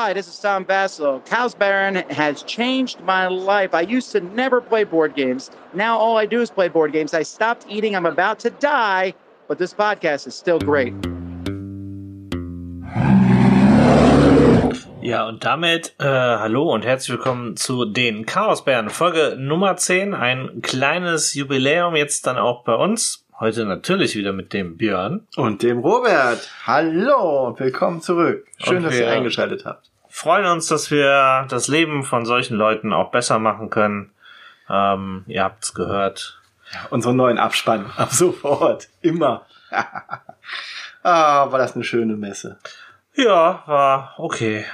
Hi, 0.00 0.12
this 0.12 0.28
is 0.28 0.38
Tom 0.38 0.64
Vasilo. 0.64 1.18
Cows 1.26 1.56
Baron 1.56 1.96
has 2.08 2.44
changed 2.44 3.00
my 3.00 3.26
life. 3.26 3.74
I 3.74 3.80
used 3.80 4.12
to 4.12 4.20
never 4.20 4.60
play 4.60 4.84
board 4.84 5.16
games. 5.16 5.50
Now 5.74 5.98
all 5.98 6.16
I 6.16 6.24
do 6.24 6.40
is 6.40 6.52
play 6.52 6.68
board 6.68 6.92
games. 6.92 7.14
I 7.14 7.24
stopped 7.24 7.66
eating. 7.68 7.96
I'm 7.96 8.06
about 8.06 8.38
to 8.44 8.50
die, 8.50 9.12
but 9.48 9.58
this 9.58 9.74
podcast 9.74 10.28
is 10.28 10.36
still 10.36 10.60
great. 10.60 10.94
Ja, 15.02 15.26
und 15.26 15.44
damit 15.44 15.96
äh, 15.98 16.04
hallo 16.04 16.72
und 16.72 16.84
herzlich 16.84 17.16
willkommen 17.16 17.56
zu 17.56 17.84
den 17.84 18.24
Chaosbären. 18.24 18.90
Folge 18.90 19.34
Nummer 19.36 19.74
10, 19.74 20.14
ein 20.14 20.62
kleines 20.62 21.34
Jubiläum 21.34 21.96
jetzt 21.96 22.24
dann 22.28 22.38
auch 22.38 22.62
bei 22.62 22.76
uns. 22.76 23.26
Heute 23.40 23.66
natürlich 23.66 24.16
wieder 24.16 24.32
mit 24.32 24.52
dem 24.52 24.76
Björn. 24.76 25.24
Und 25.36 25.62
dem 25.62 25.78
Robert. 25.78 26.50
Hallo, 26.66 27.54
willkommen 27.56 28.02
zurück. 28.02 28.44
Schön, 28.56 28.78
Und 28.78 28.82
dass 28.82 28.96
ihr 28.96 29.08
eingeschaltet 29.08 29.64
habt. 29.64 29.92
Freuen 30.08 30.44
uns, 30.46 30.66
dass 30.66 30.90
wir 30.90 31.46
das 31.48 31.68
Leben 31.68 32.02
von 32.02 32.26
solchen 32.26 32.56
Leuten 32.56 32.92
auch 32.92 33.12
besser 33.12 33.38
machen 33.38 33.70
können. 33.70 34.10
Ähm, 34.68 35.22
ihr 35.28 35.44
habt's 35.44 35.72
gehört. 35.72 36.40
Unseren 36.90 37.14
neuen 37.14 37.38
Abspann. 37.38 37.86
Ab 37.96 38.10
sofort. 38.10 38.88
Immer. 39.02 39.46
ah, 41.04 41.52
war 41.52 41.58
das 41.58 41.76
eine 41.76 41.84
schöne 41.84 42.16
Messe. 42.16 42.58
Ja, 43.14 43.62
war 43.66 44.14
okay. 44.16 44.64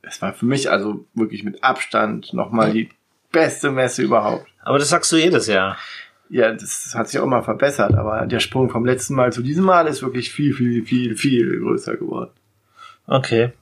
Es 0.00 0.22
war 0.22 0.32
für 0.32 0.46
mich 0.46 0.70
also 0.70 1.04
wirklich 1.12 1.44
mit 1.44 1.62
Abstand 1.62 2.32
nochmal 2.32 2.72
die 2.72 2.88
beste 3.30 3.70
Messe 3.70 4.00
überhaupt. 4.00 4.46
Aber 4.62 4.78
das 4.78 4.88
sagst 4.88 5.12
du 5.12 5.16
jedes 5.16 5.48
Jahr. 5.48 5.76
Ja, 6.32 6.52
das 6.52 6.94
hat 6.94 7.08
sich 7.08 7.18
auch 7.18 7.26
mal 7.26 7.42
verbessert, 7.42 7.94
aber 7.94 8.24
der 8.26 8.38
Sprung 8.38 8.70
vom 8.70 8.84
letzten 8.84 9.14
Mal 9.14 9.32
zu 9.32 9.42
diesem 9.42 9.64
Mal 9.64 9.88
ist 9.88 10.00
wirklich 10.00 10.30
viel, 10.30 10.54
viel, 10.54 10.84
viel, 10.84 11.16
viel 11.16 11.58
größer 11.58 11.96
geworden. 11.96 12.30
Okay. 13.06 13.52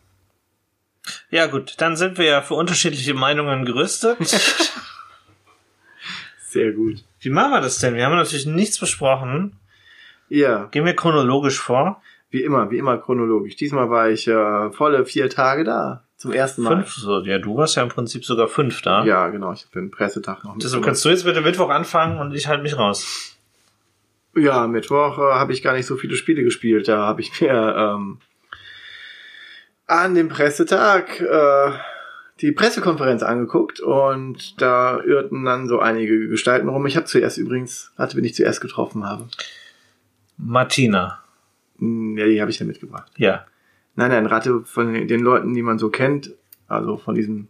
Ja 1.31 1.47
gut, 1.47 1.77
dann 1.79 1.97
sind 1.97 2.19
wir 2.19 2.27
ja 2.27 2.43
für 2.43 2.53
unterschiedliche 2.55 3.15
Meinungen 3.15 3.65
gerüstet. 3.65 4.19
Sehr 6.47 6.73
gut. 6.73 7.05
Wie 7.21 7.31
machen 7.31 7.53
wir 7.53 7.61
das 7.63 7.79
denn? 7.79 7.95
Wir 7.95 8.05
haben 8.05 8.17
natürlich 8.17 8.45
nichts 8.47 8.79
besprochen. 8.79 9.59
Ja, 10.29 10.67
Gehen 10.67 10.85
wir 10.85 10.95
chronologisch 10.95 11.59
vor. 11.59 12.03
wie 12.31 12.43
immer, 12.43 12.71
wie 12.71 12.77
immer 12.77 12.99
chronologisch. 12.99 13.57
Diesmal 13.57 13.89
war 13.89 14.11
ich 14.11 14.29
äh, 14.29 14.71
volle 14.73 15.07
vier 15.07 15.31
Tage 15.31 15.65
da. 15.65 16.05
Zum 16.19 16.33
ersten 16.33 16.63
Mal. 16.63 16.71
Fünf, 16.83 16.95
so, 16.95 17.21
ja, 17.23 17.39
du 17.39 17.57
warst 17.57 17.77
ja 17.77 17.83
im 17.85 17.89
Prinzip 17.89 18.25
sogar 18.25 18.49
fünf 18.49 18.83
da. 18.83 19.05
Ja, 19.05 19.29
genau. 19.29 19.53
Ich 19.53 19.63
habe 19.63 19.71
den 19.81 19.91
Pressetag 19.93 20.43
noch 20.45 20.55
Deshalb 20.57 20.63
mitgemacht. 20.65 20.85
kannst 20.87 21.05
du 21.05 21.09
jetzt 21.11 21.25
bitte 21.25 21.41
Mittwoch 21.41 21.71
anfangen 21.71 22.19
und 22.19 22.35
ich 22.35 22.49
halte 22.49 22.63
mich 22.65 22.77
raus. 22.77 23.37
Ja, 24.37 24.67
Mittwoch 24.67 25.17
äh, 25.19 25.35
habe 25.35 25.53
ich 25.53 25.63
gar 25.63 25.75
nicht 25.75 25.87
so 25.87 25.97
viele 25.97 26.17
Spiele 26.17 26.43
gespielt. 26.43 26.89
Da 26.89 27.07
habe 27.07 27.21
ich 27.21 27.41
mir 27.41 27.53
ähm, 27.77 28.19
an 29.87 30.15
dem 30.17 30.29
Pressetag 30.29 31.21
äh, 31.21 31.71
die 32.41 32.51
Pressekonferenz 32.53 33.23
angeguckt 33.23 33.79
und 33.81 34.61
da 34.61 35.01
irrten 35.01 35.45
dann 35.45 35.69
so 35.69 35.79
einige 35.79 36.29
Gestalten 36.29 36.69
rum. 36.69 36.85
Ich 36.87 36.97
habe 36.97 37.07
zuerst 37.07 37.39
übrigens, 37.39 37.93
hatte, 37.97 38.17
wen 38.17 38.25
ich 38.25 38.35
zuerst 38.35 38.61
getroffen 38.61 39.07
habe. 39.07 39.29
Martina. 40.37 41.23
Hm, 41.79 42.17
Ja, 42.19 42.27
die 42.27 42.41
habe 42.41 42.51
ich 42.51 42.59
ja 42.59 42.67
mitgebracht. 42.67 43.11
Ja. 43.17 43.47
Nein, 43.99 44.13
nein, 44.13 44.27
Ratte 44.27 44.63
von 44.65 45.09
den 45.09 45.21
Leuten, 45.21 45.55
die 45.55 45.63
man 45.63 45.81
so 45.81 45.91
kennt, 45.91 46.31
also 46.69 46.99
von 46.99 47.17
diesen 47.17 47.49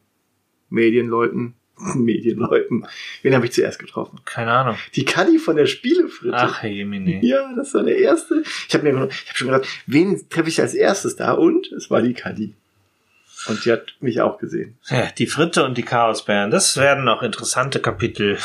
Medienleuten. 0.70 1.52
Medienleuten. 1.94 2.86
Wen 3.20 3.34
habe 3.34 3.44
ich 3.44 3.52
zuerst 3.52 3.78
getroffen? 3.78 4.18
Keine 4.24 4.52
Ahnung. 4.52 4.76
Die 4.94 5.04
Kadi 5.04 5.38
von 5.38 5.56
der 5.56 5.66
Spielefritte. 5.66 6.34
Ach, 6.34 6.62
Jemini. 6.64 7.20
Ja, 7.22 7.52
das 7.54 7.74
war 7.74 7.82
der 7.82 7.98
erste. 7.98 8.42
Ich 8.66 8.72
habe 8.74 8.90
mir 8.90 9.08
ich 9.10 9.28
hab 9.28 9.36
schon 9.36 9.48
gedacht, 9.48 9.68
wen 9.86 10.26
treffe 10.30 10.48
ich 10.48 10.58
als 10.58 10.72
erstes 10.72 11.16
da? 11.16 11.32
Und 11.32 11.70
es 11.72 11.90
war 11.90 12.00
die 12.00 12.14
Kadi. 12.14 12.54
Und 13.46 13.62
die 13.66 13.70
hat 13.70 13.94
mich 14.00 14.22
auch 14.22 14.38
gesehen. 14.38 14.78
Ja, 14.88 15.10
die 15.18 15.26
Fritte 15.26 15.66
und 15.66 15.76
die 15.76 15.82
Chaosbären. 15.84 16.50
Das 16.50 16.78
werden 16.78 17.04
noch 17.04 17.22
interessante 17.22 17.78
Kapitel. 17.78 18.38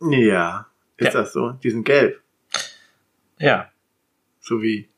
Ja, 0.00 0.66
ist 0.96 1.12
Ja. 1.14 1.20
das 1.20 1.32
so? 1.34 1.50
Die 1.62 1.70
sind 1.70 1.84
gelb. 1.84 2.22
Ja. 3.38 3.70
So 4.40 4.62
wie 4.62 4.88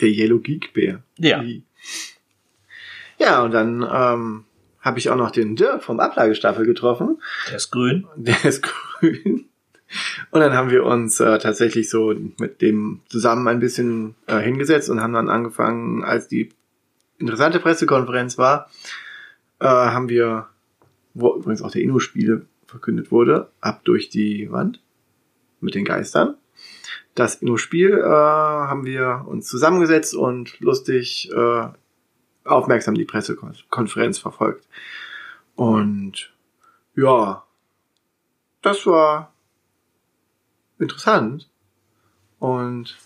der 0.00 0.08
Yellow 0.08 0.38
Geek 0.38 0.72
Bär. 0.72 1.02
Ja. 1.16 1.44
Ja, 3.18 3.42
und 3.42 3.52
dann 3.52 3.82
ähm, 3.82 4.44
habe 4.80 4.98
ich 4.98 5.10
auch 5.10 5.16
noch 5.16 5.30
den 5.30 5.56
Dirk 5.56 5.82
vom 5.82 6.00
Ablagestaffel 6.00 6.64
getroffen. 6.64 7.20
Der 7.48 7.56
ist 7.56 7.70
grün. 7.70 8.06
Der 8.16 8.44
ist 8.44 8.62
grün. 9.00 9.46
Und 10.30 10.40
dann 10.40 10.52
haben 10.52 10.70
wir 10.70 10.84
uns 10.84 11.18
äh, 11.18 11.38
tatsächlich 11.38 11.88
so 11.88 12.14
mit 12.38 12.60
dem 12.60 13.00
zusammen 13.08 13.48
ein 13.48 13.60
bisschen 13.60 14.14
äh, 14.26 14.38
hingesetzt 14.38 14.90
und 14.90 15.00
haben 15.00 15.14
dann 15.14 15.30
angefangen, 15.30 16.04
als 16.04 16.28
die 16.28 16.50
interessante 17.18 17.58
Pressekonferenz 17.58 18.38
war, 18.38 18.70
äh, 19.60 19.66
haben 19.66 20.08
wir, 20.08 20.48
wo 21.14 21.34
übrigens 21.36 21.62
auch 21.62 21.70
der 21.70 21.82
Inno-Spiele 21.82 22.46
verkündet 22.66 23.10
wurde, 23.10 23.50
ab 23.60 23.80
durch 23.84 24.10
die 24.10 24.50
Wand 24.52 24.80
mit 25.60 25.74
den 25.74 25.84
Geistern. 25.84 26.36
Das 27.18 27.34
Inno-Spiel 27.34 27.98
äh, 27.98 28.04
haben 28.04 28.84
wir 28.86 29.24
uns 29.26 29.48
zusammengesetzt 29.48 30.14
und 30.14 30.60
lustig 30.60 31.28
äh, 31.34 31.66
aufmerksam 32.44 32.94
die 32.94 33.04
Pressekonferenz 33.04 34.18
verfolgt. 34.18 34.64
Und 35.56 36.32
ja, 36.94 37.42
das 38.62 38.86
war 38.86 39.32
interessant 40.78 41.50
und 42.38 42.96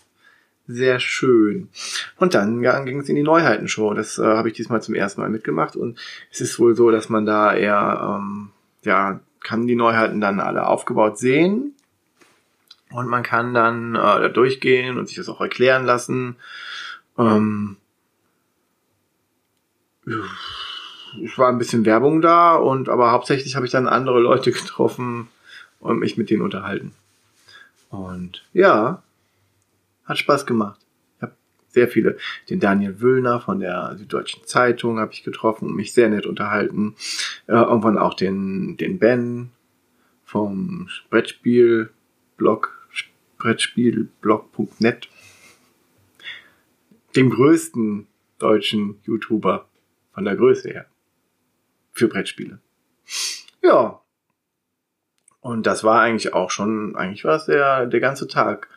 sehr 0.67 0.99
schön. 0.99 1.69
Und 2.17 2.35
dann 2.35 2.61
ging 2.85 2.99
es 2.99 3.09
in 3.09 3.15
die 3.15 3.23
Neuheitenshow. 3.23 3.95
Das 3.95 4.19
äh, 4.19 4.23
habe 4.23 4.49
ich 4.49 4.53
diesmal 4.53 4.83
zum 4.83 4.93
ersten 4.93 5.21
Mal 5.21 5.31
mitgemacht 5.31 5.75
und 5.75 5.97
es 6.31 6.39
ist 6.39 6.59
wohl 6.59 6.75
so, 6.75 6.91
dass 6.91 7.09
man 7.09 7.25
da 7.25 7.55
eher, 7.55 8.19
ähm, 8.19 8.51
ja, 8.83 9.21
kann 9.39 9.65
die 9.65 9.75
Neuheiten 9.75 10.21
dann 10.21 10.39
alle 10.39 10.67
aufgebaut 10.67 11.17
sehen 11.17 11.73
und 12.93 13.07
man 13.07 13.23
kann 13.23 13.53
dann 13.53 13.95
äh, 13.95 13.99
da 13.99 14.29
durchgehen 14.29 14.97
und 14.97 15.07
sich 15.07 15.17
das 15.17 15.27
auch 15.27 15.41
erklären 15.41 15.83
lassen. 15.83 16.35
Ähm, 17.17 17.77
es 20.05 21.37
war 21.37 21.49
ein 21.49 21.57
bisschen 21.57 21.85
Werbung 21.85 22.21
da 22.21 22.55
und 22.55 22.89
aber 22.89 23.11
hauptsächlich 23.11 23.55
habe 23.55 23.65
ich 23.65 23.71
dann 23.71 23.87
andere 23.87 24.19
Leute 24.19 24.51
getroffen 24.53 25.27
und 25.79 25.99
mich 25.99 26.17
mit 26.17 26.29
denen 26.29 26.43
unterhalten. 26.43 26.93
Und 27.89 28.43
ja, 28.53 29.01
hat 30.05 30.17
Spaß 30.17 30.45
gemacht. 30.45 30.79
Ich 31.17 31.23
habe 31.23 31.33
sehr 31.69 31.87
viele, 31.87 32.17
den 32.49 32.59
Daniel 32.59 33.01
Wöllner 33.01 33.39
von 33.39 33.59
der 33.59 33.95
Süddeutschen 33.97 34.45
Zeitung 34.45 34.99
habe 34.99 35.13
ich 35.13 35.23
getroffen 35.23 35.67
und 35.67 35.75
mich 35.75 35.93
sehr 35.93 36.09
nett 36.09 36.25
unterhalten. 36.27 36.95
Äh, 37.47 37.53
irgendwann 37.53 37.97
auch 37.97 38.13
den, 38.13 38.77
den 38.77 38.99
Ben 38.99 39.51
vom 40.25 40.89
Brettspielblog, 41.09 42.82
Brettspielblog.net, 43.43 45.09
dem 47.17 47.29
größten 47.29 48.07
deutschen 48.39 49.01
YouTuber 49.03 49.67
von 50.13 50.23
der 50.23 50.37
Größe 50.37 50.69
her 50.69 50.85
für 51.91 52.07
Brettspiele. 52.07 52.59
Ja. 53.61 53.99
Und 55.41 55.67
das 55.67 55.83
war 55.83 55.99
eigentlich 55.99 56.33
auch 56.33 56.51
schon, 56.51 56.95
eigentlich 56.95 57.25
war 57.25 57.35
es 57.35 57.45
der, 57.45 57.85
der 57.85 57.99
ganze 57.99 58.29
Tag. 58.29 58.69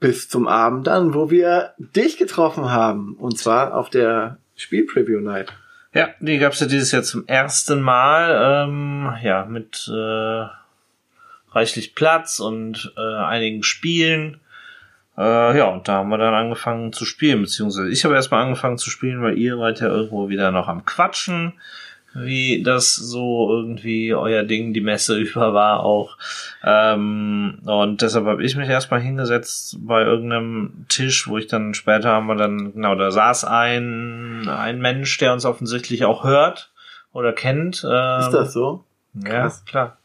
Bis 0.00 0.28
zum 0.28 0.48
Abend 0.48 0.88
dann, 0.88 1.14
wo 1.14 1.30
wir 1.30 1.74
dich 1.78 2.18
getroffen 2.18 2.70
haben. 2.70 3.14
Und 3.14 3.38
zwar 3.38 3.74
auf 3.74 3.90
der 3.90 4.38
Spiel-Preview 4.56 5.20
Night. 5.20 5.52
Ja, 5.94 6.08
die 6.18 6.38
gab's 6.38 6.58
ja 6.58 6.66
dieses 6.66 6.90
Jahr 6.90 7.04
zum 7.04 7.28
ersten 7.28 7.80
Mal. 7.80 8.66
Ähm, 8.68 9.14
ja, 9.22 9.44
mit 9.44 9.88
äh, 9.88 10.46
reichlich 11.56 11.94
Platz 11.94 12.38
und 12.38 12.92
äh, 12.96 13.24
einigen 13.24 13.62
Spielen. 13.62 14.40
Äh, 15.16 15.56
ja, 15.58 15.64
und 15.66 15.88
da 15.88 15.94
haben 15.94 16.10
wir 16.10 16.18
dann 16.18 16.34
angefangen 16.34 16.92
zu 16.92 17.04
spielen, 17.04 17.40
beziehungsweise 17.40 17.88
ich 17.88 18.04
habe 18.04 18.14
erstmal 18.14 18.44
angefangen 18.44 18.78
zu 18.78 18.90
spielen, 18.90 19.22
weil 19.22 19.38
ihr 19.38 19.58
wart 19.58 19.80
ja 19.80 19.88
irgendwo 19.88 20.28
wieder 20.28 20.50
noch 20.50 20.68
am 20.68 20.84
Quatschen, 20.84 21.54
wie 22.12 22.62
das 22.62 22.94
so 22.94 23.50
irgendwie 23.50 24.14
euer 24.14 24.42
Ding 24.42 24.74
die 24.74 24.82
Messe 24.82 25.18
über 25.18 25.54
war 25.54 25.80
auch. 25.80 26.18
Ähm, 26.62 27.60
und 27.64 28.02
deshalb 28.02 28.26
habe 28.26 28.44
ich 28.44 28.56
mich 28.56 28.68
erstmal 28.68 29.00
hingesetzt 29.00 29.78
bei 29.80 30.02
irgendeinem 30.02 30.84
Tisch, 30.88 31.26
wo 31.26 31.38
ich 31.38 31.46
dann 31.46 31.72
später 31.72 32.10
haben 32.10 32.26
wir 32.26 32.36
dann, 32.36 32.74
genau, 32.74 32.94
da 32.94 33.10
saß 33.10 33.44
ein, 33.46 34.46
ein 34.48 34.78
Mensch, 34.80 35.16
der 35.16 35.32
uns 35.32 35.46
offensichtlich 35.46 36.04
auch 36.04 36.24
hört 36.24 36.70
oder 37.14 37.32
kennt. 37.32 37.82
Ähm, 37.90 38.20
Ist 38.20 38.30
das 38.30 38.52
so? 38.52 38.84
ja, 39.14 39.40
Krass. 39.40 39.64
klar. 39.64 39.96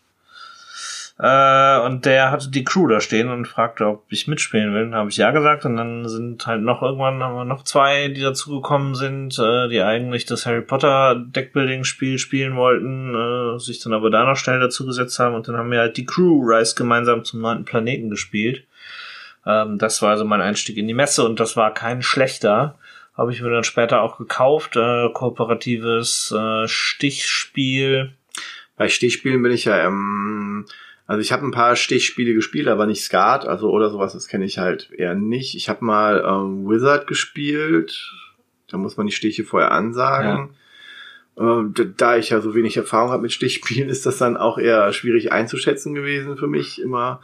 Äh, 1.22 1.80
und 1.82 2.06
der 2.06 2.32
hatte 2.32 2.50
die 2.50 2.64
Crew 2.64 2.88
da 2.88 3.00
stehen 3.00 3.30
und 3.30 3.48
fragte, 3.48 3.86
ob 3.86 4.06
ich 4.10 4.28
mitspielen 4.28 4.74
will. 4.74 4.92
Habe 4.96 5.12
ich 5.12 5.18
ja 5.18 5.30
gesagt 5.30 5.66
und 5.66 5.78
dann 5.78 6.10
sind 6.10 6.48
halt 6.48 6.64
noch 6.64 6.82
irgendwann 6.82 7.22
haben 7.22 7.36
wir 7.36 7.46
noch 7.46 7.64
zwei, 7.64 8.08
die 8.08 8.22
dazugekommen 8.22 8.96
sind, 8.96 9.38
äh, 9.38 9.70
die 9.70 9.84
eigentlich 9.84 10.26
das 10.26 10.48
Harry 10.48 10.62
Potter 10.62 11.16
Deckbuilding-Spiel 11.16 12.18
spielen 12.18 12.56
wollten, 12.56 13.14
äh, 13.14 13.60
sich 13.60 13.80
dann 13.80 13.94
aber 13.94 14.10
da 14.10 14.26
noch 14.26 14.36
schnell 14.36 14.60
dazu 14.60 14.84
gesetzt 14.84 15.20
haben 15.20 15.36
und 15.36 15.48
dann 15.48 15.58
haben 15.58 15.70
wir 15.70 15.78
halt 15.78 15.96
die 15.96 16.08
Crew 16.08 16.42
Rise 16.44 16.74
gemeinsam 16.74 17.24
zum 17.24 17.42
neunten 17.42 17.66
Planeten 17.66 18.10
gespielt. 18.10 18.64
Ähm, 19.46 19.78
das 19.78 20.02
war 20.02 20.10
also 20.10 20.26
mein 20.26 20.42
Einstieg 20.42 20.78
in 20.78 20.88
die 20.88 20.96
Messe 20.96 21.24
und 21.24 21.40
das 21.40 21.56
war 21.56 21.72
kein 21.72 22.02
schlechter. 22.02 22.80
Habe 23.16 23.32
ich 23.32 23.44
mir 23.44 23.52
dann 23.52 23.64
später 23.64 24.02
auch 24.02 24.18
gekauft. 24.18 24.76
Äh, 24.76 25.10
kooperatives 25.14 26.34
äh, 26.36 26.68
Stichspiel. 26.68 28.14
Bei 28.76 28.90
Stichspielen 28.90 29.44
bin 29.44 29.52
ich 29.52 29.66
ja, 29.66 29.86
ähm, 29.86 30.66
also 31.08 31.22
ich 31.22 31.32
habe 31.32 31.46
ein 31.46 31.52
paar 31.52 31.76
Stichspiele 31.76 32.34
gespielt, 32.34 32.68
aber 32.68 32.86
nicht 32.86 33.04
Skat, 33.04 33.46
also 33.46 33.70
oder 33.70 33.90
sowas, 33.90 34.14
das 34.14 34.28
kenne 34.28 34.46
ich 34.46 34.60
halt 34.60 34.92
eher 34.92 35.16
nicht. 35.16 35.56
Ich 35.56 35.70
habe 35.70 35.84
mal 35.84 36.24
ähm, 36.26 36.70
Wizard 36.70 37.08
gespielt, 37.08 38.14
da 38.70 38.78
muss 38.78 38.98
man 38.98 39.08
die 39.08 39.14
Stiche 39.14 39.44
vorher 39.44 39.72
ansagen. 39.72 40.50
Ja. 41.38 41.62
Äh, 41.62 41.66
da 41.98 42.18
ich 42.18 42.30
ja 42.30 42.42
so 42.42 42.56
wenig 42.56 42.78
Erfahrung 42.78 43.12
habe 43.12 43.24
mit 43.24 43.34
Stichspielen, 43.34 43.90
ist 43.90 44.06
das 44.06 44.18
dann 44.18 44.38
auch 44.38 44.58
eher 44.58 44.92
schwierig 44.94 45.32
einzuschätzen 45.32 45.94
gewesen 45.94 46.38
für 46.38 46.48
mich 46.48 46.82
immer. 46.82 47.22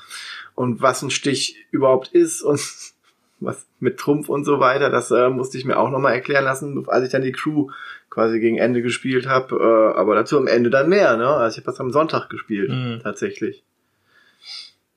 Und 0.55 0.81
was 0.81 1.01
ein 1.01 1.11
Stich 1.11 1.55
überhaupt 1.71 2.09
ist 2.09 2.41
und 2.41 2.59
was 3.39 3.67
mit 3.79 3.97
Trumpf 3.97 4.29
und 4.29 4.43
so 4.43 4.59
weiter, 4.59 4.89
das 4.89 5.11
äh, 5.11 5.29
musste 5.29 5.57
ich 5.57 5.65
mir 5.65 5.77
auch 5.77 5.91
nochmal 5.91 6.13
erklären 6.13 6.45
lassen, 6.45 6.87
als 6.87 7.05
ich 7.05 7.11
dann 7.11 7.21
die 7.21 7.31
Crew 7.31 7.69
quasi 8.17 8.39
gegen 8.39 8.57
Ende 8.57 8.81
gespielt 8.81 9.27
habe. 9.27 9.55
Äh, 9.55 9.99
aber 9.99 10.15
dazu 10.15 10.39
am 10.39 10.47
Ende 10.47 10.71
dann 10.71 10.89
mehr, 10.89 11.17
ne? 11.17 11.27
Also 11.27 11.53
ich 11.53 11.63
habe 11.63 11.71
das 11.71 11.79
am 11.79 11.91
Sonntag 11.91 12.29
gespielt, 12.29 12.71
mhm. 12.71 12.99
tatsächlich. 13.03 13.61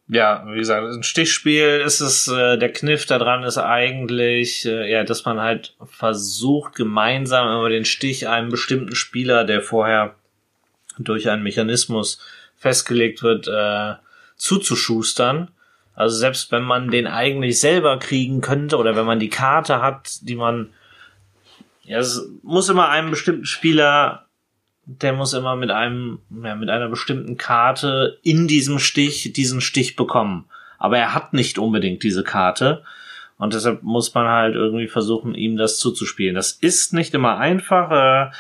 Ja, 0.08 0.46
wie 0.48 0.58
gesagt, 0.58 0.86
ein 0.86 1.02
Stichspiel 1.02 1.82
ist 1.84 2.00
es, 2.00 2.28
äh, 2.28 2.56
der 2.56 2.72
Kniff 2.72 3.04
daran 3.04 3.42
ist 3.42 3.58
eigentlich, 3.58 4.64
äh, 4.64 4.90
ja, 4.90 5.04
dass 5.04 5.26
man 5.26 5.38
halt 5.38 5.76
versucht, 5.84 6.74
gemeinsam 6.74 7.58
über 7.58 7.68
den 7.68 7.84
Stich 7.84 8.26
einem 8.26 8.48
bestimmten 8.48 8.94
Spieler, 8.94 9.44
der 9.44 9.60
vorher 9.60 10.14
durch 10.98 11.28
einen 11.28 11.42
Mechanismus 11.42 12.22
festgelegt 12.56 13.22
wird, 13.22 13.48
äh, 13.48 13.96
zuzuschustern. 14.36 15.50
Also 15.94 16.16
selbst 16.16 16.52
wenn 16.52 16.62
man 16.62 16.90
den 16.90 17.06
eigentlich 17.06 17.60
selber 17.60 17.98
kriegen 17.98 18.40
könnte 18.40 18.78
oder 18.78 18.96
wenn 18.96 19.04
man 19.04 19.20
die 19.20 19.28
Karte 19.28 19.82
hat, 19.82 20.20
die 20.22 20.36
man 20.36 20.70
ja, 21.90 21.98
es 21.98 22.24
muss 22.44 22.68
immer 22.68 22.88
einem 22.88 23.10
bestimmten 23.10 23.46
Spieler, 23.46 24.26
der 24.84 25.12
muss 25.12 25.32
immer 25.32 25.56
mit 25.56 25.72
einem, 25.72 26.20
ja, 26.30 26.54
mit 26.54 26.70
einer 26.70 26.88
bestimmten 26.88 27.36
Karte 27.36 28.20
in 28.22 28.46
diesem 28.46 28.78
Stich 28.78 29.32
diesen 29.32 29.60
Stich 29.60 29.96
bekommen. 29.96 30.44
Aber 30.78 30.98
er 30.98 31.14
hat 31.14 31.32
nicht 31.32 31.58
unbedingt 31.58 32.04
diese 32.04 32.22
Karte. 32.22 32.84
Und 33.38 33.54
deshalb 33.54 33.82
muss 33.82 34.14
man 34.14 34.28
halt 34.28 34.54
irgendwie 34.54 34.86
versuchen, 34.86 35.34
ihm 35.34 35.56
das 35.56 35.78
zuzuspielen. 35.78 36.36
Das 36.36 36.52
ist 36.52 36.94
nicht 36.94 37.12
immer 37.12 37.38
einfach. 37.38 37.90
Äh, 37.90 38.30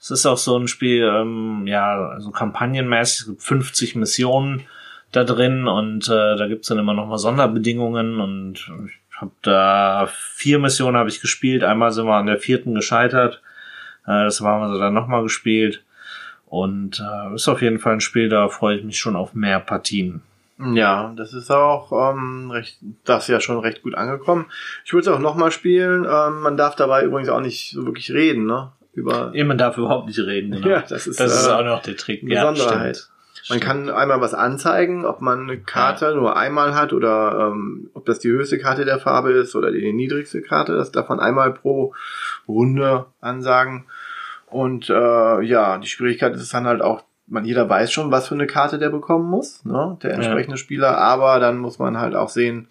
es 0.00 0.10
ist 0.10 0.26
auch 0.26 0.36
so 0.36 0.58
ein 0.58 0.66
Spiel, 0.66 1.04
ähm, 1.04 1.68
ja, 1.68 2.18
so 2.18 2.32
kampagnenmäßig, 2.32 3.20
es 3.20 3.26
gibt 3.28 3.42
50 3.44 3.94
Missionen 3.94 4.62
da 5.12 5.22
drin 5.22 5.68
und 5.68 6.08
äh, 6.08 6.36
da 6.36 6.48
gibt's 6.48 6.66
dann 6.66 6.78
immer 6.78 6.94
noch 6.94 7.06
mal 7.06 7.18
Sonderbedingungen 7.18 8.20
und 8.20 8.70
ich 8.88 9.07
habe 9.20 9.32
da 9.42 10.08
vier 10.34 10.58
Missionen 10.58 10.96
habe 10.96 11.08
ich 11.08 11.20
gespielt. 11.20 11.64
Einmal 11.64 11.92
sind 11.92 12.06
wir 12.06 12.14
an 12.14 12.26
der 12.26 12.38
vierten 12.38 12.74
gescheitert. 12.74 13.42
Äh, 14.06 14.24
das 14.24 14.40
haben 14.40 14.72
wir 14.72 14.78
dann 14.78 14.94
nochmal 14.94 15.22
gespielt. 15.22 15.82
Und 16.46 17.00
äh, 17.00 17.34
ist 17.34 17.48
auf 17.48 17.60
jeden 17.60 17.78
Fall 17.78 17.94
ein 17.94 18.00
Spiel, 18.00 18.28
da 18.28 18.48
freue 18.48 18.78
ich 18.78 18.84
mich 18.84 18.98
schon 18.98 19.16
auf 19.16 19.34
mehr 19.34 19.60
Partien. 19.60 20.22
Ja, 20.58 21.12
das 21.16 21.34
ist 21.34 21.50
auch 21.50 21.92
ähm, 21.92 22.50
recht, 22.50 22.78
das 23.04 23.24
ist 23.24 23.28
ja 23.28 23.40
schon 23.40 23.58
recht 23.60 23.82
gut 23.82 23.94
angekommen. 23.94 24.46
Ich 24.84 24.92
würde 24.92 25.08
es 25.08 25.14
auch 25.14 25.20
nochmal 25.20 25.52
spielen. 25.52 26.04
Ähm, 26.10 26.40
man 26.40 26.56
darf 26.56 26.74
dabei 26.74 27.04
übrigens 27.04 27.28
auch 27.28 27.40
nicht 27.40 27.70
so 27.70 27.84
wirklich 27.84 28.10
reden, 28.10 28.46
ne? 28.46 28.72
Über 28.92 29.30
ja, 29.34 29.44
man 29.44 29.58
darf 29.58 29.78
überhaupt 29.78 30.08
nicht 30.08 30.18
reden. 30.18 30.50
Genau. 30.52 30.68
Ja, 30.68 30.80
das 30.80 31.06
ist, 31.06 31.20
das 31.20 31.42
ist 31.42 31.46
äh, 31.46 31.50
auch 31.50 31.64
noch 31.64 31.82
der 31.82 31.96
Trick. 31.96 32.26
Besonderheit. 32.26 32.96
Ja, 32.96 33.17
man 33.48 33.60
kann 33.60 33.90
einmal 33.90 34.20
was 34.20 34.34
anzeigen, 34.34 35.04
ob 35.04 35.20
man 35.20 35.42
eine 35.42 35.58
Karte 35.58 36.06
ja. 36.06 36.14
nur 36.14 36.36
einmal 36.36 36.74
hat 36.74 36.92
oder 36.92 37.52
ähm, 37.52 37.90
ob 37.94 38.06
das 38.06 38.18
die 38.18 38.28
höchste 38.28 38.58
Karte 38.58 38.84
der 38.84 38.98
Farbe 38.98 39.32
ist 39.32 39.54
oder 39.54 39.70
die 39.70 39.92
niedrigste 39.92 40.42
Karte. 40.42 40.74
Das 40.74 40.92
darf 40.92 41.08
man 41.08 41.20
einmal 41.20 41.52
pro 41.52 41.94
Runde 42.46 43.06
ansagen. 43.20 43.86
Und 44.46 44.88
äh, 44.88 45.42
ja, 45.42 45.78
die 45.78 45.88
Schwierigkeit 45.88 46.34
ist 46.34 46.54
dann 46.54 46.66
halt 46.66 46.82
auch, 46.82 47.02
man 47.26 47.44
jeder 47.44 47.68
weiß 47.68 47.92
schon, 47.92 48.10
was 48.10 48.28
für 48.28 48.34
eine 48.34 48.46
Karte 48.46 48.78
der 48.78 48.88
bekommen 48.88 49.28
muss, 49.28 49.64
ne, 49.64 49.98
der 50.02 50.14
entsprechende 50.14 50.56
ja. 50.56 50.62
Spieler. 50.62 50.98
Aber 50.98 51.38
dann 51.40 51.58
muss 51.58 51.78
man 51.78 51.98
halt 51.98 52.14
auch 52.14 52.30
sehen, 52.30 52.68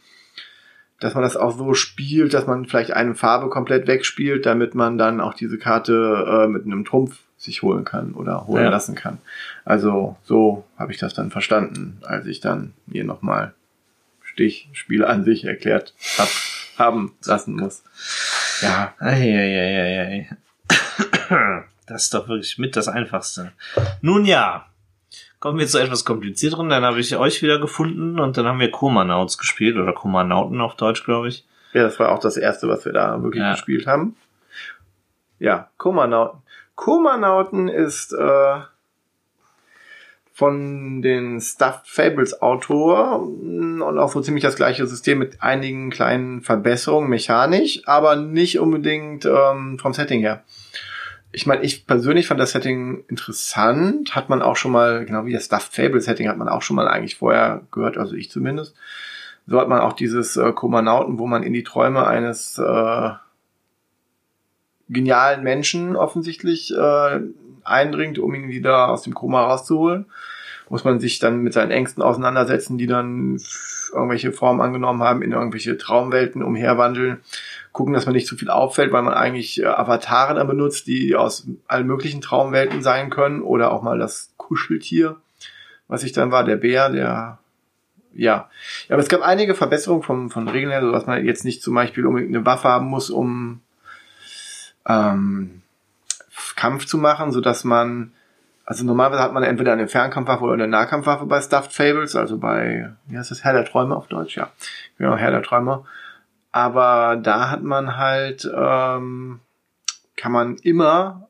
dass 0.99 1.13
man 1.13 1.23
das 1.23 1.37
auch 1.37 1.55
so 1.55 1.73
spielt, 1.75 2.33
dass 2.33 2.47
man 2.47 2.65
vielleicht 2.65 2.91
eine 2.91 3.13
Farbe 3.13 3.49
komplett 3.49 3.87
wegspielt, 3.87 4.45
damit 4.45 4.73
man 4.73 4.97
dann 4.97 5.21
auch 5.21 5.35
diese 5.35 5.59
Karte 5.59 6.25
äh, 6.27 6.47
mit 6.47 6.65
einem 6.65 6.85
Trumpf 6.85 7.19
sich 7.47 7.63
holen 7.63 7.83
kann 7.83 8.13
oder 8.13 8.45
holen 8.45 8.65
ja. 8.65 8.69
lassen 8.69 8.93
kann. 8.93 9.17
Also 9.65 10.15
so 10.23 10.65
habe 10.77 10.91
ich 10.91 10.99
das 10.99 11.15
dann 11.15 11.31
verstanden, 11.31 11.99
als 12.03 12.27
ich 12.27 12.39
dann 12.39 12.73
mir 12.85 13.03
nochmal 13.03 13.53
Stichspiel 14.21 15.03
an 15.03 15.23
sich 15.23 15.45
erklärt 15.45 15.95
hab, 16.17 16.29
haben 16.77 17.15
lassen 17.25 17.55
muss. 17.55 17.83
Ja. 18.61 18.93
Eieieiei. 18.99 20.29
Das 21.87 22.03
ist 22.03 22.13
doch 22.13 22.27
wirklich 22.27 22.57
mit 22.57 22.75
das 22.75 22.87
Einfachste. 22.87 23.51
Nun 24.01 24.25
ja, 24.25 24.65
kommen 25.39 25.57
wir 25.57 25.67
zu 25.67 25.79
etwas 25.79 26.05
komplizierteren. 26.05 26.69
Dann 26.69 26.83
habe 26.83 26.99
ich 26.99 27.15
euch 27.15 27.41
wieder 27.41 27.59
gefunden 27.59 28.19
und 28.19 28.37
dann 28.37 28.45
haben 28.45 28.59
wir 28.59 28.71
Komanauts 28.71 29.37
gespielt 29.37 29.77
oder 29.77 29.93
Komanauten 29.93 30.61
auf 30.61 30.75
Deutsch, 30.75 31.03
glaube 31.03 31.29
ich. 31.29 31.45
Ja, 31.73 31.83
das 31.83 31.99
war 31.99 32.11
auch 32.11 32.19
das 32.19 32.37
erste, 32.37 32.67
was 32.67 32.85
wir 32.85 32.93
da 32.93 33.21
wirklich 33.23 33.41
ja. 33.41 33.51
gespielt 33.51 33.87
haben. 33.87 34.15
Ja, 35.39 35.69
Komanauten. 35.77 36.41
Komanauten 36.77 37.67
ist 37.67 38.13
äh, 38.13 38.59
von 40.31 41.01
den 41.01 41.41
Stuffed 41.41 41.87
Fables 41.87 42.39
Autor 42.43 43.19
und 43.19 43.81
auch 43.81 44.11
so 44.11 44.21
ziemlich 44.21 44.43
das 44.43 44.55
gleiche 44.55 44.85
System 44.85 45.17
mit 45.17 45.41
einigen 45.41 45.89
kleinen 45.89 46.43
Verbesserungen 46.43 47.09
mechanisch, 47.09 47.81
aber 47.87 48.15
nicht 48.15 48.59
unbedingt 48.59 49.25
ähm, 49.25 49.79
vom 49.79 49.93
Setting 49.93 50.19
her. 50.19 50.43
Ich 51.31 51.47
meine, 51.47 51.63
ich 51.63 51.87
persönlich 51.87 52.27
fand 52.27 52.39
das 52.39 52.51
Setting 52.51 53.03
interessant, 53.07 54.15
hat 54.15 54.29
man 54.29 54.43
auch 54.43 54.55
schon 54.55 54.71
mal, 54.71 55.03
genau 55.03 55.25
wie 55.25 55.33
das 55.33 55.45
Stuffed 55.45 55.73
Fable 55.73 55.99
Setting 55.99 56.29
hat 56.29 56.37
man 56.37 56.47
auch 56.47 56.61
schon 56.61 56.75
mal 56.75 56.87
eigentlich 56.87 57.17
vorher 57.17 57.63
gehört, 57.71 57.97
also 57.97 58.13
ich 58.13 58.29
zumindest. 58.29 58.75
So 59.47 59.59
hat 59.59 59.67
man 59.67 59.79
auch 59.79 59.93
dieses 59.93 60.37
äh, 60.37 60.53
Komanauten, 60.53 61.17
wo 61.17 61.25
man 61.25 61.41
in 61.41 61.53
die 61.53 61.63
Träume 61.63 62.05
eines 62.05 62.59
äh, 62.59 63.09
genialen 64.89 65.43
Menschen 65.43 65.95
offensichtlich 65.95 66.73
äh, 66.75 67.19
eindringt, 67.63 68.19
um 68.19 68.33
ihn 68.33 68.49
wieder 68.49 68.89
aus 68.89 69.03
dem 69.03 69.13
Koma 69.13 69.43
rauszuholen. 69.43 70.05
Muss 70.69 70.83
man 70.83 70.99
sich 70.99 71.19
dann 71.19 71.39
mit 71.43 71.53
seinen 71.53 71.71
Ängsten 71.71 72.03
auseinandersetzen, 72.03 72.77
die 72.77 72.87
dann 72.87 73.39
irgendwelche 73.93 74.33
Formen 74.33 74.59
angenommen 74.59 75.01
haben, 75.01 75.21
in 75.21 75.31
irgendwelche 75.31 75.77
Traumwelten 75.77 76.43
umherwandeln. 76.43 77.19
Gucken, 77.71 77.93
dass 77.93 78.05
man 78.05 78.15
nicht 78.15 78.27
zu 78.27 78.35
viel 78.35 78.49
auffällt, 78.49 78.91
weil 78.91 79.03
man 79.03 79.13
eigentlich 79.13 79.61
äh, 79.61 79.65
Avatare 79.65 80.33
dann 80.33 80.47
benutzt, 80.47 80.87
die 80.87 81.15
aus 81.15 81.47
allen 81.67 81.87
möglichen 81.87 82.21
Traumwelten 82.21 82.81
sein 82.81 83.09
können. 83.09 83.41
Oder 83.41 83.71
auch 83.71 83.81
mal 83.81 83.97
das 83.97 84.33
Kuscheltier, 84.35 85.17
was 85.87 86.03
ich 86.03 86.11
dann 86.11 86.31
war, 86.31 86.43
der 86.43 86.57
Bär, 86.57 86.89
der 86.89 87.39
ja. 88.13 88.49
ja. 88.49 88.49
Aber 88.89 89.01
es 89.01 89.09
gab 89.09 89.21
einige 89.21 89.55
Verbesserungen 89.55 90.03
von, 90.03 90.29
von 90.29 90.47
Regeln 90.47 90.71
her, 90.71 90.81
so 90.81 90.91
dass 90.91 91.05
man 91.05 91.23
jetzt 91.25 91.45
nicht 91.45 91.61
zum 91.61 91.75
Beispiel 91.75 92.05
unbedingt 92.05 92.35
eine 92.35 92.45
Waffe 92.45 92.67
haben 92.67 92.87
muss, 92.87 93.09
um 93.09 93.61
ähm, 94.87 95.61
Kampf 96.55 96.85
zu 96.85 96.97
machen, 96.97 97.31
so 97.31 97.41
dass 97.41 97.63
man, 97.63 98.11
also 98.65 98.83
normalerweise 98.83 99.21
hat 99.21 99.33
man 99.33 99.43
entweder 99.43 99.73
eine 99.73 99.87
Fernkampfwaffe 99.87 100.43
oder 100.43 100.53
eine 100.53 100.67
Nahkampfwaffe 100.67 101.25
bei 101.25 101.41
Stuffed 101.41 101.73
Fables, 101.73 102.15
also 102.15 102.37
bei, 102.37 102.91
wie 103.07 103.17
heißt 103.17 103.31
das, 103.31 103.43
Herr 103.43 103.53
der 103.53 103.65
Träume 103.65 103.95
auf 103.95 104.07
Deutsch, 104.07 104.37
ja. 104.37 104.49
Genau, 104.97 105.15
Herr 105.15 105.31
der 105.31 105.43
Träume. 105.43 105.85
Aber 106.51 107.17
da 107.17 107.49
hat 107.49 107.63
man 107.63 107.97
halt, 107.97 108.49
ähm, 108.55 109.39
kann 110.15 110.31
man 110.31 110.55
immer 110.57 111.27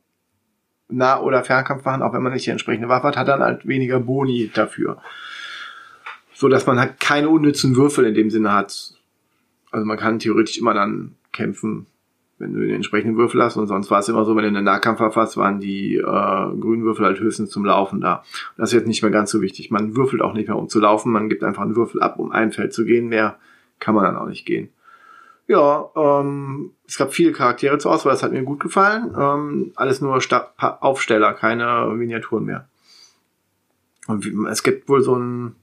Nah- 0.89 1.19
oder 1.19 1.43
Fernkampf 1.43 1.83
machen, 1.83 2.01
auch 2.01 2.13
wenn 2.13 2.23
man 2.23 2.31
nicht 2.31 2.45
die 2.45 2.51
entsprechende 2.51 2.87
Waffe 2.87 3.07
hat, 3.07 3.17
hat 3.17 3.27
dann 3.27 3.41
halt 3.41 3.67
weniger 3.67 3.99
Boni 3.99 4.49
dafür. 4.53 5.01
So 6.33 6.47
dass 6.47 6.65
man 6.65 6.79
halt 6.79 6.99
keine 6.99 7.29
unnützen 7.29 7.75
Würfel 7.75 8.05
in 8.05 8.13
dem 8.13 8.29
Sinne 8.29 8.53
hat. 8.53 8.93
Also 9.71 9.85
man 9.85 9.97
kann 9.97 10.19
theoretisch 10.19 10.57
immer 10.57 10.73
dann 10.73 11.15
kämpfen, 11.33 11.87
wenn 12.39 12.53
du 12.53 12.59
den 12.59 12.75
entsprechenden 12.75 13.17
Würfel 13.17 13.41
hast. 13.41 13.57
Und 13.57 13.67
sonst 13.67 13.89
war 13.89 13.99
es 13.99 14.09
immer 14.09 14.25
so, 14.25 14.35
wenn 14.35 14.43
du 14.43 14.49
eine 14.49 14.61
Nahkampfwaffe 14.61 15.19
hast, 15.19 15.37
waren 15.37 15.59
die 15.59 15.95
äh, 15.95 16.01
grünen 16.01 16.83
Würfel 16.83 17.05
halt 17.05 17.19
höchstens 17.19 17.49
zum 17.49 17.65
Laufen 17.65 18.01
da. 18.01 18.23
Das 18.57 18.69
ist 18.69 18.73
jetzt 18.73 18.87
nicht 18.87 19.01
mehr 19.01 19.11
ganz 19.11 19.31
so 19.31 19.41
wichtig. 19.41 19.71
Man 19.71 19.95
würfelt 19.95 20.21
auch 20.21 20.33
nicht 20.33 20.47
mehr, 20.47 20.57
um 20.57 20.69
zu 20.69 20.79
laufen. 20.79 21.11
Man 21.11 21.29
gibt 21.29 21.43
einfach 21.43 21.63
einen 21.63 21.75
Würfel 21.75 22.01
ab, 22.01 22.19
um 22.19 22.31
ein 22.31 22.51
Feld 22.51 22.73
zu 22.73 22.85
gehen. 22.85 23.07
Mehr 23.07 23.37
kann 23.79 23.95
man 23.95 24.03
dann 24.03 24.17
auch 24.17 24.27
nicht 24.27 24.45
gehen. 24.45 24.69
Ja, 25.47 25.89
ähm, 25.95 26.71
es 26.85 26.97
gab 26.97 27.13
viele 27.13 27.31
Charaktere 27.31 27.77
zur 27.77 27.93
Auswahl. 27.93 28.11
Das 28.11 28.23
hat 28.23 28.33
mir 28.33 28.43
gut 28.43 28.59
gefallen. 28.59 29.15
Ähm, 29.17 29.71
alles 29.75 30.01
nur 30.01 30.19
Sta 30.21 30.53
Aufsteller, 30.57 31.33
keine 31.33 31.91
Miniaturen 31.95 32.45
mehr. 32.45 32.67
Und 34.07 34.25
es 34.49 34.63
gibt 34.63 34.89
wohl 34.89 35.01
so 35.01 35.15
ein 35.15 35.55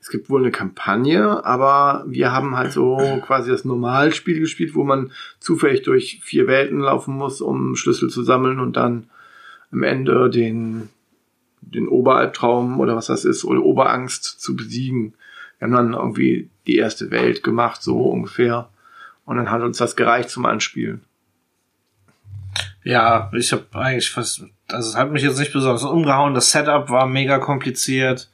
es 0.00 0.08
gibt 0.08 0.30
wohl 0.30 0.40
eine 0.40 0.50
Kampagne, 0.50 1.44
aber 1.44 2.04
wir 2.08 2.32
haben 2.32 2.56
halt 2.56 2.72
so 2.72 3.20
quasi 3.24 3.50
das 3.50 3.66
Normalspiel 3.66 4.40
gespielt, 4.40 4.74
wo 4.74 4.82
man 4.82 5.12
zufällig 5.40 5.82
durch 5.82 6.20
vier 6.22 6.46
Welten 6.46 6.80
laufen 6.80 7.14
muss, 7.14 7.42
um 7.42 7.76
Schlüssel 7.76 8.08
zu 8.08 8.22
sammeln 8.22 8.60
und 8.60 8.76
dann 8.76 9.10
am 9.70 9.82
Ende 9.82 10.30
den, 10.30 10.88
den 11.60 11.86
Oberalbtraum 11.86 12.80
oder 12.80 12.96
was 12.96 13.06
das 13.06 13.26
ist, 13.26 13.44
oder 13.44 13.62
Oberangst 13.62 14.24
zu 14.40 14.56
besiegen. 14.56 15.14
Wir 15.58 15.66
haben 15.66 15.74
dann 15.74 15.92
irgendwie 15.92 16.48
die 16.66 16.76
erste 16.76 17.10
Welt 17.10 17.42
gemacht, 17.42 17.82
so 17.82 18.00
ungefähr. 18.00 18.70
Und 19.26 19.36
dann 19.36 19.50
hat 19.50 19.60
uns 19.60 19.76
das 19.76 19.96
gereicht 19.96 20.30
zum 20.30 20.46
Anspielen. 20.46 21.02
Ja, 22.82 23.30
ich 23.34 23.52
habe 23.52 23.66
eigentlich 23.72 24.10
fast, 24.10 24.44
also 24.68 24.88
es 24.88 24.96
hat 24.96 25.12
mich 25.12 25.22
jetzt 25.22 25.38
nicht 25.38 25.52
besonders 25.52 25.84
umgehauen. 25.84 26.34
Das 26.34 26.50
Setup 26.50 26.88
war 26.88 27.06
mega 27.06 27.38
kompliziert, 27.38 28.30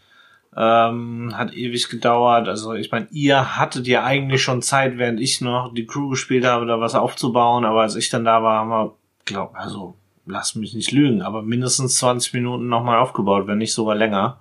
ähm, 0.57 1.33
hat 1.37 1.53
ewig 1.55 1.89
gedauert. 1.89 2.49
Also 2.49 2.73
ich 2.75 2.91
meine, 2.91 3.09
ihr 3.11 3.59
hattet 3.59 3.87
ja 3.87 4.05
eigentlich 4.05 4.43
schon 4.43 4.63
Zeit, 4.63 4.97
während 4.99 5.21
ich 5.21 5.41
noch 5.41 5.73
die 5.75 5.87
Crew 5.87 6.09
gespielt 6.09 6.45
habe, 6.47 6.67
da 6.67 6.81
was 6.81 6.95
aufzubauen. 6.95 7.65
Aber 7.65 7.83
als 7.83 7.97
ich 7.97 8.09
dann 8.09 8.25
da 8.25 8.43
war, 8.43 8.61
haben 8.61 8.71
wir, 8.71 8.95
glaub, 9.27 9.55
also 9.55 9.95
lass 10.25 10.55
mich 10.55 10.75
nicht 10.75 10.93
lügen, 10.93 11.23
aber 11.23 11.43
mindestens 11.43 11.97
20 11.99 12.33
Minuten 12.35 12.69
nochmal 12.69 12.99
aufgebaut, 12.99 13.47
wenn 13.47 13.59
nicht 13.59 13.75
sogar 13.75 13.95
länger. 13.95 14.39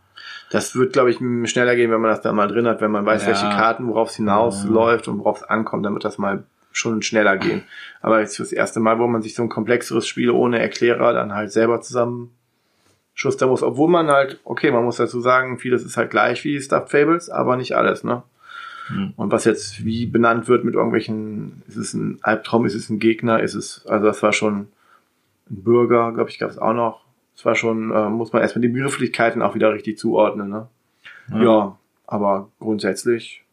Das 0.52 0.76
wird, 0.76 0.94
glaube 0.94 1.10
ich, 1.12 1.18
schneller 1.50 1.76
gehen, 1.76 1.92
wenn 1.92 2.02
man 2.02 2.12
das 2.12 2.22
da 2.22 2.32
mal 2.32 2.48
drin 2.48 2.68
hat, 2.68 2.80
wenn 2.82 2.92
man 2.92 3.06
weiß, 3.06 3.24
Ja. 3.24 3.28
welche 3.30 3.50
Karten, 3.50 3.88
worauf 3.88 4.10
es 4.10 4.16
hinausläuft 4.16 5.08
und 5.08 5.20
worauf 5.20 5.38
es 5.38 5.44
ankommt, 5.44 5.86
dann 5.86 5.94
wird 5.94 6.06
das 6.06 6.18
mal 6.18 6.44
schon 6.72 7.02
schneller 7.02 7.38
gehen. 7.38 7.64
Aber 8.02 8.20
jetzt 8.20 8.36
fürs 8.36 8.52
erste 8.52 8.80
Mal, 8.80 9.00
wo 9.00 9.08
man 9.08 9.22
sich 9.22 9.34
so 9.36 9.44
ein 9.44 9.50
komplexeres 9.50 10.08
Spiel 10.08 10.30
ohne 10.32 10.60
Erklärer 10.60 11.14
dann 11.14 11.34
halt 11.34 11.52
selber 11.52 11.82
zusammen 11.82 12.35
schustern 13.16 13.50
muss, 13.50 13.64
obwohl 13.64 13.90
man 13.90 14.08
halt, 14.08 14.40
okay, 14.44 14.70
man 14.72 14.84
muss 14.84 14.98
dazu 14.98 15.22
sagen, 15.22 15.58
vieles 15.58 15.84
ist 15.84 15.98
halt 15.98 16.12
gleich 16.12 16.44
wie 16.44 16.62
Stuffed 16.62 16.90
Fables, 16.92 17.30
aber 17.30 17.56
nicht 17.56 17.76
alles, 17.76 18.04
ne? 18.04 18.22
Hm. 18.88 19.14
Und 19.16 19.32
was 19.32 19.46
jetzt 19.46 19.84
wie 19.84 20.06
benannt 20.06 20.48
wird 20.48 20.64
mit 20.64 20.76
irgendwelchen, 20.76 21.64
ist 21.68 21.78
es 21.78 21.94
ein 21.94 22.20
Albtraum, 22.22 22.66
ist 22.66 22.76
es 22.76 22.90
ein 22.90 23.00
Gegner, 23.00 23.42
ist 23.42 23.56
es, 23.56 23.88
also 23.88 24.06
das 24.06 24.22
war 24.22 24.34
schon 24.34 24.68
ein 25.50 25.64
Bürger, 25.64 26.12
glaube 26.12 26.30
ich, 26.30 26.38
gab 26.38 26.52
es 26.52 26.60
auch 26.60 26.74
noch. 26.74 27.06
Es 27.36 27.46
war 27.46 27.56
schon, 27.56 27.92
äh, 27.92 28.10
muss 28.10 28.32
man 28.32 28.42
erstmal 28.42 28.62
die 28.62 28.68
Begrifflichkeiten 28.68 29.42
auch 29.42 29.56
wieder 29.56 29.74
richtig 29.74 29.98
zuordnen, 29.98 30.50
ne? 30.50 30.68
Ja. 31.32 31.44
Ja, 31.44 31.80
aber 32.06 32.52
grundsätzlich 32.60 33.44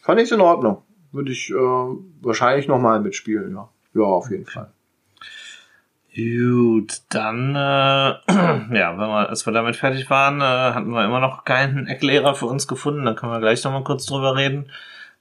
fand 0.00 0.20
ich 0.20 0.32
in 0.32 0.40
Ordnung. 0.40 0.82
Würde 1.12 1.30
ich 1.30 1.50
äh, 1.50 1.54
wahrscheinlich 1.54 2.66
nochmal 2.66 3.00
mitspielen, 3.00 3.54
ja. 3.54 3.68
Ja, 3.94 4.02
auf 4.02 4.30
jeden 4.30 4.46
Fall. 4.46 4.72
Gut, 6.14 7.00
dann, 7.08 7.54
äh, 7.54 7.58
ja, 7.58 8.98
wenn 8.98 9.08
wir, 9.08 9.28
als 9.30 9.46
wir 9.46 9.52
damit 9.52 9.76
fertig 9.76 10.10
waren, 10.10 10.40
äh, 10.40 10.74
hatten 10.74 10.90
wir 10.90 11.04
immer 11.04 11.20
noch 11.20 11.44
keinen 11.44 11.86
Erklärer 11.86 12.34
für 12.34 12.46
uns 12.46 12.68
gefunden. 12.68 13.04
Dann 13.04 13.16
können 13.16 13.32
wir 13.32 13.40
gleich 13.40 13.64
nochmal 13.64 13.84
kurz 13.84 14.04
drüber 14.04 14.36
reden. 14.36 14.70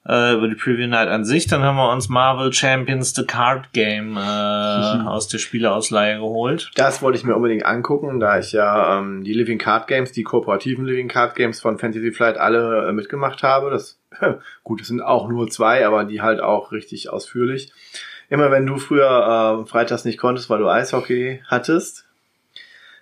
Äh, 0.04 0.34
über 0.34 0.48
die 0.48 0.56
Preview 0.56 0.88
Night 0.88 1.10
an 1.10 1.26
sich. 1.26 1.46
Dann 1.46 1.62
haben 1.62 1.76
wir 1.76 1.92
uns 1.92 2.10
Marvel 2.10 2.52
Champions 2.52 3.14
The 3.14 3.24
Card 3.24 3.72
Game 3.72 4.18
äh, 4.18 4.20
aus 5.06 5.28
der 5.28 5.38
Spieleausleihe 5.38 6.18
geholt. 6.18 6.72
Das 6.74 7.04
wollte 7.04 7.20
ich 7.20 7.24
mir 7.24 7.36
unbedingt 7.36 7.68
angucken, 7.68 8.20
da 8.20 8.40
ich 8.40 8.52
ja 8.52 8.98
ähm, 8.98 9.24
die 9.24 9.34
Living 9.34 9.60
Card 9.60 9.88
Games, 9.88 10.12
die 10.12 10.24
kooperativen 10.24 10.86
Living 10.86 11.08
Card 11.08 11.36
Games 11.36 11.62
von 11.62 11.78
Fantasy 11.78 12.12
Flight 12.12 12.38
alle 12.38 12.90
äh, 12.90 12.94
mitgemacht 12.94 13.44
habe. 13.44 13.70
Das 13.70 14.00
gut, 14.64 14.82
es 14.82 14.88
sind 14.88 15.02
auch 15.02 15.30
nur 15.30 15.50
zwei, 15.50 15.86
aber 15.86 16.04
die 16.04 16.22
halt 16.22 16.42
auch 16.42 16.72
richtig 16.72 17.10
ausführlich. 17.10 17.72
Immer 18.32 18.50
wenn 18.50 18.66
du 18.66 18.78
früher 18.78 19.62
äh, 19.62 19.68
freitags 19.68 20.06
nicht 20.06 20.18
konntest, 20.18 20.50
weil 20.50 20.60
du 20.60 20.70
Eishockey 20.70 21.44
hattest, 21.48 22.06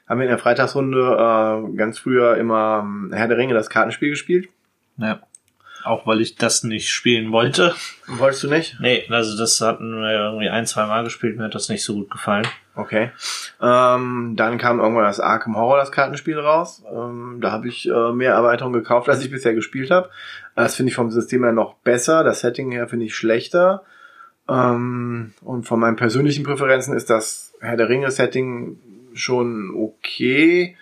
haben 0.08 0.20
wir 0.20 0.26
in 0.26 0.32
der 0.32 0.40
Freitagsrunde 0.40 0.98
äh, 1.00 1.76
ganz 1.78 2.00
früher 2.00 2.36
immer 2.38 2.80
ähm, 2.84 3.12
Herr 3.14 3.28
der 3.28 3.38
Ringe 3.38 3.54
das 3.54 3.70
Kartenspiel 3.70 4.10
gespielt. 4.10 4.50
Ja. 4.98 5.20
Auch 5.84 6.08
weil 6.08 6.20
ich 6.20 6.36
das 6.36 6.64
nicht 6.64 6.90
spielen 6.90 7.32
wollte. 7.32 7.76
Wolltest 8.08 8.42
du 8.42 8.50
nicht? 8.50 8.78
Nee, 8.80 9.06
also 9.12 9.38
das 9.38 9.62
hatten 9.62 10.02
wir 10.02 10.10
irgendwie 10.10 10.50
ein, 10.50 10.66
zwei 10.66 10.88
Mal 10.88 11.04
gespielt, 11.04 11.38
mir 11.38 11.44
hat 11.44 11.54
das 11.54 11.70
nicht 11.70 11.84
so 11.84 11.94
gut 11.94 12.10
gefallen. 12.10 12.48
Okay. 12.74 13.12
Ähm, 13.62 14.34
dann 14.36 14.58
kam 14.58 14.80
irgendwann 14.80 15.04
das 15.04 15.20
Arkham 15.20 15.56
Horror, 15.56 15.78
das 15.78 15.92
Kartenspiel 15.92 16.40
raus. 16.40 16.84
Ähm, 16.92 17.38
da 17.40 17.52
habe 17.52 17.68
ich 17.68 17.88
äh, 17.88 18.12
mehr 18.14 18.34
Erweiterungen 18.34 18.82
gekauft, 18.82 19.08
als 19.08 19.24
ich 19.24 19.30
bisher 19.30 19.54
gespielt 19.54 19.92
habe. 19.92 20.10
Das 20.56 20.76
finde 20.76 20.90
ich 20.90 20.96
vom 20.96 21.12
System 21.12 21.44
her 21.44 21.54
noch 21.54 21.76
besser. 21.76 22.24
Das 22.24 22.40
Setting 22.40 22.72
her 22.72 22.88
finde 22.88 23.06
ich 23.06 23.16
schlechter. 23.16 23.84
Ähm, 24.50 25.34
und 25.42 25.64
von 25.68 25.80
meinen 25.80 25.96
persönlichen 25.96 26.44
Präferenzen 26.44 26.96
ist 26.96 27.10
das 27.10 27.54
Herr 27.60 27.78
der 27.78 27.90
Ringe-Setting 27.90 28.80
schon 29.14 29.72
okay. 29.76 30.76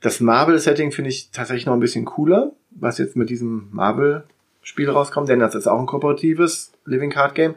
Das 0.00 0.20
Marvel-Setting 0.20 0.92
finde 0.92 1.10
ich 1.10 1.30
tatsächlich 1.30 1.66
noch 1.66 1.74
ein 1.74 1.80
bisschen 1.80 2.04
cooler, 2.04 2.52
was 2.70 2.98
jetzt 2.98 3.16
mit 3.16 3.30
diesem 3.30 3.68
Marvel-Spiel 3.70 4.90
rauskommt, 4.90 5.28
denn 5.28 5.38
das 5.38 5.54
ist 5.54 5.68
auch 5.68 5.78
ein 5.78 5.86
kooperatives 5.86 6.72
Living 6.84 7.10
Card 7.10 7.34
Game. 7.34 7.54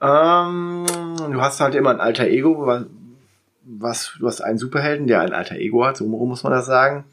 Ähm, 0.00 0.84
du 1.30 1.40
hast 1.40 1.60
halt 1.60 1.74
immer 1.74 1.90
ein 1.90 2.00
alter 2.00 2.26
Ego, 2.26 2.66
wa- 2.66 2.86
was, 3.64 4.16
du 4.18 4.26
hast 4.26 4.40
einen 4.40 4.58
Superhelden, 4.58 5.06
der 5.06 5.20
ein 5.20 5.32
alter 5.32 5.56
Ego 5.56 5.84
hat, 5.84 5.96
so 5.96 6.06
muss 6.06 6.42
man 6.42 6.52
das 6.52 6.66
sagen. 6.66 7.04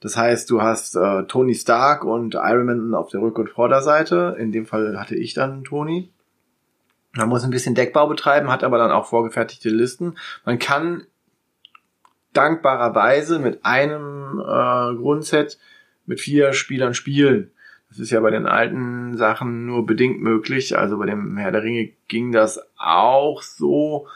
Das 0.00 0.16
heißt, 0.16 0.50
du 0.50 0.60
hast 0.60 0.96
äh, 0.96 1.22
Tony 1.24 1.54
Stark 1.54 2.04
und 2.04 2.34
Iron 2.34 2.66
Man 2.66 2.94
auf 2.94 3.10
der 3.10 3.20
Rück- 3.20 3.38
und 3.38 3.48
Vorderseite. 3.50 4.36
In 4.38 4.50
dem 4.50 4.66
Fall 4.66 4.98
hatte 4.98 5.14
ich 5.14 5.32
dann 5.32 5.62
Tony. 5.62 6.10
Man 7.14 7.28
muss 7.28 7.44
ein 7.44 7.50
bisschen 7.50 7.74
Deckbau 7.74 8.06
betreiben, 8.06 8.50
hat 8.50 8.64
aber 8.64 8.78
dann 8.78 8.90
auch 8.90 9.06
vorgefertigte 9.06 9.68
Listen. 9.68 10.16
Man 10.44 10.58
kann 10.58 11.06
dankbarerweise 12.32 13.38
mit 13.38 13.64
einem 13.64 14.40
äh, 14.40 14.96
Grundset 14.96 15.58
mit 16.06 16.20
vier 16.20 16.54
Spielern 16.54 16.94
spielen. 16.94 17.50
Das 17.90 17.98
ist 17.98 18.10
ja 18.10 18.20
bei 18.20 18.30
den 18.30 18.46
alten 18.46 19.18
Sachen 19.18 19.66
nur 19.66 19.84
bedingt 19.84 20.22
möglich. 20.22 20.78
Also 20.78 20.96
bei 20.96 21.04
dem 21.04 21.36
Herr 21.36 21.52
der 21.52 21.62
Ringe 21.62 21.90
ging 22.08 22.32
das 22.32 22.60
auch 22.78 23.42
so. 23.42 24.08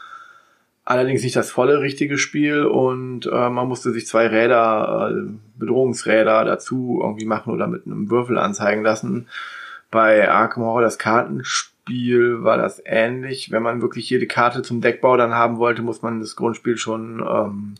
Allerdings 0.83 1.21
nicht 1.21 1.35
das 1.35 1.51
volle 1.51 1.81
richtige 1.81 2.17
Spiel 2.17 2.63
und 2.63 3.27
äh, 3.27 3.49
man 3.49 3.67
musste 3.67 3.91
sich 3.91 4.07
zwei 4.07 4.25
Räder, 4.25 5.11
äh, 5.11 5.31
Bedrohungsräder 5.59 6.45
dazu 6.45 7.01
irgendwie 7.03 7.25
machen 7.25 7.53
oder 7.53 7.67
mit 7.67 7.85
einem 7.85 8.09
Würfel 8.09 8.39
anzeigen 8.39 8.83
lassen. 8.83 9.27
Bei 9.91 10.27
Arkham 10.31 10.63
Horror 10.63 10.81
das 10.81 10.97
Kartenspiel 10.97 11.76
war 11.89 12.57
das 12.57 12.81
ähnlich. 12.85 13.51
Wenn 13.51 13.63
man 13.63 13.81
wirklich 13.81 14.09
jede 14.09 14.27
Karte 14.27 14.61
zum 14.61 14.81
Deckbau 14.81 15.17
dann 15.17 15.33
haben 15.33 15.57
wollte, 15.57 15.81
muss 15.81 16.01
man 16.01 16.19
das 16.19 16.35
Grundspiel 16.35 16.77
schon 16.77 17.19
ähm, 17.19 17.75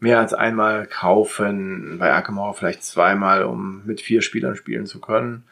mehr 0.00 0.18
als 0.18 0.34
einmal 0.34 0.86
kaufen. 0.86 1.96
Bei 1.98 2.12
Arkham 2.12 2.38
Horror 2.38 2.54
vielleicht 2.54 2.84
zweimal, 2.84 3.44
um 3.44 3.82
mit 3.84 4.00
vier 4.00 4.22
Spielern 4.22 4.56
spielen 4.56 4.86
zu 4.86 5.00
können. 5.00 5.44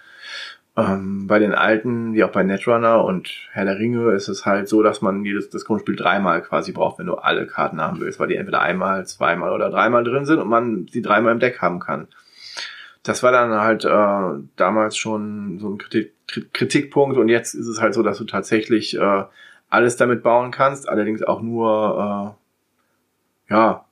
Ähm, 0.75 1.27
bei 1.27 1.39
den 1.39 1.53
alten, 1.53 2.15
wie 2.15 2.25
auch 2.25 2.33
bei 2.33 2.43
Netrunner 2.43 3.05
und 3.05 3.31
Herr 3.53 3.67
der 3.67 3.79
Ringe, 3.79 4.13
ist 4.13 4.29
es 4.29 4.47
halt 4.47 4.69
so, 4.69 4.83
dass 4.83 5.03
man 5.03 5.25
jedes 5.25 5.51
das 5.51 5.67
Grundspiel 5.67 5.97
dreimal 5.97 6.41
quasi 6.43 6.73
braucht, 6.73 6.99
wenn 6.99 7.07
du 7.07 7.15
alle 7.15 7.47
Karten 7.47 7.81
haben 7.81 8.01
willst, 8.01 8.19
weil 8.19 8.29
die 8.29 8.37
entweder 8.37 8.63
einmal, 8.63 9.07
zweimal 9.07 9.53
oder 9.53 9.69
dreimal 9.69 10.03
drin 10.03 10.25
sind 10.25 10.39
und 10.39 10.49
man 10.49 10.89
sie 10.91 11.03
dreimal 11.03 11.33
im 11.33 11.41
Deck 11.41 11.61
haben 11.61 11.79
kann. 11.79 12.09
Das 13.03 13.23
war 13.23 13.33
dann 13.33 13.53
halt 13.53 13.85
äh, 13.85 14.45
damals 14.57 14.97
schon 14.97 15.59
so 15.59 15.71
ein 15.71 15.79
Kritik, 15.79 16.13
Kritikpunkt 16.53 17.17
und 17.19 17.29
jetzt 17.29 17.55
ist 17.55 17.67
es 17.67 17.81
halt 17.81 17.95
so, 17.95 18.03
dass 18.03 18.19
du 18.19 18.25
tatsächlich 18.25 18.97
äh, 18.97 19.25
alles 19.69 19.97
damit 19.97 20.23
bauen 20.23 20.51
kannst, 20.51 20.89
allerdings 20.89 21.23
auch 21.23 21.41
nur 21.43 22.37
äh, 23.49 23.53
ja 23.53 23.85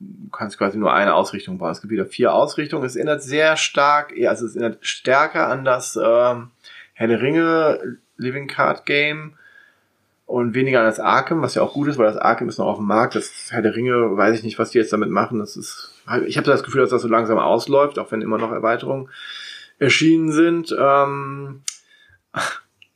du 0.00 0.30
kannst 0.30 0.58
quasi 0.58 0.78
nur 0.78 0.92
eine 0.92 1.14
Ausrichtung 1.14 1.58
bauen. 1.58 1.72
Es 1.72 1.80
gibt 1.80 1.90
wieder 1.90 2.06
vier 2.06 2.32
Ausrichtungen. 2.32 2.84
Es 2.84 2.96
erinnert 2.96 3.22
sehr 3.22 3.56
stark, 3.56 4.12
also 4.26 4.46
es 4.46 4.56
erinnert 4.56 4.78
stärker 4.80 5.48
an 5.48 5.64
das 5.64 5.96
ähm, 5.96 6.50
Herr 6.94 7.08
der 7.08 7.20
Ringe 7.20 7.98
Living 8.16 8.48
Card 8.48 8.86
Game 8.86 9.34
und 10.26 10.54
weniger 10.54 10.80
an 10.80 10.86
das 10.86 11.00
Arkham, 11.00 11.42
was 11.42 11.54
ja 11.54 11.62
auch 11.62 11.72
gut 11.72 11.88
ist, 11.88 11.98
weil 11.98 12.06
das 12.06 12.16
Arkham 12.16 12.48
ist 12.48 12.58
noch 12.58 12.66
auf 12.66 12.78
dem 12.78 12.86
Markt. 12.86 13.14
Das 13.14 13.48
Herr 13.50 13.62
der 13.62 13.74
Ringe, 13.74 14.16
weiß 14.16 14.36
ich 14.36 14.44
nicht, 14.44 14.58
was 14.58 14.70
die 14.70 14.78
jetzt 14.78 14.92
damit 14.92 15.10
machen. 15.10 15.38
Das 15.38 15.56
ist, 15.56 15.97
ich 16.26 16.36
habe 16.36 16.46
das 16.46 16.62
Gefühl, 16.62 16.80
dass 16.80 16.90
das 16.90 17.02
so 17.02 17.08
langsam 17.08 17.38
ausläuft, 17.38 17.98
auch 17.98 18.10
wenn 18.12 18.22
immer 18.22 18.38
noch 18.38 18.52
Erweiterungen 18.52 19.08
erschienen 19.78 20.32
sind. 20.32 20.74
Ähm, 20.78 21.62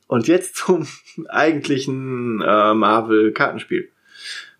und 0.07 0.27
jetzt 0.27 0.55
zum 0.57 0.87
eigentlichen 1.29 2.41
äh, 2.41 2.73
Marvel-Kartenspiel. 2.73 3.89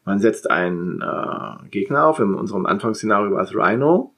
Man 0.05 0.19
setzt 0.19 0.49
einen 0.49 1.01
äh, 1.01 1.69
Gegner 1.69 2.05
auf, 2.05 2.19
in 2.19 2.33
unserem 2.33 2.65
Anfangsszenario 2.65 3.31
war 3.31 3.43
es 3.43 3.55
Rhino, 3.55 4.13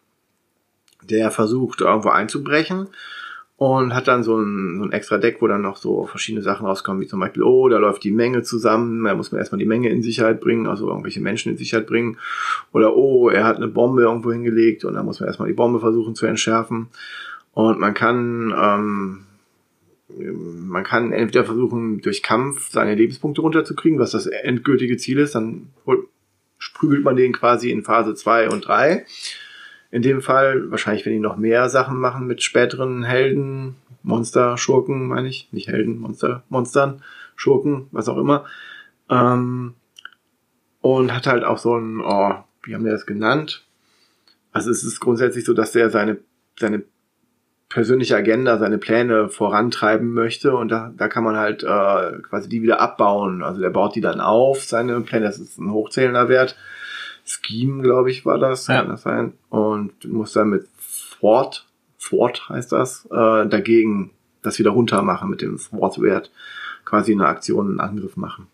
der 1.04 1.30
versucht 1.30 1.82
irgendwo 1.82 2.10
einzubrechen 2.10 2.90
und 3.58 3.96
hat 3.96 4.08
dann 4.08 4.24
so 4.24 4.38
ein, 4.38 4.78
so 4.78 4.84
ein 4.84 4.92
extra 4.92 5.18
Deck, 5.18 5.38
wo 5.40 5.48
dann 5.48 5.62
noch 5.62 5.78
so 5.78 6.06
verschiedene 6.06 6.44
Sachen 6.44 6.66
rauskommen, 6.66 7.02
wie 7.02 7.08
zum 7.08 7.22
Beispiel, 7.22 7.44
oh, 7.44 7.70
da 7.70 7.78
läuft 7.78 8.04
die 8.04 8.12
Menge 8.12 8.44
zusammen, 8.44 9.06
da 9.06 9.16
muss 9.16 9.32
man 9.32 9.40
erstmal 9.40 9.60
die 9.60 9.66
Menge 9.66 9.90
in 9.90 10.02
Sicherheit 10.02 10.42
bringen, 10.42 10.68
also 10.68 10.90
irgendwelche 10.90 11.22
Menschen 11.22 11.54
in 11.54 11.58
Sicherheit 11.58 11.88
bringen. 11.88 12.18
Oder 12.74 12.96
oh, 12.96 13.30
er 13.30 13.46
hat 13.46 13.56
eine 13.56 13.70
Bombe 13.70 14.02
irgendwo 14.02 14.32
hingelegt 14.32 14.84
und 14.84 14.96
da 14.96 15.04
muss 15.04 15.22
man 15.22 15.28
erstmal 15.28 15.48
die 15.48 15.56
Bombe 15.56 15.80
versuchen 15.80 16.16
zu 16.16 16.26
entschärfen. 16.26 16.88
Und 17.54 17.80
man 17.80 17.94
kann, 17.94 18.54
ähm, 18.58 19.26
man 20.68 20.84
kann 20.84 21.14
entweder 21.14 21.46
versuchen, 21.46 22.02
durch 22.02 22.24
Kampf 22.24 22.70
seine 22.70 22.96
Lebenspunkte 22.96 23.42
runterzukriegen, 23.42 24.00
was 24.00 24.12
das 24.12 24.28
endgültige 24.28 24.98
Ziel 24.98 25.20
ist, 25.20 25.34
dann 25.36 25.70
sprügelt 26.58 27.06
man 27.06 27.16
den 27.16 27.32
quasi 27.32 27.72
in 27.72 27.84
Phase 27.84 28.16
2 28.16 28.50
und 28.50 28.68
3. 28.68 29.06
In 29.92 30.02
dem 30.02 30.22
Fall, 30.22 30.72
wahrscheinlich, 30.72 31.06
wenn 31.06 31.14
die 31.14 31.20
noch 31.20 31.38
mehr 31.38 31.70
Sachen 31.70 32.00
machen 32.00 32.28
mit 32.28 32.42
späteren 32.42 33.04
Helden, 33.04 33.76
Monster, 34.04 34.58
Schurken, 34.58 35.08
meine 35.08 35.28
ich. 35.28 35.50
Nicht 35.52 35.68
Helden, 35.68 36.00
Monster, 36.00 36.44
Monstern, 36.50 37.02
Schurken, 37.36 37.88
was 37.92 38.10
auch 38.10 38.18
immer. 38.18 38.46
Ähm, 39.10 39.76
und 40.82 41.14
hat 41.14 41.28
halt 41.28 41.44
auch 41.44 41.58
so 41.58 41.76
ein, 41.78 42.02
oh, 42.02 42.36
wie 42.64 42.76
haben 42.76 42.86
wir 42.86 42.92
das 42.92 43.06
genannt? 43.06 43.66
Also 44.52 44.72
es 44.72 44.84
ist 44.84 45.00
grundsätzlich 45.00 45.44
so, 45.44 45.54
dass 45.54 45.72
der 45.72 45.90
seine, 45.90 46.18
seine 46.60 46.84
persönliche 47.70 48.16
Agenda, 48.16 48.58
seine 48.58 48.78
Pläne 48.78 49.30
vorantreiben 49.30 50.14
möchte 50.14 50.56
und 50.56 50.70
da, 50.70 50.94
da 50.96 51.08
kann 51.08 51.24
man 51.24 51.36
halt 51.36 51.64
äh, 51.64 52.22
quasi 52.22 52.48
die 52.48 52.62
wieder 52.62 52.80
abbauen. 52.80 53.44
Also 53.44 53.60
der 53.60 53.70
baut 53.70 53.96
die 53.96 54.02
dann 54.02 54.22
auf, 54.22 54.64
seine 54.64 55.02
Pläne, 55.02 55.26
das 55.26 55.40
ist 55.40 55.58
ein 55.58 55.72
hochzählender 55.72 56.30
Wert. 56.30 56.56
Scheme, 57.26 57.82
glaube 57.82 58.12
ich, 58.12 58.26
war 58.26 58.38
das, 58.38 58.68
Ja. 58.68 58.78
kann 58.82 58.90
das 58.90 59.02
sein. 59.02 59.34
Und 59.50 60.06
muss 60.06 60.34
dann 60.34 60.50
mit 60.50 60.68
Thwart, 61.20 61.66
Thwart 62.00 62.48
heißt 62.50 62.72
das, 62.72 63.06
äh, 63.12 63.48
dagegen 63.48 64.12
das 64.44 64.60
wieder 64.60 64.72
runter 64.72 65.02
machen 65.02 65.30
mit 65.30 65.42
dem 65.42 65.58
Thwart-Wert. 65.58 66.32
Quasi 66.86 67.14
eine 67.14 67.26
Aktion, 67.28 67.68
einen 67.68 67.80
Angriff 67.80 68.16
machen. 68.16 68.48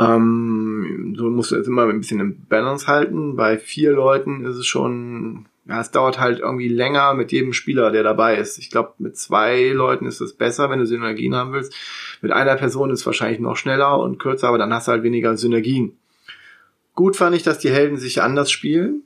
Ähm, 0.00 1.14
so 1.16 1.28
musst 1.30 1.50
du 1.50 1.56
jetzt 1.56 1.66
immer 1.66 1.86
ein 1.86 2.00
bisschen 2.00 2.20
im 2.20 2.44
Balance 2.48 2.86
halten. 2.86 3.36
Bei 3.36 3.58
vier 3.58 3.92
Leuten 3.92 4.44
ist 4.44 4.56
es 4.56 4.66
schon, 4.66 5.46
ja, 5.66 5.80
es 5.80 5.90
dauert 5.90 6.20
halt 6.20 6.40
irgendwie 6.40 6.68
länger 6.68 7.14
mit 7.14 7.32
jedem 7.32 7.52
Spieler, 7.52 7.90
der 7.90 8.02
dabei 8.02 8.36
ist. 8.36 8.58
Ich 8.58 8.70
glaube, 8.70 8.92
mit 8.98 9.16
zwei 9.16 9.70
Leuten 9.70 10.06
ist 10.06 10.20
es 10.20 10.34
besser, 10.34 10.70
wenn 10.70 10.78
du 10.78 10.86
Synergien 10.86 11.34
haben 11.34 11.52
willst. 11.52 11.74
Mit 12.20 12.32
einer 12.32 12.54
Person 12.56 12.90
ist 12.90 13.00
es 13.00 13.06
wahrscheinlich 13.06 13.40
noch 13.40 13.56
schneller 13.56 13.98
und 13.98 14.18
kürzer, 14.18 14.48
aber 14.48 14.58
dann 14.58 14.72
hast 14.72 14.88
du 14.88 14.92
halt 14.92 15.02
weniger 15.02 15.36
Synergien. 15.36 15.96
Gut 16.98 17.14
fand 17.14 17.36
ich, 17.36 17.44
dass 17.44 17.60
die 17.60 17.70
Helden 17.70 17.96
sich 17.96 18.22
anders 18.22 18.50
spielen. 18.50 19.04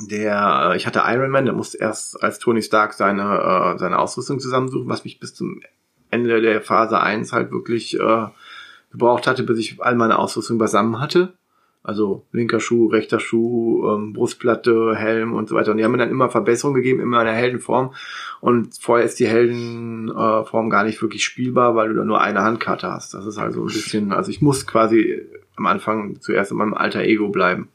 Der, 0.00 0.70
äh, 0.72 0.76
ich 0.78 0.86
hatte 0.86 1.02
Iron 1.04 1.28
Man, 1.28 1.44
der 1.44 1.52
musste 1.52 1.76
erst 1.76 2.22
als 2.22 2.38
Tony 2.38 2.62
Stark 2.62 2.94
seine, 2.94 3.74
äh, 3.74 3.78
seine 3.78 3.98
Ausrüstung 3.98 4.40
zusammensuchen, 4.40 4.88
was 4.88 5.04
mich 5.04 5.20
bis 5.20 5.34
zum 5.34 5.60
Ende 6.10 6.40
der 6.40 6.62
Phase 6.62 6.98
1 6.98 7.34
halt 7.34 7.50
wirklich 7.50 8.00
äh, 8.00 8.28
gebraucht 8.90 9.26
hatte, 9.26 9.42
bis 9.42 9.58
ich 9.58 9.82
all 9.82 9.94
meine 9.94 10.18
Ausrüstung 10.18 10.56
beisammen 10.56 11.00
hatte. 11.00 11.34
Also 11.86 12.24
linker 12.32 12.60
Schuh, 12.60 12.86
rechter 12.88 13.20
Schuh, 13.20 13.86
ähm, 13.90 14.14
Brustplatte, 14.14 14.94
Helm 14.96 15.34
und 15.34 15.50
so 15.50 15.54
weiter. 15.54 15.70
Und 15.70 15.76
die 15.76 15.84
haben 15.84 15.92
mir 15.92 15.98
dann 15.98 16.10
immer 16.10 16.30
Verbesserungen 16.30 16.76
gegeben 16.80 17.00
in 17.02 17.08
meiner 17.08 17.32
Heldenform. 17.32 17.92
Und 18.40 18.74
vorher 18.80 19.04
ist 19.04 19.20
die 19.20 19.28
Heldenform 19.28 20.70
gar 20.70 20.84
nicht 20.84 21.00
wirklich 21.02 21.24
spielbar, 21.24 21.76
weil 21.76 21.88
du 21.90 21.94
da 21.96 22.04
nur 22.04 22.20
eine 22.22 22.40
Handkarte 22.42 22.90
hast. 22.90 23.12
Das 23.14 23.26
ist 23.26 23.36
also 23.38 23.60
ein 23.62 23.66
bisschen, 23.66 24.12
also 24.12 24.30
ich 24.30 24.40
muss 24.40 24.66
quasi 24.66 25.22
am 25.56 25.66
Anfang 25.66 26.20
zuerst 26.20 26.50
in 26.52 26.56
meinem 26.56 26.74
alter 26.74 27.02
Ego 27.02 27.28
bleiben. 27.28 27.68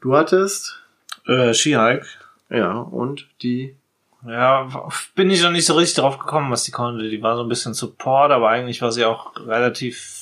Du 0.00 0.14
hattest, 0.16 0.82
Äh, 1.26 1.54
She-Hulk. 1.54 2.04
ja, 2.50 2.72
und 2.78 3.28
die, 3.42 3.76
Ja, 4.26 4.68
bin 5.14 5.30
ich 5.30 5.42
noch 5.42 5.50
nicht 5.52 5.66
so 5.66 5.74
richtig 5.74 5.96
drauf 5.96 6.18
gekommen, 6.18 6.50
was 6.50 6.64
die 6.64 6.70
konnte. 6.72 7.08
Die 7.08 7.22
war 7.22 7.36
so 7.36 7.42
ein 7.42 7.48
bisschen 7.48 7.74
Support, 7.74 8.30
aber 8.32 8.48
eigentlich 8.50 8.82
war 8.82 8.90
sie 8.92 9.04
auch 9.04 9.32
relativ 9.46 10.21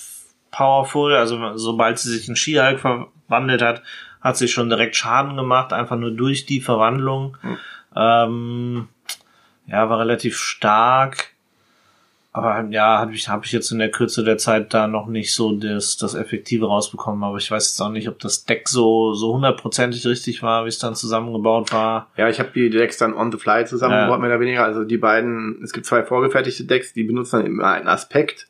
powerful. 0.50 1.14
Also 1.14 1.57
sobald 1.57 1.99
sie 1.99 2.11
sich 2.11 2.28
in 2.28 2.37
She-Hulk 2.37 2.80
verwandelt 2.80 3.62
hat, 3.62 3.83
hat 4.21 4.37
sie 4.37 4.49
schon 4.49 4.69
direkt 4.69 4.97
Schaden 4.97 5.37
gemacht, 5.37 5.73
einfach 5.73 5.97
nur 5.97 6.11
durch 6.11 6.47
die 6.47 6.61
Verwandlung. 6.61 7.37
Hm. 7.40 7.57
Ähm, 7.97 8.88
ja, 9.66 9.88
war 9.88 9.99
relativ 9.99 10.37
stark. 10.38 11.28
Aber 12.33 12.64
ja, 12.71 12.99
habe 12.99 13.12
ich, 13.12 13.28
hab 13.28 13.45
ich 13.45 13.50
jetzt 13.50 13.73
in 13.73 13.80
der 13.80 13.90
Kürze 13.90 14.23
der 14.23 14.38
Zeit 14.38 14.73
da 14.73 14.87
noch 14.87 15.09
nicht 15.09 15.35
so 15.35 15.50
das, 15.52 15.97
das 15.97 16.14
Effektive 16.14 16.66
rausbekommen. 16.66 17.25
Aber 17.25 17.38
ich 17.38 17.50
weiß 17.50 17.71
jetzt 17.73 17.80
auch 17.80 17.90
nicht, 17.90 18.09
ob 18.09 18.21
das 18.21 18.45
Deck 18.45 18.69
so, 18.69 19.14
so 19.14 19.35
hundertprozentig 19.35 20.07
richtig 20.07 20.40
war, 20.40 20.64
wie 20.64 20.69
es 20.69 20.78
dann 20.78 20.95
zusammengebaut 20.95 21.73
war. 21.73 22.07
ja, 22.16 22.28
ich 22.28 22.38
habe 22.38 22.50
die 22.54 22.71
Decks 22.71 22.99
dann 22.99 23.14
on 23.14 23.33
the 23.33 23.38
fly 23.38 23.64
zusammengebaut, 23.66 24.12
Ja. 24.12 24.19
mehr 24.19 24.30
oder 24.30 24.40
weniger. 24.40 24.62
Also 24.64 24.85
die 24.85 24.97
beiden, 24.99 25.61
es 25.64 25.73
gibt 25.73 25.87
zwei 25.87 26.04
vorgefertigte 26.04 26.64
Decks, 26.66 26.92
die 26.92 27.02
benutzen 27.02 27.38
dann 27.38 27.47
immer 27.47 27.66
einen 27.73 27.88
Aspekt. 27.88 28.47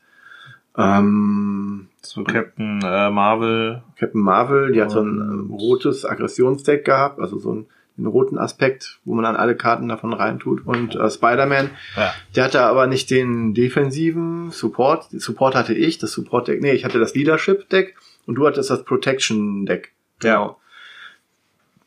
Ähm, 0.81 1.87
So 2.01 2.23
Captain 2.23 2.81
äh, 2.83 3.09
Marvel. 3.09 3.83
Captain 3.99 4.21
Marvel, 4.21 4.71
die 4.73 4.81
hat 4.81 4.91
so 4.91 5.01
ein 5.01 5.17
ähm, 5.19 5.51
rotes 5.51 6.05
Aggressionsdeck 6.05 6.83
gehabt, 6.85 7.19
also 7.19 7.37
so 7.37 7.51
einen, 7.51 7.65
einen 7.97 8.07
roten 8.07 8.37
Aspekt, 8.37 8.99
wo 9.05 9.13
man 9.13 9.23
dann 9.23 9.35
alle 9.35 9.55
Karten 9.55 9.87
davon 9.87 10.13
reintut. 10.13 10.65
Und 10.65 10.95
äh, 10.95 11.09
Spider-Man, 11.09 11.69
Ja. 11.95 12.13
der 12.35 12.43
hatte 12.45 12.61
aber 12.61 12.87
nicht 12.87 13.11
den 13.11 13.53
defensiven 13.53 14.49
Support. 14.51 15.11
Den 15.11 15.19
Support 15.19 15.55
hatte 15.55 15.73
ich, 15.73 15.97
das 15.99 16.11
Support-Deck, 16.13 16.61
nee, 16.61 16.71
ich 16.71 16.85
hatte 16.85 16.99
das 16.99 17.13
Leadership-Deck 17.15 17.95
und 18.25 18.35
du 18.35 18.47
hattest 18.47 18.69
das 18.69 18.83
Protection-Deck. 18.83 19.93
Genau. 20.19 20.57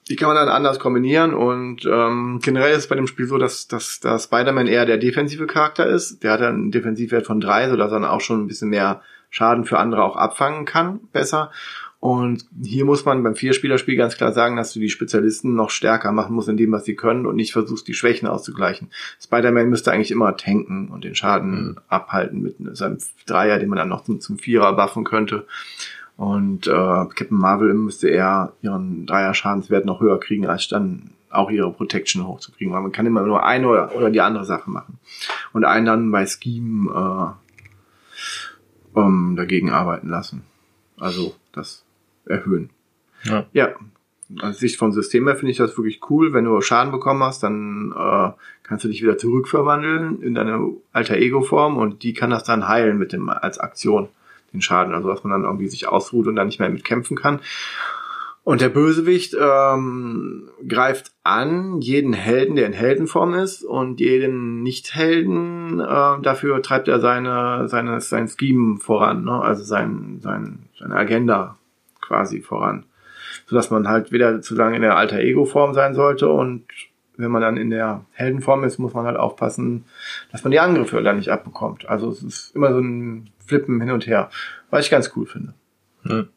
Die 0.08 0.16
kann 0.16 0.28
man 0.28 0.36
dann 0.36 0.48
anders 0.48 0.78
kombinieren 0.78 1.32
und 1.32 1.86
ähm, 1.86 2.40
generell 2.42 2.72
ist 2.72 2.78
es 2.78 2.88
bei 2.88 2.96
dem 2.96 3.06
Spiel 3.06 3.26
so, 3.26 3.38
dass, 3.38 3.68
dass, 3.68 4.00
dass 4.00 4.24
Spider-Man 4.24 4.66
eher 4.66 4.84
der 4.84 4.98
defensive 4.98 5.46
Charakter 5.46 5.86
ist. 5.86 6.22
Der 6.22 6.32
hat 6.32 6.40
dann 6.40 6.54
einen 6.54 6.70
Defensivwert 6.70 7.26
von 7.26 7.40
drei, 7.40 7.70
sodass 7.70 7.90
er 7.90 8.00
dann 8.00 8.10
auch 8.10 8.20
schon 8.20 8.42
ein 8.42 8.46
bisschen 8.46 8.68
mehr 8.68 9.00
Schaden 9.30 9.64
für 9.64 9.78
andere 9.78 10.04
auch 10.04 10.16
abfangen 10.16 10.66
kann, 10.66 11.00
besser. 11.12 11.50
Und 12.04 12.44
hier 12.62 12.84
muss 12.84 13.06
man 13.06 13.22
beim 13.22 13.34
Vierspielerspiel 13.34 13.96
ganz 13.96 14.18
klar 14.18 14.32
sagen, 14.32 14.56
dass 14.56 14.74
du 14.74 14.78
die 14.78 14.90
Spezialisten 14.90 15.54
noch 15.54 15.70
stärker 15.70 16.12
machen 16.12 16.34
musst 16.34 16.50
in 16.50 16.58
dem, 16.58 16.70
was 16.70 16.84
sie 16.84 16.96
können 16.96 17.24
und 17.24 17.34
nicht 17.34 17.54
versuchst, 17.54 17.88
die 17.88 17.94
Schwächen 17.94 18.28
auszugleichen. 18.28 18.90
Spider-Man 19.22 19.70
müsste 19.70 19.90
eigentlich 19.90 20.10
immer 20.10 20.36
tanken 20.36 20.90
und 20.90 21.02
den 21.02 21.14
Schaden 21.14 21.80
abhalten 21.88 22.42
mit 22.42 22.56
seinem 22.76 22.98
Dreier, 23.24 23.58
den 23.58 23.70
man 23.70 23.78
dann 23.78 23.88
noch 23.88 24.04
zum, 24.04 24.20
zum 24.20 24.36
Vierer 24.36 24.76
buffen 24.76 25.04
könnte. 25.04 25.46
Und 26.16 26.66
äh, 26.66 26.70
Captain 26.70 27.36
Marvel 27.36 27.74
müsste 27.74 28.08
eher 28.08 28.52
ihren 28.62 29.06
Dreier-Schadenswert 29.06 29.84
noch 29.84 30.00
höher 30.00 30.20
kriegen, 30.20 30.46
als 30.46 30.68
dann 30.68 31.10
auch 31.30 31.50
ihre 31.50 31.72
Protection 31.72 32.26
hochzukriegen, 32.26 32.72
weil 32.72 32.82
man 32.82 32.92
kann 32.92 33.06
immer 33.06 33.22
nur 33.22 33.44
eine 33.44 33.68
oder, 33.68 33.94
oder 33.96 34.10
die 34.10 34.20
andere 34.20 34.44
Sache 34.44 34.70
machen. 34.70 34.98
Und 35.52 35.64
einen 35.64 35.86
dann 35.86 36.10
bei 36.12 36.24
Scheme 36.26 37.36
äh, 38.96 39.00
ähm, 39.00 39.34
dagegen 39.36 39.70
arbeiten 39.70 40.08
lassen. 40.08 40.44
Also 40.98 41.34
das 41.52 41.84
erhöhen. 42.26 42.70
Ja. 43.24 43.46
Ja, 43.52 43.74
aus 44.40 44.58
Sicht 44.58 44.78
vom 44.78 44.92
System 44.92 45.26
her 45.26 45.36
finde 45.36 45.52
ich 45.52 45.58
das 45.58 45.76
wirklich 45.76 46.00
cool. 46.08 46.32
Wenn 46.32 46.44
du 46.44 46.60
Schaden 46.60 46.92
bekommen 46.92 47.22
hast, 47.22 47.42
dann 47.42 47.92
äh, 47.96 48.30
kannst 48.62 48.84
du 48.84 48.88
dich 48.88 49.02
wieder 49.02 49.18
zurückverwandeln 49.18 50.22
in 50.22 50.34
deine 50.34 50.72
alter 50.92 51.16
Ego-Form 51.16 51.76
und 51.76 52.02
die 52.02 52.14
kann 52.14 52.30
das 52.30 52.44
dann 52.44 52.68
heilen 52.68 52.98
mit 52.98 53.12
dem 53.12 53.28
als 53.28 53.58
Aktion 53.58 54.08
den 54.54 54.62
Schaden, 54.62 54.94
also 54.94 55.08
dass 55.08 55.24
man 55.24 55.32
dann 55.32 55.44
irgendwie 55.44 55.68
sich 55.68 55.88
ausruht 55.88 56.26
und 56.26 56.36
dann 56.36 56.46
nicht 56.46 56.60
mehr 56.60 56.70
mitkämpfen 56.70 57.16
kann. 57.16 57.40
Und 58.44 58.60
der 58.60 58.68
Bösewicht 58.68 59.34
ähm, 59.40 60.50
greift 60.68 61.12
an 61.22 61.80
jeden 61.80 62.12
Helden, 62.12 62.56
der 62.56 62.66
in 62.66 62.74
Heldenform 62.74 63.32
ist, 63.32 63.64
und 63.64 64.00
jeden 64.00 64.62
Nicht-Helden, 64.62 65.80
äh, 65.80 66.20
dafür 66.20 66.62
treibt 66.62 66.88
er 66.88 67.00
seine, 67.00 67.68
seine, 67.68 68.02
sein 68.02 68.28
Scheme 68.28 68.78
voran, 68.78 69.24
ne? 69.24 69.40
also 69.40 69.64
sein, 69.64 70.18
sein, 70.20 70.68
seine 70.78 70.94
Agenda 70.94 71.56
quasi 72.02 72.42
voran. 72.42 72.84
Sodass 73.46 73.70
man 73.70 73.88
halt 73.88 74.12
wieder 74.12 74.42
zu 74.42 74.54
lange 74.54 74.76
in 74.76 74.82
der 74.82 74.98
alter 74.98 75.18
Ego-Form 75.18 75.72
sein 75.72 75.94
sollte 75.94 76.28
und 76.28 76.64
wenn 77.16 77.30
man 77.30 77.42
dann 77.42 77.56
in 77.56 77.70
der 77.70 78.04
Heldenform 78.12 78.64
ist, 78.64 78.78
muss 78.78 78.92
man 78.92 79.06
halt 79.06 79.16
aufpassen, 79.16 79.84
dass 80.32 80.44
man 80.44 80.50
die 80.50 80.60
Angriffe 80.60 81.02
dann 81.02 81.16
nicht 81.16 81.30
abbekommt. 81.30 81.88
Also 81.88 82.10
es 82.10 82.22
ist 82.22 82.56
immer 82.56 82.72
so 82.72 82.80
ein 82.80 83.30
Flippen 83.46 83.80
hin 83.80 83.90
und 83.90 84.06
her, 84.06 84.30
was 84.70 84.84
ich 84.84 84.90
ganz 84.90 85.10
cool 85.16 85.26
finde. 85.26 85.54
Hm. 86.04 86.28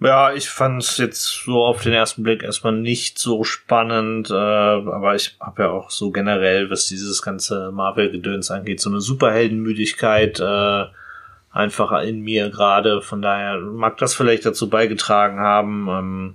Ja, 0.00 0.32
ich 0.32 0.48
fand 0.48 0.82
es 0.82 0.96
jetzt 0.96 1.44
so 1.44 1.62
auf 1.62 1.82
den 1.82 1.92
ersten 1.92 2.22
Blick 2.22 2.42
erstmal 2.42 2.72
nicht 2.72 3.18
so 3.18 3.44
spannend, 3.44 4.30
äh, 4.30 4.34
aber 4.34 5.14
ich 5.14 5.36
habe 5.38 5.64
ja 5.64 5.68
auch 5.68 5.90
so 5.90 6.10
generell, 6.10 6.70
was 6.70 6.86
dieses 6.86 7.20
ganze 7.20 7.70
Marvel-Gedöns 7.72 8.50
angeht, 8.50 8.80
so 8.80 8.88
eine 8.88 9.02
Superheldenmüdigkeit 9.02 10.40
äh, 10.40 10.84
einfach 11.50 12.02
in 12.02 12.22
mir 12.22 12.48
gerade. 12.48 13.02
Von 13.02 13.20
daher 13.20 13.58
mag 13.58 13.98
das 13.98 14.14
vielleicht 14.14 14.46
dazu 14.46 14.70
beigetragen 14.70 15.40
haben. 15.40 15.88
Ähm, 15.90 16.34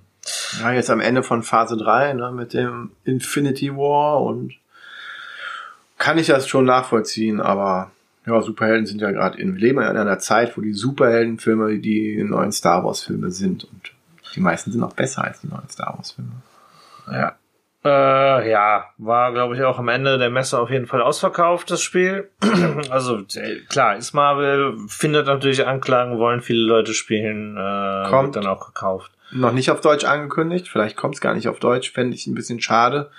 Ja, 0.61 0.71
jetzt 0.73 0.91
am 0.91 0.99
Ende 0.99 1.23
von 1.23 1.41
Phase 1.41 1.77
3, 1.77 2.13
ne, 2.13 2.31
mit 2.31 2.53
dem 2.53 2.91
Infinity 3.05 3.75
War 3.75 4.21
und 4.21 4.53
kann 5.97 6.19
ich 6.19 6.27
das 6.27 6.47
schon 6.47 6.65
nachvollziehen, 6.65 7.41
aber 7.41 7.91
ja, 8.27 8.41
Superhelden 8.41 8.85
sind 8.85 8.99
ja 8.99 9.11
gerade 9.11 9.39
in, 9.39 9.55
wir 9.55 9.61
leben 9.61 9.79
in 9.79 9.97
einer 9.97 10.19
Zeit, 10.19 10.57
wo 10.57 10.61
die 10.61 10.73
Superheldenfilme 10.73 11.79
die 11.79 12.21
neuen 12.23 12.51
Star 12.51 12.83
Wars 12.83 13.01
Filme 13.03 13.31
sind 13.31 13.63
und 13.63 13.93
die 14.35 14.41
meisten 14.41 14.71
sind 14.71 14.83
auch 14.83 14.93
besser 14.93 15.23
als 15.23 15.41
die 15.41 15.47
neuen 15.47 15.69
Star 15.69 15.95
Wars 15.95 16.11
Filme. 16.11 16.31
Ja. 17.09 17.37
Äh, 17.85 18.51
ja, 18.51 18.85
war, 18.97 19.31
glaube 19.31 19.55
ich, 19.55 19.63
auch 19.63 19.79
am 19.79 19.87
Ende 19.87 20.17
der 20.17 20.29
Messe 20.29 20.59
auf 20.59 20.69
jeden 20.69 20.87
Fall 20.87 21.01
ausverkauft, 21.01 21.71
das 21.71 21.81
Spiel. 21.81 22.29
also, 22.89 23.19
äh, 23.35 23.61
klar, 23.69 23.95
ist 23.95 24.13
Marvel, 24.13 24.75
findet 24.89 25.27
natürlich 25.27 25.65
Anklagen, 25.65 26.17
wollen 26.17 26.41
viele 26.41 26.67
Leute 26.67 26.93
spielen, 26.93 27.55
äh, 27.55 28.09
Kommt. 28.09 28.35
dann 28.35 28.45
auch 28.45 28.67
gekauft. 28.67 29.11
Noch 29.31 29.53
nicht 29.53 29.71
auf 29.71 29.79
Deutsch 29.79 30.05
angekündigt, 30.05 30.67
vielleicht 30.67 30.97
kommt 30.97 31.15
es 31.15 31.21
gar 31.21 31.33
nicht 31.33 31.47
auf 31.47 31.59
Deutsch, 31.59 31.91
fände 31.91 32.15
ich 32.15 32.27
ein 32.27 32.35
bisschen 32.35 32.59
schade. 32.59 33.09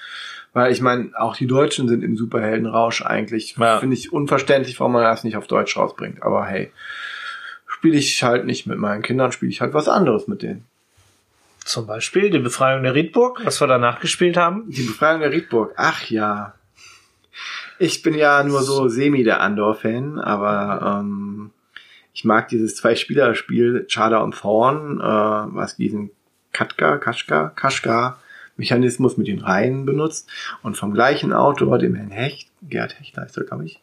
Weil 0.52 0.72
ich 0.72 0.80
meine, 0.80 1.10
auch 1.16 1.36
die 1.36 1.46
Deutschen 1.46 1.88
sind 1.88 2.02
im 2.02 2.16
Superheldenrausch 2.16 3.02
eigentlich. 3.02 3.56
Ja. 3.56 3.78
Finde 3.78 3.96
ich 3.96 4.12
unverständlich, 4.12 4.78
warum 4.80 4.92
man 4.92 5.02
das 5.02 5.24
nicht 5.24 5.36
auf 5.36 5.46
Deutsch 5.46 5.76
rausbringt. 5.76 6.22
Aber 6.22 6.46
hey, 6.46 6.72
spiele 7.66 7.96
ich 7.96 8.22
halt 8.22 8.44
nicht 8.44 8.66
mit 8.66 8.78
meinen 8.78 9.02
Kindern, 9.02 9.32
spiele 9.32 9.52
ich 9.52 9.60
halt 9.60 9.74
was 9.74 9.88
anderes 9.88 10.26
mit 10.26 10.42
denen. 10.42 10.64
Zum 11.64 11.86
Beispiel 11.86 12.30
die 12.30 12.38
Befreiung 12.38 12.82
der 12.82 12.94
Riedburg, 12.94 13.40
was 13.44 13.60
wir 13.60 13.66
danach 13.66 14.00
gespielt 14.00 14.38
haben. 14.38 14.64
Die 14.68 14.84
Befreiung 14.84 15.20
der 15.20 15.32
Riedburg. 15.32 15.74
Ach 15.76 16.02
ja. 16.08 16.54
Ich 17.78 18.02
bin 18.02 18.14
ja 18.14 18.42
nur 18.42 18.62
so 18.62 18.88
semi 18.88 19.22
der 19.22 19.40
Andor-Fan, 19.40 20.18
aber 20.18 21.00
ähm, 21.00 21.50
ich 22.14 22.24
mag 22.24 22.48
dieses 22.48 22.74
Zwei-Spieler-Spiel 22.74 23.86
Chada 23.88 24.18
und 24.18 24.34
Thorn, 24.34 24.98
äh, 24.98 25.04
was 25.04 25.76
diesen 25.76 26.10
Katka, 26.52 26.96
Kaschka, 26.96 27.52
Kaschka 27.54 28.18
Mechanismus 28.58 29.16
mit 29.16 29.28
den 29.28 29.40
Reihen 29.40 29.86
benutzt. 29.86 30.28
Und 30.62 30.76
vom 30.76 30.92
gleichen 30.92 31.32
Autor, 31.32 31.78
dem 31.78 31.94
Herrn 31.94 32.10
Hecht, 32.10 32.50
Gerd 32.62 33.00
Hecht 33.00 33.16
heißt 33.16 33.38
er, 33.38 33.44
glaube 33.44 33.64
ich, 33.64 33.80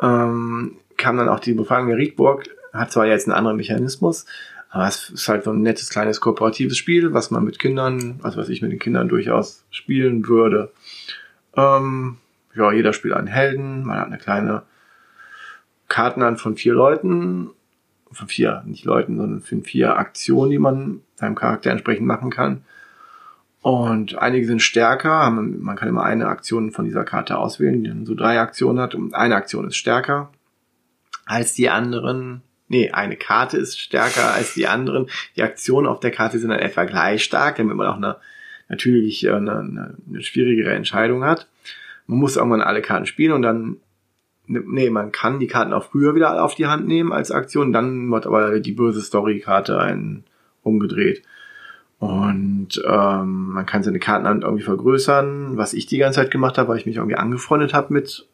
ähm, 0.00 0.76
kam 0.96 1.16
dann 1.16 1.28
auch 1.28 1.40
die 1.40 1.54
Befragung 1.54 1.88
der 1.88 1.96
Riedburg, 1.96 2.44
hat 2.72 2.92
zwar 2.92 3.06
jetzt 3.06 3.26
einen 3.26 3.36
anderen 3.36 3.56
Mechanismus, 3.56 4.26
aber 4.70 4.86
es 4.86 5.10
ist 5.10 5.28
halt 5.28 5.44
so 5.44 5.50
ein 5.50 5.62
nettes 5.62 5.88
kleines 5.88 6.20
kooperatives 6.20 6.76
Spiel, 6.76 7.14
was 7.14 7.30
man 7.30 7.44
mit 7.44 7.58
Kindern, 7.58 8.20
also 8.22 8.38
was 8.38 8.48
ich 8.50 8.60
mit 8.62 8.70
den 8.70 8.78
Kindern 8.78 9.08
durchaus 9.08 9.64
spielen 9.70 10.28
würde. 10.28 10.70
Ähm, 11.56 12.18
ja, 12.54 12.72
jeder 12.72 12.92
spielt 12.92 13.14
einen 13.14 13.26
Helden, 13.26 13.84
man 13.84 13.98
hat 13.98 14.06
eine 14.08 14.18
kleine 14.18 14.62
Kartenhand 15.88 16.38
von 16.38 16.56
vier 16.56 16.74
Leuten, 16.74 17.50
von 18.12 18.28
vier, 18.28 18.62
nicht 18.66 18.84
Leuten, 18.84 19.16
sondern 19.16 19.40
von 19.40 19.62
vier 19.62 19.96
Aktionen, 19.96 20.50
die 20.50 20.58
man 20.58 21.00
seinem 21.14 21.34
Charakter 21.34 21.70
entsprechend 21.70 22.06
machen 22.06 22.30
kann. 22.30 22.64
Und 23.68 24.16
einige 24.16 24.46
sind 24.46 24.62
stärker, 24.62 25.28
man 25.28 25.76
kann 25.76 25.90
immer 25.90 26.02
eine 26.02 26.28
Aktion 26.28 26.70
von 26.70 26.86
dieser 26.86 27.04
Karte 27.04 27.36
auswählen, 27.36 27.84
die 27.84 27.90
dann 27.90 28.06
so 28.06 28.14
drei 28.14 28.40
Aktionen 28.40 28.80
hat 28.80 28.94
und 28.94 29.12
eine 29.12 29.36
Aktion 29.36 29.66
ist 29.66 29.76
stärker 29.76 30.30
als 31.26 31.52
die 31.52 31.68
anderen. 31.68 32.40
Nee, 32.68 32.92
eine 32.92 33.16
Karte 33.16 33.58
ist 33.58 33.78
stärker 33.78 34.32
als 34.32 34.54
die 34.54 34.68
anderen. 34.68 35.10
Die 35.36 35.42
Aktionen 35.42 35.86
auf 35.86 36.00
der 36.00 36.12
Karte 36.12 36.38
sind 36.38 36.48
dann 36.48 36.60
etwa 36.60 36.84
gleich 36.84 37.22
stark, 37.22 37.56
damit 37.56 37.76
man 37.76 37.86
auch 37.88 37.98
eine 37.98 38.16
natürlich 38.70 39.26
äh, 39.26 39.32
eine, 39.32 39.58
eine, 39.58 39.94
eine 40.08 40.22
schwierigere 40.22 40.72
Entscheidung 40.72 41.24
hat. 41.24 41.46
Man 42.06 42.20
muss 42.20 42.36
irgendwann 42.36 42.62
alle 42.62 42.80
Karten 42.80 43.04
spielen 43.04 43.32
und 43.32 43.42
dann 43.42 43.76
nee, 44.46 44.88
man 44.88 45.12
kann 45.12 45.40
die 45.40 45.46
Karten 45.46 45.74
auch 45.74 45.90
früher 45.90 46.14
wieder 46.14 46.42
auf 46.42 46.54
die 46.54 46.68
Hand 46.68 46.88
nehmen 46.88 47.12
als 47.12 47.30
Aktion, 47.30 47.74
dann 47.74 48.10
wird 48.10 48.26
aber 48.26 48.60
die 48.60 48.72
böse 48.72 49.02
Story-Karte 49.02 49.78
einen 49.78 50.24
umgedreht. 50.62 51.22
Und 51.98 52.80
ähm, 52.86 53.50
man 53.50 53.66
kann 53.66 53.82
seine 53.82 53.98
Kartenhand 53.98 54.44
irgendwie 54.44 54.62
vergrößern, 54.62 55.56
was 55.56 55.74
ich 55.74 55.86
die 55.86 55.98
ganze 55.98 56.20
Zeit 56.20 56.30
gemacht 56.30 56.56
habe, 56.56 56.68
weil 56.68 56.78
ich 56.78 56.86
mich 56.86 56.96
irgendwie 56.96 57.16
angefreundet 57.16 57.74
habe 57.74 57.92
mit 57.92 58.28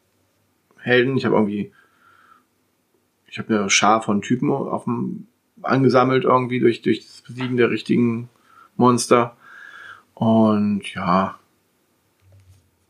Helden. 0.77 1.17
Ich 1.17 1.25
habe 1.25 1.35
irgendwie, 1.35 1.71
ich 3.27 3.39
habe 3.39 3.57
eine 3.57 3.69
Schar 3.69 4.03
von 4.03 4.21
Typen 4.21 4.51
auf 4.51 4.83
dem, 4.83 5.27
angesammelt 5.63 6.25
irgendwie 6.25 6.59
durch, 6.59 6.83
durch 6.83 6.99
das 6.99 7.21
Besiegen 7.21 7.57
der 7.57 7.71
richtigen 7.71 8.29
Monster. 8.75 9.35
Und 10.13 10.93
ja, 10.93 11.39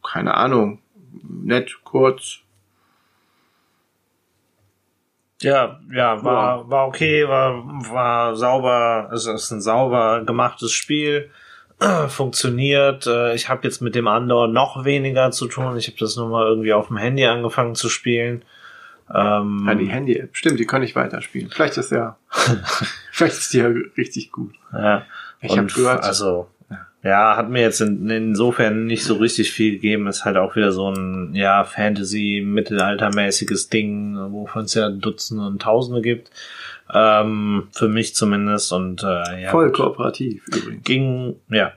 keine 0.04 0.36
Ahnung, 0.36 0.80
nett, 1.24 1.80
kurz, 1.86 2.40
Ja, 5.42 5.80
ja, 5.94 6.24
war, 6.24 6.70
war 6.70 6.88
okay, 6.88 7.28
war, 7.28 7.66
war 7.92 8.36
sauber, 8.36 9.10
es 9.14 9.26
ist 9.26 9.52
ein 9.52 9.62
sauber 9.62 10.24
gemachtes 10.26 10.72
Spiel, 10.72 11.30
funktioniert. 12.08 13.06
Äh, 13.06 13.36
ich 13.36 13.50
habe 13.50 13.68
jetzt 13.68 13.82
mit 13.82 13.96
dem 13.96 14.08
Andor 14.08 14.48
noch 14.48 14.86
weniger 14.86 15.32
zu 15.32 15.48
tun. 15.48 15.78
Ich 15.78 15.88
habe 15.88 15.98
das 16.00 16.16
nur 16.16 16.30
mal 16.30 16.48
irgendwie 16.48 16.74
auf 16.74 16.88
dem 16.88 16.98
Handy 16.98 17.26
angefangen 17.26 17.76
zu 17.76 17.90
spielen. 17.90 18.44
Ähm, 19.14 19.66
ja, 19.68 19.76
die 19.76 19.88
Handy-App, 19.88 20.36
stimmt, 20.36 20.60
die 20.60 20.66
kann 20.66 20.82
ich 20.82 20.96
weiterspielen. 20.96 21.50
Vielleicht 21.52 21.78
ist 21.78 21.92
ja, 21.92 22.18
vielleicht 23.12 23.38
ist 23.38 23.54
die 23.54 23.60
ja 23.60 23.68
richtig 23.98 24.32
gut. 24.32 24.56
Ja. 24.74 25.06
Ich 25.42 25.58
habe 25.58 25.68
gehört. 25.68 26.04
Also, 26.04 26.48
ja, 27.06 27.38
hat 27.38 27.50
mir 27.52 27.62
jetzt 27.62 27.82
in, 27.82 28.10
insofern 28.10 28.88
nicht 28.88 29.04
so 29.04 29.18
richtig 29.18 29.52
viel 29.52 29.74
gegeben. 29.74 30.08
Ist 30.08 30.26
halt 30.26 30.38
auch 30.38 30.56
wieder 30.56 30.72
so 30.72 30.92
ein, 30.92 31.36
ja, 31.36 31.64
Fantasy-Mittelaltermäßiges 31.64 33.70
Ding, 33.70 34.18
wovon 34.32 34.64
es 34.64 34.74
ja 34.74 34.90
Dutzende 34.90 35.46
und 35.46 35.62
Tausende 35.62 36.02
gibt. 36.02 36.32
Ähm, 36.92 37.68
für 37.74 37.90
mich 37.90 38.16
zumindest. 38.16 38.74
Und 38.74 39.04
äh, 39.04 39.44
ja. 39.44 39.52
Voll 39.52 39.72
kooperativ 39.72 40.48
übrigens. 40.48 40.84
Ging, 40.84 41.36
ja, 41.50 41.74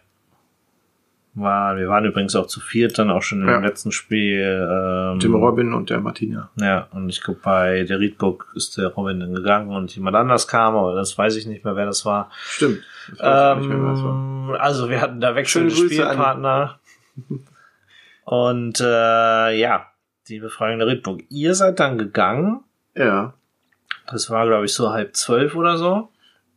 war, 1.41 1.77
wir 1.77 1.89
waren 1.89 2.05
übrigens 2.05 2.37
auch 2.37 2.47
zu 2.47 2.61
viert 2.61 2.99
dann 2.99 3.11
auch 3.11 3.23
schon 3.23 3.47
ja. 3.47 3.57
im 3.57 3.65
letzten 3.65 3.93
Spiel. 3.93 4.69
Ähm, 4.71 5.19
Dem 5.21 5.35
Robin 5.35 5.73
und 5.73 5.91
der 5.91 6.01
Martina. 6.01 6.51
Ja, 6.57 6.89
und 6.93 7.09
ich 7.09 7.23
glaube, 7.23 7.41
bei 7.43 7.85
der 7.85 8.01
Riedburg 8.01 8.53
ist 8.55 8.77
der 8.77 8.89
Robin 8.89 9.21
dann 9.21 9.35
gegangen 9.35 9.71
und 9.71 9.95
jemand 9.95 10.17
anders 10.17 10.49
kam, 10.49 10.77
aber 10.77 10.95
das 10.95 11.17
weiß 11.17 11.37
ich 11.37 11.47
nicht 11.47 11.65
mehr, 11.65 11.77
wer 11.77 11.87
das 11.87 12.05
war. 12.05 12.31
Stimmt. 12.43 12.83
Ähm, 13.21 13.69
mehr, 13.69 13.79
war. 13.79 14.61
Also 14.61 14.91
wir 14.91 15.01
hatten 15.01 15.21
da 15.21 15.35
wechselnde 15.35 15.75
Spielpartner. 15.75 16.79
und 18.25 18.81
äh, 18.81 19.59
ja, 19.59 19.87
die 20.29 20.41
Befreiung 20.41 20.79
der 20.79 20.89
Riedburg. 20.89 21.23
Ihr 21.31 21.55
seid 21.55 21.81
dann 21.81 21.99
gegangen. 21.99 22.65
Ja. 22.95 23.35
Das 24.11 24.31
war, 24.31 24.47
glaube 24.47 24.67
ich, 24.67 24.75
so 24.75 24.91
halb 24.91 25.17
zwölf 25.17 25.55
oder 25.55 25.79
so. 25.79 26.11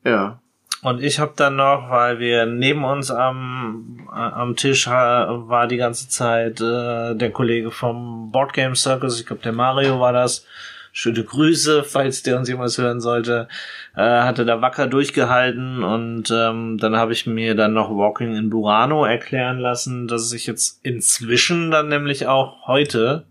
Ja. 0.03 0.40
Und 0.83 1.03
ich 1.03 1.19
habe 1.19 1.33
dann 1.35 1.57
noch, 1.57 1.89
weil 1.89 2.19
wir 2.19 2.47
neben 2.47 2.83
uns 2.83 3.11
am, 3.11 4.07
am 4.11 4.55
Tisch 4.55 4.87
war 4.87 5.67
die 5.67 5.77
ganze 5.77 6.09
Zeit 6.09 6.59
äh, 6.59 7.15
der 7.15 7.31
Kollege 7.31 7.69
vom 7.69 8.31
Boardgame 8.31 8.75
Circus, 8.75 9.19
ich 9.19 9.27
glaube 9.27 9.43
der 9.43 9.53
Mario 9.53 9.99
war 9.99 10.13
das. 10.13 10.45
Schöne 10.93 11.23
Grüße, 11.23 11.85
falls 11.85 12.21
der 12.21 12.37
uns 12.37 12.49
jemals 12.49 12.77
hören 12.77 12.99
sollte. 12.99 13.47
Äh, 13.95 14.01
hatte 14.01 14.43
da 14.43 14.61
wacker 14.61 14.87
durchgehalten 14.87 15.83
und 15.83 16.29
ähm, 16.31 16.77
dann 16.79 16.97
habe 16.97 17.13
ich 17.13 17.25
mir 17.25 17.55
dann 17.55 17.73
noch 17.73 17.89
Walking 17.91 18.35
in 18.35 18.49
Burano 18.49 19.05
erklären 19.05 19.59
lassen, 19.59 20.09
dass 20.09 20.33
ich 20.33 20.47
jetzt 20.47 20.83
inzwischen 20.83 21.71
dann 21.71 21.87
nämlich 21.87 22.27
auch 22.27 22.67
heute, 22.67 23.25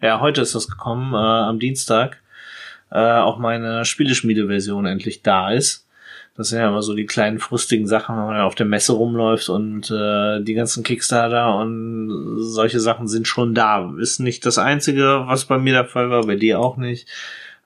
ja 0.00 0.20
heute 0.20 0.42
ist 0.42 0.54
das 0.54 0.68
gekommen, 0.68 1.12
äh, 1.14 1.16
am 1.16 1.58
Dienstag, 1.58 2.22
äh, 2.92 3.00
auch 3.00 3.38
meine 3.38 3.84
Spieleschmiede-Version 3.84 4.86
endlich 4.86 5.22
da 5.22 5.50
ist 5.50 5.85
das 6.36 6.48
sind 6.48 6.58
ja 6.58 6.68
immer 6.68 6.82
so 6.82 6.94
die 6.94 7.06
kleinen 7.06 7.38
frustigen 7.38 7.86
Sachen, 7.86 8.16
wenn 8.16 8.26
man 8.26 8.40
auf 8.40 8.54
der 8.54 8.66
Messe 8.66 8.92
rumläuft 8.92 9.48
und 9.48 9.90
äh, 9.90 10.42
die 10.42 10.54
ganzen 10.54 10.82
Kickstarter 10.82 11.56
und 11.56 12.36
solche 12.38 12.80
Sachen 12.80 13.08
sind 13.08 13.26
schon 13.26 13.54
da. 13.54 13.94
Ist 13.98 14.20
nicht 14.20 14.44
das 14.44 14.58
Einzige, 14.58 15.24
was 15.26 15.46
bei 15.46 15.58
mir 15.58 15.72
der 15.72 15.86
Fall 15.86 16.10
war, 16.10 16.26
bei 16.26 16.36
dir 16.36 16.60
auch 16.60 16.76
nicht. 16.76 17.08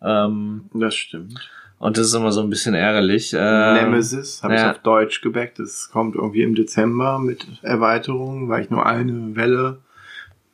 Ähm, 0.03 0.71
das 0.73 0.95
stimmt. 0.95 1.51
Und 1.79 1.97
das 1.97 2.09
ist 2.09 2.15
immer 2.15 2.31
so 2.31 2.43
ein 2.43 2.51
bisschen 2.51 2.75
ärgerlich. 2.75 3.35
Ähm, 3.37 3.75
Nemesis 3.75 4.43
habe 4.43 4.55
ja. 4.55 4.61
ich 4.61 4.77
auf 4.77 4.83
Deutsch 4.83 5.23
gebackt. 5.23 5.59
Das 5.59 5.91
kommt 5.91 6.15
irgendwie 6.15 6.43
im 6.43 6.55
Dezember 6.55 7.19
mit 7.19 7.47
Erweiterungen, 7.63 8.49
weil 8.49 8.63
ich 8.63 8.71
nur 8.71 8.85
eine 8.87 9.35
Welle 9.35 9.79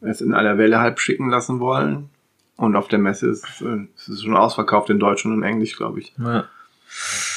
es 0.01 0.21
in 0.21 0.35
aller 0.35 0.59
Welle 0.59 0.81
halb 0.81 1.01
schicken 1.01 1.31
lassen 1.31 1.61
wollen. 1.61 2.11
Und 2.57 2.77
auf 2.77 2.89
der 2.89 2.99
Messe 2.99 3.29
ist, 3.29 3.45
ist 3.61 4.09
es 4.09 4.23
schon 4.23 4.37
ausverkauft 4.37 4.89
in 4.89 4.99
Deutsch 4.99 5.27
und 5.27 5.35
in 5.35 5.43
Englisch, 5.43 5.77
glaube 5.77 6.01
ich. 6.01 6.15
Ja. 6.19 6.47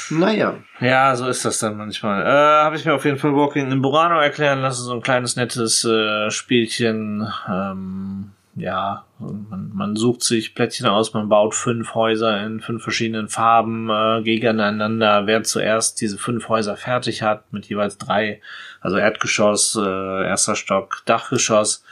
Naja. 0.09 0.55
Ja, 0.79 1.15
so 1.15 1.27
ist 1.27 1.45
das 1.45 1.59
dann 1.59 1.77
manchmal. 1.77 2.23
Äh, 2.23 2.63
Habe 2.63 2.75
ich 2.75 2.85
mir 2.85 2.93
auf 2.93 3.05
jeden 3.05 3.17
Fall 3.17 3.35
Walking 3.35 3.71
in 3.71 3.81
Burano 3.81 4.19
erklären 4.19 4.61
lassen, 4.61 4.83
so 4.83 4.93
ein 4.93 5.01
kleines 5.01 5.35
nettes 5.35 5.83
äh, 5.85 6.29
Spielchen. 6.31 7.27
Ähm, 7.47 8.31
ja, 8.55 9.05
man, 9.19 9.71
man 9.73 9.95
sucht 9.95 10.23
sich 10.23 10.53
Plättchen 10.53 10.87
aus, 10.87 11.13
man 11.13 11.29
baut 11.29 11.55
fünf 11.55 11.93
Häuser 11.95 12.43
in 12.45 12.59
fünf 12.59 12.83
verschiedenen 12.83 13.29
Farben 13.29 13.89
äh, 13.89 14.21
gegeneinander. 14.21 15.27
Wer 15.27 15.43
zuerst 15.43 16.01
diese 16.01 16.17
fünf 16.17 16.49
Häuser 16.49 16.75
fertig 16.75 17.21
hat, 17.21 17.53
mit 17.53 17.67
jeweils 17.67 17.97
drei, 17.97 18.41
also 18.81 18.97
Erdgeschoss, 18.97 19.75
äh, 19.75 20.27
erster 20.27 20.55
Stock, 20.55 21.03
Dachgeschoss, 21.05 21.83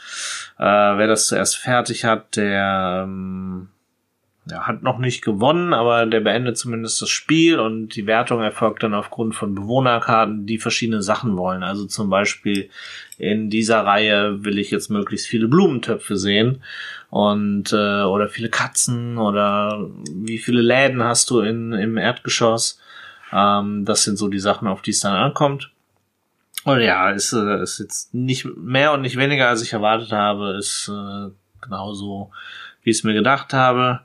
äh, 0.58 0.64
wer 0.64 1.06
das 1.06 1.28
zuerst 1.28 1.56
fertig 1.56 2.04
hat, 2.04 2.36
der 2.36 3.02
ähm, 3.04 3.68
ja, 4.50 4.66
hat 4.66 4.82
noch 4.82 4.98
nicht 4.98 5.22
gewonnen, 5.22 5.74
aber 5.74 6.06
der 6.06 6.20
beendet 6.20 6.56
zumindest 6.56 7.02
das 7.02 7.10
Spiel 7.10 7.58
und 7.58 7.94
die 7.96 8.06
Wertung 8.06 8.40
erfolgt 8.40 8.82
dann 8.82 8.94
aufgrund 8.94 9.34
von 9.34 9.54
Bewohnerkarten, 9.54 10.46
die 10.46 10.58
verschiedene 10.58 11.02
Sachen 11.02 11.36
wollen. 11.36 11.62
Also 11.62 11.86
zum 11.86 12.08
Beispiel 12.08 12.70
in 13.18 13.50
dieser 13.50 13.84
Reihe 13.84 14.44
will 14.44 14.58
ich 14.58 14.70
jetzt 14.70 14.90
möglichst 14.90 15.26
viele 15.26 15.48
Blumentöpfe 15.48 16.16
sehen 16.16 16.62
und 17.10 17.72
äh, 17.72 18.02
oder 18.02 18.28
viele 18.28 18.48
Katzen 18.48 19.18
oder 19.18 19.88
wie 20.12 20.38
viele 20.38 20.62
Läden 20.62 21.02
hast 21.02 21.30
du 21.30 21.40
in, 21.40 21.72
im 21.72 21.96
Erdgeschoss. 21.96 22.80
Ähm, 23.32 23.84
das 23.84 24.04
sind 24.04 24.16
so 24.16 24.28
die 24.28 24.38
Sachen, 24.38 24.68
auf 24.68 24.82
die 24.82 24.92
es 24.92 25.00
dann 25.00 25.14
ankommt. 25.14 25.70
Und 26.64 26.80
ja, 26.80 27.10
ist, 27.10 27.32
äh, 27.32 27.62
ist 27.62 27.78
jetzt 27.78 28.14
nicht 28.14 28.46
mehr 28.56 28.92
und 28.92 29.02
nicht 29.02 29.16
weniger, 29.16 29.48
als 29.48 29.62
ich 29.62 29.72
erwartet 29.72 30.12
habe, 30.12 30.56
ist 30.58 30.88
äh, 30.88 31.30
genauso, 31.60 32.30
wie 32.82 32.90
ich 32.90 32.98
es 32.98 33.04
mir 33.04 33.14
gedacht 33.14 33.52
habe. 33.52 34.00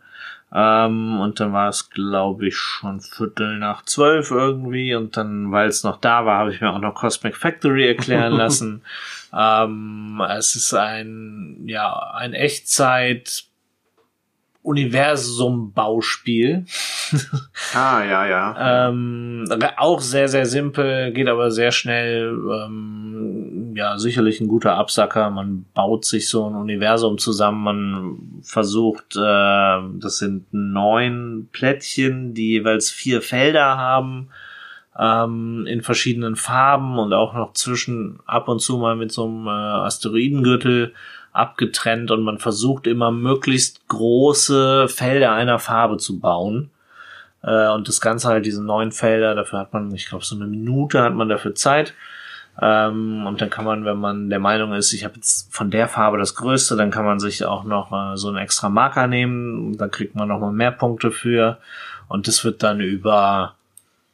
Ähm, 0.54 1.20
und 1.20 1.40
dann 1.40 1.52
war 1.52 1.70
es, 1.70 1.90
glaube 1.90 2.48
ich, 2.48 2.56
schon 2.56 3.02
Viertel 3.02 3.58
nach 3.58 3.84
zwölf 3.86 4.30
irgendwie. 4.30 4.94
Und 4.94 5.18
dann, 5.18 5.52
weil 5.52 5.68
es 5.68 5.84
noch 5.84 6.00
da 6.00 6.26
war, 6.26 6.40
habe 6.40 6.54
ich 6.54 6.62
mir 6.62 6.72
auch 6.72 6.80
noch 6.80 6.94
Cosmic 6.94 7.36
Factory 7.36 7.88
erklären 7.88 8.34
lassen. 8.34 8.84
ähm, 9.36 10.22
es 10.30 10.56
ist 10.56 10.74
ein, 10.74 11.64
ja, 11.66 12.12
ein 12.14 12.34
Echtzeit 12.34 13.46
Universum-Bauspiel. 14.64 16.66
ah, 17.74 18.04
ja, 18.04 18.26
ja. 18.26 18.90
ähm, 18.90 19.46
auch 19.78 20.00
sehr, 20.00 20.30
sehr 20.30 20.46
simpel, 20.46 21.12
geht 21.12 21.28
aber 21.28 21.52
sehr 21.52 21.72
schnell. 21.72 22.32
Ähm, 22.32 23.43
ja, 23.76 23.98
sicherlich 23.98 24.42
ein 24.42 24.48
guter 24.48 24.76
Absacker. 24.76 25.30
Man 25.30 25.66
baut 25.74 26.06
sich 26.06 26.30
so 26.30 26.48
ein 26.48 26.56
Universum 26.56 27.18
zusammen. 27.18 27.64
Man 27.64 28.42
versucht, 28.44 29.16
äh, 29.16 29.80
das 30.00 30.18
sind 30.18 30.46
neun 30.52 31.50
Plättchen, 31.52 32.34
die 32.34 32.50
jeweils 32.52 32.90
vier 32.90 33.22
Felder 33.22 33.78
haben. 33.78 34.30
ähm, 34.98 35.66
in 35.68 35.82
verschiedenen 35.82 36.36
Farben 36.36 37.00
und 37.00 37.14
auch 37.14 37.34
noch 37.34 37.54
zwischen 37.54 38.20
ab 38.26 38.48
und 38.48 38.60
zu 38.60 38.78
mal 38.78 38.96
mit 38.96 39.12
so 39.12 39.26
einem 39.26 39.48
äh, 39.48 39.50
Asteroidengürtel 39.50 40.94
abgetrennt 41.32 42.12
und 42.12 42.22
man 42.22 42.38
versucht 42.38 42.86
immer 42.86 43.12
möglichst 43.12 43.88
große 43.88 44.88
Felder 44.88 45.32
einer 45.34 45.58
Farbe 45.60 45.98
zu 45.98 46.20
bauen. 46.20 46.70
Äh, 47.42 47.70
und 47.70 47.88
das 47.88 48.02
Ganze 48.02 48.28
halt 48.28 48.46
diese 48.46 48.64
neun 48.64 48.92
Felder, 48.92 49.34
dafür 49.36 49.60
hat 49.60 49.74
man, 49.74 49.94
ich 49.96 50.08
glaube, 50.08 50.24
so 50.24 50.36
eine 50.36 50.46
Minute 50.46 51.02
hat 51.02 51.16
man 51.16 51.30
dafür 51.30 51.56
Zeit. 51.56 51.94
Ähm, 52.62 53.26
und 53.26 53.42
dann 53.42 53.50
kann 53.50 53.66
man, 53.66 53.86
wenn 53.86 53.98
man 53.98 54.30
der 54.30 54.40
Meinung 54.40 54.74
ist, 54.74 54.94
ich 54.94 55.04
habe 55.04 55.16
jetzt 55.16 55.54
von 55.54 55.72
der 55.72 55.88
Farbe 55.88 56.18
das 56.18 56.36
Größte, 56.36 56.76
dann 56.76 56.92
kann 56.92 57.06
man 57.06 57.20
sich 57.20 57.46
auch 57.46 57.64
noch 57.64 57.92
äh, 57.92 58.18
so 58.18 58.28
einen 58.28 58.38
extra 58.38 58.70
Marker 58.70 59.08
nehmen. 59.08 59.78
Dann 59.78 59.92
kriegt 59.92 60.16
man 60.16 60.28
noch 60.28 60.40
mal 60.40 60.52
mehr 60.52 60.72
Punkte 60.72 61.12
für. 61.12 61.58
Und 62.08 62.28
das 62.28 62.44
wird 62.44 62.64
dann 62.64 62.80
über 62.80 63.56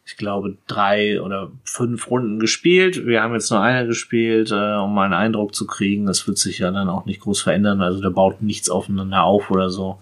ich 0.09 0.17
glaube, 0.17 0.57
drei 0.65 1.21
oder 1.21 1.51
fünf 1.63 2.09
Runden 2.09 2.39
gespielt. 2.39 3.05
Wir 3.05 3.21
haben 3.21 3.35
jetzt 3.35 3.51
nur 3.51 3.61
eine 3.61 3.85
gespielt, 3.85 4.49
äh, 4.49 4.73
um 4.77 4.95
mal 4.95 5.03
einen 5.03 5.13
Eindruck 5.13 5.53
zu 5.53 5.67
kriegen. 5.67 6.07
Das 6.07 6.27
wird 6.27 6.39
sich 6.39 6.57
ja 6.57 6.71
dann 6.71 6.89
auch 6.89 7.05
nicht 7.05 7.19
groß 7.19 7.41
verändern. 7.41 7.83
Also 7.83 8.01
der 8.01 8.09
baut 8.09 8.41
nichts 8.41 8.71
aufeinander 8.71 9.21
auf 9.23 9.51
oder 9.51 9.69
so. 9.69 9.99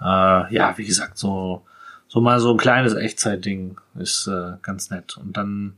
Äh, 0.00 0.52
ja, 0.52 0.74
wie 0.76 0.84
gesagt, 0.84 1.16
so, 1.16 1.62
so 2.08 2.20
mal 2.20 2.40
so 2.40 2.50
ein 2.50 2.56
kleines 2.56 2.94
Echtzeitding 2.94 3.76
ist 3.96 4.26
äh, 4.26 4.54
ganz 4.62 4.90
nett. 4.90 5.16
Und 5.16 5.36
dann, 5.36 5.74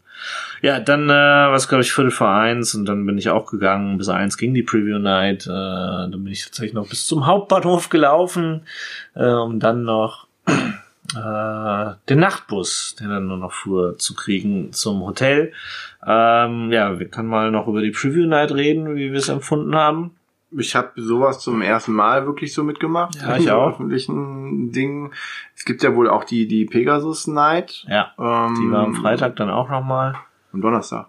ja, 0.63 0.81
dann, 0.81 1.09
äh, 1.09 1.13
was 1.13 1.69
glaube 1.69 1.83
ich, 1.83 1.93
Viertel 1.93 2.11
vor 2.11 2.31
eins 2.31 2.75
und 2.75 2.87
dann 2.87 3.07
bin 3.07 3.19
ich 3.19 3.31
auch 3.31 3.51
gegangen. 3.51 3.99
Bis 3.99 4.09
eins 4.09 4.37
ging 4.37 4.55
die 4.55 4.63
Preview 4.63 4.99
Night. 4.99 5.47
Äh, 5.47 5.51
dann 5.51 6.11
bin 6.11 6.29
ich 6.29 6.45
tatsächlich 6.45 6.75
noch 6.75 6.89
bis 6.89 7.07
zum 7.07 7.27
Hauptbahnhof 7.27 7.89
gelaufen, 7.89 8.63
äh, 9.15 9.31
um 9.31 9.61
dann 9.61 9.85
noch 9.85 10.27
äh, 11.15 11.95
den 12.09 12.19
Nachtbus, 12.19 12.97
der 13.01 13.09
dann 13.09 13.27
nur 13.27 13.39
noch 13.39 13.53
fuhr, 13.53 13.99
zu 13.99 14.15
kriegen 14.15 14.73
zum 14.73 15.01
Hotel. 15.03 15.53
Ähm, 16.07 16.71
ja, 16.73 16.99
wir 16.99 17.09
können 17.09 17.29
mal 17.29 17.51
noch 17.51 17.67
über 17.67 17.81
die 17.81 17.91
Preview 17.91 18.27
Night 18.27 18.53
reden, 18.53 18.95
wie 18.97 19.13
wir 19.13 19.19
es 19.19 19.29
empfunden 19.29 19.75
haben. 19.75 20.18
Ich 20.51 20.75
habe 20.75 20.93
sowas 20.97 21.41
zum 21.41 21.61
ersten 21.61 21.93
Mal 21.93 22.25
wirklich 22.27 22.55
so 22.55 22.65
mitgemacht. 22.65 23.17
Ja, 23.17 23.37
ich 23.37 23.51
auch. 23.51 23.73
öffentlichen 23.73 24.73
Dingen. 24.73 25.13
Es 25.55 25.65
gibt 25.67 25.83
ja 25.83 25.95
wohl 25.95 26.09
auch 26.09 26.25
die, 26.25 26.47
die 26.49 26.65
Pegasus 26.65 27.27
Night. 27.27 27.85
Ja, 27.89 28.13
Ähm, 28.19 28.55
die 28.59 28.71
war 28.73 28.85
am 28.85 28.95
Freitag 28.95 29.37
dann 29.37 29.51
auch 29.51 29.69
nochmal. 29.69 30.15
Am 30.53 30.61
Donnerstag. 30.63 31.09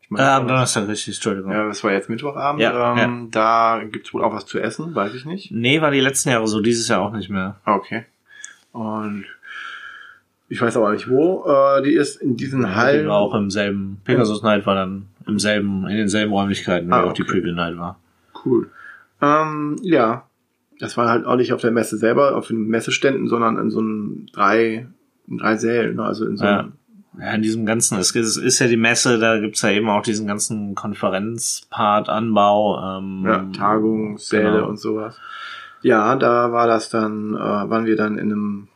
Ich 0.00 0.10
Äh, 0.18 0.22
am 0.22 0.48
Donnerstag, 0.48 0.88
richtig, 0.88 1.16
Entschuldigung. 1.16 1.52
Ja, 1.52 1.66
das 1.66 1.84
war 1.84 1.92
jetzt 1.92 2.08
Mittwochabend. 2.08 2.62
Ja, 2.62 2.96
ähm, 2.96 3.28
Da 3.30 3.82
gibt's 3.90 4.14
wohl 4.14 4.24
auch 4.24 4.32
was 4.32 4.46
zu 4.46 4.58
essen, 4.58 4.94
weiß 4.94 5.14
ich 5.14 5.26
nicht. 5.26 5.50
Nee, 5.50 5.82
war 5.82 5.90
die 5.90 6.00
letzten 6.00 6.30
Jahre 6.30 6.46
so, 6.46 6.60
dieses 6.60 6.88
Jahr 6.88 7.02
auch 7.02 7.12
nicht 7.12 7.28
mehr. 7.28 7.56
Ah, 7.64 7.74
Okay. 7.74 8.06
Und 8.72 9.24
ich 10.48 10.60
weiß 10.62 10.76
aber 10.76 10.92
nicht, 10.92 11.08
wo 11.10 11.44
äh, 11.46 11.82
die 11.82 11.94
ist. 11.94 12.16
In 12.22 12.36
diesen 12.36 12.62
Die 12.62 12.68
Hallen. 12.68 13.08
war 13.08 13.16
auch 13.18 13.34
im 13.34 13.50
selben, 13.50 14.00
Pegasus 14.04 14.42
Night 14.42 14.64
war 14.64 14.74
dann 14.76 15.08
im 15.26 15.38
selben, 15.38 15.86
in 15.88 15.96
denselben 15.96 16.32
Räumlichkeiten, 16.32 16.88
wie 16.88 16.92
Ah, 16.92 17.04
auch 17.04 17.12
die 17.12 17.22
okay. 17.22 17.32
Preview 17.40 17.52
Night 17.54 17.76
war. 17.76 17.98
Cool. 18.46 18.70
Ähm, 19.20 19.76
ja. 19.82 20.26
Das 20.78 20.96
war 20.96 21.08
halt 21.08 21.26
auch 21.26 21.36
nicht 21.36 21.52
auf 21.52 21.60
der 21.62 21.70
Messe 21.72 21.96
selber, 21.96 22.36
auf 22.36 22.48
den 22.48 22.68
Messeständen, 22.68 23.28
sondern 23.28 23.58
in 23.58 23.70
so 23.70 23.80
einem 23.80 24.26
drei, 24.32 24.86
in 25.26 25.38
drei 25.38 25.56
Sälen, 25.56 25.96
ne? 25.96 26.04
also 26.04 26.26
in 26.26 26.36
so 26.36 26.44
Ja. 26.44 26.60
einem, 26.60 26.72
Ja, 27.18 27.32
in 27.32 27.40
diesem 27.40 27.64
ganzen, 27.64 27.98
es 27.98 28.10
ist, 28.10 28.26
es 28.26 28.36
ist 28.36 28.58
ja 28.58 28.66
die 28.68 28.76
Messe, 28.76 29.18
da 29.18 29.38
gibt's 29.40 29.62
ja 29.62 29.70
eben 29.70 29.88
auch 29.88 30.02
diesen 30.02 30.26
ganzen 30.26 30.74
Konferenzpart, 30.74 32.10
Anbau, 32.10 32.98
ähm, 32.98 33.24
ja, 33.24 33.46
Tagungssäle 33.56 34.52
genau. 34.52 34.68
und 34.68 34.78
sowas. 34.78 35.18
Ja, 35.80 36.14
da 36.16 36.52
war 36.52 36.66
das 36.66 36.90
dann, 36.90 37.34
äh, 37.34 37.38
waren 37.38 37.86
wir 37.86 37.96
dann 37.96 38.18
in 38.18 38.30
einem, 38.32 38.68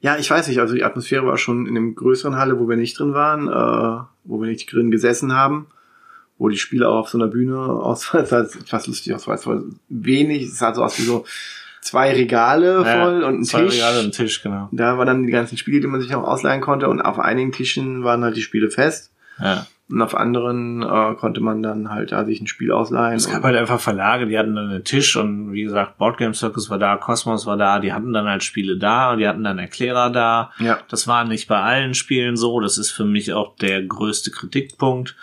ja, 0.00 0.16
ich 0.16 0.30
weiß 0.30 0.46
nicht, 0.46 0.60
also 0.60 0.74
die 0.74 0.84
Atmosphäre 0.84 1.26
war 1.26 1.38
schon 1.38 1.66
in 1.66 1.76
einem 1.76 1.94
größeren 1.96 2.36
Halle, 2.36 2.60
wo 2.60 2.68
wir 2.68 2.76
nicht 2.76 2.98
drin 2.98 3.14
waren, 3.14 3.48
äh, 3.48 4.04
wo 4.24 4.40
wir 4.40 4.48
nicht 4.48 4.72
drin 4.72 4.92
gesessen 4.92 5.34
haben, 5.34 5.66
wo 6.38 6.48
die 6.48 6.56
Spiele 6.56 6.88
auch 6.88 7.00
auf 7.00 7.08
so 7.08 7.18
einer 7.18 7.28
Bühne 7.28 7.58
aus, 7.58 8.12
es 8.14 8.30
sah 8.30 8.40
etwas 8.40 8.86
lustig 8.86 9.14
aus, 9.14 9.26
weil 9.26 9.36
es 9.36 9.48
wenig, 9.88 10.44
es 10.44 10.58
sah 10.58 10.74
so 10.74 10.82
aus 10.82 10.98
wie 10.98 11.02
so 11.02 11.24
zwei 11.80 12.12
Regale 12.12 12.78
voll 12.84 13.20
ja, 13.20 13.28
und 13.28 13.40
ein 13.40 13.44
zwei 13.44 13.64
Tisch. 13.64 13.74
Regale 13.74 14.00
und 14.00 14.06
ein 14.06 14.12
Tisch, 14.12 14.42
genau. 14.42 14.68
Da 14.72 14.98
waren 14.98 15.06
dann 15.06 15.26
die 15.26 15.32
ganzen 15.32 15.58
Spiele, 15.58 15.80
die 15.80 15.86
man 15.86 16.00
sich 16.00 16.14
auch 16.14 16.26
ausleihen 16.26 16.60
konnte 16.60 16.88
und 16.88 17.00
auf 17.00 17.18
einigen 17.18 17.52
Tischen 17.52 18.04
waren 18.04 18.24
halt 18.24 18.36
die 18.36 18.42
Spiele 18.42 18.70
fest. 18.70 19.12
Ja. 19.38 19.66
Und 19.90 20.00
auf 20.00 20.16
anderen 20.16 20.82
äh, 20.82 21.14
konnte 21.14 21.42
man 21.42 21.62
dann 21.62 21.90
halt 21.90 22.12
da 22.12 22.24
sich 22.24 22.40
ein 22.40 22.46
Spiel 22.46 22.72
ausleihen. 22.72 23.16
Es 23.16 23.28
gab 23.28 23.42
halt 23.42 23.54
einfach 23.54 23.80
Verlage, 23.80 24.26
die 24.26 24.38
hatten 24.38 24.56
dann 24.56 24.70
einen 24.70 24.84
Tisch 24.84 25.14
und 25.16 25.52
wie 25.52 25.62
gesagt, 25.62 25.98
Boardgame 25.98 26.32
Circus 26.32 26.70
war 26.70 26.78
da, 26.78 26.96
Cosmos 26.96 27.44
war 27.44 27.58
da, 27.58 27.80
die 27.80 27.92
hatten 27.92 28.14
dann 28.14 28.26
halt 28.26 28.42
Spiele 28.42 28.78
da 28.78 29.12
und 29.12 29.18
die 29.18 29.28
hatten 29.28 29.44
dann 29.44 29.58
Erklärer 29.58 30.08
da. 30.08 30.52
ja. 30.58 30.78
Das 30.88 31.06
war 31.06 31.24
nicht 31.24 31.48
bei 31.48 31.60
allen 31.60 31.92
Spielen 31.92 32.38
so. 32.38 32.60
Das 32.60 32.78
ist 32.78 32.92
für 32.92 33.04
mich 33.04 33.34
auch 33.34 33.56
der 33.56 33.82
größte 33.82 34.30
Kritikpunkt, 34.30 35.16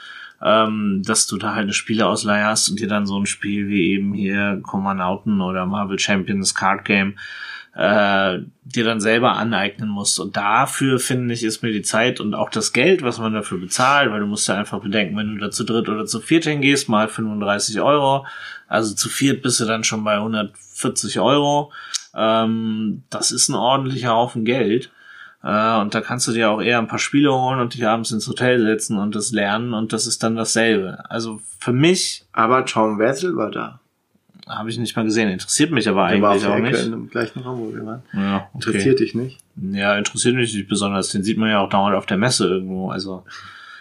ähm, 0.43 1.03
dass 1.05 1.27
du 1.27 1.37
da 1.37 1.49
halt 1.49 1.63
eine 1.63 1.73
Spieleausleihe 1.73 2.45
hast 2.45 2.69
und 2.69 2.79
dir 2.79 2.87
dann 2.87 3.05
so 3.05 3.19
ein 3.19 3.25
Spiel 3.25 3.67
wie 3.67 3.91
eben 3.91 4.13
hier 4.13 4.59
Komanauten 4.63 5.41
oder 5.41 5.65
Marvel 5.65 5.99
Champions 5.99 6.55
Card 6.55 6.85
Game 6.85 7.15
äh, 7.73 8.39
dir 8.63 8.83
dann 8.83 8.99
selber 8.99 9.37
aneignen 9.37 9.89
musst. 9.89 10.19
Und 10.19 10.35
dafür, 10.35 10.99
finde 10.99 11.33
ich, 11.33 11.43
ist 11.43 11.63
mir 11.63 11.71
die 11.71 11.83
Zeit 11.83 12.19
und 12.19 12.33
auch 12.33 12.49
das 12.49 12.73
Geld, 12.73 13.01
was 13.01 13.19
man 13.19 13.33
dafür 13.33 13.59
bezahlt, 13.59 14.11
weil 14.11 14.19
du 14.19 14.25
musst 14.25 14.47
ja 14.47 14.55
einfach 14.55 14.81
bedenken, 14.81 15.15
wenn 15.17 15.35
du 15.35 15.39
da 15.39 15.51
zu 15.51 15.63
dritt 15.63 15.87
oder 15.87 16.05
zu 16.05 16.19
viert 16.19 16.43
hingehst, 16.43 16.89
mal 16.89 17.07
35 17.07 17.79
Euro, 17.81 18.25
also 18.67 18.93
zu 18.93 19.09
viert 19.09 19.41
bist 19.41 19.59
du 19.59 19.65
dann 19.65 19.83
schon 19.83 20.03
bei 20.03 20.15
140 20.15 21.19
Euro. 21.19 21.71
Ähm, 22.13 23.03
das 23.09 23.31
ist 23.31 23.49
ein 23.49 23.55
ordentlicher 23.55 24.11
Haufen 24.11 24.43
Geld. 24.43 24.91
Äh, 25.43 25.79
und 25.79 25.93
da 25.95 26.01
kannst 26.01 26.27
du 26.27 26.31
dir 26.33 26.51
auch 26.51 26.61
eher 26.61 26.77
ein 26.79 26.87
paar 26.87 26.99
Spiele 26.99 27.33
holen 27.33 27.59
und 27.59 27.73
dich 27.73 27.85
abends 27.87 28.11
ins 28.11 28.27
Hotel 28.27 28.61
setzen 28.61 28.97
und 28.97 29.15
das 29.15 29.31
lernen 29.31 29.73
und 29.73 29.91
das 29.93 30.05
ist 30.07 30.21
dann 30.23 30.35
dasselbe. 30.35 31.03
Also 31.09 31.39
für 31.59 31.73
mich 31.73 32.25
Aber 32.31 32.65
Tom 32.65 32.99
Wessel 32.99 33.35
war 33.35 33.49
da. 33.49 33.79
habe 34.47 34.69
ich 34.69 34.77
nicht 34.77 34.95
mal 34.95 35.03
gesehen, 35.05 35.29
interessiert 35.29 35.71
mich 35.71 35.89
aber 35.89 36.09
Der 36.09 36.21
war 36.21 36.31
auf 36.31 36.35
eigentlich 36.35 36.43
der 36.43 36.51
auch 36.51 36.57
Ecke 36.57 36.69
nicht. 36.71 36.85
in 36.85 36.91
dem 36.91 37.09
gleichen 37.09 37.39
Raum, 37.41 37.59
wo 37.59 37.73
wir 37.73 37.85
waren. 37.85 38.03
Ja, 38.13 38.35
okay. 38.53 38.67
Interessiert 38.69 38.99
dich 38.99 39.15
nicht? 39.15 39.39
Ja, 39.71 39.97
interessiert 39.97 40.35
mich 40.35 40.53
nicht 40.53 40.67
besonders. 40.67 41.09
Den 41.09 41.23
sieht 41.23 41.37
man 41.37 41.49
ja 41.49 41.59
auch 41.59 41.69
dauernd 41.69 41.95
auf 41.95 42.05
der 42.05 42.17
Messe 42.17 42.47
irgendwo. 42.47 42.89
Also 42.91 43.25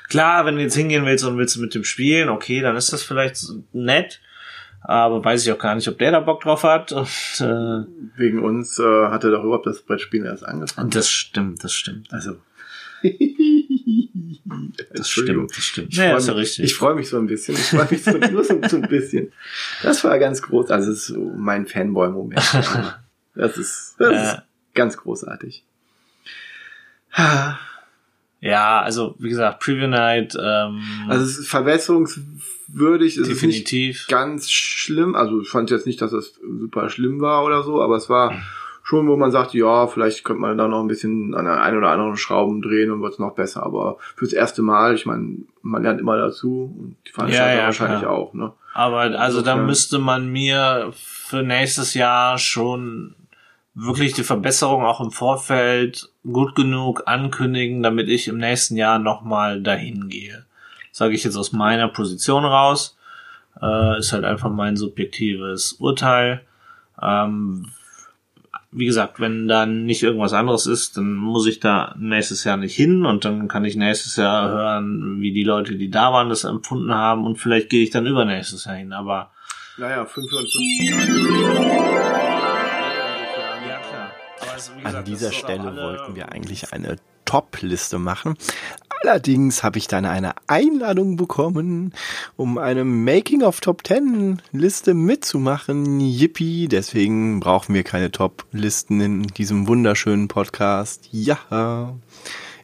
klar, 0.08 0.46
wenn 0.46 0.56
du 0.56 0.62
jetzt 0.62 0.76
hingehen 0.76 1.04
willst 1.04 1.24
und 1.24 1.36
willst 1.36 1.58
mit 1.58 1.74
dem 1.74 1.84
spielen, 1.84 2.28
okay, 2.30 2.60
dann 2.62 2.74
ist 2.76 2.92
das 2.92 3.02
vielleicht 3.02 3.36
nett. 3.72 4.20
Aber 4.82 5.22
weiß 5.24 5.46
ich 5.46 5.52
auch 5.52 5.58
gar 5.58 5.74
nicht, 5.74 5.86
ob 5.88 5.98
der 5.98 6.10
da 6.10 6.20
Bock 6.20 6.40
drauf 6.40 6.62
hat. 6.64 6.92
Und, 6.92 7.06
äh, 7.40 7.84
Wegen 8.16 8.42
uns 8.42 8.78
äh, 8.78 8.82
hat 9.08 9.24
er 9.24 9.30
doch 9.30 9.44
überhaupt 9.44 9.66
das 9.66 9.82
Brettspielen 9.82 10.26
erst 10.26 10.44
angefangen. 10.44 10.86
und 10.86 10.94
das 10.94 11.10
stimmt, 11.10 11.62
das 11.64 11.72
stimmt. 11.74 12.12
Also. 12.12 12.36
Das 14.92 15.08
stimmt, 15.08 15.56
das 15.56 15.64
stimmt. 15.64 15.92
Ich 15.92 15.98
Ja, 15.98 16.08
freue 16.10 16.18
ist 16.18 16.26
ja 16.26 16.32
mich, 16.34 16.40
richtig. 16.42 16.64
ich 16.64 16.80
mich 16.96 17.08
so 17.08 17.18
ein 17.18 17.26
bisschen. 17.26 17.54
Ich 17.54 17.62
freue 17.62 17.86
mich 17.90 18.02
so, 18.02 18.10
nur 18.32 18.44
so, 18.44 18.60
so 18.68 18.76
ein 18.76 18.88
bisschen. 18.88 19.32
Das 19.82 20.02
war 20.04 20.18
ganz 20.18 20.42
groß. 20.42 20.70
Also, 20.70 20.90
das 20.90 20.98
ist 20.98 21.06
so 21.06 21.32
mein 21.36 21.66
Fanboy-Moment. 21.66 22.40
Das 23.36 23.56
ist, 23.56 23.94
das 23.98 24.12
Ja. 24.12 24.32
ist 24.32 24.42
ganz 24.74 24.96
großartig. 24.96 25.64
Ja, 28.40 28.80
also 28.80 29.14
wie 29.18 29.28
gesagt, 29.28 29.60
Preview 29.60 29.86
Night, 29.86 30.34
ähm, 30.42 30.80
Also, 31.08 31.24
es 31.24 31.38
ist 31.38 31.48
verbesserungswürdig. 31.48 33.16
Es 33.16 33.28
ist 33.28 33.28
nicht 33.28 33.42
definitiv. 33.70 34.06
ganz 34.08 34.50
schlimm. 34.50 35.14
Also, 35.14 35.40
ich 35.42 35.48
fand 35.48 35.70
jetzt 35.70 35.86
nicht, 35.86 36.00
dass 36.00 36.12
es 36.12 36.38
super 36.42 36.88
schlimm 36.90 37.20
war 37.20 37.44
oder 37.44 37.62
so, 37.62 37.82
aber 37.82 37.96
es 37.96 38.08
war 38.08 38.32
schon, 38.82 39.06
wo 39.08 39.16
man 39.16 39.30
sagt, 39.30 39.54
ja, 39.54 39.86
vielleicht 39.86 40.24
könnte 40.24 40.40
man 40.40 40.56
da 40.58 40.66
noch 40.66 40.80
ein 40.80 40.88
bisschen 40.88 41.34
an 41.34 41.44
der 41.44 41.60
einen 41.60 41.78
oder 41.78 41.90
anderen 41.90 42.16
Schrauben 42.16 42.62
drehen 42.62 42.90
und 42.90 43.02
wird 43.02 43.12
es 43.12 43.18
noch 43.18 43.34
besser. 43.34 43.62
Aber 43.62 43.98
fürs 44.16 44.32
erste 44.32 44.62
Mal, 44.62 44.94
ich 44.94 45.06
meine, 45.06 45.36
man 45.62 45.82
lernt 45.82 46.00
immer 46.00 46.16
dazu 46.16 46.74
und 46.78 46.96
die 47.06 47.12
Veranstalter 47.12 47.52
Ja, 47.52 47.58
ja, 47.60 47.64
wahrscheinlich 47.66 48.00
klar. 48.00 48.12
auch, 48.12 48.34
ne? 48.34 48.52
Aber 48.72 49.00
also 49.00 49.42
da 49.42 49.56
müsste 49.56 49.98
man 49.98 50.30
mir 50.32 50.92
für 50.94 51.42
nächstes 51.42 51.94
Jahr 51.94 52.38
schon 52.38 53.14
wirklich 53.80 54.12
die 54.12 54.24
Verbesserung 54.24 54.84
auch 54.84 55.00
im 55.00 55.10
Vorfeld 55.10 56.10
gut 56.30 56.54
genug 56.54 57.02
ankündigen, 57.06 57.82
damit 57.82 58.08
ich 58.08 58.28
im 58.28 58.38
nächsten 58.38 58.76
Jahr 58.76 58.98
nochmal 58.98 59.62
dahin 59.62 60.08
gehe. 60.08 60.44
Sage 60.92 61.14
ich 61.14 61.24
jetzt 61.24 61.36
aus 61.36 61.52
meiner 61.52 61.88
Position 61.88 62.44
raus. 62.44 62.96
Äh, 63.60 63.98
ist 63.98 64.12
halt 64.12 64.24
einfach 64.24 64.50
mein 64.50 64.76
subjektives 64.76 65.74
Urteil. 65.74 66.42
Ähm, 67.00 67.68
wie 68.72 68.86
gesagt, 68.86 69.18
wenn 69.18 69.48
dann 69.48 69.84
nicht 69.84 70.02
irgendwas 70.02 70.32
anderes 70.32 70.66
ist, 70.66 70.96
dann 70.96 71.14
muss 71.14 71.46
ich 71.46 71.58
da 71.58 71.94
nächstes 71.98 72.44
Jahr 72.44 72.56
nicht 72.56 72.76
hin 72.76 73.04
und 73.04 73.24
dann 73.24 73.48
kann 73.48 73.64
ich 73.64 73.74
nächstes 73.74 74.16
Jahr 74.16 74.48
hören, 74.48 75.20
wie 75.20 75.32
die 75.32 75.42
Leute, 75.42 75.74
die 75.76 75.90
da 75.90 76.12
waren, 76.12 76.28
das 76.28 76.44
empfunden 76.44 76.94
haben 76.94 77.24
und 77.24 77.36
vielleicht 77.36 77.70
gehe 77.70 77.82
ich 77.82 77.90
dann 77.90 78.06
übernächstes 78.06 78.66
Jahr 78.66 78.76
hin. 78.76 78.92
Aber 78.92 79.30
Naja, 79.76 80.04
55 80.04 80.90
Jahre. 80.90 82.40
ja 82.44 82.49
es, 84.60 84.70
wie 84.76 84.84
An 84.84 84.90
gesagt, 84.90 85.08
dieser 85.08 85.32
Stelle 85.32 85.76
wollten 85.76 86.14
wir 86.14 86.30
eigentlich 86.32 86.72
eine 86.72 86.96
Top-Liste 87.24 87.98
machen. 87.98 88.36
Allerdings 89.02 89.62
habe 89.62 89.78
ich 89.78 89.86
dann 89.86 90.04
eine 90.04 90.34
Einladung 90.46 91.16
bekommen, 91.16 91.94
um 92.36 92.58
eine 92.58 92.84
Making 92.84 93.42
of 93.42 93.60
Top 93.60 93.86
10 93.86 94.42
Liste 94.52 94.92
mitzumachen. 94.92 96.00
Yippie, 96.00 96.68
deswegen 96.68 97.40
brauchen 97.40 97.74
wir 97.74 97.82
keine 97.82 98.10
Top-Listen 98.10 99.00
in 99.00 99.22
diesem 99.22 99.68
wunderschönen 99.68 100.28
Podcast. 100.28 101.08
Ja. 101.12 101.94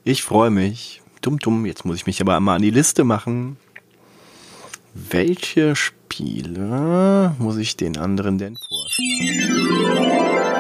Ich 0.05 0.23
freue 0.23 0.51
mich. 0.51 1.01
Dumm, 1.23 1.39
dumm. 1.39 1.65
Jetzt 1.65 1.87
muss 1.87 1.97
ich 1.97 2.07
mich 2.07 2.21
aber 2.21 2.37
einmal 2.37 2.57
an 2.57 2.63
die 2.63 2.71
Liste 2.71 3.05
machen. 3.05 3.57
Welche 4.93 5.75
Spiele 5.75 7.35
muss 7.39 7.57
ich 7.57 7.77
den 7.77 7.97
anderen 7.97 8.37
denn 8.37 8.59
vorschlagen? 8.59 10.56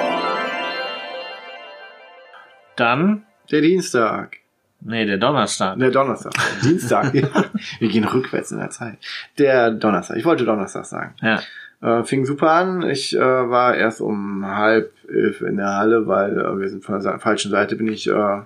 Dann, 2.76 3.24
Der 3.50 3.60
Dienstag. 3.60 4.38
nee, 4.80 5.04
der 5.06 5.18
Donnerstag. 5.18 5.78
Der 5.78 5.90
Donnerstag. 5.90 6.32
Dienstag. 6.62 7.14
ja. 7.14 7.28
Wir 7.78 7.88
gehen 7.88 8.04
rückwärts 8.04 8.50
in 8.52 8.58
der 8.58 8.70
Zeit. 8.70 8.98
Der 9.38 9.70
Donnerstag. 9.70 10.16
Ich 10.16 10.24
wollte 10.24 10.44
Donnerstag 10.44 10.84
sagen. 10.84 11.14
Ja. 11.22 11.40
Äh, 11.80 12.04
fing 12.04 12.24
super 12.24 12.50
an. 12.52 12.82
Ich 12.82 13.14
äh, 13.16 13.20
war 13.20 13.74
erst 13.76 14.00
um 14.00 14.46
halb 14.46 14.92
elf 15.08 15.40
in 15.42 15.56
der 15.56 15.74
Halle, 15.74 16.06
weil 16.06 16.38
äh, 16.38 16.58
wir 16.58 16.68
sind 16.68 16.84
von 16.84 17.00
der 17.00 17.18
falschen 17.18 17.50
Seite 17.50 17.76
bin 17.76 17.88
ich, 17.88 18.08
äh, 18.08 18.40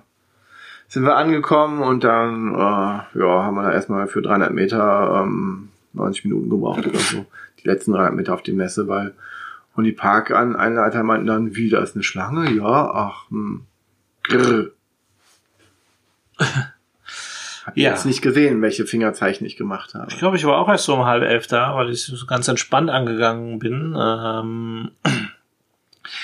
sind 0.87 1.03
wir 1.03 1.15
angekommen 1.15 1.81
und 1.81 2.03
dann, 2.03 2.53
äh, 2.53 2.57
ja, 2.57 3.43
haben 3.43 3.55
wir 3.55 3.63
da 3.63 3.71
erstmal 3.71 4.07
für 4.07 4.21
300 4.21 4.51
Meter 4.53 5.23
ähm, 5.23 5.69
90 5.93 6.25
Minuten 6.25 6.49
gebraucht 6.49 6.85
oder 6.85 6.99
so. 6.99 7.25
Die 7.63 7.67
letzten 7.67 7.93
300 7.93 8.13
Meter 8.13 8.33
auf 8.33 8.43
die 8.43 8.53
Messe, 8.53 8.87
weil 8.87 9.13
und 9.75 9.85
die 9.85 9.93
Parkanleiter 9.93 11.01
meinten 11.03 11.27
dann, 11.27 11.55
wie, 11.55 11.69
da 11.69 11.79
ist 11.79 11.95
eine 11.95 12.03
Schlange? 12.03 12.51
Ja, 12.51 12.91
ach, 12.93 13.29
hm. 13.29 13.61
Grrr. 14.37 14.71
Hab 17.65 17.77
Ja. 17.77 17.91
jetzt 17.91 18.05
nicht 18.05 18.21
gesehen, 18.21 18.61
welche 18.61 18.85
Fingerzeichen 18.85 19.45
ich 19.45 19.55
gemacht 19.55 19.93
habe. 19.93 20.07
Ich 20.11 20.17
glaube, 20.17 20.35
ich 20.37 20.45
war 20.45 20.57
auch 20.57 20.67
erst 20.67 20.85
so 20.85 20.95
um 20.95 21.05
halb 21.05 21.23
elf 21.23 21.45
da, 21.47 21.75
weil 21.75 21.91
ich 21.91 22.03
so 22.05 22.25
ganz 22.25 22.47
entspannt 22.47 22.89
angegangen 22.89 23.59
bin. 23.59 23.95
Ähm, 23.97 24.91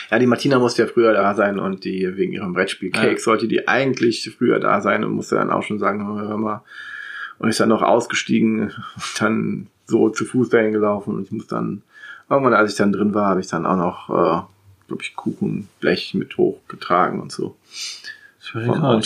Ja, 0.10 0.20
die 0.20 0.26
Martina 0.26 0.58
musste 0.60 0.82
ja 0.84 0.88
früher 0.88 1.14
da 1.14 1.36
sein 1.36 1.60
und 1.60 1.84
die 1.86 2.18
wegen 2.18 2.34
ihrem 2.34 2.54
Brettspiel 2.54 2.92
Cake 2.92 3.12
Ja. 3.12 3.18
sollte 3.20 3.48
die 3.48 3.68
eigentlich 3.68 4.30
früher 4.38 4.60
da 4.60 4.82
sein 4.82 5.04
und 5.04 5.12
musste 5.12 5.36
dann 5.36 5.52
auch 5.52 5.64
schon 5.64 5.80
sagen, 5.80 6.06
hör 6.08 6.38
mal. 6.38 6.64
Und 7.40 7.50
ist 7.50 7.60
dann 7.60 7.70
noch 7.70 7.84
ausgestiegen 7.84 8.62
und 8.62 8.74
dann 9.22 9.68
so 9.86 10.10
zu 10.10 10.26
Fuß 10.26 10.50
dahin 10.50 10.74
gelaufen 10.74 11.16
und 11.16 11.24
ich 11.26 11.32
muss 11.32 11.48
dann, 11.48 11.84
irgendwann 12.30 12.54
als 12.56 12.72
ich 12.72 12.78
dann 12.78 12.92
drin 12.92 13.14
war, 13.14 13.28
habe 13.28 13.40
ich 13.40 13.48
dann 13.48 13.66
auch 13.66 13.78
noch, 13.78 14.10
äh, 14.10 14.42
glaube 14.88 15.04
ich, 15.04 15.16
Kuchenblech 15.16 16.14
mit 16.14 16.38
hochgetragen 16.38 17.20
und 17.22 17.32
so. 17.32 17.56
ich 18.42 18.52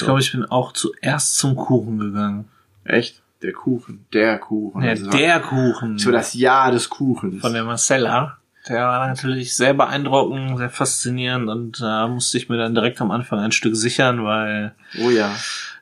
glaube, 0.04 0.20
ich 0.20 0.32
bin 0.32 0.46
auch 0.46 0.72
zuerst 0.74 1.38
zum 1.38 1.56
Kuchen 1.56 1.98
gegangen. 2.00 2.46
Echt? 2.84 3.22
Der 3.42 3.54
Kuchen, 3.54 4.06
der 4.14 4.38
Kuchen. 4.38 4.84
Ja, 4.84 5.02
war- 5.02 5.12
der 5.18 5.40
Kuchen 5.40 6.06
war 6.06 6.12
das 6.12 6.34
Jahr 6.36 6.72
des 6.72 6.90
Kuchens. 6.90 7.42
von 7.42 7.54
der 7.54 7.64
Marcella. 7.64 8.38
Der 8.70 8.86
war 8.86 9.08
natürlich 9.08 9.56
sehr 9.58 9.74
beeindruckend, 9.74 10.56
sehr 10.60 10.70
faszinierend 10.70 11.50
und 11.50 11.82
da 11.82 12.08
musste 12.08 12.38
ich 12.38 12.48
mir 12.50 12.58
dann 12.58 12.76
direkt 12.76 13.02
am 13.02 13.10
Anfang 13.10 13.40
ein 13.40 13.52
Stück 13.52 13.76
sichern, 13.76 14.24
weil 14.24 14.76
oh 15.04 15.10
ja. 15.10 15.32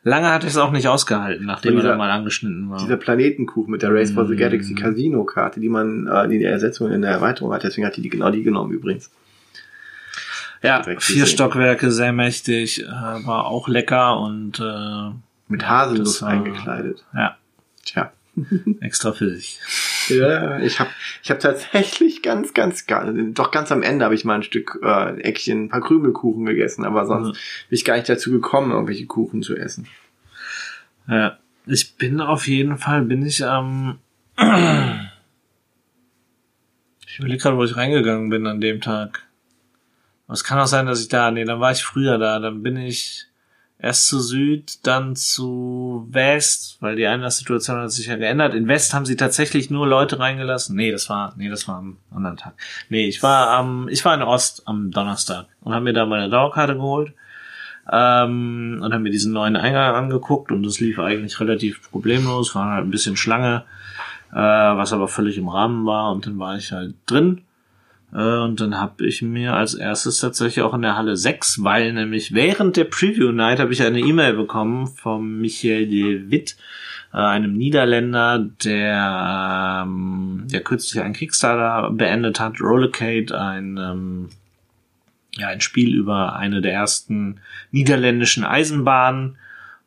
lange 0.04 0.30
hatte 0.32 0.48
ich 0.48 0.54
es 0.54 0.58
auch 0.58 0.72
nicht 0.72 0.88
ausgehalten, 0.88 1.46
nachdem 1.46 1.74
er 1.74 1.80
Dieser- 1.80 1.90
dann 1.90 1.98
mal 1.98 2.10
angeschnitten 2.10 2.70
war. 2.70 2.78
Dieser 2.80 2.96
Planetenkuchen 2.96 3.70
mit 3.70 3.82
der 3.82 3.94
Race 3.94 4.12
for 4.12 4.26
the 4.26 4.36
Mm. 4.36 4.38
Galaxy 4.38 4.76
Casino-Karte, 4.76 5.60
die 5.60 5.68
man, 5.68 6.08
äh, 6.08 6.30
die 6.30 6.38
die 6.38 6.46
Ersetzung 6.46 6.90
in 6.90 7.02
der 7.02 7.12
Erweiterung 7.12 7.52
hat, 7.52 7.64
deswegen 7.64 7.86
hat 7.86 7.98
die, 7.98 8.02
die 8.02 8.08
genau 8.10 8.32
die 8.32 8.44
genommen 8.44 8.72
übrigens. 8.72 9.12
Ja, 10.62 10.84
vier 10.84 10.96
gesehen. 10.96 11.26
Stockwerke, 11.28 11.92
sehr 11.92 12.12
mächtig, 12.12 12.84
äh, 12.84 12.88
war 12.88 13.46
auch 13.46 13.68
lecker 13.68 14.20
und 14.20 14.60
äh, 14.60 15.12
Mit 15.48 15.68
Haselnuss 15.68 16.22
war- 16.22 16.30
eingekleidet. 16.30 17.04
ja, 17.14 17.38
Tja. 17.86 18.12
extra 18.82 19.12
für 19.14 19.28
dich. 19.32 19.60
Ja, 20.10 20.60
ich 20.60 20.80
habe 20.80 20.90
ich 21.24 21.30
hab 21.32 21.40
tatsächlich 21.40 22.22
ganz, 22.24 22.54
ganz, 22.54 22.88
ganz, 22.88 23.36
doch 23.36 23.52
ganz 23.52 23.72
am 23.72 23.84
Ende 23.84 24.06
habe 24.06 24.16
ich 24.16 24.24
mal 24.26 24.36
ein 24.36 24.44
Stück 24.44 24.80
äh, 24.84 25.20
Eckchen, 25.22 25.66
ein 25.66 25.70
paar 25.70 25.82
Krümelkuchen 25.82 26.46
gegessen, 26.46 26.84
aber 26.86 27.06
sonst 27.06 27.28
Mhm. 27.28 27.32
bin 27.34 27.76
ich 27.76 27.86
gar 27.86 27.96
nicht 27.96 28.08
dazu 28.10 28.32
gekommen, 28.32 28.72
irgendwelche 28.72 29.06
Kuchen 29.08 29.44
zu 29.44 29.56
essen. 29.56 29.88
Ja, 31.08 31.38
ich 31.66 31.96
bin 31.96 32.22
auf 32.22 32.48
jeden 32.48 32.78
Fall, 32.78 33.02
bin 33.04 33.26
ich 33.26 33.46
am, 33.46 34.00
ich 37.08 37.20
überlege 37.20 37.42
gerade, 37.42 37.58
wo 37.58 37.64
ich 37.64 37.76
reingegangen 37.76 38.30
bin 38.30 38.48
an 38.48 38.62
dem 38.62 38.82
Tag. 38.82 39.24
Aber 40.30 40.36
es 40.36 40.44
kann 40.44 40.60
auch 40.60 40.68
sein, 40.68 40.86
dass 40.86 41.02
ich 41.02 41.08
da, 41.08 41.32
nee, 41.32 41.44
dann 41.44 41.60
war 41.60 41.72
ich 41.72 41.84
früher 41.84 42.20
da, 42.20 42.38
dann 42.38 42.62
bin 42.62 42.78
ich 42.78 43.26
erst 43.80 44.08
zu 44.08 44.20
Süd, 44.20 44.86
dann 44.86 45.16
zu 45.16 46.06
West, 46.12 46.78
weil 46.82 46.96
die 46.96 47.08
Einlasssituation 47.08 47.80
hat 47.80 47.92
sich 47.92 48.06
ja 48.06 48.16
geändert. 48.16 48.54
In 48.54 48.68
West 48.68 48.94
haben 48.94 49.08
sie 49.08 49.16
tatsächlich 49.16 49.72
nur 49.72 49.88
Leute 49.88 50.20
reingelassen. 50.20 50.76
Nee, 50.76 50.92
das 50.92 51.10
war, 51.10 51.34
nee, 51.36 51.50
das 51.50 51.68
war 51.68 51.78
am 51.78 51.98
anderen 52.14 52.38
Tag. 52.38 52.54
Nee, 52.90 53.08
ich 53.08 53.24
war 53.24 53.50
am, 53.50 53.90
ich 53.90 54.06
war 54.06 54.14
in 54.14 54.22
Ost 54.22 54.68
am 54.68 54.92
Donnerstag 54.92 55.48
und 55.62 55.74
habe 55.74 55.86
mir 55.86 55.94
da 55.94 56.06
meine 56.06 56.30
Dauerkarte 56.30 56.76
geholt 56.76 57.14
ähm, 57.92 58.82
und 58.84 58.94
haben 58.94 59.02
mir 59.02 59.10
diesen 59.10 59.34
neuen 59.34 59.56
Eingang 59.56 59.96
angeguckt 59.96 60.52
und 60.52 60.62
das 60.62 60.80
lief 60.80 61.00
eigentlich 61.00 61.40
relativ 61.40 61.90
problemlos, 61.90 62.54
war 62.54 62.74
halt 62.74 62.86
ein 62.86 62.92
bisschen 62.92 63.18
Schlange, 63.18 63.64
äh, 64.32 64.36
was 64.36 64.94
aber 64.94 65.08
völlig 65.08 65.40
im 65.40 65.50
Rahmen 65.50 65.88
war 65.88 66.12
und 66.12 66.28
dann 66.28 66.38
war 66.38 66.56
ich 66.56 66.72
halt 66.72 66.94
drin 67.08 67.42
und 68.12 68.60
dann 68.60 68.80
habe 68.80 69.06
ich 69.06 69.22
mir 69.22 69.54
als 69.54 69.76
erstes 69.76 70.20
tatsächlich 70.20 70.64
auch 70.64 70.74
in 70.74 70.82
der 70.82 70.98
Halle 70.98 71.16
6, 71.16 71.64
weil 71.64 71.94
nämlich 71.94 72.34
während 72.34 72.76
der 72.76 72.86
Preview 72.86 73.32
Night 73.32 73.60
habe 73.60 73.72
ich 73.72 73.84
eine 73.84 74.00
E-Mail 74.00 74.34
bekommen 74.34 74.88
vom 74.88 75.40
Michael 75.40 75.88
de 75.88 76.32
Witt, 76.32 76.58
äh, 77.14 77.18
einem 77.18 77.54
Niederländer, 77.54 78.40
der, 78.64 79.84
ähm, 79.86 80.48
der 80.52 80.62
kürzlich 80.62 81.04
einen 81.04 81.14
Kickstarter 81.14 81.92
beendet 81.92 82.40
hat, 82.40 82.60
Rollercade, 82.60 83.40
ein 83.40 83.78
ähm, 83.78 84.30
ja, 85.40 85.48
ein 85.48 85.62
Spiel 85.62 85.96
über 85.96 86.36
eine 86.36 86.62
der 86.62 86.74
ersten 86.74 87.40
niederländischen 87.72 88.44
Eisenbahnen. 88.44 89.38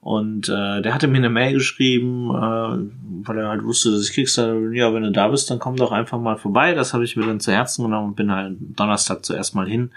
Und 0.04 0.48
äh, 0.48 0.82
der 0.82 0.94
hatte 0.94 1.06
mir 1.06 1.18
eine 1.18 1.30
Mail 1.30 1.52
geschrieben, 1.54 2.28
äh, 2.30 3.24
weil 3.24 3.38
er 3.38 3.50
halt 3.50 3.62
wusste, 3.62 3.92
dass 3.92 4.08
ich 4.08 4.12
Kickstarter 4.12 4.54
bin. 4.54 4.72
Ja, 4.72 4.92
wenn 4.92 5.04
du 5.04 5.12
da 5.12 5.28
bist, 5.28 5.48
dann 5.48 5.60
komm 5.60 5.76
doch 5.76 5.92
einfach 5.92 6.18
mal 6.18 6.36
vorbei. 6.36 6.74
Das 6.74 6.92
habe 6.92 7.04
ich 7.04 7.14
mir 7.14 7.24
dann 7.24 7.38
zu 7.38 7.52
Herzen 7.52 7.84
genommen 7.84 8.08
und 8.08 8.16
bin 8.16 8.32
halt 8.32 8.56
Donnerstag 8.58 9.24
zuerst 9.24 9.54
mal 9.54 9.68
hin. 9.68 9.92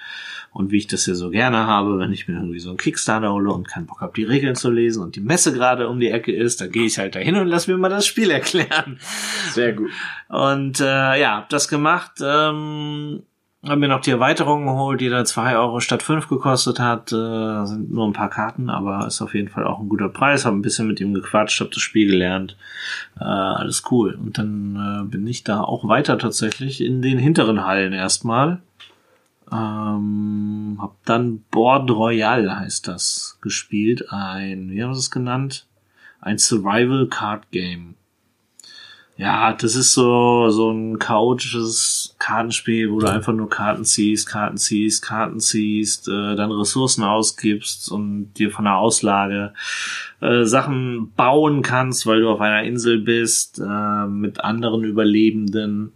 Und 0.51 0.71
wie 0.71 0.77
ich 0.77 0.85
das 0.85 1.07
ja 1.07 1.15
so 1.15 1.31
gerne 1.31 1.65
habe, 1.65 1.97
wenn 1.97 2.13
ich 2.13 2.27
mir 2.27 2.35
irgendwie 2.35 2.59
so 2.59 2.69
einen 2.69 2.77
Kickstarter 2.77 3.33
hole 3.33 3.51
und 3.51 3.67
keinen 3.67 3.87
Bock 3.87 4.01
habe, 4.01 4.13
die 4.15 4.25
Regeln 4.25 4.53
zu 4.53 4.69
lesen 4.69 5.01
und 5.01 5.15
die 5.15 5.21
Messe 5.21 5.51
gerade 5.53 5.89
um 5.89 5.99
die 5.99 6.11
Ecke 6.11 6.31
ist, 6.31 6.61
dann 6.61 6.69
gehe 6.71 6.85
ich 6.85 6.99
halt 6.99 7.15
dahin 7.15 7.35
und 7.37 7.47
lass 7.47 7.67
mir 7.67 7.75
mal 7.75 7.89
das 7.89 8.05
Spiel 8.05 8.29
erklären. 8.29 8.99
Sehr 9.53 9.73
gut. 9.73 9.89
Und 10.29 10.81
äh, 10.81 11.19
ja, 11.19 11.37
hab 11.37 11.49
das 11.49 11.67
gemacht. 11.67 12.21
Ähm, 12.21 13.23
hab 13.67 13.79
mir 13.79 13.87
noch 13.87 14.01
die 14.01 14.11
Erweiterung 14.11 14.65
geholt, 14.65 15.01
die 15.01 15.09
da 15.09 15.25
zwei 15.25 15.57
Euro 15.57 15.79
statt 15.79 16.03
fünf 16.03 16.27
gekostet 16.27 16.79
hat. 16.79 17.11
Äh, 17.11 17.65
sind 17.65 17.91
nur 17.91 18.05
ein 18.07 18.13
paar 18.13 18.29
Karten, 18.29 18.69
aber 18.69 19.05
ist 19.07 19.21
auf 19.21 19.33
jeden 19.33 19.49
Fall 19.49 19.65
auch 19.65 19.79
ein 19.79 19.89
guter 19.89 20.09
Preis. 20.09 20.45
Hab 20.45 20.53
ein 20.53 20.61
bisschen 20.61 20.87
mit 20.87 20.99
ihm 20.99 21.13
gequatscht, 21.13 21.59
hab 21.61 21.71
das 21.71 21.81
Spiel 21.81 22.07
gelernt. 22.07 22.57
Äh, 23.19 23.23
alles 23.23 23.83
cool. 23.91 24.13
Und 24.13 24.37
dann 24.37 24.75
äh, 24.75 25.09
bin 25.09 25.25
ich 25.25 25.43
da 25.43 25.61
auch 25.61 25.87
weiter 25.87 26.17
tatsächlich 26.17 26.81
in 26.81 27.01
den 27.01 27.17
hinteren 27.17 27.65
Hallen 27.65 27.93
erstmal. 27.93 28.61
Ähm, 29.51 30.77
hab 30.79 30.95
dann 31.05 31.43
Board 31.51 31.89
Royale 31.91 32.59
heißt 32.59 32.87
das 32.87 33.37
gespielt. 33.41 34.11
Ein, 34.11 34.71
wie 34.71 34.83
haben 34.83 34.93
sie 34.93 34.99
es 34.99 35.11
genannt? 35.11 35.67
Ein 36.21 36.37
Survival 36.37 37.07
Card 37.07 37.51
Game. 37.51 37.95
Ja, 39.17 39.53
das 39.53 39.75
ist 39.75 39.93
so, 39.93 40.49
so 40.49 40.71
ein 40.71 40.99
chaotisches 40.99 42.15
Kartenspiel, 42.19 42.91
wo 42.91 42.99
du 42.99 43.09
einfach 43.09 43.31
nur 43.31 43.49
Karten 43.49 43.85
ziehst, 43.85 44.27
Karten 44.27 44.57
ziehst, 44.57 45.01
Karten 45.01 45.39
ziehst, 45.39 46.09
äh, 46.09 46.35
dann 46.35 46.51
Ressourcen 46.51 47.03
ausgibst 47.03 47.89
und 47.89 48.33
dir 48.33 48.51
von 48.51 48.65
der 48.65 48.75
Auslage 48.75 49.53
äh, 50.19 50.43
Sachen 50.43 51.13
bauen 51.15 51.61
kannst, 51.61 52.05
weil 52.05 52.21
du 52.21 52.29
auf 52.29 52.41
einer 52.41 52.63
Insel 52.63 52.99
bist, 52.99 53.59
äh, 53.59 54.05
mit 54.05 54.43
anderen 54.43 54.83
Überlebenden 54.83 55.93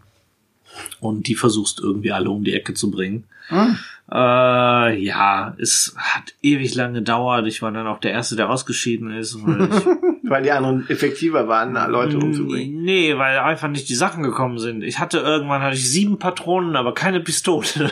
und 1.02 1.28
die 1.28 1.36
versuchst 1.36 1.82
irgendwie 1.82 2.14
alle 2.14 2.30
um 2.30 2.46
die 2.46 2.54
Ecke 2.54 2.74
zu 2.74 2.90
bringen. 2.90 3.26
Hm. 3.48 3.78
Äh, 4.12 5.04
ja, 5.04 5.54
es 5.60 5.96
hat 5.98 6.34
ewig 6.42 6.76
lang 6.76 6.94
gedauert. 6.94 7.48
Ich 7.48 7.62
war 7.62 7.72
dann 7.72 7.88
auch 7.88 8.00
der 8.00 8.12
Erste, 8.12 8.36
der 8.36 8.50
ausgeschieden 8.50 9.12
ist, 9.12 9.38
weil 9.46 9.70
ich 9.70 9.86
Weil 10.30 10.44
die 10.44 10.52
anderen 10.52 10.88
effektiver 10.90 11.48
waren, 11.48 11.74
Leute 11.92 12.18
umzubringen. 12.18 12.84
Nee, 12.84 13.18
weil 13.18 13.40
einfach 13.40 13.68
nicht 13.68 13.90
die 13.90 13.96
Sachen 13.96 14.22
gekommen 14.22 14.60
sind. 14.60 14.84
Ich 14.84 15.00
hatte 15.00 15.20
irgendwann 15.20 15.64
hatte 15.64 15.76
ich 15.76 15.90
sieben 15.90 16.20
Patronen, 16.20 16.76
aber 16.76 16.94
keine 16.94 17.20
Pistole. 17.20 17.66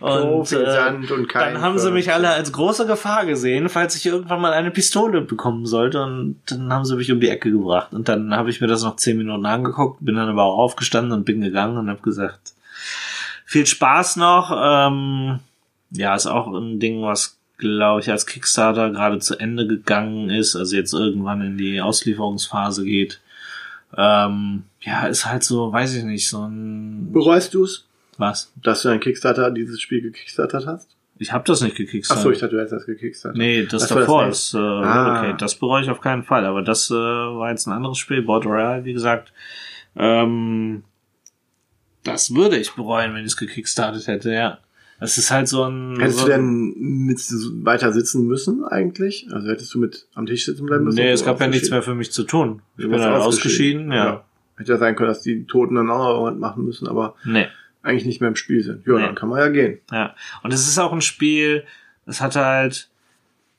Und 0.00 0.52
äh, 0.52 0.92
und 1.12 1.34
dann 1.34 1.60
haben 1.60 1.76
sie 1.80 1.90
mich 1.90 2.12
alle 2.12 2.28
als 2.28 2.52
große 2.52 2.86
Gefahr 2.86 3.26
gesehen, 3.26 3.68
falls 3.68 3.96
ich 3.96 4.06
irgendwann 4.06 4.40
mal 4.40 4.52
eine 4.52 4.70
Pistole 4.70 5.22
bekommen 5.22 5.66
sollte. 5.66 6.00
Und 6.04 6.36
dann 6.46 6.72
haben 6.72 6.84
sie 6.84 6.94
mich 6.94 7.10
um 7.10 7.18
die 7.18 7.28
Ecke 7.28 7.50
gebracht. 7.50 7.92
Und 7.92 8.08
dann 8.08 8.32
habe 8.32 8.48
ich 8.48 8.60
mir 8.60 8.68
das 8.68 8.84
noch 8.84 8.94
zehn 8.94 9.18
Minuten 9.18 9.44
angeguckt, 9.44 10.04
bin 10.04 10.14
dann 10.14 10.28
aber 10.28 10.44
auch 10.44 10.58
aufgestanden 10.58 11.10
und 11.10 11.24
bin 11.24 11.40
gegangen 11.40 11.78
und 11.78 11.90
habe 11.90 12.00
gesagt, 12.00 12.52
viel 13.48 13.66
Spaß 13.66 14.16
noch. 14.16 14.52
Ähm, 14.54 15.38
ja, 15.90 16.14
ist 16.14 16.26
auch 16.26 16.48
ein 16.48 16.78
Ding, 16.80 17.00
was 17.02 17.38
glaube 17.56 18.00
ich 18.00 18.10
als 18.10 18.26
Kickstarter 18.26 18.90
gerade 18.90 19.18
zu 19.20 19.36
Ende 19.38 19.66
gegangen 19.66 20.28
ist, 20.30 20.54
also 20.54 20.76
jetzt 20.76 20.92
irgendwann 20.92 21.40
in 21.40 21.56
die 21.56 21.80
Auslieferungsphase 21.80 22.84
geht. 22.84 23.20
Ähm, 23.96 24.64
ja, 24.82 25.06
ist 25.06 25.24
halt 25.26 25.42
so, 25.44 25.72
weiß 25.72 25.94
ich 25.96 26.04
nicht, 26.04 26.28
so 26.28 26.44
ein 26.46 27.10
Bereust 27.10 27.54
du 27.54 27.64
es, 27.64 27.86
was? 28.18 28.52
dass 28.62 28.82
du 28.82 28.90
ein 28.90 29.00
Kickstarter 29.00 29.50
dieses 29.50 29.80
Spiel 29.80 30.02
gekickstartert 30.02 30.66
hast? 30.66 30.90
Ich 31.18 31.32
habe 31.32 31.42
das 31.46 31.62
nicht 31.62 31.74
gekickstartet. 31.74 32.20
Achso, 32.20 32.30
ich 32.30 32.38
dachte, 32.38 32.54
du 32.54 32.58
hättest 32.60 32.74
das 32.74 32.86
gekickstartet. 32.86 33.38
Nee, 33.38 33.64
das, 33.64 33.88
Das 33.88 33.88
davor, 33.88 34.26
das 34.26 34.50
das, 34.52 34.60
äh, 34.60 34.62
Ah. 34.62 35.18
okay, 35.18 35.34
das 35.38 35.54
bereue 35.56 35.82
ich 35.82 35.90
auf 35.90 36.00
keinen 36.02 36.22
Fall. 36.22 36.44
Aber 36.44 36.62
das 36.62 36.90
äh, 36.90 36.94
war 36.94 37.50
jetzt 37.50 37.66
ein 37.66 37.72
anderes 37.72 37.98
Spiel, 37.98 38.22
Border 38.22 38.50
Royale, 38.50 38.84
wie 38.84 38.92
gesagt. 38.92 39.32
Ähm, 39.96 40.84
das 42.04 42.34
würde 42.34 42.56
ich 42.56 42.72
bereuen, 42.74 43.14
wenn 43.14 43.20
ich 43.22 43.32
es 43.32 43.36
gekickstartet 43.36 44.06
hätte, 44.06 44.32
ja. 44.32 44.58
Das 45.00 45.16
ist 45.16 45.30
halt 45.30 45.46
so 45.46 45.62
ein. 45.64 45.96
Hättest 46.00 46.18
so 46.18 46.24
du 46.26 46.32
denn 46.32 46.74
mit 46.76 47.20
weiter 47.64 47.92
sitzen 47.92 48.26
müssen 48.26 48.64
eigentlich? 48.64 49.28
Also 49.30 49.48
hättest 49.48 49.72
du 49.72 49.78
mit 49.78 50.08
am 50.14 50.26
Tisch 50.26 50.44
sitzen 50.44 50.66
bleiben 50.66 50.84
müssen? 50.84 50.96
Nee, 50.96 51.10
es 51.10 51.24
gab 51.24 51.40
ja 51.40 51.46
nichts 51.46 51.66
ausgeschieden? 51.70 51.76
mehr 51.76 51.82
für 51.82 51.94
mich 51.94 52.10
zu 52.12 52.24
tun. 52.24 52.62
Ich 52.76 52.84
Du 52.84 52.90
bin 52.90 52.98
warst 52.98 53.12
halt 53.12 53.22
ausgeschieden, 53.22 53.92
ja. 53.92 54.24
Hätte 54.56 54.72
ja 54.72 54.78
sein 54.78 54.96
können, 54.96 55.08
dass 55.10 55.22
die 55.22 55.44
Toten 55.46 55.76
dann 55.76 55.88
auch 55.88 55.98
noch 55.98 56.24
irgendwas 56.24 56.40
machen 56.50 56.64
müssen, 56.64 56.88
aber 56.88 57.14
Nee. 57.24 57.46
eigentlich 57.82 58.06
nicht 58.06 58.20
mehr 58.20 58.28
im 58.28 58.34
Spiel 58.34 58.60
sind. 58.60 58.84
Ja, 58.88 58.94
Nee. 58.94 59.02
dann 59.06 59.14
kann 59.14 59.28
man 59.28 59.38
ja 59.38 59.48
gehen. 59.50 59.78
Ja. 59.92 60.16
Und 60.42 60.52
es 60.52 60.66
ist 60.66 60.78
auch 60.80 60.92
ein 60.92 61.00
Spiel, 61.00 61.64
es 62.06 62.20
hat 62.20 62.34
halt, 62.34 62.88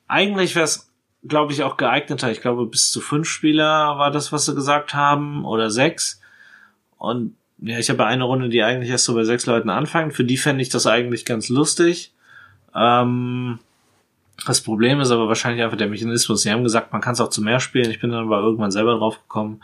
eigentlich 0.09 0.55
wäre 0.55 0.65
es, 0.65 0.91
glaube 1.25 1.53
ich, 1.53 1.63
auch 1.63 1.77
geeigneter. 1.77 2.29
Ich 2.31 2.41
glaube, 2.41 2.65
bis 2.65 2.91
zu 2.91 2.99
fünf 2.99 3.29
Spieler 3.29 3.97
war 3.97 4.11
das, 4.11 4.33
was 4.33 4.45
sie 4.45 4.55
gesagt 4.55 4.93
haben, 4.93 5.45
oder 5.45 5.69
sechs. 5.69 6.19
Und 6.97 7.35
ja, 7.61 7.77
ich 7.77 7.89
habe 7.89 8.05
eine 8.05 8.23
Runde, 8.23 8.49
die 8.49 8.63
eigentlich 8.63 8.89
erst 8.89 9.05
so 9.05 9.15
bei 9.15 9.23
sechs 9.23 9.45
Leuten 9.45 9.69
anfängt. 9.69 10.13
Für 10.13 10.23
die 10.23 10.37
fände 10.37 10.61
ich 10.61 10.69
das 10.69 10.87
eigentlich 10.87 11.25
ganz 11.25 11.49
lustig. 11.49 12.13
Ähm, 12.75 13.59
das 14.45 14.61
Problem 14.61 15.01
ist 15.01 15.11
aber 15.11 15.27
wahrscheinlich 15.27 15.63
einfach 15.63 15.77
der 15.77 15.89
Mechanismus. 15.89 16.43
Sie 16.43 16.51
haben 16.51 16.63
gesagt, 16.63 16.93
man 16.93 17.01
kann 17.01 17.13
es 17.13 17.21
auch 17.21 17.29
zu 17.29 17.41
mehr 17.41 17.59
spielen. 17.59 17.91
Ich 17.91 17.99
bin 17.99 18.11
dann 18.11 18.25
aber 18.25 18.39
irgendwann 18.39 18.71
selber 18.71 18.95
drauf 18.95 19.19
gekommen. 19.21 19.61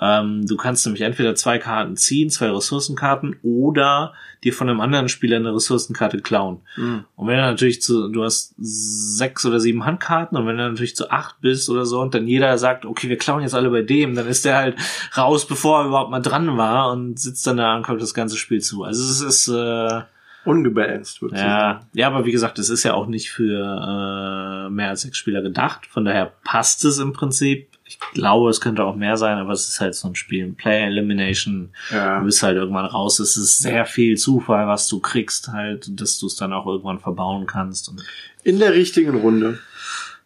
Ähm, 0.00 0.46
du 0.46 0.56
kannst 0.56 0.86
nämlich 0.86 1.02
entweder 1.02 1.34
zwei 1.34 1.58
Karten 1.58 1.96
ziehen, 1.96 2.30
zwei 2.30 2.50
Ressourcenkarten, 2.50 3.36
oder 3.42 4.14
dir 4.44 4.52
von 4.52 4.68
einem 4.68 4.80
anderen 4.80 5.08
Spieler 5.08 5.36
eine 5.36 5.54
Ressourcenkarte 5.54 6.20
klauen. 6.20 6.60
Mhm. 6.76 7.04
Und 7.16 7.26
wenn 7.26 7.36
du 7.36 7.42
natürlich 7.42 7.82
zu, 7.82 8.08
du 8.08 8.24
hast 8.24 8.54
sechs 8.58 9.44
oder 9.44 9.60
sieben 9.60 9.84
Handkarten 9.84 10.38
und 10.38 10.46
wenn 10.46 10.56
du 10.56 10.68
natürlich 10.68 10.96
zu 10.96 11.10
acht 11.10 11.40
bist 11.40 11.68
oder 11.70 11.86
so 11.86 12.00
und 12.00 12.14
dann 12.14 12.28
jeder 12.28 12.56
sagt, 12.58 12.84
okay, 12.84 13.08
wir 13.08 13.18
klauen 13.18 13.42
jetzt 13.42 13.54
alle 13.54 13.70
bei 13.70 13.82
dem, 13.82 14.14
dann 14.14 14.28
ist 14.28 14.44
der 14.44 14.56
halt 14.56 14.76
raus, 15.16 15.46
bevor 15.46 15.80
er 15.80 15.86
überhaupt 15.86 16.10
mal 16.10 16.20
dran 16.20 16.56
war 16.56 16.92
und 16.92 17.18
sitzt 17.18 17.46
dann 17.46 17.56
da 17.56 17.76
und 17.76 17.82
kommt 17.82 18.00
das 18.00 18.14
ganze 18.14 18.36
Spiel 18.36 18.60
zu. 18.60 18.84
Also 18.84 19.02
es 19.02 19.20
ist, 19.20 19.48
äh, 19.48 20.02
Ungebalanced, 20.44 21.20
würde 21.20 21.34
ich 21.34 21.40
sagen. 21.40 21.50
ja, 21.50 21.80
ja, 21.92 22.06
aber 22.06 22.24
wie 22.24 22.32
gesagt, 22.32 22.58
es 22.58 22.70
ist 22.70 22.82
ja 22.82 22.94
auch 22.94 23.06
nicht 23.06 23.30
für 23.30 24.66
äh, 24.66 24.70
mehr 24.70 24.88
als 24.88 25.02
sechs 25.02 25.18
Spieler 25.18 25.42
gedacht. 25.42 25.84
Von 25.86 26.06
daher 26.06 26.32
passt 26.42 26.84
es 26.86 26.98
im 26.98 27.12
Prinzip. 27.12 27.67
Ich 27.88 27.98
glaube, 28.12 28.50
es 28.50 28.60
könnte 28.60 28.84
auch 28.84 28.96
mehr 28.96 29.16
sein, 29.16 29.38
aber 29.38 29.52
es 29.52 29.66
ist 29.66 29.80
halt 29.80 29.94
so 29.94 30.08
ein 30.08 30.14
Spiel. 30.14 30.52
Player 30.52 30.86
Elimination. 30.88 31.70
Ja. 31.90 32.18
Du 32.18 32.26
bist 32.26 32.42
halt 32.42 32.58
irgendwann 32.58 32.84
raus. 32.84 33.18
Es 33.18 33.38
ist 33.38 33.60
sehr 33.60 33.86
viel 33.86 34.18
Zufall, 34.18 34.66
was 34.68 34.86
du 34.88 35.00
kriegst, 35.00 35.48
halt, 35.48 35.88
dass 35.98 36.18
du 36.18 36.26
es 36.26 36.36
dann 36.36 36.52
auch 36.52 36.66
irgendwann 36.66 36.98
verbauen 36.98 37.46
kannst. 37.46 37.88
Und 37.88 38.04
In 38.44 38.58
der 38.58 38.74
richtigen 38.74 39.14
Runde. 39.14 39.58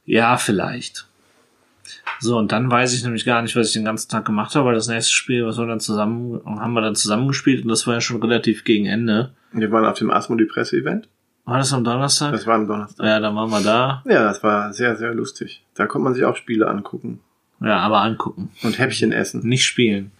ja, 0.05 0.37
vielleicht. 0.39 1.07
So, 2.19 2.37
und 2.37 2.51
dann 2.51 2.69
weiß 2.69 2.95
ich 2.95 3.05
nämlich 3.05 3.25
gar 3.25 3.43
nicht, 3.43 3.55
was 3.55 3.69
ich 3.69 3.73
den 3.75 3.85
ganzen 3.85 4.11
Tag 4.11 4.25
gemacht 4.25 4.57
habe, 4.57 4.67
weil 4.67 4.75
das 4.75 4.89
nächste 4.89 5.13
Spiel, 5.13 5.47
was 5.47 5.57
wir 5.59 5.67
dann 5.67 5.81
zusammen, 5.81 6.41
haben 6.45 6.73
wir 6.73 6.81
dann 6.81 6.97
zusammengespielt 6.97 7.63
und 7.63 7.69
das 7.69 7.87
war 7.87 7.95
ja 7.95 8.01
schon 8.01 8.21
relativ 8.21 8.65
gegen 8.65 8.87
Ende. 8.87 9.35
Wir 9.53 9.71
waren 9.71 9.85
auf 9.85 9.99
dem 9.99 10.11
Asmodee 10.11 10.47
Presse-Event. 10.47 11.09
War 11.45 11.59
das 11.59 11.73
am 11.73 11.85
Donnerstag? 11.85 12.33
Das 12.33 12.47
war 12.47 12.55
am 12.57 12.67
Donnerstag. 12.67 13.05
ja, 13.07 13.21
dann 13.21 13.35
waren 13.35 13.51
wir 13.51 13.61
da. 13.61 14.03
Ja, 14.07 14.25
das 14.25 14.43
war 14.43 14.73
sehr, 14.73 14.97
sehr 14.97 15.15
lustig. 15.15 15.65
Da 15.75 15.87
konnte 15.87 16.05
man 16.05 16.15
sich 16.15 16.25
auch 16.25 16.37
Spiele 16.37 16.69
angucken 16.69 17.21
Ja, 17.63 17.79
aber 17.79 18.01
angucken. 18.03 18.51
und 18.63 18.79
Häppchen 18.79 19.13
essen. 19.13 19.47
Nicht 19.47 19.65
spielen. 19.65 20.13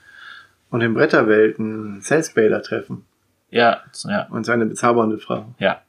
Und 0.71 0.81
in 0.81 0.95
Bretterwelten 0.95 2.01
Sales-Bader 2.01 2.63
treffen 2.63 3.05
Ja, 3.51 3.83
ja, 4.05 4.27
und 4.31 4.45
seine 4.45 4.67
bezaubernde 4.67 5.19
Frau. 5.19 5.55
ja. 5.59 5.83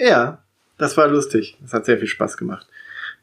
Ja, 0.00 0.38
das 0.76 0.96
war 0.96 1.08
lustig. 1.08 1.56
Das 1.60 1.72
hat 1.72 1.84
sehr 1.84 1.98
viel 1.98 2.06
Spaß 2.06 2.36
gemacht, 2.36 2.68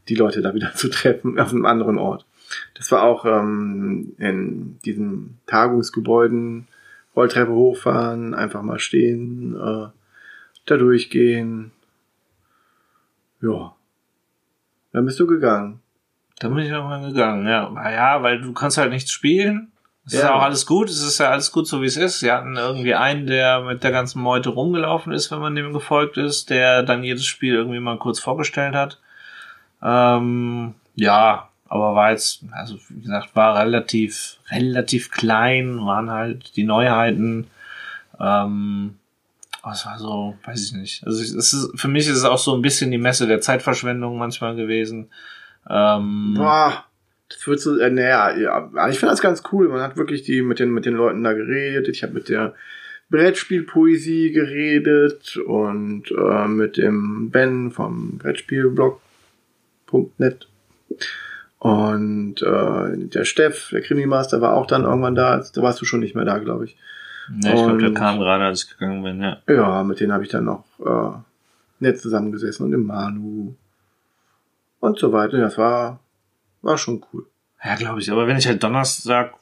die 0.10 0.16
Leute 0.16 0.42
da 0.42 0.54
wieder 0.54 0.74
zu 0.76 0.90
treffen 0.90 1.40
auf 1.40 1.52
einem 1.52 1.66
anderen 1.66 1.98
Ort. 1.98 2.26
Das 2.74 2.92
war 2.92 3.04
auch 3.04 3.26
ähm, 3.26 4.14
in 4.18 4.78
diesen 4.84 5.40
Tagungsgebäuden, 5.48 6.68
Rolltreppe 7.16 7.52
hochfahren, 7.54 8.34
einfach 8.34 8.62
mal 8.62 8.80
stehen, 8.80 9.56
äh, 9.56 9.88
da 10.66 10.78
durchgehen. 10.78 11.72
Ja. 13.42 13.74
Dann 14.92 15.06
bist 15.06 15.20
du 15.20 15.26
gegangen. 15.28 15.80
Da 16.40 16.50
bin 16.50 16.60
ich 16.60 16.70
irgendwann 16.70 17.04
gegangen, 17.04 17.48
ja. 17.48 17.70
Na 17.74 17.92
Ja, 17.94 18.24
weil 18.24 18.42
du 18.42 18.54
kannst 18.54 18.78
halt 18.78 18.92
nichts 18.92 19.12
spielen. 19.12 19.72
Es 20.06 20.14
ist 20.14 20.22
Ja. 20.24 20.36
auch 20.36 20.42
alles 20.42 20.66
gut, 20.66 20.90
es 20.90 21.02
ist 21.02 21.18
ja 21.18 21.32
alles 21.32 21.52
gut, 21.52 21.68
so 21.68 21.82
wie 21.82 21.88
es 21.88 21.98
ist. 21.98 22.20
Sie 22.20 22.32
hatten 22.32 22.58
irgendwie 22.58 22.94
einen, 22.94 23.26
der 23.26 23.62
mit 23.62 23.84
der 23.84 23.92
ganzen 23.92 24.22
Meute 24.22 24.50
rumgelaufen 24.50 25.14
ist, 25.14 25.32
wenn 25.32 25.40
man 25.40 25.56
dem 25.56 25.74
gefolgt 25.74 26.18
ist, 26.18 26.50
der 26.52 26.84
dann 26.84 27.04
jedes 27.04 27.26
Spiel 27.26 27.56
irgendwie 27.56 27.80
mal 27.80 27.98
kurz 27.98 28.20
vorgestellt 28.20 28.76
hat. 28.76 29.00
Ähm, 29.82 30.76
ja, 30.94 31.50
aber 31.68 31.96
war 31.96 32.12
jetzt, 32.12 32.44
also 32.52 32.78
wie 32.90 33.02
gesagt, 33.02 33.36
war 33.36 33.58
relativ, 33.58 34.38
relativ 34.52 35.10
klein, 35.10 35.84
waren 35.86 36.12
halt 36.12 36.56
die 36.56 36.64
Neuheiten. 36.64 37.48
Ähm, 38.20 38.98
es 39.72 39.86
war 39.88 39.98
so, 39.98 40.36
weiß 40.46 40.64
ich 40.64 40.74
nicht. 40.74 41.08
Also 41.08 41.20
es 41.24 41.32
ist, 41.32 41.72
für 41.76 41.88
mich 41.88 42.08
ist 42.08 42.18
es 42.18 42.24
auch 42.26 42.38
so 42.38 42.54
ein 42.56 42.62
bisschen 42.62 42.92
die 42.92 43.00
Messe 43.00 43.26
der 43.26 43.42
Zeitverschwendung 43.42 44.18
manchmal 44.20 44.56
gewesen. 44.56 45.10
Ähm, 45.70 46.34
Boah, 46.36 46.86
das 47.30 47.48
wird 47.48 47.60
so, 47.60 47.78
äh, 47.78 47.90
naja, 47.90 48.36
ja, 48.38 48.70
ich 48.90 49.00
finde 49.00 49.14
das 49.14 49.22
ganz 49.22 49.44
cool. 49.52 49.70
Man 49.70 49.82
hat 49.82 49.98
wirklich 49.98 50.24
die 50.24 50.42
mit 50.42 50.60
den, 50.60 50.72
mit 50.72 50.86
den 50.86 50.96
Leuten 50.96 51.24
da 51.24 51.34
geredet. 51.34 51.88
Ich 51.88 52.04
habe 52.04 52.14
mit 52.14 52.30
der 52.30 52.54
Brettspielpoesie 53.10 54.32
geredet 54.32 55.38
und 55.38 56.12
äh, 56.12 56.48
mit 56.48 56.78
dem 56.78 57.32
Ben 57.32 57.72
vom 57.72 58.18
Brettspielblog.net. 58.18 60.48
Und 61.60 62.42
äh, 62.42 63.08
der 63.08 63.26
Steff, 63.26 63.70
der 63.72 63.82
Krimi-Master, 63.82 64.42
war 64.42 64.54
auch 64.54 64.68
dann 64.68 64.84
irgendwann 64.84 65.16
da. 65.16 65.44
Da 65.54 65.62
warst 65.62 65.82
du 65.82 65.86
schon 65.86 66.02
nicht 66.02 66.16
mehr 66.16 66.26
da, 66.26 66.38
glaube 66.38 66.66
ich. 66.66 66.78
Ja, 67.42 67.54
ich 67.54 67.64
glaube, 67.64 67.80
der 67.80 67.94
kam 67.94 68.20
gerade, 68.20 68.44
als 68.44 68.64
ich 68.64 68.78
gegangen 68.78 69.02
bin, 69.02 69.22
ja. 69.22 69.38
Ja, 69.48 69.84
mit 69.84 70.00
denen 70.00 70.14
habe 70.14 70.24
ich 70.24 70.30
dann 70.30 70.46
noch 70.46 70.64
äh, 70.80 71.18
nett 71.80 72.00
zusammengesessen 72.00 72.68
und 72.68 72.74
im 72.74 72.86
Manu 72.86 73.56
und 74.86 74.98
so 75.00 75.12
weiter. 75.12 75.38
Das 75.38 75.58
war, 75.58 76.00
war 76.62 76.78
schon 76.78 77.04
cool. 77.14 77.26
Ja, 77.64 77.76
glaube 77.76 78.00
ich. 78.00 78.12
Aber 78.12 78.28
wenn 78.28 78.38
ich 78.38 78.48
halt 78.48 78.64
Donnerstag 78.64 79.34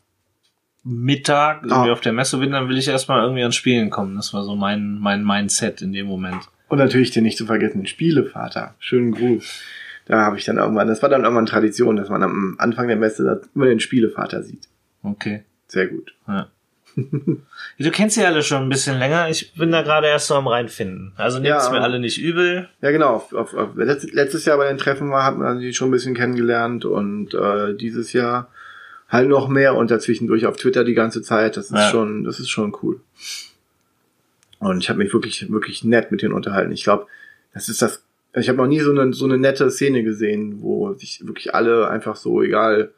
Mittag 0.84 1.64
irgendwie 1.64 1.90
Ah. 1.90 1.94
auf 1.94 2.02
der 2.02 2.12
Messe 2.14 2.38
bin, 2.40 2.52
dann 2.52 2.68
will 2.68 2.78
ich 2.78 2.88
erstmal 2.90 3.22
irgendwie 3.24 3.42
ans 3.42 3.56
Spielen 3.56 3.90
kommen. 3.90 4.16
Das 4.16 4.34
war 4.34 4.44
so 4.44 4.56
mein, 4.56 5.00
mein 5.00 5.24
Mindset 5.24 5.82
in 5.82 5.94
dem 5.94 6.08
Moment. 6.08 6.42
Und 6.68 6.78
natürlich 6.78 7.12
den 7.12 7.24
nicht 7.24 7.38
zu 7.38 7.46
vergessen, 7.46 7.80
den 7.80 7.88
Spielevater. 7.88 8.76
Schönen 8.80 9.12
Gruß. 9.14 9.62
Da 10.06 10.26
habe 10.26 10.38
ich 10.38 10.44
dann 10.44 10.58
irgendwann, 10.58 10.88
das 10.90 11.02
war 11.02 11.08
dann 11.10 11.24
irgendwann 11.24 11.46
Tradition, 11.46 11.96
dass 11.96 12.10
man 12.10 12.24
am 12.24 12.56
Anfang 12.58 12.88
der 12.88 12.98
Messe 12.98 13.42
immer 13.56 13.66
den 13.68 13.80
Spielevater 13.80 14.44
sieht. 14.44 14.68
Okay. 15.04 15.44
Sehr 15.68 15.88
gut. 15.88 16.14
Ja. 16.28 16.48
du 17.80 17.92
kennst 17.92 18.16
sie 18.16 18.26
alle 18.26 18.44
schon 18.44 18.64
ein 18.64 18.70
bisschen 18.70 19.00
länger. 19.00 19.30
Ich 19.30 19.54
bin 19.56 19.72
da 19.72 19.82
gerade 19.82 20.08
erst 20.08 20.28
so 20.28 20.36
am 20.36 20.48
reinfinden. 20.48 21.14
Also 21.16 21.40
nehmt's 21.40 21.66
Ja. 21.66 21.72
mir 21.72 21.82
alle 21.82 22.00
nicht 22.00 22.18
übel. 22.20 22.70
Ja, 22.82 22.92
genau. 22.92 23.16
Auf, 23.16 23.34
auf, 23.34 23.54
auf, 23.54 23.70
letztes, 23.76 24.46
Jahr 24.46 24.58
bei 24.58 24.68
den 24.68 24.78
Treffen 24.78 25.10
war, 25.10 25.24
hat 25.26 25.38
man 25.38 25.60
die 25.60 25.74
schon 25.74 25.90
ein 25.90 25.92
bisschen 25.92 26.14
kennengelernt 26.16 26.86
und 26.86 27.34
äh, 27.34 27.74
dieses 27.76 28.14
Jahr 28.14 28.50
halt 29.10 29.28
noch 29.30 29.48
mehr 29.48 29.76
und 29.76 29.92
dazwischendurch 29.92 30.46
auf 30.46 30.58
Twitter 30.58 30.84
die 30.84 30.94
ganze 30.94 31.22
Zeit. 31.22 31.58
Das 31.58 31.66
ist 31.66 31.72
Ja. 31.76 31.90
schon, 31.90 32.24
das 32.24 32.40
ist 32.40 32.50
schon 32.50 32.76
cool. 32.84 33.00
Und 34.60 34.80
ich 34.84 34.90
habe 34.90 35.00
mich 35.00 35.14
wirklich, 35.14 35.52
wirklich 35.52 35.84
nett 35.84 36.12
mit 36.12 36.22
denen 36.22 36.34
unterhalten. 36.34 36.72
Ich 36.72 36.84
glaube, 36.84 37.08
das 37.54 37.70
ist 37.70 37.82
das. 37.82 38.04
Ich 38.36 38.50
habe 38.50 38.58
noch 38.58 38.68
nie 38.68 38.80
so 38.80 38.92
eine, 38.92 39.14
so 39.14 39.26
eine 39.26 39.38
nette 39.38 39.70
Szene 39.70 40.04
gesehen, 40.04 40.62
wo 40.62 40.94
sich 40.94 41.26
wirklich 41.28 41.54
alle 41.54 41.88
einfach 41.90 42.16
so 42.16 42.42
egal. 42.42 42.92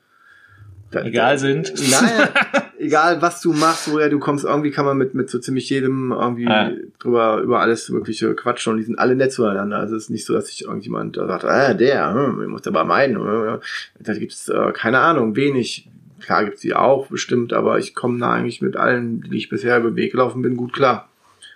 Da- 0.92 1.04
Egal 1.04 1.38
sind. 1.38 1.74
Nein, 1.92 2.30
egal 2.80 3.22
was 3.22 3.42
du 3.42 3.52
machst, 3.54 3.92
woher 3.92 4.10
du 4.10 4.20
kommst, 4.20 4.46
irgendwie 4.46 4.72
kann 4.72 4.86
man 4.86 4.98
mit, 4.98 5.14
mit 5.14 5.30
so 5.30 5.40
ziemlich 5.40 5.70
jedem 5.70 6.12
irgendwie 6.12 6.44
Ja. 6.46 6.72
drüber, 7.00 7.42
über 7.42 7.60
alles 7.62 7.92
wirkliche 7.92 8.34
quatschen 8.36 8.72
und 8.74 8.78
die 8.78 8.84
sind 8.86 8.98
alle 9.00 9.16
nett 9.16 9.32
zueinander. 9.34 9.78
Also 9.78 9.96
es 9.96 10.04
ist 10.04 10.10
nicht 10.10 10.26
so, 10.26 10.34
dass 10.34 10.48
sich 10.48 10.64
irgendjemand 10.66 11.18
da 11.18 11.28
sagt, 11.28 11.46
ah, 11.46 11.74
der, 11.74 12.14
hm, 12.14 12.42
ich 12.44 12.48
muss 12.48 12.66
aber 12.68 12.84
meinen. 12.86 13.18
hm, 13.18 13.60
Da 14.00 14.14
gibt's 14.14 14.48
äh, 14.50 14.72
keine 14.74 15.00
Ahnung, 15.00 15.36
wenig. 15.36 15.90
Klar 16.22 16.46
gibt's 16.46 16.62
die 16.62 16.74
auch, 16.74 17.08
bestimmt, 17.08 17.52
aber 17.54 17.78
ich 17.78 17.94
komme 17.94 18.20
da 18.20 18.32
eigentlich 18.32 18.62
mit 18.62 18.78
allen, 18.78 19.22
die 19.30 19.38
ich 19.38 19.50
bisher 19.50 19.78
über 19.78 19.92
den 19.92 19.96
Weg 19.98 20.12
gelaufen 20.14 20.42
bin, 20.42 20.56
gut 20.56 20.74
klar. 20.74 21.10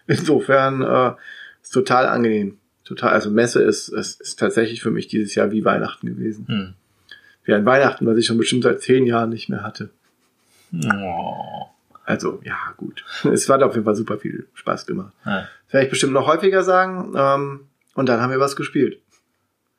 Insofern 0.06 0.82
äh, 0.82 1.12
ist 1.64 1.72
total 1.74 2.08
angenehm. 2.08 2.58
Total, 2.84 3.12
also 3.14 3.30
Messe 3.32 3.62
ist, 3.64 3.88
ist, 3.90 4.20
ist 4.22 4.40
tatsächlich 4.40 4.82
für 4.82 4.90
mich 4.92 5.08
dieses 5.08 5.34
Jahr 5.36 5.52
wie 5.52 5.64
Weihnachten 5.64 6.08
gewesen. 6.08 6.46
Hm. 6.48 6.74
Wie 7.50 7.56
ein 7.56 7.66
Weihnachten, 7.66 8.06
was 8.06 8.16
ich 8.16 8.28
schon 8.28 8.38
bestimmt 8.38 8.62
seit 8.62 8.80
zehn 8.80 9.08
Jahren 9.08 9.32
nicht 9.32 9.50
mehr 9.50 9.64
hatte. 9.64 9.90
Oh. 10.72 11.66
Also, 12.06 12.40
ja, 12.44 12.58
gut. 12.78 13.04
Es 13.34 13.50
hat 13.50 13.64
auf 13.64 13.74
jeden 13.74 13.86
Fall 13.86 13.96
super 13.96 14.20
viel 14.20 14.48
Spaß 14.54 14.86
gemacht. 14.86 15.14
Ja. 15.26 15.48
Ich 15.82 15.90
bestimmt 15.90 16.14
noch 16.14 16.28
häufiger 16.28 16.62
sagen. 16.62 17.16
Ähm, 17.18 17.62
und 17.96 18.08
dann 18.08 18.22
haben 18.22 18.30
wir 18.30 18.40
was 18.40 18.56
gespielt. 18.56 19.00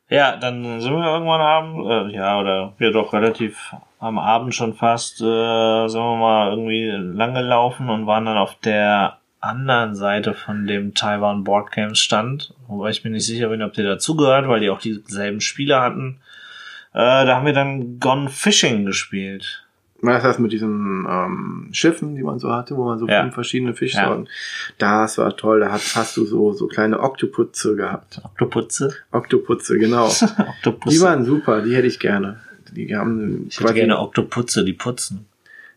Ja, 0.08 0.36
dann 0.36 0.80
sind 0.80 0.92
wir 0.92 1.12
irgendwann 1.12 1.40
abend, 1.40 1.86
äh, 1.86 2.16
ja, 2.16 2.40
oder 2.40 2.74
wir 2.78 2.90
doch 2.90 3.12
relativ 3.12 3.72
am 4.00 4.18
Abend 4.18 4.52
schon 4.52 4.74
fast, 4.74 5.20
äh, 5.20 5.24
sagen 5.24 5.92
wir 5.92 6.16
mal, 6.16 6.50
irgendwie 6.50 6.90
lang 7.16 7.34
gelaufen 7.34 7.88
und 7.88 8.08
waren 8.08 8.24
dann 8.24 8.36
auf 8.36 8.56
der 8.64 9.18
anderen 9.38 9.94
Seite 9.94 10.34
von 10.34 10.66
dem 10.66 10.94
Taiwan 10.94 11.44
Board 11.44 11.70
Games 11.70 12.00
stand, 12.00 12.52
wobei 12.66 12.90
ich 12.90 13.04
mir 13.04 13.10
nicht 13.10 13.26
sicher 13.26 13.48
bin, 13.50 13.62
ob 13.62 13.74
der 13.74 13.84
dazugehört, 13.84 14.48
weil 14.48 14.58
die 14.58 14.70
auch 14.70 14.80
dieselben 14.80 15.40
Spiele 15.40 15.80
hatten. 15.80 16.18
Äh, 16.92 17.24
da 17.26 17.36
haben 17.36 17.46
wir 17.46 17.52
dann 17.52 18.00
Gone 18.00 18.28
Fishing 18.28 18.84
gespielt. 18.86 19.64
Was 20.02 20.22
das 20.22 20.38
mit 20.38 20.50
diesen 20.50 21.06
ähm, 21.08 21.68
Schiffen, 21.72 22.14
die 22.16 22.22
man 22.22 22.38
so 22.38 22.50
hatte, 22.50 22.74
wo 22.76 22.84
man 22.84 22.98
so 22.98 23.06
Ja. 23.06 23.20
fünf 23.22 23.34
verschiedene 23.34 23.74
Fischsorten. 23.74 24.28
Das 24.78 25.18
war 25.18 25.36
toll. 25.36 25.60
Da 25.60 25.72
hast, 25.72 25.94
hast 25.94 26.16
du 26.16 26.24
so 26.24 26.52
so 26.54 26.68
kleine 26.68 27.00
Oktoputze 27.00 27.76
gehabt. 27.76 28.20
Oktoputze. 28.24 28.94
Oktoputze, 29.12 29.78
genau. 29.78 30.06
Oktoputze. 30.56 30.94
Die 30.96 31.02
waren 31.02 31.24
super. 31.26 31.60
Die 31.60 31.76
hätte 31.76 31.86
ich 31.86 31.98
gerne. 31.98 32.40
Die 32.72 32.96
haben 32.96 33.46
ich 33.50 33.60
hätte 33.60 33.74
gerne 33.74 33.98
Oktoputze, 33.98 34.64
die 34.64 34.72
putzen. 34.72 35.26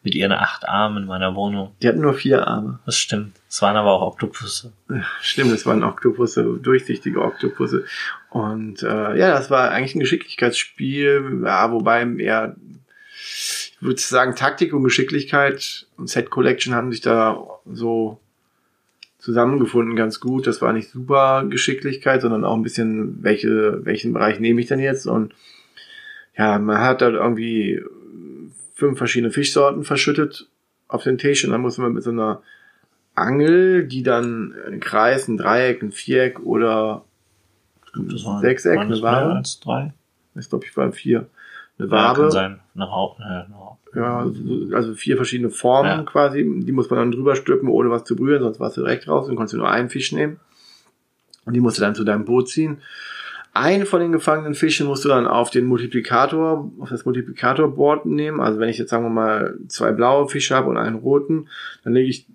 Mit 0.04 0.16
ihren 0.16 0.34
acht 0.34 0.68
Armen 0.68 1.04
in 1.04 1.06
meiner 1.08 1.34
Wohnung. 1.36 1.72
Die 1.82 1.88
hatten 1.88 2.02
nur 2.02 2.14
vier 2.14 2.46
Arme. 2.46 2.80
Das 2.86 2.98
stimmt. 2.98 3.38
Es 3.50 3.62
waren 3.62 3.78
aber 3.78 3.92
auch 3.94 4.02
Oktopusse. 4.02 4.74
Stimmt, 5.22 5.52
es 5.52 5.66
waren 5.66 5.82
Oktopusse, 5.84 6.44
durchsichtige 6.62 7.22
Oktopusse. 7.22 7.86
Und 8.34 8.82
äh, 8.82 9.16
ja, 9.16 9.30
das 9.30 9.52
war 9.52 9.70
eigentlich 9.70 9.94
ein 9.94 10.00
Geschicklichkeitsspiel, 10.00 11.44
ja, 11.46 11.72
wobei 11.72 12.04
eher, 12.18 12.56
ich 13.12 13.78
würde 13.80 14.02
sagen, 14.02 14.36
Taktik 14.36 14.74
und 14.74 14.84
Geschicklichkeit 14.84 15.86
und 15.98 16.10
Set 16.10 16.32
Collection 16.32 16.74
haben 16.74 16.92
sich 16.92 17.02
da 17.02 17.38
so 17.72 18.20
zusammengefunden 19.20 19.96
ganz 19.96 20.20
gut. 20.20 20.48
Das 20.48 20.64
war 20.64 20.74
nicht 20.74 20.90
super 20.90 21.46
Geschicklichkeit, 21.48 22.22
sondern 22.22 22.44
auch 22.44 22.56
ein 22.56 22.64
bisschen, 22.64 23.22
welche, 23.22 23.86
welchen 23.86 24.14
Bereich 24.14 24.40
nehme 24.40 24.62
ich 24.62 24.68
denn 24.68 24.80
jetzt? 24.80 25.06
Und 25.06 25.36
ja, 26.36 26.58
man 26.58 26.80
hat 26.80 27.04
da 27.04 27.10
irgendwie 27.10 27.84
fünf 28.74 28.98
verschiedene 28.98 29.32
Fischsorten 29.32 29.84
verschüttet 29.84 30.48
auf 30.88 31.04
den 31.04 31.20
Tisch 31.20 31.46
und 31.46 31.52
dann 31.52 31.62
muss 31.62 31.78
man 31.78 31.94
mit 31.94 32.02
so 32.02 32.10
einer 32.10 32.42
Angel, 33.14 33.86
die 33.86 34.02
dann 34.02 34.56
ein 34.66 34.80
Kreis, 34.80 35.28
ein 35.28 35.38
Dreieck, 35.38 35.84
ein 35.84 35.92
Viereck 35.92 36.40
oder 36.40 37.06
Waren, 37.96 38.42
Sechseck, 38.42 38.78
waren 38.78 38.90
das 38.90 39.04
eine 39.04 39.08
Wabe. 39.28 39.34
als 39.36 39.60
drei? 39.60 39.94
ich 40.36 40.50
glaube, 40.50 40.66
ich 40.66 40.76
war 40.76 40.92
vier, 40.92 41.28
eine 41.78 41.88
Ja, 41.88 41.92
Wabe. 41.92 42.22
kann 42.22 42.32
sein. 42.32 42.60
Eine 42.76 42.90
Haut. 42.92 43.20
Äh, 43.20 43.24
eine 43.24 43.56
Haut. 43.56 43.78
Ja, 43.96 44.26
so- 44.28 44.76
also 44.76 44.94
vier 44.96 45.16
verschiedene 45.18 45.52
Formen 45.52 45.90
Ja. 46.00 46.04
quasi. 46.04 46.40
Die 46.44 46.72
muss 46.72 46.90
man 46.90 46.98
dann 47.00 47.12
drüber 47.12 47.36
stülpen, 47.36 47.70
ohne 47.70 47.92
was 47.92 48.04
zu 48.04 48.16
brühen, 48.16 48.42
sonst 48.42 48.60
warst 48.60 48.78
du 48.78 48.82
direkt 48.82 49.08
raus 49.08 49.30
und 49.30 49.36
konntest 49.36 49.54
du 49.54 49.58
nur 49.58 49.70
einen 49.70 49.90
Fisch 49.90 50.12
nehmen. 50.12 50.40
Und 51.46 51.54
die 51.54 51.60
musst 51.60 51.78
du 51.78 51.82
dann 51.82 51.94
zu 51.94 52.04
deinem 52.04 52.26
Boot 52.26 52.50
ziehen. 52.50 52.78
Einen 53.56 53.86
von 53.86 54.00
den 54.00 54.12
gefangenen 54.12 54.56
Fischen 54.56 54.88
musst 54.88 55.06
du 55.06 55.10
dann 55.10 55.28
auf 55.28 55.52
den 55.52 55.66
Multiplikator, 55.66 56.72
auf 56.80 56.90
das 56.90 57.06
Multiplikatorboard 57.06 58.08
nehmen. 58.08 58.40
Also 58.42 58.60
wenn 58.60 58.70
ich 58.70 58.80
jetzt 58.80 58.90
sagen 58.90 59.04
wir 59.04 59.10
mal 59.12 59.56
zwei 59.68 59.92
blaue 59.92 60.28
Fische 60.28 60.56
habe 60.56 60.70
und 60.70 60.78
einen 60.78 60.96
roten, 60.96 61.48
dann 61.84 61.94
lege 61.94 62.10
ich 62.10 62.26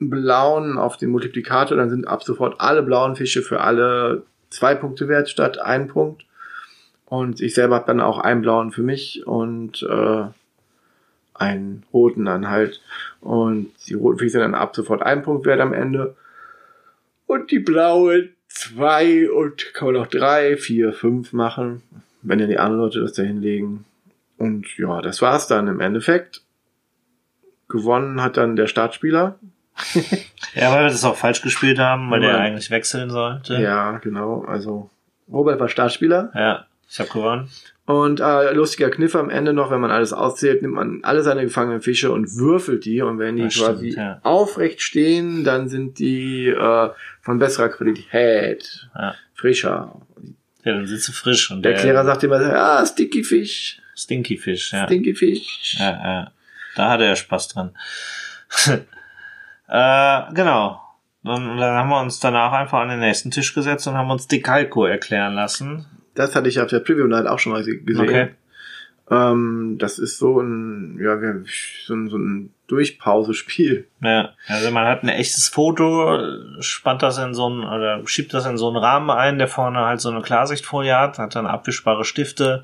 einen 0.00 0.08
blauen 0.08 0.78
auf 0.78 0.96
den 0.96 1.10
Multiplikator, 1.10 1.76
dann 1.76 1.90
sind 1.90 2.08
ab 2.08 2.22
sofort 2.22 2.60
alle 2.62 2.82
blauen 2.82 3.14
Fische 3.14 3.42
für 3.42 3.60
alle 3.60 4.22
zwei 4.52 4.74
Punkte 4.74 5.08
wert 5.08 5.28
statt 5.28 5.58
ein 5.58 5.88
Punkt. 5.88 6.24
Und 7.06 7.40
ich 7.40 7.54
selber 7.54 7.76
habe 7.76 7.86
dann 7.86 8.00
auch 8.00 8.18
einen 8.18 8.42
blauen 8.42 8.72
für 8.72 8.82
mich 8.82 9.26
und 9.26 9.82
äh, 9.82 10.24
einen 11.34 11.84
roten 11.92 12.24
dann 12.24 12.48
halt. 12.48 12.80
Und 13.20 13.72
die 13.86 13.94
roten 13.94 14.18
Fische 14.18 14.32
sind 14.32 14.40
dann 14.40 14.54
ab 14.54 14.74
sofort 14.74 15.02
ein 15.02 15.22
Punkt 15.22 15.46
wert 15.46 15.60
am 15.60 15.74
Ende. 15.74 16.16
Und 17.26 17.50
die 17.50 17.58
blauen 17.58 18.30
zwei 18.48 19.30
und 19.30 19.74
kann 19.74 19.92
man 19.92 20.02
auch 20.02 20.06
drei, 20.06 20.56
vier, 20.56 20.92
fünf 20.92 21.32
machen, 21.32 21.82
wenn 22.22 22.38
ja 22.38 22.46
die 22.46 22.58
anderen 22.58 22.82
Leute 22.82 23.00
das 23.00 23.12
da 23.12 23.22
hinlegen. 23.22 23.84
Und 24.38 24.76
ja, 24.76 25.00
das 25.00 25.22
war's 25.22 25.46
dann 25.46 25.68
im 25.68 25.80
Endeffekt. 25.80 26.42
Gewonnen 27.68 28.22
hat 28.22 28.36
dann 28.36 28.56
der 28.56 28.66
Startspieler. 28.66 29.38
Ja, 30.54 30.70
weil 30.70 30.84
wir 30.84 30.90
das 30.90 31.04
auch 31.04 31.16
falsch 31.16 31.40
gespielt 31.40 31.78
haben, 31.78 32.10
weil 32.10 32.20
der 32.20 32.38
eigentlich 32.38 32.70
wechseln 32.70 33.08
sollte. 33.08 33.54
Ja, 33.60 33.98
genau. 33.98 34.44
Also 34.44 34.90
Robert 35.32 35.58
war 35.58 35.68
Startspieler. 35.68 36.30
Ja, 36.34 36.66
ich 36.90 36.98
habe 37.00 37.08
gewonnen. 37.08 37.48
Und 37.86 38.20
äh, 38.20 38.52
lustiger 38.52 38.90
Kniff 38.90 39.16
am 39.16 39.30
Ende 39.30 39.54
noch, 39.54 39.70
wenn 39.70 39.80
man 39.80 39.90
alles 39.90 40.12
auszählt, 40.12 40.60
nimmt 40.62 40.74
man 40.74 41.00
alle 41.04 41.22
seine 41.22 41.42
gefangenen 41.42 41.80
Fische 41.80 42.12
und 42.12 42.36
würfelt 42.36 42.84
die. 42.84 43.00
Und 43.00 43.18
wenn 43.18 43.36
die 43.36 43.44
Das 43.44 43.54
quasi 43.54 43.92
stimmt, 43.92 43.96
ja. 43.96 44.20
aufrecht 44.24 44.82
stehen, 44.82 45.42
dann 45.42 45.68
sind 45.70 45.98
die 45.98 46.48
äh, 46.48 46.90
von 47.22 47.38
besserer 47.38 47.70
Qualität, 47.70 48.88
Ja. 48.94 49.14
frischer. 49.34 49.96
Ja, 50.64 50.74
dann 50.74 50.86
sitzt 50.86 51.08
du 51.08 51.12
frisch 51.12 51.50
und 51.50 51.62
Der 51.62 51.74
Klärer 51.74 52.04
sagt 52.04 52.22
immer, 52.24 52.36
ah, 52.36 52.84
Sticky 52.86 53.24
Fisch, 53.24 53.80
Stinky 53.96 54.36
Fish, 54.36 54.72
ja. 54.72 54.84
Stinky 54.84 55.14
Fisch. 55.14 55.76
Ja, 55.78 55.90
ja. 55.90 56.30
Da 56.76 56.90
hatte 56.90 57.04
er 57.04 57.16
Spaß 57.16 57.48
dran. 57.48 57.74
äh, 59.68 60.34
genau. 60.34 60.80
Dann, 61.24 61.56
dann 61.56 61.76
haben 61.76 61.88
wir 61.88 62.00
uns 62.00 62.18
danach 62.20 62.52
einfach 62.52 62.80
an 62.80 62.88
den 62.88 63.00
nächsten 63.00 63.30
Tisch 63.30 63.54
gesetzt 63.54 63.86
und 63.86 63.94
haben 63.94 64.10
uns 64.10 64.26
Decalco 64.26 64.86
erklären 64.86 65.34
lassen. 65.34 65.86
Das 66.14 66.34
hatte 66.34 66.48
ich 66.48 66.60
auf 66.60 66.68
der 66.68 66.80
Preview 66.80 67.06
Night 67.06 67.26
auch 67.26 67.38
schon 67.38 67.52
mal 67.52 67.64
gesehen. 67.64 68.00
Okay. 68.00 68.30
Ähm, 69.10 69.76
das 69.78 69.98
ist 69.98 70.18
so 70.18 70.40
ein, 70.40 70.98
ja, 71.00 71.18
so 71.86 71.94
ein, 71.94 72.08
so 72.08 72.16
ein 72.16 72.54
Durchpausespiel. 72.66 73.86
Ja, 74.00 74.30
also 74.48 74.70
man 74.70 74.86
hat 74.86 75.02
ein 75.02 75.08
echtes 75.08 75.48
Foto, 75.48 76.18
spannt 76.60 77.02
das 77.02 77.18
in 77.18 77.34
so 77.34 77.46
einen, 77.46 77.64
oder 77.64 78.00
schiebt 78.06 78.32
das 78.32 78.46
in 78.46 78.56
so 78.56 78.68
einen 78.68 78.78
Rahmen 78.78 79.10
ein, 79.10 79.38
der 79.38 79.48
vorne 79.48 79.80
halt 79.80 80.00
so 80.00 80.10
eine 80.10 80.22
Klarsichtfolie 80.22 80.98
hat, 80.98 81.18
hat 81.18 81.34
dann 81.34 81.46
abwischbare 81.46 82.04
Stifte 82.04 82.62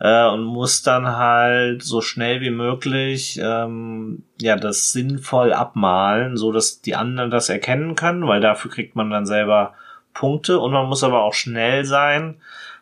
äh, 0.00 0.26
und 0.26 0.42
muss 0.42 0.82
dann 0.82 1.06
halt 1.06 1.82
so 1.82 2.00
schnell 2.00 2.40
wie 2.40 2.50
möglich 2.50 3.40
ähm, 3.42 4.24
ja 4.40 4.56
das 4.56 4.92
sinnvoll 4.92 5.52
abmalen, 5.52 6.36
so 6.36 6.52
dass 6.52 6.80
die 6.80 6.94
anderen 6.94 7.30
das 7.30 7.48
erkennen 7.48 7.94
können, 7.94 8.26
weil 8.26 8.40
dafür 8.40 8.70
kriegt 8.70 8.96
man 8.96 9.10
dann 9.10 9.26
selber 9.26 9.74
Punkte 10.12 10.58
und 10.58 10.72
man 10.72 10.86
muss 10.86 11.04
aber 11.04 11.22
auch 11.22 11.34
schnell 11.34 11.84
sein, 11.84 12.36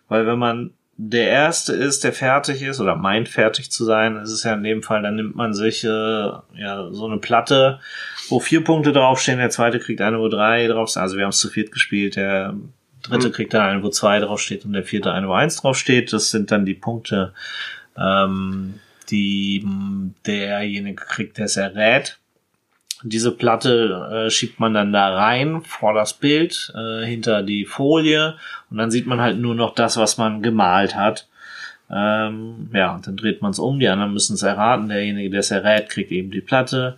weil 0.09 0.27
wenn 0.27 0.39
man 0.39 0.71
der 0.97 1.29
erste 1.29 1.73
ist, 1.73 2.05
der 2.05 2.13
fertig 2.13 2.63
ist 2.63 2.81
oder 2.81 2.95
meint 2.95 3.29
fertig 3.29 3.71
zu 3.71 3.85
sein, 3.85 4.17
ist 4.17 4.31
es 4.31 4.45
ja 4.45 4.55
in 4.55 4.63
dem 4.63 4.83
Fall, 4.83 5.03
dann 5.03 5.17
nimmt 5.17 5.35
man 5.35 5.53
sich 5.53 5.83
äh, 5.83 5.89
ja 5.89 6.89
so 6.93 7.07
eine 7.07 7.19
Platte, 7.19 7.81
wo 8.29 8.39
vier 8.39 8.63
Punkte 8.63 8.93
draufstehen, 8.93 9.39
der 9.39 9.51
zweite 9.51 9.81
kriegt 9.81 10.01
eine, 10.01 10.21
wo 10.21 10.29
drei 10.29 10.69
draufstehen. 10.69 11.03
Also 11.03 11.17
wir 11.17 11.25
haben 11.25 11.31
es 11.31 11.41
zu 11.41 11.49
viert 11.49 11.73
gespielt, 11.73 12.15
der 12.15 12.55
dritte 13.09 13.29
Mhm. 13.29 13.33
kriegt 13.33 13.55
dann 13.55 13.63
eine, 13.63 13.83
wo 13.83 13.91
zwei 13.91 14.19
draufsteht 14.19 14.65
und 14.65 14.73
der 14.73 14.85
vierte 14.85 15.13
eine, 15.13 15.29
wo 15.29 15.33
eins 15.33 15.57
draufsteht. 15.57 16.13
Das 16.13 16.31
sind 16.31 16.51
dann 16.51 16.65
die 16.65 16.75
Punkte, 16.75 17.33
ähm, 17.97 18.81
die 19.11 19.65
derjenige 20.27 21.05
kriegt, 21.05 21.39
der 21.39 21.45
es 21.45 21.57
errät. 21.57 22.19
Diese 23.03 23.33
Platte 23.33 24.27
äh, 24.27 24.31
schiebt 24.31 24.59
man 24.61 24.73
dann 24.73 24.93
da 24.93 25.15
rein 25.15 25.61
vor 25.63 25.93
das 25.93 26.15
Bild, 26.15 26.73
äh, 26.75 27.05
hinter 27.05 27.43
die 27.43 27.67
Folie 27.67 28.37
und 28.71 28.79
dann 28.79 28.91
sieht 28.91 29.07
man 29.07 29.21
halt 29.21 29.39
nur 29.39 29.55
noch 29.55 29.75
das, 29.75 29.99
was 29.99 30.17
man 30.17 30.41
gemalt 30.41 30.97
hat. 30.97 31.29
Ähm, 31.91 32.71
ja, 32.73 32.95
und 32.95 33.07
dann 33.07 33.17
dreht 33.17 33.43
man 33.43 33.51
es 33.51 33.59
um, 33.59 33.79
die 33.79 33.89
anderen 33.89 34.15
müssen 34.15 34.35
es 34.35 34.43
erraten. 34.43 34.89
Derjenige, 34.89 35.29
der 35.29 35.41
es 35.41 35.51
errät, 35.51 35.91
kriegt 35.91 36.13
eben 36.13 36.31
die 36.31 36.41
Platte. 36.41 36.97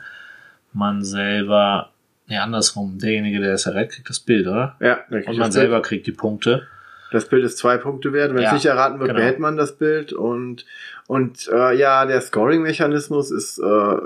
Man 0.72 1.02
selber, 1.02 1.90
ja, 2.28 2.42
andersrum, 2.42 2.98
derjenige, 2.98 3.40
der 3.40 3.54
es 3.54 3.66
errät, 3.66 3.90
kriegt 3.90 4.08
das 4.08 4.20
Bild, 4.20 4.46
oder? 4.46 4.76
Ja, 4.80 5.00
der 5.10 5.20
kriegt 5.20 5.28
Und 5.28 5.38
man 5.38 5.52
selber 5.52 5.76
Bild. 5.76 5.84
kriegt 5.86 6.06
die 6.06 6.12
Punkte. 6.12 6.66
Das 7.12 7.28
Bild 7.28 7.44
ist 7.44 7.56
zwei 7.58 7.76
Punkte 7.78 8.12
wert. 8.12 8.34
Wenn 8.34 8.42
Ja, 8.42 8.48
es 8.48 8.54
nicht 8.54 8.66
erraten 8.66 8.98
wird, 8.98 9.08
genau. 9.10 9.20
behält 9.20 9.38
man 9.38 9.56
das 9.56 9.76
Bild. 9.76 10.12
Und, 10.12 10.64
und 11.06 11.48
äh, 11.52 11.74
ja, 11.76 12.04
der 12.04 12.20
Scoring-Mechanismus 12.20 13.30
ist 13.30 13.58
äh, 13.58 13.96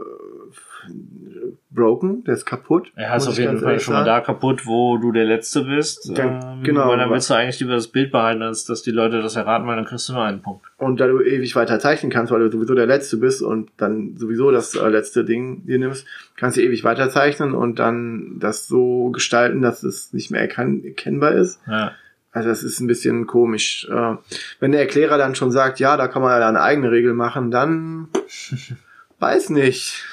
broken, 1.72 2.24
der 2.24 2.34
ist 2.34 2.44
kaputt. 2.46 2.90
Er 2.96 3.16
ist 3.16 3.26
muss 3.26 3.34
auf 3.34 3.38
jeden 3.38 3.58
Fall 3.60 3.78
schon 3.78 3.94
mal 3.94 4.00
sagen. 4.04 4.06
da 4.06 4.20
kaputt, 4.20 4.66
wo 4.66 4.98
du 4.98 5.12
der 5.12 5.24
Letzte 5.24 5.62
bist. 5.62 6.10
Dann- 6.18 6.40
ähm, 6.58 6.62
genau, 6.64 6.88
Weil 6.88 6.98
dann 6.98 7.10
willst 7.10 7.30
du 7.30 7.34
eigentlich 7.34 7.60
lieber 7.60 7.74
das 7.74 7.88
Bild 7.88 8.10
behalten, 8.10 8.42
als 8.42 8.64
dass 8.64 8.82
die 8.82 8.90
Leute 8.90 9.22
das 9.22 9.36
erraten, 9.36 9.66
weil 9.66 9.76
dann 9.76 9.84
kriegst 9.84 10.08
du 10.08 10.14
nur 10.14 10.24
einen 10.24 10.42
Punkt. 10.42 10.66
Und 10.78 10.98
da 11.00 11.06
du 11.06 11.20
ewig 11.20 11.54
weiter 11.56 11.78
zeichnen 11.78 12.10
kannst, 12.10 12.32
weil 12.32 12.40
du 12.40 12.50
sowieso 12.50 12.74
der 12.74 12.86
Letzte 12.86 13.18
bist 13.18 13.40
und 13.42 13.70
dann 13.76 14.16
sowieso 14.16 14.50
das 14.50 14.74
äh, 14.74 14.88
letzte 14.88 15.24
Ding 15.24 15.64
dir 15.66 15.78
nimmst, 15.78 16.06
kannst 16.36 16.56
du 16.56 16.62
ewig 16.62 16.82
weiter 16.84 17.08
zeichnen 17.10 17.54
und 17.54 17.78
dann 17.78 18.38
das 18.40 18.66
so 18.66 19.10
gestalten, 19.10 19.62
dass 19.62 19.82
es 19.84 20.12
nicht 20.12 20.30
mehr 20.30 20.40
erkan 20.40 20.82
erkennbar 20.84 21.32
ist. 21.32 21.60
Ja. 21.68 21.92
Also 22.32 22.48
das 22.48 22.62
ist 22.62 22.78
ein 22.80 22.86
bisschen 22.86 23.26
komisch. 23.26 23.88
Äh, 23.90 24.14
wenn 24.60 24.72
der 24.72 24.80
Erklärer 24.80 25.18
dann 25.18 25.34
schon 25.34 25.50
sagt, 25.50 25.80
ja, 25.80 25.96
da 25.96 26.06
kann 26.08 26.22
man 26.22 26.40
ja 26.40 26.48
eine 26.48 26.60
eigene 26.62 26.90
Regel 26.90 27.12
machen, 27.14 27.50
dann 27.50 28.08
weiß 29.18 29.50
nicht. 29.50 30.04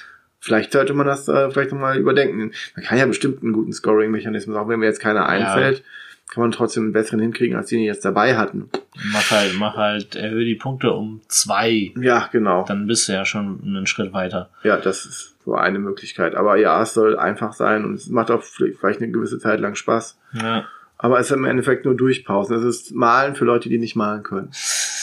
Vielleicht 0.48 0.72
sollte 0.72 0.93
man 0.93 1.06
das 1.06 1.28
äh, 1.28 1.52
vielleicht 1.52 1.74
nochmal 1.74 1.98
überdenken. 1.98 2.54
Man 2.74 2.86
kann 2.86 2.98
ja 2.98 3.06
bestimmt 3.06 3.43
einen 3.43 3.52
guten 3.52 3.74
Scoring-Mechanismus, 3.74 4.56
auch 4.56 4.70
wenn 4.70 4.80
mir 4.80 4.86
jetzt 4.86 5.02
keiner 5.02 5.28
einfällt, 5.28 5.84
kann 6.30 6.41
man 6.41 6.52
trotzdem 6.52 6.84
einen 6.84 6.93
besseren 6.93 7.20
hinkriegen, 7.20 7.58
als 7.58 7.68
die, 7.68 7.76
die 7.76 7.84
jetzt 7.84 8.06
dabei 8.06 8.38
hatten. 8.38 8.70
Mach 9.12 9.30
halt, 9.30 9.56
mach 9.60 9.76
halt, 9.76 10.16
erhöhe 10.16 10.45
die 10.45 10.56
Punkte 10.56 10.93
um 10.93 11.20
zwei. 11.28 11.91
Ja, 12.00 12.30
genau. 12.32 12.64
Dann 12.66 12.88
bist 12.88 13.10
du 13.10 13.12
ja 13.12 13.26
schon 13.26 13.60
einen 13.62 13.88
Schritt 13.88 14.14
weiter. 14.14 14.50
Ja, 14.64 14.78
das 14.78 15.06
ist 15.06 15.36
so 15.43 15.56
eine 15.56 15.80
Möglichkeit. 15.80 16.36
Aber 16.36 16.56
ja, 16.56 16.82
es 16.82 16.93
soll 16.93 17.20
einfach 17.20 17.52
sein 17.52 17.84
und 17.84 17.95
es 17.95 18.08
macht 18.08 18.32
auch 18.32 18.41
vielleicht 18.41 19.02
eine 19.02 19.12
gewisse 19.12 19.39
Zeit 19.39 19.60
lang 19.60 19.76
Spaß. 19.76 20.18
Ja. 20.32 20.66
Aber 20.98 21.20
es 21.20 21.30
ist 21.30 21.36
im 21.36 21.43
Endeffekt 21.43 21.84
nur 21.84 21.93
Durchpausen. 21.93 22.56
Es 22.56 22.64
ist 22.64 22.95
Malen 22.95 23.36
für 23.36 23.43
Leute, 23.43 23.68
die 23.68 23.80
nicht 23.80 23.98
malen 23.98 24.24
können. 24.24 24.52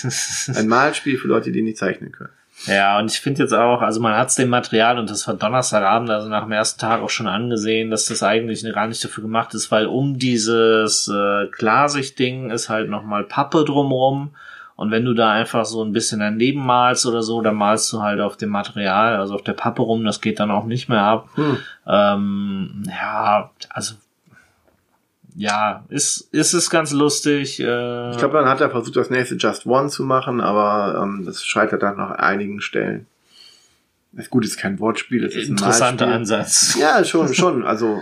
Ein 0.56 0.68
Malspiel 0.68 1.18
für 1.18 1.28
Leute, 1.28 1.52
die 1.52 1.60
nicht 1.60 1.76
zeichnen 1.76 2.12
können. 2.12 2.32
Ja, 2.66 2.98
und 2.98 3.10
ich 3.10 3.20
finde 3.20 3.42
jetzt 3.42 3.52
auch, 3.52 3.82
also 3.82 4.00
man 4.00 4.16
hat 4.16 4.28
es 4.28 4.36
dem 4.36 4.48
Material 4.48 4.98
und 4.98 5.10
das 5.10 5.26
war 5.28 5.34
Donnerstagabend, 5.34 6.10
also 6.10 6.28
nach 6.28 6.44
dem 6.44 6.52
ersten 6.52 6.80
Tag 6.80 7.02
auch 7.02 7.10
schon 7.10 7.26
angesehen, 7.26 7.90
dass 7.90 8.06
das 8.06 8.22
eigentlich 8.22 8.64
gar 8.72 8.86
nicht 8.86 9.04
dafür 9.04 9.22
gemacht 9.22 9.54
ist, 9.54 9.70
weil 9.70 9.86
um 9.86 10.18
dieses 10.18 11.08
äh, 11.08 11.46
Klarsicht-Ding 11.48 12.50
ist 12.50 12.68
halt 12.68 12.88
nochmal 12.88 13.24
Pappe 13.24 13.64
drumrum. 13.64 14.30
Und 14.76 14.90
wenn 14.90 15.04
du 15.04 15.14
da 15.14 15.30
einfach 15.30 15.66
so 15.66 15.84
ein 15.84 15.92
bisschen 15.92 16.18
daneben 16.18 16.64
malst 16.66 17.06
oder 17.06 17.22
so, 17.22 17.40
dann 17.40 17.54
malst 17.54 17.92
du 17.92 18.02
halt 18.02 18.20
auf 18.20 18.36
dem 18.36 18.48
Material, 18.48 19.16
also 19.16 19.34
auf 19.34 19.42
der 19.42 19.52
Pappe 19.52 19.82
rum, 19.82 20.04
das 20.04 20.20
geht 20.20 20.40
dann 20.40 20.50
auch 20.50 20.64
nicht 20.64 20.88
mehr 20.88 21.02
ab. 21.02 21.28
Hm. 21.36 21.58
Ähm, 21.86 22.82
ja, 22.88 23.50
also 23.70 23.94
ja, 25.36 25.84
ist, 25.88 26.28
ist 26.32 26.52
es 26.52 26.70
ganz 26.70 26.92
lustig. 26.92 27.58
Äh, 27.60 28.10
Ich 28.12 28.18
glaube, 28.18 28.34
dann 28.38 28.48
hat 28.48 28.60
er 28.60 28.70
versucht, 28.70 28.96
das 28.96 29.10
nächste 29.10 29.34
Just 29.36 29.66
One 29.66 29.88
zu 29.88 30.04
machen, 30.04 30.40
aber 30.40 31.00
ähm, 31.02 31.24
das 31.24 31.44
scheitert 31.44 31.82
dann 31.82 31.96
nach 31.96 32.12
einigen 32.12 32.60
Stellen. 32.60 33.06
Das 34.12 34.30
gut 34.30 34.44
ist 34.44 34.56
kein 34.58 34.78
Wortspiel, 34.78 35.24
es 35.24 35.34
ist 35.34 35.48
ein 35.48 35.52
interessanter 35.52 36.06
Malspiel. 36.06 36.36
Ansatz. 36.36 36.76
Ja, 36.80 37.04
schon, 37.04 37.34
schon. 37.34 37.64
Also, 37.64 38.00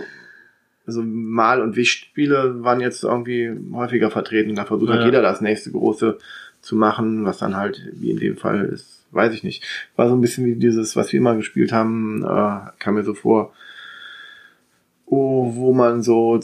also 0.85 1.01
Mal- 1.03 1.61
und 1.61 1.75
Wichtspiele 1.75 2.63
waren 2.63 2.81
jetzt 2.81 3.03
irgendwie 3.03 3.51
häufiger 3.73 4.11
vertreten. 4.11 4.53
Da 4.55 4.65
versucht 4.65 4.89
Ja. 4.89 4.95
halt 4.97 5.05
jeder 5.05 5.21
das 5.23 5.41
nächste 5.41 5.71
große 5.71 6.19
zu 6.61 6.75
machen, 6.75 7.25
was 7.25 7.39
dann 7.39 7.57
halt, 7.57 7.81
wie 7.93 8.11
in 8.11 8.17
dem 8.19 8.37
Fall 8.37 8.63
ist, 8.65 9.05
weiß 9.11 9.33
ich 9.33 9.43
nicht. 9.43 9.63
War 9.95 10.07
so 10.07 10.15
ein 10.15 10.21
bisschen 10.21 10.45
wie 10.45 10.55
dieses, 10.55 10.95
was 10.95 11.11
wir 11.11 11.19
immer 11.19 11.35
gespielt 11.35 11.71
haben, 11.71 12.23
äh, 12.23 12.59
kam 12.79 12.93
mir 12.93 13.03
so 13.03 13.15
vor, 13.15 13.53
oh, 15.07 15.51
wo 15.55 15.73
man 15.73 16.01
so 16.03 16.39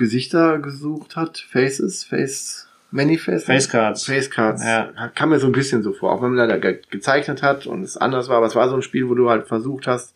Gesichter 0.00 0.58
gesucht 0.58 1.14
hat, 1.14 1.38
Faces, 1.38 2.02
Face, 2.02 2.66
Manifest. 2.90 3.46
Facecards. 3.46 4.04
Facecards. 4.06 4.64
Ja. 4.64 4.90
Kam 5.14 5.28
mir 5.28 5.38
so 5.38 5.46
ein 5.46 5.52
bisschen 5.52 5.84
so 5.84 5.92
vor, 5.92 6.10
auch 6.10 6.22
wenn 6.22 6.34
man 6.34 6.48
da 6.48 6.56
ge 6.56 6.80
gezeichnet 6.90 7.42
hat 7.42 7.66
und 7.68 7.84
es 7.84 7.96
anders 7.96 8.28
war, 8.28 8.38
aber 8.38 8.46
es 8.46 8.56
war 8.56 8.68
so 8.68 8.74
ein 8.74 8.82
Spiel, 8.82 9.08
wo 9.08 9.14
du 9.14 9.30
halt 9.30 9.46
versucht 9.46 9.86
hast, 9.86 10.12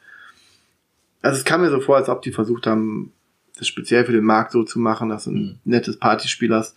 also 1.23 1.39
es 1.39 1.45
kam 1.45 1.61
mir 1.61 1.71
so 1.71 1.81
vor, 1.81 1.97
als 1.97 2.09
ob 2.09 2.23
die 2.23 2.33
versucht 2.33 2.67
haben, 2.67 3.13
das 3.57 3.69
speziell 3.69 4.05
für 4.05 4.13
den 4.13 4.25
Markt 4.25 4.51
so 4.53 4.65
zu 4.65 4.79
machen, 4.81 5.09
dass 5.11 5.25
du 5.25 5.31
ein 5.31 5.35
Mhm. 5.37 5.59
nettes 5.65 5.97
Partyspiel 5.99 6.53
hast, 6.53 6.77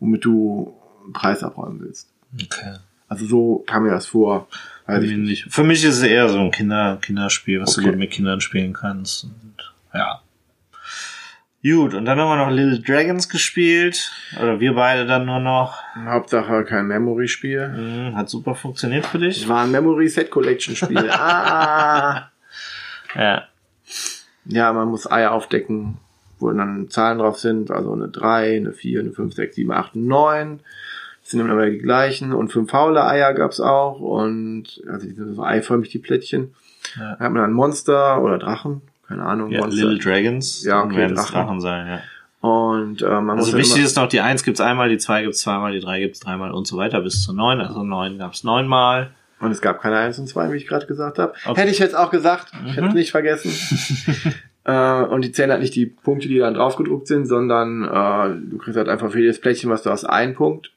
womit 0.00 0.24
du 0.26 0.76
einen 1.04 1.12
Preis 1.14 1.42
abräumen 1.42 1.80
willst. 1.80 2.08
Okay. 2.34 2.74
Also 3.08 3.24
so 3.24 3.64
kam 3.66 3.84
mir 3.84 3.90
das 3.90 4.04
vor. 4.06 4.48
Weiß 4.86 5.02
ich 5.02 5.16
nicht. 5.16 5.46
Für 5.50 5.64
mich 5.64 5.82
ist 5.84 5.96
es 5.96 6.02
eher 6.02 6.28
so 6.28 6.38
ein 6.38 6.50
Kinder, 6.50 6.98
Kinderspiel, 7.00 7.60
was 7.62 7.70
Okay. 7.76 7.86
du 7.86 7.90
gut 7.92 7.98
mit 7.98 8.10
Kindern 8.10 8.40
spielen 8.42 8.74
kannst. 8.74 9.24
Und, 9.24 9.54
ja. 9.94 10.20
Gut, 11.62 11.92
und 11.94 12.04
dann 12.04 12.20
haben 12.20 12.28
wir 12.28 12.36
noch 12.44 12.50
Little 12.52 12.78
Dragons 12.80 13.28
gespielt. 13.28 14.12
Oder 14.40 14.60
wir 14.60 14.74
beide 14.74 15.06
dann 15.06 15.26
nur 15.26 15.40
noch. 15.40 15.78
Hauptsache 15.96 16.64
kein 16.64 16.86
Memory-Spiel. 16.86 17.72
Hm, 17.74 18.16
hat 18.16 18.28
super 18.30 18.54
funktioniert 18.54 19.06
für 19.06 19.18
Es 19.18 19.34
dich. 19.38 19.48
war 19.48 19.62
ein 19.64 19.72
Memory-Set-Collection-Spiel. 19.72 21.10
ah! 21.10 22.30
Ja. 23.16 23.42
Ja, 24.44 24.72
man 24.72 24.88
muss 24.88 25.10
Eier 25.10 25.32
aufdecken, 25.32 25.98
wo 26.38 26.50
dann 26.52 26.88
Zahlen 26.90 27.18
drauf 27.18 27.38
sind. 27.38 27.72
Also 27.72 27.92
eine 27.92 28.08
3, 28.08 28.56
eine 28.56 28.72
4, 28.72 29.00
eine 29.00 29.10
5, 29.12 29.34
6, 29.34 29.56
7, 29.56 29.72
8, 29.72 29.96
9. 29.96 30.60
Das 31.22 31.30
sind 31.32 31.40
immer 31.40 31.66
die 31.66 31.78
gleichen. 31.78 32.32
Und 32.32 32.52
fünf 32.52 32.70
faule 32.70 33.04
Eier 33.04 33.34
gab's 33.34 33.60
auch. 33.60 33.98
Und 34.00 34.80
also 34.88 35.06
die 35.06 35.12
sind 35.12 35.34
so 35.34 35.42
eiförmig, 35.42 35.88
die 35.90 35.98
Plättchen. 35.98 36.54
Ja. 36.96 37.16
Da 37.16 37.24
hat 37.24 37.32
man 37.32 37.42
dann 37.42 37.52
Monster 37.52 38.22
oder 38.22 38.38
Drachen. 38.38 38.80
Keine 39.08 39.24
Ahnung. 39.24 39.50
ja 39.50 39.60
Monster. 39.62 39.86
Little 39.86 39.98
Dragons. 39.98 40.64
Ja, 40.64 40.82
okay, 40.84 40.96
werden 40.96 41.16
es 41.16 41.26
Drachen. 41.26 41.34
Drachen 41.46 41.60
sein, 41.60 41.86
ja. 41.86 42.00
Und 42.48 43.02
äh, 43.02 43.06
man 43.08 43.30
Also 43.30 43.40
muss 43.40 43.50
dann 43.50 43.58
wichtig 43.60 43.82
ist 43.84 43.96
noch, 43.96 44.06
die 44.08 44.20
1 44.20 44.44
gibt's 44.44 44.60
einmal, 44.60 44.88
die 44.88 44.98
2 44.98 45.22
gibt's 45.24 45.40
zweimal, 45.40 45.72
die 45.72 45.80
3 45.80 45.98
gibt's 46.00 46.20
dreimal 46.20 46.52
und 46.52 46.66
so 46.68 46.76
weiter 46.76 47.00
bis 47.00 47.24
zu 47.24 47.32
9. 47.32 47.60
Also 47.60 47.82
9 47.82 48.18
gab's 48.18 48.44
neunmal. 48.44 49.10
Und 49.40 49.50
es 49.50 49.60
gab 49.60 49.80
keine 49.80 49.96
1 49.98 50.18
und 50.20 50.28
2, 50.28 50.52
wie 50.52 50.56
ich 50.56 50.66
gerade 50.66 50.86
gesagt 50.86 51.18
habe. 51.18 51.32
Okay. 51.46 51.60
Hätte 51.60 51.70
ich 51.72 51.78
jetzt 51.78 51.96
auch 51.96 52.10
gesagt. 52.10 52.52
Ich 52.66 52.72
hätte 52.72 52.82
Mhm. 52.82 52.88
es 52.88 52.94
nicht 52.94 53.10
vergessen. 53.10 53.50
äh, 54.64 55.02
und 55.02 55.22
die 55.24 55.32
zählen 55.32 55.50
halt 55.50 55.60
nicht 55.62 55.74
die 55.74 55.86
Punkte, 55.86 56.28
die 56.28 56.38
dann 56.38 56.54
drauf 56.54 56.76
gedruckt 56.76 57.06
sind, 57.08 57.26
sondern 57.26 57.84
äh, 57.84 58.50
du 58.50 58.58
kriegst 58.58 58.76
halt 58.76 58.88
einfach 58.88 59.10
für 59.10 59.20
jedes 59.20 59.40
Plättchen, 59.40 59.70
was 59.70 59.82
du 59.82 59.90
hast, 59.90 60.04
einen 60.04 60.34
Punkt. 60.34 60.70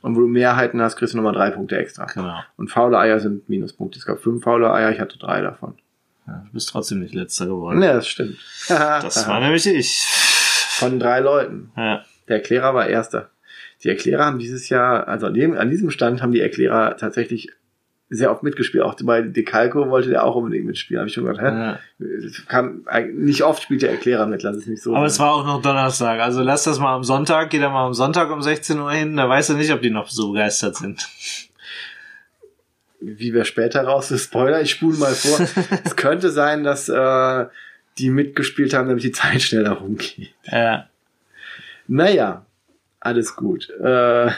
Und 0.00 0.14
wo 0.14 0.20
du 0.20 0.28
Mehrheiten 0.28 0.80
hast, 0.80 0.94
kriegst 0.96 1.14
du 1.14 1.16
nochmal 1.18 1.32
drei 1.34 1.50
Punkte 1.50 1.76
extra. 1.76 2.04
Genau. 2.06 2.38
Und 2.56 2.70
faule 2.70 2.98
Eier 2.98 3.18
sind 3.18 3.48
Minuspunkte. 3.48 3.98
Es 3.98 4.06
gab 4.06 4.20
fünf 4.20 4.44
faule 4.44 4.72
Eier, 4.72 4.92
ich 4.92 5.00
hatte 5.00 5.18
drei 5.18 5.40
davon. 5.40 5.74
Ja, 6.28 6.44
du 6.46 6.52
bist 6.52 6.68
trotzdem 6.68 7.00
nicht 7.00 7.14
letzter 7.14 7.46
geworden. 7.46 7.78
Ne, 7.78 7.86
das 7.94 8.06
stimmt. 8.06 8.36
Das 8.68 9.26
war 9.26 9.40
nämlich 9.40 9.66
ich. 9.66 10.04
Von 10.06 11.00
drei 11.00 11.20
Leuten. 11.20 11.72
Ja. 11.76 12.04
Der 12.28 12.36
Erklärer 12.36 12.74
war 12.74 12.86
erster. 12.86 13.30
Die 13.82 13.88
Erklärer 13.88 14.26
haben 14.26 14.38
dieses 14.38 14.68
Jahr, 14.68 15.08
also 15.08 15.26
an, 15.26 15.34
dem, 15.34 15.56
an 15.56 15.70
diesem 15.70 15.90
Stand 15.90 16.20
haben 16.20 16.32
die 16.32 16.40
Erklärer 16.40 16.96
tatsächlich 16.96 17.50
sehr 18.10 18.30
oft 18.30 18.42
mitgespielt. 18.42 18.84
Auch 18.84 18.94
bei 19.02 19.22
Decalco 19.22 19.88
wollte 19.90 20.10
der 20.10 20.24
auch 20.24 20.34
unbedingt 20.34 20.66
mitspielen. 20.66 21.00
Habe 21.00 21.08
ich 21.08 21.14
schon 21.14 21.24
gedacht, 21.24 21.42
hä? 21.42 21.46
ja. 21.46 21.78
Kam, 22.46 22.84
nicht 23.14 23.42
oft 23.42 23.62
spielt 23.62 23.82
der 23.82 23.90
Erklärer 23.90 24.26
mit, 24.26 24.42
lass 24.42 24.56
es 24.56 24.66
nicht 24.66 24.82
so 24.82 24.90
Aber 24.90 25.00
sein. 25.00 25.06
es 25.06 25.18
war 25.18 25.34
auch 25.34 25.46
noch 25.46 25.62
Donnerstag. 25.62 26.20
Also 26.20 26.42
lass 26.42 26.64
das 26.64 26.78
mal 26.78 26.94
am 26.94 27.04
Sonntag, 27.04 27.50
geh 27.50 27.58
da 27.58 27.70
mal 27.70 27.86
am 27.86 27.94
Sonntag 27.94 28.30
um 28.30 28.42
16 28.42 28.78
Uhr 28.78 28.92
hin, 28.92 29.16
da 29.16 29.28
weißt 29.28 29.50
du 29.50 29.54
nicht, 29.54 29.72
ob 29.72 29.82
die 29.82 29.90
noch 29.90 30.08
so 30.08 30.32
begeistert 30.32 30.76
sind. 30.76 31.06
Wie 33.00 33.32
wir 33.32 33.44
später 33.44 33.82
raus, 33.82 34.12
Spoiler, 34.16 34.60
ich 34.60 34.70
spule 34.70 34.96
mal 34.98 35.14
vor. 35.14 35.46
es 35.84 35.96
könnte 35.96 36.30
sein, 36.30 36.64
dass 36.64 36.88
äh, 36.88 37.46
die 37.98 38.10
mitgespielt 38.10 38.74
haben, 38.74 38.88
damit 38.88 39.04
die 39.04 39.12
Zeit 39.12 39.42
schneller 39.42 39.72
rumgeht. 39.72 40.34
Ja. 40.44 40.88
Naja, 41.86 42.44
alles 43.00 43.36
gut. 43.36 43.70
Äh, 43.70 44.30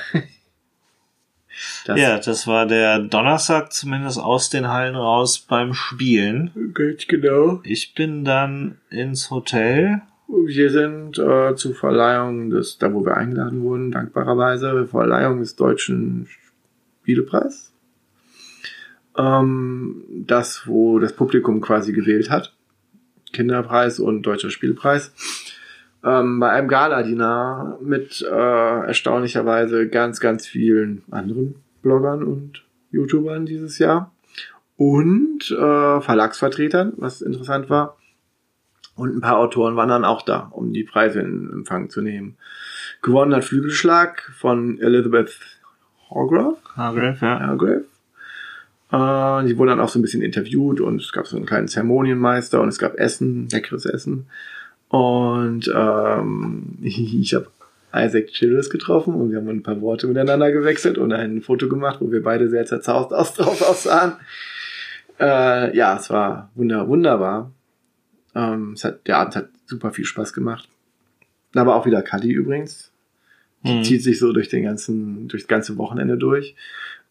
das 1.85 1.99
ja, 1.99 2.19
das 2.19 2.47
war 2.47 2.67
der 2.67 3.01
Donnerstag 3.01 3.73
zumindest 3.73 4.19
aus 4.19 4.51
den 4.51 4.69
Hallen 4.69 4.95
raus 4.95 5.39
beim 5.39 5.75
Spielen. 5.75 6.73
geht 6.75 7.09
genau. 7.09 7.61
Ich 7.65 7.95
bin 7.95 8.25
dann 8.25 8.79
ins 8.91 9.31
Hotel. 9.31 10.03
Wir 10.29 10.71
sind 10.71 11.19
äh, 11.19 11.57
zur 11.57 11.75
Verleihung 11.75 12.51
des, 12.51 12.79
da 12.79 12.93
wo 12.93 13.05
wir 13.05 13.17
eingeladen 13.17 13.63
wurden, 13.63 13.91
dankbarerweise, 13.91 14.87
Verleihung 14.87 15.41
des 15.41 15.57
deutschen 15.57 16.29
Spielepreis. 17.03 17.70
Ähm, 19.21 20.05
das, 20.27 20.67
wo 20.67 20.99
das 20.99 21.15
Publikum 21.15 21.61
quasi 21.61 21.93
gewählt 21.93 22.31
hat. 22.31 22.55
Kinderpreis 23.33 24.01
und 24.01 24.23
Deutscher 24.23 24.51
Spielpreis. 24.51 25.13
Ähm, 26.03 26.41
bei 26.41 26.51
einem 26.51 26.69
Gala-Dinner 26.69 27.79
mit 27.83 28.23
äh, 28.23 28.87
erstaunlicherweise 28.87 29.89
ganz, 29.89 30.21
ganz 30.21 30.47
vielen 30.47 31.03
anderen 31.11 31.57
Bloggern 31.83 32.25
und 32.25 32.65
YouTubern 32.91 33.45
dieses 33.45 33.79
Jahr. 33.79 34.13
Und 34.77 35.51
äh, 35.51 36.01
Verlagsvertretern, 36.01 36.95
was 36.97 37.21
interessant 37.21 37.69
war. 37.69 37.99
Und 38.97 39.15
ein 39.15 39.21
paar 39.21 39.39
Autoren 39.39 39.77
waren 39.77 39.91
dann 39.91 40.05
auch 40.05 40.23
da, 40.23 40.49
um 40.53 40.73
die 40.73 40.85
Preise 40.85 41.21
in 41.21 41.51
Empfang 41.53 41.91
zu 41.91 42.01
nehmen. 42.01 42.37
Gewonnen 43.03 43.35
hat 43.35 43.45
Flügelschlag 43.45 44.23
von 44.39 44.79
Elizabeth 44.81 45.39
Hargrave. 46.11 46.57
Hargrave, 46.77 47.19
ja. 47.21 47.41
Hargrave. 47.41 47.85
Äh, 48.93 49.47
die 49.47 49.57
wurden 49.57 49.69
dann 49.71 49.81
auch 49.81 49.89
so 49.89 49.99
ein 49.99 50.03
bisschen 50.03 50.23
interviewt 50.23 50.81
und 50.81 51.01
es 51.01 51.13
gab 51.13 51.27
so 51.27 51.37
einen 51.37 51.47
kleinen 51.47 51.69
Zeremonienmeister 51.69 52.61
und 52.61 52.69
es 52.69 52.79
gab 52.79 52.97
Essen, 52.99 53.49
leckeres 53.51 53.87
Essen. 53.87 54.27
Und 54.89 55.71
ähm, 55.75 56.79
ich 56.83 57.35
habe 57.35 57.47
Isaac 57.95 58.29
Childress 58.29 58.71
getroffen 58.71 59.15
und 59.15 59.31
wir 59.31 59.39
haben 59.39 59.49
ein 59.49 59.63
paar 59.63 59.81
Worte 59.81 60.07
miteinander 60.07 60.53
gewechselt 60.53 60.99
und 60.99 61.13
ein 61.13 61.43
Foto 61.43 61.69
gemacht, 61.69 61.99
wo 62.01 62.11
wir 62.11 62.23
beide 62.23 62.49
sehr 62.49 62.67
zerzaust 62.67 63.13
aus 63.13 63.35
drauf 63.35 63.63
aussahen. 63.63 64.13
Äh, 65.19 65.77
ja, 65.77 65.97
es 65.97 66.11
war 66.11 66.51
wunder, 66.55 66.89
wunderbar. 66.89 67.51
Ähm, 68.35 68.73
es 68.75 68.85
hat, 68.85 69.07
der 69.07 69.19
Abend 69.19 69.37
hat 69.37 69.49
super 69.67 69.91
viel 69.93 70.05
Spaß 70.05 70.33
gemacht. 70.33 70.69
Da 71.53 71.67
war 71.67 71.75
auch 71.75 71.87
wieder 71.87 72.03
Cuddy 72.03 72.31
übrigens. 72.33 72.93
Die 73.65 73.75
Mhm. 73.75 73.85
zieht 73.85 74.03
sich 74.03 74.19
so 74.19 74.33
durch 74.33 74.49
den 74.49 74.63
ganzen, 74.63 75.29
durch 75.29 75.43
das 75.43 75.49
ganze 75.49 75.77
Wochenende 75.77 76.17
durch. 76.17 76.55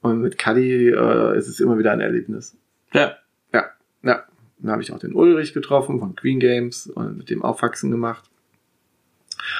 Und 0.02 0.22
mit 0.22 0.38
Cuddy 0.38 0.90
äh, 0.90 1.38
ist 1.38 1.48
es 1.48 1.60
immer 1.60 1.78
wieder 1.78 1.92
ein 1.92 2.02
Erlebnis. 2.02 2.56
Ja. 2.94 3.18
Ja, 3.54 3.66
ja. 4.04 4.24
Dann 4.60 4.72
habe 4.72 4.82
ich 4.82 4.92
auch 4.92 5.00
den 5.00 5.14
Ulrich 5.14 5.54
getroffen 5.54 6.00
von 6.00 6.16
Queen 6.16 6.40
Games 6.40 6.88
und 6.88 7.18
mit 7.18 7.30
dem 7.30 7.44
Aufwachsen 7.44 7.92
gemacht. 7.92 8.30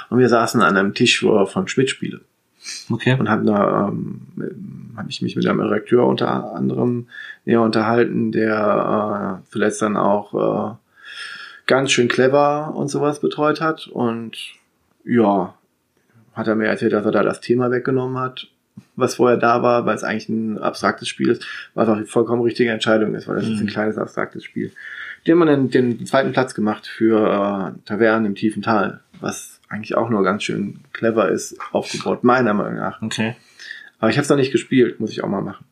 Und 0.10 0.20
wir 0.20 0.30
saßen 0.30 0.62
an 0.62 0.78
einem 0.78 0.94
Tisch 0.94 1.20
von 1.22 1.68
Schmidt-Spiele 1.68 2.22
Okay. 2.90 3.16
und 3.18 3.30
haben 3.30 3.46
da 3.46 3.88
ähm, 3.88 4.94
habe 4.98 5.10
ich 5.10 5.22
mich 5.22 5.36
mit 5.36 5.48
einem 5.48 5.62
Redakteur 5.62 6.06
unter 6.06 6.54
anderem 6.54 7.08
näher 7.46 7.62
unterhalten, 7.62 8.32
der 8.32 9.40
äh, 9.42 9.50
zuletzt 9.50 9.82
dann 9.82 9.96
auch 9.96 10.34
äh, 10.34 10.76
ganz 11.66 11.92
schön 11.92 12.10
clever 12.10 12.74
und 12.76 12.90
sowas 12.90 13.22
betreut 13.22 13.62
hat 13.62 13.88
und 13.88 14.38
ja, 15.06 15.54
hat 16.34 16.48
er 16.48 16.56
mir 16.56 16.68
erzählt, 16.68 16.94
dass 16.94 17.06
er 17.06 17.12
da 17.12 17.24
das 17.24 17.40
Thema 17.40 17.72
weggenommen 17.72 18.18
hat, 18.18 18.50
was 18.96 19.16
vorher 19.16 19.38
da 19.38 19.62
war, 19.64 19.86
weil 19.86 19.96
es 19.96 20.04
eigentlich 20.04 20.30
ein 20.30 20.58
abstraktes 20.58 21.08
Spiel 21.08 21.30
ist, 21.30 21.46
was 21.74 21.88
auch 21.90 21.98
die 21.98 22.06
vollkommen 22.06 22.42
richtige 22.42 22.72
Entscheidung 22.72 23.16
ist, 23.16 23.28
weil 23.28 23.36
das 23.38 23.46
ist 23.46 23.60
ein 23.60 23.66
Mhm. 23.66 23.70
kleines 23.70 23.98
abstraktes 23.98 24.44
Spiel. 24.44 24.72
Die 25.26 25.32
haben 25.32 25.46
dann 25.46 25.70
den 25.70 26.06
zweiten 26.06 26.32
Platz 26.32 26.54
gemacht 26.56 26.88
für 26.88 27.74
äh, 27.76 27.86
Tavernen 27.88 28.26
im 28.26 28.36
tiefen 28.36 28.62
Tal, 28.62 29.02
was 29.20 29.60
eigentlich 29.70 29.96
auch 29.96 30.10
nur 30.10 30.24
ganz 30.24 30.44
schön 30.44 30.80
clever 30.94 31.30
ist, 31.30 31.58
aufgebaut, 31.72 32.24
meiner 32.24 32.54
Meinung 32.54 32.76
nach. 32.76 33.02
Okay. 33.02 33.36
Aber 34.00 34.10
ich 34.10 34.16
habe 34.18 34.24
es 34.24 34.30
noch 34.30 34.38
nicht 34.38 34.52
gespielt, 34.52 35.00
muss 35.00 35.12
ich 35.12 35.24
auch 35.24 35.28
mal 35.28 35.42
machen. 35.42 35.66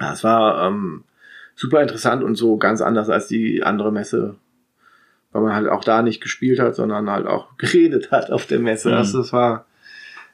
Ja, 0.00 0.12
es 0.12 0.24
war 0.24 0.66
ähm, 0.66 1.04
super 1.54 1.82
interessant 1.82 2.22
und 2.24 2.36
so 2.36 2.56
ganz 2.56 2.80
anders 2.80 3.08
als 3.10 3.26
die 3.28 3.62
andere 3.62 3.92
Messe, 3.92 4.36
weil 5.32 5.42
man 5.42 5.54
halt 5.54 5.68
auch 5.68 5.84
da 5.84 6.02
nicht 6.02 6.22
gespielt 6.22 6.58
hat, 6.58 6.74
sondern 6.74 7.10
halt 7.10 7.26
auch 7.26 7.54
geredet 7.58 8.10
hat 8.10 8.30
auf 8.30 8.46
der 8.46 8.58
Messe. 8.60 8.88
Mhm. 8.90 8.94
Also 8.96 9.20
es 9.20 9.32
war 9.32 9.66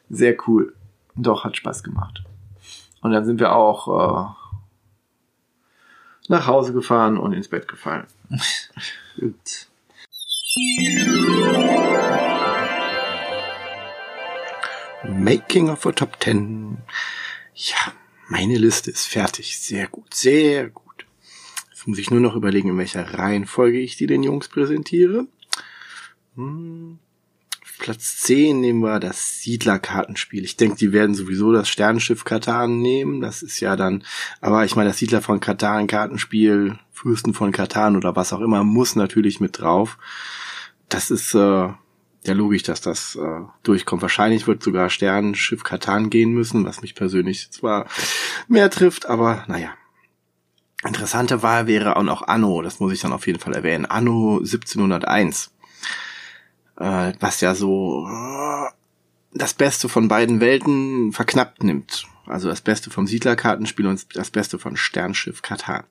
sehr 0.08 0.36
cool. 0.46 0.72
Doch, 1.14 1.44
hat 1.44 1.56
Spaß 1.56 1.82
gemacht. 1.82 2.24
Und 3.00 3.12
dann 3.12 3.24
sind 3.24 3.40
wir 3.40 3.54
auch 3.54 3.88
äh, 3.88 4.26
nach 6.28 6.46
Hause 6.46 6.72
gefahren 6.72 7.18
und 7.18 7.32
ins 7.32 7.48
Bett 7.48 7.68
gefallen. 7.68 8.06
Making 15.04 15.70
of 15.70 15.84
a 15.86 15.92
Top 15.92 16.16
10. 16.22 16.78
Ja, 17.54 17.92
meine 18.28 18.56
Liste 18.56 18.90
ist 18.90 19.06
fertig. 19.06 19.58
Sehr 19.58 19.88
gut, 19.88 20.14
sehr 20.14 20.68
gut. 20.70 21.06
Jetzt 21.70 21.86
muss 21.86 21.98
ich 21.98 22.10
nur 22.10 22.20
noch 22.20 22.36
überlegen, 22.36 22.70
in 22.70 22.78
welcher 22.78 23.18
Reihenfolge 23.18 23.78
ich 23.78 23.96
die 23.96 24.06
den 24.06 24.22
Jungs 24.22 24.48
präsentiere. 24.48 25.26
Hm. 26.36 26.98
Platz 27.82 28.18
10 28.18 28.60
nehmen 28.60 28.78
wir 28.78 29.00
das 29.00 29.40
Siedlerkartenspiel. 29.40 30.44
Ich 30.44 30.56
denke, 30.56 30.76
die 30.76 30.92
werden 30.92 31.16
sowieso 31.16 31.50
das 31.50 31.68
Sternenschiff 31.68 32.22
Katan 32.22 32.78
nehmen. 32.78 33.20
Das 33.20 33.42
ist 33.42 33.58
ja 33.58 33.74
dann, 33.74 34.04
aber 34.40 34.64
ich 34.64 34.76
meine, 34.76 34.90
das 34.90 34.98
Siedler 34.98 35.20
von 35.20 35.40
Katan 35.40 35.88
Kartenspiel, 35.88 36.78
Fürsten 36.92 37.34
von 37.34 37.50
Katan 37.50 37.96
oder 37.96 38.14
was 38.14 38.32
auch 38.32 38.40
immer, 38.40 38.62
muss 38.62 38.94
natürlich 38.94 39.40
mit 39.40 39.58
drauf. 39.58 39.98
Das 40.88 41.10
ist 41.10 41.34
äh, 41.34 41.38
ja 41.38 41.76
logisch, 42.26 42.62
dass 42.62 42.82
das 42.82 43.16
äh, 43.16 43.40
durchkommt. 43.64 44.02
Wahrscheinlich 44.02 44.46
wird 44.46 44.62
sogar 44.62 44.88
Sternenschiff 44.88 45.64
Katan 45.64 46.08
gehen 46.08 46.30
müssen, 46.30 46.64
was 46.64 46.82
mich 46.82 46.94
persönlich 46.94 47.50
zwar 47.50 47.86
mehr 48.46 48.70
trifft, 48.70 49.06
aber 49.06 49.42
naja. 49.48 49.70
Interessante 50.86 51.42
Wahl 51.42 51.66
wäre 51.66 51.96
auch 51.96 52.04
noch 52.04 52.28
Anno, 52.28 52.62
das 52.62 52.78
muss 52.78 52.92
ich 52.92 53.00
dann 53.00 53.12
auf 53.12 53.26
jeden 53.26 53.40
Fall 53.40 53.54
erwähnen. 53.54 53.86
Anno 53.86 54.38
1701. 54.38 55.50
Äh, 56.78 57.12
was 57.20 57.40
ja 57.40 57.54
so 57.54 58.06
äh, 58.08 58.70
das 59.34 59.54
Beste 59.54 59.88
von 59.88 60.08
beiden 60.08 60.40
Welten 60.40 61.12
verknappt 61.12 61.64
nimmt. 61.64 62.06
Also 62.26 62.48
das 62.48 62.60
Beste 62.60 62.90
vom 62.90 63.06
Siedlerkartenspiel 63.06 63.86
und 63.86 64.16
das 64.16 64.30
Beste 64.30 64.58
von 64.58 64.76
Sternschiff 64.76 65.42
Katar. 65.42 65.84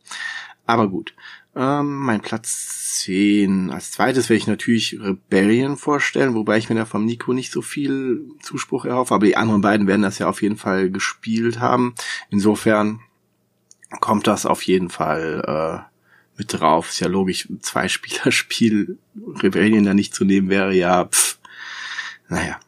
Aber 0.65 0.87
gut. 0.87 1.13
Ähm, 1.55 1.97
mein 1.97 2.21
Platz 2.21 3.01
10. 3.01 3.71
Als 3.71 3.91
zweites 3.91 4.29
werde 4.29 4.37
ich 4.37 4.47
natürlich 4.47 4.97
Rebellion 5.01 5.75
vorstellen, 5.75 6.33
wobei 6.33 6.57
ich 6.57 6.69
mir 6.69 6.75
da 6.75 6.85
vom 6.85 7.05
Nico 7.05 7.33
nicht 7.33 7.51
so 7.51 7.61
viel 7.61 8.23
Zuspruch 8.41 8.85
erhoffe. 8.85 9.13
Aber 9.13 9.25
die 9.25 9.37
anderen 9.37 9.61
beiden 9.61 9.87
werden 9.87 10.03
das 10.03 10.19
ja 10.19 10.29
auf 10.29 10.41
jeden 10.41 10.57
Fall 10.57 10.89
gespielt 10.89 11.59
haben. 11.59 11.93
Insofern 12.29 13.01
kommt 13.99 14.27
das 14.27 14.45
auf 14.45 14.61
jeden 14.61 14.89
Fall 14.89 15.43
äh, 15.45 15.90
mit 16.37 16.53
drauf. 16.53 16.89
Ist 16.89 16.99
ja 16.99 17.07
logisch, 17.07 17.49
ein 17.49 17.61
Zwei-Spieler-Spiel 17.61 18.97
Rebellion 19.41 19.83
da 19.83 19.93
nicht 19.93 20.13
zu 20.13 20.25
nehmen 20.25 20.49
wäre 20.49 20.73
ja, 20.73 21.05
pff, 21.05 21.39
naja. 22.27 22.59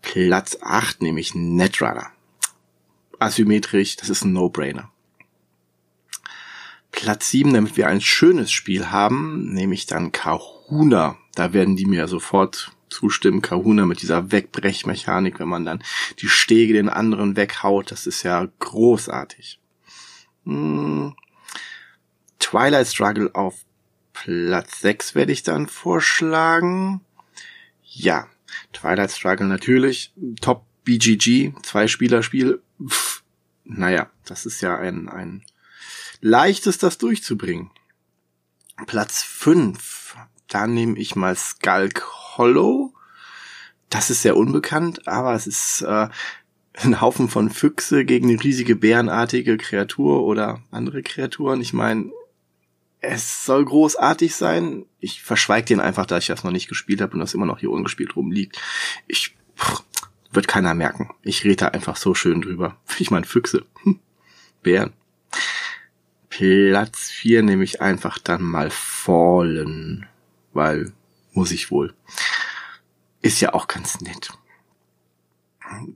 Platz 0.00 0.56
8 0.62 1.02
nämlich 1.02 1.34
Netrunner. 1.34 2.10
Asymmetrisch, 3.18 3.96
das 3.96 4.08
ist 4.08 4.24
ein 4.24 4.32
No-Brainer. 4.32 4.90
Platz 6.90 7.30
7, 7.30 7.52
damit 7.52 7.76
wir 7.76 7.88
ein 7.88 8.00
schönes 8.00 8.50
Spiel 8.50 8.90
haben, 8.90 9.52
nehme 9.52 9.74
ich 9.74 9.86
dann 9.86 10.12
Kahuna. 10.12 11.16
Da 11.34 11.52
werden 11.52 11.76
die 11.76 11.86
mir 11.86 12.08
sofort 12.08 12.72
zustimmen. 12.88 13.42
Kahuna 13.42 13.86
mit 13.86 14.02
dieser 14.02 14.32
Wegbrechmechanik, 14.32 15.38
wenn 15.38 15.48
man 15.48 15.64
dann 15.64 15.82
die 16.20 16.28
Stege 16.28 16.72
den 16.72 16.88
anderen 16.88 17.36
weghaut, 17.36 17.90
das 17.90 18.06
ist 18.06 18.22
ja 18.22 18.48
großartig. 18.58 19.60
Hm. 20.44 21.14
Twilight 22.38 22.86
Struggle 22.86 23.30
auf 23.34 23.64
Platz 24.12 24.80
6 24.80 25.14
werde 25.14 25.32
ich 25.32 25.42
dann 25.42 25.68
vorschlagen. 25.68 27.02
Ja, 27.84 28.26
Twilight 28.72 29.12
Struggle 29.12 29.46
natürlich. 29.46 30.12
Top 30.40 30.64
BGG, 30.84 31.52
Zwei-Spieler-Spiel. 31.62 32.62
Naja, 33.64 34.10
das 34.24 34.46
ist 34.46 34.60
ja 34.60 34.76
ein, 34.76 35.08
ein 35.08 35.44
leichtes, 36.20 36.78
das 36.78 36.98
durchzubringen. 36.98 37.70
Platz 38.86 39.22
5. 39.22 40.16
Da 40.48 40.66
nehme 40.66 40.98
ich 40.98 41.14
mal 41.14 41.36
Skulk 41.36 42.06
Hollow. 42.36 42.94
Das 43.90 44.10
ist 44.10 44.22
sehr 44.22 44.36
unbekannt, 44.36 45.06
aber 45.06 45.34
es 45.34 45.46
ist 45.46 45.82
äh, 45.82 46.08
ein 46.74 47.00
Haufen 47.00 47.28
von 47.28 47.50
Füchse 47.50 48.04
gegen 48.04 48.28
eine 48.28 48.42
riesige 48.42 48.76
bärenartige 48.76 49.56
Kreatur 49.56 50.22
oder 50.22 50.62
andere 50.70 51.02
Kreaturen. 51.02 51.60
Ich 51.60 51.72
meine, 51.72 52.10
es 53.00 53.44
soll 53.44 53.64
großartig 53.64 54.34
sein. 54.34 54.86
Ich 55.00 55.22
verschweige 55.22 55.66
den 55.66 55.80
einfach, 55.80 56.06
da 56.06 56.18
ich 56.18 56.26
das 56.26 56.44
noch 56.44 56.50
nicht 56.50 56.68
gespielt 56.68 57.00
habe 57.00 57.14
und 57.14 57.20
das 57.20 57.34
immer 57.34 57.46
noch 57.46 57.60
hier 57.60 57.70
ungespielt 57.70 58.16
rumliegt. 58.16 58.60
Ich 59.06 59.36
pff, 59.56 59.84
wird 60.32 60.48
keiner 60.48 60.74
merken. 60.74 61.10
Ich 61.22 61.44
rede 61.44 61.56
da 61.56 61.68
einfach 61.68 61.96
so 61.96 62.14
schön 62.14 62.40
drüber. 62.40 62.76
Ich 62.98 63.10
meine 63.10 63.26
Füchse, 63.26 63.66
Hm. 63.82 64.00
Bären. 64.62 64.92
Platz 66.30 67.10
4 67.10 67.42
nehme 67.42 67.64
ich 67.64 67.80
einfach 67.80 68.18
dann 68.18 68.42
mal 68.42 68.70
Fallen, 68.70 70.06
weil 70.52 70.92
muss 71.32 71.52
ich 71.52 71.70
wohl. 71.70 71.94
Ist 73.22 73.40
ja 73.40 73.54
auch 73.54 73.66
ganz 73.66 74.00
nett. 74.00 74.30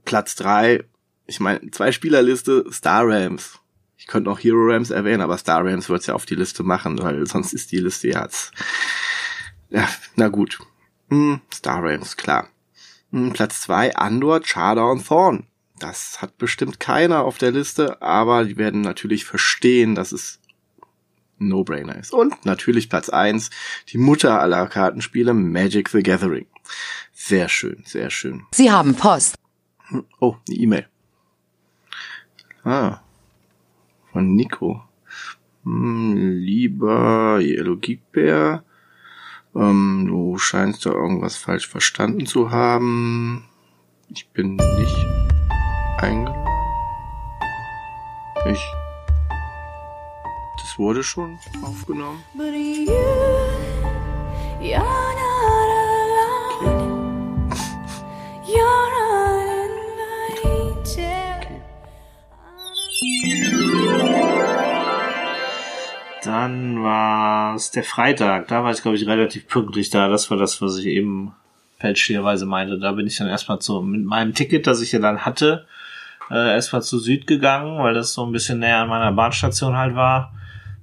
Platz 0.05 0.35
3, 0.35 0.83
ich 1.25 1.39
meine, 1.39 1.71
zwei 1.71 1.91
Spielerliste, 1.91 2.65
Star 2.71 3.07
Rams. 3.07 3.59
Ich 4.03 4.07
könnte 4.07 4.29
noch 4.29 4.39
Hero 4.39 4.65
Rams 4.65 4.91
erwähnen, 4.91 5.21
aber 5.21 5.37
Star 5.37 5.63
Rams 5.65 5.87
wird's 5.87 6.07
ja 6.07 6.13
auf 6.13 6.25
die 6.25 6.35
Liste 6.35 6.61
machen, 6.61 7.01
weil 7.01 7.25
sonst 7.25 7.53
ist 7.53 7.71
die 7.71 7.79
Liste 7.79 8.09
ja 8.09 8.23
jetzt. 8.23 8.51
Ja, 9.69 9.87
na 10.17 10.27
gut. 10.27 10.59
Hm, 11.09 11.39
Star 11.53 11.81
Rams, 11.81 12.17
klar. 12.17 12.49
Hm, 13.13 13.31
Platz 13.31 13.61
2, 13.61 13.95
Andor, 13.95 14.41
Chada 14.41 14.83
und 14.91 15.07
Thorn. 15.07 15.47
Das 15.79 16.21
hat 16.21 16.37
bestimmt 16.37 16.81
keiner 16.81 17.23
auf 17.23 17.37
der 17.37 17.51
Liste, 17.51 18.01
aber 18.01 18.43
die 18.43 18.57
werden 18.57 18.81
natürlich 18.81 19.23
verstehen, 19.23 19.95
dass 19.95 20.11
es 20.11 20.41
No-Brainer 21.37 21.95
ist. 21.95 22.11
Und 22.11 22.45
natürlich 22.45 22.89
Platz 22.89 23.07
1, 23.07 23.51
die 23.87 23.97
Mutter 23.97 24.41
aller 24.41 24.67
Kartenspiele, 24.67 25.33
Magic 25.33 25.87
the 25.87 26.03
Gathering. 26.03 26.47
Sehr 27.13 27.47
schön, 27.47 27.83
sehr 27.85 28.09
schön. 28.09 28.43
Sie 28.53 28.69
haben 28.69 28.95
Post. 28.95 29.35
Oh, 30.19 30.35
eine 30.49 30.57
E-Mail. 30.57 30.87
Ah. 32.65 32.99
Von 34.13 34.35
Nico. 34.35 34.83
Hm, 35.63 36.15
lieber 36.15 37.39
Yellow 37.41 37.77
Geek 37.77 38.11
Bear, 38.11 38.63
ähm, 39.55 40.05
du 40.07 40.37
scheinst 40.37 40.85
da 40.85 40.91
irgendwas 40.91 41.35
falsch 41.35 41.67
verstanden 41.67 42.27
zu 42.27 42.51
haben. 42.51 43.45
Ich 44.09 44.29
bin 44.29 44.55
nicht 44.55 45.07
eingeladen. 45.97 46.47
Ich. 48.45 48.63
Das 50.57 50.77
wurde 50.77 51.03
schon 51.03 51.39
aufgenommen. 51.63 52.23
But 52.35 52.53
you, 52.53 52.91
Dann 66.33 66.81
war 66.81 67.53
es 67.53 67.69
der 67.69 67.83
Freitag. 67.83 68.47
Da 68.47 68.63
war 68.63 68.71
ich, 68.71 68.81
glaube 68.81 68.97
ich, 68.97 69.05
relativ 69.05 69.47
pünktlich 69.47 69.91
da. 69.91 70.07
Das 70.07 70.31
war 70.31 70.37
das, 70.37 70.63
was 70.63 70.79
ich 70.79 70.87
eben 70.87 71.35
fälschlicherweise 71.77 72.47
meinte. 72.47 72.79
Da 72.79 72.93
bin 72.93 73.05
ich 73.05 73.17
dann 73.17 73.27
erstmal 73.27 73.59
zu, 73.59 73.83
mit 73.83 74.03
meinem 74.03 74.33
Ticket, 74.33 74.65
das 74.65 74.81
ich 74.81 74.91
ja 74.93 74.99
dann 74.99 75.25
hatte, 75.25 75.67
äh, 76.31 76.55
erstmal 76.55 76.81
zu 76.81 76.97
Süd 76.97 77.27
gegangen, 77.27 77.77
weil 77.77 77.93
das 77.93 78.15
so 78.15 78.25
ein 78.25 78.31
bisschen 78.31 78.57
näher 78.57 78.79
an 78.79 78.89
meiner 78.89 79.11
Bahnstation 79.11 79.77
halt 79.77 79.93
war. 79.93 80.33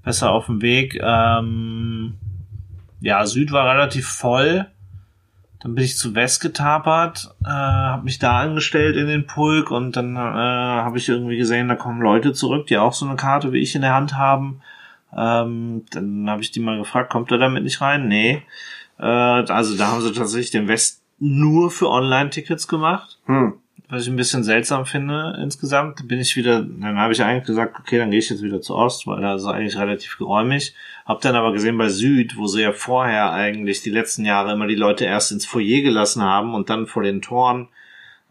Besser 0.04 0.30
auf 0.30 0.46
dem 0.46 0.62
Weg. 0.62 1.00
Ähm, 1.02 2.14
ja, 3.00 3.26
Süd 3.26 3.50
war 3.50 3.68
relativ 3.68 4.06
voll. 4.06 4.66
Dann 5.58 5.74
bin 5.74 5.82
ich 5.82 5.96
zu 5.96 6.14
West 6.14 6.40
getapert, 6.40 7.34
äh, 7.44 7.48
habe 7.48 8.04
mich 8.04 8.20
da 8.20 8.38
angestellt 8.38 8.94
in 8.94 9.08
den 9.08 9.26
Pulk 9.26 9.72
und 9.72 9.96
dann 9.96 10.14
äh, 10.14 10.18
habe 10.18 10.96
ich 10.96 11.08
irgendwie 11.08 11.38
gesehen, 11.38 11.66
da 11.66 11.74
kommen 11.74 12.00
Leute 12.00 12.32
zurück, 12.34 12.68
die 12.68 12.78
auch 12.78 12.94
so 12.94 13.04
eine 13.04 13.16
Karte 13.16 13.52
wie 13.52 13.58
ich 13.58 13.74
in 13.74 13.82
der 13.82 13.94
Hand 13.94 14.16
haben. 14.16 14.62
Ähm, 15.16 15.84
dann 15.90 16.28
habe 16.30 16.42
ich 16.42 16.50
die 16.50 16.60
mal 16.60 16.78
gefragt, 16.78 17.10
kommt 17.10 17.30
er 17.32 17.38
damit 17.38 17.64
nicht 17.64 17.80
rein? 17.80 18.08
Nee. 18.08 18.42
Äh, 18.98 19.04
also 19.04 19.76
da 19.76 19.88
haben 19.88 20.02
sie 20.02 20.12
tatsächlich 20.12 20.50
den 20.50 20.68
West 20.68 21.02
nur 21.18 21.70
für 21.70 21.88
Online-Tickets 21.88 22.68
gemacht, 22.68 23.18
Hm. 23.26 23.54
was 23.88 24.02
ich 24.02 24.08
ein 24.08 24.16
bisschen 24.16 24.44
seltsam 24.44 24.86
finde 24.86 25.36
insgesamt. 25.42 26.06
Bin 26.08 26.18
ich 26.20 26.36
wieder, 26.36 26.62
dann 26.62 26.98
habe 26.98 27.12
ich 27.12 27.22
eigentlich 27.22 27.46
gesagt, 27.46 27.78
okay, 27.78 27.98
dann 27.98 28.10
gehe 28.10 28.20
ich 28.20 28.30
jetzt 28.30 28.42
wieder 28.42 28.60
zu 28.60 28.74
Ost, 28.74 29.06
weil 29.06 29.20
da 29.20 29.34
ist 29.34 29.42
es 29.42 29.48
eigentlich 29.48 29.78
relativ 29.78 30.16
geräumig. 30.16 30.74
Hab 31.04 31.20
dann 31.20 31.34
aber 31.34 31.52
gesehen 31.52 31.76
bei 31.76 31.88
Süd, 31.88 32.36
wo 32.36 32.46
sie 32.46 32.62
ja 32.62 32.72
vorher 32.72 33.32
eigentlich 33.32 33.82
die 33.82 33.90
letzten 33.90 34.24
Jahre 34.24 34.52
immer 34.52 34.66
die 34.66 34.76
Leute 34.76 35.04
erst 35.04 35.32
ins 35.32 35.44
Foyer 35.44 35.82
gelassen 35.82 36.22
haben 36.22 36.54
und 36.54 36.70
dann 36.70 36.86
vor 36.86 37.02
den 37.02 37.20
Toren 37.20 37.68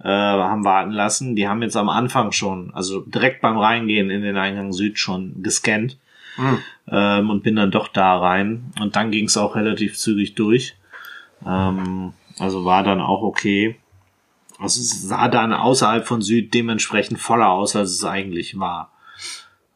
äh, 0.02 0.08
haben 0.08 0.64
warten 0.64 0.92
lassen. 0.92 1.36
Die 1.36 1.48
haben 1.48 1.62
jetzt 1.62 1.76
am 1.76 1.90
Anfang 1.90 2.32
schon, 2.32 2.74
also 2.74 3.02
direkt 3.02 3.42
beim 3.42 3.58
Reingehen 3.58 4.10
in 4.10 4.22
den 4.22 4.38
Eingang 4.38 4.72
Süd 4.72 4.98
schon 4.98 5.44
gescannt 5.44 5.98
Hm. 6.40 6.58
ähm, 6.90 7.30
und 7.30 7.44
bin 7.44 7.58
dann 7.58 7.70
doch 7.70 7.90
da 7.90 8.18
rein. 8.18 8.72
Und 8.80 8.96
dann 8.96 9.12
ging 9.12 9.26
es 9.26 9.36
auch 9.36 9.56
relativ 9.56 9.98
zügig 9.98 10.36
durch. 10.36 10.76
Ähm, 11.46 12.14
also 12.38 12.64
war 12.64 12.84
dann 12.84 13.02
auch 13.02 13.22
okay. 13.22 13.76
Also 14.58 14.80
es 14.80 15.02
sah 15.02 15.28
dann 15.28 15.54
außerhalb 15.54 16.08
von 16.08 16.22
Süd 16.22 16.54
dementsprechend 16.54 17.20
voller 17.20 17.50
aus, 17.50 17.76
als 17.76 17.92
es 17.92 18.06
eigentlich 18.06 18.58
war. 18.58 18.92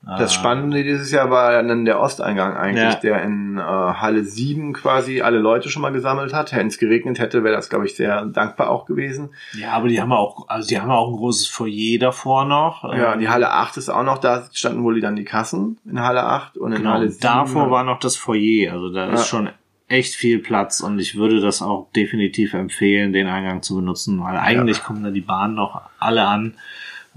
Das 0.06 0.34
Spannende 0.34 0.84
dieses 0.84 1.12
Jahr 1.12 1.30
war 1.32 1.64
dann 1.64 1.86
der 1.86 2.00
Osteingang 2.02 2.58
eigentlich, 2.58 2.84
Ja. 2.84 2.96
der 2.96 3.24
in 3.24 3.58
äh, 3.58 3.62
Halle 3.62 4.26
7 4.26 4.74
quasi 4.74 5.22
alle 5.22 5.40
Leute 5.40 5.70
schon 5.70 5.82
mal 5.82 5.94
gesammelt 5.94 6.34
hat. 6.34 6.54
Wenn 6.54 6.68
es 6.68 6.78
geregnet 6.78 7.20
hätte, 7.20 7.46
wäre 7.46 7.56
das, 7.56 7.70
glaube 7.70 7.86
ich, 7.86 7.96
sehr 7.96 8.26
dankbar 8.26 8.70
auch 8.70 8.86
gewesen. 8.86 9.30
Ja, 9.54 9.72
aber 9.72 9.88
die 9.88 10.02
haben 10.02 10.12
auch, 10.12 10.50
also 10.50 10.68
die 10.68 10.78
haben 10.82 10.92
auch 10.92 11.08
ein 11.10 11.16
großes 11.16 11.48
Foyer 11.48 12.00
davor 12.00 12.44
noch. 12.44 12.84
Ja, 12.84 13.14
Ähm, 13.14 13.22
die 13.22 13.30
Halle 13.30 13.52
8 13.52 13.78
ist 13.78 13.88
auch 13.90 14.04
noch, 14.04 14.18
da 14.18 14.44
standen 14.52 14.84
wohl 14.84 15.00
dann 15.00 15.16
die 15.16 15.24
Kassen 15.24 15.78
in 15.90 16.02
Halle 16.02 16.24
8 16.26 16.58
und 16.58 16.74
in 16.74 16.80
Genau, 16.80 16.92
Halle 16.96 17.08
7. 17.10 17.22
davor 17.22 17.72
war 17.72 17.86
noch 17.86 18.00
das 18.00 18.18
Foyer, 18.18 18.74
also 18.74 18.92
da 18.92 19.08
Ja. 19.08 19.14
ist 19.14 19.28
schon 19.28 19.50
echt 19.88 20.16
viel 20.16 20.40
Platz 20.40 20.82
und 20.82 21.00
ich 21.00 21.16
würde 21.16 21.40
das 21.40 21.62
auch 21.62 21.88
definitiv 21.96 22.54
empfehlen, 22.56 23.14
den 23.14 23.28
Eingang 23.28 23.62
zu 23.62 23.76
benutzen, 23.78 24.22
weil 24.22 24.36
eigentlich 24.38 24.84
kommen 24.84 25.02
da 25.04 25.12
die 25.12 25.22
Bahnen 25.22 25.56
noch 25.56 25.80
alle 26.00 26.26
an. 26.26 26.56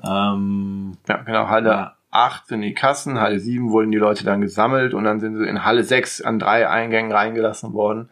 Ähm, 0.05 0.93
Ja, 1.09 1.17
genau, 1.17 1.49
Halle 1.49 1.69
Ja. 1.71 1.96
8 2.17 2.47
sind 2.49 2.63
die 2.63 2.75
Kassen, 2.75 3.21
Halle 3.21 3.39
7 3.41 3.71
wurden 3.71 3.91
die 3.93 3.99
Leute 3.99 4.25
dann 4.25 4.41
gesammelt 4.41 4.95
und 4.95 5.05
dann 5.05 5.21
sind 5.21 5.37
sie 5.39 5.47
in 5.47 5.65
Halle 5.65 5.85
6 5.85 6.23
an 6.23 6.39
drei 6.39 6.69
Eingängen 6.69 7.13
reingelassen 7.13 7.73
worden. 7.73 8.09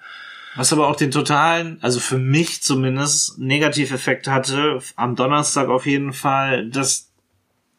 was 0.57 0.73
aber 0.73 0.87
auch 0.89 0.95
den 0.97 1.11
totalen, 1.11 1.79
also 1.83 1.99
für 1.99 2.19
mich 2.19 2.63
zumindest, 2.63 3.39
Negativeffekt 3.41 4.29
hatte, 4.29 4.79
am 4.95 5.17
Donnerstag 5.17 5.69
auf 5.69 5.85
jeden 5.87 6.13
Fall, 6.13 6.69
das 6.71 7.11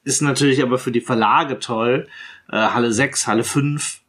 ist 0.04 0.22
natürlich 0.22 0.62
aber 0.62 0.78
für 0.78 0.92
die 0.92 1.02
Verlage 1.02 1.60
toll, 1.60 2.08
äh, 2.52 2.58
Halle 2.58 2.92
6, 2.92 3.28
Halle 3.28 3.44
5, 3.46 4.02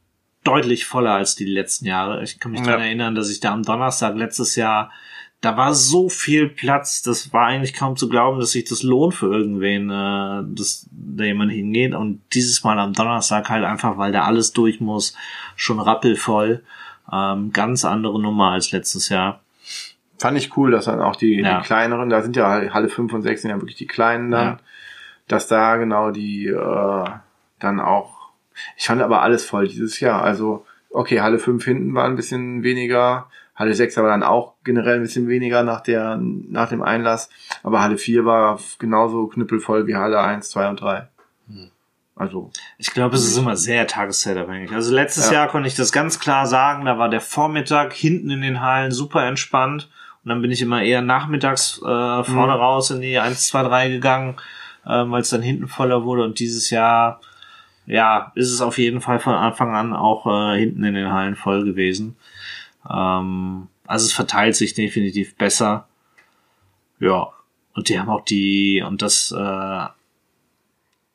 deutlich 0.43 0.85
voller 0.87 1.13
als 1.13 1.35
die 1.37 1.45
letzten 1.45 1.87
Jahre. 1.87 2.23
Ich 2.23 2.39
kann 2.41 2.53
mich 2.53 2.61
Ja. 2.61 2.67
daran 2.67 2.83
erinnern, 2.83 3.15
dass 3.15 3.31
ich 3.31 3.41
da 3.41 3.53
am 3.53 3.63
Donnerstag 3.63 4.17
letztes 4.17 4.57
Jahr, 4.57 4.91
da 5.43 5.57
war 5.57 5.75
so 5.75 6.09
viel 6.09 6.49
Platz, 6.49 7.03
das 7.03 7.33
war 7.33 7.47
eigentlich 7.47 7.75
kaum 7.75 7.97
zu 7.97 8.09
glauben, 8.09 8.41
dass 8.41 8.53
sich 8.53 8.65
das 8.65 8.83
lohnt 8.83 9.15
für 9.15 9.27
irgendwen, 9.33 9.91
äh, 9.91 10.43
dass 10.57 10.89
da 10.91 11.25
jemand 11.25 11.53
hingeht. 11.53 11.95
Und 11.95 12.23
dieses 12.33 12.65
Mal 12.65 12.79
am 12.79 12.95
Donnerstag 12.95 13.49
halt 13.51 13.65
einfach, 13.65 13.99
weil 13.99 14.13
da 14.13 14.23
alles 14.25 14.53
durch 14.53 14.81
muss, 14.81 15.15
schon 15.55 15.79
rappelvoll. 15.79 16.65
Ähm, 17.13 17.53
ganz 17.53 17.85
andere 17.85 18.21
Nummer 18.21 18.51
als 18.53 18.73
letztes 18.73 19.09
Jahr. 19.11 19.41
Fand 20.19 20.39
ich 20.39 20.57
cool, 20.57 20.71
dass 20.71 20.87
dann 20.87 21.01
auch 21.01 21.15
die, 21.17 21.37
Ja. 21.41 21.61
die 21.61 21.67
kleineren, 21.67 22.09
da 22.09 22.23
sind 22.23 22.35
ja 22.35 22.73
Halle 22.73 22.89
5 22.89 23.13
und 23.13 23.23
6 23.23 23.43
sind 23.43 23.51
ja 23.51 23.57
wirklich 23.61 23.77
die 23.77 23.87
kleinen 23.87 24.31
dann, 24.31 24.47
Ja. 24.47 24.59
dass 25.29 25.47
da 25.47 25.77
genau 25.77 26.11
die 26.11 26.47
äh, 26.47 27.05
dann 27.61 27.81
auch, 27.81 28.31
ich 28.77 28.87
fand 28.87 29.03
aber 29.03 29.21
alles 29.23 29.45
voll 29.45 29.69
dieses 29.69 30.01
Jahr. 30.01 30.23
Also, 30.23 30.65
okay, 30.91 31.21
Halle 31.21 31.39
5 31.39 31.63
hinten 31.65 31.95
war 31.95 32.07
ein 32.07 32.17
bisschen 32.17 32.63
weniger, 32.63 33.29
Halle 33.57 33.75
6 33.75 33.97
aber 33.99 34.09
dann 34.09 34.23
auch 34.23 34.55
generell 34.65 34.97
ein 34.97 35.03
bisschen 35.03 35.29
weniger 35.29 35.63
nach 35.63 35.81
der, 35.81 36.19
nach 36.21 36.69
dem 36.69 36.83
Einlass, 36.83 37.31
aber 37.63 37.81
Halle 37.83 37.97
4 37.99 38.25
war 38.25 38.61
genauso 38.79 39.27
knüppelvoll 39.29 39.87
wie 39.87 39.97
Halle 39.97 40.21
1, 40.21 40.51
2 40.51 40.69
und 40.69 40.81
3. 40.81 41.09
Hm. 41.49 41.71
Also, 42.15 42.51
Ich 42.79 42.93
glaube, 42.93 43.17
es 43.17 43.27
ist 43.27 43.37
immer 43.37 43.57
sehr 43.57 43.87
tageszeitabhängig. 43.87 44.73
Also 44.73 44.95
letztes 44.95 45.27
Ja. 45.29 45.35
Jahr 45.35 45.49
konnte 45.49 45.69
ich 45.69 45.75
das 45.75 45.93
ganz 45.93 46.19
klar 46.19 46.47
sagen, 46.47 46.85
da 46.87 46.99
war 46.99 47.09
der 47.11 47.21
Vormittag 47.21 47.93
hinten 47.93 48.31
in 48.31 48.41
den 48.43 48.61
Hallen 48.63 48.91
super 48.93 49.25
entspannt 49.27 49.91
und 50.25 50.29
dann 50.31 50.41
bin 50.43 50.51
ich 50.51 50.63
immer 50.63 50.83
eher 50.83 51.03
nachmittags 51.03 51.79
äh, 51.79 51.85
vorne 51.85 52.55
Mhm. 52.55 52.61
raus 52.61 52.91
in 52.91 53.01
die 53.01 53.19
1, 53.19 53.49
2, 53.49 53.63
3 53.65 53.89
gegangen, 53.91 54.37
ähm, 54.87 55.11
weil 55.11 55.21
es 55.23 55.31
dann 55.31 55.43
hinten 55.43 55.69
voller 55.69 56.05
wurde 56.05 56.23
und 56.25 56.39
dieses 56.39 56.71
Jahr 56.71 57.21
ja, 57.89 58.33
ist 58.35 58.51
es 58.51 58.61
auf 58.61 58.79
jeden 58.79 59.01
Fall 59.01 59.21
von 59.21 59.35
Anfang 59.35 59.75
an 59.77 59.93
auch 59.93 60.27
äh, 60.27 60.59
hinten 60.59 60.83
in 60.85 60.95
den 60.95 61.13
Hallen 61.13 61.37
voll 61.37 61.65
gewesen. 61.65 62.17
Ähm, 62.91 63.69
also 63.87 64.07
es 64.07 64.13
verteilt 64.13 64.57
sich 64.57 64.75
definitiv 64.75 65.37
besser. 65.37 65.87
Ja, 67.01 67.29
und 67.75 67.89
die 67.89 67.99
haben 67.99 68.09
auch 68.09 68.25
die, 68.25 68.83
und 68.87 69.03
das, 69.03 69.33
äh, 69.37 69.87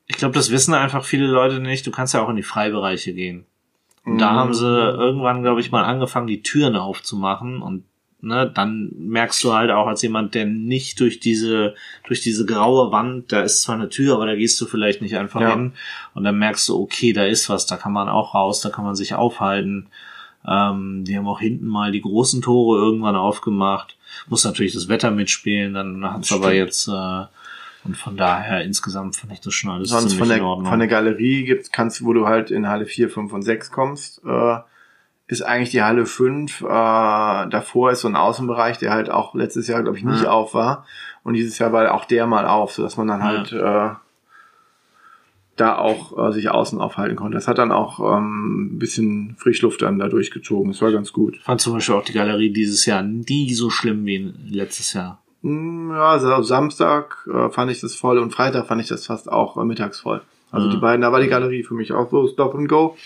ich 0.07 0.17
glaube, 0.17 0.33
das 0.35 0.51
wissen 0.51 0.73
einfach 0.73 1.03
viele 1.05 1.27
Leute 1.27 1.59
nicht. 1.59 1.87
Du 1.87 1.91
kannst 1.91 2.13
ja 2.13 2.21
auch 2.21 2.29
in 2.29 2.35
die 2.35 2.43
Freibereiche 2.43 3.13
gehen. 3.13 3.45
Und 4.03 4.17
da 4.19 4.31
Mhm. 4.31 4.35
haben 4.35 4.53
sie 4.53 4.65
irgendwann, 4.67 5.41
glaube 5.43 5.61
ich, 5.61 5.71
mal 5.71 5.83
angefangen, 5.83 6.27
die 6.27 6.41
Türen 6.43 6.75
aufzumachen 6.75 7.61
und 7.61 7.83
ne, 8.23 8.51
dann 8.53 8.91
merkst 8.97 9.43
du 9.43 9.53
halt 9.53 9.71
auch 9.71 9.87
als 9.87 10.01
jemand, 10.03 10.35
der 10.35 10.45
nicht 10.45 10.99
durch 10.99 11.19
diese, 11.19 11.73
durch 12.05 12.21
diese 12.21 12.45
graue 12.45 12.91
Wand, 12.91 13.31
da 13.31 13.41
ist 13.41 13.61
zwar 13.63 13.75
eine 13.75 13.89
Tür, 13.89 14.13
aber 14.15 14.27
da 14.27 14.35
gehst 14.35 14.59
du 14.61 14.65
vielleicht 14.67 15.01
nicht 15.01 15.17
einfach 15.17 15.41
Ja. 15.41 15.51
hin. 15.51 15.73
Und 16.13 16.23
dann 16.23 16.37
merkst 16.37 16.69
du, 16.69 16.79
okay, 16.79 17.13
da 17.13 17.25
ist 17.25 17.49
was, 17.49 17.65
da 17.65 17.77
kann 17.77 17.93
man 17.93 18.09
auch 18.09 18.35
raus, 18.35 18.61
da 18.61 18.69
kann 18.69 18.85
man 18.85 18.95
sich 18.95 19.15
aufhalten. 19.15 19.87
Ähm, 20.47 21.03
die 21.05 21.17
haben 21.17 21.27
auch 21.27 21.39
hinten 21.39 21.67
mal 21.67 21.91
die 21.91 22.01
großen 22.01 22.41
Tore 22.41 22.79
irgendwann 22.79 23.15
aufgemacht. 23.15 23.95
Muss 24.27 24.43
natürlich 24.43 24.73
das 24.73 24.87
Wetter 24.87 25.11
mitspielen, 25.11 25.73
dann 25.73 26.03
hat's 26.13 26.31
aber 26.31 26.53
jetzt, 26.53 26.87
äh, 26.87 27.25
und 27.83 27.97
von 27.97 28.15
daher 28.17 28.63
insgesamt 28.63 29.15
fand 29.15 29.33
ich 29.33 29.41
das 29.41 29.53
schon 29.53 29.71
alles 29.71 29.89
sonst 29.89 30.13
von 30.15 30.27
der, 30.27 30.37
in 30.37 30.43
Ordnung. 30.43 30.67
von 30.69 30.79
der 30.79 30.87
Galerie 30.87 31.45
gibt's, 31.45 31.71
kannst, 31.71 32.03
wo 32.05 32.13
du 32.13 32.27
halt 32.27 32.51
in 32.51 32.67
Halle 32.67 32.85
4, 32.85 33.09
5 33.09 33.31
und 33.33 33.41
6 33.41 33.71
kommst, 33.71 34.21
äh, 34.25 34.57
ist 35.27 35.41
eigentlich 35.43 35.69
die 35.71 35.81
Halle 35.81 36.05
5. 36.05 36.61
Äh, 36.61 36.65
davor 36.67 37.91
ist 37.91 38.01
so 38.01 38.07
ein 38.07 38.15
Außenbereich, 38.15 38.77
der 38.79 38.91
halt 38.91 39.09
auch 39.09 39.33
letztes 39.33 39.67
Jahr, 39.67 39.81
glaube 39.81 39.97
ich, 39.97 40.03
nicht 40.03 40.23
Ja. 40.23 40.31
auf 40.31 40.53
war. 40.53 40.85
Und 41.23 41.35
dieses 41.35 41.57
Jahr 41.57 41.71
war 41.71 41.93
auch 41.93 42.05
der 42.05 42.27
mal 42.27 42.45
auf, 42.45 42.73
sodass 42.73 42.97
man 42.97 43.07
dann 43.07 43.19
Ja. 43.21 43.25
halt 43.27 43.51
äh, 43.53 43.95
da 45.61 45.77
auch 45.77 46.17
äh, 46.29 46.31
sich 46.33 46.49
außen 46.49 46.79
aufhalten 46.81 47.15
konnte. 47.15 47.35
Das 47.35 47.47
hat 47.47 47.57
dann 47.57 47.71
auch 47.71 47.99
ähm, 47.99 48.75
ein 48.75 48.79
bisschen 48.79 49.35
Frischluft 49.37 49.81
dann 49.81 49.99
da 49.99 50.07
durchgezogen. 50.09 50.71
Das 50.71 50.81
war 50.81 50.91
ganz 50.91 51.13
gut. 51.13 51.35
Ich 51.37 51.43
fand 51.43 51.61
zum 51.61 51.73
Beispiel 51.73 51.95
auch 51.95 52.03
die 52.03 52.13
Galerie 52.13 52.51
dieses 52.51 52.85
Jahr 52.85 53.03
nie 53.03 53.53
so 53.53 53.69
schlimm 53.69 54.05
wie 54.05 54.33
letztes 54.49 54.93
Jahr. 54.93 55.21
Mm, 55.41 55.91
Ja, 55.91 56.09
also 56.09 56.41
Samstag 56.43 57.27
äh, 57.33 57.49
fand 57.49 57.71
ich 57.71 57.79
das 57.81 57.95
voll 57.95 58.17
und 58.19 58.31
Freitag 58.33 58.67
fand 58.67 58.81
ich 58.81 58.87
das 58.89 59.05
fast 59.05 59.31
auch 59.31 59.57
äh, 59.57 59.63
mittags 59.63 59.99
voll. 60.01 60.21
Also 60.51 60.67
Mhm. 60.67 60.71
die 60.71 60.77
beiden, 60.77 61.01
da 61.01 61.11
war 61.13 61.21
die 61.21 61.27
Galerie 61.29 61.63
für 61.63 61.75
mich 61.75 61.93
auch 61.93 62.09
so 62.11 62.27
Stop 62.27 62.55
and 62.55 62.67
Go. 62.67 62.97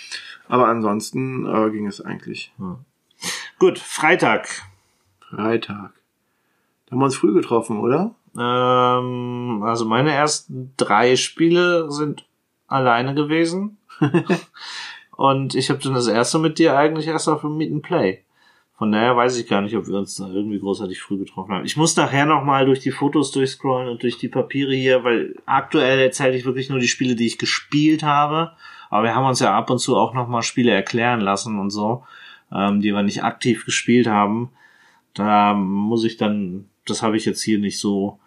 Aber 0.48 0.68
ansonsten 0.68 1.46
äh, 1.46 1.70
ging 1.72 1.86
es 1.88 2.02
eigentlich. 2.02 2.52
Gut, 3.60 3.78
Freitag. 3.80 4.48
Freitag. 5.30 5.92
Da 6.86 6.92
haben 6.92 7.00
wir 7.00 7.06
uns 7.06 7.16
früh 7.16 7.34
getroffen, 7.34 7.80
oder? 7.80 8.14
Ähm, 8.38 9.64
also 9.64 9.86
meine 9.86 10.12
ersten 10.12 10.74
drei 10.78 11.16
Spiele 11.16 11.90
sind 11.92 12.26
alleine 12.68 13.16
gewesen. 13.16 13.78
Und 15.18 15.56
ich 15.56 15.70
habe 15.70 15.80
dann 15.82 15.94
das 15.94 16.08
erste 16.08 16.40
mit 16.40 16.60
dir 16.60 16.78
eigentlich 16.78 17.08
erst 17.08 17.30
auf 17.30 17.42
dem 17.42 17.58
Meet 17.58 17.72
and 17.72 17.84
Play. 17.84 18.26
Von 18.78 18.92
daher 18.92 19.16
weiß 19.16 19.38
ich 19.38 19.48
gar 19.48 19.62
nicht, 19.62 19.76
ob 19.78 19.88
wir 19.88 19.96
uns 19.96 20.16
da 20.16 20.28
irgendwie 20.28 20.60
großartig 20.60 21.02
früh 21.02 21.18
getroffen 21.18 21.54
haben. 21.54 21.66
Ich 21.66 21.78
muss 21.78 21.96
nachher 21.96 22.26
nochmal 22.26 22.66
durch 22.66 22.82
die 22.82 22.92
Fotos 22.92 23.32
durchscrollen 23.32 23.88
und 23.88 24.04
durch 24.04 24.18
die 24.18 24.28
Papiere 24.28 24.76
hier, 24.76 25.06
weil 25.06 25.36
aktuell 25.46 26.00
erzähle 26.00 26.36
ich 26.36 26.44
wirklich 26.44 26.70
nur 26.70 26.80
die 26.80 26.90
Spiele, 26.90 27.16
die 27.16 27.26
ich 27.26 27.38
gespielt 27.38 28.04
habe. 28.04 28.52
Aber 28.90 29.04
wir 29.04 29.16
haben 29.16 29.26
uns 29.26 29.40
ja 29.40 29.56
ab 29.56 29.70
und 29.70 29.80
zu 29.80 29.96
auch 29.96 30.14
nochmal 30.14 30.44
Spiele 30.44 30.72
erklären 30.72 31.22
lassen 31.22 31.58
und 31.58 31.70
so, 31.70 32.04
ähm, 32.52 32.82
die 32.82 32.92
wir 32.92 33.02
nicht 33.02 33.24
aktiv 33.24 33.64
gespielt 33.64 34.08
haben. 34.08 34.52
Da 35.14 35.54
muss 35.54 36.04
ich 36.04 36.18
dann, 36.18 36.66
das 36.86 37.02
habe 37.02 37.16
ich 37.16 37.24
jetzt 37.24 37.42
hier 37.42 37.60
nicht 37.60 37.80
so 37.80 38.20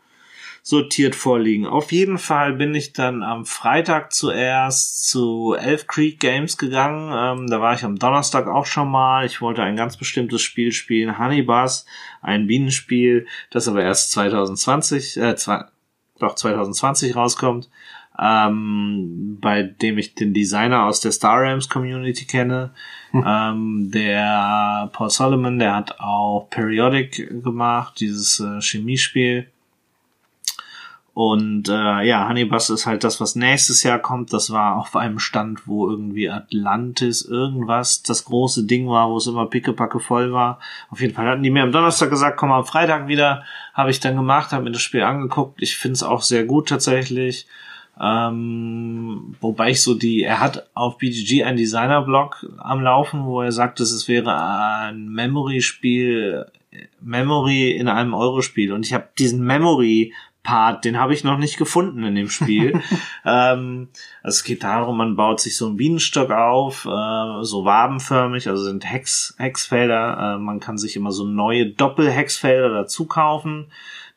sortiert 0.69 1.15
vorliegen. 1.15 1.67
Auf 1.67 1.93
jeden 1.93 2.19
Fall 2.19 2.53
bin 2.53 2.75
ich 2.75 2.93
dann 2.93 3.23
am 3.23 3.47
Freitag 3.47 4.13
zuerst 4.13 5.09
zu 5.09 5.55
Elf 5.59 5.87
Creek 5.87 6.21
Games 6.21 6.59
gegangen. 6.59 7.11
Ähm, 7.17 7.47
da 7.49 7.63
war 7.63 7.73
ich 7.73 7.85
am 7.85 7.99
Donnerstag 7.99 8.47
auch 8.49 8.67
schon 8.67 8.91
mal. 8.91 9.25
Ich 9.25 9.41
wollte 9.41 9.63
ein 9.63 9.77
ganz 9.77 9.97
bestimmtes 9.97 10.43
Spiel 10.43 10.73
spielen, 10.73 11.19
Honey 11.19 11.41
Buzz, 11.41 11.87
ein 12.21 12.47
Bienenspiel, 12.47 13.27
das 13.49 13.67
aber 13.67 13.83
erst 13.83 14.13
2020, 14.13 15.17
äh, 15.17 15.37
zwei, 15.37 15.65
doch 16.19 16.35
2020 16.35 17.17
rauskommt, 17.17 17.71
ähm, 18.19 19.39
bei 19.41 19.63
dem 19.63 19.97
ich 19.97 20.17
den 20.17 20.35
Designer 20.35 20.85
aus 20.85 21.01
der 21.01 21.13
Star 21.13 21.41
Realms 21.41 21.71
Community 21.71 22.27
kenne. 22.27 22.75
ähm, 23.15 23.91
der 23.91 24.91
Paul 24.93 25.09
Solomon, 25.09 25.59
der 25.59 25.75
hat 25.75 25.99
auch 25.99 26.49
Periodic 26.51 27.43
gemacht, 27.43 28.01
dieses 28.01 28.39
äh, 28.41 28.61
Chemiespiel. 28.61 29.47
Und 31.19 31.69
äh, 31.69 32.03
ja, 32.07 32.29
Honeybus 32.29 32.71
ist 32.71 32.87
halt 32.87 33.03
das, 33.03 33.21
was 33.21 33.35
nächstes 33.35 33.83
Jahr 33.83 33.99
kommt. 33.99 34.33
Das 34.33 34.53
war 34.53 34.77
auf 34.77 34.95
einem 34.95 35.19
Stand, 35.19 35.67
wo 35.67 35.91
irgendwie 35.91 36.31
Atlantis 36.31 37.23
irgendwas 37.23 38.05
das 38.05 38.25
große 38.25 38.67
Ding 38.67 38.89
war, 38.89 39.11
wo 39.11 39.17
es 39.17 39.27
immer 39.27 39.47
pickepacke 39.47 39.99
voll 39.99 40.33
war. 40.33 40.61
Auf 40.91 41.01
jeden 41.01 41.15
Fall 41.15 41.27
hatten 41.27 41.43
die 41.43 41.51
mir 41.51 41.65
am 41.65 41.73
Donnerstag 41.73 42.11
gesagt, 42.11 42.37
komm 42.37 42.53
am 42.53 42.65
Freitag 42.65 43.09
wieder. 43.09 43.43
Habe 43.75 43.91
ich 43.91 43.99
dann 43.99 44.15
gemacht, 44.15 44.53
habe 44.53 44.63
mir 44.63 44.71
das 44.71 44.83
Spiel 44.83 45.03
angeguckt. 45.03 45.61
Ich 45.61 45.77
finde 45.77 45.95
es 45.95 46.05
auch 46.05 46.23
sehr 46.23 46.45
gut 46.45 46.69
tatsächlich. 46.69 47.49
Ähm, 48.01 49.35
wobei 49.41 49.71
ich 49.71 49.83
so 49.83 49.95
die, 49.95 50.23
er 50.23 50.39
hat 50.39 50.69
auf 50.75 50.99
BGG 50.99 51.43
einen 51.43 51.57
Designer-Blog 51.57 52.47
am 52.59 52.81
Laufen, 52.81 53.25
wo 53.25 53.43
er 53.43 53.51
sagt, 53.51 53.81
dass 53.81 53.91
es 53.91 54.07
wäre 54.07 54.41
ein 54.41 55.09
Memory-Spiel, 55.09 56.47
Memory 57.01 57.73
in 57.73 57.89
einem 57.89 58.15
Euro-Spiel. 58.15 58.73
Und 58.73 58.87
ich 58.87 58.95
habe 58.95 59.09
diesen 59.19 59.45
Memory 59.45 60.13
Part, 60.49 60.87
den 60.87 60.99
habe 60.99 61.13
ich 61.13 61.25
noch 61.25 61.37
nicht 61.37 61.59
gefunden 61.59 62.05
in 62.05 62.15
dem 62.15 62.31
Spiel. 62.31 62.81
ähm, 63.27 63.89
also 64.23 64.37
es 64.37 64.45
geht 64.45 64.65
darum, 64.65 64.97
man 64.97 65.15
baut 65.15 65.41
sich 65.41 65.59
so 65.59 65.67
einen 65.67 65.77
Bienenstock 65.77 66.31
auf, 66.31 66.87
äh, 66.87 67.45
so 67.45 67.67
wabenförmig, 67.67 68.49
also 68.49 68.65
sind 68.65 68.91
Hex, 68.91 69.35
Hexfelder. 69.37 70.37
Äh, 70.37 70.39
man 70.39 70.59
kann 70.59 70.79
sich 70.79 70.97
immer 70.97 71.13
so 71.13 71.27
neue 71.27 71.67
Doppelhexfelder 71.67 72.71
dazu 72.71 73.05
kaufen. 73.05 73.67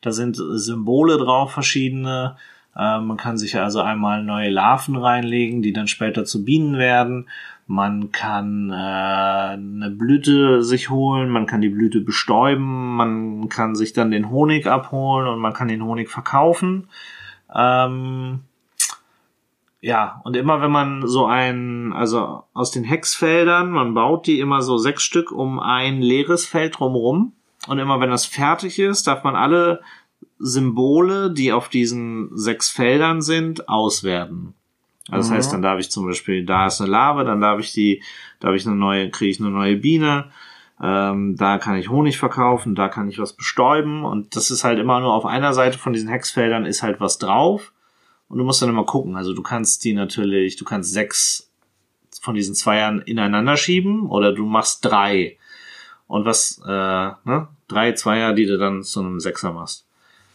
Da 0.00 0.10
sind 0.10 0.36
Symbole 0.36 1.18
drauf, 1.18 1.52
verschiedene. 1.52 2.38
Äh, 2.76 3.00
man 3.00 3.16
kann 3.16 3.38
sich 3.38 3.58
also 3.58 3.80
einmal 3.80 4.22
neue 4.22 4.50
Larven 4.50 4.96
reinlegen, 4.96 5.62
die 5.62 5.72
dann 5.72 5.88
später 5.88 6.24
zu 6.24 6.44
Bienen 6.44 6.78
werden. 6.78 7.28
Man 7.66 8.12
kann 8.12 8.70
äh, 8.70 8.74
eine 8.74 9.90
Blüte 9.90 10.62
sich 10.62 10.90
holen, 10.90 11.30
man 11.30 11.46
kann 11.46 11.60
die 11.60 11.68
Blüte 11.68 12.00
bestäuben, 12.00 12.96
man 12.96 13.48
kann 13.48 13.74
sich 13.74 13.92
dann 13.92 14.10
den 14.10 14.30
Honig 14.30 14.66
abholen 14.66 15.28
und 15.28 15.38
man 15.38 15.52
kann 15.52 15.68
den 15.68 15.84
Honig 15.84 16.10
verkaufen. 16.10 16.88
Ähm, 17.54 18.40
ja, 19.80 20.20
und 20.24 20.36
immer 20.36 20.60
wenn 20.60 20.70
man 20.70 21.06
so 21.08 21.26
ein, 21.26 21.92
also 21.92 22.44
aus 22.54 22.70
den 22.70 22.84
Hexfeldern, 22.84 23.70
man 23.70 23.94
baut 23.94 24.26
die 24.26 24.38
immer 24.38 24.62
so 24.62 24.78
sechs 24.78 25.02
Stück 25.02 25.32
um 25.32 25.58
ein 25.58 26.00
leeres 26.00 26.46
Feld 26.46 26.78
drumherum. 26.78 27.32
Und 27.68 27.78
immer 27.78 28.00
wenn 28.00 28.10
das 28.10 28.26
fertig 28.26 28.78
ist, 28.78 29.06
darf 29.06 29.24
man 29.24 29.36
alle 29.36 29.82
Symbole, 30.42 31.30
die 31.30 31.52
auf 31.52 31.68
diesen 31.68 32.36
sechs 32.36 32.68
Feldern 32.68 33.22
sind, 33.22 33.68
auswerten. 33.68 34.54
Also 35.08 35.30
das 35.30 35.38
heißt, 35.38 35.52
dann 35.52 35.62
darf 35.62 35.78
ich 35.78 35.90
zum 35.90 36.06
Beispiel, 36.06 36.44
da 36.44 36.66
ist 36.66 36.80
eine 36.80 36.90
Larve, 36.90 37.24
dann 37.24 37.40
darf 37.40 37.60
ich 37.60 37.72
die, 37.72 38.02
darf 38.40 38.54
ich 38.54 38.66
eine 38.66 38.76
neue, 38.76 39.10
kriege 39.10 39.30
ich 39.30 39.40
eine 39.40 39.50
neue 39.50 39.76
Biene, 39.76 40.30
ähm, 40.80 41.36
da 41.36 41.58
kann 41.58 41.76
ich 41.76 41.90
Honig 41.90 42.18
verkaufen, 42.18 42.74
da 42.74 42.88
kann 42.88 43.08
ich 43.08 43.18
was 43.18 43.32
bestäuben 43.32 44.04
und 44.04 44.34
das 44.36 44.50
ist 44.50 44.64
halt 44.64 44.78
immer 44.78 45.00
nur 45.00 45.12
auf 45.12 45.26
einer 45.26 45.54
Seite 45.54 45.78
von 45.78 45.92
diesen 45.92 46.08
Hexfeldern 46.08 46.66
ist 46.66 46.82
halt 46.82 47.00
was 47.00 47.18
drauf 47.18 47.72
und 48.28 48.38
du 48.38 48.44
musst 48.44 48.62
dann 48.62 48.68
immer 48.68 48.84
gucken. 48.84 49.16
Also 49.16 49.34
du 49.34 49.42
kannst 49.42 49.84
die 49.84 49.92
natürlich, 49.92 50.56
du 50.56 50.64
kannst 50.64 50.92
sechs 50.92 51.50
von 52.20 52.34
diesen 52.34 52.54
Zweiern 52.54 53.00
ineinander 53.00 53.56
schieben 53.56 54.06
oder 54.06 54.32
du 54.32 54.46
machst 54.46 54.84
drei 54.84 55.36
und 56.06 56.24
was, 56.24 56.60
äh, 56.64 56.68
ne, 56.68 57.48
drei 57.68 57.92
Zweier, 57.92 58.34
die 58.34 58.46
du 58.46 58.58
dann 58.58 58.82
zu 58.82 59.00
einem 59.00 59.20
Sechser 59.20 59.52
machst. 59.52 59.86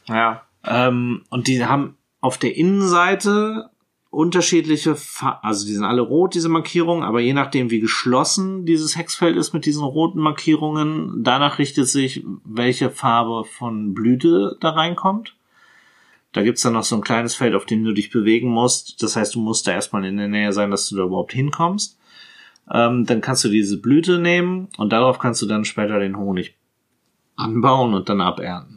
Ja. 0.08 0.44
Ähm, 0.66 1.24
und 1.30 1.48
die 1.48 1.66
haben 1.66 1.98
auf 2.22 2.38
der 2.38 2.56
Innenseite 2.56 3.70
unterschiedliche, 4.10 4.96
Fa 4.96 5.40
also 5.44 5.66
die 5.66 5.74
sind 5.74 5.84
alle 5.84 6.02
rot, 6.02 6.34
diese 6.34 6.50
Markierungen, 6.50 7.04
aber 7.04 7.20
je 7.20 7.34
nachdem, 7.34 7.70
wie 7.70 7.80
geschlossen 7.80 8.66
dieses 8.66 8.98
Hexfeld 8.98 9.38
ist 9.38 9.54
mit 9.54 9.66
diesen 9.66 9.84
roten 9.84 10.20
Markierungen, 10.20 11.24
danach 11.24 11.60
richtet 11.60 11.88
sich, 11.88 12.26
welche 12.44 12.90
Farbe 12.90 13.44
von 13.46 13.94
Blüte 13.94 14.58
da 14.60 14.72
reinkommt. 14.72 15.36
Da 16.32 16.44
gibt's 16.44 16.62
dann 16.62 16.74
noch 16.74 16.84
so 16.84 16.96
ein 16.96 17.02
kleines 17.02 17.36
Feld, 17.36 17.56
auf 17.56 17.66
dem 17.66 17.84
du 17.84 17.94
dich 17.94 18.10
bewegen 18.12 18.50
musst. 18.50 19.02
Das 19.02 19.16
heißt, 19.16 19.36
du 19.36 19.40
musst 19.40 19.68
da 19.68 19.72
erstmal 19.72 20.06
in 20.06 20.18
der 20.18 20.28
Nähe 20.28 20.54
sein, 20.54 20.72
dass 20.72 20.90
du 20.90 20.96
da 20.96 21.04
überhaupt 21.04 21.34
hinkommst. 21.34 21.98
Ähm, 22.72 23.06
dann 23.06 23.22
kannst 23.22 23.44
du 23.44 23.50
diese 23.50 23.80
Blüte 23.80 24.20
nehmen 24.20 24.68
und 24.78 24.92
darauf 24.92 25.20
kannst 25.20 25.42
du 25.42 25.46
dann 25.46 25.66
später 25.66 26.00
den 26.00 26.18
Honig 26.18 26.56
anbauen 27.36 27.94
und 27.94 28.10
dann 28.10 28.22
abernten. 28.22 28.77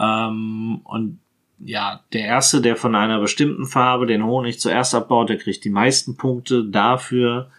Ähm, 0.00 0.80
und 0.84 1.18
ja, 1.58 2.00
der 2.12 2.22
erste, 2.24 2.62
der 2.62 2.76
von 2.76 2.94
einer 2.94 3.20
bestimmten 3.20 3.66
Farbe 3.66 4.06
den 4.06 4.24
Honig 4.24 4.58
zuerst 4.58 4.94
abbaut, 4.94 5.28
der 5.28 5.36
kriegt 5.36 5.62
die 5.64 5.70
meisten 5.70 6.16
Punkte 6.16 6.64
dafür. 6.64 7.50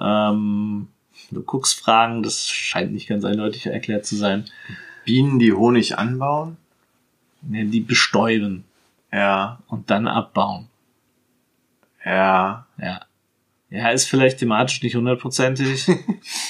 Ähm, 0.00 0.86
du 1.32 1.42
guckst 1.42 1.80
Fragen, 1.80 2.22
das 2.22 2.48
scheint 2.48 2.92
nicht 2.92 3.08
ganz 3.08 3.24
eindeutig 3.24 3.66
erklärt 3.66 4.06
zu 4.06 4.14
sein. 4.14 4.44
Bienen, 5.04 5.40
die 5.40 5.52
Honig 5.52 5.98
anbauen. 5.98 6.56
Nee, 7.42 7.64
die 7.64 7.80
bestäuben 7.80 8.64
Ja. 9.12 9.58
und 9.66 9.90
dann 9.90 10.06
abbauen. 10.06 10.68
Ja. 12.04 12.66
Ja. 12.80 13.00
Ja, 13.70 13.88
ist 13.90 14.06
vielleicht 14.08 14.38
thematisch 14.38 14.82
nicht 14.82 14.94
hundertprozentig. 14.96 15.86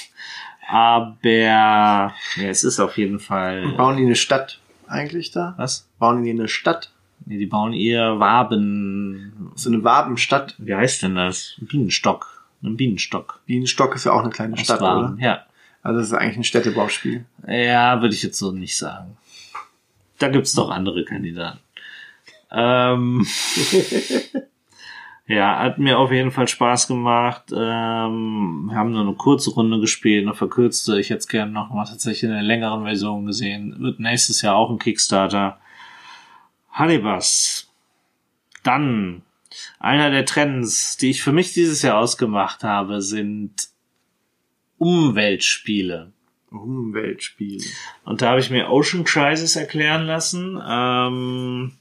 aber 0.69 1.17
ja, 1.23 2.13
es 2.41 2.63
ist 2.63 2.79
auf 2.79 2.97
jeden 2.97 3.19
Fall. 3.19 3.69
Bauen 3.77 3.97
die 3.97 4.05
eine 4.05 4.15
Stadt 4.15 4.60
eigentlich 4.91 5.31
da? 5.31 5.53
Was? 5.57 5.87
Bauen 5.99 6.23
die 6.23 6.29
eine 6.31 6.47
Stadt? 6.47 6.91
Nee, 7.25 7.37
die 7.37 7.45
bauen 7.45 7.73
eher 7.73 8.19
Waben. 8.19 9.51
So 9.55 9.69
eine 9.69 9.83
Wabenstadt. 9.83 10.55
Wie 10.57 10.75
heißt 10.75 11.03
denn 11.03 11.15
das? 11.15 11.55
Bienenstock. 11.59 12.45
Ein 12.63 12.77
Bienenstock. 12.77 13.41
Bienenstock 13.45 13.95
ist 13.95 14.05
ja 14.05 14.11
auch 14.13 14.21
eine 14.21 14.29
kleine 14.29 14.53
Aus 14.53 14.61
Stadt, 14.61 14.81
Waben. 14.81 15.13
oder? 15.13 15.23
Ja. 15.23 15.45
Also 15.83 15.99
das 15.99 16.07
ist 16.07 16.13
eigentlich 16.13 16.37
ein 16.37 16.43
Städtebauspiel. 16.43 17.25
Ja, 17.47 18.01
würde 18.01 18.13
ich 18.13 18.21
jetzt 18.23 18.37
so 18.37 18.51
nicht 18.51 18.77
sagen. 18.77 19.17
Da 20.19 20.29
gibt's 20.29 20.53
doch 20.53 20.69
andere 20.69 21.03
Kandidaten. 21.05 21.59
Ähm, 22.51 23.25
ja, 25.31 25.59
hat 25.59 25.77
mir 25.77 25.97
auf 25.97 26.11
jeden 26.11 26.31
Fall 26.31 26.47
Spaß 26.47 26.87
gemacht. 26.87 27.45
Ähm, 27.51 28.67
wir 28.69 28.75
haben 28.75 28.91
nur 28.91 29.01
eine 29.01 29.13
kurze 29.13 29.51
Runde 29.51 29.79
gespielt, 29.79 30.25
eine 30.25 30.35
verkürzte. 30.35 30.99
Ich 30.99 31.09
hätte 31.09 31.19
es 31.19 31.27
gerne 31.27 31.51
noch 31.51 31.69
mal 31.69 31.85
tatsächlich 31.85 32.23
in 32.23 32.31
einer 32.31 32.43
längeren 32.43 32.83
Version 32.83 33.25
gesehen. 33.25 33.75
Wird 33.79 33.99
nächstes 33.99 34.41
Jahr 34.41 34.55
auch 34.55 34.69
ein 34.69 34.79
Kickstarter. 34.79 35.59
Hannibas. 36.71 37.69
Dann 38.63 39.23
einer 39.79 40.11
der 40.11 40.25
Trends, 40.25 40.97
die 40.97 41.09
ich 41.09 41.23
für 41.23 41.31
mich 41.31 41.53
dieses 41.53 41.81
Jahr 41.81 41.97
ausgemacht 41.97 42.63
habe, 42.63 43.01
sind 43.01 43.69
Umweltspiele. 44.77 46.11
Umweltspiel. 46.51 47.63
Und 48.03 48.21
da 48.21 48.31
habe 48.31 48.39
ich 48.39 48.49
mir 48.49 48.69
Ocean 48.69 49.03
Crisis 49.03 49.55
erklären 49.55 50.05
lassen. 50.05 50.61
Ähm, 50.67 51.73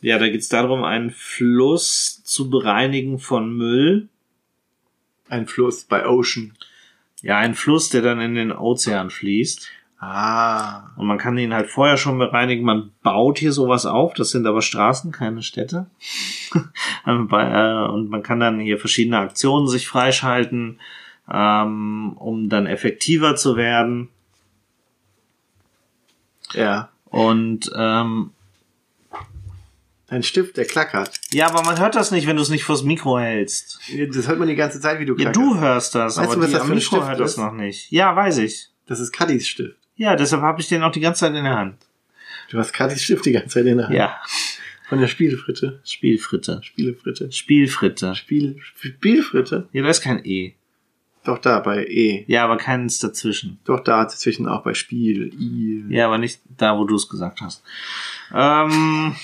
ja, 0.00 0.18
da 0.18 0.28
geht 0.28 0.40
es 0.40 0.48
darum, 0.48 0.84
einen 0.84 1.10
Fluss 1.10 2.22
zu 2.24 2.50
bereinigen 2.50 3.18
von 3.18 3.56
Müll. 3.56 4.08
Ein 5.28 5.46
Fluss 5.46 5.84
bei 5.84 6.06
Ocean. 6.06 6.52
Ja, 7.22 7.38
ein 7.38 7.54
Fluss, 7.54 7.88
der 7.88 8.02
dann 8.02 8.20
in 8.20 8.34
den 8.34 8.52
Ozean 8.52 9.10
fließt. 9.10 9.68
Ah. 9.98 10.90
Und 10.96 11.06
man 11.06 11.18
kann 11.18 11.38
ihn 11.38 11.54
halt 11.54 11.70
vorher 11.70 11.96
schon 11.96 12.18
bereinigen. 12.18 12.64
Man 12.64 12.92
baut 13.02 13.38
hier 13.38 13.52
sowas 13.52 13.86
auf. 13.86 14.12
Das 14.14 14.30
sind 14.30 14.46
aber 14.46 14.62
Straßen, 14.62 15.10
keine 15.10 15.42
Städte. 15.42 15.86
Und 17.04 17.30
man 17.30 18.22
kann 18.22 18.40
dann 18.40 18.60
hier 18.60 18.78
verschiedene 18.78 19.18
Aktionen 19.18 19.68
sich 19.68 19.88
freischalten, 19.88 20.80
ähm, 21.32 22.12
um 22.18 22.48
dann 22.48 22.66
effektiver 22.66 23.36
zu 23.36 23.56
werden. 23.56 24.10
Ja. 26.52 26.90
Und 27.06 27.70
ähm, 27.74 28.30
Dein 30.08 30.22
Stift, 30.22 30.56
der 30.56 30.64
klackert. 30.66 31.18
ja, 31.32 31.48
aber 31.48 31.62
man 31.64 31.80
hört 31.80 31.96
das 31.96 32.10
nicht, 32.12 32.26
wenn 32.28 32.36
du 32.36 32.42
es 32.42 32.48
nicht 32.48 32.62
vors 32.64 32.84
Mikro 32.84 33.18
hältst. 33.18 33.80
Das 34.14 34.28
hört 34.28 34.38
man 34.38 34.46
die 34.48 34.54
ganze 34.54 34.80
Zeit, 34.80 35.00
wie 35.00 35.04
du 35.04 35.14
Ja, 35.16 35.30
klackerst. 35.32 35.36
du 35.36 35.60
hörst 35.60 35.94
das, 35.96 36.16
Weißt 36.16 36.26
aber 36.26 36.34
du, 36.36 36.40
was 36.42 36.46
die 36.48 36.52
das 36.52 36.62
am 36.62 36.68
Mikro 36.68 36.80
Stift 36.80 37.02
hört 37.08 37.20
das 37.20 37.30
ist? 37.32 37.36
noch 37.38 37.52
nicht. 37.52 37.90
Ja, 37.90 38.14
weiß 38.14 38.38
ich. 38.38 38.68
Das 38.86 39.00
ist 39.00 39.10
Kadis 39.12 39.48
Stift. 39.48 39.76
Ja, 39.96 40.14
deshalb 40.14 40.42
habe 40.42 40.60
ich 40.60 40.68
den 40.68 40.82
auch 40.84 40.92
die 40.92 41.00
ganze 41.00 41.20
Zeit 41.20 41.34
in 41.34 41.42
der 41.44 41.56
Hand. 41.56 41.76
Du 42.50 42.58
hast 42.58 42.72
Kadis 42.72 43.02
Stift 43.02 43.24
die 43.26 43.32
ganze 43.32 43.48
Zeit 43.48 43.66
in 43.66 43.78
der 43.78 43.86
Hand. 43.88 43.96
Ja, 43.96 44.20
Von 44.88 45.00
der 45.00 45.08
Spielfritte. 45.08 45.80
Spielfritte. 45.84 46.60
Spielefritte. 46.62 47.32
Spielfritte. 47.32 48.14
Spiel, 48.14 48.56
Spielfritte? 48.60 49.68
Ja, 49.72 49.82
da 49.82 49.88
ist 49.88 50.02
kein 50.02 50.24
E. 50.24 50.54
Doch 51.26 51.38
da, 51.38 51.58
bei 51.58 51.84
E. 51.86 52.24
Ja, 52.28 52.44
aber 52.44 52.56
keins 52.56 53.00
dazwischen. 53.00 53.58
Doch 53.64 53.80
da 53.80 54.04
dazwischen 54.04 54.48
auch 54.48 54.62
bei 54.62 54.74
Spiel, 54.74 55.32
I. 55.34 55.84
Ja, 55.88 56.06
aber 56.06 56.18
nicht 56.18 56.40
da, 56.56 56.78
wo 56.78 56.84
du 56.84 56.94
es 56.94 57.08
gesagt 57.08 57.40
hast. 57.40 57.64
Ähm, 58.32 59.16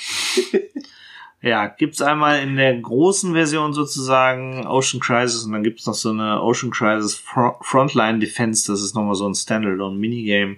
ja, 1.43 1.69
gibt's 1.69 2.03
einmal 2.03 2.43
in 2.43 2.57
der 2.57 2.77
großen 2.77 3.33
Version 3.35 3.73
sozusagen 3.73 4.67
Ocean 4.67 5.01
Crisis 5.01 5.45
und 5.45 5.53
dann 5.53 5.63
gibt's 5.63 5.87
noch 5.87 5.95
so 5.95 6.11
eine 6.11 6.43
Ocean 6.43 6.73
Crisis 6.73 7.15
Fro- 7.17 7.63
Frontline 7.63 8.19
Defense. 8.19 8.71
Das 8.71 8.83
ist 8.83 8.97
nochmal 8.97 9.15
so 9.15 9.29
ein 9.29 9.35
Standalone 9.35 9.97
Minigame. 9.97 10.57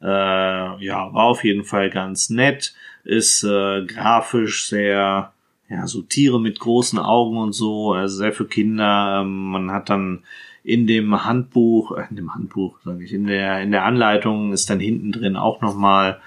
Äh, 0.00 0.84
ja, 0.84 1.12
war 1.12 1.24
auf 1.24 1.44
jeden 1.44 1.64
Fall 1.64 1.90
ganz 1.90 2.30
nett. 2.30 2.74
Ist 3.04 3.42
äh, 3.44 3.84
grafisch 3.84 4.68
sehr, 4.68 5.32
ja, 5.68 5.86
so 5.86 6.00
Tiere 6.00 6.40
mit 6.40 6.60
großen 6.60 6.98
Augen 6.98 7.36
und 7.36 7.52
so, 7.52 7.92
also 7.92 8.16
sehr 8.16 8.32
für 8.32 8.46
Kinder. 8.46 9.20
Ähm, 9.20 9.50
man 9.50 9.70
hat 9.70 9.90
dann 9.90 10.24
in 10.68 10.86
dem 10.86 11.24
Handbuch, 11.24 11.96
äh, 11.96 12.04
in 12.10 12.16
dem 12.16 12.34
Handbuch, 12.34 12.78
sage 12.84 13.02
ich, 13.02 13.12
in 13.14 13.26
der 13.26 13.62
in 13.62 13.70
der 13.72 13.84
Anleitung 13.84 14.52
ist 14.52 14.68
dann 14.68 14.80
hinten 14.80 15.12
drin 15.12 15.36
auch 15.36 15.62
noch 15.62 15.74
mal 15.74 16.20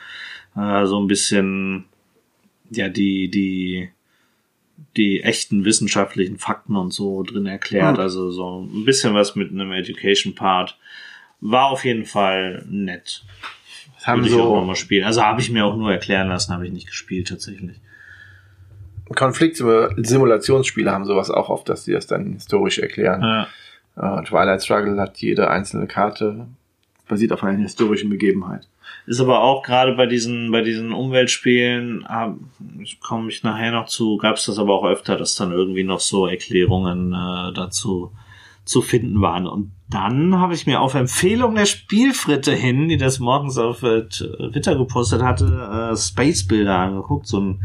äh, 0.55 0.85
so 0.85 0.99
ein 0.99 1.07
bisschen 1.07 1.85
ja 2.71 2.89
die 2.89 3.29
die 3.29 3.89
die 4.97 5.21
echten 5.21 5.63
wissenschaftlichen 5.63 6.39
Fakten 6.39 6.75
und 6.75 6.91
so 6.91 7.21
drin 7.21 7.45
erklärt, 7.45 7.97
Hm. 7.97 8.03
also 8.03 8.31
so 8.31 8.61
ein 8.63 8.83
bisschen 8.83 9.13
was 9.13 9.35
mit 9.35 9.51
einem 9.51 9.71
Education 9.71 10.33
Part. 10.33 10.77
War 11.39 11.67
auf 11.67 11.85
jeden 11.85 12.05
Fall 12.05 12.65
nett. 12.67 13.23
Das 13.95 14.07
haben 14.07 14.21
Würde 14.21 14.29
ich 14.33 14.41
auch 14.41 14.55
noch 14.55 14.61
so 14.61 14.65
mal 14.65 14.75
spielen. 14.75 15.05
Also 15.05 15.21
habe 15.21 15.39
ich 15.41 15.51
mir 15.51 15.65
auch 15.65 15.77
nur 15.77 15.91
erklären 15.91 16.29
lassen, 16.29 16.51
habe 16.51 16.65
ich 16.65 16.73
nicht 16.73 16.87
gespielt 16.87 17.27
tatsächlich. 17.27 17.77
Konfliktsimulationsspiele 19.15 20.91
haben 20.91 21.05
sowas 21.05 21.29
auch 21.29 21.49
oft, 21.49 21.69
dass 21.69 21.83
sie 21.83 21.93
das 21.93 22.07
dann 22.07 22.33
historisch 22.33 22.79
erklären. 22.79 23.21
Ja. 23.21 23.47
Äh, 23.95 24.23
Twilight 24.23 24.63
Struggle 24.63 24.99
hat 24.99 25.17
jede 25.17 25.49
einzelne 25.49 25.87
Karte 25.87 26.47
basiert 27.07 27.33
auf 27.33 27.43
einer 27.43 27.57
historischen 27.59 28.09
Begebenheit. 28.09 28.67
Ist 29.05 29.19
aber 29.19 29.41
auch 29.41 29.63
gerade 29.63 29.93
bei 29.93 30.05
diesen, 30.05 30.51
bei 30.51 30.61
diesen 30.61 30.93
Umweltspielen, 30.93 32.05
komme 33.01 33.29
ich 33.29 33.43
nachher 33.43 33.71
noch 33.71 33.87
zu, 33.87 34.17
gab 34.17 34.37
es 34.37 34.45
das 34.45 34.59
aber 34.59 34.73
auch 34.73 34.85
öfter, 34.85 35.17
dass 35.17 35.35
dann 35.35 35.51
irgendwie 35.51 35.83
noch 35.83 35.99
so 35.99 36.25
Erklärungen 36.25 37.11
äh, 37.11 37.53
dazu 37.53 38.11
zu 38.63 38.81
finden 38.81 39.21
waren. 39.21 39.47
Und 39.47 39.71
dann 39.89 40.39
habe 40.39 40.53
ich 40.53 40.67
mir 40.67 40.79
auf 40.79 40.93
Empfehlung 40.93 41.55
der 41.55 41.65
Spielfritte 41.65 42.53
hin, 42.53 42.87
die 42.87 42.97
das 42.97 43.19
morgens 43.19 43.57
auf 43.57 43.83
äh, 43.83 44.03
Twitter 44.03 44.75
gepostet 44.75 45.21
hatte, 45.21 45.91
äh, 45.91 45.97
Space 45.97 46.47
Builder 46.47 46.77
angeguckt. 46.77 47.27
So 47.27 47.41
ein 47.41 47.63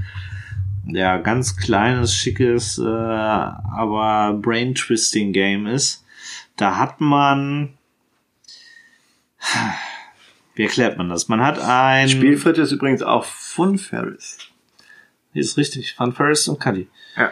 ja, 0.87 1.19
ganz 1.19 1.57
kleines, 1.57 2.15
schickes, 2.15 2.79
äh, 2.79 2.85
aber 2.85 4.39
Brain-Twisting-Game 4.41 5.67
ist. 5.67 6.06
Da 6.57 6.79
hat 6.79 7.01
man 7.01 7.77
wie 10.57 10.63
erklärt 10.63 10.97
man 10.97 11.11
das? 11.11 11.29
Man 11.29 11.45
hat 11.45 11.59
ein. 11.59 12.09
Spielfritte 12.09 12.63
ist 12.63 12.73
übrigens 12.73 13.03
auch 13.03 13.25
Fun 13.25 13.79
Ferris. 13.79 14.39
Ist 15.35 15.59
richtig. 15.59 15.95
Fun 15.95 16.13
Ferris 16.13 16.49
und 16.49 16.59
Cuddy. 16.59 16.89
Ja. 17.17 17.31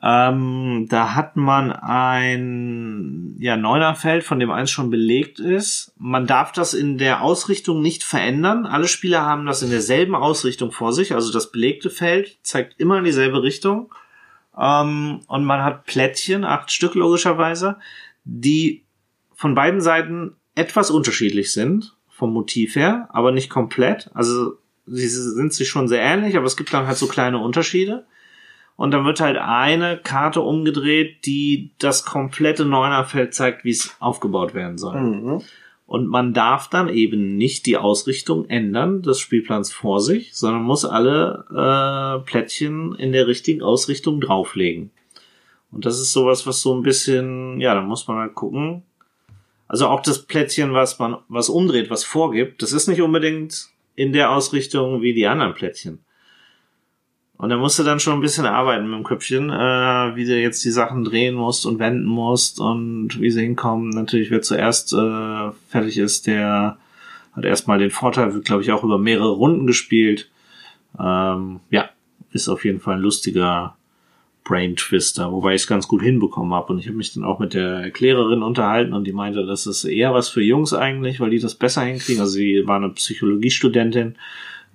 Ähm, 0.00 0.86
da 0.88 1.14
hat 1.14 1.36
man 1.36 1.72
ein 1.72 3.36
ja, 3.38 3.56
Neunerfeld, 3.56 4.24
von 4.24 4.40
dem 4.40 4.50
eins 4.50 4.70
schon 4.70 4.90
belegt 4.90 5.38
ist. 5.40 5.92
Man 5.98 6.26
darf 6.26 6.52
das 6.52 6.74
in 6.74 6.98
der 6.98 7.22
Ausrichtung 7.22 7.80
nicht 7.80 8.02
verändern. 8.02 8.66
Alle 8.66 8.88
Spieler 8.88 9.22
haben 9.22 9.46
das 9.46 9.62
in 9.62 9.70
derselben 9.70 10.14
Ausrichtung 10.14 10.72
vor 10.72 10.92
sich. 10.92 11.14
Also 11.14 11.32
das 11.32 11.52
belegte 11.52 11.90
Feld 11.90 12.38
zeigt 12.42 12.80
immer 12.80 12.98
in 12.98 13.04
dieselbe 13.04 13.42
Richtung. 13.42 13.92
Ähm, 14.56 15.20
und 15.28 15.44
man 15.44 15.62
hat 15.62 15.84
Plättchen, 15.84 16.44
acht 16.44 16.72
Stück 16.72 16.96
logischerweise, 16.96 17.78
die 18.28 18.84
von 19.32 19.54
beiden 19.54 19.80
Seiten 19.80 20.36
etwas 20.54 20.90
unterschiedlich 20.90 21.52
sind 21.52 21.96
vom 22.08 22.32
Motiv 22.32 22.76
her, 22.76 23.08
aber 23.12 23.32
nicht 23.32 23.48
komplett. 23.48 24.10
Also 24.12 24.58
sie 24.86 25.08
sind 25.08 25.54
sich 25.54 25.68
schon 25.68 25.88
sehr 25.88 26.02
ähnlich, 26.02 26.36
aber 26.36 26.46
es 26.46 26.56
gibt 26.56 26.72
dann 26.72 26.86
halt 26.86 26.98
so 26.98 27.06
kleine 27.06 27.38
Unterschiede. 27.38 28.04
Und 28.76 28.92
dann 28.92 29.04
wird 29.04 29.20
halt 29.20 29.38
eine 29.38 29.98
Karte 29.98 30.40
umgedreht, 30.40 31.24
die 31.24 31.72
das 31.78 32.04
komplette 32.04 32.64
Neunerfeld 32.64 33.34
zeigt, 33.34 33.64
wie 33.64 33.70
es 33.70 33.96
aufgebaut 33.98 34.54
werden 34.54 34.78
soll. 34.78 35.00
Mhm. 35.00 35.42
Und 35.86 36.06
man 36.06 36.34
darf 36.34 36.68
dann 36.68 36.88
eben 36.88 37.36
nicht 37.36 37.64
die 37.66 37.78
Ausrichtung 37.78 38.48
ändern 38.50 39.02
des 39.02 39.20
Spielplans 39.20 39.72
vor 39.72 40.00
sich, 40.00 40.34
sondern 40.34 40.62
muss 40.62 40.84
alle 40.84 41.46
äh, 41.50 42.24
Plättchen 42.24 42.94
in 42.94 43.12
der 43.12 43.26
richtigen 43.26 43.62
Ausrichtung 43.62 44.20
drauflegen. 44.20 44.90
Und 45.70 45.84
das 45.84 45.98
ist 45.98 46.12
sowas, 46.12 46.46
was 46.46 46.60
so 46.60 46.74
ein 46.74 46.82
bisschen, 46.82 47.60
ja, 47.60 47.74
da 47.74 47.82
muss 47.82 48.08
man 48.08 48.18
halt 48.18 48.34
gucken. 48.34 48.82
Also 49.66 49.86
auch 49.88 50.00
das 50.00 50.22
Plättchen, 50.22 50.72
was 50.72 50.98
man, 50.98 51.18
was 51.28 51.50
umdreht, 51.50 51.90
was 51.90 52.04
vorgibt, 52.04 52.62
das 52.62 52.72
ist 52.72 52.88
nicht 52.88 53.02
unbedingt 53.02 53.68
in 53.94 54.12
der 54.12 54.30
Ausrichtung 54.30 55.02
wie 55.02 55.12
die 55.12 55.26
anderen 55.26 55.54
Plättchen. 55.54 56.00
Und 57.38 57.50
da 57.50 57.56
musst 57.56 57.78
du 57.78 57.84
dann 57.84 58.00
schon 58.00 58.14
ein 58.14 58.20
bisschen 58.20 58.46
arbeiten 58.46 58.90
mit 58.90 58.98
dem 58.98 59.04
Köpfchen, 59.04 59.50
äh, 59.50 60.16
wie 60.16 60.24
du 60.24 60.36
jetzt 60.36 60.64
die 60.64 60.72
Sachen 60.72 61.04
drehen 61.04 61.36
musst 61.36 61.66
und 61.66 61.78
wenden 61.78 62.04
musst 62.04 62.58
und 62.58 63.20
wie 63.20 63.30
sie 63.30 63.42
hinkommen. 63.42 63.90
Natürlich, 63.90 64.30
wer 64.32 64.42
zuerst 64.42 64.92
äh, 64.92 65.50
fertig 65.68 65.98
ist, 65.98 66.26
der 66.26 66.78
hat 67.32 67.44
erstmal 67.44 67.78
den 67.78 67.90
Vorteil, 67.90 68.34
wird, 68.34 68.44
glaube 68.44 68.62
ich, 68.62 68.72
auch 68.72 68.82
über 68.82 68.98
mehrere 68.98 69.30
Runden 69.30 69.68
gespielt. 69.68 70.30
Ähm, 70.98 71.60
ja, 71.70 71.90
ist 72.32 72.48
auf 72.48 72.64
jeden 72.64 72.80
Fall 72.80 72.96
ein 72.96 73.02
lustiger 73.02 73.77
Brain 74.48 74.76
Twister, 74.76 75.30
wobei 75.30 75.54
ich 75.54 75.62
es 75.62 75.66
ganz 75.66 75.86
gut 75.86 76.02
hinbekommen 76.02 76.54
habe. 76.54 76.72
Und 76.72 76.78
ich 76.78 76.86
habe 76.86 76.96
mich 76.96 77.12
dann 77.12 77.22
auch 77.22 77.38
mit 77.38 77.52
der 77.52 77.80
Erklärerin 77.80 78.42
unterhalten 78.42 78.94
und 78.94 79.04
die 79.04 79.12
meinte, 79.12 79.44
das 79.44 79.66
ist 79.66 79.84
eher 79.84 80.14
was 80.14 80.30
für 80.30 80.42
Jungs 80.42 80.72
eigentlich, 80.72 81.20
weil 81.20 81.30
die 81.30 81.38
das 81.38 81.54
besser 81.54 81.82
hinkriegen. 81.82 82.22
Also 82.22 82.32
sie 82.32 82.62
war 82.66 82.76
eine 82.76 82.88
Psychologiestudentin 82.88 84.16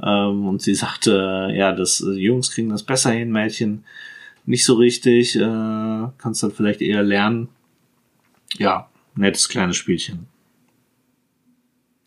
ähm, 0.02 0.48
und 0.48 0.62
sie 0.62 0.76
sagte, 0.76 1.52
ja, 1.56 1.72
das 1.72 2.02
äh, 2.02 2.12
Jungs 2.12 2.52
kriegen 2.52 2.70
das 2.70 2.84
besser 2.84 3.12
hin, 3.12 3.32
Mädchen 3.32 3.84
nicht 4.46 4.64
so 4.64 4.76
richtig. 4.76 5.36
Äh, 5.36 5.40
kannst 6.20 6.44
dann 6.44 6.52
vielleicht 6.52 6.82
eher 6.82 7.02
lernen. 7.02 7.50
Ja, 8.58 8.90
nettes 9.16 9.50
kleines 9.50 9.76
Spielchen. 9.76 10.28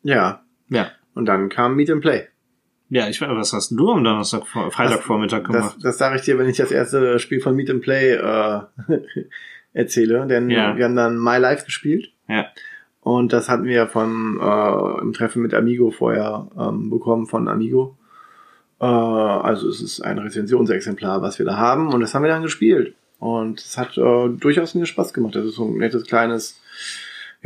Ja. 0.04 0.42
Ja. 0.68 0.92
Und 1.14 1.26
dann 1.26 1.48
kam 1.48 1.74
Meet 1.74 1.90
and 1.90 2.00
Play. 2.00 2.28
Ja, 2.88 3.08
ich 3.08 3.20
weiß, 3.20 3.28
was 3.30 3.52
hast 3.52 3.70
du 3.72 3.90
am 3.90 4.04
Donnerstag, 4.04 4.46
vor- 4.46 4.70
Freitagvormittag 4.70 5.42
gemacht? 5.44 5.74
Das, 5.76 5.82
das 5.82 5.98
sage 5.98 6.16
ich 6.16 6.22
dir, 6.22 6.38
wenn 6.38 6.48
ich 6.48 6.56
das 6.56 6.70
erste 6.70 7.18
Spiel 7.18 7.40
von 7.40 7.56
Meet 7.56 7.70
and 7.70 7.82
Play 7.82 8.12
äh, 8.14 8.60
erzähle. 9.72 10.26
Denn 10.26 10.50
Ja. 10.50 10.76
wir 10.76 10.84
haben 10.84 10.96
dann 10.96 11.18
My 11.22 11.38
Life 11.38 11.64
gespielt. 11.64 12.12
ja. 12.28 12.46
Und 13.00 13.32
das 13.32 13.48
hatten 13.48 13.66
wir 13.66 13.86
von 13.86 14.36
äh, 14.42 15.00
im 15.00 15.12
Treffen 15.12 15.40
mit 15.40 15.54
Amigo 15.54 15.92
vorher 15.92 16.48
ähm, 16.58 16.90
bekommen 16.90 17.26
von 17.26 17.46
Amigo. 17.46 17.96
Äh, 18.80 18.84
also 18.84 19.68
es 19.68 19.80
ist 19.80 20.00
ein 20.00 20.18
Rezensionsexemplar, 20.18 21.22
was 21.22 21.38
wir 21.38 21.46
da 21.46 21.56
haben. 21.56 21.92
Und 21.94 22.00
das 22.00 22.14
haben 22.14 22.24
wir 22.24 22.30
dann 22.30 22.42
gespielt. 22.42 22.94
Und 23.20 23.60
es 23.60 23.78
hat 23.78 23.96
äh, 23.96 24.28
durchaus 24.30 24.74
mir 24.74 24.86
Spaß 24.86 25.14
gemacht. 25.14 25.36
Das 25.36 25.44
ist 25.44 25.54
so 25.54 25.66
ein 25.66 25.76
nettes 25.78 26.02
kleines, 26.04 26.60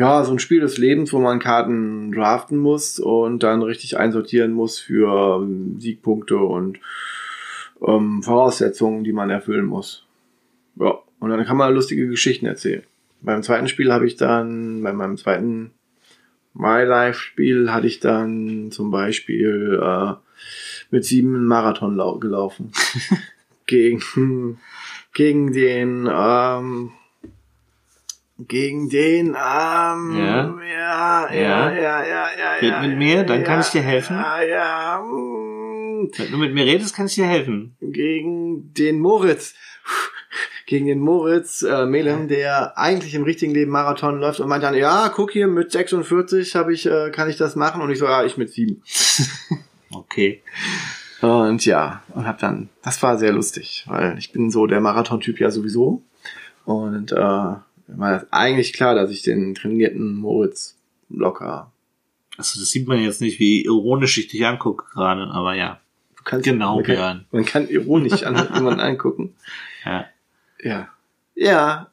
ja, 0.00 0.24
so 0.24 0.32
ein 0.32 0.38
Spiel 0.38 0.60
des 0.60 0.78
Lebens, 0.78 1.12
wo 1.12 1.18
man 1.18 1.40
Karten 1.40 2.10
draften 2.10 2.56
muss 2.56 2.98
und 2.98 3.42
dann 3.42 3.62
richtig 3.62 3.98
einsortieren 3.98 4.50
muss 4.50 4.78
für 4.78 5.42
ähm, 5.42 5.78
Siegpunkte 5.78 6.38
und 6.38 6.78
ähm, 7.86 8.22
Voraussetzungen, 8.22 9.04
die 9.04 9.12
man 9.12 9.28
erfüllen 9.28 9.66
muss. 9.66 10.06
Ja, 10.76 11.00
und 11.18 11.28
dann 11.28 11.44
kann 11.44 11.58
man 11.58 11.74
lustige 11.74 12.08
Geschichten 12.08 12.46
erzählen. 12.46 12.82
Beim 13.20 13.42
zweiten 13.42 13.68
Spiel 13.68 13.92
habe 13.92 14.06
ich 14.06 14.16
dann, 14.16 14.82
bei 14.82 14.94
meinem 14.94 15.18
zweiten 15.18 15.72
My 16.54 16.82
Life 16.82 17.18
Spiel 17.20 17.70
hatte 17.70 17.86
ich 17.86 18.00
dann 18.00 18.70
zum 18.70 18.90
Beispiel 18.90 19.78
äh, 19.82 20.14
mit 20.90 21.04
sieben 21.04 21.34
einen 21.34 21.44
Marathon 21.44 21.94
lau 21.94 22.18
gelaufen. 22.18 22.72
gegen, 23.66 24.58
gegen 25.12 25.52
den, 25.52 26.08
ähm, 26.10 26.92
gegen 28.48 28.88
den, 28.88 29.28
ähm, 29.28 29.34
Ja. 29.34 30.14
ja, 30.18 30.54
ja, 30.62 31.32
Ja. 31.32 31.32
ja, 31.32 31.72
ja, 31.72 32.02
ja, 32.02 32.28
ja. 32.62 32.78
Red 32.80 32.88
mit 32.88 32.98
mir, 32.98 33.24
dann 33.24 33.44
kann 33.44 33.60
ich 33.60 33.68
dir 33.68 33.82
helfen. 33.82 34.16
Ja, 34.16 34.42
ja, 34.42 35.02
mm, 35.02 36.10
Wenn 36.16 36.30
du 36.30 36.38
mit 36.38 36.54
mir 36.54 36.64
redest, 36.64 36.94
kann 36.94 37.06
ich 37.06 37.14
dir 37.14 37.26
helfen. 37.26 37.76
gegen 37.80 38.72
den 38.74 38.98
Moritz. 39.00 39.54
Gegen 40.66 40.86
den 40.86 41.00
Moritz 41.00 41.62
äh, 41.62 41.84
Melem, 41.84 42.28
der 42.28 42.78
eigentlich 42.78 43.16
im 43.16 43.24
richtigen 43.24 43.52
Leben 43.52 43.72
Marathon 43.72 44.20
läuft 44.20 44.38
und 44.38 44.48
meint 44.48 44.62
dann, 44.62 44.74
ja, 44.76 45.08
guck 45.12 45.32
hier, 45.32 45.48
mit 45.48 45.72
46 45.72 46.54
habe 46.54 46.72
ich, 46.72 46.86
äh, 46.86 47.10
kann 47.10 47.28
ich 47.28 47.36
das 47.36 47.56
machen 47.56 47.82
und 47.82 47.90
ich 47.90 47.98
so, 47.98 48.04
ja, 48.04 48.22
ich 48.24 48.36
mit 48.36 48.50
sieben. 48.50 48.80
Okay. 49.92 50.40
Und 51.20 51.64
ja, 51.66 52.04
und 52.14 52.24
hab 52.28 52.38
dann, 52.38 52.68
das 52.84 53.02
war 53.02 53.18
sehr 53.18 53.32
lustig, 53.32 53.84
weil 53.88 54.16
ich 54.18 54.30
bin 54.32 54.52
so 54.52 54.68
der 54.68 54.80
Marathon-Typ 54.80 55.40
ja 55.40 55.50
sowieso. 55.50 56.04
Und 56.64 57.10
äh, 57.10 57.54
war 57.96 58.12
das 58.12 58.32
eigentlich 58.32 58.72
klar, 58.72 58.94
dass 58.94 59.10
ich 59.10 59.22
den 59.22 59.54
trainierten 59.54 60.14
Moritz 60.14 60.76
locker. 61.08 61.72
Also 62.36 62.58
das 62.60 62.70
sieht 62.70 62.88
man 62.88 62.98
jetzt 63.02 63.20
nicht, 63.20 63.38
wie 63.40 63.64
ironisch 63.64 64.16
ich 64.18 64.28
dich 64.28 64.46
angucke 64.46 64.84
gerade, 64.92 65.28
aber 65.30 65.54
ja. 65.54 65.80
Du 66.16 66.22
kannst, 66.24 66.44
Genau, 66.44 66.76
man 66.76 66.84
kann, 66.84 67.26
man 67.32 67.44
kann 67.44 67.68
ironisch 67.68 68.22
an 68.24 68.34
jemanden 68.54 68.80
angucken. 68.80 69.34
Ja. 69.84 70.04
Ja. 70.62 70.88
Ja, 71.34 71.88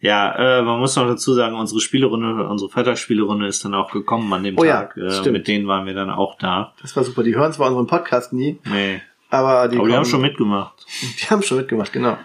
Ja, 0.00 0.58
äh, 0.60 0.62
man 0.62 0.78
muss 0.80 0.96
noch 0.96 1.06
dazu 1.06 1.34
sagen, 1.34 1.56
unsere 1.56 1.80
Spielerunde, 1.80 2.46
unsere 2.48 2.70
Freitagsspielerunde 2.70 3.46
ist 3.48 3.64
dann 3.64 3.74
auch 3.74 3.90
gekommen 3.92 4.32
an 4.32 4.44
dem 4.44 4.58
Oh 4.58 4.64
ja, 4.64 4.82
Tag. 4.82 4.96
äh, 4.96 5.10
stimmt. 5.10 5.32
mit 5.34 5.48
denen 5.48 5.66
waren 5.66 5.86
wir 5.86 5.94
dann 5.94 6.08
auch 6.10 6.38
da. 6.38 6.72
das 6.80 6.94
war 6.96 7.04
super. 7.04 7.22
Die 7.22 7.34
hören 7.34 7.52
zwar 7.52 7.68
unseren 7.68 7.86
Podcast 7.86 8.32
nie, 8.32 8.58
Nee. 8.64 9.02
aber 9.28 9.68
die, 9.68 9.76
aber 9.76 9.88
die 9.88 9.92
haben 9.94 10.02
kommen- 10.02 10.04
schon 10.06 10.22
mitgemacht. 10.22 10.86
Die 11.20 11.26
haben 11.26 11.42
schon 11.42 11.58
mitgemacht, 11.58 11.92
genau. 11.92 12.16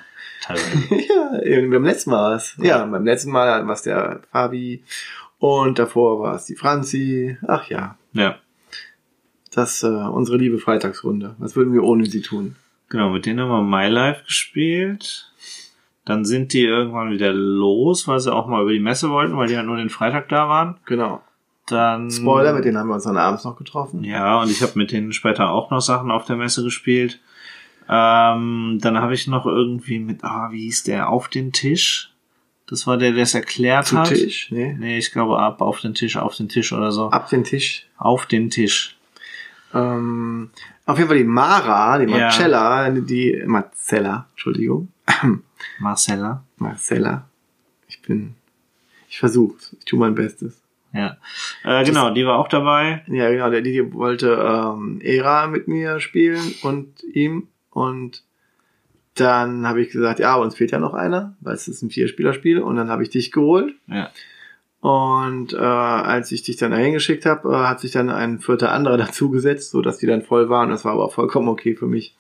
Teilweise. 0.46 0.96
ja, 1.50 1.62
beim 1.70 1.84
letzten 1.84 2.12
Mal 2.12 2.30
war 2.30 2.36
es. 2.36 2.56
Ja, 2.62 2.86
beim 2.86 3.04
letzten 3.04 3.32
Mal 3.32 3.66
war 3.66 3.74
es 3.74 3.82
der 3.82 4.22
Fabi 4.32 4.84
und 5.40 5.80
davor 5.80 6.20
war 6.20 6.36
es 6.36 6.46
die 6.46 6.56
Franzi. 6.56 7.38
Ach 7.48 7.68
ja, 7.70 7.98
ja. 8.14 8.38
das 9.52 9.82
äh, 9.84 9.88
unsere 9.88 10.38
liebe 10.38 10.60
Freitagsrunde. 10.60 11.36
Was 11.40 11.56
würden 11.56 11.74
wir 11.74 11.84
ohne 11.84 12.06
sie 12.06 12.22
tun? 12.22 12.56
Genau, 12.90 13.10
mit 13.10 13.26
denen 13.26 13.40
haben 13.40 13.50
wir 13.50 13.64
My 13.64 13.88
Life 13.88 14.26
gespielt. 14.26 15.32
Dann 16.06 16.24
sind 16.24 16.54
die 16.54 16.64
irgendwann 16.64 17.10
wieder 17.10 17.34
los, 17.34 18.08
weil 18.08 18.20
sie 18.20 18.32
auch 18.32 18.46
mal 18.46 18.62
über 18.62 18.72
die 18.72 18.80
Messe 18.80 19.10
wollten, 19.10 19.36
weil 19.38 19.48
die 19.48 19.58
halt 19.58 19.66
nur 19.66 19.78
den 19.78 19.90
Freitag 19.90 20.30
da 20.30 20.48
waren. 20.48 20.78
Genau. 20.86 21.24
Dann 21.66 22.12
Spoiler, 22.12 22.54
mit 22.54 22.64
denen 22.64 22.78
haben 22.78 22.90
wir 22.90 22.94
uns 22.94 23.06
dann 23.06 23.18
abends 23.18 23.44
noch 23.44 23.58
getroffen. 23.58 24.04
Ja, 24.04 24.40
und 24.40 24.52
ich 24.52 24.62
habe 24.62 24.74
mit 24.76 24.92
denen 24.92 25.14
später 25.14 25.50
auch 25.50 25.72
noch 25.72 25.82
Sachen 25.82 26.12
auf 26.12 26.26
der 26.26 26.36
Messe 26.36 26.64
gespielt. 26.64 27.20
Ähm, 27.88 28.80
dann 28.82 29.00
habe 29.00 29.14
ich 29.14 29.28
noch 29.28 29.46
irgendwie 29.46 30.00
mit, 30.00 30.24
ah, 30.24 30.50
wie 30.52 30.64
hieß 30.64 30.84
der, 30.84 31.10
auf 31.10 31.28
den 31.28 31.52
Tisch. 31.52 32.12
Das 32.68 32.88
war 32.88 32.98
der, 32.98 33.12
der 33.12 33.24
es 33.24 33.36
erklärt 33.36 33.88
Zu 33.88 34.00
hat. 34.00 34.08
Tisch, 34.10 34.50
nee. 34.52 34.74
Nee, 34.74 34.98
ich 34.98 35.12
glaube 35.12 35.40
ab 35.40 35.62
auf 35.62 35.82
den 35.82 35.94
Tisch, 35.94 36.18
auf 36.18 36.36
den 36.36 36.50
Tisch 36.50 36.74
oder 36.74 36.92
so. 36.92 37.10
Ab 37.10 37.30
den 37.30 37.44
Tisch. 37.44 37.86
Auf 37.98 38.26
den 38.26 38.50
Tisch. 38.50 38.98
Ähm, 39.74 40.50
auf 40.86 40.98
jeden 40.98 41.08
Fall 41.08 41.18
die 41.18 41.24
Mara, 41.24 42.00
die 42.00 42.12
Ja. 42.12 42.18
Marcella, 42.22 42.90
die 42.90 43.44
Marcella, 43.46 44.28
Entschuldigung. 44.32 44.88
Marcella. 45.80 46.44
Marcella. 46.58 47.28
Ich 47.88 48.02
bin, 48.02 48.36
ich 49.10 49.20
versuch's. 49.20 49.76
Ich 49.78 49.86
tue 49.86 50.00
mein 50.00 50.16
Bestes. 50.16 50.60
Ja. 50.92 51.18
Äh, 51.64 51.84
genau, 51.84 52.12
die 52.12 52.26
war 52.26 52.40
auch 52.40 52.48
dabei. 52.48 53.04
Ja, 53.08 53.30
genau, 53.30 53.50
der 53.50 53.62
Didi 53.62 53.94
wollte 53.94 54.32
ähm, 54.32 55.02
Era 55.04 55.48
mit 55.48 55.68
mir 55.68 56.00
spielen 56.00 56.56
und 56.64 57.04
ihm. 57.04 57.48
Und 57.76 58.24
dann 59.16 59.68
habe 59.68 59.82
ich 59.82 59.90
gesagt, 59.92 60.20
ja, 60.20 60.36
uns 60.36 60.56
fehlt 60.56 60.72
ja 60.72 60.80
noch 60.80 60.94
einer, 60.94 61.36
weil 61.42 61.56
es 61.56 61.68
ist 61.68 61.82
ein 61.82 61.90
Vierspielerspiel. 61.90 62.60
Und 62.62 62.78
dann 62.78 62.90
habe 62.90 63.04
ich 63.04 63.10
dich 63.10 63.32
geholt. 63.34 63.74
Ja. 63.88 64.10
Und 64.80 65.52
äh, 65.54 65.58
als 65.58 66.32
ich 66.32 66.44
dich 66.44 66.56
dann 66.58 66.72
dahin 66.72 66.94
geschickt 66.94 67.26
habe, 67.26 67.50
äh, 67.54 67.56
hat 67.68 67.82
sich 67.82 67.92
dann 67.92 68.10
ein 68.10 68.40
vierter 68.40 68.72
anderer 68.72 68.98
dazugesetzt, 69.06 69.72
so 69.72 69.82
dass 69.82 69.98
die 69.98 70.08
dann 70.08 70.22
voll 70.22 70.48
waren. 70.50 70.70
Das 70.70 70.86
war 70.86 70.94
aber 70.94 71.10
vollkommen 71.10 71.50
okay 71.50 71.76
für 71.76 71.88
mich. 71.88 72.16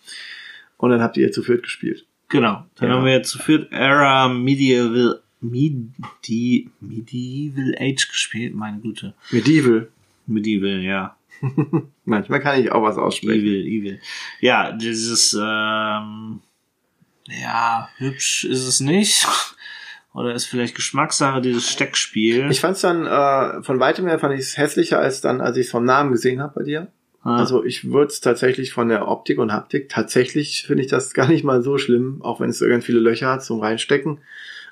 Und 0.77 0.89
dann 0.89 1.01
habt 1.01 1.15
ihr 1.15 1.31
zu 1.31 1.41
viert 1.41 1.63
gespielt. 1.63 2.05
Genau. 2.27 2.65
Dann 2.75 2.89
Ja. 2.89 2.95
haben 2.95 3.05
wir 3.05 3.13
jetzt 3.13 3.29
zu 3.29 3.39
viert 3.39 3.71
Era 3.71 4.27
Medieval 4.27 5.21
Medi, 5.41 6.69
Medieval 6.81 7.75
Age 7.79 8.07
gespielt, 8.09 8.55
meine 8.55 8.79
Güte. 8.79 9.13
Medieval. 9.31 9.87
Medieval, 10.27 10.81
ja. 10.81 11.15
Manchmal 12.05 12.39
kann 12.39 12.59
ich 12.59 12.71
auch 12.71 12.83
was 12.83 12.97
aussprechen. 12.97 13.41
Evil, 13.41 13.65
evil. 13.65 13.99
Ja, 14.39 14.71
dieses, 14.71 15.33
ähm, 15.33 16.41
ja, 17.27 17.89
hübsch 17.97 18.43
ist 18.45 18.65
es 18.65 18.79
nicht. 18.79 19.27
Oder 20.13 20.33
ist 20.33 20.45
vielleicht 20.45 20.75
Geschmackssache, 20.75 21.41
dieses 21.41 21.69
Steckspiel. 21.69 22.49
Ich 22.49 22.61
fand's 22.61 22.79
dann, 22.79 23.05
äh, 23.05 23.61
von 23.63 23.79
weitem 23.81 24.07
her 24.07 24.17
fand 24.17 24.33
ich 24.33 24.39
es 24.41 24.57
hässlicher 24.57 24.99
als 24.99 25.19
dann, 25.19 25.41
als 25.41 25.57
ich 25.57 25.65
es 25.65 25.71
vom 25.71 25.83
Namen 25.83 26.11
gesehen 26.13 26.41
habe 26.41 26.53
bei 26.55 26.63
dir. 26.63 26.87
Ah, 27.21 27.35
Also 27.37 27.65
ich 27.65 27.91
würde 27.91 28.13
es 28.13 28.21
tatsächlich 28.21 28.71
von 28.71 28.87
der 28.87 29.09
Optik 29.09 29.39
und 29.39 29.51
Haptik, 29.51 29.89
tatsächlich 29.89 30.63
finde 30.65 30.83
ich 30.83 30.89
das 30.89 31.13
gar 31.13 31.27
nicht 31.27 31.43
mal 31.43 31.61
so 31.63 31.77
schlimm, 31.77 32.21
auch 32.21 32.39
wenn 32.39 32.49
es 32.51 32.59
so 32.59 32.67
ganz 32.67 32.85
viele 32.85 32.99
Löcher 32.99 33.29
hat 33.29 33.43
zum 33.43 33.59
Reinstecken. 33.59 34.19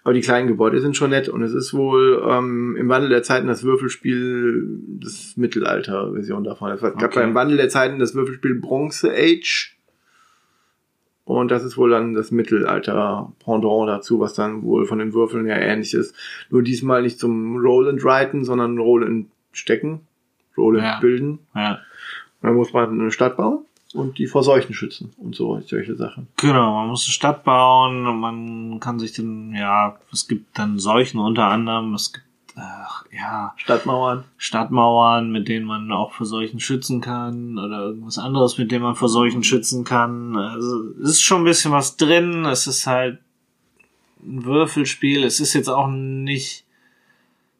Aber 0.06 0.14
die 0.14 0.22
kleinen 0.22 0.48
Gebäude 0.50 0.82
sind 0.82 0.98
schon 0.98 1.12
nett 1.12 1.30
und 1.30 1.42
es 1.44 1.54
ist 1.54 1.74
wohl 1.74 2.22
ähm, 2.30 2.76
im 2.78 2.90
Wandel 2.90 3.10
der 3.10 3.24
Zeiten 3.24 3.48
das 3.48 3.64
Würfelspiel 3.64 4.68
das 5.00 5.38
Mittelalter-Version 5.38 6.44
davon. 6.44 6.72
Es 6.72 6.82
gab 6.82 7.02
Okay. 7.02 7.20
beim 7.22 7.34
Wandel 7.36 7.56
der 7.58 7.70
Zeiten 7.70 8.00
das 8.00 8.14
Würfelspiel 8.14 8.56
Bronze 8.56 9.12
Age 9.16 9.78
und 11.24 11.52
das 11.52 11.64
ist 11.64 11.78
wohl 11.78 11.90
dann 11.90 12.14
das 12.14 12.32
Mittelalter-Pendant 12.32 13.88
dazu, 13.88 14.20
was 14.20 14.34
dann 14.34 14.64
wohl 14.64 14.86
von 14.86 15.00
den 15.00 15.14
Würfeln 15.14 15.46
her 15.46 15.62
ähnlich 15.62 15.94
ist. 15.94 16.14
Nur 16.50 16.64
diesmal 16.64 17.02
nicht 17.02 17.18
zum 17.18 17.56
Roll 17.58 17.88
and 17.88 18.04
Writen, 18.04 18.44
sondern 18.44 18.78
Roll 18.78 19.06
and 19.06 19.28
Stecken, 19.54 20.02
Roll 20.58 20.76
and 20.80 20.84
Ja. 20.86 21.00
Bilden. 21.00 21.40
ja. 21.56 21.80
Dann 22.42 22.56
muss 22.56 22.74
man 22.74 23.00
eine 23.00 23.10
Stadt 23.12 23.38
bauen 23.38 23.64
und 23.94 24.18
die 24.18 24.28
vor 24.28 24.44
Seuchen 24.44 24.74
schützen 24.74 25.14
und 25.18 25.36
so 25.36 25.60
solche 25.66 25.96
Sachen. 25.96 26.28
Genau, 26.38 26.74
man 26.74 26.90
muss 26.90 27.06
eine 27.06 27.14
Stadt 27.14 27.44
bauen 27.44 28.08
und 28.08 28.20
man 28.20 28.80
kann 28.80 29.00
sich 29.00 29.14
dann, 29.14 29.54
ja, 29.54 29.98
es 30.12 30.28
gibt 30.28 30.58
dann 30.58 30.80
Seuchen 30.80 31.20
unter 31.20 31.46
anderem, 31.46 31.94
es 31.94 32.14
gibt, 32.14 32.26
ach, 32.56 33.06
ja, 33.12 33.54
Stadtmauern. 33.58 34.24
Stadtmauern, 34.38 35.32
mit 35.32 35.48
denen 35.48 35.66
man 35.66 35.92
auch 35.92 36.14
vor 36.14 36.26
Seuchen 36.26 36.60
schützen 36.60 37.02
kann 37.02 37.58
oder 37.58 37.80
irgendwas 37.80 38.18
anderes, 38.18 38.58
mit 38.58 38.72
dem 38.72 38.82
man 38.82 38.96
vor 38.96 39.10
Seuchen 39.10 39.44
schützen 39.44 39.84
kann. 39.84 40.36
Also 40.36 40.90
es 41.04 41.12
ist 41.12 41.22
schon 41.22 41.42
ein 41.42 41.46
bisschen 41.46 41.72
was 41.72 41.98
drin. 41.98 42.46
Es 42.46 42.68
ist 42.68 42.88
halt 42.88 43.20
ein 44.24 44.46
Würfelspiel. 44.46 45.24
Es 45.24 45.40
ist 45.40 45.54
jetzt 45.54 45.70
auch 45.70 45.88
nicht 45.88 46.66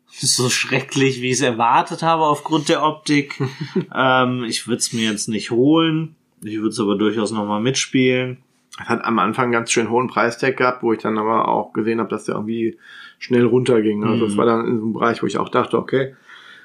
so 0.10 0.50
schrecklich, 0.50 1.22
wie 1.22 1.28
ich 1.28 1.34
es 1.34 1.42
erwartet 1.42 2.04
habe 2.04 2.26
aufgrund 2.26 2.70
der 2.70 2.84
Optik. 2.84 3.40
ähm, 3.96 4.44
ich 4.44 4.68
würde 4.68 4.78
es 4.78 4.94
mir 4.94 5.10
jetzt 5.10 5.28
nicht 5.28 5.52
holen. 5.52 6.16
Ich 6.44 6.58
würde 6.58 6.70
es 6.70 6.80
aber 6.80 6.96
durchaus 6.98 7.32
nochmal 7.32 7.62
mitspielen. 7.62 8.40
Es 8.80 8.90
hat 8.90 9.04
am 9.06 9.20
Anfang 9.20 9.52
ganz 9.52 9.72
schön 9.72 9.90
hohen 9.90 10.08
Preistag 10.08 10.58
gehabt, 10.58 10.82
wo 10.84 10.94
ich 10.94 11.02
dann 11.02 11.18
aber 11.18 11.48
auch 11.48 11.74
gesehen 11.74 12.00
habe, 12.00 12.10
dass 12.10 12.26
der 12.26 12.36
irgendwie 12.36 12.78
schnell 13.20 13.46
runterging. 13.46 14.04
Also 14.04 14.26
es 14.26 14.34
Mhm. 14.34 14.38
war 14.38 14.46
dann 14.46 14.68
in 14.68 14.78
so 14.78 14.84
einem 14.84 14.94
Bereich, 14.94 15.22
wo 15.22 15.28
ich 15.28 15.38
auch 15.38 15.50
dachte, 15.50 15.78
okay, 15.78 16.16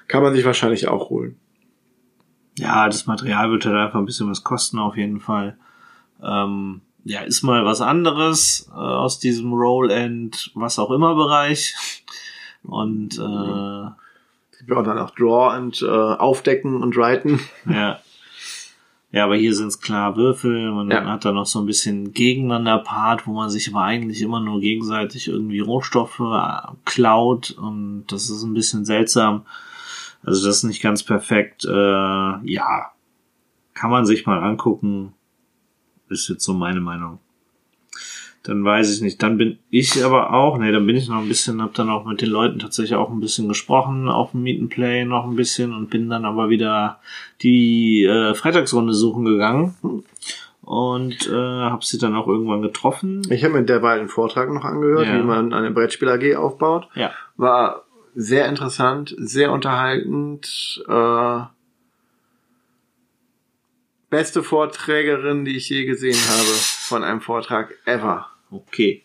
kann 0.09 0.23
man 0.23 0.35
sich 0.35 0.45
wahrscheinlich 0.45 0.89
auch 0.89 1.11
holen. 1.11 1.37
Ja, 2.59 2.87
das 2.87 3.07
Material 3.07 3.51
wird 3.51 3.67
halt 3.67 3.77
einfach 3.77 3.99
ein 3.99 4.07
bisschen 4.07 4.29
was 4.31 4.43
kosten 4.43 4.79
auf 4.79 4.97
jeden 4.97 5.21
Fall. 5.21 5.57
Ähm, 6.23 6.81
ja, 7.05 7.21
ist 7.21 7.43
mal 7.43 7.65
was 7.65 7.81
anderes 7.81 8.69
äh, 8.73 8.77
aus 8.77 9.19
diesem 9.21 9.53
Roll-End, 9.53 10.51
was 10.55 10.79
auch 10.79 10.91
immer 10.91 11.15
Bereich. 11.15 11.75
Und 12.65 13.17
äh, 13.19 13.23
ja 13.23 13.95
auch 14.77 14.83
dann 14.83 14.99
auch 14.99 15.11
Draw 15.13 15.57
und 15.57 15.81
äh, 15.81 15.87
Aufdecken 15.87 16.83
und 16.83 16.97
Writen. 16.97 17.41
ja. 17.71 18.01
Ja, 19.11 19.25
aber 19.25 19.37
hier 19.37 19.55
sind 19.55 19.69
es 19.69 19.81
klar 19.81 20.17
Würfel. 20.17 20.71
Man 20.71 20.91
Ja. 20.91 21.05
hat 21.07 21.25
da 21.25 21.33
noch 21.33 21.47
so 21.47 21.61
ein 21.61 21.67
bisschen 21.67 22.13
Gegeneinander-Part, 22.13 23.27
wo 23.27 23.33
man 23.33 23.49
sich 23.49 23.73
aber 23.73 23.83
eigentlich 23.83 24.21
immer 24.21 24.41
nur 24.41 24.61
gegenseitig 24.61 25.29
irgendwie 25.29 25.61
Rohstoffe 25.61 26.21
äh, 26.21 26.73
klaut. 26.85 27.53
Und 27.53 28.05
das 28.09 28.29
ist 28.29 28.43
ein 28.43 28.53
bisschen 28.55 28.85
seltsam. 28.85 29.47
Also 30.23 30.47
das 30.47 30.59
ist 30.59 30.65
nicht 30.65 30.83
ganz 30.83 31.03
perfekt. 31.05 31.65
Äh, 31.65 31.71
ja, 31.71 32.93
kann 33.73 33.91
man 33.91 34.05
sich 34.05 34.27
mal 34.27 34.43
angucken. 34.43 35.15
Ist 36.11 36.29
jetzt 36.29 36.45
so 36.45 36.53
meine 36.53 36.81
Meinung. 36.81 37.19
Dann 38.45 38.65
weiß 38.65 38.95
ich 38.95 39.03
nicht. 39.03 39.23
Dann 39.23 39.37
bin 39.37 39.59
ich 39.69 40.03
aber 40.05 40.33
auch, 40.33 40.59
nee, 40.59 40.73
dann 40.73 40.87
bin 40.87 40.97
ich 40.97 41.09
noch 41.09 41.19
ein 41.21 41.29
bisschen, 41.29 41.61
hab 41.61 41.75
dann 41.75 41.91
auch 41.91 42.05
mit 42.07 42.23
den 42.23 42.31
Leuten 42.31 42.59
tatsächlich 42.59 42.95
auch 42.97 43.11
ein 43.11 43.21
bisschen 43.21 43.49
gesprochen, 43.49 44.09
auf 44.09 44.31
dem 44.31 44.43
Meet 44.43 44.61
and 44.63 44.71
Play 44.71 45.05
noch 45.05 45.25
ein 45.25 45.37
bisschen 45.37 45.75
und 45.75 45.91
bin 45.91 46.09
dann 46.09 46.25
aber 46.25 46.49
wieder 46.49 46.99
die 47.43 48.05
äh, 48.05 48.35
Freitagsrunde 48.35 48.95
suchen 48.95 49.25
gegangen 49.25 49.75
und 50.63 51.29
äh, 51.29 51.33
habe 51.35 51.85
sie 51.85 51.99
dann 51.99 52.15
auch 52.15 52.27
irgendwann 52.27 52.63
getroffen. 52.63 53.23
Ich 53.31 53.43
habe 53.45 53.55
mir 53.55 53.65
derweil 53.65 53.99
einen 54.01 54.09
Vortrag 54.09 54.53
noch 54.53 54.65
angehört, 54.65 55.07
Ja. 55.07 55.19
wie 55.19 55.23
man 55.25 55.53
eine 55.53 55.71
Brettspiel 55.71 56.09
AG 56.09 56.37
aufbaut. 56.37 56.89
Ja. 56.95 57.11
War 57.37 57.85
sehr 58.15 58.49
interessant, 58.49 59.15
sehr 59.19 59.53
unterhaltend. 59.53 60.83
Äh, 60.89 61.41
beste 64.11 64.43
Vorträgerin, 64.43 65.45
die 65.45 65.57
ich 65.57 65.69
je 65.69 65.85
gesehen 65.85 66.17
habe 66.29 66.49
von 66.89 67.05
einem 67.05 67.21
Vortrag 67.21 67.75
ever. 67.85 68.27
Okay. 68.51 69.03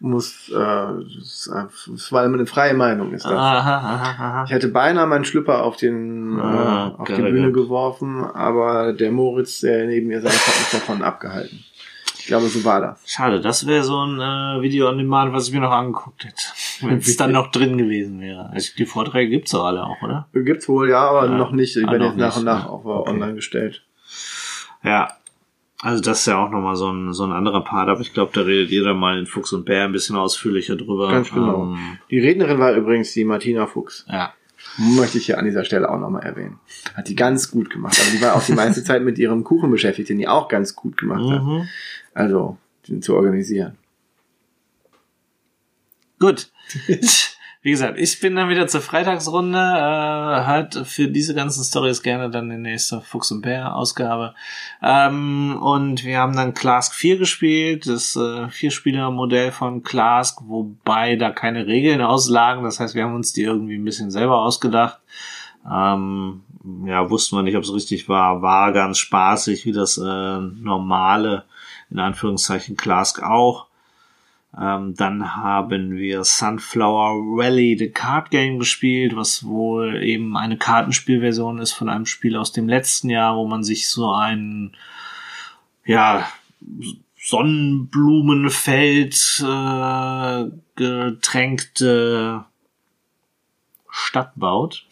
Muss, 0.00 0.50
äh, 0.50 0.54
das 0.54 1.50
das 1.88 2.12
war 2.12 2.24
immer 2.24 2.34
eine 2.34 2.46
freie 2.46 2.74
Meinung, 2.74 3.12
ist 3.14 3.24
das. 3.24 3.32
Aha, 3.32 3.58
aha, 3.78 4.10
aha. 4.10 4.44
Ich 4.44 4.50
hätte 4.50 4.68
beinahe 4.68 5.06
meinen 5.06 5.24
Schlüpper 5.24 5.62
auf 5.62 5.76
den 5.76 6.38
Ah, 6.38 6.88
äh, 6.88 7.00
auf 7.00 7.06
die 7.08 7.22
Bühne 7.22 7.52
geworfen, 7.52 8.22
aber 8.24 8.92
der 8.92 9.12
Moritz, 9.12 9.60
der 9.60 9.86
neben 9.86 10.08
mir 10.08 10.20
saß, 10.20 10.32
hat 10.32 10.58
mich 10.60 10.70
davon 10.72 11.02
abgehalten. 11.02 11.64
Ich 12.18 12.26
glaube, 12.26 12.48
so 12.48 12.64
war 12.64 12.80
das. 12.80 13.02
Schade, 13.06 13.40
das 13.40 13.66
wäre 13.66 13.84
so 13.84 13.98
ein 14.04 14.18
äh, 14.20 14.62
Video 14.62 14.88
on 14.88 14.98
Demand, 14.98 15.32
was 15.32 15.48
ich 15.48 15.54
mir 15.54 15.60
noch 15.60 15.70
angeguckt 15.72 16.24
hätte. 16.24 16.42
Wenn 16.80 16.98
es 16.98 17.16
dann 17.16 17.32
noch 17.32 17.50
drin 17.50 17.78
gewesen 17.78 18.20
wäre. 18.20 18.50
Also 18.50 18.72
die 18.76 18.86
Vorträge 18.86 19.30
gibt's 19.30 19.52
doch 19.52 19.64
alle 19.64 19.84
auch, 19.84 20.02
oder? 20.02 20.26
Gibt's 20.34 20.68
wohl, 20.68 20.90
ja, 20.90 21.00
aber 21.08 21.26
Ja. 21.26 21.36
noch 21.38 21.52
nicht. 21.52 21.76
Die 21.76 21.84
Ah, 21.84 21.92
werden 21.92 22.02
jetzt 22.08 22.16
nach 22.18 22.36
und 22.36 22.44
nach 22.44 22.64
ja. 22.64 22.70
auch 22.70 22.84
Okay. 22.84 23.10
online 23.10 23.34
gestellt. 23.34 23.84
Ja. 24.84 25.12
Also 25.80 26.00
das 26.02 26.20
ist 26.20 26.26
ja 26.26 26.38
auch 26.42 26.50
nochmal 26.50 26.76
so 26.76 26.90
ein, 26.90 27.12
so 27.12 27.24
ein 27.24 27.32
anderer 27.32 27.62
Part, 27.62 27.88
aber 27.88 28.00
ich 28.00 28.14
glaube, 28.14 28.30
da 28.32 28.42
redet 28.42 28.70
jeder 28.70 28.94
mal 28.94 29.18
in 29.18 29.26
Fuchs 29.26 29.52
und 29.52 29.64
Bär 29.66 29.84
ein 29.84 29.92
bisschen 29.92 30.16
ausführlicher 30.16 30.76
drüber. 30.76 31.10
Ganz 31.10 31.30
genau. 31.30 31.72
Ähm, 31.74 31.98
Die 32.10 32.20
Rednerin 32.20 32.58
war 32.58 32.72
übrigens 32.74 33.12
die 33.12 33.24
Martina 33.24 33.66
Fuchs. 33.66 34.06
ja. 34.08 34.32
Möchte 34.78 35.18
ich 35.18 35.26
hier 35.26 35.38
an 35.38 35.44
dieser 35.44 35.62
Stelle 35.64 35.90
auch 35.90 35.98
nochmal 36.00 36.22
erwähnen. 36.22 36.58
Hat 36.94 37.08
die 37.08 37.14
ganz 37.14 37.50
gut 37.50 37.68
gemacht. 37.68 38.00
Aber 38.00 38.10
die 38.16 38.22
war 38.22 38.34
auch 38.34 38.42
die 38.42 38.54
meiste 38.54 38.82
Zeit 38.84 39.02
mit 39.04 39.18
ihrem 39.18 39.44
Kuchen 39.44 39.70
beschäftigt, 39.70 40.08
den 40.08 40.18
die 40.18 40.26
auch 40.26 40.48
ganz 40.48 40.74
gut 40.74 40.96
gemacht 40.96 41.30
hat. 41.30 41.42
Mhm. 41.42 41.68
Also, 42.14 42.56
den 42.88 43.02
zu 43.02 43.14
organisieren. 43.14 43.76
Gut. 46.18 46.50
Wie 47.64 47.70
gesagt, 47.70 47.98
ich 47.98 48.20
bin 48.20 48.36
dann 48.36 48.50
wieder 48.50 48.66
zur 48.66 48.82
Freitagsrunde. 48.82 49.58
Äh, 49.58 50.46
hört 50.46 50.86
für 50.86 51.08
diese 51.08 51.34
ganzen 51.34 51.64
Stories 51.64 52.02
gerne 52.02 52.28
dann 52.28 52.50
die 52.50 52.58
nächste 52.58 53.00
Fuchs 53.00 53.32
und 53.32 53.40
Bär 53.40 53.74
Ausgabe. 53.74 54.34
Ähm, 54.82 55.56
und 55.62 56.04
wir 56.04 56.18
haben 56.18 56.36
dann 56.36 56.52
Clask 56.52 56.94
4 56.94 57.16
gespielt, 57.16 57.86
das 57.86 58.16
äh, 58.16 58.50
Vierspieler-Modell 58.50 59.50
von 59.50 59.82
Clask, 59.82 60.42
wobei 60.44 61.16
da 61.16 61.30
keine 61.30 61.66
Regeln 61.66 62.02
auslagen. 62.02 62.64
Das 62.64 62.80
heißt, 62.80 62.94
wir 62.94 63.04
haben 63.04 63.14
uns 63.14 63.32
die 63.32 63.44
irgendwie 63.44 63.78
ein 63.78 63.84
bisschen 63.84 64.10
selber 64.10 64.42
ausgedacht. 64.42 65.00
Ähm, 65.66 66.42
ja, 66.84 67.08
wussten 67.08 67.34
wir 67.34 67.42
nicht, 67.44 67.56
ob 67.56 67.62
es 67.62 67.72
richtig 67.72 68.10
war. 68.10 68.42
War 68.42 68.72
ganz 68.72 68.98
spaßig, 68.98 69.64
wie 69.64 69.72
das 69.72 69.96
äh, 69.96 70.38
normale, 70.38 71.44
in 71.90 71.98
Anführungszeichen, 71.98 72.76
Clask 72.76 73.22
auch. 73.22 73.68
Ähm, 74.60 74.94
dann 74.94 75.36
haben 75.36 75.96
wir 75.96 76.22
Sunflower 76.22 77.14
Rally, 77.36 77.76
the 77.78 77.90
Card 77.90 78.30
Game 78.30 78.58
gespielt, 78.58 79.16
was 79.16 79.44
wohl 79.44 80.02
eben 80.02 80.36
eine 80.36 80.56
Kartenspielversion 80.56 81.58
ist 81.58 81.72
von 81.72 81.88
einem 81.88 82.06
Spiel 82.06 82.36
aus 82.36 82.52
dem 82.52 82.68
letzten 82.68 83.10
Jahr, 83.10 83.36
wo 83.36 83.48
man 83.48 83.64
sich 83.64 83.88
so 83.88 84.12
ein, 84.12 84.76
ja, 85.84 86.28
Sonnenblumenfeld 87.16 89.44
äh, 89.44 90.44
getränkte 90.76 92.44
Stadt 93.90 94.32
baut. 94.36 94.86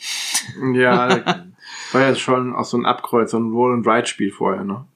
Ja, 0.74 1.08
war 1.92 2.00
ja 2.00 2.14
schon 2.14 2.54
auch 2.54 2.64
so 2.64 2.78
ein 2.78 2.86
Abkreuz, 2.86 3.32
so 3.32 3.38
ein 3.38 3.52
Roll-and-Ride-Spiel 3.52 4.32
vorher, 4.32 4.64
ne? 4.64 4.86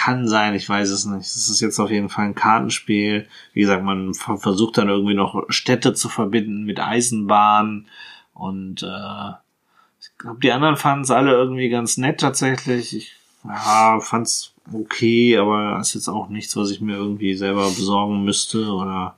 Kann 0.00 0.28
sein, 0.28 0.54
ich 0.54 0.68
weiß 0.68 0.90
es 0.90 1.06
nicht. 1.06 1.26
Es 1.26 1.48
ist 1.48 1.60
jetzt 1.60 1.80
auf 1.80 1.90
jeden 1.90 2.08
Fall 2.08 2.26
ein 2.26 2.34
Kartenspiel. 2.36 3.26
Wie 3.52 3.60
gesagt, 3.60 3.82
man 3.82 4.14
ver- 4.14 4.36
versucht 4.38 4.78
dann 4.78 4.88
irgendwie 4.88 5.14
noch 5.14 5.44
Städte 5.48 5.92
zu 5.92 6.08
verbinden 6.08 6.62
mit 6.64 6.78
Eisenbahn 6.78 7.86
und 8.32 8.84
äh, 8.84 9.32
Ich 10.00 10.16
glaube, 10.18 10.38
die 10.40 10.52
anderen 10.52 10.76
fanden 10.76 11.02
es 11.02 11.10
alle 11.10 11.32
irgendwie 11.32 11.68
ganz 11.68 11.96
nett 11.96 12.20
tatsächlich. 12.20 12.96
Ich 12.96 13.12
ja, 13.44 13.98
fand's 14.00 14.52
okay, 14.72 15.36
aber 15.36 15.78
ist 15.80 15.94
jetzt 15.94 16.08
auch 16.08 16.28
nichts, 16.28 16.56
was 16.56 16.70
ich 16.70 16.80
mir 16.80 16.94
irgendwie 16.96 17.34
selber 17.34 17.66
besorgen 17.68 18.24
müsste 18.24 18.70
oder 18.70 19.16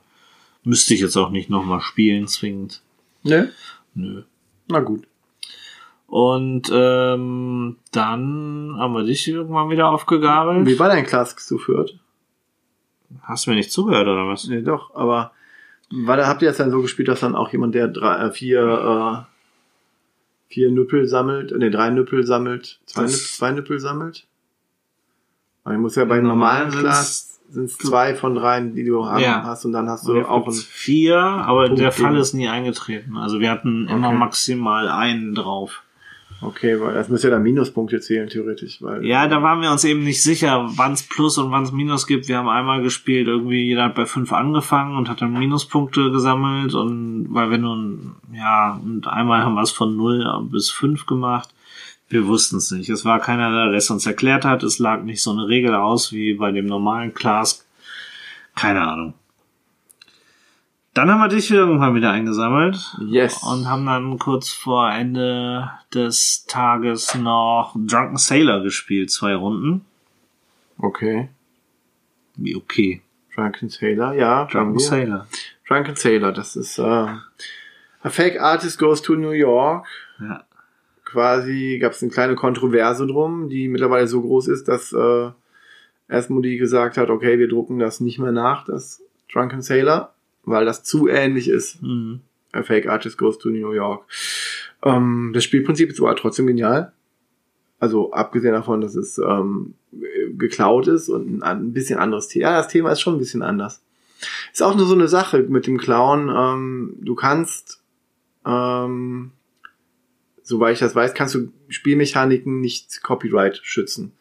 müsste 0.63 0.93
ich 0.95 1.01
jetzt 1.01 1.17
auch 1.17 1.29
nicht 1.29 1.49
nochmal 1.49 1.81
spielen 1.81 2.27
zwingend. 2.27 2.81
Ne? 3.23 3.51
Nö. 3.93 4.23
Na 4.67 4.79
gut. 4.79 5.05
Und 6.11 6.69
ähm, 6.73 7.77
dann 7.93 8.75
haben 8.77 8.93
wir 8.93 9.03
dich 9.05 9.25
irgendwann 9.29 9.69
wieder 9.69 9.87
aufgegabelt. 9.89 10.67
Wie 10.67 10.77
war 10.77 10.89
dein 10.89 11.05
Clask 11.05 11.39
zu 11.39 11.57
Fürth? 11.57 11.93
Hast 13.21 13.45
du 13.45 13.51
mir 13.51 13.55
nicht 13.55 13.71
zugehört 13.71 14.07
oder 14.09 14.27
was? 14.27 14.45
Nee, 14.45 14.61
doch, 14.61 14.93
aber 14.93 15.31
war 15.89 16.17
da, 16.17 16.27
habt 16.27 16.41
ihr 16.41 16.49
das 16.49 16.57
dann 16.57 16.69
so 16.69 16.81
gespielt, 16.81 17.07
dass 17.07 17.21
dann 17.21 17.33
auch 17.33 17.49
jemand, 17.53 17.75
der 17.75 17.87
drei, 17.87 18.25
äh, 18.25 18.31
vier, 18.31 19.25
äh, 19.29 20.53
vier 20.53 20.69
Nüppel 20.69 21.07
sammelt, 21.07 21.57
ne, 21.57 21.71
drei 21.71 21.91
Nüppel 21.91 22.25
sammelt, 22.25 22.81
zwei, 22.87 23.03
Nüppel, 23.03 23.17
zwei 23.17 23.51
Nüppel 23.53 23.79
sammelt? 23.79 24.27
Aber 25.63 25.75
ich 25.75 25.79
muss 25.79 25.95
ja 25.95 26.03
bei 26.03 26.19
normalen 26.19 26.71
Class 26.71 27.39
sind 27.47 27.65
es 27.65 27.77
zwei 27.77 28.15
von 28.15 28.35
drei, 28.35 28.59
die 28.59 28.83
du 28.83 29.05
haben 29.05 29.23
Ja. 29.23 29.43
hast 29.45 29.63
und 29.63 29.71
dann 29.71 29.87
hast 29.87 30.05
du 30.09 30.13
So, 30.15 30.25
auch 30.27 30.51
vier, 30.51 31.21
aber 31.21 31.67
Punkt 31.67 31.79
der 31.79 31.93
Fall 31.93 32.17
ist 32.17 32.33
nie 32.33 32.49
eingetreten. 32.49 33.15
Also 33.15 33.39
wir 33.39 33.49
hatten 33.49 33.87
immer 33.87 34.09
Okay. 34.09 34.17
maximal 34.17 34.89
einen 34.89 35.35
drauf. 35.35 35.83
Okay, 36.41 36.79
weil 36.79 36.93
das 36.93 37.09
müsste 37.09 37.27
ja 37.27 37.35
dann 37.35 37.43
Minuspunkte 37.43 37.99
zählen, 37.99 38.29
theoretisch, 38.29 38.81
weil, 38.81 39.05
Ja, 39.05 39.27
da 39.27 39.41
waren 39.41 39.61
wir 39.61 39.71
uns 39.71 39.83
eben 39.83 40.03
nicht 40.03 40.21
sicher, 40.21 40.67
wann 40.75 40.93
es 40.93 41.03
Plus 41.03 41.37
und 41.37 41.51
wann 41.51 41.63
es 41.63 41.71
Minus 41.71 42.07
gibt. 42.07 42.27
Wir 42.27 42.37
haben 42.37 42.49
einmal 42.49 42.81
gespielt, 42.81 43.27
irgendwie 43.27 43.63
jeder 43.63 43.85
hat 43.85 43.95
bei 43.95 44.05
fünf 44.05 44.33
angefangen 44.33 44.97
und 44.97 45.09
hat 45.09 45.21
dann 45.21 45.33
Minuspunkte 45.33 46.11
gesammelt 46.11 46.73
und 46.73 47.27
weil 47.29 47.51
wir 47.51 47.57
nun, 47.57 48.15
ja, 48.33 48.79
und 48.83 49.07
einmal 49.07 49.43
haben 49.43 49.55
wir 49.55 49.61
es 49.61 49.71
von 49.71 49.95
null 49.95 50.25
bis 50.51 50.69
fünf 50.69 51.05
gemacht. 51.05 51.49
Wir 52.09 52.27
wussten 52.27 52.57
es 52.57 52.69
nicht. 52.71 52.89
Es 52.89 53.05
war 53.05 53.19
keiner 53.19 53.51
da, 53.51 53.69
der 53.69 53.77
es 53.77 53.89
uns 53.89 54.05
erklärt 54.05 54.43
hat. 54.43 54.63
Es 54.63 54.79
lag 54.79 55.03
nicht 55.03 55.23
so 55.23 55.31
eine 55.31 55.47
Regel 55.47 55.73
aus 55.73 56.11
wie 56.11 56.33
bei 56.33 56.51
dem 56.51 56.65
normalen 56.65 57.13
Class. 57.13 57.65
Keine 58.53 58.81
Ahnung. 58.81 59.13
Dann 60.93 61.09
haben 61.09 61.21
wir 61.21 61.29
dich 61.29 61.49
irgendwann 61.49 61.95
wieder 61.95 62.11
eingesammelt. 62.11 62.97
Yes. 62.99 63.41
Und 63.43 63.69
haben 63.69 63.85
dann 63.85 64.19
kurz 64.19 64.49
vor 64.49 64.91
Ende 64.91 65.71
des 65.93 66.45
Tages 66.47 67.15
noch 67.15 67.73
Drunken 67.75 68.17
Sailor 68.17 68.61
gespielt, 68.61 69.09
zwei 69.09 69.35
Runden. 69.35 69.85
okay. 70.77 71.29
Wie 72.35 72.55
okay. 72.55 73.01
Drunken 73.35 73.69
Sailor, 73.69 74.13
ja, 74.13 74.45
Drunken. 74.45 74.79
Sailor. 74.79 75.27
Drunken 75.67 75.95
Sailor, 75.95 76.31
das 76.33 76.55
ist, 76.55 76.77
äh, 76.79 76.81
a 76.81 78.09
Fake 78.09 78.39
Artist 78.41 78.79
Goes 78.79 79.01
to 79.01 79.15
New 79.15 79.31
York. 79.31 79.85
Ja. 80.19 80.43
quasi 81.05 81.77
gab 81.81 81.91
es 81.91 82.01
eine 82.01 82.11
kleine 82.11 82.35
Kontroverse 82.35 83.05
drum, 83.07 83.49
die 83.49 83.67
mittlerweile 83.67 84.07
so 84.07 84.21
groß 84.21 84.47
ist, 84.47 84.67
dass 84.67 84.93
äh, 84.93 85.31
Asmodee 86.09 86.57
gesagt 86.57 86.97
hat, 86.97 87.09
okay, 87.09 87.37
wir 87.39 87.47
drucken 87.47 87.79
das 87.79 87.99
nicht 87.99 88.19
mehr 88.19 88.31
nach, 88.31 88.65
das 88.65 89.01
Drunken 89.31 89.61
Sailor, 89.61 90.13
weil 90.43 90.65
das 90.65 90.83
zu 90.83 91.07
ähnlich 91.07 91.47
ist. 91.47 91.81
Mhm. 91.81 92.21
A 92.51 92.63
Fake 92.63 92.87
Artist 92.87 93.17
Goes 93.17 93.37
to 93.37 93.49
New 93.49 93.71
York. 93.71 94.05
Ähm, 94.83 95.31
das 95.33 95.43
Spielprinzip 95.43 95.89
ist 95.89 95.99
aber 95.99 96.15
trotzdem 96.15 96.47
genial. 96.47 96.93
Also 97.79 98.11
abgesehen 98.11 98.53
davon, 98.53 98.81
dass 98.81 98.95
es 98.95 99.17
ähm, 99.17 99.73
geklaut 100.37 100.87
ist 100.87 101.09
und 101.09 101.41
ein, 101.41 101.43
ein 101.43 101.73
bisschen 101.73 101.99
anderes 101.99 102.27
Thema. 102.27 102.49
Ja, 102.49 102.57
das 102.57 102.67
Thema 102.67 102.91
ist 102.91 103.01
schon 103.01 103.15
ein 103.15 103.19
bisschen 103.19 103.41
anders. 103.41 103.81
Ist 104.51 104.61
auch 104.61 104.75
nur 104.75 104.85
so 104.85 104.93
eine 104.93 105.07
Sache 105.07 105.43
mit 105.43 105.65
dem 105.65 105.77
Klauen. 105.77 106.29
Ähm, 106.29 106.97
du 107.01 107.15
kannst, 107.15 107.81
ähm, 108.45 109.31
soweit 110.43 110.73
ich 110.73 110.79
das 110.79 110.93
weiß, 110.93 111.13
kannst 111.13 111.35
du 111.35 111.51
Spielmechaniken 111.69 112.59
nicht 112.59 113.01
Copyright 113.01 113.59
schützen. 113.63 114.13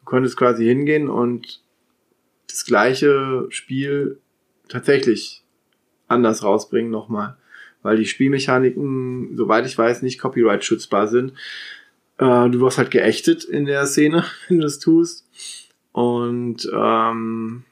Du 0.00 0.06
könntest 0.06 0.36
quasi 0.36 0.64
hingehen 0.64 1.08
und 1.08 1.62
das 2.48 2.64
gleiche 2.64 3.46
Spiel 3.50 4.18
tatsächlich 4.68 5.44
anders 6.08 6.42
rausbringen 6.42 6.90
nochmal. 6.90 7.36
Weil 7.82 7.96
die 7.96 8.06
Spielmechaniken, 8.06 9.36
soweit 9.36 9.66
ich 9.66 9.76
weiß, 9.76 10.02
nicht 10.02 10.18
Copyright 10.18 10.64
schützbar 10.64 11.08
sind. 11.08 11.32
Äh, 12.18 12.50
du 12.50 12.60
wirst 12.60 12.78
halt 12.78 12.90
geächtet 12.90 13.44
in 13.44 13.66
der 13.66 13.86
Szene, 13.86 14.24
wenn 14.48 14.58
du 14.58 14.62
das 14.64 14.78
tust. 14.78 15.26
Und 15.92 16.68
ähm, 16.74 17.64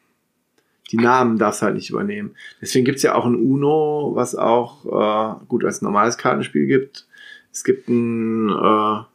die 0.90 0.96
Namen 0.96 1.38
darfst 1.38 1.62
halt 1.62 1.74
nicht 1.74 1.90
übernehmen. 1.90 2.36
Deswegen 2.60 2.84
gibt's 2.84 3.02
ja 3.02 3.14
auch 3.14 3.24
ein 3.24 3.34
Uno, 3.34 4.12
was 4.14 4.34
auch 4.34 4.84
äh, 4.86 5.44
gut 5.48 5.64
als 5.64 5.82
normales 5.82 6.18
Kartenspiel 6.18 6.66
gibt. 6.66 7.06
Es 7.52 7.64
gibt 7.64 7.88
ein, 7.88 8.48
äh, 8.48 8.52
ja, 8.52 9.08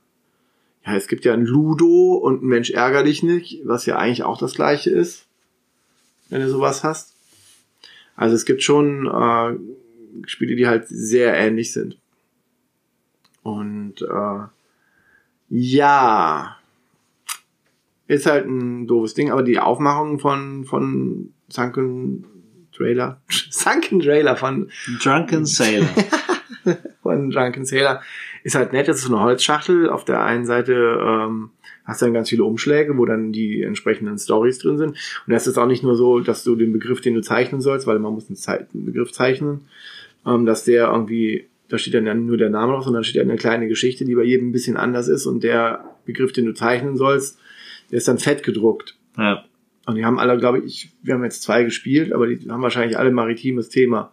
es 0.86 1.08
gibt 1.08 1.26
ja 1.26 1.34
ein 1.34 1.46
Ludo 1.46 2.16
und 2.16 2.44
ein 2.44 2.48
Mensch 2.48 2.72
ärger 2.72 3.04
dich 3.04 3.24
nicht, 3.24 3.62
was 3.66 3.86
ja 3.86 3.98
eigentlich 3.98 4.24
auch 4.24 4.38
das 4.38 4.56
gleiche 4.56 4.90
ist, 4.90 5.26
wenn 6.30 6.42
du 6.42 6.50
sowas 6.50 6.84
hast. 6.84 7.16
Also 8.20 8.36
es 8.36 8.44
gibt 8.44 8.64
schon 8.64 9.08
äh, 9.08 10.28
Spiele, 10.28 10.58
die 10.58 10.68
halt 10.68 10.90
sehr 10.90 11.34
ähnlich 11.36 11.72
sind. 11.72 11.98
Und 13.44 14.02
äh, 14.02 14.40
ja, 15.48 16.58
ist 18.08 18.26
halt 18.26 18.46
ein 18.46 18.88
doofes 18.88 19.14
Ding, 19.14 19.32
aber 19.32 19.42
die 19.42 19.58
Aufmachung 19.58 20.20
von 20.20 20.66
von 20.66 21.32
Sunken 21.48 22.26
Trailer, 22.74 23.22
Sunken 23.52 24.02
Trailer 24.02 24.36
von 24.36 24.70
Drunken 25.02 25.46
Sailor. 25.46 25.88
von 27.02 27.30
Drunken 27.30 27.64
Sailor 27.64 28.02
ist 28.44 28.56
halt 28.56 28.74
nett. 28.74 28.90
Das 28.90 28.98
ist 28.98 29.04
so 29.04 29.16
eine 29.16 29.24
Holzschachtel. 29.24 29.90
Auf 29.90 30.04
der 30.04 30.22
einen 30.22 30.46
Seite 30.46 30.74
ähm, 30.74 31.52
hast 31.90 32.02
dann 32.02 32.14
ganz 32.14 32.30
viele 32.30 32.44
Umschläge, 32.44 32.98
wo 32.98 33.06
dann 33.06 33.32
die 33.32 33.62
entsprechenden 33.62 34.18
Stories 34.18 34.60
drin 34.60 34.78
sind. 34.78 34.90
Und 34.90 35.34
das 35.34 35.48
ist 35.48 35.58
auch 35.58 35.66
nicht 35.66 35.84
nur 35.84 35.96
so, 35.96 36.20
dass 36.20 36.44
du 36.44 36.56
den 36.56 36.72
Begriff, 36.72 37.02
den 37.02 37.16
du 37.16 37.22
zeichnen 37.22 37.62
sollst, 37.62 37.88
weil 37.88 38.00
man 38.00 38.14
muss 38.14 38.30
einen, 38.30 38.36
Zei 38.36 38.66
einen 38.74 38.86
Begriff 38.86 39.12
zeichnen, 39.12 39.62
ähm, 40.26 40.46
dass 40.46 40.64
der 40.64 40.88
irgendwie, 40.92 41.48
da 41.68 41.78
steht 41.78 41.94
dann 41.94 42.06
ja 42.06 42.14
nur 42.14 42.38
der 42.38 42.50
Name 42.50 42.74
drauf, 42.74 42.84
sondern 42.84 43.02
da 43.02 43.04
steht 43.04 43.18
ja 43.18 43.22
eine 43.24 43.36
kleine 43.36 43.68
Geschichte, 43.68 44.06
die 44.06 44.16
bei 44.16 44.24
jedem 44.24 44.50
ein 44.50 44.52
bisschen 44.52 44.78
anders 44.78 45.08
ist. 45.08 45.26
Und 45.26 45.44
der 45.44 45.84
Begriff, 46.06 46.32
den 46.32 46.46
du 46.46 46.54
zeichnen 46.54 46.96
sollst, 46.98 47.40
der 47.92 47.98
ist 47.98 48.08
dann 48.08 48.20
fett 48.20 48.44
gedruckt. 48.44 48.96
ja. 49.18 49.44
Und 49.86 49.96
die 49.96 50.06
haben 50.06 50.20
alle, 50.20 50.38
glaube 50.38 50.60
ich, 50.60 50.92
wir 51.02 51.16
haben 51.16 51.24
jetzt 51.24 51.42
zwei 51.42 51.64
gespielt, 51.64 52.14
aber 52.14 52.28
die 52.28 52.48
haben 52.48 52.62
wahrscheinlich 52.62 53.00
alle 53.00 53.10
maritimes 53.10 53.70
Thema. 53.70 54.12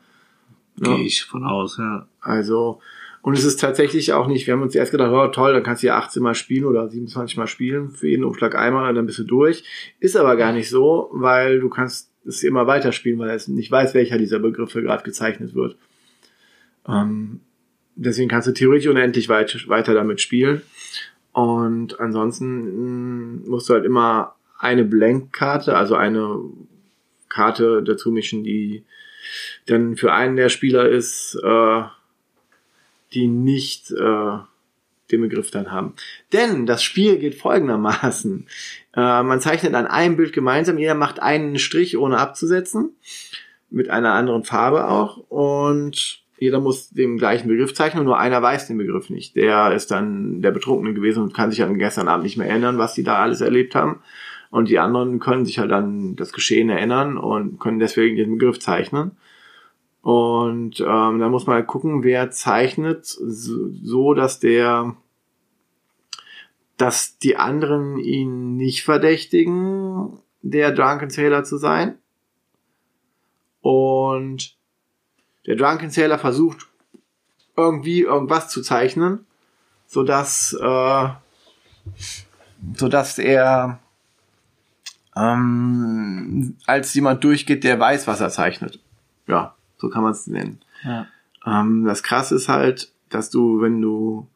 Ja. 0.82 0.96
Gehe 0.96 1.04
ich 1.04 1.22
von 1.24 1.44
aus, 1.44 1.76
ja. 1.76 2.08
Also, 2.18 2.80
und 3.26 3.36
es 3.36 3.42
ist 3.42 3.58
tatsächlich 3.58 4.12
auch 4.12 4.28
nicht, 4.28 4.46
wir 4.46 4.54
haben 4.54 4.62
uns 4.62 4.76
erst 4.76 4.92
gedacht, 4.92 5.10
oh 5.10 5.26
toll, 5.26 5.52
dann 5.52 5.64
kannst 5.64 5.82
du 5.82 5.88
ja 5.88 5.98
18 5.98 6.22
Mal 6.22 6.36
spielen 6.36 6.64
oder 6.64 6.88
27 6.88 7.36
Mal 7.36 7.48
spielen, 7.48 7.90
für 7.90 8.06
jeden 8.06 8.22
Umschlag 8.22 8.54
einmal, 8.54 8.94
dann 8.94 9.04
bist 9.04 9.18
du 9.18 9.24
durch. 9.24 9.64
Ist 9.98 10.16
aber 10.16 10.36
gar 10.36 10.52
nicht 10.52 10.70
so, 10.70 11.10
weil 11.12 11.58
du 11.58 11.68
kannst 11.68 12.12
es 12.24 12.44
immer 12.44 12.68
weiterspielen, 12.68 13.18
weil 13.18 13.30
es 13.30 13.48
nicht 13.48 13.68
weiß, 13.68 13.94
welcher 13.94 14.16
dieser 14.16 14.38
Begriffe 14.38 14.80
gerade 14.80 15.02
gezeichnet 15.02 15.56
wird. 15.56 15.76
Ähm, 16.86 17.40
deswegen 17.96 18.28
kannst 18.28 18.46
du 18.46 18.52
theoretisch 18.52 18.86
unendlich 18.86 19.28
weit, 19.28 19.68
weiter 19.68 19.92
damit 19.92 20.20
spielen. 20.20 20.62
Und 21.32 21.98
ansonsten 21.98 23.40
mh, 23.40 23.48
musst 23.48 23.68
du 23.68 23.74
halt 23.74 23.84
immer 23.84 24.36
eine 24.56 24.84
Blankkarte, 24.84 25.76
also 25.76 25.96
eine 25.96 26.42
Karte 27.28 27.82
dazu 27.82 28.12
mischen, 28.12 28.44
die 28.44 28.84
dann 29.66 29.96
für 29.96 30.12
einen 30.12 30.36
der 30.36 30.48
Spieler 30.48 30.88
ist, 30.88 31.36
äh, 31.42 31.82
die 33.16 33.26
nicht 33.26 33.90
äh, 33.90 34.38
den 35.10 35.20
Begriff 35.20 35.50
dann 35.50 35.72
haben. 35.72 35.94
Denn 36.32 36.66
das 36.66 36.82
Spiel 36.82 37.18
geht 37.18 37.34
folgendermaßen. 37.34 38.46
Äh, 38.94 39.22
man 39.22 39.40
zeichnet 39.40 39.74
an 39.74 39.86
einem 39.86 40.16
Bild 40.16 40.32
gemeinsam, 40.32 40.78
jeder 40.78 40.94
macht 40.94 41.20
einen 41.20 41.58
Strich 41.58 41.96
ohne 41.98 42.18
abzusetzen, 42.18 42.90
mit 43.70 43.90
einer 43.90 44.12
anderen 44.12 44.44
Farbe 44.44 44.88
auch 44.88 45.18
und 45.28 46.22
jeder 46.38 46.60
muss 46.60 46.90
den 46.90 47.16
gleichen 47.16 47.48
Begriff 47.48 47.74
zeichnen, 47.74 48.04
nur 48.04 48.18
einer 48.18 48.42
weiß 48.42 48.66
den 48.66 48.76
Begriff 48.76 49.08
nicht. 49.08 49.36
Der 49.36 49.72
ist 49.72 49.90
dann 49.90 50.42
der 50.42 50.50
Betrunkene 50.50 50.92
gewesen 50.92 51.22
und 51.22 51.34
kann 51.34 51.50
sich 51.50 51.62
an 51.62 51.78
gestern 51.78 52.08
Abend 52.08 52.24
nicht 52.24 52.36
mehr 52.36 52.48
erinnern, 52.48 52.78
was 52.78 52.94
die 52.94 53.02
da 53.02 53.16
alles 53.16 53.40
erlebt 53.40 53.74
haben. 53.74 54.00
Und 54.50 54.68
die 54.68 54.78
anderen 54.78 55.18
können 55.18 55.46
sich 55.46 55.58
halt 55.58 55.72
an 55.72 56.14
das 56.16 56.32
Geschehen 56.32 56.68
erinnern 56.68 57.16
und 57.16 57.58
können 57.58 57.78
deswegen 57.78 58.16
den 58.16 58.38
Begriff 58.38 58.60
zeichnen. 58.60 59.12
Und 60.06 60.78
ähm, 60.78 61.18
da 61.18 61.28
muss 61.28 61.48
man 61.48 61.56
halt 61.56 61.66
gucken, 61.66 62.04
wer 62.04 62.30
zeichnet, 62.30 63.06
so, 63.06 64.14
dass 64.14 64.38
der, 64.38 64.94
dass 66.76 67.18
die 67.18 67.36
anderen 67.36 67.98
ihn 67.98 68.56
nicht 68.56 68.84
verdächtigen, 68.84 70.16
der 70.42 70.70
Drunken 70.70 71.10
Sailor 71.10 71.42
zu 71.42 71.56
sein. 71.58 71.98
Und 73.62 74.56
der 75.44 75.56
Drunken 75.56 75.90
Sailor 75.90 76.18
versucht 76.18 76.68
irgendwie 77.56 78.02
irgendwas 78.02 78.48
zu 78.48 78.62
zeichnen, 78.62 79.26
so 79.88 80.04
dass, 80.04 80.52
äh, 80.52 81.08
so 82.76 82.86
dass 82.86 83.18
er 83.18 83.80
ähm, 85.16 86.56
als 86.64 86.94
jemand 86.94 87.24
durchgeht, 87.24 87.64
der 87.64 87.80
weiß, 87.80 88.06
was 88.06 88.20
er 88.20 88.30
zeichnet. 88.30 88.78
Ja, 89.26 89.55
so 89.78 89.88
kann 89.88 90.02
man 90.02 90.12
es 90.12 90.26
nennen. 90.26 90.60
Ja. 90.84 91.06
Ähm, 91.46 91.84
das 91.84 92.02
Krasse 92.02 92.34
ist 92.34 92.48
halt, 92.48 92.92
dass 93.08 93.30
du, 93.30 93.60
wenn 93.60 93.80
du 93.80 94.28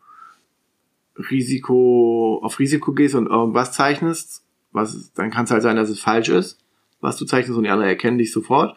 Risiko, 1.16 2.40
auf 2.42 2.58
Risiko 2.58 2.92
gehst 2.92 3.14
und 3.14 3.26
irgendwas 3.26 3.72
zeichnest, 3.72 4.44
was, 4.72 5.12
dann 5.14 5.30
kann 5.30 5.44
es 5.44 5.50
halt 5.50 5.62
sein, 5.62 5.76
dass 5.76 5.88
es 5.88 6.00
falsch 6.00 6.28
ist, 6.28 6.58
was 7.00 7.16
du 7.16 7.24
zeichnest 7.24 7.56
und 7.56 7.64
die 7.64 7.70
anderen 7.70 7.90
erkennen 7.90 8.18
dich 8.18 8.32
sofort. 8.32 8.76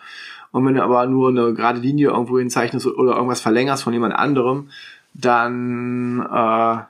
Und 0.52 0.66
wenn 0.66 0.76
du 0.76 0.84
aber 0.84 1.06
nur 1.06 1.30
eine 1.30 1.54
gerade 1.54 1.80
Linie 1.80 2.10
irgendwo 2.10 2.38
hin 2.38 2.50
zeichnest 2.50 2.86
oder 2.86 3.16
irgendwas 3.16 3.42
verlängerst 3.42 3.84
von 3.84 3.94
jemand 3.94 4.14
anderem, 4.14 4.70
dann 5.14 6.20
äh, 6.22 6.84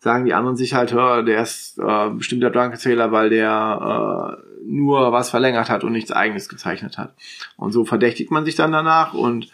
sagen 0.00 0.24
die 0.24 0.34
anderen 0.34 0.56
sich 0.56 0.74
halt, 0.74 0.92
hör, 0.92 1.22
der 1.22 1.42
ist 1.42 1.78
äh, 1.78 2.10
bestimmt 2.10 2.42
der 2.42 2.50
Drunkenzähler, 2.50 3.10
weil 3.12 3.30
der 3.30 4.38
äh, 4.38 4.60
nur 4.64 5.12
was 5.12 5.30
verlängert 5.30 5.68
hat 5.68 5.84
und 5.84 5.92
nichts 5.92 6.12
eigenes 6.12 6.48
gezeichnet 6.48 6.98
hat. 6.98 7.14
Und 7.56 7.72
so 7.72 7.84
verdächtigt 7.84 8.30
man 8.30 8.44
sich 8.44 8.54
dann 8.54 8.72
danach 8.72 9.14
und 9.14 9.50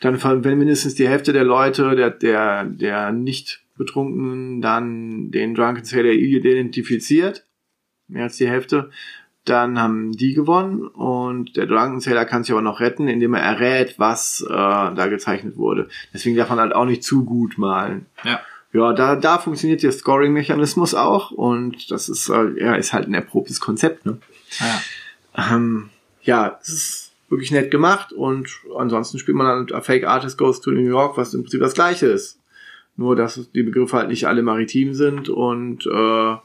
dann, 0.00 0.22
wenn 0.44 0.58
mindestens 0.58 0.94
die 0.94 1.08
Hälfte 1.08 1.32
der 1.32 1.44
Leute, 1.44 1.96
der, 1.96 2.10
der, 2.10 2.64
der 2.64 3.12
nicht 3.12 3.60
Betrunkenen 3.76 4.60
dann 4.60 5.30
den 5.30 5.54
Drunken 5.54 5.84
Sailor 5.84 6.12
identifiziert, 6.12 7.44
mehr 8.08 8.24
als 8.24 8.36
die 8.36 8.48
Hälfte, 8.48 8.90
dann 9.44 9.80
haben 9.80 10.12
die 10.12 10.34
gewonnen 10.34 10.86
und 10.86 11.56
der 11.56 11.66
Drunken 11.66 12.00
Sailor 12.00 12.26
kann 12.26 12.42
sich 12.42 12.52
aber 12.52 12.62
noch 12.62 12.80
retten, 12.80 13.08
indem 13.08 13.34
er 13.34 13.42
errät, 13.42 13.98
was 13.98 14.44
äh, 14.46 14.52
da 14.52 15.06
gezeichnet 15.08 15.56
wurde. 15.56 15.88
Deswegen 16.12 16.36
darf 16.36 16.50
man 16.50 16.58
halt 16.58 16.74
auch 16.74 16.84
nicht 16.84 17.02
zu 17.02 17.24
gut 17.24 17.56
malen. 17.56 18.06
Ja. 18.24 18.40
Ja, 18.72 18.92
da, 18.92 19.16
da 19.16 19.38
funktioniert 19.38 19.82
der 19.82 19.92
Scoring-Mechanismus 19.92 20.94
auch 20.94 21.30
und 21.30 21.90
das 21.90 22.08
ist, 22.08 22.28
äh, 22.28 22.62
ja, 22.62 22.74
ist 22.74 22.92
halt 22.92 23.08
ein 23.08 23.14
erprobtes 23.14 23.60
Konzept, 23.60 24.04
ne? 24.04 24.18
Ja. 24.60 25.54
Ähm, 25.54 25.90
ja, 26.22 26.58
es 26.60 26.68
ist 26.68 27.12
wirklich 27.30 27.50
nett 27.50 27.70
gemacht 27.70 28.12
und 28.12 28.48
ansonsten 28.76 29.18
spielt 29.18 29.36
man 29.36 29.66
dann 29.66 29.82
Fake 29.82 30.06
Artist 30.06 30.36
Goes 30.36 30.60
to 30.60 30.70
New 30.70 30.80
York, 30.80 31.16
was 31.16 31.34
im 31.34 31.42
Prinzip 31.42 31.60
das 31.60 31.74
gleiche 31.74 32.06
ist. 32.06 32.40
Nur, 32.96 33.16
dass 33.16 33.50
die 33.52 33.62
Begriffe 33.62 33.96
halt 33.96 34.08
nicht 34.08 34.26
alle 34.26 34.42
maritim 34.42 34.92
sind 34.92 35.28
und 35.28 35.86
äh, 35.86 36.36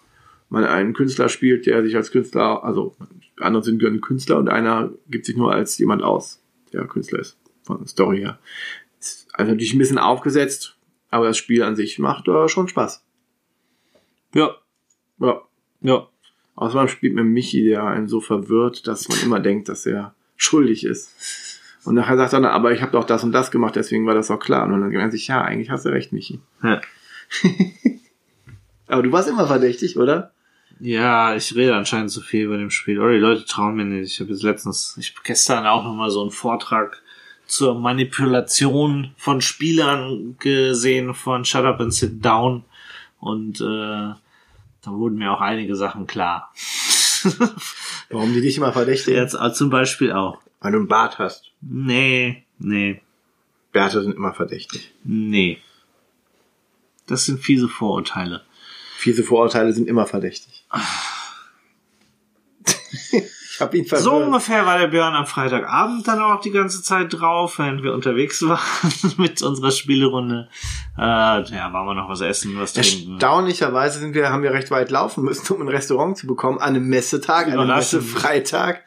man 0.50 0.66
einen 0.66 0.94
Künstler 0.94 1.30
spielt, 1.30 1.66
der 1.66 1.84
sich 1.84 1.96
als 1.96 2.12
Künstler, 2.12 2.64
also 2.64 2.96
andere 3.40 3.64
sind 3.64 3.84
ein 3.84 4.02
Künstler 4.02 4.38
und 4.38 4.50
einer 4.50 4.92
gibt 5.10 5.26
sich 5.26 5.36
nur 5.36 5.52
als 5.52 5.78
jemand 5.78 6.04
aus, 6.04 6.42
der 6.72 6.86
Künstler 6.86 7.20
ist, 7.20 7.38
von 7.64 7.80
der 7.80 7.88
Story 7.88 8.20
her. 8.20 8.40
Ist 9.00 9.28
also 9.34 9.52
natürlich 9.52 9.74
ein 9.74 9.80
bisschen 9.80 9.98
aufgesetzt, 9.98 10.73
aber 11.14 11.28
das 11.28 11.38
Spiel 11.38 11.64
an 11.64 11.76
sich 11.76 12.00
macht 12.00 12.28
äh, 12.28 12.48
schon 12.48 12.68
Spaß. 12.68 13.06
Ja. 14.34 14.56
Ja. 15.20 15.42
Ja. 15.82 16.08
Außerdem 16.56 16.88
spielt 16.88 17.14
mit 17.14 17.26
Michi, 17.26 17.64
der 17.64 17.84
einen 17.84 18.08
so 18.08 18.20
verwirrt, 18.20 18.88
dass 18.88 19.10
man 19.10 19.20
immer 19.22 19.40
denkt, 19.40 19.70
dass 19.70 19.86
er 19.86 20.16
schuldig 20.36 20.84
ist. 20.84 21.60
Und 21.86 21.96
nachher 21.96 22.18
sagt 22.18 22.34
er 22.34 22.42
dann, 22.42 22.52
aber 22.52 22.72
ich 22.72 22.82
habe 22.82 22.92
doch 22.92 23.04
das 23.04 23.24
und 23.24 23.32
das 23.32 23.52
gemacht, 23.52 23.76
deswegen 23.76 24.06
war 24.08 24.16
das 24.16 24.32
auch 24.32 24.40
klar. 24.40 24.66
Und 24.66 24.72
dann 24.72 24.82
denkt 24.82 24.98
man 24.98 25.12
sich, 25.12 25.28
ja, 25.28 25.42
eigentlich 25.42 25.70
hast 25.70 25.86
du 25.86 25.90
recht, 25.90 26.14
Michi. 26.14 26.40
Ja. 26.64 26.82
aber 28.88 29.04
du 29.04 29.12
warst 29.12 29.30
immer 29.30 29.48
verdächtig, 29.48 29.98
oder? 29.98 30.34
Ja, 30.80 31.36
ich 31.36 31.56
rede 31.56 31.76
anscheinend 31.76 32.12
zu 32.12 32.22
viel 32.22 32.50
bei 32.50 32.58
dem 32.58 32.72
Spiel. 32.72 33.00
Oder 33.00 33.14
die 33.14 33.20
Leute 33.20 33.46
trauen 33.46 33.76
mir 33.76 33.86
nicht. 33.86 34.14
Ich 34.14 34.20
habe 34.20 34.32
jetzt 34.32 34.44
letztens, 34.44 34.98
ich 35.00 35.14
hab 35.16 35.24
gestern 35.24 35.68
auch 35.68 35.84
nochmal 35.84 36.10
so 36.10 36.22
einen 36.22 36.32
Vortrag 36.32 37.03
zur 37.54 37.80
Manipulation 37.80 39.12
von 39.16 39.40
Spielern 39.40 40.36
gesehen 40.40 41.14
von 41.14 41.46
Shut 41.46 41.66
Up 41.66 41.80
and 41.80 41.94
Sit 41.94 42.26
Down. 42.26 42.64
Und 43.20 43.62
äh, 43.62 43.64
da 43.64 44.18
wurden 44.86 45.20
mir 45.20 45.32
auch 45.32 45.40
einige 45.40 45.76
Sachen 45.76 46.08
klar. 46.08 46.52
Warum 48.10 48.34
die 48.34 48.42
dich 48.42 48.58
immer 48.58 48.74
verdächtigen? 48.74 49.20
Jetzt 49.20 49.36
äh, 49.36 49.54
zum 49.54 49.70
Beispiel 49.70 50.14
auch. 50.14 50.40
Weil 50.62 50.72
du 50.72 50.80
einen 50.80 50.88
Bart 50.88 51.20
hast. 51.20 51.52
Nee, 51.62 52.44
nee, 52.58 53.02
Bärte 53.72 54.02
sind 54.02 54.16
immer 54.16 54.34
verdächtig. 54.34 54.92
nee. 55.04 55.60
Das 57.06 57.26
sind 57.26 57.40
fiese 57.42 57.68
Vorurteile. 57.68 58.44
Fiese 58.96 59.24
Vorurteile 59.24 59.74
sind 59.74 59.90
immer 59.90 60.06
verdächtig. 60.06 60.64
Ich 63.56 63.62
habe 63.62 63.78
ihn 63.78 63.86
verwirrt. 63.86 64.04
So 64.04 64.16
ungefähr 64.16 64.66
war 64.66 64.80
der 64.80 64.88
Björn 64.88 65.14
am 65.14 65.28
Freitagabend 65.28 66.08
dann 66.08 66.20
auch 66.20 66.42
die 66.42 66.50
ganze 66.50 66.82
Zeit 66.82 67.14
drauf, 67.14 67.60
während 67.60 67.84
wir 67.84 67.94
unterwegs 67.94 68.42
waren 68.48 68.60
mit 69.18 69.44
unserer 69.44 69.70
Spielerunde. 69.70 70.50
Äh, 70.98 71.02
ja, 71.02 71.72
waren 71.72 71.86
wir 71.86 71.94
noch 71.94 72.10
was 72.10 72.22
essen, 72.22 72.58
was 72.60 72.74
trinken. 72.74 73.12
Erstaunlicherweise 73.14 74.00
sind 74.00 74.16
wir, 74.16 74.30
haben 74.32 74.42
wir 74.42 74.54
recht 74.54 74.72
weit 74.72 74.90
laufen 74.90 75.24
müssen, 75.24 75.54
um 75.54 75.62
ein 75.62 75.68
Restaurant 75.68 76.18
zu 76.18 76.26
bekommen, 76.26 76.58
an 76.58 76.70
einem 76.76 76.88
Messetag, 76.90 77.46
an 77.48 77.60
einem. 77.60 77.68
Messefreitag. 77.68 78.82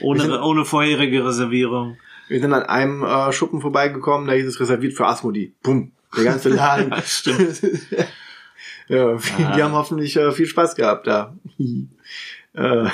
Ohne, 0.00 0.20
sind- 0.20 0.32
ohne 0.40 0.64
vorherige 0.66 1.24
Reservierung. 1.24 1.96
Wir 2.28 2.40
sind 2.40 2.52
an 2.52 2.62
einem 2.64 3.02
äh, 3.02 3.32
Schuppen 3.32 3.60
vorbeigekommen, 3.60 4.26
da 4.28 4.34
hieß 4.34 4.46
es 4.46 4.60
reserviert 4.60 4.92
für 4.94 5.06
Asmodi. 5.06 5.54
Bumm, 5.62 5.92
der 6.16 6.24
ganze 6.24 6.50
Laden. 6.50 6.94
Stimmt. 7.04 7.62
ja, 8.88 9.14
die 9.16 9.44
Ah. 9.44 9.58
haben 9.62 9.72
hoffentlich 9.72 10.14
äh, 10.16 10.30
viel 10.32 10.46
Spaß 10.46 10.74
gehabt 10.76 11.06
da. 11.06 11.34
äh, 12.54 12.88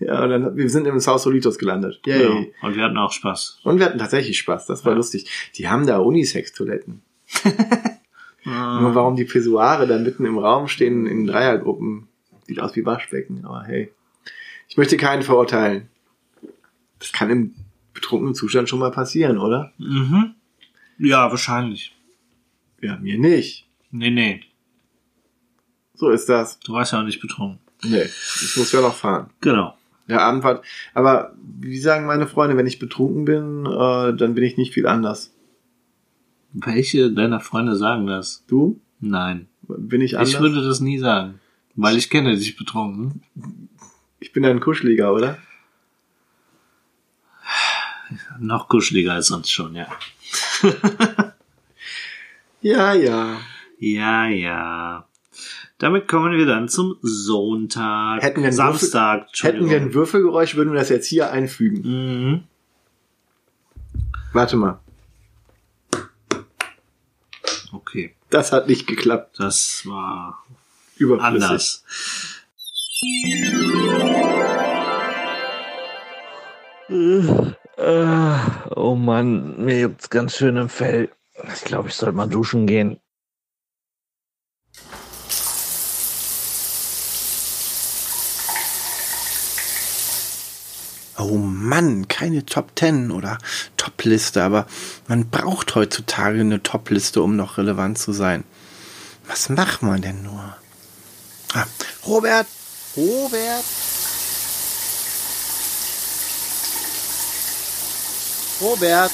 ja, 0.00 0.22
und 0.24 0.30
dann, 0.30 0.56
wir 0.56 0.68
sind 0.70 0.86
im 0.86 0.98
South 1.00 1.22
Solitos 1.22 1.58
gelandet. 1.58 2.00
Yay. 2.06 2.22
Ja. 2.22 2.66
Und 2.66 2.74
wir 2.76 2.82
hatten 2.82 2.98
auch 2.98 3.12
Spaß. 3.12 3.60
Und 3.64 3.78
wir 3.78 3.86
hatten 3.86 3.98
tatsächlich 3.98 4.38
Spaß, 4.38 4.66
das 4.66 4.84
war 4.84 4.92
Ja. 4.92 4.96
lustig. 4.96 5.28
Die 5.56 5.68
haben 5.68 5.86
da 5.86 5.98
Unisex-Toiletten. 5.98 7.02
Ah. 8.46 8.80
Nur 8.80 8.94
warum 8.94 9.16
die 9.16 9.26
Pissoire 9.26 9.86
da 9.86 9.98
mitten 9.98 10.24
im 10.24 10.38
Raum 10.38 10.66
stehen 10.66 11.06
in 11.06 11.26
Dreiergruppen, 11.26 12.08
sieht 12.46 12.58
aus 12.58 12.74
wie 12.74 12.86
Waschbecken, 12.86 13.44
aber 13.44 13.64
hey. 13.64 13.92
Ich 14.66 14.78
möchte 14.78 14.96
keinen 14.96 15.22
verurteilen. 15.22 15.88
Das 16.98 17.12
kann 17.12 17.28
im 17.28 17.54
betrunkenen 17.92 18.34
Zustand 18.34 18.66
schon 18.70 18.78
mal 18.78 18.92
passieren, 18.92 19.36
oder? 19.38 19.74
Mhm. 19.76 20.34
Ja, 20.98 21.30
wahrscheinlich. 21.30 21.94
Ja, 22.80 22.96
mir 22.96 23.18
nicht. 23.18 23.68
Nee, 23.90 24.08
nee. 24.10 24.40
So 25.92 26.08
ist 26.08 26.30
das. 26.30 26.58
Du 26.60 26.72
warst 26.72 26.92
ja 26.92 27.00
auch 27.00 27.04
nicht 27.04 27.20
betrunken. 27.20 27.58
Nee, 27.84 28.04
ich 28.04 28.56
muss 28.56 28.72
ja 28.72 28.80
noch 28.80 28.94
fahren. 28.94 29.28
Genau. 29.42 29.76
Der 30.10 30.22
Abend 30.22 30.44
war, 30.44 30.62
aber 30.94 31.34
wie 31.60 31.78
sagen 31.78 32.06
meine 32.06 32.26
Freunde, 32.26 32.56
wenn 32.56 32.66
ich 32.66 32.78
betrunken 32.78 33.24
bin, 33.24 33.66
äh, 33.66 34.14
dann 34.14 34.34
bin 34.34 34.44
ich 34.44 34.56
nicht 34.56 34.74
viel 34.74 34.86
anders. 34.86 35.32
Welche 36.52 37.12
deiner 37.12 37.40
Freunde 37.40 37.76
sagen 37.76 38.06
das? 38.06 38.44
Du? 38.46 38.80
Nein. 39.00 39.48
Bin 39.62 40.00
ich 40.00 40.18
anders? 40.18 40.34
Ich 40.34 40.40
würde 40.40 40.64
das 40.64 40.80
nie 40.80 40.98
sagen. 40.98 41.40
Weil 41.76 41.96
ich 41.96 42.10
kenne 42.10 42.36
dich 42.36 42.56
betrunken. 42.56 43.22
ich 44.18 44.32
bin 44.32 44.44
ein 44.44 44.60
Kuscheliger, 44.60 45.14
oder? 45.14 45.38
Noch 48.40 48.68
kuscheliger 48.68 49.12
als 49.14 49.28
sonst 49.28 49.50
schon, 49.50 49.74
ja. 49.76 49.86
Ja, 52.62 52.92
ja. 52.92 53.40
Ja, 53.78 54.26
ja. 54.28 55.06
Damit 55.80 56.08
kommen 56.08 56.36
wir 56.36 56.44
dann 56.44 56.68
zum 56.68 56.98
Sonntag. 57.00 58.22
Hätten 58.22 58.42
wir 58.42 58.48
einen 58.48 58.52
Samstag. 58.56 59.28
Hätten 59.40 59.70
wir 59.70 59.78
ein 59.78 59.94
Würfelgeräusch, 59.94 60.54
würden 60.54 60.74
wir 60.74 60.78
das 60.78 60.90
jetzt 60.90 61.06
hier 61.06 61.32
einfügen. 61.32 61.80
Mhm. 61.82 62.42
Warte 64.34 64.56
mal. 64.58 64.78
Okay. 67.72 68.14
Das 68.28 68.52
hat 68.52 68.68
nicht 68.68 68.86
geklappt. 68.86 69.36
Das 69.38 69.86
war 69.86 70.44
Überflüssig. 70.98 71.48
anders. 71.48 71.84
Oh 78.76 78.94
Mann, 78.96 79.64
mir 79.64 79.80
juckt's 79.80 80.10
ganz 80.10 80.36
schön 80.36 80.58
im 80.58 80.68
Fell. 80.68 81.08
Ich 81.54 81.64
glaube, 81.64 81.88
ich 81.88 81.94
sollte 81.94 82.14
mal 82.14 82.28
duschen 82.28 82.66
gehen. 82.66 83.00
Oh 91.20 91.36
Mann, 91.36 92.08
keine 92.08 92.46
Top 92.46 92.72
10 92.78 93.10
oder 93.10 93.36
Top-Liste, 93.76 94.42
aber 94.42 94.66
man 95.06 95.28
braucht 95.28 95.74
heutzutage 95.74 96.40
eine 96.40 96.62
Top-Liste, 96.62 97.20
um 97.20 97.36
noch 97.36 97.58
relevant 97.58 97.98
zu 97.98 98.12
sein. 98.12 98.44
Was 99.26 99.50
macht 99.50 99.82
man 99.82 100.00
denn 100.00 100.22
nur? 100.22 100.56
Ah, 101.52 101.66
Robert! 102.06 102.46
Robert! 102.96 103.64
Robert! 108.62 109.10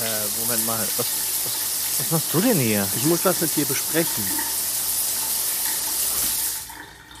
Äh, 0.00 0.40
Moment 0.40 0.66
mal. 0.66 0.80
Was, 0.96 0.96
was, 0.96 1.98
was 1.98 2.10
machst 2.12 2.32
du 2.32 2.40
denn 2.40 2.58
hier? 2.58 2.88
Ich 2.96 3.04
muss 3.04 3.26
was 3.26 3.42
mit 3.42 3.54
dir 3.54 3.66
besprechen. 3.66 4.24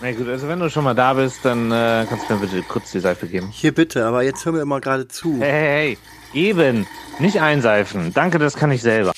Na 0.00 0.12
gut, 0.12 0.28
also 0.28 0.46
wenn 0.48 0.60
du 0.60 0.70
schon 0.70 0.84
mal 0.84 0.94
da 0.94 1.14
bist, 1.14 1.44
dann 1.44 1.72
äh, 1.72 2.06
kannst 2.08 2.30
du 2.30 2.34
mir 2.34 2.40
bitte 2.40 2.62
kurz 2.62 2.92
die 2.92 3.00
Seife 3.00 3.26
geben. 3.26 3.50
Hier 3.50 3.74
bitte, 3.74 4.06
aber 4.06 4.22
jetzt 4.22 4.44
hör 4.44 4.52
mir 4.52 4.64
mal 4.64 4.80
gerade 4.80 5.08
zu. 5.08 5.40
Hey, 5.40 5.50
hey, 5.50 5.96
hey. 5.96 5.98
Geben, 6.32 6.86
nicht 7.18 7.40
einseifen. 7.40 8.12
Danke, 8.14 8.38
das 8.38 8.54
kann 8.54 8.70
ich 8.70 8.82
selber. 8.82 9.12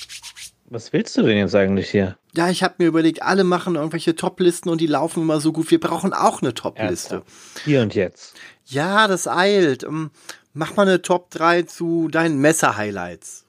Was 0.69 0.91
willst 0.93 1.17
du 1.17 1.23
denn 1.23 1.37
jetzt 1.37 1.53
eigentlich 1.53 1.89
hier? 1.89 2.17
Ja, 2.33 2.49
ich 2.49 2.63
habe 2.63 2.75
mir 2.77 2.87
überlegt, 2.87 3.21
alle 3.21 3.43
machen 3.43 3.75
irgendwelche 3.75 4.15
Top-Listen 4.15 4.69
und 4.69 4.79
die 4.79 4.87
laufen 4.87 5.21
immer 5.21 5.39
so 5.39 5.51
gut. 5.51 5.69
Wir 5.69 5.79
brauchen 5.79 6.13
auch 6.13 6.41
eine 6.41 6.53
Top-Liste. 6.53 7.23
Hier 7.65 7.81
und 7.81 7.93
jetzt. 7.93 8.35
Ja, 8.65 9.07
das 9.07 9.27
eilt. 9.27 9.83
Ähm, 9.83 10.11
Mach 10.53 10.75
mal 10.75 10.85
eine 10.85 11.01
Top 11.01 11.29
3 11.29 11.63
zu 11.63 12.09
deinen 12.09 12.39
Messer-Highlights. 12.39 13.45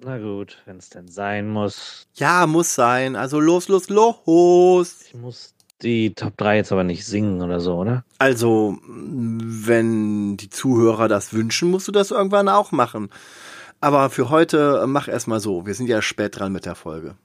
Na 0.00 0.18
gut, 0.18 0.58
wenn 0.66 0.76
es 0.76 0.90
denn 0.90 1.08
sein 1.08 1.48
muss. 1.48 2.06
Ja, 2.14 2.46
muss 2.46 2.74
sein. 2.74 3.16
Also 3.16 3.40
los, 3.40 3.68
los, 3.68 3.88
los. 3.88 5.02
Ich 5.06 5.14
muss 5.14 5.51
die 5.82 6.14
Top 6.14 6.36
3 6.36 6.56
jetzt 6.56 6.72
aber 6.72 6.84
nicht 6.84 7.04
singen 7.04 7.42
oder 7.42 7.60
so, 7.60 7.76
oder? 7.76 8.04
Also, 8.18 8.78
wenn 8.84 10.36
die 10.36 10.50
Zuhörer 10.50 11.08
das 11.08 11.32
wünschen, 11.32 11.70
musst 11.70 11.88
du 11.88 11.92
das 11.92 12.10
irgendwann 12.10 12.48
auch 12.48 12.72
machen. 12.72 13.10
Aber 13.80 14.10
für 14.10 14.30
heute 14.30 14.80
äh, 14.82 14.86
mach 14.86 15.08
erstmal 15.08 15.40
so. 15.40 15.66
Wir 15.66 15.74
sind 15.74 15.88
ja 15.88 16.00
spät 16.02 16.38
dran 16.38 16.52
mit 16.52 16.66
der 16.66 16.76
Folge. 16.76 17.16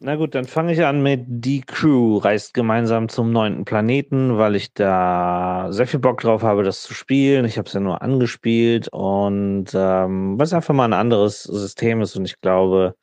Na 0.00 0.14
gut, 0.14 0.36
dann 0.36 0.44
fange 0.44 0.72
ich 0.72 0.84
an 0.84 1.02
mit 1.02 1.24
Die 1.26 1.60
Crew 1.60 2.18
reist 2.18 2.54
gemeinsam 2.54 3.08
zum 3.08 3.32
neunten 3.32 3.64
Planeten, 3.64 4.38
weil 4.38 4.54
ich 4.54 4.72
da 4.72 5.66
sehr 5.70 5.88
viel 5.88 5.98
Bock 5.98 6.20
drauf 6.20 6.44
habe, 6.44 6.62
das 6.62 6.82
zu 6.82 6.94
spielen. 6.94 7.44
Ich 7.44 7.58
habe 7.58 7.66
es 7.66 7.74
ja 7.74 7.80
nur 7.80 8.00
angespielt 8.00 8.86
und 8.92 9.66
ähm, 9.74 10.38
was 10.38 10.52
einfach 10.52 10.72
mal 10.72 10.84
ein 10.84 10.92
anderes 10.92 11.42
System 11.42 12.00
ist 12.00 12.14
und 12.14 12.26
ich 12.26 12.40
glaube, 12.40 12.94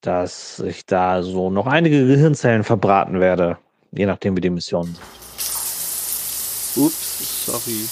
dass 0.00 0.60
ich 0.60 0.86
da 0.86 1.22
so 1.22 1.50
noch 1.50 1.66
einige 1.66 2.06
Gehirnzellen 2.06 2.62
verbraten 2.62 3.18
werde, 3.18 3.58
je 3.92 4.06
nachdem 4.06 4.36
wie 4.36 4.40
die 4.40 4.50
Missionen 4.50 4.94
sind. 4.94 6.84
Ups, 6.84 7.44
sorry. 7.46 7.88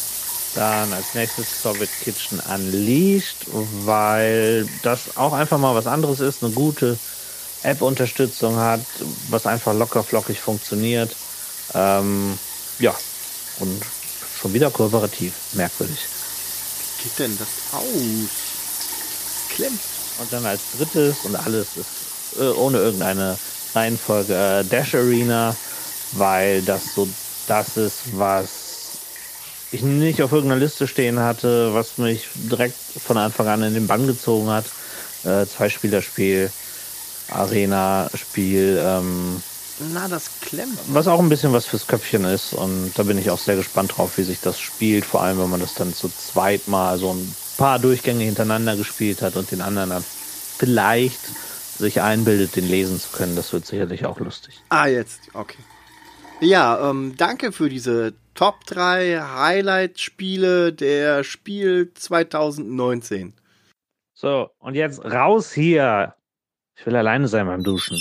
Dann 0.55 0.93
als 0.93 1.15
nächstes 1.15 1.63
Soviet 1.63 1.91
Kitchen 2.03 2.41
Unleashed, 2.41 3.47
weil 3.85 4.67
das 4.83 5.17
auch 5.17 5.33
einfach 5.33 5.59
mal 5.59 5.75
was 5.75 5.87
anderes 5.87 6.19
ist, 6.19 6.43
eine 6.43 6.53
gute 6.53 6.99
App-Unterstützung 7.63 8.57
hat, 8.57 8.81
was 9.29 9.47
einfach 9.47 9.75
locker 9.75 10.03
flockig 10.03 10.41
funktioniert. 10.41 11.15
Ähm, 11.75 12.37
ja, 12.79 12.95
und 13.61 13.83
schon 14.41 14.53
wieder 14.53 14.71
kooperativ, 14.71 15.35
merkwürdig. 15.53 15.99
Wie 15.99 17.03
geht 17.05 17.19
denn 17.19 17.39
das 17.39 17.49
aus? 17.73 17.85
Klemmt. 19.55 19.81
Und 20.19 20.33
dann 20.33 20.47
als 20.47 20.61
drittes 20.77 21.17
und 21.25 21.37
alles 21.37 21.77
ist 21.77 22.41
äh, 22.41 22.49
ohne 22.51 22.79
irgendeine 22.79 23.39
Reihenfolge 23.75 24.35
äh, 24.35 24.65
Dash 24.65 24.95
Arena, 24.95 25.55
weil 26.13 26.63
das 26.63 26.95
so 26.95 27.09
das 27.47 27.77
ist, 27.77 28.17
was 28.19 28.99
ich 29.73 29.83
nicht 29.83 30.23
auf 30.23 30.33
irgendeiner 30.33 30.61
Liste 30.61 30.87
stehen 30.87 31.19
hatte, 31.21 31.75
was 31.75 31.99
mich 31.99 32.29
direkt 32.35 32.75
von 32.77 33.17
Anfang 33.17 33.47
an 33.49 33.63
in 33.63 33.75
den 33.75 33.87
Bann 33.87 34.07
gezogen 34.07 34.49
hat. 34.51 34.65
Äh, 35.25 35.47
Zweispielerspiel, 35.47 36.51
Arena-Spiel, 37.31 38.81
ähm, 38.85 39.43
Na, 39.93 40.09
das 40.09 40.25
klemmt. 40.41 40.79
was 40.89 41.07
auch 41.07 41.21
ein 41.21 41.29
bisschen 41.29 41.53
was 41.53 41.67
fürs 41.67 41.87
Köpfchen 41.87 42.25
ist. 42.25 42.53
Und 42.53 42.93
da 42.97 43.03
bin 43.03 43.19
ich 43.19 43.31
auch 43.31 43.39
sehr 43.39 43.57
gespannt 43.57 43.97
drauf, 43.97 44.13
wie 44.17 44.23
sich 44.25 44.41
das 44.41 44.59
spielt. 44.61 45.05
Vor 45.05 45.23
allem, 45.23 45.39
wenn 45.39 45.51
man 45.51 45.61
das 45.61 45.75
dann 45.75 45.95
zu 45.95 46.09
zweit 46.09 46.69
mal 46.69 46.99
so 46.99 47.13
ein 47.13 47.35
paar 47.57 47.79
Durchgänge 47.79 48.25
hintereinander 48.25 48.77
gespielt 48.77 49.23
hat 49.23 49.37
und 49.37 49.51
den 49.51 49.61
anderen 49.61 49.91
dann 49.91 50.05
vielleicht 50.59 51.21
sich 51.79 52.01
einbildet, 52.01 52.57
den 52.57 52.69
lesen 52.69 53.01
zu 53.01 53.09
können. 53.11 53.37
Das 53.37 53.53
wird 53.53 53.67
sicherlich 53.67 54.05
auch 54.05 54.19
lustig. 54.19 54.61
Ah, 54.69 54.87
jetzt. 54.87 55.21
Okay. 55.33 55.59
Ja, 56.41 56.91
ähm, 56.91 57.15
danke 57.19 57.53
für 57.53 57.69
diese 57.69 58.15
Top 58.35 58.65
3 58.65 59.21
Highlight-Spiele 59.21 60.73
der 60.73 61.23
Spiel 61.23 61.93
2019. 61.93 63.35
So, 64.15 64.51
und 64.59 64.75
jetzt 64.75 65.05
raus 65.05 65.53
hier. 65.53 66.15
Ich 66.77 66.87
will 66.87 66.97
alleine 66.97 67.29
sein 67.29 67.47
beim 67.47 67.63
Duschen. 67.63 67.99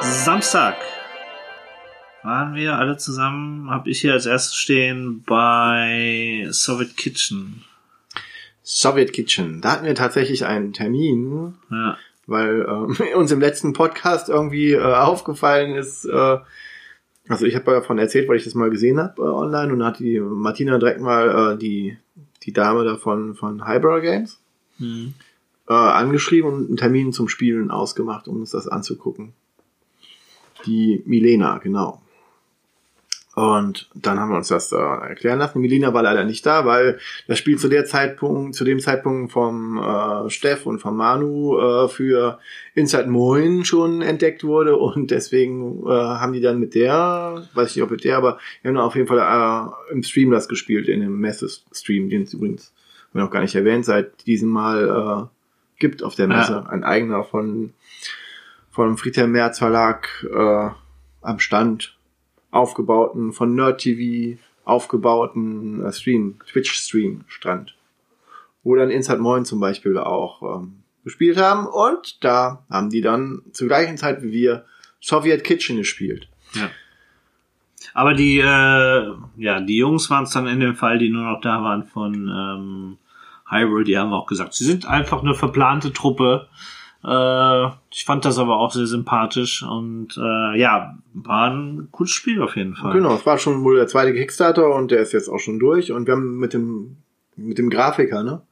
Samstag 0.00 0.76
waren 2.24 2.54
wir 2.56 2.74
alle 2.74 2.96
zusammen, 2.96 3.70
habe 3.70 3.90
ich 3.90 4.00
hier 4.00 4.12
als 4.12 4.26
erstes 4.26 4.56
stehen 4.56 5.22
bei 5.22 6.46
Soviet 6.50 6.96
Kitchen. 6.96 7.64
Soviet 8.62 9.12
Kitchen. 9.12 9.60
Da 9.60 9.72
hatten 9.72 9.86
wir 9.86 9.94
tatsächlich 9.94 10.44
einen 10.44 10.72
Termin, 10.72 11.54
Ja. 11.70 11.96
Weil 12.26 12.66
ähm, 12.68 12.96
uns 13.16 13.30
im 13.30 13.40
letzten 13.40 13.72
Podcast 13.72 14.28
irgendwie 14.28 14.72
äh, 14.72 14.80
aufgefallen 14.80 15.74
ist, 15.74 16.04
äh, 16.04 16.38
also 17.28 17.46
ich 17.46 17.54
habe 17.54 17.70
davon 17.70 17.98
erzählt, 17.98 18.28
weil 18.28 18.36
ich 18.36 18.44
das 18.44 18.54
mal 18.54 18.70
gesehen 18.70 19.00
habe 19.00 19.22
äh, 19.22 19.26
online 19.26 19.72
und 19.72 19.78
dann 19.78 19.88
hat 19.88 19.98
die 20.00 20.20
Martina 20.20 20.78
direkt 20.78 21.00
mal 21.00 21.54
äh, 21.54 21.58
die, 21.58 21.96
die 22.42 22.52
Dame 22.52 22.84
davon 22.84 23.34
von 23.34 23.66
Hybrid 23.66 24.02
Games 24.02 24.38
Hm. 24.78 25.14
äh, 25.68 25.72
angeschrieben 25.72 26.52
und 26.52 26.66
einen 26.66 26.76
Termin 26.76 27.12
zum 27.12 27.28
Spielen 27.28 27.70
ausgemacht, 27.70 28.26
um 28.26 28.40
uns 28.40 28.50
das 28.50 28.66
anzugucken. 28.66 29.32
Die 30.66 31.02
Milena, 31.06 31.58
genau. 31.58 32.01
Und 33.34 33.88
dann 33.94 34.20
haben 34.20 34.30
wir 34.30 34.36
uns 34.36 34.48
das 34.48 34.72
äh, 34.72 34.76
erklären 34.76 35.38
lassen. 35.38 35.60
Milena 35.60 35.94
war 35.94 36.02
leider 36.02 36.24
nicht 36.24 36.44
da, 36.44 36.66
weil 36.66 36.98
das 37.28 37.38
Spiel 37.38 37.56
zu 37.56 37.68
der 37.68 37.86
Zeitpunkt, 37.86 38.54
zu 38.54 38.62
dem 38.64 38.78
Zeitpunkt 38.78 39.32
vom 39.32 39.78
äh, 39.78 40.28
Steff 40.28 40.66
und 40.66 40.80
vom 40.80 40.98
Manu 40.98 41.58
äh, 41.58 41.88
für 41.88 42.38
Inside 42.74 43.08
Moin 43.08 43.64
schon 43.64 44.02
entdeckt 44.02 44.44
wurde 44.44 44.76
und 44.76 45.10
deswegen 45.10 45.82
äh, 45.86 45.90
haben 45.90 46.34
die 46.34 46.42
dann 46.42 46.60
mit 46.60 46.74
der, 46.74 47.42
weiß 47.54 47.70
ich 47.70 47.76
nicht 47.76 47.84
ob 47.84 47.90
mit 47.90 48.04
der, 48.04 48.18
aber 48.18 48.38
wir 48.60 48.70
haben 48.70 48.76
auf 48.76 48.96
jeden 48.96 49.08
Fall 49.08 49.18
äh, 49.18 49.92
im 49.92 50.02
Stream 50.02 50.30
das 50.30 50.46
gespielt, 50.46 50.88
in 50.88 51.00
dem 51.00 51.18
Messe-Stream, 51.18 52.10
den 52.10 52.24
es 52.24 52.34
übrigens 52.34 52.74
noch 53.14 53.30
gar 53.30 53.40
nicht 53.40 53.54
erwähnt, 53.54 53.86
seit 53.86 54.26
diesem 54.26 54.50
Mal 54.50 55.28
äh, 55.30 55.78
gibt 55.78 56.02
auf 56.02 56.16
der 56.16 56.28
Messe 56.28 56.52
Ja. 56.52 56.66
ein 56.68 56.84
eigener 56.84 57.24
von 57.24 57.72
vom 58.70 58.98
Friedhelm 58.98 59.32
Merz 59.32 59.58
Verlag 59.58 60.08
äh, 60.30 60.68
am 61.22 61.38
Stand 61.38 61.96
aufgebauten, 62.52 63.32
von 63.32 63.56
Nerd 63.56 63.80
TV 63.80 64.38
aufgebauten 64.64 65.84
äh, 65.84 65.92
Stream, 65.92 66.38
Twitch-Stream 66.46 67.24
stand. 67.26 67.74
Wo 68.62 68.76
dann 68.76 68.90
Inside 68.90 69.18
Moin 69.18 69.44
zum 69.44 69.58
Beispiel 69.58 69.98
auch 69.98 70.60
ähm, 70.60 70.84
gespielt 71.02 71.36
haben. 71.36 71.66
Und 71.66 72.22
da 72.22 72.64
haben 72.70 72.90
die 72.90 73.00
dann 73.00 73.42
zur 73.52 73.66
gleichen 73.66 73.96
Zeit 73.96 74.22
wie 74.22 74.30
wir 74.30 74.64
Soviet 75.00 75.42
Kitchen 75.42 75.78
gespielt. 75.78 76.28
Aber 77.94 78.14
die, 78.14 78.38
äh, 78.38 79.12
ja, 79.36 79.60
die 79.60 79.76
Jungs 79.76 80.08
waren 80.10 80.24
es 80.24 80.30
dann 80.30 80.46
in 80.46 80.60
dem 80.60 80.76
Fall, 80.76 80.98
die 80.98 81.10
nur 81.10 81.24
noch 81.24 81.40
da 81.40 81.62
waren 81.62 81.84
von 81.84 82.14
ähm, 82.14 82.98
Hyrule, 83.50 83.84
die 83.84 83.98
haben 83.98 84.12
auch 84.12 84.26
gesagt, 84.26 84.54
sie 84.54 84.64
sind 84.64 84.86
einfach 84.86 85.22
eine 85.22 85.34
verplante 85.34 85.92
Truppe. 85.92 86.48
Äh, 87.04 87.66
ich 87.90 88.04
fand 88.04 88.24
das 88.24 88.38
aber 88.38 88.58
auch 88.58 88.72
sehr 88.72 88.86
sympathisch 88.86 89.62
und 89.62 90.16
äh, 90.16 90.58
ja, 90.58 90.96
war 91.14 91.50
ein 91.50 91.88
cooles 91.90 92.12
Spiel 92.12 92.40
auf 92.40 92.56
jeden 92.56 92.74
Fall. 92.76 92.92
Genau, 92.92 93.14
es 93.14 93.26
war 93.26 93.38
schon 93.38 93.64
wohl 93.64 93.76
der 93.76 93.88
zweite 93.88 94.12
Kickstarter 94.14 94.72
und 94.74 94.90
der 94.90 95.00
ist 95.00 95.12
jetzt 95.12 95.28
auch 95.28 95.40
schon 95.40 95.58
durch. 95.58 95.90
Und 95.92 96.06
wir 96.06 96.14
haben 96.14 96.38
mit 96.38 96.52
dem 96.52 96.96
mit 97.36 97.58
dem 97.58 97.70
Grafiker, 97.70 98.22
ne? 98.22 98.42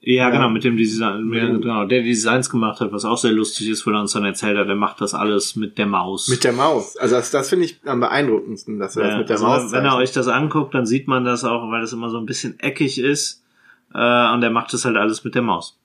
Ja, 0.00 0.28
Ja. 0.28 0.30
genau, 0.30 0.48
mit 0.48 0.62
dem 0.62 0.76
Design, 0.76 1.24
mit, 1.24 1.42
dem- 1.42 1.60
genau, 1.60 1.84
der 1.84 2.02
die 2.02 2.10
Designs 2.10 2.48
gemacht 2.48 2.80
hat, 2.80 2.92
was 2.92 3.04
auch 3.04 3.18
sehr 3.18 3.32
lustig 3.32 3.68
ist, 3.68 3.84
wo 3.86 3.90
er 3.90 4.00
uns 4.00 4.12
dann 4.12 4.24
erzählt 4.24 4.56
hat, 4.56 4.68
er 4.68 4.76
macht 4.76 5.00
das 5.00 5.12
alles 5.12 5.56
mit 5.56 5.76
der 5.76 5.86
Maus. 5.86 6.28
Mit 6.28 6.44
der 6.44 6.52
Maus. 6.52 6.96
Also 6.96 7.16
das, 7.16 7.32
das 7.32 7.48
finde 7.50 7.64
ich 7.64 7.80
am 7.84 7.98
beeindruckendsten, 8.00 8.78
dass 8.78 8.96
er 8.96 9.02
Ja, 9.02 9.08
das 9.10 9.18
mit 9.18 9.28
der 9.28 9.34
also 9.36 9.46
Maus 9.46 9.72
Wenn 9.72 9.84
er 9.84 9.96
euch 9.96 10.12
das 10.12 10.28
anguckt, 10.28 10.72
dann 10.74 10.86
sieht 10.86 11.08
man 11.08 11.24
das 11.24 11.44
auch, 11.44 11.68
weil 11.70 11.80
das 11.80 11.92
immer 11.92 12.08
so 12.10 12.18
ein 12.18 12.26
bisschen 12.26 12.58
eckig 12.60 12.98
ist. 13.00 13.42
Äh, 13.92 14.32
und 14.32 14.42
er 14.42 14.50
macht 14.50 14.72
das 14.72 14.84
halt 14.84 14.96
alles 14.96 15.24
mit 15.24 15.34
der 15.34 15.42
Maus. 15.42 15.76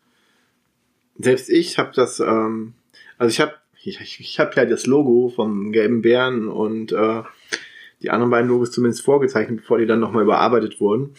Selbst 1.18 1.50
ich 1.50 1.78
habe 1.78 1.92
das, 1.96 2.20
ähm, 2.20 2.74
also 3.18 3.30
ich 3.32 3.40
habe 3.40 3.54
ich, 3.84 4.20
ich 4.20 4.40
habe 4.40 4.52
ja 4.56 4.66
das 4.66 4.86
Logo 4.86 5.30
vom 5.36 5.72
gelben 5.72 6.02
Bären 6.02 6.48
und 6.48 6.92
äh, 6.94 7.22
die 8.02 8.10
anderen 8.12 8.32
beiden 8.32 8.50
Logos 8.50 8.72
zumindest 8.72 9.04
vorgezeichnet, 9.04 9.58
bevor 9.58 9.78
die 9.78 9.86
dann 9.86 10.00
nochmal 10.00 10.24
überarbeitet 10.24 10.80
wurden. 10.80 11.12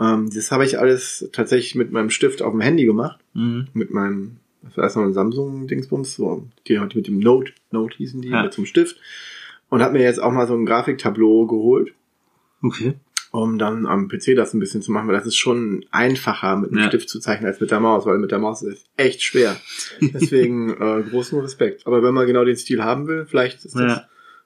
Ähm, 0.00 0.30
das 0.32 0.50
habe 0.52 0.64
ich 0.64 0.78
alles 0.78 1.28
tatsächlich 1.32 1.74
mit 1.74 1.90
meinem 1.92 2.10
Stift 2.10 2.40
auf 2.42 2.52
dem 2.52 2.60
Handy 2.60 2.84
gemacht. 2.84 3.20
Mhm. 3.34 3.68
Mit 3.74 3.90
meinem, 3.90 4.36
was 4.62 4.76
war 4.76 4.84
das 4.84 4.96
noch, 4.96 5.02
ein 5.02 5.12
Samsung-Dingsbums, 5.12 6.14
so, 6.14 6.44
die, 6.66 6.74
die 6.74 6.96
mit 6.96 7.06
dem 7.08 7.18
Note, 7.18 7.52
Note 7.70 7.96
hießen 7.96 8.22
die, 8.22 8.28
Ja. 8.28 8.42
mit 8.42 8.56
einem 8.56 8.66
Stift. 8.66 8.96
Und 9.68 9.82
habe 9.82 9.94
mir 9.94 10.02
jetzt 10.04 10.22
auch 10.22 10.32
mal 10.32 10.46
so 10.46 10.54
ein 10.54 10.66
Grafiktableau 10.66 11.46
geholt, 11.46 11.92
Okay. 12.62 12.94
Um 13.34 13.58
dann 13.58 13.84
am 13.86 14.06
PC 14.06 14.36
das 14.36 14.54
ein 14.54 14.60
bisschen 14.60 14.80
zu 14.80 14.92
machen, 14.92 15.08
weil 15.08 15.16
das 15.16 15.26
ist 15.26 15.36
schon 15.36 15.84
einfacher 15.90 16.56
mit 16.56 16.70
einem 16.70 16.82
Ja. 16.82 16.86
Stift 16.88 17.08
zu 17.08 17.18
zeichnen 17.18 17.46
als 17.48 17.58
mit 17.60 17.72
der 17.72 17.80
Maus, 17.80 18.06
weil 18.06 18.18
mit 18.18 18.30
der 18.30 18.38
Maus 18.38 18.62
ist 18.62 18.78
es 18.78 18.84
echt 18.96 19.22
schwer. 19.24 19.56
Deswegen 20.00 20.70
äh, 20.70 21.02
großen 21.02 21.40
Respekt. 21.40 21.84
Aber 21.84 22.00
wenn 22.04 22.14
man 22.14 22.28
genau 22.28 22.44
den 22.44 22.56
Stil 22.56 22.84
haben 22.84 23.08
will, 23.08 23.26
vielleicht 23.26 23.64
ist 23.64 23.74
das 23.74 23.82
Ja. 23.82 24.04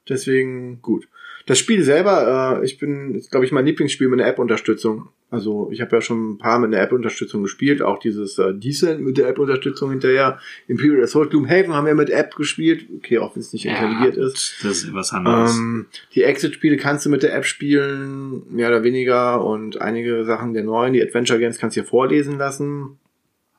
deswegen 0.09 0.81
gut. 0.81 1.07
Das 1.49 1.59
Spiel 1.59 1.83
selber, 1.83 2.61
äh, 2.61 2.65
ich 2.67 2.77
bin, 2.77 3.15
ist, 3.15 3.31
glaube 3.31 3.47
ich, 3.47 3.53
mein 3.53 3.65
Lieblingsspiel 3.65 4.09
mit 4.09 4.21
einer 4.21 4.29
App-Unterstützung. 4.29 5.09
Also 5.31 5.71
ich 5.73 5.81
habe 5.81 5.97
ja 5.97 6.03
schon 6.03 6.33
ein 6.33 6.39
paar 6.39 6.59
mit 6.59 6.75
einer 6.75 6.83
App-Unterstützung 6.83 7.43
gespielt, 7.43 7.81
auch 7.81 7.99
dieses 7.99 8.39
äh, 8.39 8.53
Descent 8.53 9.01
mit 9.01 9.17
der 9.17 9.29
App-Unterstützung 9.29 9.89
hinterher. 9.89 10.39
Imperial 10.67 11.03
Assault 11.03 11.31
Gloomhaven 11.31 11.73
haben 11.73 11.87
wir 11.87 11.95
mit 11.95 12.11
App 12.11 12.37
gespielt. 12.37 12.85
Okay, 12.99 13.17
auch 13.17 13.35
wenn 13.35 13.41
es 13.41 13.55
nicht 13.55 13.65
intelligiert 13.65 14.19
ist. 14.19 14.57
Das 14.63 14.85
ist 14.85 14.93
was 14.93 15.15
anderes. 15.15 15.57
Ähm, 15.57 15.87
die 16.15 16.23
Exit-Spiele 16.23 16.77
kannst 16.77 17.07
du 17.07 17.11
mit 17.11 17.23
der 17.23 17.35
App 17.35 17.47
spielen, 17.47 18.43
mehr 18.51 18.69
oder 18.69 18.83
weniger. 18.83 19.43
Und 19.43 19.81
einige 19.81 20.27
Sachen 20.27 20.53
der 20.53 20.65
neuen, 20.65 20.93
die 20.93 21.03
Adventure 21.03 21.39
Games, 21.39 21.57
kannst 21.57 21.79
du 21.79 21.81
dir 21.81 21.87
vorlesen 21.87 22.37
lassen. 22.37 22.99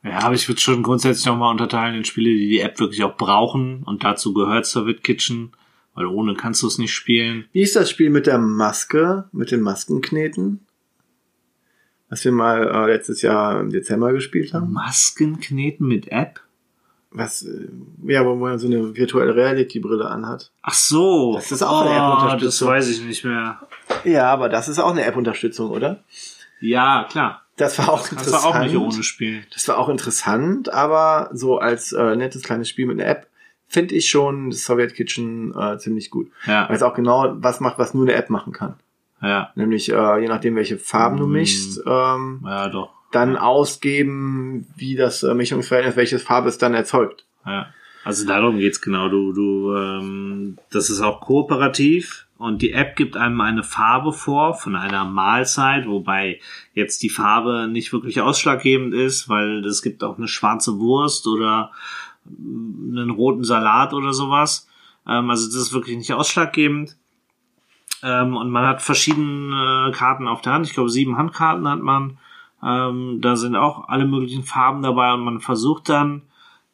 ja, 0.04 0.20
aber 0.20 0.36
ich 0.36 0.48
würde 0.48 0.60
schon 0.60 0.84
grundsätzlich 0.84 1.26
nochmal 1.26 1.50
unterteilen 1.50 1.96
in 1.96 2.04
Spiele, 2.04 2.30
die 2.30 2.50
die 2.50 2.60
App 2.60 2.78
wirklich 2.78 3.02
auch 3.02 3.16
brauchen. 3.16 3.82
Und 3.84 4.04
dazu 4.04 4.32
gehört 4.32 4.66
Soviet 4.66 5.02
Kitchen. 5.02 5.50
Weil 5.94 6.06
ohne 6.06 6.34
kannst 6.34 6.62
du 6.62 6.66
es 6.66 6.78
nicht 6.78 6.92
spielen. 6.92 7.46
Wie 7.52 7.62
ist 7.62 7.76
das 7.76 7.90
Spiel 7.90 8.10
mit 8.10 8.26
der 8.26 8.38
Maske, 8.38 9.28
mit 9.32 9.50
den 9.50 9.60
Maskenkneten? 9.60 10.60
was 12.10 12.24
wir 12.24 12.32
mal 12.32 12.66
äh, 12.68 12.92
letztes 12.92 13.22
Jahr 13.22 13.60
im 13.60 13.70
Dezember 13.70 14.12
gespielt 14.12 14.52
haben. 14.52 14.72
Masken 14.72 15.40
kneten 15.40 15.86
mit 15.86 16.08
App? 16.08 16.40
Was, 17.12 17.42
äh, 17.42 17.68
ja, 18.06 18.26
wo 18.26 18.34
man 18.34 18.58
so 18.58 18.66
eine 18.66 18.96
virtuelle 18.96 19.34
Reality-Brille 19.34 20.06
anhat. 20.06 20.50
Ach 20.62 20.74
so. 20.74 21.34
Das 21.36 21.50
ist 21.52 21.62
auch 21.62 21.82
eine 21.82 21.90
oh, 21.90 21.92
Das 21.92 22.24
App-Unterstützung. 22.24 22.68
weiß 22.68 22.88
ich 22.88 23.02
nicht 23.02 23.24
mehr. 23.24 23.60
Ja, 24.04 24.30
aber 24.32 24.48
das 24.48 24.68
ist 24.68 24.80
auch 24.80 24.90
eine 24.90 25.04
App-Unterstützung, 25.04 25.70
oder? 25.70 26.02
Ja, 26.60 27.06
klar. 27.08 27.42
Das 27.56 27.78
war 27.78 27.90
auch 27.90 28.08
du 28.08 28.16
interessant. 28.16 28.44
auch 28.44 28.58
nicht 28.60 28.76
ohne 28.76 29.02
spielen. 29.02 29.46
Das 29.52 29.68
war 29.68 29.78
auch 29.78 29.88
interessant, 29.88 30.72
aber 30.72 31.30
so 31.32 31.58
als 31.58 31.92
äh, 31.92 32.16
nettes 32.16 32.42
kleines 32.42 32.68
Spiel 32.68 32.86
mit 32.86 33.00
einer 33.00 33.08
App 33.08 33.28
finde 33.72 33.94
ich 33.94 34.10
schon 34.10 34.50
das 34.50 34.64
Soviet 34.66 34.94
Kitchen 34.94 35.54
äh, 35.56 35.78
ziemlich 35.78 36.10
gut. 36.10 36.28
Ja, 36.44 36.68
Weil 36.68 36.76
es 36.76 36.82
auch 36.82 36.92
genau 36.94 37.36
was 37.36 37.60
macht, 37.60 37.78
was 37.78 37.94
nur 37.94 38.02
eine 38.04 38.14
App 38.14 38.28
machen 38.28 38.52
kann. 38.52 38.74
ja, 39.22 39.50
Nämlich, 39.54 39.90
äh, 39.90 40.20
je 40.20 40.28
nachdem, 40.28 40.56
welche 40.56 40.76
Farben 40.76 41.16
du 41.16 41.26
Mm. 41.26 41.32
mischst, 41.32 41.80
ähm, 41.86 42.40
ja, 42.44 42.68
doch. 42.68 42.90
dann 43.12 43.36
ausgeben, 43.36 44.66
wie 44.76 44.96
das 44.96 45.22
äh, 45.22 45.34
Mischungsverhältnis, 45.34 45.96
welche 45.96 46.18
Farbe 46.18 46.48
es 46.48 46.58
dann 46.58 46.74
erzeugt. 46.74 47.24
Ja. 47.46 47.66
Also 48.04 48.26
darum 48.26 48.58
geht's 48.58 48.80
genau. 48.80 49.08
Du, 49.08 49.32
du, 49.32 49.74
ähm, 49.76 50.58
das 50.72 50.90
ist 50.90 51.00
auch 51.00 51.20
kooperativ 51.20 52.26
und 52.38 52.62
die 52.62 52.72
App 52.72 52.96
gibt 52.96 53.16
einem 53.16 53.40
eine 53.42 53.62
Farbe 53.62 54.12
vor 54.14 54.54
von 54.54 54.74
einer 54.74 55.04
Mahlzeit, 55.04 55.86
wobei 55.86 56.40
jetzt 56.72 57.02
die 57.02 57.10
Farbe 57.10 57.68
nicht 57.70 57.92
wirklich 57.92 58.20
ausschlaggebend 58.22 58.94
ist, 58.94 59.28
weil 59.28 59.64
es 59.66 59.82
gibt 59.82 60.02
auch 60.02 60.16
eine 60.16 60.28
schwarze 60.28 60.78
Wurst 60.78 61.26
oder 61.26 61.72
einen 62.26 63.10
roten 63.10 63.44
Salat 63.44 63.92
oder 63.92 64.12
sowas. 64.12 64.68
Ähm, 65.06 65.30
also 65.30 65.46
das 65.46 65.56
ist 65.56 65.72
wirklich 65.72 65.96
nicht 65.96 66.12
ausschlaggebend. 66.12 66.96
Ähm, 68.02 68.36
und 68.36 68.50
man 68.50 68.66
hat 68.66 68.82
verschiedene 68.82 69.90
Karten 69.94 70.28
auf 70.28 70.40
der 70.40 70.52
Hand. 70.52 70.66
Ich 70.66 70.74
glaube, 70.74 70.90
sieben 70.90 71.16
Handkarten 71.16 71.68
hat 71.68 71.80
man. 71.80 72.18
Ähm, 72.62 73.20
da 73.20 73.36
sind 73.36 73.56
auch 73.56 73.88
alle 73.88 74.06
möglichen 74.06 74.44
Farben 74.44 74.82
dabei 74.82 75.12
und 75.14 75.24
man 75.24 75.40
versucht 75.40 75.88
dann 75.88 76.22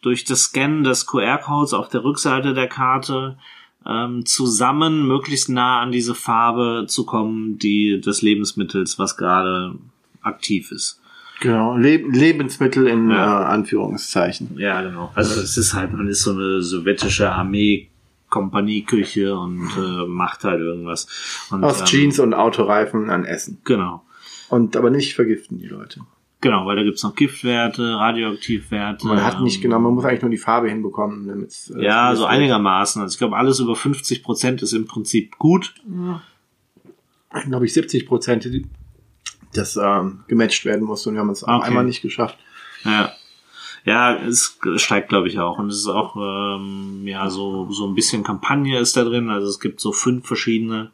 durch 0.02 0.24
das 0.24 0.44
Scannen 0.44 0.84
des 0.84 1.06
QR-Codes 1.06 1.74
auf 1.74 1.88
der 1.88 2.04
Rückseite 2.04 2.54
der 2.54 2.68
Karte 2.68 3.38
ähm, 3.86 4.26
zusammen 4.26 5.06
möglichst 5.06 5.48
nah 5.48 5.80
an 5.80 5.92
diese 5.92 6.14
Farbe 6.14 6.86
zu 6.88 7.06
kommen, 7.06 7.58
die 7.58 8.00
des 8.00 8.22
Lebensmittels, 8.22 8.98
was 8.98 9.16
gerade 9.16 9.76
aktiv 10.22 10.72
ist. 10.72 11.00
Genau. 11.40 11.76
Le 11.76 11.96
Lebensmittel 11.96 12.86
in 12.86 13.10
Ja. 13.10 13.42
äh, 13.42 13.44
Anführungszeichen. 13.46 14.56
Ja, 14.58 14.82
genau. 14.82 15.10
Also 15.14 15.40
es 15.40 15.56
ist 15.56 15.74
halt, 15.74 15.92
man 15.92 16.08
ist 16.08 16.22
so 16.22 16.32
eine 16.32 16.62
sowjetische 16.62 17.30
Armee. 17.32 17.88
Kompanieküche 18.28 19.38
und 19.38 19.70
äh, 19.78 20.04
macht 20.06 20.42
halt 20.42 20.58
irgendwas. 20.60 21.06
Und, 21.52 21.62
Aus 21.62 21.78
ähm, 21.80 21.86
Jeans 21.86 22.18
und 22.18 22.34
Autoreifen 22.34 23.08
an 23.08 23.24
Essen. 23.24 23.58
Genau. 23.62 24.02
Und 24.48 24.76
aber 24.76 24.90
nicht 24.90 25.14
vergiften 25.14 25.58
die 25.58 25.68
Leute. 25.68 26.00
Genau, 26.40 26.66
weil 26.66 26.74
da 26.76 26.82
gibt's 26.82 27.04
noch 27.04 27.14
Giftwerte, 27.14 27.82
Radioaktivwerte. 27.94 29.06
Man 29.06 29.24
hat 29.24 29.40
nicht 29.42 29.56
ähm, 29.58 29.62
genau, 29.62 29.78
man 29.78 29.94
muss 29.94 30.04
eigentlich 30.04 30.22
nur 30.22 30.30
die 30.32 30.36
Farbe 30.38 30.68
hinbekommen, 30.68 31.28
damit 31.28 31.54
äh, 31.76 31.84
Ja, 31.84 32.14
so 32.16 32.24
einigermaßen. 32.26 33.00
Also 33.00 33.14
ich 33.14 33.18
glaube, 33.18 33.36
alles 33.36 33.60
über 33.60 33.76
50 33.76 34.24
Prozent 34.24 34.60
ist 34.60 34.72
im 34.72 34.86
Prinzip 34.86 35.38
gut. 35.38 35.74
glaube 37.48 37.64
ich, 37.64 37.72
70 37.72 38.06
Prozent, 38.06 38.44
das 39.56 39.76
ähm, 39.76 40.20
gematcht 40.28 40.64
werden 40.64 40.84
muss. 40.86 41.06
Und 41.06 41.14
wir 41.14 41.20
haben 41.20 41.30
es 41.30 41.44
auch 41.44 41.58
Okay. 41.58 41.68
einmal 41.68 41.84
nicht 41.84 42.02
geschafft. 42.02 42.36
Ja. 42.84 43.12
Ja, 43.84 44.16
es 44.16 44.58
steigt, 44.76 45.08
glaube 45.10 45.28
ich, 45.28 45.38
auch. 45.38 45.58
Und 45.58 45.68
es 45.68 45.76
ist 45.78 45.86
auch, 45.86 46.16
ähm, 46.16 47.02
ja, 47.06 47.30
so, 47.30 47.70
so 47.70 47.86
ein 47.86 47.94
bisschen 47.94 48.24
Kampagne 48.24 48.78
ist 48.80 48.96
da 48.96 49.04
drin. 49.04 49.30
Also 49.30 49.46
es 49.48 49.60
gibt 49.60 49.80
so 49.80 49.92
fünf 49.92 50.26
verschiedene 50.26 50.90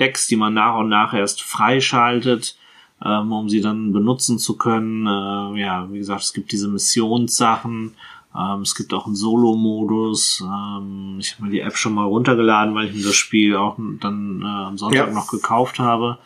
Decks, 0.00 0.26
die 0.26 0.34
man 0.36 0.52
nach 0.54 0.74
und 0.76 0.88
nach 0.88 1.14
erst 1.14 1.42
freischaltet, 1.42 2.56
ähm, 3.04 3.30
um 3.30 3.48
sie 3.48 3.60
dann 3.60 3.92
benutzen 3.92 4.38
zu 4.40 4.56
können. 4.56 5.06
Äh, 5.06 5.60
ja, 5.60 5.86
wie 5.92 5.98
gesagt, 5.98 6.22
es 6.22 6.32
gibt 6.32 6.50
diese 6.50 6.66
Missionssachen. 6.68 7.94
Ähm, 8.36 8.62
es 8.62 8.74
gibt 8.74 8.92
auch 8.92 9.06
einen 9.06 9.14
Solo-Modus. 9.14 10.42
Ähm, 10.44 11.18
ich 11.20 11.34
habe 11.34 11.44
mir 11.44 11.50
die 11.50 11.60
App 11.60 11.76
schon 11.76 11.94
mal 11.94 12.06
runtergeladen, 12.06 12.74
weil 12.74 12.88
ich 12.88 12.94
mir 12.94 13.04
das 13.04 13.14
Spiel 13.14 13.54
auch 13.56 13.76
dann 14.00 14.42
äh, 14.42 14.46
am 14.46 14.78
Sonntag 14.78 15.08
Ja. 15.08 15.12
noch 15.14 15.28
gekauft 15.30 15.78
habe. 15.78 16.18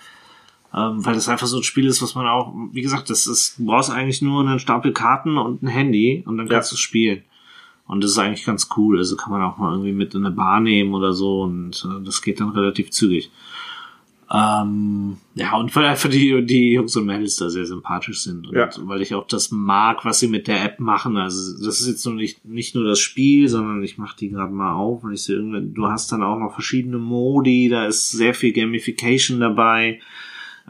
Ähm, 0.75 1.05
weil 1.05 1.15
das 1.15 1.29
einfach 1.29 1.47
so 1.47 1.57
ein 1.59 1.63
Spiel 1.63 1.87
ist, 1.87 2.03
was 2.03 2.15
man 2.15 2.27
auch, 2.27 2.53
wie 2.73 2.83
gesagt, 2.83 3.09
das 3.09 3.27
ist, 3.27 3.59
du 3.59 3.67
brauchst 3.67 3.91
eigentlich 3.91 4.21
nur 4.23 4.41
einen 4.47 4.59
Stapel 4.59 4.93
Karten 4.93 5.39
und 5.39 5.63
ein 5.63 5.69
Handy 5.69 6.23
und 6.27 6.37
dann 6.37 6.49
kannst 6.49 6.73
Ja. 6.73 6.77
du 6.77 6.81
spielen. 6.81 7.23
Und 7.87 8.03
das 8.03 8.11
ist 8.13 8.19
eigentlich 8.19 8.45
ganz 8.45 8.69
cool. 8.77 8.99
Also 8.99 9.17
kann 9.17 9.33
man 9.33 9.43
auch 9.43 9.59
mal 9.59 9.71
irgendwie 9.73 9.93
mit 9.93 10.15
in 10.15 10.27
eine 10.27 10.35
Bar 10.35 10.61
nehmen 10.61 10.93
oder 10.95 11.13
so 11.13 11.43
und 11.43 11.87
äh, 11.89 12.05
das 12.05 12.21
geht 12.21 12.41
dann 12.41 12.51
relativ 12.51 12.91
zügig. 12.91 13.31
Ähm, 14.29 15.19
ja, 15.37 15.55
und 15.57 15.75
weil 15.77 15.85
einfach 15.85 16.11
die, 16.11 16.45
die 16.45 16.73
Jungs 16.73 16.97
und 16.97 17.07
Mädels 17.07 17.37
da 17.37 17.49
sehr 17.49 17.65
sympathisch 17.65 18.23
sind. 18.23 18.49
Und 18.49 18.57
Ja. 18.57 18.69
weil 18.81 19.01
ich 19.01 19.15
auch 19.15 19.27
das 19.29 19.53
mag, 19.53 20.05
was 20.05 20.19
sie 20.19 20.27
mit 20.27 20.49
der 20.49 20.65
App 20.65 20.81
machen. 20.81 21.17
Also 21.17 21.65
das 21.65 21.81
ist 21.81 21.87
jetzt 21.87 22.05
nur 22.07 22.17
nicht, 22.17 22.45
nicht 22.45 22.75
nur 22.75 22.85
das 22.85 22.99
Spiel, 22.99 23.49
sondern 23.49 23.85
ich 23.85 23.99
mache 23.99 24.17
die 24.19 24.31
gerade 24.31 24.53
mal 24.53 24.73
auf 24.73 25.05
und 25.05 25.13
ich 25.13 25.23
sehe 25.23 25.37
irgendwie, 25.37 25.73
du 25.73 25.87
hast 25.87 26.11
dann 26.11 26.25
auch 26.25 26.41
noch 26.41 26.53
verschiedene 26.55 26.99
Modi, 26.99 27.69
da 27.69 27.87
ist 27.87 28.11
sehr 28.11 28.35
viel 28.35 28.53
Gamification 28.53 29.39
dabei. 29.39 30.01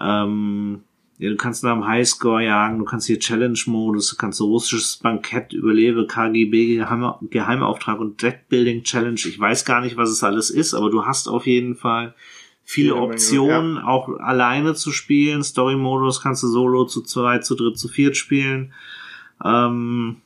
Ähm, 0.01 0.83
ja, 1.19 1.31
du 1.31 1.37
kannst 1.37 1.65
nach 1.65 1.73
dem 1.73 1.87
Highscore 1.87 2.45
jagen, 2.45 2.79
du 2.79 2.85
kannst 2.85 3.07
hier 3.07 3.19
Challenge-Modus, 3.19 4.11
du 4.11 4.17
kannst 4.17 4.39
so 4.39 4.47
russisches 4.47 4.99
Bankett, 4.99 5.55
Überlebe, 5.55 6.07
KGB, 6.07 6.85
Geheimauftrag 7.31 8.01
und 8.01 8.21
Deckbuilding 8.23 8.83
Challenge. 8.83 9.19
Ich 9.25 9.39
weiß 9.39 9.65
gar 9.65 9.81
nicht, 9.81 9.97
was 9.97 10.11
es 10.11 10.23
alles 10.23 10.51
ist, 10.51 10.75
aber 10.75 10.91
du 10.91 11.07
hast 11.07 11.29
auf 11.29 11.47
jeden 11.47 11.75
Fall 11.75 12.15
viele 12.65 12.93
Menge, 12.95 13.07
Optionen, 13.07 13.79
auch 13.79 14.09
alleine 14.19 14.75
zu 14.75 14.93
spielen. 14.93 15.43
Story-Modus 15.43 16.21
kannst 16.21 16.43
du 16.43 16.49
solo 16.49 16.85
zu 16.85 17.01
zweit, 17.03 17.47
zu 17.47 17.55
dritt, 17.55 17.79
zu 17.79 17.89
viert 17.89 18.17
spielen. 18.19 18.75
Ähm, 19.43 20.17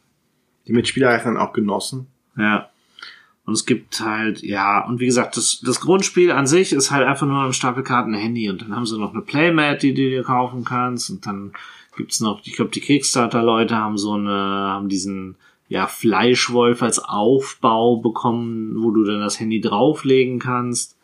Die 0.67 0.73
Mitspieler 0.73 1.17
dann 1.19 1.37
auch 1.37 1.53
Genossen. 1.53 2.07
ja. 2.37 2.70
Und 3.47 3.55
es 3.55 3.67
gibt 3.67 4.01
halt, 4.01 4.43
ja, 4.43 4.87
und 4.87 5.01
wie 5.01 5.07
gesagt, 5.07 5.37
das, 5.37 5.61
das 5.65 5.81
Grundspiel 5.81 6.31
an 6.31 6.47
sich 6.47 6.73
ist 6.73 6.91
halt 6.91 7.07
einfach 7.07 7.27
nur 7.27 7.43
ein 7.43 7.53
Stapel 7.53 7.83
Karten, 7.83 8.15
ein 8.15 8.21
Handy. 8.21 8.49
Und 8.49 8.62
dann 8.62 8.77
haben 8.77 8.87
sie 8.87 8.99
noch 8.99 9.12
eine 9.12 9.23
Playmat, 9.23 9.83
die 9.83 9.95
du 9.95 10.03
dir 10.03 10.23
kaufen 10.23 10.65
kannst. 10.65 11.11
Und 11.11 11.27
dann 11.27 11.53
gibt's 11.97 12.21
noch, 12.21 12.41
ich 12.45 12.55
glaube, 12.55 12.71
die 12.71 12.81
Kickstarter-Leute 12.81 13.77
haben 13.77 13.99
so 13.99 14.12
eine, 14.12 14.31
haben 14.31 14.89
diesen, 14.89 15.37
ja, 15.69 15.87
Fleischwolf 15.87 16.83
als 16.83 16.99
Aufbau 16.99 17.97
bekommen, 17.97 18.75
wo 18.83 18.91
du 18.91 19.05
dann 19.05 19.21
das 19.21 19.41
Handy 19.41 19.61
drauflegen 19.61 20.39
kannst. 20.39 20.99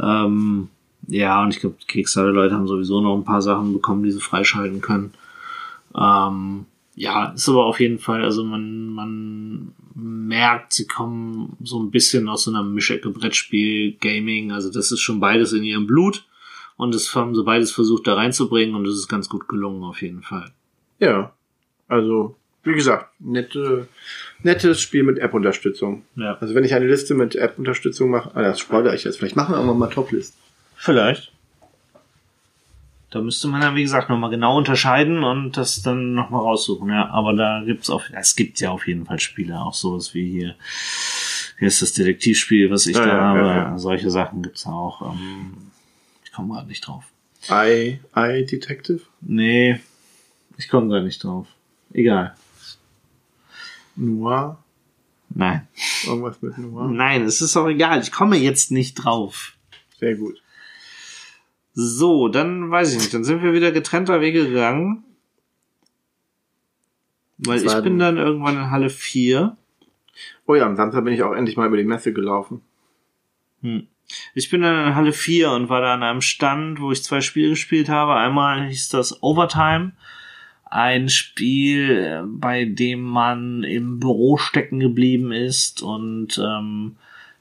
Ähm, 0.00 0.68
ja, 1.08 1.42
und 1.42 1.54
ich 1.54 1.60
glaube, 1.60 1.76
die 1.80 1.86
Kickstarter-Leute 1.86 2.54
haben 2.54 2.66
sowieso 2.66 3.00
noch 3.00 3.16
ein 3.16 3.24
paar 3.24 3.42
Sachen 3.42 3.72
bekommen, 3.72 4.02
die 4.02 4.10
sie 4.10 4.20
freischalten 4.20 4.80
können. 4.80 5.12
Ähm, 5.96 6.66
ja, 6.94 7.26
ist 7.26 7.48
aber 7.48 7.66
auf 7.66 7.80
jeden 7.80 7.98
Fall, 7.98 8.22
also 8.22 8.44
man, 8.44 8.88
man 8.88 9.72
merkt, 9.96 10.74
sie 10.74 10.86
kommen 10.86 11.56
so 11.62 11.82
ein 11.82 11.90
bisschen 11.90 12.28
aus 12.28 12.44
so 12.44 12.50
einer 12.50 12.62
Mischecke 12.62 13.10
Brettspiel, 13.10 13.96
Gaming, 14.00 14.52
also 14.52 14.70
das 14.70 14.92
ist 14.92 15.00
schon 15.00 15.20
beides 15.20 15.52
in 15.52 15.64
ihrem 15.64 15.86
Blut 15.86 16.26
und 16.76 16.94
das 16.94 17.14
haben 17.14 17.34
sie 17.34 17.42
beides 17.42 17.72
versucht 17.72 18.06
da 18.06 18.14
reinzubringen 18.14 18.74
und 18.74 18.86
es 18.86 18.94
ist 18.94 19.08
ganz 19.08 19.28
gut 19.28 19.48
gelungen 19.48 19.82
auf 19.84 20.02
jeden 20.02 20.22
Fall. 20.22 20.50
Ja. 20.98 21.32
Also, 21.88 22.36
wie 22.64 22.74
gesagt, 22.74 23.10
nette, 23.20 23.88
nettes 24.42 24.80
Spiel 24.80 25.02
mit 25.02 25.18
App-Unterstützung. 25.18 26.02
Ja. 26.16 26.36
Also 26.40 26.54
wenn 26.54 26.64
ich 26.64 26.74
eine 26.74 26.86
Liste 26.86 27.14
mit 27.14 27.34
App-Unterstützung 27.34 28.10
mache, 28.10 28.30
ah, 28.34 28.42
das 28.42 28.60
spoilere 28.60 28.94
ich 28.94 29.04
jetzt. 29.04 29.18
Vielleicht 29.18 29.36
machen 29.36 29.52
wir 29.52 29.56
irgendwann 29.56 29.78
mal 29.78 29.88
Top-List. 29.88 30.36
Vielleicht. 30.76 31.32
Da 33.10 33.20
müsste 33.20 33.46
man 33.48 33.60
dann, 33.60 33.76
wie 33.76 33.82
gesagt, 33.82 34.08
nochmal 34.10 34.30
genau 34.30 34.56
unterscheiden 34.58 35.22
und 35.22 35.56
das 35.56 35.80
dann 35.80 36.14
nochmal 36.14 36.40
raussuchen, 36.40 36.88
ja. 36.90 37.08
Aber 37.10 37.34
da 37.34 37.62
gibt's 37.64 37.88
auch, 37.88 38.02
es 38.12 38.34
gibt 38.34 38.60
ja 38.60 38.70
auf 38.70 38.86
jeden 38.88 39.06
Fall 39.06 39.20
Spiele, 39.20 39.60
auch 39.60 39.74
sowas 39.74 40.12
wie 40.12 40.28
hier, 40.30 40.56
hier 41.58 41.68
ist 41.68 41.80
das 41.82 41.92
Detektivspiel, 41.92 42.70
was 42.70 42.86
ich 42.86 42.96
Ja, 42.96 43.06
da 43.06 43.12
ja, 43.16 43.22
habe. 43.22 43.38
ja. 43.46 43.78
Solche 43.78 44.10
Sachen 44.10 44.42
gibt's 44.42 44.66
auch. 44.66 45.12
Ähm, 45.12 45.56
ich 46.24 46.32
komme 46.32 46.54
gerade 46.54 46.66
nicht 46.68 46.80
drauf. 46.86 47.04
I, 47.48 48.00
I 48.16 48.44
Detective? 48.44 49.02
Nee, 49.20 49.80
ich 50.58 50.68
komme 50.68 50.88
gerade 50.88 51.04
nicht 51.04 51.22
drauf. 51.22 51.46
Egal. 51.92 52.34
Noir? 53.94 54.58
Nein. 55.30 55.66
Irgendwas 56.06 56.42
mit 56.42 56.58
Noir? 56.58 56.88
Nein, 56.88 57.22
es 57.22 57.40
ist 57.40 57.56
auch 57.56 57.68
egal. 57.68 58.00
Ich 58.00 58.10
komme 58.12 58.36
jetzt 58.36 58.70
nicht 58.72 58.94
drauf. 58.94 59.54
Sehr 59.98 60.16
gut. 60.16 60.42
So, 61.78 62.28
dann 62.28 62.70
weiß 62.70 62.92
ich 62.94 62.98
nicht. 62.98 63.12
Dann 63.12 63.22
sind 63.22 63.42
wir 63.42 63.52
wieder 63.52 63.70
getrennter 63.70 64.22
Wege 64.22 64.48
gegangen. 64.48 65.04
Weil 67.36 67.58
ich 67.58 67.64
bin 67.82 67.98
dann- 67.98 68.16
dann 68.16 68.26
irgendwann 68.26 68.56
in 68.56 68.70
Halle 68.70 68.88
4. 68.88 69.58
Oh 70.46 70.54
ja, 70.54 70.64
am 70.64 70.74
Samstag 70.74 71.04
bin 71.04 71.12
ich 71.12 71.22
auch 71.22 71.34
endlich 71.34 71.58
mal 71.58 71.66
über 71.66 71.76
die 71.76 71.84
Messe 71.84 72.14
gelaufen. 72.14 72.62
Hm. 73.60 73.86
Ich 74.34 74.48
bin 74.48 74.62
dann 74.62 74.88
in 74.88 74.94
Halle 74.94 75.12
4 75.12 75.50
und 75.50 75.68
war 75.68 75.82
da 75.82 75.92
an 75.92 76.02
einem 76.02 76.22
Stand, 76.22 76.80
wo 76.80 76.92
ich 76.92 77.02
zwei 77.04 77.20
Spiele 77.20 77.50
gespielt 77.50 77.90
habe. 77.90 78.14
Einmal 78.14 78.68
hieß 78.68 78.88
das 78.88 79.22
Overtime. 79.22 79.92
Ein 80.64 81.10
Spiel, 81.10 81.90
äh, 81.90 82.22
bei 82.26 82.64
dem 82.64 83.02
man 83.02 83.64
im 83.64 84.00
Büro 84.00 84.38
stecken 84.38 84.80
geblieben 84.80 85.30
ist 85.30 85.82
und 85.82 86.38
ähm, 86.42 86.96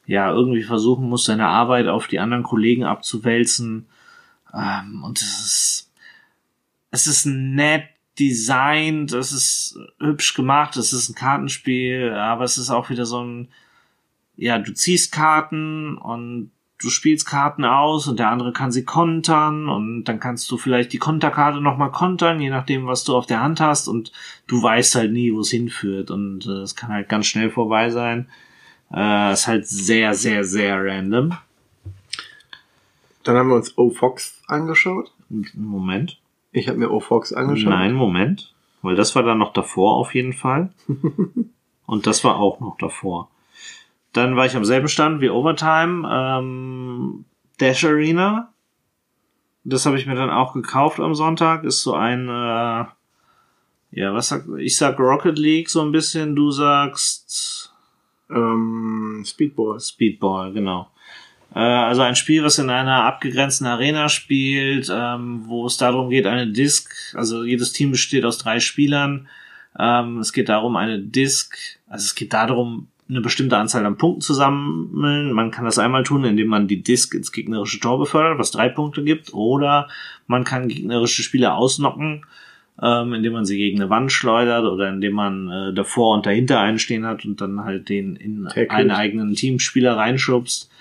ja, 0.07 0.29
irgendwie 0.33 0.63
versuchen 0.63 1.07
muss, 1.07 1.23
seine 1.23 1.47
Arbeit 1.47 1.87
auf 1.87 2.07
die 2.07 2.19
anderen 2.19 2.43
Kollegen 2.43 2.83
abzuwälzen. 2.83 3.85
Ähm, 4.55 5.03
und 5.03 5.21
es 5.21 5.39
ist, 5.45 5.91
es 6.91 7.07
ist 7.07 7.25
nett 7.25 7.89
designt, 8.19 9.11
es 9.11 9.31
ist 9.31 9.79
hübsch 9.99 10.33
gemacht, 10.33 10.77
es 10.77 10.93
ist 10.93 11.09
ein 11.09 11.15
Kartenspiel, 11.15 12.13
aber 12.13 12.45
es 12.45 12.57
ist 12.57 12.69
auch 12.69 12.89
wieder 12.89 13.05
so 13.05 13.21
ein, 13.21 13.49
ja, 14.37 14.57
du 14.57 14.73
ziehst 14.73 15.11
Karten 15.11 15.97
und 15.97 16.51
du 16.81 16.89
spielst 16.89 17.25
Karten 17.25 17.65
aus 17.65 18.07
und 18.07 18.19
der 18.19 18.29
andere 18.29 18.53
kann 18.53 18.71
sie 18.71 18.83
kontern 18.83 19.67
und 19.67 20.05
dann 20.05 20.19
kannst 20.19 20.49
du 20.51 20.57
vielleicht 20.57 20.93
die 20.93 20.97
Konterkarte 20.97 21.61
nochmal 21.61 21.91
kontern, 21.91 22.39
je 22.41 22.49
nachdem, 22.49 22.85
was 22.85 23.03
du 23.03 23.15
auf 23.15 23.25
der 23.25 23.41
Hand 23.41 23.59
hast 23.59 23.87
und 23.87 24.11
du 24.47 24.61
weißt 24.61 24.95
halt 24.95 25.11
nie, 25.11 25.33
wo 25.33 25.41
es 25.41 25.51
hinführt 25.51 26.11
und 26.11 26.45
äh, 26.45 26.61
es 26.61 26.75
kann 26.75 26.91
halt 26.91 27.09
ganz 27.09 27.27
schnell 27.27 27.49
vorbei 27.49 27.89
sein. 27.89 28.27
Äh, 28.93 29.33
ist 29.33 29.47
halt 29.47 29.67
sehr, 29.67 30.13
sehr, 30.13 30.43
sehr 30.43 30.83
random. 30.83 31.37
Dann 33.25 33.35
haben 33.35 33.49
wir 33.49 33.55
uns 33.55 33.77
O-Fox 33.77 34.41
angeschaut. 34.47 35.11
Moment. 35.55 36.19
Ich 36.51 36.69
habe 36.69 36.77
mir 36.77 36.91
O-Fox 36.91 37.33
angeschaut. 37.33 37.71
Nein, 37.71 37.93
Moment. 37.93 38.53
Weil 38.81 38.95
das 38.95 39.15
war 39.15 39.23
dann 39.23 39.39
noch 39.39 39.51
davor 39.51 39.97
auf 39.97 40.13
jeden 40.13 40.31
Fall. 40.33 40.71
Und 41.87 42.07
das 42.07 42.23
war 42.23 42.37
auch 42.37 42.59
noch 42.59 42.77
davor. 42.77 43.29
Dann 44.13 44.35
war 44.35 44.45
ich 44.45 44.55
am 44.55 44.63
selben 44.63 44.87
Stand 44.87 45.21
wie 45.21 45.29
Overtime. 45.29 46.07
Ähm, 46.09 47.25
Dash 47.59 47.83
Arena. 47.83 48.53
Das 49.63 49.87
habe 49.87 49.97
ich 49.97 50.05
mir 50.05 50.15
dann 50.15 50.29
auch 50.29 50.53
gekauft 50.53 50.99
am 50.99 51.15
Sonntag. 51.15 51.63
Ist 51.63 51.81
so 51.81 51.93
ein, 51.95 52.29
äh, 52.29 52.85
ja, 53.91 54.13
was 54.13 54.29
sag 54.29 54.45
ich? 54.57 54.77
sag 54.77 54.99
Rocket 54.99 55.39
League 55.39 55.69
so 55.69 55.81
ein 55.81 55.91
bisschen. 55.91 56.35
Du 56.35 56.51
sagst 56.51 57.73
Ähm, 58.29 59.23
Speedball. 59.25 59.79
Speedball, 59.79 60.53
genau. 60.53 60.89
Äh, 61.55 61.59
also 61.59 62.01
ein 62.01 62.15
Spiel, 62.15 62.43
was 62.43 62.59
in 62.59 62.69
einer 62.69 63.05
abgegrenzten 63.05 63.65
Arena 63.65 64.09
spielt, 64.09 64.91
ähm, 64.93 65.43
wo 65.45 65.65
es 65.65 65.77
darum 65.77 66.09
geht, 66.09 66.27
eine 66.27 66.47
Disc, 66.47 66.91
also 67.15 67.43
jedes 67.43 67.71
Team 67.71 67.91
besteht 67.91 68.25
aus 68.25 68.37
drei 68.37 68.59
Spielern. 68.59 69.27
Ähm, 69.79 70.19
es 70.19 70.33
geht 70.33 70.49
darum, 70.49 70.75
eine 70.75 70.99
Disc, 70.99 71.55
also 71.87 72.03
es 72.03 72.15
geht 72.15 72.33
darum, 72.33 72.87
eine 73.07 73.21
bestimmte 73.21 73.57
Anzahl 73.57 73.85
an 73.85 73.97
Punkten 73.97 74.21
zu 74.21 74.33
sammeln. 74.33 75.31
Man 75.31 75.51
kann 75.51 75.65
das 75.65 75.77
einmal 75.77 76.03
tun, 76.03 76.25
indem 76.25 76.47
man 76.47 76.67
die 76.67 76.81
Disc 76.81 77.13
ins 77.13 77.31
gegnerische 77.31 77.79
Tor 77.79 77.99
befördert, 77.99 78.39
was 78.39 78.51
drei 78.51 78.67
Punkte 78.67 79.03
gibt, 79.03 79.33
oder 79.33 79.87
man 80.27 80.43
kann 80.43 80.67
gegnerische 80.67 81.21
Spieler 81.21 81.55
ausnocken, 81.55 82.25
ähm, 82.81 83.13
indem 83.13 83.33
man 83.33 83.45
sie 83.45 83.57
gegen 83.57 83.79
eine 83.79 83.91
Wand 83.91 84.11
schleudert 84.11 84.65
oder 84.65 84.89
indem 84.89 85.13
man 85.13 85.49
äh, 85.49 85.73
davor 85.73 86.15
und 86.15 86.25
dahinter 86.25 86.59
einen 86.59 86.79
stehen 86.79 87.05
hat 87.05 87.25
und 87.25 87.39
dann 87.39 87.63
halt 87.63 87.89
den 87.89 88.15
in 88.15 88.45
Tackelt. 88.45 88.71
einen 88.71 88.91
eigenen 88.91 89.35
Teamspieler 89.35 89.95
reinschubst. 89.95 90.71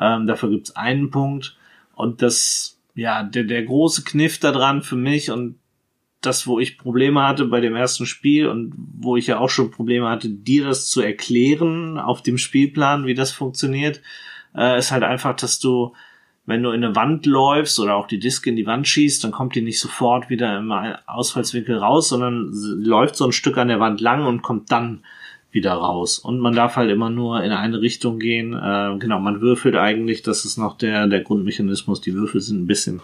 Ähm, 0.00 0.26
dafür 0.26 0.50
gibt's 0.50 0.76
einen 0.76 1.10
Punkt. 1.10 1.56
Und 1.94 2.22
das, 2.22 2.80
ja, 2.94 3.22
der, 3.22 3.44
der 3.44 3.62
große 3.62 4.04
Kniff 4.04 4.38
da 4.38 4.52
dran 4.52 4.82
für 4.82 4.96
mich 4.96 5.30
und 5.30 5.56
das, 6.20 6.46
wo 6.46 6.58
ich 6.58 6.78
Probleme 6.78 7.22
hatte 7.22 7.44
bei 7.44 7.60
dem 7.60 7.76
ersten 7.76 8.06
Spiel 8.06 8.48
und 8.48 8.72
wo 8.76 9.16
ich 9.16 9.26
ja 9.26 9.38
auch 9.38 9.50
schon 9.50 9.70
Probleme 9.70 10.08
hatte, 10.08 10.30
dir 10.30 10.64
das 10.64 10.88
zu 10.88 11.00
erklären 11.00 11.98
auf 11.98 12.22
dem 12.22 12.38
Spielplan, 12.38 13.06
wie 13.06 13.14
das 13.14 13.32
funktioniert, 13.32 14.00
äh, 14.56 14.78
ist 14.78 14.90
halt 14.90 15.02
einfach, 15.02 15.36
dass 15.36 15.58
du, 15.58 15.92
wenn 16.46 16.62
du 16.62 16.70
in 16.70 16.84
eine 16.84 16.96
Wand 16.96 17.26
läufst 17.26 17.78
oder 17.78 17.96
auch 17.96 18.06
die 18.06 18.18
Disk 18.18 18.46
in 18.46 18.56
die 18.56 18.66
Wand 18.66 18.88
schießt, 18.88 19.22
dann 19.24 19.32
kommt 19.32 19.54
die 19.54 19.62
nicht 19.62 19.80
sofort 19.80 20.30
wieder 20.30 20.58
im 20.58 20.72
Ausfallswinkel 21.06 21.76
raus, 21.76 22.08
sondern 22.08 22.50
läuft 22.52 23.16
so 23.16 23.26
ein 23.26 23.32
Stück 23.32 23.58
an 23.58 23.68
der 23.68 23.80
Wand 23.80 24.00
lang 24.00 24.26
und 24.26 24.42
kommt 24.42 24.72
dann 24.72 25.04
wieder 25.54 25.72
raus. 25.72 26.18
Und 26.18 26.40
man 26.40 26.54
darf 26.54 26.76
halt 26.76 26.90
immer 26.90 27.10
nur 27.10 27.42
in 27.42 27.52
eine 27.52 27.80
Richtung 27.80 28.18
gehen. 28.18 28.52
Äh, 28.52 28.98
genau, 28.98 29.20
man 29.20 29.40
würfelt 29.40 29.76
eigentlich, 29.76 30.22
das 30.22 30.44
ist 30.44 30.58
noch 30.58 30.76
der, 30.76 31.06
der 31.06 31.20
Grundmechanismus. 31.20 32.00
Die 32.00 32.14
Würfel 32.14 32.40
sind 32.40 32.62
ein 32.62 32.66
bisschen 32.66 33.00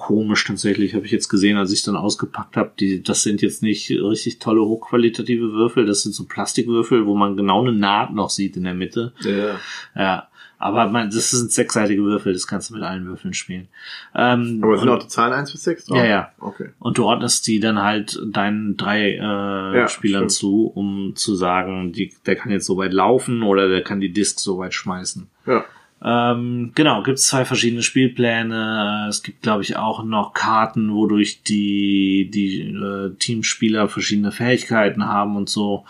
komisch 0.00 0.44
tatsächlich, 0.46 0.94
habe 0.94 1.04
ich 1.04 1.12
jetzt 1.12 1.28
gesehen, 1.28 1.58
als 1.58 1.72
ich 1.72 1.82
dann 1.82 1.94
ausgepackt 1.94 2.56
habe. 2.56 2.72
Die, 2.80 3.02
das 3.02 3.22
sind 3.22 3.42
jetzt 3.42 3.62
nicht 3.62 3.90
richtig 3.90 4.38
tolle, 4.38 4.62
hochqualitative 4.62 5.52
Würfel. 5.52 5.84
Das 5.84 6.02
sind 6.02 6.14
so 6.14 6.24
Plastikwürfel, 6.24 7.06
wo 7.06 7.14
man 7.14 7.36
genau 7.36 7.60
eine 7.60 7.72
Naht 7.72 8.14
noch 8.14 8.30
sieht 8.30 8.56
in 8.56 8.64
der 8.64 8.74
Mitte. 8.74 9.12
Ja. 9.20 9.60
Ja. 9.94 10.29
Aber 10.62 10.86
man, 10.88 11.08
das 11.08 11.30
sind 11.30 11.50
sechsseitige 11.50 12.02
Würfel, 12.02 12.34
das 12.34 12.46
kannst 12.46 12.68
du 12.68 12.74
mit 12.74 12.82
allen 12.82 13.06
Würfeln 13.06 13.32
spielen. 13.32 13.68
Ähm, 14.14 14.60
Aber 14.62 14.76
sind 14.76 14.88
und- 14.90 14.94
auch 14.94 15.02
die 15.02 15.08
Zahlen 15.08 15.32
1 15.32 15.50
bis 15.52 15.64
6 15.64 15.86
drauf? 15.86 15.96
Ja, 15.96 16.04
ja. 16.04 16.32
Okay. 16.38 16.68
und 16.78 16.98
du 16.98 17.04
ordnest 17.06 17.46
die 17.46 17.60
dann 17.60 17.80
halt 17.82 18.20
deinen 18.26 18.76
drei 18.76 19.14
äh, 19.14 19.88
Spielern 19.88 20.28
stimmt. 20.28 20.32
zu, 20.32 20.66
um 20.66 21.16
zu 21.16 21.34
sagen, 21.34 21.92
die, 21.92 22.12
der 22.26 22.36
kann 22.36 22.52
jetzt 22.52 22.66
so 22.66 22.76
weit 22.76 22.92
laufen 22.92 23.42
oder 23.42 23.68
der 23.68 23.82
kann 23.82 24.00
die 24.00 24.12
Disc 24.12 24.38
so 24.38 24.58
weit 24.58 24.74
schmeißen. 24.74 25.28
Ja. 25.46 25.64
Ähm, 26.02 26.72
genau, 26.74 27.02
gibt 27.02 27.18
es 27.18 27.26
zwei 27.26 27.44
verschiedene 27.44 27.82
Spielpläne. 27.82 29.06
Es 29.08 29.22
gibt, 29.22 29.42
glaube 29.42 29.62
ich, 29.62 29.76
auch 29.76 30.02
noch 30.04 30.32
Karten, 30.32 30.92
wodurch 30.92 31.42
die, 31.42 32.30
die 32.32 32.60
äh, 32.70 33.14
Teamspieler 33.18 33.88
verschiedene 33.88 34.32
Fähigkeiten 34.32 35.06
haben 35.06 35.36
und 35.36 35.48
so. 35.50 35.84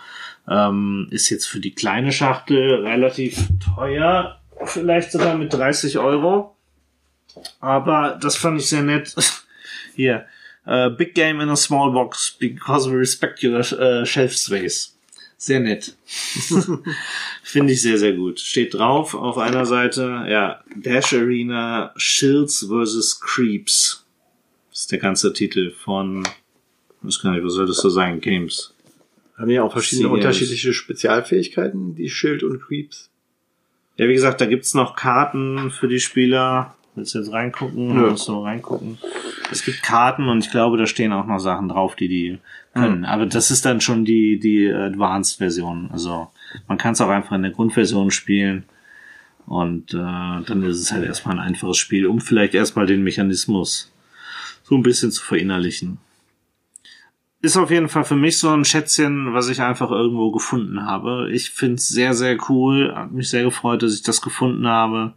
Ähm, 0.49 1.07
ist 1.11 1.31
jetzt 1.31 1.47
für 1.47 1.61
die 1.61 1.73
kleine 1.73 2.11
Schachtel 2.11 2.85
relativ 2.87 3.49
teuer, 3.77 4.40
vielleicht 4.65 5.13
sogar 5.13 5.37
mit 5.37 5.53
30 5.53 5.99
Euro. 5.99 6.57
Aber 7.61 8.19
das 8.21 8.37
fand 8.37 8.61
ich 8.61 8.69
sehr 8.69 8.83
nett. 8.83 9.15
Hier. 9.95 10.27
äh, 10.67 10.91
big 10.91 11.15
game 11.15 11.41
in 11.41 11.49
a 11.49 11.57
small 11.57 11.93
box 11.93 12.37
because 12.39 12.91
we 12.91 12.97
respect 12.97 13.43
your 13.43 13.61
äh, 13.61 14.07
shelf 14.07 14.37
space. 14.37 14.97
Sehr 15.37 15.61
nett. 15.61 15.97
Finde 17.43 17.73
ich 17.73 17.83
sehr, 17.83 17.99
sehr 17.99 18.13
gut. 18.13 18.41
Steht 18.41 18.75
drauf 18.75 19.15
auf 19.15 19.39
einer 19.39 19.65
Seite, 19.65 20.27
ja, 20.29 20.63
Dash 20.77 21.15
Arena 21.15 21.93
Shields 21.97 22.67
vs. 22.69 23.21
Creeps. 23.21 24.05
Das 24.71 24.81
ist 24.81 24.93
der 24.93 24.99
ganze 24.99 25.33
Titel 25.33 25.71
von, 25.71 26.25
ich 26.25 27.07
weiß 27.07 27.23
gar 27.23 27.33
nicht, 27.33 27.45
was 27.45 27.55
soll 27.55 27.67
das 27.67 27.79
so 27.79 27.89
sein? 27.89 28.21
Games. 28.21 28.75
Haben 29.39 29.49
die 29.49 29.59
auch 29.59 29.73
verschiedene 29.73 30.11
unterschiedliche 30.11 30.75
Spezialfähigkeiten, 30.75 31.95
die 31.95 32.11
Schild 32.11 32.43
und 32.43 32.61
Creeps? 32.61 33.10
Ja, 34.01 34.09
wie 34.09 34.15
gesagt, 34.15 34.41
da 34.41 34.47
gibt's 34.47 34.73
noch 34.73 34.97
Karten 34.97 35.71
für 35.71 35.87
die 35.87 36.01
Spieler. 36.01 36.75
Willst 36.95 37.15
du 37.15 37.19
jetzt 37.19 37.33
reingucken? 37.33 37.91
Ja. 37.91 38.05
Willst 38.05 38.27
du 38.29 38.43
reingucken? 38.43 38.97
Es 39.51 39.63
gibt 39.63 39.83
Karten 39.83 40.27
und 40.31 40.43
ich 40.43 40.51
glaube, 40.51 40.79
da 40.79 40.87
stehen 40.87 41.13
auch 41.13 41.27
noch 41.27 41.39
Sachen 41.39 41.69
drauf, 41.69 41.97
die 41.97 42.09
die 42.09 42.39
können. 42.73 43.05
Aber 43.05 43.27
das 43.27 43.51
ist 43.51 43.67
dann 43.67 43.83
schon 43.83 44.07
die, 44.07 44.41
die 44.41 44.73
Advanced-Version. 44.73 45.91
Also 45.93 46.29
man 46.67 46.79
kann 46.79 46.95
es 46.95 47.03
auch 47.03 47.11
einfach 47.11 47.33
in 47.33 47.43
der 47.43 47.51
Grundversion 47.51 48.11
spielen. 48.11 48.65
Und 49.45 49.93
äh, 49.93 49.97
dann 49.99 50.63
ist 50.63 50.81
es 50.81 50.93
halt 50.93 51.05
erstmal 51.05 51.39
ein 51.39 51.47
einfaches 51.49 51.77
Spiel, 51.77 52.07
um 52.07 52.23
vielleicht 52.23 52.55
erstmal 52.55 52.87
den 52.87 53.05
Mechanismus 53.05 53.93
so 54.63 54.77
ein 54.77 54.83
bisschen 54.83 55.11
zu 55.11 55.23
verinnerlichen. 55.23 55.99
Ist 57.43 57.57
auf 57.57 57.71
jeden 57.71 57.89
Fall 57.89 58.05
für 58.05 58.17
mich 58.17 58.39
so 58.39 58.51
ein 58.51 58.65
Schätzchen, 58.67 59.33
was 59.33 59.49
ich 59.49 59.63
einfach 59.63 59.91
irgendwo 59.91 60.31
gefunden 60.31 60.85
habe. 60.85 61.31
Ich 61.33 61.51
find's 61.51 61.89
sehr, 61.89 62.13
sehr 62.15 62.37
cool. 62.51 62.95
Hat 62.95 63.13
mich 63.13 63.31
sehr 63.31 63.45
gefreut, 63.45 63.83
dass 63.83 63.95
ich 63.95 64.03
das 64.03 64.21
gefunden 64.21 64.67
habe. 64.67 65.15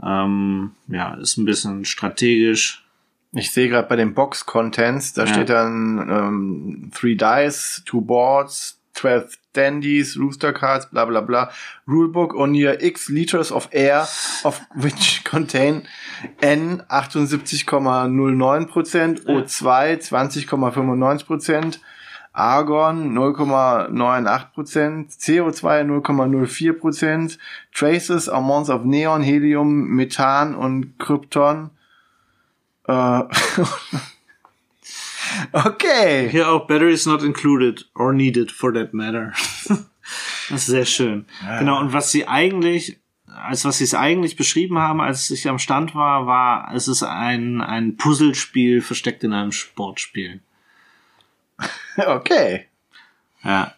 Ähm, 0.00 0.70
ja, 0.86 1.14
ist 1.14 1.36
ein 1.36 1.44
bisschen 1.44 1.84
strategisch. 1.84 2.84
Ich 3.32 3.50
sehe 3.50 3.68
gerade 3.68 3.88
bei 3.88 3.96
den 3.96 4.14
Box-Contents, 4.14 5.14
da 5.14 5.24
Ja. 5.24 5.34
steht 5.34 5.48
dann 5.50 5.98
ähm, 6.08 6.90
Three 6.94 7.16
Dice, 7.16 7.82
Two 7.84 8.00
Boards, 8.02 8.77
12 8.98 9.38
Dandies, 9.52 10.16
Rooster 10.16 10.52
Cards, 10.52 10.86
bla 10.86 11.04
bla 11.06 11.20
bla. 11.20 11.52
Rulebook 11.86 12.34
on 12.38 12.54
your 12.54 12.76
X 12.80 13.08
liters 13.08 13.52
of 13.52 13.68
air, 13.72 14.06
of 14.44 14.60
which 14.74 15.22
contain 15.24 15.86
N 16.42 16.84
78,09%, 16.90 19.24
O2 19.24 20.08
20,95%, 20.08 21.78
Argon 22.34 23.14
0,98%, 23.14 25.16
CO2 25.16 26.02
0,04%, 26.02 27.38
Traces, 27.72 28.28
Amounts 28.28 28.68
of 28.68 28.84
Neon, 28.84 29.22
Helium, 29.22 29.96
Methan 29.96 30.54
und 30.54 30.98
Krypton. 30.98 31.70
Äh, 32.86 33.22
okay. 35.52 36.28
Hier 36.30 36.48
auch 36.50 36.66
Batteries 36.66 37.06
not 37.06 37.22
included 37.22 37.88
or 37.94 38.12
needed 38.12 38.50
for 38.50 38.72
that 38.74 38.94
matter. 38.94 39.32
das 39.68 40.60
ist 40.62 40.66
sehr 40.66 40.84
schön. 40.86 41.26
Genau, 41.58 41.80
und 41.80 41.92
was 41.92 42.10
sie 42.12 42.26
eigentlich, 42.26 42.98
als 43.26 43.64
was 43.64 43.78
sie 43.78 43.84
es 43.84 43.94
eigentlich 43.94 44.36
beschrieben 44.36 44.78
haben, 44.78 45.00
als 45.00 45.30
ich 45.30 45.48
am 45.48 45.58
Stand 45.58 45.94
war, 45.94 46.26
war, 46.26 46.72
es 46.74 46.88
ist 46.88 47.02
ein, 47.02 47.60
ein 47.60 47.96
Puzzlespiel 47.96 48.80
versteckt 48.80 49.24
in 49.24 49.32
einem 49.32 49.52
Sportspiel. 49.52 50.40
Okay. 51.96 52.66
Ja, 53.42 53.74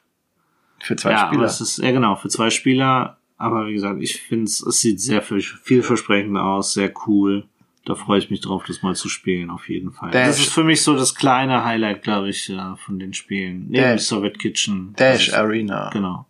Für 0.83 0.97
zwei 0.97 1.13
ja, 1.13 1.27
Spieler. 1.29 1.45
ist, 1.47 1.79
ja 1.79 1.91
genau, 1.91 2.17
für 2.17 2.29
zwei 2.29 2.51
Spieler. 2.51 3.19
Aber 3.39 3.67
wie 3.67 3.73
gesagt, 3.73 4.03
ich 4.03 4.21
finde 4.21 4.45
es, 4.45 4.61
es 4.61 4.81
sieht 4.83 5.01
sehr 5.01 5.23
viel- 5.23 5.41
vielversprechend 5.41 6.37
aus, 6.37 6.75
sehr 6.75 6.93
cool. 7.07 7.47
Da 7.87 7.95
freue 7.95 8.19
ich 8.19 8.31
mich 8.31 8.41
drauf, 8.43 8.65
das 8.67 8.83
mal 8.83 8.95
zu 8.95 9.09
spielen, 9.09 9.49
auf 9.51 9.69
jeden 9.69 9.91
Fall. 9.93 10.11
Dash. 10.11 10.27
Das 10.27 10.39
ist 10.41 10.53
für 10.53 10.65
mich 10.65 10.83
so 10.83 10.95
das 10.95 11.15
kleine 11.15 11.65
Highlight, 11.65 12.03
glaube 12.03 12.29
ich, 12.29 12.51
äh, 12.51 12.77
von 12.85 12.99
den 12.99 13.15
Spielen. 13.15 13.67
Neben 13.69 13.83
Dash. 13.83 14.03
Soviet 14.03 14.39
Kitchen. 14.39 14.93
Dash 14.97 15.29
ich- 15.29 15.37
Arena. 15.37 15.89
Genau. 15.91 16.27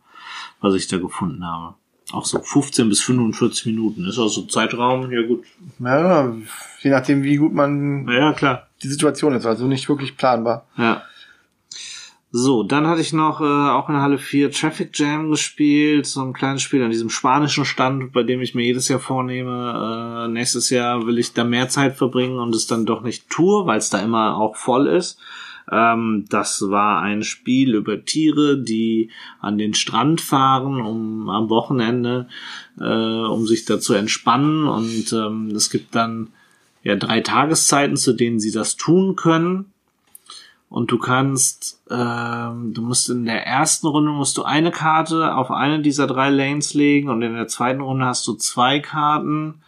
Was 0.60 0.74
ich 0.74 0.86
da 0.86 0.98
gefunden 0.98 1.44
habe. 1.44 1.74
Auch 2.12 2.24
so 2.24 2.40
15 2.40 2.88
bis 2.88 3.00
45 3.02 3.66
Minuten. 3.66 4.04
Ist 4.06 4.18
auch 4.18 4.28
so 4.28 4.42
Zeitraum, 4.42 5.10
ja 5.12 5.22
gut. 5.22 5.44
Ja, 5.78 6.34
je 6.80 6.90
nachdem, 6.90 7.22
wie 7.22 7.36
gut 7.36 7.52
man 7.54 8.08
Ja, 8.08 8.32
klar. 8.32 8.66
die 8.82 8.88
Situation 8.88 9.32
ist, 9.34 9.46
also 9.46 9.66
nicht 9.66 9.88
wirklich 9.88 10.16
planbar. 10.16 10.66
Ja. 10.76 11.02
So, 12.32 12.62
dann 12.62 12.86
hatte 12.86 13.00
ich 13.00 13.12
noch 13.12 13.40
äh, 13.40 13.44
auch 13.44 13.88
in 13.88 13.96
Halle 13.96 14.18
4 14.18 14.52
Traffic 14.52 14.96
Jam 14.96 15.30
gespielt, 15.30 16.06
so 16.06 16.22
ein 16.22 16.32
kleines 16.32 16.62
Spiel 16.62 16.80
an 16.82 16.92
diesem 16.92 17.10
spanischen 17.10 17.64
Stand, 17.64 18.12
bei 18.12 18.22
dem 18.22 18.40
ich 18.40 18.54
mir 18.54 18.64
jedes 18.64 18.86
Jahr 18.86 19.00
vornehme, 19.00 20.26
äh, 20.26 20.32
nächstes 20.32 20.70
Jahr 20.70 21.06
will 21.08 21.18
ich 21.18 21.32
da 21.32 21.42
mehr 21.42 21.68
Zeit 21.68 21.96
verbringen 21.96 22.38
und 22.38 22.54
es 22.54 22.68
dann 22.68 22.86
doch 22.86 23.02
nicht 23.02 23.28
tue, 23.30 23.66
weil 23.66 23.78
es 23.78 23.90
da 23.90 23.98
immer 23.98 24.36
auch 24.36 24.54
voll 24.54 24.86
ist. 24.86 25.18
Ähm, 25.72 26.26
das 26.28 26.62
war 26.68 27.02
ein 27.02 27.24
Spiel 27.24 27.74
über 27.74 28.04
Tiere, 28.04 28.62
die 28.62 29.10
an 29.40 29.58
den 29.58 29.74
Strand 29.74 30.20
fahren, 30.20 30.80
um 30.80 31.28
am 31.28 31.50
Wochenende, 31.50 32.28
äh, 32.78 32.84
um 32.84 33.44
sich 33.44 33.64
da 33.64 33.80
zu 33.80 33.94
entspannen 33.94 34.68
und 34.68 35.12
ähm, 35.12 35.48
es 35.56 35.68
gibt 35.68 35.96
dann 35.96 36.28
ja 36.84 36.94
drei 36.94 37.22
Tageszeiten, 37.22 37.96
zu 37.96 38.12
denen 38.12 38.38
sie 38.38 38.52
das 38.52 38.76
tun 38.76 39.16
können. 39.16 39.72
Und 40.70 40.92
du 40.92 40.98
kannst, 40.98 41.82
ähm, 41.90 42.72
du 42.72 42.82
musst 42.82 43.10
in 43.10 43.24
der 43.24 43.44
ersten 43.44 43.88
Runde 43.88 44.12
musst 44.12 44.38
du 44.38 44.44
eine 44.44 44.70
Karte 44.70 45.34
auf 45.34 45.50
eine 45.50 45.82
dieser 45.82 46.06
drei 46.06 46.30
Lanes 46.30 46.74
legen 46.74 47.10
und 47.10 47.22
in 47.22 47.34
der 47.34 47.48
zweiten 47.48 47.80
Runde 47.80 48.06
hast 48.06 48.24
du 48.28 48.34
zwei 48.34 48.78
Karten, 48.78 49.62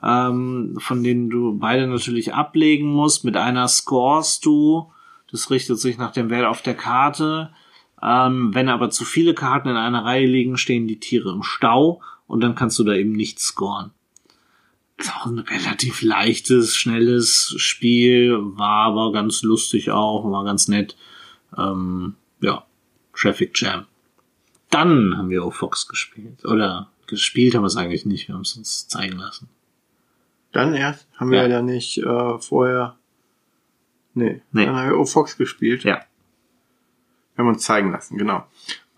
ähm, 0.00 0.76
von 0.78 1.02
denen 1.02 1.30
du 1.30 1.58
beide 1.58 1.88
natürlich 1.88 2.32
ablegen 2.32 2.86
musst. 2.86 3.24
Mit 3.24 3.36
einer 3.36 3.66
scorest 3.66 4.46
du, 4.46 4.92
das 5.32 5.50
richtet 5.50 5.80
sich 5.80 5.98
nach 5.98 6.12
dem 6.12 6.30
Wert 6.30 6.46
auf 6.46 6.62
der 6.62 6.76
Karte. 6.76 7.50
Ähm, 8.00 8.54
wenn 8.54 8.68
aber 8.68 8.90
zu 8.90 9.04
viele 9.04 9.34
Karten 9.34 9.68
in 9.68 9.76
einer 9.76 10.04
Reihe 10.04 10.26
liegen, 10.26 10.58
stehen 10.58 10.86
die 10.86 11.00
Tiere 11.00 11.32
im 11.32 11.42
Stau 11.42 12.00
und 12.28 12.40
dann 12.40 12.54
kannst 12.54 12.78
du 12.78 12.84
da 12.84 12.92
eben 12.92 13.12
nicht 13.12 13.40
scoren 13.40 13.90
ist 14.98 15.14
auch 15.14 15.26
ein 15.26 15.38
relativ 15.38 16.02
leichtes, 16.02 16.74
schnelles 16.76 17.54
Spiel, 17.58 18.36
war 18.38 18.86
aber 18.86 19.12
ganz 19.12 19.42
lustig 19.42 19.90
auch, 19.90 20.30
war 20.30 20.44
ganz 20.44 20.68
nett. 20.68 20.96
Ähm, 21.56 22.14
ja, 22.40 22.64
Traffic 23.14 23.52
Jam. 23.60 23.86
Dann 24.70 25.16
haben 25.16 25.30
wir 25.30 25.44
auch 25.44 25.54
Fox 25.54 25.86
gespielt. 25.88 26.44
Oder 26.44 26.90
gespielt 27.06 27.54
haben 27.54 27.62
wir 27.62 27.66
es 27.68 27.76
eigentlich 27.76 28.06
nicht, 28.06 28.28
wir 28.28 28.34
haben 28.34 28.42
es 28.42 28.56
uns 28.56 28.88
zeigen 28.88 29.18
lassen. 29.18 29.48
Dann 30.52 30.74
erst 30.74 31.06
haben 31.16 31.30
wir 31.30 31.42
Ja. 31.42 31.48
ja, 31.48 31.62
nicht 31.62 31.98
äh, 31.98 32.38
vorher. 32.38 32.96
Nee, 34.14 34.40
Nee. 34.52 34.64
dann 34.64 34.76
haben 34.76 34.90
wir 34.90 34.98
O-Fox 34.98 35.36
gespielt. 35.36 35.84
Ja. 35.84 36.00
Wir 37.34 37.44
haben 37.44 37.48
uns 37.48 37.62
zeigen 37.64 37.92
lassen, 37.92 38.16
genau. 38.16 38.46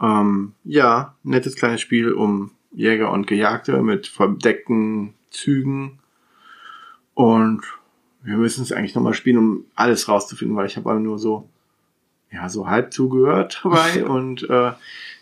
Ähm, 0.00 0.54
ja, 0.62 1.16
nettes 1.24 1.56
kleines 1.56 1.80
Spiel 1.80 2.12
um 2.12 2.52
Jäger 2.70 3.10
und 3.10 3.26
Gejagte 3.26 3.82
mit 3.82 4.06
verdeckten 4.06 5.14
Zügen. 5.38 5.98
Und 7.14 7.62
wir 8.22 8.36
müssen 8.36 8.62
es 8.62 8.72
eigentlich 8.72 8.94
nochmal 8.94 9.14
spielen, 9.14 9.38
um 9.38 9.64
alles 9.74 10.08
rauszufinden, 10.08 10.56
weil 10.56 10.66
ich 10.66 10.76
habe 10.76 10.90
aber 10.90 11.00
nur 11.00 11.18
so, 11.18 11.48
ja, 12.30 12.48
so 12.48 12.68
halb 12.68 12.92
zugehört 12.92 13.60
dabei. 13.64 14.04
und 14.08 14.48
äh, 14.48 14.72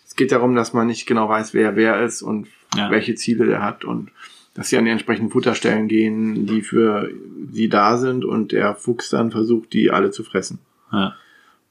es 0.07 0.17
geht 0.17 0.33
darum, 0.33 0.55
dass 0.55 0.73
man 0.73 0.87
nicht 0.87 1.07
genau 1.07 1.29
weiß, 1.29 1.55
wer 1.55 1.77
wer 1.77 2.03
ist 2.05 2.23
und 2.23 2.49
Ja. 2.77 2.91
welche 2.91 3.15
Ziele 3.15 3.47
der 3.47 3.63
hat 3.63 3.85
und 3.85 4.11
dass 4.55 4.69
sie 4.71 4.79
an 4.79 4.87
die 4.87 4.91
entsprechenden 4.91 5.31
Futterstellen 5.31 5.87
gehen, 5.89 6.47
die 6.47 6.63
für 6.63 7.11
sie 7.53 7.69
da 7.69 7.99
sind 7.99 8.25
und 8.25 8.53
der 8.53 8.75
Fuchs 8.75 9.11
dann 9.11 9.31
versucht, 9.31 9.73
die 9.75 9.91
alle 9.91 10.11
zu 10.11 10.25
fressen. 10.25 10.59
Ja. 10.91 11.15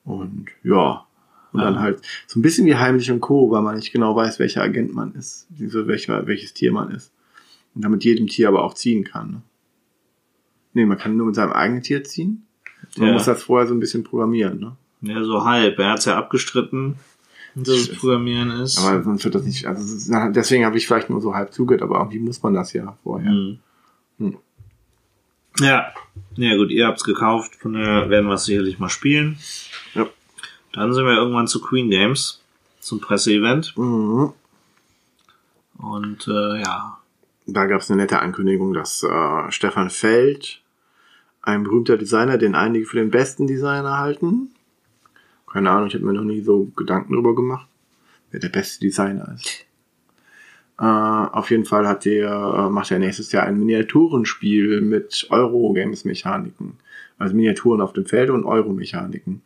Und 0.04 0.48
ja, 0.64 1.06
und 1.52 1.60
Ja. 1.62 1.66
dann 1.66 1.80
halt 1.80 2.02
so 2.28 2.40
ein 2.40 2.44
bisschen 2.44 2.66
wie 2.68 2.76
Heimlich 2.76 3.10
und 3.12 3.22
Co., 3.22 3.50
weil 3.50 3.64
man 3.64 3.76
nicht 3.76 3.92
genau 3.92 4.16
weiß, 4.16 4.38
welcher 4.40 4.62
Agent 4.62 4.94
man 4.94 5.14
ist, 5.16 5.48
also 5.60 5.88
welcher, 5.88 6.28
welches 6.28 6.54
Tier 6.54 6.72
man 6.72 6.92
ist. 6.92 7.12
Und 7.76 7.84
damit 7.84 8.04
jedem 8.04 8.28
Tier 8.28 8.48
aber 8.48 8.64
auch 8.64 8.74
ziehen 8.74 9.04
kann. 9.04 9.32
Ne? 9.32 9.42
Nee, 10.74 10.86
man 10.86 10.98
kann 10.98 11.16
nur 11.18 11.28
mit 11.28 11.36
seinem 11.36 11.52
eigenen 11.54 11.84
Tier 11.84 12.04
ziehen. 12.04 12.46
Man 12.98 13.08
Ja. 13.10 13.14
muss 13.14 13.26
das 13.26 13.44
vorher 13.44 13.68
so 13.68 13.74
ein 13.74 13.80
bisschen 13.80 14.04
programmieren. 14.04 14.60
Ne? 14.60 14.76
Ja, 15.14 15.24
so 15.24 15.44
halb. 15.46 15.78
Er 15.80 15.92
hat's 15.92 16.06
ja 16.06 16.18
abgestritten, 16.18 16.96
dass 17.56 17.70
es 17.76 17.96
Programmieren 17.98 18.52
ist. 18.52 18.78
Aber 18.80 19.04
sonst 19.04 19.24
wird 19.24 19.36
das 19.36 19.44
nicht, 19.44 19.66
also 19.66 20.32
deswegen 20.32 20.66
habe 20.66 20.78
ich 20.78 20.88
vielleicht 20.88 21.10
nur 21.10 21.22
so 21.22 21.34
halb 21.36 21.54
zugehört, 21.54 21.82
aber 21.82 21.98
irgendwie 22.00 22.20
muss 22.20 22.42
man 22.44 22.54
das 22.54 22.74
ja 22.74 22.98
vorher. 23.04 23.32
Hm. 23.32 23.60
Hm. 24.20 24.38
Ja. 25.60 25.94
Ja 26.36 26.56
gut, 26.58 26.70
ihr 26.72 26.88
habt's 26.88 27.04
gekauft, 27.04 27.56
von 27.56 27.74
daher 27.74 28.10
werden 28.10 28.28
wir 28.28 28.34
es 28.34 28.46
sicherlich 28.46 28.80
mal 28.80 28.90
spielen. 28.90 29.38
Ja. 29.94 30.08
Dann 30.74 30.94
sind 30.94 31.06
wir 31.06 31.14
irgendwann 31.16 31.48
zu 31.48 31.62
Queen 31.62 31.90
Games, 31.90 32.42
zum 32.80 33.00
Presseevent. 33.00 33.74
Mhm. 33.78 34.34
Und 35.78 36.28
äh, 36.28 36.62
ja, 36.62 36.98
Da 37.48 37.66
gab 37.66 37.82
es 37.82 37.92
eine 37.92 38.02
nette 38.02 38.20
Ankündigung, 38.20 38.74
dass 38.74 39.04
äh, 39.04 39.52
Stefan 39.52 39.90
Feld, 39.90 40.62
ein 41.42 41.64
berühmter 41.64 41.98
Designer, 41.98 42.40
den 42.40 42.56
einige 42.56 42.86
für 42.86 42.98
den 42.98 43.12
besten 43.12 43.46
Designer 43.46 44.00
halten. 44.00 44.50
Keine 45.52 45.70
Ahnung, 45.70 45.88
ich 45.88 45.94
habe 45.94 46.06
mir 46.06 46.14
noch 46.14 46.24
nie 46.24 46.42
so 46.42 46.66
Gedanken 46.76 47.14
drüber 47.14 47.36
gemacht, 47.36 47.68
wer 48.32 48.40
der 48.40 48.50
beste 48.50 48.80
Designer 48.80 49.36
ist. 49.36 49.66
Äh, 50.80 50.84
auf 50.84 51.52
jeden 51.52 51.66
Fall 51.66 51.88
hat 51.88 52.06
der, 52.06 52.30
äh, 52.30 52.70
macht 52.70 52.92
er 52.92 53.00
nächstes 53.00 53.32
Jahr 53.32 53.44
ein 53.44 53.58
Miniaturenspiel 53.58 54.82
mit 54.82 55.28
Euro-Games-Mechaniken. 55.30 56.78
Also 57.18 57.36
Miniaturen 57.36 57.80
auf 57.80 57.94
dem 57.94 58.06
Feld 58.06 58.30
und 58.30 58.44
Euro-Mechaniken. 58.44 59.42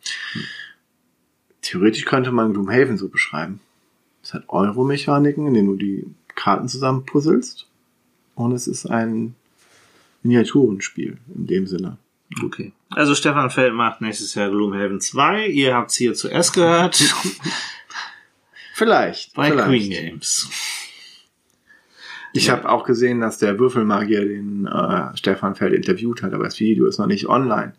Theoretisch 1.60 2.04
könnte 2.04 2.32
man 2.32 2.52
Gloomhaven 2.52 2.96
so 2.96 3.08
beschreiben. 3.08 3.60
Es 4.22 4.34
hat 4.34 4.44
Euro-Mechaniken, 4.48 5.46
in 5.46 5.54
denen 5.54 5.68
du 5.68 5.76
die 5.76 6.06
Karten 6.34 6.66
zusammenpuzzelst. 6.66 7.69
Und 8.40 8.52
es 8.52 8.66
ist 8.66 8.86
ein 8.86 9.34
Miniaturenspiel 10.22 11.18
in 11.34 11.46
dem 11.46 11.66
Sinne. 11.66 11.98
okay. 12.42 12.72
Also 12.88 13.14
Stefan 13.14 13.50
Feld 13.50 13.74
macht 13.74 14.00
nächstes 14.00 14.34
Jahr 14.34 14.48
Gloomhaven 14.50 15.00
2. 15.00 15.48
Ihr 15.48 15.74
habt's 15.74 15.96
hier 15.96 16.14
zuerst 16.14 16.54
gehört 16.54 16.96
Vielleicht. 18.74 19.34
bei 19.34 19.50
vielleicht. 19.50 19.68
Queen 19.68 19.90
Games. 19.90 20.48
Ich 22.32 22.48
habe 22.48 22.68
auch 22.68 22.84
gesehen, 22.84 23.20
dass 23.20 23.38
der 23.38 23.58
Würfelmagier 23.58 24.24
den 24.24 24.66
äh, 24.66 25.16
Stefan 25.16 25.54
Feld 25.54 25.74
interviewt 25.74 26.22
hat, 26.22 26.32
aber 26.32 26.44
das 26.44 26.58
Video 26.60 26.86
ist 26.86 26.98
noch 26.98 27.06
nicht 27.06 27.26
online. 27.28 27.74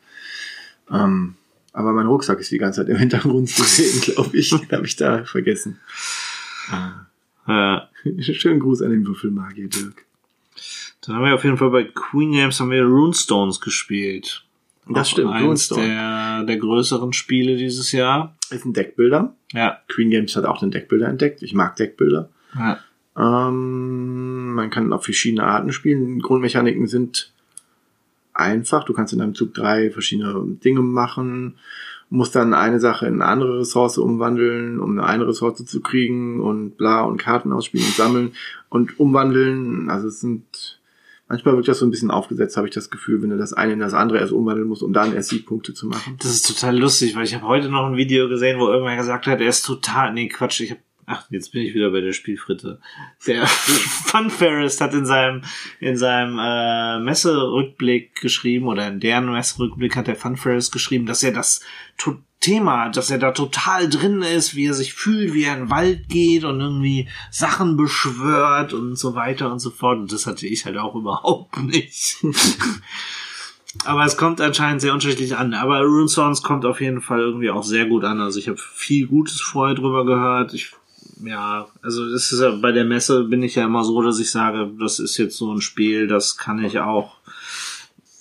Ähm, 0.91 1.35
aber 1.73 1.93
mein 1.93 2.05
Rucksack 2.05 2.39
ist 2.39 2.51
die 2.51 2.57
ganze 2.59 2.81
Zeit 2.81 2.89
im 2.89 2.97
Hintergrund 2.97 3.49
zu 3.49 3.63
sehen, 3.63 4.01
glaube 4.13 4.37
ich. 4.37 4.51
Habe 4.71 4.85
ich 4.85 4.95
da 4.95 5.23
vergessen. 5.23 5.79
Ja. 6.69 7.07
Schönen 8.19 8.59
Gruß 8.59 8.81
an 8.83 8.91
den 8.91 9.07
Würfelmagier, 9.07 9.67
Dirk. 9.69 10.05
Dann 11.05 11.15
haben 11.15 11.25
wir 11.25 11.33
auf 11.35 11.43
jeden 11.43 11.57
Fall 11.57 11.69
bei 11.71 11.83
Queen 11.83 12.31
Games 12.31 12.59
haben 12.59 12.71
wir 12.71 12.83
Runestones 12.83 13.59
gespielt. 13.61 14.43
Das 14.87 15.07
Auch 15.07 15.11
stimmt, 15.11 15.31
Eins 15.31 15.43
Runestone. 15.45 15.87
der, 15.87 16.43
der 16.43 16.57
größeren 16.57 17.13
Spiele 17.13 17.55
dieses 17.55 17.91
Jahr. 17.91 18.35
Ist 18.49 18.65
ein 18.65 18.73
Deckbilder. 18.73 19.33
Ja. 19.53 19.79
Queen 19.87 20.09
Games 20.09 20.35
hat 20.35 20.45
auch 20.45 20.59
den 20.59 20.71
Deckbilder 20.71 21.07
entdeckt. 21.07 21.41
Ich 21.43 21.53
mag 21.53 21.75
Deckbilder. 21.75 22.29
ja. 22.55 22.79
Ähm, 23.17 24.53
man 24.53 24.69
kann 24.69 24.93
auf 24.93 25.03
verschiedene 25.03 25.43
Arten 25.43 25.73
spielen. 25.73 26.19
Grundmechaniken 26.19 26.87
sind 26.87 27.33
einfach. 28.33 28.85
Du 28.85 28.93
kannst 28.93 29.11
in 29.13 29.19
einem 29.21 29.35
Zug 29.35 29.53
drei 29.53 29.91
verschiedene 29.91 30.33
Dinge 30.63 30.81
machen, 30.81 31.57
musst 32.11 32.35
dann 32.35 32.53
eine 32.53 32.79
Sache 32.79 33.07
in 33.07 33.21
eine 33.21 33.25
andere 33.25 33.59
Ressource 33.59 33.97
umwandeln, 33.97 34.79
um 34.81 34.99
eine, 34.99 35.27
Ressource 35.27 35.65
zu 35.65 35.81
kriegen 35.81 36.41
und 36.41 36.77
bla 36.77 37.01
und 37.01 37.17
Karten 37.17 37.53
ausspielen 37.53 37.87
und 37.87 37.95
sammeln 37.95 38.31
und 38.69 38.99
umwandeln. 38.99 39.89
Also 39.89 40.09
es 40.09 40.19
sind 40.19 40.81
manchmal 41.29 41.55
wirkt 41.55 41.69
das 41.69 41.79
so 41.79 41.85
ein 41.85 41.91
bisschen 41.91 42.11
aufgesetzt, 42.11 42.57
habe 42.57 42.67
ich 42.67 42.73
das 42.73 42.89
Gefühl, 42.89 43.21
wenn 43.21 43.29
du 43.29 43.37
das 43.37 43.53
eine 43.53 43.71
in 43.71 43.79
das 43.79 43.93
andere 43.93 44.19
erst 44.19 44.33
umwandeln 44.33 44.67
musst, 44.67 44.83
um 44.83 44.91
dann 44.91 45.15
erst 45.15 45.29
Siegpunkte 45.29 45.73
zu 45.73 45.87
machen. 45.87 46.17
Das 46.19 46.31
ist 46.31 46.47
total 46.47 46.77
lustig, 46.77 47.15
weil 47.15 47.23
ich 47.23 47.33
habe 47.33 47.47
heute 47.47 47.69
noch 47.69 47.87
ein 47.87 47.95
Video 47.95 48.27
gesehen, 48.27 48.59
wo 48.59 48.67
irgendwer 48.67 48.97
gesagt 48.97 49.25
hat, 49.27 49.39
er 49.39 49.47
ist 49.47 49.65
total, 49.65 50.13
nee, 50.13 50.27
Quatsch, 50.27 50.59
ich 50.59 50.71
habe 50.71 50.81
Ach, 51.13 51.25
jetzt 51.29 51.51
bin 51.51 51.63
ich 51.63 51.73
wieder 51.73 51.89
bei 51.89 51.99
der 51.99 52.13
Spielfritte. 52.13 52.79
Der 53.27 53.45
Funfairist 53.47 54.79
hat 54.79 54.93
in 54.93 55.05
seinem 55.05 55.41
in 55.81 55.97
seinem 55.97 56.39
äh, 56.39 56.99
Messerückblick 57.03 58.15
geschrieben 58.15 58.67
oder 58.67 58.87
in 58.87 59.01
deren 59.01 59.29
Messerückblick 59.29 59.97
hat 59.97 60.07
der 60.07 60.15
Funfairist 60.15 60.71
geschrieben, 60.71 61.05
dass 61.05 61.21
er 61.21 61.33
das 61.33 61.61
Thema, 62.39 62.89
dass 62.89 63.11
er 63.11 63.19
da 63.19 63.31
total 63.31 63.89
drin 63.89 64.21
ist, 64.21 64.55
wie 64.55 64.67
er 64.67 64.73
sich 64.73 64.93
fühlt, 64.93 65.33
wie 65.33 65.43
er 65.43 65.53
in 65.53 65.59
den 65.65 65.69
Wald 65.69 66.07
geht 66.07 66.45
und 66.45 66.61
irgendwie 66.61 67.09
Sachen 67.29 67.75
beschwört 67.75 68.73
und 68.73 68.95
so 68.95 69.13
weiter 69.13 69.51
und 69.51 69.59
so 69.59 69.69
fort. 69.69 69.99
Und 69.99 70.13
das 70.13 70.25
hatte 70.25 70.47
ich 70.47 70.65
halt 70.65 70.77
auch 70.77 70.95
überhaupt 70.95 71.61
nicht. 71.61 72.17
Aber 73.85 74.03
es 74.03 74.17
kommt 74.17 74.41
anscheinend 74.41 74.81
sehr 74.81 74.93
unterschiedlich 74.93 75.37
an. 75.37 75.53
Aber 75.53 75.81
Runestones 75.81 76.41
kommt 76.41 76.65
auf 76.65 76.81
jeden 76.81 77.01
Fall 77.01 77.19
irgendwie 77.19 77.51
auch 77.51 77.63
sehr 77.63 77.85
gut 77.85 78.03
an. 78.03 78.19
Also 78.19 78.39
ich 78.39 78.47
habe 78.47 78.57
viel 78.57 79.07
Gutes 79.07 79.39
vorher 79.39 79.75
drüber 79.75 80.05
gehört. 80.05 80.53
Ich, 80.53 80.73
ja, 81.23 81.67
also 81.81 82.09
das 82.11 82.31
ist 82.31 82.41
ja 82.41 82.51
bei 82.51 82.71
der 82.71 82.85
Messe 82.85 83.23
bin 83.25 83.43
ich 83.43 83.55
ja 83.55 83.65
immer 83.65 83.83
so, 83.83 84.01
dass 84.01 84.19
ich 84.19 84.31
sage, 84.31 84.71
das 84.79 84.99
ist 84.99 85.17
jetzt 85.17 85.37
so 85.37 85.53
ein 85.53 85.61
Spiel, 85.61 86.07
das 86.07 86.37
kann 86.37 86.63
ich 86.63 86.79
auch 86.79 87.17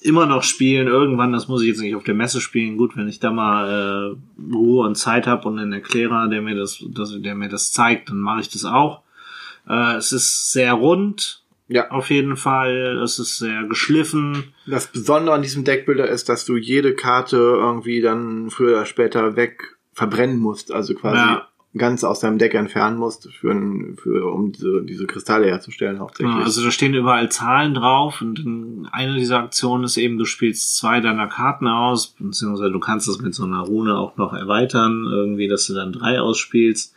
immer 0.03 0.27
noch 0.27 0.43
spielen. 0.43 0.87
Irgendwann, 0.87 1.33
das 1.33 1.49
muss 1.49 1.63
ich 1.63 1.69
jetzt 1.69 1.81
nicht 1.81 1.95
auf 1.95 2.05
der 2.05 2.15
Messe 2.15 2.41
spielen. 2.41 2.77
Gut, 2.77 2.97
wenn 2.97 3.09
ich 3.09 3.21
da 3.21 3.31
mal 3.31 4.17
äh, 4.17 4.53
Ruhe 4.55 4.87
und 4.87 4.97
Zeit 4.97 5.27
habe 5.27 5.47
und 5.49 5.59
einen 5.59 5.73
Erklärer, 5.73 6.29
der 6.29 6.43
mir 6.43 6.55
das, 6.55 6.83
das, 6.89 7.15
der 7.21 7.35
mir 7.35 7.49
das 7.49 7.73
zeigt, 7.73 8.09
dann 8.11 8.21
mache 8.21 8.41
ich 8.41 8.49
das 8.49 8.65
auch. 8.65 9.03
Äh, 9.69 9.97
es 9.97 10.13
ist 10.13 10.53
sehr 10.53 10.73
rund, 10.73 11.43
Ja. 11.69 11.91
Auf 11.91 12.11
jeden 12.11 12.37
Fall. 12.37 12.99
Es 13.05 13.19
ist 13.19 13.39
sehr 13.39 13.65
geschliffen. 13.65 14.55
Das 14.67 14.87
Besondere 14.89 15.35
an 15.35 15.43
diesem 15.43 15.65
Deckbilder 15.65 16.09
ist, 16.09 16.29
dass 16.29 16.45
du 16.45 16.57
jede 16.57 16.95
Karte 16.95 17.37
irgendwie 17.37 18.01
dann 18.01 18.51
früher 18.51 18.79
oder 18.79 18.87
später 18.87 19.37
weg 19.37 19.77
verbrennen 19.93 20.39
musst, 20.39 20.73
also 20.73 20.95
quasi 20.95 21.19
Ja. 21.19 21.50
Ganz 21.77 22.03
aus 22.03 22.19
deinem 22.21 22.39
Deck 22.39 22.55
entfernen 22.55 22.97
musst, 22.99 23.33
für, 23.33 23.53
ein, 23.53 23.97
für 23.97 24.27
um 24.33 24.51
diese, 24.51 24.83
diese 24.83 25.07
Kristalle 25.07 25.47
herzustellen 25.47 26.01
hauptsächlich. 26.01 26.35
Ja, 26.35 26.43
also 26.43 26.65
da 26.65 26.71
stehen 26.73 26.95
überall 26.95 27.31
Zahlen 27.31 27.75
drauf 27.75 28.21
und 28.23 28.41
in- 28.41 28.89
eine 28.91 29.15
dieser 29.15 29.39
Aktionen 29.39 29.85
ist 29.85 29.97
eben, 29.97 30.19
du 30.19 30.25
spielst 30.25 30.77
zwei 30.77 31.01
deiner 31.01 31.29
Karten 31.29 31.69
aus, 31.69 32.09
beziehungsweise 32.19 32.73
du 32.73 32.81
kannst 32.81 33.07
das 33.07 33.21
mit 33.21 33.35
so 33.35 33.45
einer 33.45 33.61
Rune 33.61 33.97
auch 33.97 34.17
noch 34.17 34.33
erweitern, 34.33 35.05
irgendwie, 35.09 35.47
dass 35.47 35.67
du 35.69 35.75
dann 35.75 35.93
drei 35.93 36.21
ausspielst. 36.21 36.93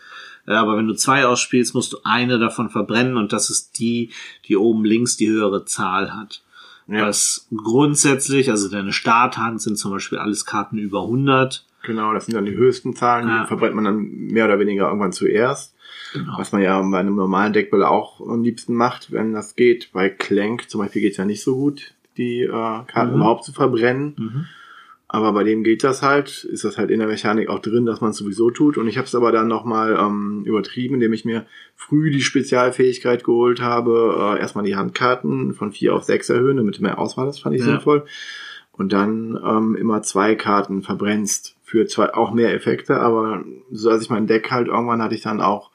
Äh, 0.47 0.53
Aber 0.53 0.75
wenn 0.75 0.87
du 0.87 0.95
zwei 0.95 1.25
ausspielst, 1.27 1.75
musst 1.75 1.93
du 1.93 1.97
eine 2.03 2.39
davon 2.39 2.69
verbrennen 2.71 3.15
und 3.17 3.31
das 3.31 3.51
ist 3.51 3.77
die, 3.77 4.09
die 4.47 4.57
oben 4.57 4.85
links 4.85 5.17
die 5.17 5.29
höhere 5.29 5.65
Zahl 5.65 6.15
hat. 6.15 6.41
Ja. 6.87 7.07
Was 7.07 7.47
grundsätzlich, 7.55 8.49
also 8.49 8.69
deine 8.69 8.91
Starthand 8.91 9.61
sind 9.61 9.77
zum 9.77 9.91
Beispiel 9.91 10.17
alles 10.17 10.45
Karten 10.45 10.77
über 10.79 11.03
100. 11.03 11.63
Genau, 11.83 12.13
das 12.13 12.25
sind 12.25 12.35
dann 12.35 12.45
die 12.45 12.55
höchsten 12.55 12.95
Zahlen, 12.95 13.27
die 13.27 13.47
verbrennt 13.47 13.75
man 13.75 13.83
dann 13.83 13.97
mehr 14.07 14.45
oder 14.45 14.59
weniger 14.59 14.87
irgendwann 14.87 15.11
zuerst. 15.11 15.75
Genau. 16.13 16.33
Was 16.37 16.51
man 16.51 16.61
ja 16.61 16.81
bei 16.81 16.99
einem 16.99 17.15
normalen 17.15 17.53
Deckbilder 17.53 17.89
auch 17.91 18.21
am 18.21 18.43
liebsten 18.43 18.73
macht, 18.73 19.11
wenn 19.11 19.33
das 19.33 19.55
geht. 19.55 19.91
Bei 19.93 20.09
Clank 20.09 20.69
zum 20.69 20.79
Beispiel 20.81 21.01
geht's 21.01 21.17
ja 21.17 21.25
nicht 21.25 21.43
so 21.43 21.55
gut, 21.55 21.93
die 22.17 22.41
äh, 22.43 22.47
Karten 22.49 23.09
Mhm. 23.11 23.15
überhaupt 23.17 23.43
zu 23.43 23.51
verbrennen. 23.51 24.15
Mhm. 24.17 24.45
Aber 25.07 25.31
bei 25.33 25.43
dem 25.43 25.63
geht 25.63 25.83
das 25.83 26.01
halt, 26.01 26.43
ist 26.45 26.63
das 26.63 26.77
halt 26.79 26.89
in 26.89 26.97
der 26.99 27.07
Mechanik 27.07 27.47
auch 27.49 27.59
drin, 27.59 27.85
dass 27.85 28.01
man 28.01 28.11
es 28.11 28.17
sowieso 28.17 28.49
tut. 28.49 28.77
Und 28.77 28.87
ich 28.87 28.97
habe 28.97 29.05
es 29.05 29.13
aber 29.13 29.31
dann 29.31 29.47
nochmal 29.47 29.95
ähm, 29.99 30.43
übertrieben, 30.45 30.95
indem 30.95 31.13
ich 31.13 31.23
mir 31.25 31.45
früh 31.75 32.09
die 32.11 32.21
Spezialfähigkeit 32.21 33.23
geholt 33.23 33.61
habe. 33.61 34.35
Äh, 34.37 34.39
erstmal 34.39 34.65
die 34.65 34.75
Handkarten 34.75 35.53
von 35.53 35.71
vier 35.71 35.93
auf 35.95 36.03
sechs 36.03 36.29
erhöhen, 36.29 36.57
damit 36.57 36.77
du 36.77 36.81
mehr 36.81 36.97
Auswahl 36.97 37.27
hast, 37.27 37.41
fand 37.41 37.53
ich 37.55 37.61
Ja. 37.61 37.67
sinnvoll. 37.67 38.05
Und 38.71 38.91
dann 38.91 39.39
ähm, 39.45 39.75
immer 39.75 40.01
zwei 40.01 40.33
Karten 40.33 40.81
verbrennst 40.81 41.55
für 41.73 41.87
zwei 41.87 42.13
auch 42.13 42.31
mehr 42.31 42.53
Effekte. 42.53 42.99
Aber 42.99 43.43
so 43.71 43.89
als 43.89 44.03
ich 44.03 44.09
mein 44.11 44.27
Deck 44.27 44.51
halt 44.51 44.67
irgendwann 44.67 45.01
hatte 45.01 45.15
ich 45.15 45.23
dann 45.23 45.41
auch 45.41 45.71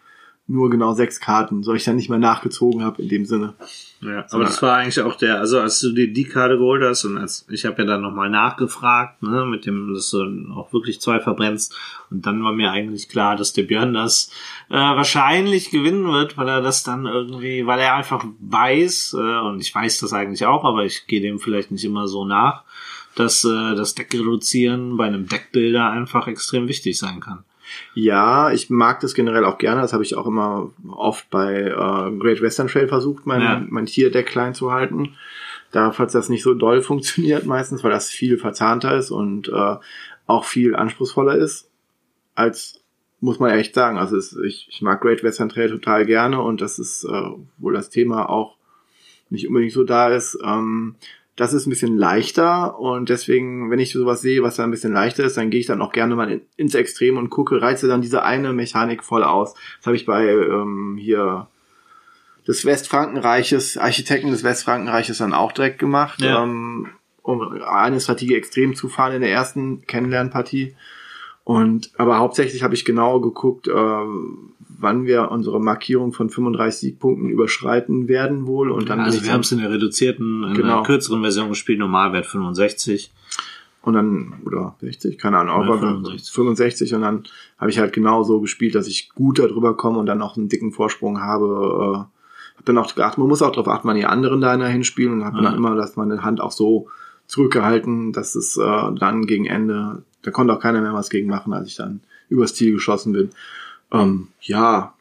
nur 0.47 0.71
genau 0.71 0.95
sechs 0.95 1.21
Karten, 1.21 1.65
so 1.65 1.75
ich 1.75 1.85
dann 1.85 1.97
nicht 1.97 2.09
mehr 2.09 2.21
nachgezogen 2.21 2.85
habe 2.85 3.03
in 3.03 3.09
dem 3.09 3.27
Sinne. 3.27 3.55
Ja, 4.01 4.25
aber 4.31 4.45
das 4.45 4.63
war 4.63 4.77
eigentlich 4.77 5.01
auch 5.01 5.17
der, 5.17 5.41
also 5.41 5.59
als 5.59 5.81
du 5.81 5.93
dir 5.93 6.11
die 6.11 6.25
Karte 6.25 6.57
geholt 6.57 6.83
hast 6.85 7.05
und 7.05 7.19
als 7.19 7.47
ich 7.51 7.67
habe 7.67 7.83
ja 7.83 7.85
dann 7.89 8.01
nochmal 8.01 8.31
nachgefragt, 8.31 9.23
ne, 9.25 9.45
mit 9.45 9.67
dem, 9.67 9.93
dass 9.93 10.11
du 10.11 10.25
auch 10.55 10.73
wirklich 10.73 11.01
zwei 11.01 11.19
verbrennst 11.19 11.75
und 12.11 12.25
dann 12.25 12.43
war 12.45 12.53
mir 12.53 12.71
eigentlich 12.71 13.09
klar, 13.09 13.35
dass 13.35 13.53
der 13.53 13.65
Björn 13.65 13.93
das 13.93 14.31
äh, 14.71 14.75
wahrscheinlich 14.75 15.71
gewinnen 15.71 16.07
wird, 16.07 16.39
weil 16.39 16.49
er 16.49 16.63
das 16.63 16.85
dann 16.85 17.07
irgendwie, 17.07 17.67
weil 17.67 17.81
er 17.81 17.97
einfach 17.97 18.25
weiß, 18.39 19.17
äh, 19.19 19.41
und 19.41 19.61
ich 19.61 19.75
weiß 19.75 19.99
das 19.99 20.13
eigentlich 20.13 20.47
auch, 20.47 20.65
aber 20.65 20.85
ich 20.85 21.09
gehe 21.09 21.21
dem 21.21 21.41
vielleicht 21.41 21.73
nicht 21.73 21.85
immer 21.85 22.07
so 22.07 22.25
nach, 22.25 22.63
dass 23.19 23.45
äh, 23.45 23.75
das 23.75 23.95
Deck 23.95 24.13
reduzieren 24.15 24.97
bei 24.97 25.07
einem 25.07 25.27
Deckbilder 25.27 25.91
einfach 25.91 26.29
extrem 26.29 26.69
wichtig 26.69 26.99
sein 26.99 27.21
kann. 27.21 27.45
Ja, 27.95 28.51
ich 28.51 28.71
mag 28.71 29.01
das 29.01 29.13
generell 29.15 29.45
auch 29.45 29.59
gerne. 29.59 29.83
Das 29.83 29.93
habe 29.93 30.03
ich 30.03 30.15
auch 30.15 30.27
immer 30.27 30.71
oft 30.89 31.29
bei 31.31 31.63
äh, 31.65 32.17
Great 32.19 32.41
Western 32.41 32.69
Trail 32.69 32.89
versucht, 32.89 33.27
mein, 33.27 33.43
Ja. 33.43 33.63
mein 33.69 33.87
Tierdeck 33.87 34.27
klein 34.27 34.55
zu 34.55 34.73
halten. 34.73 35.17
Da, 35.71 35.93
falls 35.93 36.13
das 36.13 36.29
nicht 36.31 36.43
so 36.43 36.55
doll 36.55 36.81
funktioniert 36.91 37.45
meistens, 37.45 37.85
weil 37.85 37.91
das 37.91 38.09
viel 38.09 38.39
verzahnter 38.39 38.97
ist 38.97 39.11
und 39.11 39.49
äh, 39.49 39.77
auch 40.27 40.45
viel 40.45 40.75
anspruchsvoller 40.77 41.37
ist, 41.37 41.71
als 42.35 42.81
muss 43.21 43.41
man 43.41 43.51
echt 43.51 43.75
sagen. 43.75 43.99
Also 43.99 44.17
es, 44.17 44.37
ich, 44.47 44.69
ich 44.71 44.81
mag 44.81 45.01
Great 45.01 45.23
Western 45.25 45.49
Trail 45.49 45.69
total 45.69 46.07
gerne 46.07 46.41
und 46.41 46.61
das 46.61 46.79
ist, 46.79 47.05
äh, 47.05 47.31
wohl 47.59 47.75
das 47.75 47.91
Thema 47.91 48.29
auch 48.31 48.57
nicht 49.29 49.47
unbedingt 49.49 49.73
so 49.73 49.85
da 49.85 50.09
ist. 50.09 50.39
Ähm, 50.43 50.95
das 51.39 51.53
ist 51.53 51.67
ein 51.67 51.71
bisschen 51.71 51.97
leichter 51.97 52.79
und 52.81 53.09
deswegen, 53.09 53.71
wenn 53.71 53.79
ich 53.79 53.93
sowas 53.93 54.21
sehe, 54.21 54.43
was 54.43 54.57
da 54.57 54.65
ein 54.65 54.73
bisschen 54.73 54.93
leichter 54.93 55.23
ist, 55.25 55.37
dann 55.37 55.51
gehe 55.51 55.61
ich 55.61 55.67
dann 55.67 55.81
auch 55.81 55.93
gerne 55.93 56.17
mal 56.17 56.31
in, 56.31 56.41
ins 56.57 56.75
Extrem 56.75 57.17
und 57.17 57.31
gucke, 57.31 57.63
reize 57.63 57.87
dann 57.87 58.03
diese 58.03 58.25
eine 58.25 58.53
Mechanik 58.53 59.05
voll 59.05 59.23
aus. 59.23 59.55
Das 59.79 59.87
habe 59.87 59.97
ich 59.97 60.05
bei 60.05 60.27
ähm, 60.29 60.97
hier 60.99 61.47
des 62.49 62.65
Westfrankenreiches, 62.65 63.79
Architekten 63.79 64.31
des 64.33 64.43
Westfrankenreiches 64.43 65.19
dann 65.19 65.33
auch 65.33 65.53
direkt 65.53 65.79
gemacht, 65.79 66.21
Ja. 66.21 66.43
ähm, 66.43 66.89
um 67.23 67.41
eine 67.63 68.01
Strategie 68.01 68.35
extrem 68.35 68.75
zu 68.75 68.89
fahren 68.89 69.13
in 69.13 69.21
der 69.21 69.31
ersten 69.31 69.87
Kennenlernpartie. 69.87 70.75
Und 71.45 71.93
aber 71.99 72.19
hauptsächlich 72.19 72.63
habe 72.65 72.75
ich 72.75 72.85
genau 72.85 73.21
geguckt, 73.21 73.69
äh, 73.69 73.73
wann 74.81 75.05
wir 75.07 75.31
unsere 75.31 75.61
Markierung 75.61 76.13
von 76.13 76.31
35 76.31 76.81
Siegpunkten 76.81 77.29
überschreiten 77.31 78.09
werden 78.09 78.47
wohl. 78.47 78.71
Und 78.71 78.89
dann 78.89 79.01
also 79.01 79.23
wir 79.25 79.33
haben 79.33 79.41
es 79.41 79.53
in 79.53 79.59
der 79.59 79.71
reduzierten, 79.71 80.45
in 80.45 80.55
Genau. 80.55 80.77
der 80.77 80.83
kürzeren 80.85 81.21
Version 81.23 81.49
gespielt, 81.49 81.79
Normalwert 81.81 82.27
65. 82.27 83.13
Und 83.83 83.95
dann, 83.95 84.35
oder 84.45 84.77
60, 84.81 85.19
keine 85.19 85.39
Ahnung, 85.39 85.55
aber 85.55 85.79
65. 85.79 86.33
65 86.33 86.95
und 86.95 87.03
dann 87.03 87.23
habe 87.59 87.71
ich 87.71 87.79
halt 87.79 87.93
genau 87.93 88.23
so 88.23 88.41
gespielt, 88.41 88.75
dass 88.75 88.87
ich 88.87 89.11
gut 89.15 89.39
darüber 89.39 89.77
komme 89.77 89.99
und 89.99 90.07
dann 90.07 90.21
auch 90.23 90.37
einen 90.37 90.49
dicken 90.49 90.73
Vorsprung 90.73 91.21
habe. 91.23 91.47
Äh, 91.47 92.59
hab 92.59 92.65
dann 92.65 92.79
auch 92.79 92.95
geachtet, 92.95 93.19
man 93.19 93.29
muss 93.29 93.41
auch 93.41 93.51
darauf 93.53 93.69
achten, 93.69 93.87
wann 93.89 93.97
die 93.97 94.05
anderen 94.05 94.41
da 94.41 94.57
hinspielen 94.67 95.13
und 95.15 95.25
habe 95.25 95.37
Ja. 95.39 95.43
dann 95.45 95.55
immer, 95.57 95.75
dass 95.77 95.97
meine 95.97 96.23
Hand 96.23 96.41
auch 96.41 96.53
so 96.53 96.89
zurückgehalten, 97.29 98.13
dass 98.13 98.35
es 98.35 98.57
äh, 98.57 98.93
dann 98.99 99.27
gegen 99.27 99.47
Ende, 99.47 100.03
da 100.23 100.31
konnte 100.31 100.53
auch 100.53 100.61
keiner 100.61 100.81
mehr 100.81 100.93
was 100.95 101.09
gegen 101.11 101.29
machen, 101.29 101.53
als 101.53 101.69
ich 101.69 101.77
dann 101.77 102.01
übers 102.29 102.55
Ziel 102.55 102.73
geschossen 102.73 103.13
bin. 103.13 103.31
Ähm, 103.93 104.29
ja, 104.41 104.95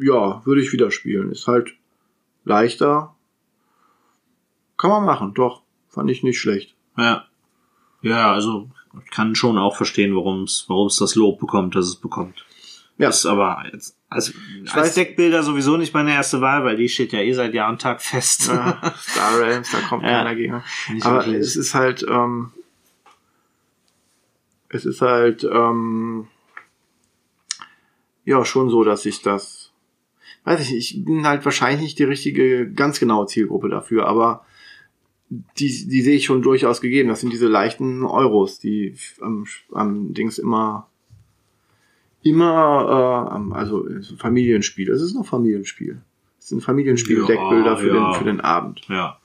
ja, 0.00 0.42
würde 0.46 0.62
ich 0.62 0.72
wieder 0.72 0.90
spielen. 0.90 1.30
Ist 1.32 1.46
halt 1.46 1.74
leichter. 2.44 3.14
Kann 4.78 4.90
man 4.90 5.04
machen, 5.04 5.34
doch. 5.34 5.62
Fand 5.88 6.10
ich 6.10 6.22
nicht 6.22 6.38
schlecht. 6.38 6.74
Ja. 6.96 7.24
Ja, 8.02 8.32
also 8.32 8.68
ich 9.04 9.10
kann 9.10 9.34
schon 9.34 9.58
auch 9.58 9.76
verstehen, 9.76 10.14
warum 10.14 10.42
es 10.44 10.64
warum 10.68 10.86
es 10.88 10.96
das 10.96 11.14
Lob 11.14 11.40
bekommt, 11.40 11.74
das 11.74 11.86
es 11.86 11.96
bekommt. 11.96 12.44
Ja. 12.98 13.08
Ist 13.08 13.26
aber 13.26 13.64
jetzt, 13.72 13.96
also 14.08 14.32
als 14.72 14.92
weiß- 14.92 14.94
Deckbilder 14.94 15.42
sowieso 15.42 15.76
nicht 15.76 15.92
meine 15.94 16.12
erste 16.12 16.40
Wahl, 16.40 16.64
weil 16.64 16.76
die 16.76 16.88
steht 16.88 17.12
ja 17.12 17.18
eh 17.20 17.32
seit 17.32 17.54
Jahr 17.54 17.70
und 17.70 17.80
Tag 17.80 18.00
fest. 18.02 18.46
Ja, 18.48 18.94
Star 18.96 19.40
Realms, 19.40 19.72
da 19.72 19.80
kommt 19.88 20.02
Ja. 20.04 20.10
keiner 20.10 20.34
gegen. 20.36 20.62
Aber 21.00 21.26
es 21.26 21.56
ist 21.56 21.74
halt, 21.74 22.04
ähm, 22.08 22.52
es 24.68 24.84
ist 24.84 25.00
halt, 25.00 25.42
ähm, 25.44 26.28
ja, 28.24 28.44
schon 28.44 28.70
so, 28.70 28.84
dass 28.84 29.04
ich 29.06 29.22
das, 29.22 29.70
weiß 30.44 30.60
ich 30.60 30.70
nicht, 30.70 30.94
ich 30.96 31.04
bin 31.04 31.26
halt 31.26 31.44
wahrscheinlich 31.44 31.82
nicht 31.82 31.98
die 31.98 32.04
richtige, 32.04 32.70
ganz 32.70 32.98
genaue 33.00 33.26
Zielgruppe 33.26 33.68
dafür, 33.68 34.06
aber 34.06 34.44
die, 35.58 35.88
die 35.88 36.02
sehe 36.02 36.16
ich 36.16 36.24
schon 36.26 36.42
durchaus 36.42 36.80
gegeben. 36.80 37.08
Das 37.08 37.20
sind 37.20 37.32
diese 37.32 37.48
leichten 37.48 38.04
Euros, 38.04 38.58
die 38.60 38.94
am, 39.20 39.46
am 39.72 40.14
Dings 40.14 40.38
immer, 40.38 40.88
immer, 42.22 43.40
äh, 43.50 43.54
also 43.54 43.86
Familienspiel. 44.18 44.90
Es 44.90 45.02
ist 45.02 45.14
noch 45.14 45.26
Familienspiel. 45.26 46.00
Es 46.38 46.48
sind 46.48 46.62
Familienspiel-Deckbilder 46.62 47.70
Ja, 47.72 47.76
für, 47.76 47.94
ja. 47.94 48.10
den, 48.12 48.18
für 48.18 48.24
den 48.24 48.40
Abend. 48.40 48.82
ja. 48.88 49.18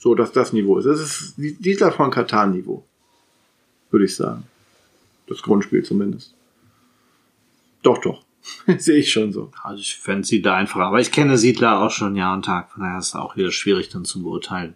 So, 0.00 0.14
dass 0.14 0.30
das 0.30 0.52
Niveau 0.52 0.78
ist. 0.78 0.84
Es 0.84 1.00
ist 1.00 1.34
die- 1.38 1.54
dieser 1.56 1.90
von 1.90 2.12
Katan-Niveau. 2.12 2.84
Würde 3.90 4.04
ich 4.04 4.14
sagen. 4.14 4.44
Das 5.26 5.42
Grundspiel 5.42 5.82
zumindest. 5.84 6.34
Doch, 7.82 7.98
doch. 7.98 8.22
Sehe 8.78 8.98
ich 8.98 9.12
schon 9.12 9.32
so. 9.32 9.50
Also 9.62 9.80
ich 9.80 9.96
fände 9.96 10.26
Siedler 10.26 10.54
einfacher. 10.54 10.84
Aber 10.86 11.00
ich 11.00 11.10
kenne 11.12 11.36
Siedler 11.38 11.80
auch 11.80 11.90
schon 11.90 12.16
Jahr 12.16 12.34
und 12.34 12.44
Tag. 12.44 12.72
Von 12.72 12.82
daher 12.82 12.98
ist 12.98 13.08
es 13.08 13.14
auch 13.14 13.36
wieder 13.36 13.50
schwierig 13.50 13.88
dann 13.88 14.04
zu 14.04 14.22
beurteilen. 14.22 14.74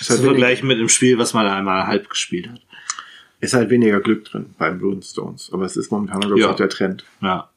Ist 0.00 0.06
Zu 0.06 0.10
halt, 0.14 0.20
wenig, 0.22 0.30
vergleichen 0.32 0.68
mit 0.68 0.78
dem 0.80 0.88
Spiel, 0.88 1.18
was 1.18 1.34
man 1.34 1.46
einmal 1.46 1.86
halb 1.86 2.08
gespielt 2.08 2.48
hat. 2.48 2.60
ist 3.40 3.54
halt 3.54 3.70
weniger 3.70 4.00
Glück 4.00 4.24
drin 4.24 4.54
beim 4.58 4.80
Stones. 5.02 5.50
Aber 5.52 5.64
es 5.64 5.76
ist 5.76 5.90
momentan, 5.90 6.20
glaube 6.20 6.36
ich, 6.36 6.42
Ja. 6.44 6.50
auch 6.50 6.56
der 6.56 6.68
Trend. 6.68 7.04
Ja. 7.20 7.48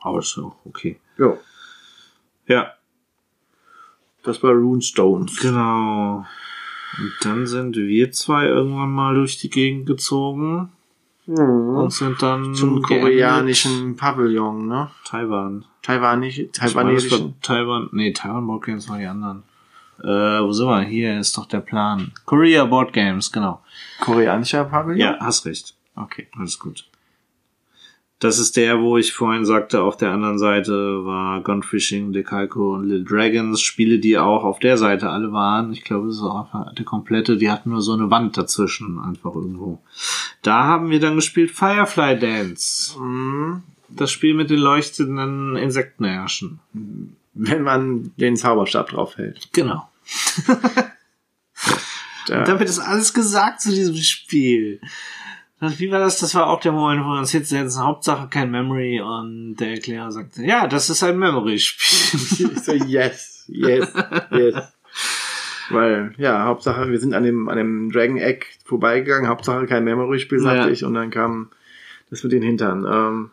Aber 0.00 0.20
ist 0.20 0.30
so, 0.30 0.54
okay. 0.64 0.98
Ja. 1.18 1.36
Ja, 2.46 2.72
Das 4.22 4.42
war 4.42 4.52
Runestones. 4.52 5.36
genau. 5.40 6.24
Und 6.98 7.12
dann 7.22 7.46
sind 7.46 7.76
wir 7.76 8.10
zwei 8.12 8.46
irgendwann 8.46 8.90
mal 8.90 9.14
durch 9.14 9.36
die 9.38 9.50
Gegend 9.50 9.86
gezogen 9.86 10.72
und 11.28 11.92
sind 11.92 12.22
dann 12.22 12.54
Zum 12.54 12.82
koreanischen 12.82 13.96
Pavillon, 13.96 14.66
ne? 14.66 14.90
Taiwan. 15.04 15.64
Meine, 15.86 16.28
das 16.28 16.72
taiwanesischen. 16.72 17.34
Taiwan, 17.42 17.88
nee, 17.92 18.12
Taiwan 18.12 18.46
Board 18.46 18.64
Games 18.64 18.88
waren 18.88 19.00
die 19.00 19.06
anderen. 19.06 19.42
Äh, 20.02 20.06
wo 20.42 20.52
sind 20.52 20.68
wir? 20.68 20.80
Hier 20.82 21.18
ist 21.18 21.36
doch 21.36 21.46
der 21.46 21.60
Plan. 21.60 22.12
Korea 22.24 22.64
Board 22.64 22.92
Games, 22.92 23.30
genau. 23.30 23.62
Koreanischer 24.00 24.64
Pavillon? 24.64 25.00
Ja, 25.00 25.16
hast 25.20 25.44
recht. 25.44 25.74
Okay. 25.96 26.28
Alles 26.36 26.58
gut. 26.58 26.87
Das 28.20 28.40
ist 28.40 28.56
der, 28.56 28.80
wo 28.80 28.98
ich 28.98 29.12
vorhin 29.12 29.44
sagte, 29.44 29.82
auf 29.82 29.96
der 29.96 30.10
anderen 30.10 30.38
Seite 30.38 31.04
war 31.04 31.40
Gunfishing, 31.40 32.12
Decalco 32.12 32.74
und 32.74 32.88
Little 32.88 33.04
Dragons, 33.04 33.60
Spiele, 33.60 34.00
die 34.00 34.18
auch 34.18 34.42
auf 34.42 34.58
der 34.58 34.76
Seite 34.76 35.08
alle 35.08 35.30
waren. 35.30 35.72
Ich 35.72 35.84
glaube, 35.84 36.08
das 36.08 36.16
ist 36.16 36.22
auch 36.22 36.48
der 36.74 36.84
komplette, 36.84 37.36
die 37.36 37.48
hatten 37.48 37.70
nur 37.70 37.80
so 37.80 37.92
eine 37.92 38.10
Wand 38.10 38.36
dazwischen, 38.36 38.98
einfach 38.98 39.34
irgendwo. 39.36 39.80
Da 40.42 40.64
haben 40.64 40.90
wir 40.90 40.98
dann 40.98 41.14
gespielt 41.14 41.52
Firefly 41.52 42.18
Dance. 42.18 42.98
Mhm. 43.00 43.62
Das 43.88 44.10
Spiel 44.10 44.34
mit 44.34 44.50
den 44.50 44.58
leuchtenden 44.58 45.56
Insektenherrschen. 45.56 46.58
wenn 47.34 47.62
man 47.62 48.12
den 48.16 48.36
Zauberstab 48.36 48.90
draufhält. 48.90 49.48
Genau. 49.52 49.88
Da, 52.28 52.40
Und 52.40 52.48
damit 52.48 52.68
ist 52.68 52.78
alles 52.78 53.14
gesagt 53.14 53.62
zu 53.62 53.70
diesem 53.70 53.96
Spiel. 53.96 54.82
Das- 55.60 55.78
Wie 55.80 55.90
war 55.90 55.98
das? 55.98 56.18
Das 56.20 56.34
war 56.34 56.46
auch 56.48 56.60
der 56.60 56.72
Moment, 56.72 57.04
wo 57.04 57.08
wir 57.10 57.18
uns 57.18 57.32
jetzt 57.32 57.48
setzen, 57.48 57.82
Hauptsache 57.82 58.28
kein 58.28 58.50
Memory 58.50 59.00
und 59.00 59.56
der 59.56 59.70
Erklärer 59.72 60.10
sagte, 60.12 60.42
ja, 60.44 60.66
das 60.66 60.88
ist 60.90 61.02
ein 61.02 61.18
Memory-Spiel. 61.18 62.50
ich 62.56 62.60
so, 62.60 62.72
yes, 62.72 63.44
yes, 63.48 63.92
yes. 64.30 64.54
Weil, 65.70 66.14
ja, 66.16 66.44
Hauptsache, 66.44 66.88
wir 66.90 66.98
sind 66.98 67.12
an 67.14 67.24
dem, 67.24 67.48
an 67.48 67.56
dem 67.58 67.90
Dragon 67.92 68.16
Egg 68.16 68.46
vorbeigegangen, 68.64 69.28
Hauptsache 69.28 69.66
kein 69.66 69.84
Memory-Spiel, 69.84 70.38
sagte 70.38 70.66
Ja. 70.66 70.68
ich, 70.68 70.84
und 70.84 70.94
dann 70.94 71.10
kam 71.10 71.50
das 72.10 72.22
mit 72.22 72.32
den 72.32 72.42
Hintern. 72.42 72.86
Ähm, 72.90 73.30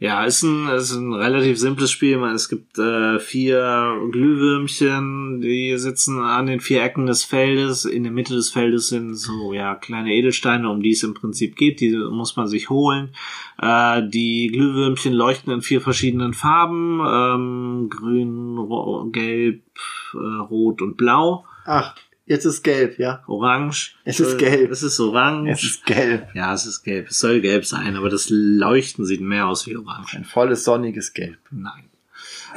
Ja, 0.00 0.24
ist 0.24 0.42
ein, 0.42 0.66
ist 0.68 0.92
ein 0.92 1.12
relativ 1.12 1.58
simples 1.58 1.90
Spiel. 1.90 2.16
Man, 2.16 2.34
Es 2.34 2.48
gibt 2.48 2.78
äh, 2.78 3.18
vier 3.18 4.00
Glühwürmchen, 4.10 5.42
die 5.42 5.76
sitzen 5.76 6.20
an 6.20 6.46
den 6.46 6.60
vier 6.60 6.82
Ecken 6.82 7.04
des 7.04 7.22
Feldes. 7.22 7.84
In 7.84 8.04
der 8.04 8.12
Mitte 8.12 8.32
des 8.32 8.48
Feldes 8.48 8.88
sind 8.88 9.14
so 9.14 9.52
ja 9.52 9.74
kleine 9.74 10.14
Edelsteine, 10.14 10.70
um 10.70 10.82
die 10.82 10.92
es 10.92 11.02
im 11.02 11.12
Prinzip 11.12 11.54
geht. 11.54 11.80
Die 11.80 11.94
muss 11.94 12.34
man 12.34 12.46
sich 12.48 12.70
holen. 12.70 13.10
Äh, 13.60 14.08
die 14.08 14.48
Glühwürmchen 14.50 15.12
leuchten 15.12 15.52
in 15.52 15.60
vier 15.60 15.82
verschiedenen 15.82 16.32
Farben: 16.32 17.00
ähm, 17.06 17.90
Grün, 17.90 19.12
Gelb, 19.12 19.60
äh, 20.14 20.16
Rot 20.16 20.80
und 20.80 20.96
Blau. 20.96 21.44
ach, 21.66 21.94
jetzt 22.30 22.44
ist 22.44 22.62
gelb, 22.62 22.98
ja. 22.98 23.22
Orange. 23.26 23.96
Es 24.04 24.20
ist 24.20 24.38
gelb. 24.38 24.70
Es 24.70 24.82
ist 24.82 24.98
orange. 25.00 25.50
Es 25.50 25.62
ist 25.64 25.84
gelb. 25.84 26.28
ja, 26.34 26.54
es 26.54 26.64
ist 26.64 26.82
gelb. 26.82 27.08
Es 27.10 27.18
soll 27.18 27.40
gelb 27.40 27.66
sein, 27.66 27.96
aber 27.96 28.08
das 28.08 28.28
Leuchten 28.30 29.04
sieht 29.04 29.20
mehr 29.20 29.48
aus 29.48 29.66
wie 29.66 29.76
orange. 29.76 30.16
Ein 30.16 30.24
volles, 30.24 30.64
sonniges 30.64 31.12
Gelb. 31.12 31.38
Nein. 31.50 31.90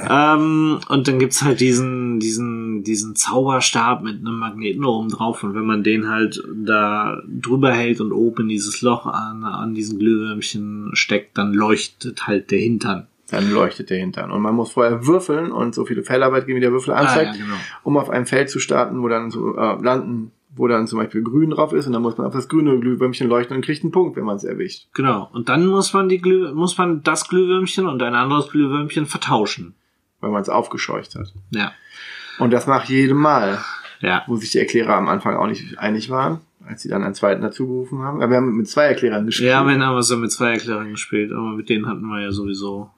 Ähm, 0.10 0.80
und 0.90 1.08
dann 1.08 1.20
gibt's 1.20 1.44
halt 1.44 1.60
diesen, 1.60 2.20
diesen, 2.20 2.84
diesen 2.84 3.16
Zauberstab 3.16 4.04
mit 4.04 4.20
einem 4.20 4.38
Magneten 4.38 4.86
oben 4.86 5.10
drauf 5.10 5.44
und 5.44 5.54
wenn 5.54 5.66
man 5.66 5.84
den 5.84 6.10
halt 6.10 6.44
da 6.56 7.22
drüber 7.28 7.72
hält 7.72 8.02
und 8.02 8.12
oben 8.12 8.44
in 8.44 8.50
dieses 8.50 8.82
Loch 8.82 9.06
an, 9.06 9.44
an 9.44 9.74
diesen 9.76 10.00
Glühwürmchen 10.00 10.92
steckt, 10.94 11.38
dann 11.38 11.54
leuchtet 11.54 12.26
halt 12.28 12.52
der 12.52 12.60
Hintern. 12.60 13.08
Dann 13.34 13.52
leuchtet 13.52 13.90
der 13.90 13.98
Hintern. 14.00 14.32
Und 14.32 14.42
man 14.42 14.56
muss 14.56 14.72
vorher 14.72 15.06
würfeln 15.06 15.52
und 15.52 15.76
so 15.76 15.86
viele 15.86 16.04
Feldarbeit 16.04 16.46
geben, 16.46 16.58
wie 16.58 16.62
der 16.62 16.72
Würfel 16.72 16.94
anzeigt, 16.94 17.32
Ah, 17.34 17.38
ja, 17.38 17.44
genau. 17.44 17.56
um 17.84 17.98
auf 17.98 18.10
einem 18.10 18.26
Feld 18.26 18.50
zu 18.50 18.60
starten, 18.60 19.02
wo 19.02 19.08
dann 19.08 19.32
so, 19.32 19.56
äh, 19.58 19.82
landen, 19.82 20.32
wo 20.56 20.68
dann 20.68 20.86
zum 20.88 21.00
Beispiel 21.00 21.24
grün 21.24 21.50
drauf 21.50 21.74
ist 21.74 21.88
und 21.88 21.94
dann 21.94 22.02
muss 22.04 22.18
man 22.18 22.28
auf 22.28 22.34
das 22.34 22.48
grüne 22.48 22.80
Glühwürmchen 22.80 23.28
leuchten 23.28 23.56
und 23.56 23.66
kriegt 23.66 23.84
einen 23.84 23.92
Punkt, 23.92 24.16
wenn 24.16 24.24
man 24.24 24.36
es 24.36 24.44
erwischt. 24.44 24.88
Genau. 24.94 25.30
Und 25.34 25.50
dann 25.50 25.66
muss 25.66 25.94
man 25.94 26.10
die 26.10 26.20
Glüh, 26.20 26.52
muss 26.54 26.78
man 26.78 27.02
das 27.04 27.28
Glühwürmchen 27.28 27.88
und 27.88 28.02
ein 28.04 28.14
anderes 28.16 28.50
Glühwürmchen 28.50 29.06
vertauschen. 29.08 29.74
Weil 30.22 30.30
man 30.32 30.42
es 30.42 30.50
aufgescheucht 30.50 31.16
hat. 31.16 31.34
Ja. 31.52 31.72
Und 32.40 32.52
das 32.54 32.68
nach 32.68 32.86
jedem 32.86 33.18
Mal. 33.18 33.60
Ja. 34.02 34.24
wo 34.28 34.36
sich 34.36 34.52
die 34.52 34.60
Erklärer 34.60 34.96
am 34.96 35.08
Anfang 35.08 35.38
auch 35.38 35.48
nicht 35.48 35.80
einig 35.80 36.10
waren, 36.10 36.42
als 36.68 36.82
sie 36.82 36.90
dann 36.90 37.04
einen 37.04 37.14
zweiten 37.14 37.42
dazu 37.42 37.66
gerufen 37.66 38.00
haben. 38.02 38.22
Aber 38.22 38.32
wir 38.32 38.36
haben 38.38 38.58
mit 38.58 38.68
zwei 38.68 38.84
Erklärern 38.84 39.26
gespielt. 39.26 39.50
Ja, 39.50 39.66
wir 39.66 39.80
haben 39.80 40.02
so 40.02 40.18
mit 40.18 40.30
zwei 40.30 40.52
Erklärern 40.56 40.90
gespielt, 40.90 41.32
aber 41.32 41.54
mit 41.54 41.70
denen 41.70 41.88
hatten 41.88 42.02
wir 42.08 42.20
ja 42.22 42.34
sowieso 42.34 42.90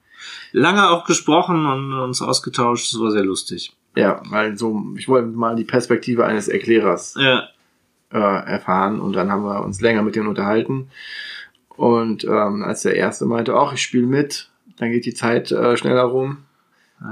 lange 0.52 0.90
auch 0.90 1.06
gesprochen 1.06 1.66
und 1.66 1.94
uns 1.94 2.22
ausgetauscht. 2.22 2.94
Das 2.94 3.00
war 3.02 3.12
sehr 3.12 3.24
lustig. 3.26 3.74
ja, 3.96 4.22
weil 4.30 4.58
so, 4.58 4.82
ich 4.98 5.08
wollte 5.08 5.28
mal 5.30 5.56
die 5.56 5.64
Perspektive 5.64 6.26
eines 6.26 6.48
Erklärers 6.48 7.16
Ja. 7.18 7.48
äh, 8.12 8.18
erfahren 8.18 9.00
und 9.00 9.14
dann 9.14 9.32
haben 9.32 9.44
wir 9.44 9.64
uns 9.64 9.82
länger 9.82 10.02
mit 10.02 10.16
denen 10.16 10.28
unterhalten. 10.28 10.90
Und 11.70 12.24
ähm, 12.24 12.64
als 12.64 12.84
der 12.84 12.96
erste 12.96 13.26
meinte, 13.26 13.54
ach, 13.56 13.74
ich 13.74 13.82
spiele 13.82 14.08
mit, 14.08 14.50
dann 14.78 14.92
geht 14.92 15.06
die 15.06 15.14
Zeit 15.14 15.52
äh, 15.52 15.76
schneller 15.78 16.04
rum. 16.04 16.38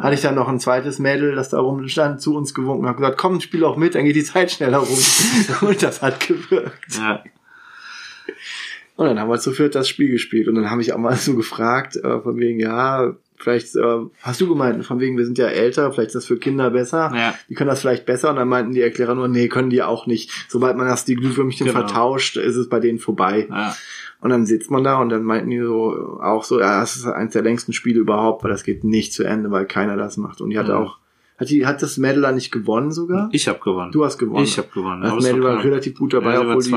Hatte 0.01 0.13
ich 0.15 0.21
dann 0.21 0.35
noch 0.35 0.47
ein 0.47 0.61
zweites 0.61 0.97
Mädel, 0.99 1.35
das 1.35 1.49
da 1.49 1.59
rumstand, 1.59 2.21
zu 2.21 2.35
uns 2.37 2.53
gewunken 2.53 2.83
und 2.85 2.89
hat 2.89 2.95
gesagt, 2.97 3.17
komm, 3.17 3.41
spiel 3.41 3.65
auch 3.65 3.75
mit, 3.75 3.95
dann 3.95 4.05
geht 4.05 4.15
die 4.15 4.23
Zeit 4.23 4.49
schneller 4.51 4.77
rum. 4.77 4.97
und 5.67 5.83
das 5.83 6.01
hat 6.01 6.21
gewirkt. 6.25 6.97
Ja. 6.97 7.21
Und 8.95 9.07
dann 9.07 9.19
haben 9.19 9.29
wir 9.29 9.39
zu 9.39 9.51
viert 9.51 9.75
das 9.75 9.87
Spiel 9.89 10.11
gespielt. 10.11 10.47
Und 10.47 10.55
dann 10.55 10.69
habe 10.69 10.81
ich 10.81 10.93
auch 10.93 10.97
mal 10.99 11.15
so 11.15 11.35
gefragt, 11.35 11.95
äh, 11.95 12.19
von 12.21 12.37
wegen, 12.37 12.59
ja, 12.59 13.13
vielleicht 13.37 13.75
äh, 13.75 13.81
hast 14.21 14.39
du 14.39 14.47
gemeint, 14.47 14.85
von 14.85 14.99
wegen, 14.99 15.17
wir 15.17 15.25
sind 15.25 15.37
ja 15.37 15.47
älter, 15.47 15.91
vielleicht 15.91 16.09
ist 16.09 16.15
das 16.15 16.25
für 16.27 16.37
Kinder 16.37 16.69
besser. 16.69 17.11
Ja. 17.13 17.33
Die 17.49 17.55
können 17.55 17.69
das 17.69 17.81
vielleicht 17.81 18.05
besser. 18.05 18.29
Und 18.29 18.35
dann 18.37 18.47
meinten 18.47 18.73
die 18.73 18.81
Erklärer 18.81 19.15
nur, 19.15 19.27
nee, 19.27 19.47
können 19.47 19.69
die 19.69 19.81
auch 19.83 20.05
nicht. 20.05 20.29
Sobald 20.47 20.77
man 20.77 20.87
das 20.87 21.05
die 21.05 21.15
Glühwürmchen 21.15 21.65
Genau. 21.67 21.79
vertauscht, 21.79 22.37
ist 22.37 22.55
es 22.55 22.69
bei 22.69 22.79
denen 22.79 22.99
vorbei. 22.99 23.47
Ja. 23.49 23.75
Und 24.21 24.29
dann 24.29 24.45
sitzt 24.45 24.71
man 24.71 24.83
da 24.85 25.01
und 25.01 25.09
dann 25.09 25.23
meinten 25.23 25.49
die 25.49 25.59
so 25.59 26.19
auch 26.21 26.45
so, 26.45 26.59
ja, 26.61 26.79
das 26.79 26.95
ist 26.95 27.05
eines 27.05 27.33
der 27.33 27.41
längsten 27.41 27.73
Spiele 27.73 27.99
überhaupt, 27.99 28.43
weil 28.43 28.51
das 28.51 28.63
geht 28.63 28.85
nicht 28.85 29.11
zu 29.11 29.23
Ende, 29.25 29.51
weil 29.51 29.65
keiner 29.65 29.97
das 29.97 30.15
macht. 30.15 30.39
Und 30.39 30.51
die 30.51 30.57
hatte 30.57 30.71
Ja. 30.71 30.77
auch, 30.77 30.99
hat 31.37 31.49
die, 31.49 31.65
hat 31.65 31.81
das 31.81 31.97
Mädel 31.97 32.21
da 32.21 32.31
nicht 32.31 32.51
gewonnen 32.51 32.91
sogar? 32.91 33.27
Ich 33.33 33.49
habe 33.49 33.59
gewonnen. 33.59 33.91
Du 33.91 34.05
hast 34.05 34.17
gewonnen. 34.19 34.45
Ich 34.45 34.57
habe 34.57 34.69
gewonnen. 34.73 35.01
Das 35.01 35.21
Mädel 35.21 35.43
war 35.43 35.61
relativ 35.61 35.97
gut 35.97 36.13
dabei, 36.13 36.35
ja, 36.35 36.41
obwohl 36.41 36.63
die. 36.63 36.69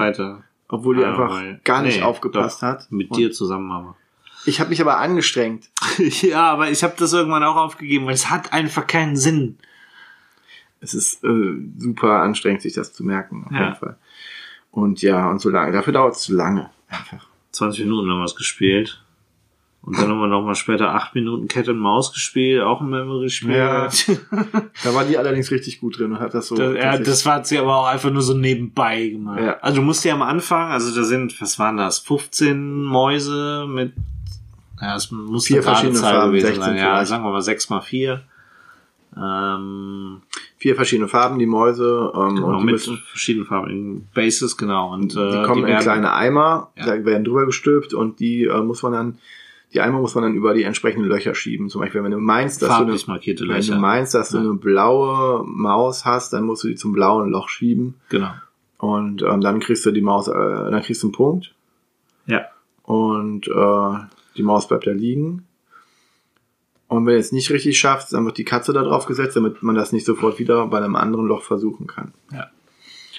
Obwohl 0.69 0.97
die 0.97 1.03
Ja, 1.03 1.11
einfach 1.11 1.31
weil- 1.31 1.61
gar 1.65 1.83
nicht 1.83 1.99
nee, 1.99 2.03
aufgepasst 2.03 2.63
doch, 2.63 2.67
hat. 2.69 2.91
Mit 2.93 3.11
Und 3.11 3.17
dir 3.19 3.33
zusammen 3.33 3.71
aber. 3.73 3.97
Ich 4.45 4.61
habe 4.61 4.71
mich 4.71 4.81
aber 4.81 4.99
angestrengt. 4.99 5.69
ja, 6.23 6.51
aber 6.53 6.71
ich 6.71 6.83
habe 6.85 6.95
das 6.99 7.13
irgendwann 7.13 7.43
auch 7.43 7.57
aufgegeben, 7.57 8.07
weil 8.07 8.15
es 8.15 8.31
hat 8.31 8.53
einfach 8.53 8.87
keinen 8.87 9.17
Sinn. 9.17 9.59
Es 10.81 10.95
ist 10.95 11.25
äh, 11.25 11.55
super 11.79 12.21
anstrengend, 12.23 12.63
sich 12.63 12.75
das 12.75 12.93
zu 12.93 13.03
merken, 13.03 13.45
auf 13.47 13.53
Ja. 13.53 13.65
jeden 13.65 13.77
Fall. 13.77 13.97
Und 14.71 15.03
ja, 15.03 15.29
und 15.31 15.41
so 15.41 15.49
lange. 15.51 15.73
Dafür 15.73 15.93
dauert 15.95 16.15
es 16.17 16.23
zu 16.23 16.35
lange. 16.35 16.71
Einfach. 16.89 17.27
20 17.53 17.85
Minuten 17.85 18.11
haben 18.11 18.19
wir 18.19 18.25
es 18.25 18.37
gespielt. 18.37 19.03
Und 19.87 19.97
dann 19.99 20.09
haben 20.09 20.19
wir 20.19 20.27
noch 20.27 20.43
mal 20.43 20.55
später 20.57 20.93
8 20.95 21.15
Minuten 21.15 21.47
Cat 21.47 21.69
and 21.69 21.79
Maus 21.79 22.13
gespielt, 22.13 22.61
auch 22.61 22.81
ein 22.81 22.91
Memory-Spiel. 22.91 23.55
Ja. 23.57 23.89
Da 24.85 24.95
war 24.95 25.05
die 25.05 25.17
allerdings 25.17 25.51
richtig 25.53 25.81
gut 25.81 25.99
drin 25.99 26.13
und 26.13 26.19
hat 26.21 26.35
das 26.35 26.49
so. 26.49 26.57
Das, 26.57 26.75
ja, 26.77 26.99
das 26.99 27.25
war 27.25 27.43
sie 27.45 27.57
aber 27.59 27.77
auch 27.77 27.87
einfach 27.87 28.11
nur 28.11 28.21
so 28.23 28.37
nebenbei 28.37 29.07
gemacht. 29.09 29.41
Ja. 29.41 29.57
Also 29.61 29.77
du 29.77 29.83
musst 29.83 30.05
ja 30.05 30.13
am 30.15 30.23
Anfang, 30.23 30.71
also 30.71 30.95
da 30.95 31.05
sind, 31.05 31.41
was 31.41 31.59
waren 31.59 31.77
das, 31.77 32.01
15 32.01 32.83
Mäuse 32.85 33.67
mit, 33.69 33.93
ja, 34.83 34.97
es 34.97 35.11
muss 35.11 35.47
Vier 35.47 35.63
verschiedene 35.63 35.99
Farben, 35.99 36.31
gewesen 36.33 36.47
16 36.47 36.63
sein. 36.65 36.77
Ja, 36.77 36.83
vielleicht. 36.95 37.09
sagen 37.09 37.25
wir 37.25 37.31
mal 37.31 37.41
6 37.43 37.71
mal 37.71 37.81
4. 37.81 38.23
Ähm, 39.17 40.21
vier 40.59 40.75
verschiedene 40.75 41.09
Farben, 41.09 41.39
die 41.39 41.47
Mäuse. 41.47 42.13
Ähm, 42.15 42.35
genau, 42.37 42.49
und 42.59 42.67
die, 42.67 42.73
mit 42.73 42.81
verschiedenen 42.81 43.47
Farben, 43.47 43.71
in 43.71 44.09
Bases, 44.15 44.57
genau. 44.57 44.93
Und, 44.93 45.17
äh, 45.17 45.31
die 45.31 45.43
kommen 45.47 45.63
in 45.63 45.69
werden- 45.69 45.83
kleine 45.83 46.13
Eimer, 46.13 46.71
Ja. 46.77 46.87
da 46.87 47.05
werden 47.05 47.25
drüber 47.25 47.47
gestülpt 47.47 47.95
und 47.95 48.21
die 48.21 48.45
äh, 48.45 48.61
muss 48.63 48.83
man 48.83 48.93
dann, 48.93 49.19
die 49.73 49.81
Eimer 49.81 50.01
muss 50.01 50.15
man 50.15 50.23
dann 50.25 50.35
über 50.35 50.55
die 50.55 50.63
entsprechenden 50.63 51.09
Löcher 51.09 51.35
schieben. 51.35 51.69
Zum 51.69 51.81
Beispiel, 51.81 52.03
wenn 52.03 52.13
du 52.13 52.19
meinst, 52.19 52.63
dass 52.63 52.69
du 52.79 52.85
eine, 52.85 52.93
wenn 52.93 53.67
du 53.67 53.75
meinst, 53.77 54.15
dass 54.15 54.31
du 54.31 54.37
Ja. 54.39 54.43
eine 54.45 54.55
blaue 54.55 55.45
Maus 55.47 56.05
hast, 56.05 56.33
dann 56.33 56.45
musst 56.45 56.65
du 56.65 56.69
die 56.69 56.77
zum 56.77 56.93
blauen 56.93 57.31
Loch 57.31 57.49
schieben. 57.49 57.95
Genau. 58.09 58.31
Und 58.79 59.23
ähm, 59.23 59.41
dann 59.41 59.61
kriegst 59.61 59.85
du 59.85 59.91
die 59.91 60.03
Maus, 60.03 60.29
äh, 60.29 60.33
dann 60.33 60.83
kriegst 60.83 61.03
du 61.03 61.09
einen 61.09 61.13
Punkt. 61.13 61.55
Ja. 62.27 62.47
Und 62.85 63.49
äh, 63.49 63.99
die 64.37 64.43
Maus 64.43 64.69
bleibt 64.69 64.87
da 64.87 64.93
liegen. 64.93 65.47
Und 66.89 67.05
wenn 67.07 67.15
du 67.15 67.19
es 67.19 67.33
nicht 67.33 67.51
richtig 67.51 67.79
schaffst, 67.79 68.13
dann 68.13 68.25
wird 68.27 68.39
die 68.39 68.45
Katze 68.45 68.73
da 68.73 68.83
drauf 68.83 69.07
gesetzt, 69.07 69.35
damit 69.37 69.63
man 69.63 69.75
das 69.75 69.91
nicht 69.93 70.07
sofort 70.07 70.39
wieder 70.39 70.67
bei 70.69 70.77
einem 70.79 70.95
anderen 70.95 71.27
Loch 71.27 71.43
versuchen 71.43 71.87
kann. 71.89 72.13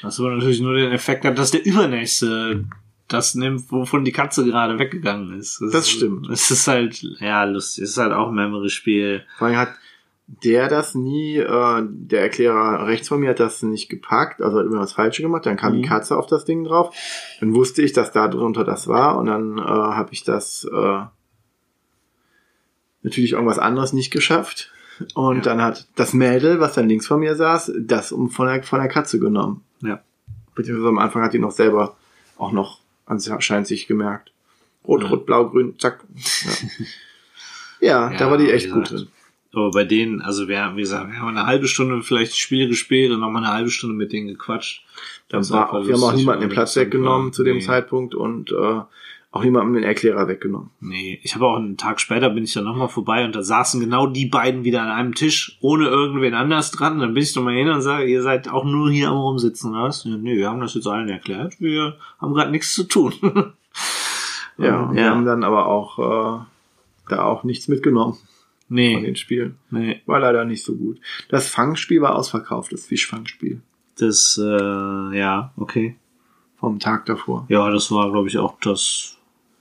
Was 0.03 0.19
aber 0.19 0.29
natürlich 0.35 0.61
nur 0.61 0.73
den 0.75 0.91
Effekt 0.91 1.25
hat, 1.25 1.37
dass 1.37 1.51
der 1.51 1.65
Übernächste 1.65 2.63
das 3.07 3.35
nimmt, 3.35 3.71
wovon 3.71 4.03
die 4.05 4.11
Katze 4.11 4.43
gerade 4.45 4.79
weggegangen 4.79 5.37
ist. 5.39 5.61
Das 5.61 5.73
ist, 5.73 5.89
stimmt. 5.91 6.29
Es 6.29 6.51
ist 6.51 6.67
halt, 6.67 7.01
ja, 7.19 7.43
lustig. 7.45 7.83
Es 7.85 7.91
ist 7.91 7.97
halt 7.97 8.11
auch 8.13 8.29
ein 8.29 8.35
Memory-Spiel. 8.35 9.23
Vor 9.37 9.47
allem 9.47 9.57
hat 9.57 9.69
der 10.43 10.67
das 10.67 10.93
nie, 10.93 11.37
äh, 11.37 11.83
der 11.89 12.21
Erklärer 12.23 12.85
rechts 12.85 13.07
von 13.07 13.21
mir 13.21 13.29
hat 13.29 13.39
das 13.39 13.63
nicht 13.63 13.87
gepackt, 13.87 14.41
also 14.41 14.59
hat 14.59 14.65
immer 14.65 14.79
das 14.81 14.91
Falsche 14.91 15.21
gemacht, 15.21 15.45
dann 15.45 15.55
kam 15.55 15.71
Mhm. 15.77 15.83
die 15.83 15.87
Katze 15.87 16.17
auf 16.17 16.27
das 16.27 16.43
Ding 16.43 16.65
drauf, 16.65 16.93
dann 17.39 17.55
wusste 17.55 17.81
ich, 17.81 17.93
dass 17.93 18.11
da 18.11 18.27
drunter 18.27 18.65
das 18.65 18.87
war 18.89 19.17
und 19.17 19.27
dann 19.27 19.57
äh, 19.57 19.61
habe 19.61 20.09
ich 20.11 20.25
das 20.25 20.65
äh, 20.69 20.99
natürlich 23.03 23.33
irgendwas 23.33 23.59
anderes 23.59 23.93
nicht 23.93 24.11
geschafft 24.11 24.71
und 25.13 25.37
Ja. 25.37 25.41
dann 25.43 25.61
hat 25.61 25.87
das 25.95 26.13
Mädel, 26.13 26.59
was 26.59 26.73
dann 26.73 26.89
links 26.89 27.07
von 27.07 27.19
mir 27.21 27.35
saß, 27.35 27.71
das 27.79 28.11
um 28.11 28.29
von 28.29 28.47
der, 28.47 28.63
von 28.63 28.79
der 28.79 28.89
Katze 28.89 29.19
genommen. 29.19 29.63
Ja. 29.81 30.01
Beziehungsweise 30.55 30.89
am 30.89 30.97
Anfang 30.99 31.21
hat 31.23 31.33
die 31.33 31.39
noch 31.39 31.51
selber 31.51 31.95
auch 32.37 32.51
noch 32.51 32.81
anscheinend 33.07 33.67
sich 33.67 33.87
gemerkt. 33.87 34.31
Rot, 34.87 35.03
Ja. 35.03 35.09
rot, 35.09 35.25
blau, 35.25 35.49
grün, 35.49 35.75
zack. 35.79 36.03
Ja, 37.79 38.11
ja, 38.11 38.17
da 38.17 38.31
war 38.31 38.37
die 38.37 38.49
echt 38.51 38.71
gut 38.71 38.89
drin. 38.91 39.07
Aber 39.53 39.71
bei 39.71 39.83
denen, 39.85 40.21
also 40.21 40.47
wir, 40.47 40.73
wie 40.75 40.81
gesagt, 40.81 41.11
wir 41.11 41.19
haben 41.19 41.29
eine 41.29 41.45
halbe 41.45 41.67
Stunde 41.67 42.01
vielleicht 42.03 42.33
die 42.35 42.39
Spiele 42.39 42.67
gespielt 42.67 43.11
und 43.11 43.19
nochmal 43.21 43.43
eine 43.43 43.53
halbe 43.53 43.69
Stunde 43.71 43.95
mit 43.95 44.11
denen 44.11 44.27
gequatscht. 44.27 44.83
Das 45.29 45.47
ist 45.47 45.51
war, 45.51 45.65
einfach 45.73 45.87
wir 45.87 45.95
haben 45.95 46.03
auch 46.03 46.13
niemanden 46.13 46.41
den 46.41 46.49
Platz 46.49 46.73
das 46.73 46.83
weggenommen 46.83 47.27
einfach- 47.27 47.35
zu 47.37 47.43
dem 47.43 47.57
nee. 47.57 47.63
Zeitpunkt 47.63 48.13
und 48.13 48.51
äh, 48.51 48.81
auch 49.31 49.43
niemanden 49.43 49.73
den 49.73 49.83
Erklärer 49.83 50.27
weggenommen. 50.27 50.71
Nee, 50.79 51.19
ich 51.23 51.35
habe 51.35 51.45
auch 51.45 51.57
einen 51.57 51.77
Tag 51.77 51.99
später 51.99 52.29
bin 52.29 52.43
ich 52.43 52.53
dann 52.53 52.63
nochmal 52.63 52.87
vorbei 52.87 53.25
und 53.25 53.35
da 53.35 53.43
saßen 53.43 53.79
genau 53.79 54.07
die 54.07 54.25
beiden 54.25 54.63
wieder 54.63 54.81
an 54.81 54.89
einem 54.89 55.13
Tisch, 55.15 55.57
ohne 55.61 55.87
irgendwen 55.87 56.33
anders 56.33 56.71
dran. 56.71 56.99
Dann 56.99 57.13
bin 57.13 57.23
ich 57.23 57.35
nochmal 57.35 57.55
hin 57.55 57.69
und 57.69 57.81
sage, 57.81 58.05
ihr 58.05 58.23
seid 58.23 58.49
auch 58.49 58.63
nur 58.63 58.89
hier 58.89 59.09
am 59.09 59.17
rumsitzen, 59.17 59.71
oder 59.71 59.83
was? 59.83 60.05
Ja, 60.05 60.17
nee, 60.17 60.37
wir 60.37 60.49
haben 60.49 60.61
das 60.61 60.73
jetzt 60.73 60.87
allen 60.87 61.09
erklärt. 61.09 61.59
Wir 61.59 61.97
haben 62.19 62.33
gerade 62.33 62.51
nichts 62.51 62.73
zu 62.73 62.83
tun. 62.83 63.13
Ja, 64.57 64.81
und 64.81 64.95
wir 64.95 65.03
ja. 65.03 65.09
haben 65.11 65.25
dann 65.25 65.43
aber 65.43 65.67
auch 65.67 65.99
äh, 65.99 66.43
da 67.09 67.23
auch 67.23 67.43
nichts 67.43 67.67
mitgenommen. 67.67 68.13
von 68.13 68.21
Nee, 68.69 68.99
den 69.01 69.15
Spielen. 69.15 69.57
nee. 69.69 70.01
War 70.07 70.19
leider 70.19 70.45
nicht 70.45 70.63
so 70.63 70.75
gut. 70.75 70.99
Das 71.29 71.47
Fangspiel 71.47 72.01
war 72.01 72.15
ausverkauft, 72.15 72.73
das 72.73 72.85
Fischfangspiel. 72.85 73.61
Das, 73.99 74.39
äh, 74.43 75.17
ja, 75.17 75.53
okay. 75.57 75.95
Vom 76.59 76.79
Tag 76.79 77.05
davor. 77.05 77.45
Ja, 77.49 77.69
das 77.69 77.91
war, 77.91 78.11
glaube 78.11 78.27
ich, 78.27 78.37
auch 78.39 78.59
das, 78.59 79.16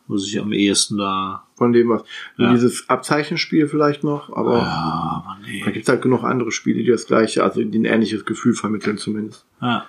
was 0.09 0.25
ich 0.27 0.39
am 0.41 0.53
ehesten 0.53 0.99
da. 0.99 1.43
Von 1.57 1.73
dem 1.73 1.89
was. 1.89 2.05
Ja. 2.37 2.53
dieses 2.53 2.89
Abzeichenspiel 2.89 3.67
vielleicht 3.69 4.05
noch, 4.05 4.35
aber 4.37 4.59
Ja, 4.59 5.23
aber 5.25 5.37
nee. 5.47 5.63
da 5.65 5.71
gibt's 5.71 5.89
halt 5.89 6.03
genug 6.03 6.23
andere 6.23 6.53
Spiele, 6.53 6.83
die 6.83 6.91
das 6.91 7.07
gleiche, 7.07 7.43
also 7.43 7.63
die 7.65 7.79
ein 7.79 7.85
ähnliches 7.87 8.25
Gefühl 8.27 8.55
vermitteln 8.55 8.99
zumindest. 8.99 9.47
Ja. 9.63 9.87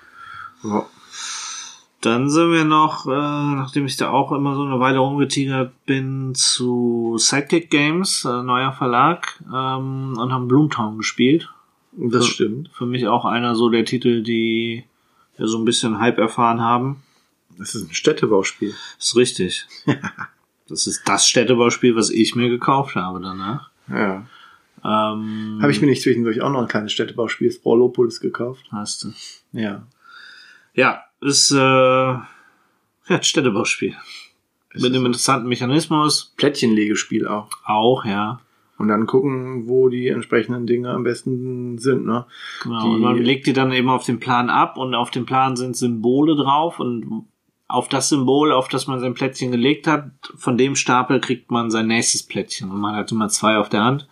Ja. 0.63 0.85
Dann 2.01 2.29
sind 2.29 2.51
wir 2.51 2.63
noch, 2.63 3.07
äh, 3.07 3.09
nachdem 3.09 3.85
ich 3.87 3.97
da 3.97 4.11
auch 4.11 4.31
immer 4.31 4.55
so 4.55 4.63
eine 4.63 4.79
Weile 4.79 4.99
rumgetigert 4.99 5.73
bin, 5.85 6.33
zu 6.35 7.15
Sidekick 7.17 7.69
Games, 7.71 8.23
äh, 8.23 8.43
neuer 8.43 8.71
Verlag, 8.71 9.39
ähm, 9.47 10.13
und 10.17 10.31
haben 10.31 10.47
Bloomtown 10.47 10.97
gespielt. 10.97 11.49
Das 11.93 12.27
Ja. 12.27 12.33
stimmt. 12.33 12.69
Für 12.73 12.85
mich 12.85 13.07
auch 13.07 13.25
einer 13.25 13.55
so 13.55 13.69
der 13.69 13.83
Titel, 13.83 14.21
die 14.21 14.83
ja 15.39 15.47
so 15.47 15.57
ein 15.57 15.65
bisschen 15.65 15.99
Hype 15.99 16.19
erfahren 16.19 16.61
haben. 16.61 16.97
Das 17.57 17.75
ist 17.75 17.89
ein 17.89 17.93
Städtebauspiel. 17.93 18.73
Ist 18.99 19.15
richtig. 19.15 19.67
das 20.67 20.87
ist 20.87 21.03
das 21.05 21.27
Städtebauspiel, 21.27 21.95
was 21.95 22.09
ich 22.09 22.35
mir 22.35 22.49
gekauft 22.49 22.95
habe 22.95 23.19
danach. 23.21 23.71
Ja. 23.89 24.25
Ähm, 24.83 25.59
Habe 25.61 25.71
ich 25.71 25.81
mir 25.81 25.87
nicht 25.87 26.03
zwischendurch 26.03 26.41
auch 26.41 26.51
noch 26.51 26.61
ein 26.61 26.67
kleines 26.67 26.93
Städtebauspiel, 26.93 27.51
Sprolopolis, 27.51 28.19
gekauft. 28.19 28.65
Hast 28.71 29.03
du. 29.03 29.13
Ja. 29.51 29.87
Ja, 30.73 31.03
ist 31.21 31.51
äh, 31.51 31.55
ja, 31.57 32.27
ein 33.07 33.23
Städtebauspiel. 33.23 33.95
Es 34.73 34.81
Mit 34.81 34.91
ist 34.91 34.97
einem 34.97 35.07
interessanten 35.07 35.49
Mechanismus. 35.49 36.33
Plättchenlegespiel 36.37 37.27
auch. 37.27 37.49
Auch, 37.65 38.05
ja. 38.05 38.41
Und 38.77 38.89
dann 38.89 39.07
gucken, 39.07 39.67
wo 39.67 39.89
die 39.89 40.07
entsprechenden 40.07 40.67
Dinge 40.67 40.91
am 40.91 41.03
besten 41.03 41.79
sind, 41.79 42.05
ne? 42.05 42.25
Genau. 42.61 42.83
Die- 42.83 42.89
und 42.89 43.01
man 43.01 43.17
legt 43.17 43.47
die 43.47 43.53
dann 43.53 43.71
eben 43.71 43.89
auf 43.89 44.05
den 44.05 44.19
Plan 44.19 44.51
ab 44.51 44.77
und 44.77 44.93
auf 44.93 45.09
dem 45.09 45.25
Plan 45.25 45.55
sind 45.55 45.75
Symbole 45.75 46.35
drauf 46.35 46.79
und 46.79 47.25
auf 47.67 47.89
das 47.89 48.09
Symbol, 48.09 48.51
auf 48.51 48.67
das 48.69 48.87
man 48.87 48.99
sein 48.99 49.13
Plättchen 49.13 49.51
gelegt 49.51 49.87
hat, 49.87 50.09
von 50.35 50.57
dem 50.57 50.75
Stapel 50.75 51.19
kriegt 51.19 51.51
man 51.51 51.69
sein 51.69 51.87
nächstes 51.87 52.23
Plättchen 52.23 52.71
und 52.71 52.79
man 52.79 52.95
hat 52.95 53.11
immer 53.11 53.29
zwei 53.29 53.57
auf 53.57 53.69
der 53.69 53.83
Hand. 53.83 54.07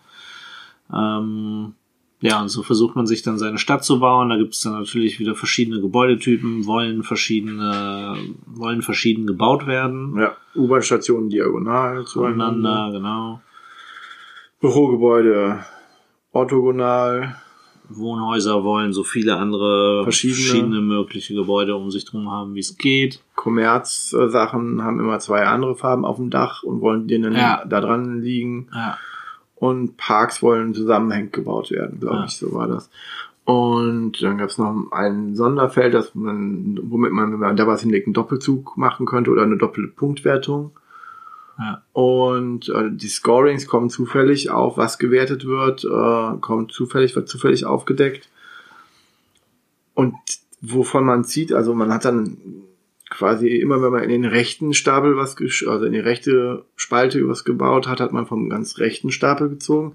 Ähm, 0.92 1.74
ja, 2.20 2.40
und 2.40 2.48
so 2.48 2.62
versucht 2.62 2.96
man 2.96 3.06
sich 3.06 3.22
dann 3.22 3.38
seine 3.38 3.58
Stadt 3.58 3.84
zu 3.84 4.00
bauen. 4.00 4.30
Da 4.30 4.36
gibt 4.36 4.54
es 4.54 4.60
dann 4.60 4.72
natürlich 4.72 5.20
wieder 5.20 5.34
verschiedene 5.34 5.80
Gebäudetypen, 5.80 6.66
wollen 6.66 7.02
verschiedene, 7.02 8.16
wollen 8.46 8.82
verschieden 8.82 9.26
gebaut 9.26 9.66
werden. 9.66 10.16
Ja. 10.18 10.36
U-Bahn-Stationen 10.54 11.28
diagonal 11.28 12.04
zueinander. 12.06 12.62
Zueinander, 12.62 12.92
genau. 12.92 13.40
Bürogebäude 14.60 15.64
orthogonal. 16.32 17.36
Wohnhäuser 17.88 18.64
wollen 18.64 18.92
so 18.92 19.04
viele 19.04 19.36
andere 19.36 20.02
Verschiedene. 20.04 20.36
verschiedene 20.36 20.80
mögliche 20.80 21.34
Gebäude 21.34 21.76
um 21.76 21.90
sich 21.90 22.04
drum 22.04 22.30
haben, 22.30 22.54
wie 22.54 22.60
es 22.60 22.76
geht. 22.76 23.20
Kommerzsachen 23.34 24.82
haben 24.82 25.00
immer 25.00 25.18
zwei 25.18 25.44
andere 25.46 25.76
Farben 25.76 26.04
auf 26.04 26.16
dem 26.16 26.30
Dach 26.30 26.62
und 26.62 26.80
wollen 26.80 27.06
denen 27.08 27.34
Ja. 27.34 27.64
da 27.64 27.80
dran 27.80 28.20
liegen. 28.20 28.68
Ja. 28.74 28.98
Und 29.54 29.96
Parks 29.96 30.42
wollen 30.42 30.74
zusammenhängend 30.74 31.32
gebaut 31.32 31.70
werden, 31.70 32.00
glaube 32.00 32.16
Ja. 32.16 32.24
ich, 32.24 32.36
so 32.36 32.52
war 32.52 32.68
das. 32.68 32.90
Und 33.44 34.20
dann 34.22 34.38
gab 34.38 34.48
es 34.50 34.58
noch 34.58 34.90
ein 34.90 35.36
Sonderfeld, 35.36 35.94
das 35.94 36.14
man, 36.14 36.78
womit 36.82 37.12
man, 37.12 37.32
wenn 37.32 37.38
man 37.38 37.56
da 37.56 37.66
was 37.66 37.82
hinlegt, 37.82 38.06
einen 38.08 38.14
Doppelzug 38.14 38.76
machen 38.76 39.06
könnte 39.06 39.30
oder 39.30 39.42
eine 39.42 39.56
doppelte 39.56 39.92
Punktwertung. 39.94 40.72
Ja. 41.58 41.82
Und 41.92 42.68
äh, 42.68 42.90
die 42.90 43.08
Scorings 43.08 43.66
kommen 43.66 43.88
zufällig 43.88 44.50
auf, 44.50 44.76
was 44.76 44.98
gewertet 44.98 45.46
wird, 45.46 45.84
äh, 45.84 46.38
kommt 46.40 46.72
zufällig, 46.72 47.16
wird 47.16 47.28
zufällig 47.28 47.64
aufgedeckt. 47.64 48.28
Und 49.94 50.14
wovon 50.60 51.04
man 51.04 51.24
zieht, 51.24 51.52
also 51.52 51.74
man 51.74 51.92
hat 51.92 52.04
dann 52.04 52.36
quasi 53.08 53.48
immer, 53.48 53.80
wenn 53.82 53.92
man 53.92 54.02
in 54.02 54.10
den 54.10 54.24
rechten 54.24 54.74
Stapel 54.74 55.16
was, 55.16 55.36
also 55.66 55.84
in 55.84 55.92
die 55.92 56.00
rechte 56.00 56.64
Spalte 56.76 57.26
was 57.28 57.44
gebaut 57.44 57.86
hat, 57.86 58.00
hat 58.00 58.12
man 58.12 58.26
vom 58.26 58.50
ganz 58.50 58.78
rechten 58.78 59.10
Stapel 59.10 59.48
gezogen. 59.48 59.94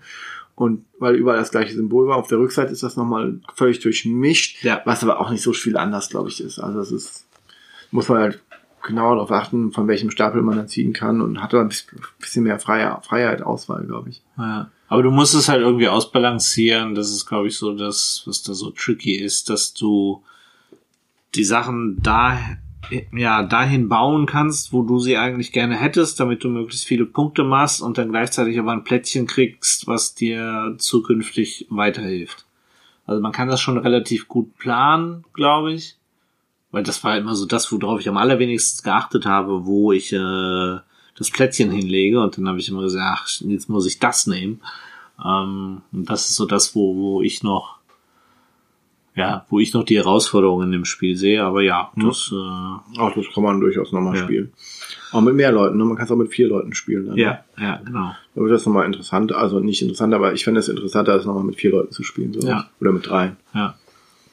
Und 0.56 0.86
weil 1.00 1.16
überall 1.16 1.40
das 1.40 1.52
gleiche 1.52 1.74
Symbol 1.74 2.08
war, 2.08 2.18
auf 2.18 2.28
der 2.28 2.40
Rückseite 2.40 2.72
ist 2.72 2.84
das 2.84 2.96
nochmal 2.98 3.40
völlig 3.54 3.80
durchmischt, 3.80 4.64
Ja. 4.64 4.82
was 4.86 5.04
aber 5.04 5.20
auch 5.20 5.30
nicht 5.30 5.42
so 5.42 5.54
viel 5.54 5.78
anders, 5.78 6.10
glaube 6.10 6.30
ich, 6.30 6.42
ist. 6.42 6.60
Also 6.60 6.80
das 6.80 6.92
ist, 6.92 7.26
muss 7.92 8.10
man 8.10 8.20
halt 8.20 8.42
genau 8.84 9.14
darauf 9.16 9.32
achten, 9.32 9.72
von 9.72 9.88
welchem 9.88 10.12
Stapel 10.12 10.42
man 10.42 10.58
dann 10.58 10.68
ziehen 10.68 10.94
kann 10.94 11.22
und 11.22 11.42
hat 11.42 11.54
da 11.54 11.62
ein 11.62 11.70
bisschen- 11.70 12.44
mehr 12.44 12.60
Freiheit 12.60 13.42
Auswahl, 13.42 13.86
glaube 13.86 14.10
ich. 14.10 14.22
Ja. 14.38 14.70
Aber 14.88 15.04
du 15.04 15.12
musst 15.12 15.36
es 15.36 15.48
halt 15.48 15.62
irgendwie 15.62 15.88
ausbalancieren. 15.88 16.96
Das 16.96 17.12
ist, 17.12 17.26
glaube 17.26 17.48
ich, 17.48 17.58
so 17.58 17.74
das, 17.76 18.24
was 18.26 18.44
da 18.44 18.54
so 18.54 18.72
tricky 18.72 19.16
ist, 19.16 19.50
dass 19.50 19.74
du 19.74 20.24
die 21.34 21.46
Sachen 21.46 21.98
da, 22.02 22.38
ja, 23.14 23.44
dahin 23.44 23.88
bauen 23.88 24.26
kannst, 24.26 24.74
wo 24.74 24.82
du 24.84 25.00
sie 25.00 25.16
eigentlich 25.18 25.54
gerne 25.54 25.78
hättest, 25.78 26.20
damit 26.20 26.44
du 26.44 26.50
möglichst 26.50 26.86
viele 26.86 27.06
Punkte 27.06 27.44
machst 27.44 27.82
und 27.82 27.98
dann 27.98 28.10
gleichzeitig 28.10 28.60
aber 28.60 28.74
ein 28.74 28.84
Plättchen 28.84 29.28
kriegst, 29.28 29.88
was 29.88 30.14
dir 30.14 30.76
zukünftig 30.78 31.68
weiterhilft. 31.70 32.46
Also 33.06 33.22
man 33.22 33.32
kann 33.32 33.48
das 33.48 33.62
schon 33.62 33.78
relativ 33.78 34.28
gut 34.28 34.58
planen, 34.58 35.24
glaube 35.34 35.72
ich. 35.74 35.96
Weil 36.72 36.84
das 36.84 37.04
war 37.04 37.18
immer 37.18 37.36
so 37.36 37.46
das, 37.46 37.72
worauf 37.72 38.00
ich 38.00 38.08
am 38.08 38.18
allerwenigsten 38.18 38.84
geachtet 38.84 39.26
habe, 39.26 39.66
wo 39.66 39.92
ich 39.92 40.14
äh, 40.14 40.78
das 41.18 41.30
Plättchen 41.32 41.70
hinlege. 41.72 42.22
Und 42.22 42.38
dann 42.38 42.48
habe 42.48 42.60
ich 42.60 42.70
immer 42.70 42.82
gesagt, 42.82 43.20
ach, 43.20 43.28
jetzt 43.42 43.70
muss 43.70 43.86
ich 43.86 44.00
das 44.00 44.28
nehmen. 44.28 44.62
Ähm, 45.24 45.82
und 45.92 46.10
das 46.10 46.30
ist 46.30 46.36
so 46.38 46.46
das, 46.46 46.74
wo, 46.76 46.96
wo 46.96 47.22
ich 47.22 47.44
noch, 47.44 47.78
ja, 49.16 49.46
wo 49.50 49.60
ich 49.60 49.74
noch 49.74 49.84
die 49.84 49.98
Herausforderungen 49.98 50.68
in 50.68 50.72
dem 50.72 50.86
Spiel 50.86 51.18
sehe. 51.18 51.44
Aber 51.44 51.62
ja, 51.62 51.92
das, 51.98 52.32
äh, 52.32 53.00
Auch 53.00 53.14
das 53.14 53.26
kann 53.34 53.44
man 53.44 53.60
durchaus 53.60 53.92
nochmal 53.92 54.16
Ja. 54.16 54.24
spielen. 54.24 54.54
Auch 55.12 55.20
mit 55.20 55.36
mehr 55.36 55.52
Leuten, 55.52 55.78
ne? 55.78 55.84
man 55.84 55.98
kann 55.98 56.06
es 56.06 56.12
auch 56.12 56.16
mit 56.16 56.32
vier 56.34 56.48
Leuten 56.48 56.74
spielen. 56.74 57.08
Dann, 57.08 57.16
ne? 57.16 57.22
ja, 57.22 57.44
ja, 57.60 57.82
genau. 57.84 58.16
Da 58.34 58.42
wird 58.42 58.52
das 58.54 58.66
nochmal 58.66 58.86
interessant, 58.86 59.34
also 59.34 59.60
nicht 59.60 59.82
interessant, 59.82 60.14
aber 60.14 60.34
ich 60.34 60.46
finde 60.46 60.62
es 60.62 60.70
interessanter, 60.70 61.16
das 61.18 61.26
nochmal 61.26 61.44
mit 61.44 61.58
vier 61.58 61.72
Leuten 61.72 61.92
zu 61.92 62.04
spielen. 62.04 62.32
So. 62.34 62.48
Ja. 62.48 62.70
Oder 62.80 62.94
mit 62.94 63.06
drei. 63.10 63.36
Ja. 63.54 63.76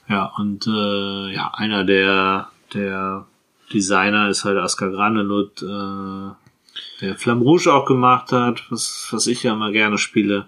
Ja, 0.09 0.33
und 0.37 0.67
äh, 0.67 1.35
ja, 1.35 1.53
einer 1.55 1.85
der, 1.85 2.49
der 2.73 3.27
Designer 3.73 4.29
ist 4.29 4.45
halt 4.45 4.57
Askar 4.59 4.91
Granelut, 4.91 5.63
äh, 5.63 6.31
der 7.01 7.17
Flamme 7.17 7.43
Rouge 7.43 7.73
auch 7.73 7.85
gemacht 7.85 8.33
hat, 8.33 8.65
was, 8.71 9.09
was 9.11 9.27
ich 9.27 9.43
ja 9.43 9.53
immer 9.53 9.71
gerne 9.71 9.99
spiele. 9.99 10.47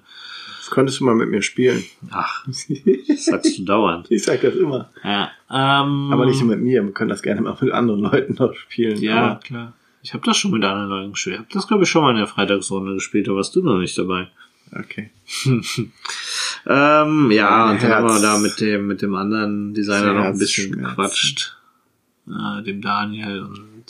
Das 0.59 0.71
könntest 0.71 1.01
du 1.01 1.05
mal 1.05 1.15
mit 1.15 1.29
mir 1.29 1.43
spielen. 1.43 1.85
Ach, 2.11 2.47
das 3.09 3.25
sagst 3.25 3.59
du 3.59 3.65
dauernd. 3.65 4.11
ich 4.11 4.23
sag 4.23 4.41
das 4.41 4.55
immer. 4.55 4.91
Ja, 5.05 5.31
ähm, 5.51 6.13
Aber 6.13 6.27
nicht 6.27 6.41
nur 6.41 6.51
mit 6.51 6.61
mir, 6.61 6.85
wir 6.85 6.93
können 6.93 7.11
das 7.11 7.23
gerne 7.23 7.41
mal 7.41 7.57
mit 7.61 7.73
anderen 7.73 8.01
Leuten 8.01 8.35
noch 8.35 8.55
spielen. 8.55 9.01
Ja, 9.01 9.17
Aber 9.17 9.41
klar. 9.41 9.73
Ich 10.03 10.15
habe 10.15 10.25
das 10.25 10.39
schon 10.39 10.53
mit 10.53 10.65
anderen 10.65 10.89
Leuten 10.89 11.13
gespielt. 11.13 11.35
Ich 11.35 11.41
habe 11.41 11.53
das, 11.53 11.69
glaube 11.69 11.83
ich, 11.83 11.91
schon 11.91 12.03
mal 12.03 12.13
in 12.13 12.17
der 12.17 12.27
Freitagsrunde 12.27 12.95
gespielt, 12.95 13.29
da 13.29 13.35
warst 13.35 13.55
du 13.55 13.63
noch 13.63 13.79
nicht 13.79 13.99
dabei. 13.99 14.29
okay. 14.73 15.11
Ähm, 16.67 17.31
ja, 17.31 17.67
Mein 17.67 17.75
und 17.75 17.83
dann 17.83 17.93
haben 17.93 18.09
wir 18.09 18.21
da 18.21 18.39
mit 18.39 18.61
dem, 18.61 18.87
mit 18.87 19.03
dem 19.03 19.15
anderen 19.15 19.75
Designer 19.75 20.13
noch 20.13 20.25
ein 20.25 20.39
bisschen 20.39 20.73
gequatscht. 20.73 21.57
Äh, 22.29 22.63
dem 22.63 22.81
Daniel 22.81 23.43
und 23.43 23.85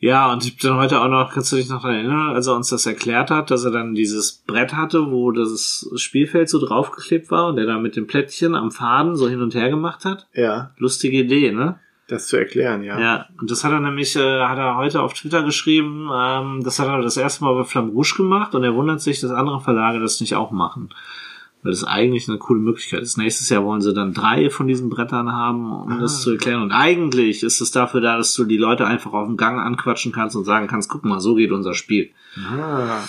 ja, 0.00 0.30
und 0.30 0.44
ich 0.44 0.58
dann 0.58 0.76
heute 0.76 1.00
auch 1.00 1.08
noch, 1.08 1.32
kannst 1.32 1.50
du 1.52 1.56
dich 1.56 1.70
noch 1.70 1.80
daran 1.80 1.96
erinnern, 1.96 2.34
als 2.34 2.46
er 2.46 2.56
uns 2.56 2.68
das 2.68 2.84
erklärt 2.84 3.30
hat, 3.30 3.50
dass 3.50 3.64
er 3.64 3.70
dann 3.70 3.94
dieses 3.94 4.32
Brett 4.32 4.74
hatte, 4.74 5.10
wo 5.10 5.30
das 5.30 5.88
Spielfeld 5.96 6.50
so 6.50 6.58
draufgeklebt 6.64 7.30
war 7.30 7.48
und 7.48 7.56
der 7.56 7.64
da 7.64 7.78
mit 7.78 7.96
dem 7.96 8.06
Plättchen 8.06 8.54
am 8.54 8.70
Faden 8.70 9.16
so 9.16 9.30
hin 9.30 9.40
und 9.40 9.54
her 9.54 9.70
gemacht 9.70 10.04
hat? 10.04 10.26
Ja, 10.34 10.72
Lustige 10.76 11.18
Idee, 11.18 11.52
ne? 11.52 11.78
das 12.06 12.26
zu 12.26 12.36
erklären, 12.36 12.82
ja. 12.82 13.00
Ja, 13.00 13.26
und 13.40 13.50
das 13.50 13.64
hat 13.64 13.72
er 13.72 13.80
nämlich, 13.80 14.14
äh, 14.16 14.42
hat 14.42 14.58
er 14.58 14.76
heute 14.76 15.00
auf 15.00 15.14
Twitter 15.14 15.42
geschrieben, 15.42 16.10
ähm, 16.14 16.60
das 16.62 16.78
hat 16.78 16.88
er 16.88 17.00
das 17.00 17.16
erste 17.16 17.44
Mal 17.44 17.54
bei 17.54 17.64
Flamme 17.64 17.92
Rouge 17.92 18.14
gemacht 18.16 18.54
und 18.54 18.62
er 18.62 18.74
wundert 18.74 19.00
sich, 19.00 19.20
dass 19.20 19.30
andere 19.30 19.60
Verlage 19.60 20.00
das 20.00 20.20
nicht 20.20 20.34
auch 20.34 20.50
machen. 20.50 20.90
Weil 21.64 21.72
das 21.72 21.82
eigentlich 21.82 22.28
eine 22.28 22.36
coole 22.36 22.60
Möglichkeit 22.60 23.00
ist. 23.00 23.16
Nächstes 23.16 23.48
Jahr 23.48 23.64
wollen 23.64 23.80
sie 23.80 23.94
dann 23.94 24.12
drei 24.12 24.50
von 24.50 24.68
diesen 24.68 24.90
Brettern 24.90 25.32
haben, 25.32 25.72
um 25.72 25.98
das 25.98 26.20
zu 26.20 26.32
erklären. 26.32 26.60
Und 26.60 26.72
eigentlich 26.72 27.42
ist 27.42 27.62
es 27.62 27.70
dafür 27.70 28.02
da, 28.02 28.18
dass 28.18 28.34
du 28.34 28.44
die 28.44 28.58
Leute 28.58 28.86
einfach 28.86 29.14
auf 29.14 29.26
dem 29.26 29.38
Gang 29.38 29.58
anquatschen 29.58 30.12
kannst 30.12 30.36
und 30.36 30.44
sagen 30.44 30.66
kannst, 30.66 30.90
guck 30.90 31.06
mal, 31.06 31.20
so 31.20 31.34
geht 31.34 31.52
unser 31.52 31.72
Spiel. 31.72 32.10
Ah. 32.36 33.02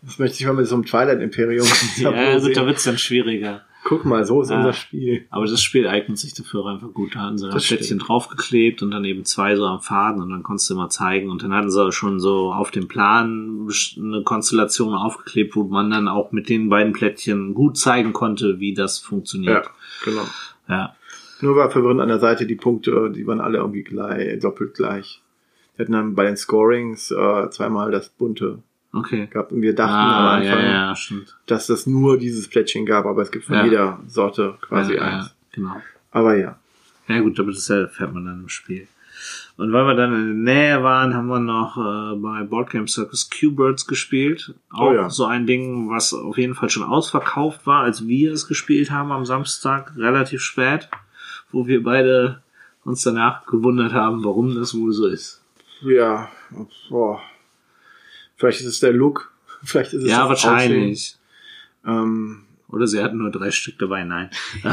Das 0.00 0.18
möchte 0.18 0.40
ich 0.40 0.46
mal 0.46 0.54
mit 0.54 0.66
so 0.66 0.74
einem 0.74 0.86
Twilight 0.86 1.20
Imperium. 1.20 1.66
Ja, 1.98 2.38
gut, 2.38 2.56
da 2.56 2.66
wird's 2.66 2.84
dann 2.84 2.96
schwieriger. 2.98 3.62
Guck 3.84 4.04
mal, 4.04 4.24
so 4.24 4.42
ist 4.42 4.50
Ah. 4.50 4.58
unser 4.58 4.72
Spiel. 4.72 5.26
Aber 5.30 5.44
das 5.46 5.60
Spiel 5.60 5.88
eignet 5.88 6.16
sich 6.18 6.34
dafür 6.34 6.66
einfach 6.66 6.92
gut. 6.92 7.14
Da 7.16 7.20
hatten 7.20 7.38
sie 7.38 7.46
ein 7.46 7.52
Das 7.52 7.66
Plättchen 7.66 7.98
draufgeklebt 7.98 8.82
und 8.82 8.90
dann 8.92 9.04
eben 9.04 9.24
zwei 9.24 9.56
so 9.56 9.64
am 9.66 9.80
Faden 9.80 10.22
und 10.22 10.30
dann 10.30 10.42
konntest 10.42 10.70
du 10.70 10.74
immer 10.74 10.88
zeigen. 10.88 11.30
Und 11.30 11.42
dann 11.42 11.52
hatten 11.52 11.70
sie 11.70 11.90
schon 11.92 12.20
so 12.20 12.52
auf 12.52 12.70
dem 12.70 12.86
Plan 12.88 13.68
eine 13.96 14.22
Konstellation 14.22 14.94
aufgeklebt, 14.94 15.56
wo 15.56 15.64
man 15.64 15.90
dann 15.90 16.06
auch 16.08 16.30
mit 16.32 16.48
den 16.48 16.68
beiden 16.68 16.92
Plättchen 16.92 17.54
gut 17.54 17.76
zeigen 17.76 18.12
konnte, 18.12 18.60
wie 18.60 18.72
das 18.74 19.00
Ja, 19.02 19.08
funktioniert. 19.08 19.70
genau. 20.04 20.26
Ja. 20.68 20.94
Nur 21.40 21.56
war 21.56 21.70
verwirrend 21.70 22.00
an 22.00 22.08
der 22.08 22.20
Seite, 22.20 22.46
die 22.46 22.54
Punkte, 22.54 23.10
die 23.10 23.26
waren 23.26 23.40
alle 23.40 23.58
irgendwie 23.58 23.82
gleich, 23.82 24.38
doppelt 24.38 24.74
gleich. 24.74 25.20
Die 25.76 25.82
hatten 25.82 25.92
dann 25.92 26.14
bei 26.14 26.24
den 26.24 26.36
Scorings 26.36 27.10
äh, 27.10 27.50
zweimal 27.50 27.90
das 27.90 28.10
bunte 28.10 28.62
Okay. 28.92 29.26
gab. 29.30 29.52
Und 29.52 29.62
wir 29.62 29.74
dachten 29.74 29.92
am 29.94 29.98
Ah, 30.00 30.42
ja, 30.42 30.52
Anfang, 30.52 30.64
ja, 30.66 30.96
stimmt. 30.96 31.36
dass 31.46 31.66
das 31.66 31.86
nur 31.86 32.18
dieses 32.18 32.48
Plättchen 32.48 32.84
gab, 32.86 33.06
aber 33.06 33.22
es 33.22 33.30
gibt 33.30 33.44
von 33.46 33.54
Ja. 33.56 33.64
jeder 33.64 34.00
Sorte 34.06 34.54
quasi 34.60 34.94
ja, 34.94 35.02
eins. 35.02 35.26
Ja, 35.26 35.32
genau. 35.52 35.76
Aber 36.10 36.36
ja. 36.36 36.58
Ja 37.08 37.20
gut, 37.20 37.38
aber 37.40 37.50
das 37.52 37.68
erfährt 37.70 38.12
man 38.12 38.24
dann 38.26 38.40
im 38.42 38.48
Spiel. 38.48 38.86
Und 39.56 39.72
weil 39.72 39.84
wir 39.86 39.94
dann 39.94 40.12
in 40.14 40.44
der 40.44 40.54
Nähe 40.54 40.82
waren, 40.82 41.14
haben 41.14 41.28
wir 41.28 41.38
noch 41.38 41.76
äh, 41.76 42.16
bei 42.16 42.42
Boardgame 42.44 42.88
Circus 42.88 43.28
Q-Birds 43.30 43.86
gespielt. 43.86 44.54
Auch 44.70 44.90
Oh 44.90 44.92
ja. 44.94 45.10
so 45.10 45.26
ein 45.26 45.46
Ding, 45.46 45.88
was 45.90 46.12
auf 46.14 46.36
jeden 46.38 46.54
Fall 46.54 46.70
schon 46.70 46.82
ausverkauft 46.82 47.66
war, 47.66 47.82
als 47.84 48.06
wir 48.06 48.32
es 48.32 48.46
gespielt 48.48 48.90
haben 48.90 49.12
am 49.12 49.24
Samstag, 49.24 49.92
relativ 49.96 50.42
spät, 50.42 50.88
wo 51.50 51.66
wir 51.66 51.82
beide 51.82 52.42
uns 52.84 53.02
danach 53.02 53.46
gewundert 53.46 53.92
haben, 53.92 54.24
warum 54.24 54.54
das 54.54 54.74
wohl 54.76 54.92
so 54.92 55.06
ist. 55.06 55.40
Ja, 55.82 56.28
boah. 56.90 57.20
Vielleicht 58.42 58.60
ist 58.60 58.66
es 58.66 58.80
der 58.80 58.92
Look. 58.92 59.32
Vielleicht 59.62 59.92
ist 59.92 60.02
es 60.02 60.10
ja, 60.10 60.28
wahrscheinlich. 60.28 61.16
Ähm, 61.86 62.42
Oder 62.68 62.88
sie 62.88 63.00
hatten 63.00 63.18
nur 63.18 63.30
drei 63.30 63.52
Stück 63.52 63.78
dabei, 63.78 64.02
nein. 64.02 64.30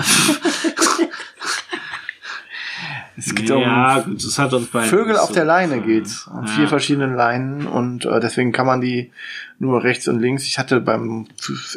es 3.15 3.35
geht 3.35 3.47
ja, 3.47 3.97
um 3.97 4.15
das 4.17 4.39
hat 4.39 4.53
uns 4.53 4.69
bei 4.69 4.85
Vögel 4.85 5.17
auf 5.17 5.31
der 5.31 5.45
Leine 5.45 5.81
geht's. 5.81 6.27
Auf 6.27 6.47
Ja. 6.47 6.55
vier 6.55 6.67
verschiedenen 6.67 7.13
Leinen 7.13 7.67
und 7.67 8.05
äh, 8.05 8.19
deswegen 8.19 8.51
kann 8.51 8.65
man 8.65 8.81
die 8.81 9.11
nur 9.59 9.83
rechts 9.83 10.07
und 10.07 10.19
links. 10.19 10.47
Ich 10.47 10.57
hatte 10.57 10.81
beim 10.81 11.27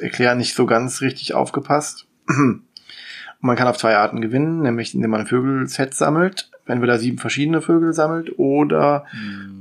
Erklären 0.00 0.38
nicht 0.38 0.54
so 0.54 0.64
ganz 0.64 1.02
richtig 1.02 1.34
aufgepasst. 1.34 2.06
Man 3.44 3.56
kann 3.56 3.66
auf 3.68 3.76
zwei 3.76 3.96
Arten 3.96 4.20
gewinnen, 4.20 4.62
nämlich 4.62 4.94
indem 4.94 5.10
man 5.10 5.22
ein 5.22 5.26
Vögelset 5.26 5.94
sammelt, 5.94 6.51
entweder 6.66 6.98
sieben 6.98 7.18
verschiedene 7.18 7.60
Vögel 7.60 7.92
sammelt 7.92 8.38
oder 8.38 9.06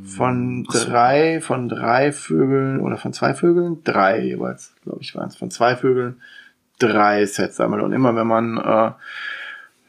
von 0.06 0.66
Ach 0.70 0.74
so. 0.74 0.90
drei, 0.90 1.42
von 1.42 1.70
drei 1.70 2.12
Vögeln 2.12 2.80
oder 2.80 2.98
von 2.98 3.14
zwei 3.14 3.34
Vögeln, 3.34 3.84
drei 3.84 4.20
jeweils, 4.20 4.74
glaube 4.84 5.00
ich, 5.02 5.16
waren 5.16 5.30
es, 5.30 5.36
von 5.36 5.52
zwei 5.52 5.76
Vögeln 5.76 6.22
drei 6.80 7.26
Sets 7.26 7.58
sammelt. 7.58 7.84
Und 7.84 7.94
immer 7.94 8.16
wenn 8.16 8.28
man 8.28 8.58
äh, 8.58 8.92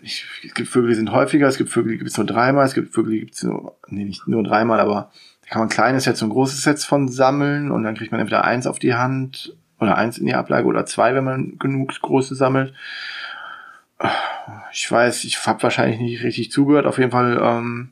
ich, 0.02 0.26
es 0.44 0.54
gibt 0.54 0.68
Vögel, 0.68 0.90
die 0.90 0.96
sind 0.96 1.12
häufiger, 1.12 1.46
es 1.46 1.56
gibt 1.56 1.70
Vögel, 1.70 1.92
die 1.92 1.98
gibt 1.98 2.10
es 2.10 2.16
nur 2.16 2.26
dreimal, 2.26 2.66
es 2.66 2.74
gibt 2.74 2.92
Vögel, 2.92 3.12
die 3.12 3.20
gibt 3.20 3.34
es 3.34 3.42
nur, 3.44 3.76
nee, 3.88 4.04
nicht 4.04 4.26
nur 4.26 4.42
dreimal, 4.42 4.80
aber 4.80 5.10
da 5.42 5.48
kann 5.48 5.60
man 5.60 5.68
kleine 5.68 6.00
Sets 6.00 6.22
und 6.22 6.30
große 6.30 6.56
Sets 6.56 6.84
von 6.84 7.08
sammeln 7.08 7.70
und 7.70 7.84
dann 7.84 7.94
kriegt 7.94 8.10
man 8.10 8.20
entweder 8.20 8.44
eins 8.44 8.66
auf 8.66 8.78
die 8.78 8.94
Hand 8.94 9.56
oder 9.78 9.96
eins 9.96 10.18
in 10.18 10.26
die 10.26 10.34
Ablage 10.34 10.66
oder 10.66 10.86
zwei, 10.86 11.14
wenn 11.14 11.24
man 11.24 11.58
genug 11.58 11.92
große 12.00 12.34
sammelt. 12.34 12.74
Ich 14.72 14.90
weiß, 14.90 15.24
ich 15.24 15.46
habe 15.46 15.62
wahrscheinlich 15.62 16.00
nicht 16.00 16.22
richtig 16.22 16.50
zugehört, 16.50 16.86
auf 16.86 16.98
jeden 16.98 17.10
Fall, 17.10 17.38
ähm, 17.42 17.90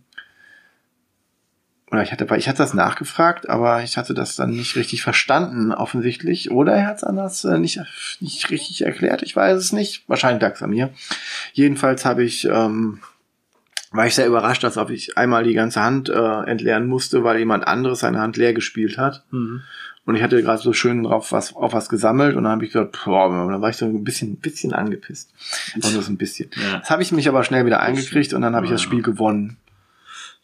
oder 1.90 2.02
ich 2.02 2.12
hatte, 2.12 2.26
ich 2.36 2.48
hatte 2.48 2.58
das 2.58 2.72
nachgefragt, 2.72 3.48
aber 3.48 3.82
ich 3.82 3.96
hatte 3.96 4.14
das 4.14 4.36
dann 4.36 4.50
nicht 4.50 4.76
richtig 4.76 5.02
verstanden, 5.02 5.72
offensichtlich. 5.72 6.50
Oder 6.50 6.74
er 6.74 6.86
hat 6.86 6.98
es 6.98 7.04
anders 7.04 7.44
äh, 7.44 7.58
nicht, 7.58 7.80
nicht 8.20 8.48
richtig 8.50 8.82
erklärt. 8.82 9.22
Ich 9.22 9.34
weiß 9.34 9.58
es 9.58 9.72
nicht. 9.72 10.08
Wahrscheinlich 10.08 10.40
lag 10.40 10.54
es 10.54 10.62
an 10.62 10.70
mir. 10.70 10.90
Jedenfalls 11.52 12.04
habe 12.04 12.22
ich, 12.22 12.44
ähm, 12.44 13.00
war 13.90 14.06
ich 14.06 14.14
sehr 14.14 14.28
überrascht, 14.28 14.64
als 14.64 14.76
ob 14.76 14.90
ich 14.90 15.18
einmal 15.18 15.42
die 15.42 15.54
ganze 15.54 15.82
Hand 15.82 16.08
äh, 16.08 16.42
entleeren 16.44 16.86
musste, 16.86 17.24
weil 17.24 17.38
jemand 17.38 17.66
anderes 17.66 18.00
seine 18.00 18.20
Hand 18.20 18.36
leer 18.36 18.54
gespielt 18.54 18.96
hat. 18.96 19.24
Mhm. 19.32 19.62
Und 20.10 20.16
ich 20.16 20.24
hatte 20.24 20.42
gerade 20.42 20.60
so 20.60 20.72
schön 20.72 21.04
drauf 21.04 21.30
was, 21.30 21.54
auf 21.54 21.72
was 21.72 21.88
gesammelt 21.88 22.34
und 22.34 22.42
dann 22.42 22.54
habe 22.54 22.64
ich 22.64 22.72
gesagt, 22.72 22.98
boah, 23.04 23.28
dann 23.30 23.62
war 23.62 23.70
ich 23.70 23.76
so 23.76 23.86
ein 23.86 24.02
bisschen, 24.02 24.34
bisschen 24.38 24.72
angepisst. 24.72 25.32
Aber 25.76 25.88
nur 25.92 26.02
so 26.02 26.10
ein 26.10 26.16
bisschen. 26.16 26.50
Ja. 26.60 26.80
Das 26.80 26.90
habe 26.90 27.00
ich 27.02 27.12
mich 27.12 27.28
aber 27.28 27.44
schnell 27.44 27.64
wieder 27.64 27.78
eingekriegt 27.78 28.34
und 28.34 28.42
dann 28.42 28.56
habe 28.56 28.66
ich 28.66 28.72
das. 28.72 28.82
Spiel 28.82 29.02
gewonnen. 29.02 29.56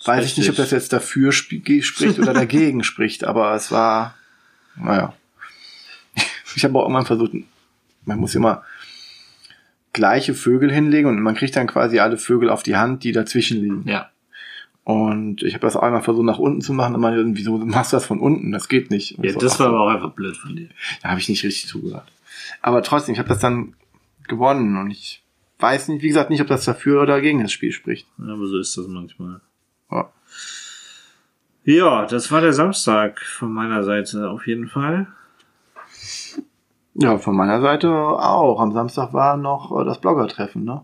Weiß 0.04 0.24
ich 0.24 0.38
nicht, 0.38 0.46
ob 0.46 0.52
Richtig. 0.52 0.64
das 0.66 0.70
jetzt 0.70 0.92
dafür 0.92 1.32
spricht 1.32 2.20
oder 2.20 2.32
dagegen 2.32 2.84
spricht, 2.84 3.24
aber 3.24 3.56
es 3.56 3.72
war, 3.72 4.14
naja. 4.76 5.14
Ich 6.54 6.62
habe 6.62 6.78
auch 6.78 6.82
irgendwann 6.82 7.06
versucht, 7.06 7.32
man 8.04 8.20
muss 8.20 8.36
immer 8.36 8.62
gleiche 9.92 10.34
Vögel 10.34 10.70
hinlegen 10.70 11.08
und 11.08 11.20
man 11.20 11.34
kriegt 11.34 11.56
dann 11.56 11.66
quasi 11.66 11.98
alle 11.98 12.18
Vögel 12.18 12.50
auf 12.50 12.62
die 12.62 12.76
Hand, 12.76 13.02
die 13.02 13.10
dazwischen 13.10 13.60
liegen. 13.60 13.82
Ja. 13.84 14.10
Und 14.86 15.42
ich 15.42 15.54
habe 15.54 15.62
das 15.62 15.74
auch 15.74 15.82
einmal 15.82 16.04
versucht, 16.04 16.26
nach 16.26 16.38
unten 16.38 16.60
zu 16.60 16.72
machen 16.72 16.94
und 16.94 17.00
man, 17.00 17.36
wieso 17.36 17.58
machst 17.58 17.92
du 17.92 17.96
das 17.96 18.06
von 18.06 18.20
unten? 18.20 18.52
Das 18.52 18.68
geht 18.68 18.92
nicht. 18.92 19.18
Und 19.18 19.24
ja 19.24 19.32
so, 19.32 19.40
das 19.40 19.58
war 19.58 19.66
aber 19.66 19.80
auch 19.80 19.88
einfach 19.88 20.12
blöd 20.12 20.36
von 20.36 20.54
dir. 20.54 20.68
Da 21.02 21.08
habe 21.08 21.18
ich 21.18 21.28
nicht 21.28 21.42
richtig 21.42 21.66
zugehört. 21.66 22.06
Aber 22.62 22.84
trotzdem, 22.84 23.12
ich 23.12 23.18
habe 23.18 23.28
das 23.28 23.40
dann 23.40 23.74
gewonnen 24.28 24.76
und 24.76 24.92
ich 24.92 25.24
weiß 25.58 25.88
nicht, 25.88 26.04
wie 26.04 26.08
gesagt, 26.08 26.30
nicht, 26.30 26.40
ob 26.40 26.46
das 26.46 26.64
dafür 26.66 27.02
oder 27.02 27.20
gegen 27.20 27.42
das 27.42 27.50
Spiel 27.50 27.72
spricht. 27.72 28.06
Ja, 28.18 28.34
aber 28.34 28.46
so 28.46 28.60
ist 28.60 28.78
das 28.78 28.86
manchmal. 28.86 29.40
Ja. 29.90 30.08
Ja, 31.64 32.06
das 32.06 32.30
war 32.30 32.40
der 32.40 32.52
Samstag 32.52 33.20
von 33.22 33.52
meiner 33.52 33.82
Seite 33.82 34.30
auf 34.30 34.46
jeden 34.46 34.68
Fall. 34.68 35.08
Ja, 36.94 37.18
von 37.18 37.34
meiner 37.34 37.60
Seite 37.60 37.90
auch. 37.90 38.60
Am 38.60 38.70
Samstag 38.70 39.12
war 39.12 39.36
noch 39.36 39.76
äh, 39.80 39.84
das 39.84 40.00
Blogger-Treffen, 40.00 40.62
ne? 40.62 40.82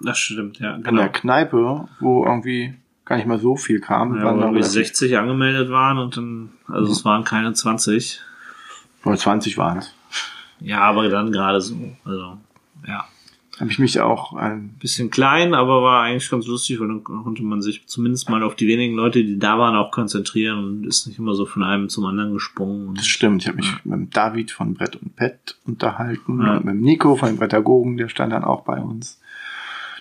Das 0.00 0.16
stimmt, 0.16 0.58
ja, 0.60 0.76
In 0.76 0.82
genau. 0.82 1.02
der 1.02 1.10
Kneipe, 1.10 1.88
wo 2.00 2.24
irgendwie 2.24 2.74
gar 3.04 3.16
nicht 3.16 3.26
mal 3.26 3.38
so 3.38 3.56
viel 3.56 3.80
kam. 3.80 4.16
Ja, 4.16 4.24
waren 4.24 4.40
relativ- 4.40 4.66
60 4.66 5.16
angemeldet 5.18 5.70
waren 5.70 5.98
und 5.98 6.16
dann, 6.16 6.50
also 6.68 6.90
es 6.92 7.04
waren 7.04 7.24
keine 7.24 7.52
20. 7.52 8.20
Oder 9.04 9.16
20 9.16 9.58
waren 9.58 9.78
es. 9.78 9.94
Ja, 10.60 10.80
aber 10.82 11.08
dann 11.08 11.30
gerade 11.32 11.60
so. 11.60 11.74
Also, 12.04 12.38
ja. 12.86 13.04
Habe 13.60 13.70
ich 13.70 13.78
mich 13.78 14.00
auch 14.00 14.32
ein 14.34 14.70
Bisschen 14.80 15.10
klein, 15.10 15.54
aber 15.54 15.80
war 15.82 16.02
eigentlich 16.02 16.28
ganz 16.28 16.46
lustig, 16.48 16.80
weil 16.80 16.88
dann 16.88 17.04
konnte 17.04 17.42
man 17.44 17.62
sich 17.62 17.86
zumindest 17.86 18.28
mal 18.28 18.42
auf 18.42 18.56
die 18.56 18.66
wenigen 18.66 18.96
Leute, 18.96 19.22
die 19.22 19.38
da 19.38 19.58
waren, 19.60 19.76
auch 19.76 19.92
konzentrieren 19.92 20.64
und 20.64 20.86
ist 20.86 21.06
nicht 21.06 21.20
immer 21.20 21.34
so 21.34 21.46
von 21.46 21.62
einem 21.62 21.88
zum 21.88 22.04
anderen 22.06 22.32
gesprungen. 22.32 22.96
Das 22.96 23.06
stimmt. 23.06 23.42
Ich 23.42 23.46
habe 23.48 23.58
mich 23.58 23.70
mit 23.84 23.94
dem 23.94 24.10
David 24.10 24.50
von 24.50 24.74
Brett 24.74 24.96
und 24.96 25.14
Pet 25.14 25.56
unterhalten 25.66 26.42
Ja. 26.42 26.56
und 26.56 26.64
mit 26.64 26.74
dem 26.74 26.80
Nico 26.80 27.14
von 27.14 27.28
den 27.28 27.36
Brettagogen, 27.36 27.96
der 27.96 28.08
stand 28.08 28.32
dann 28.32 28.42
auch 28.42 28.62
bei 28.62 28.80
uns. 28.80 29.20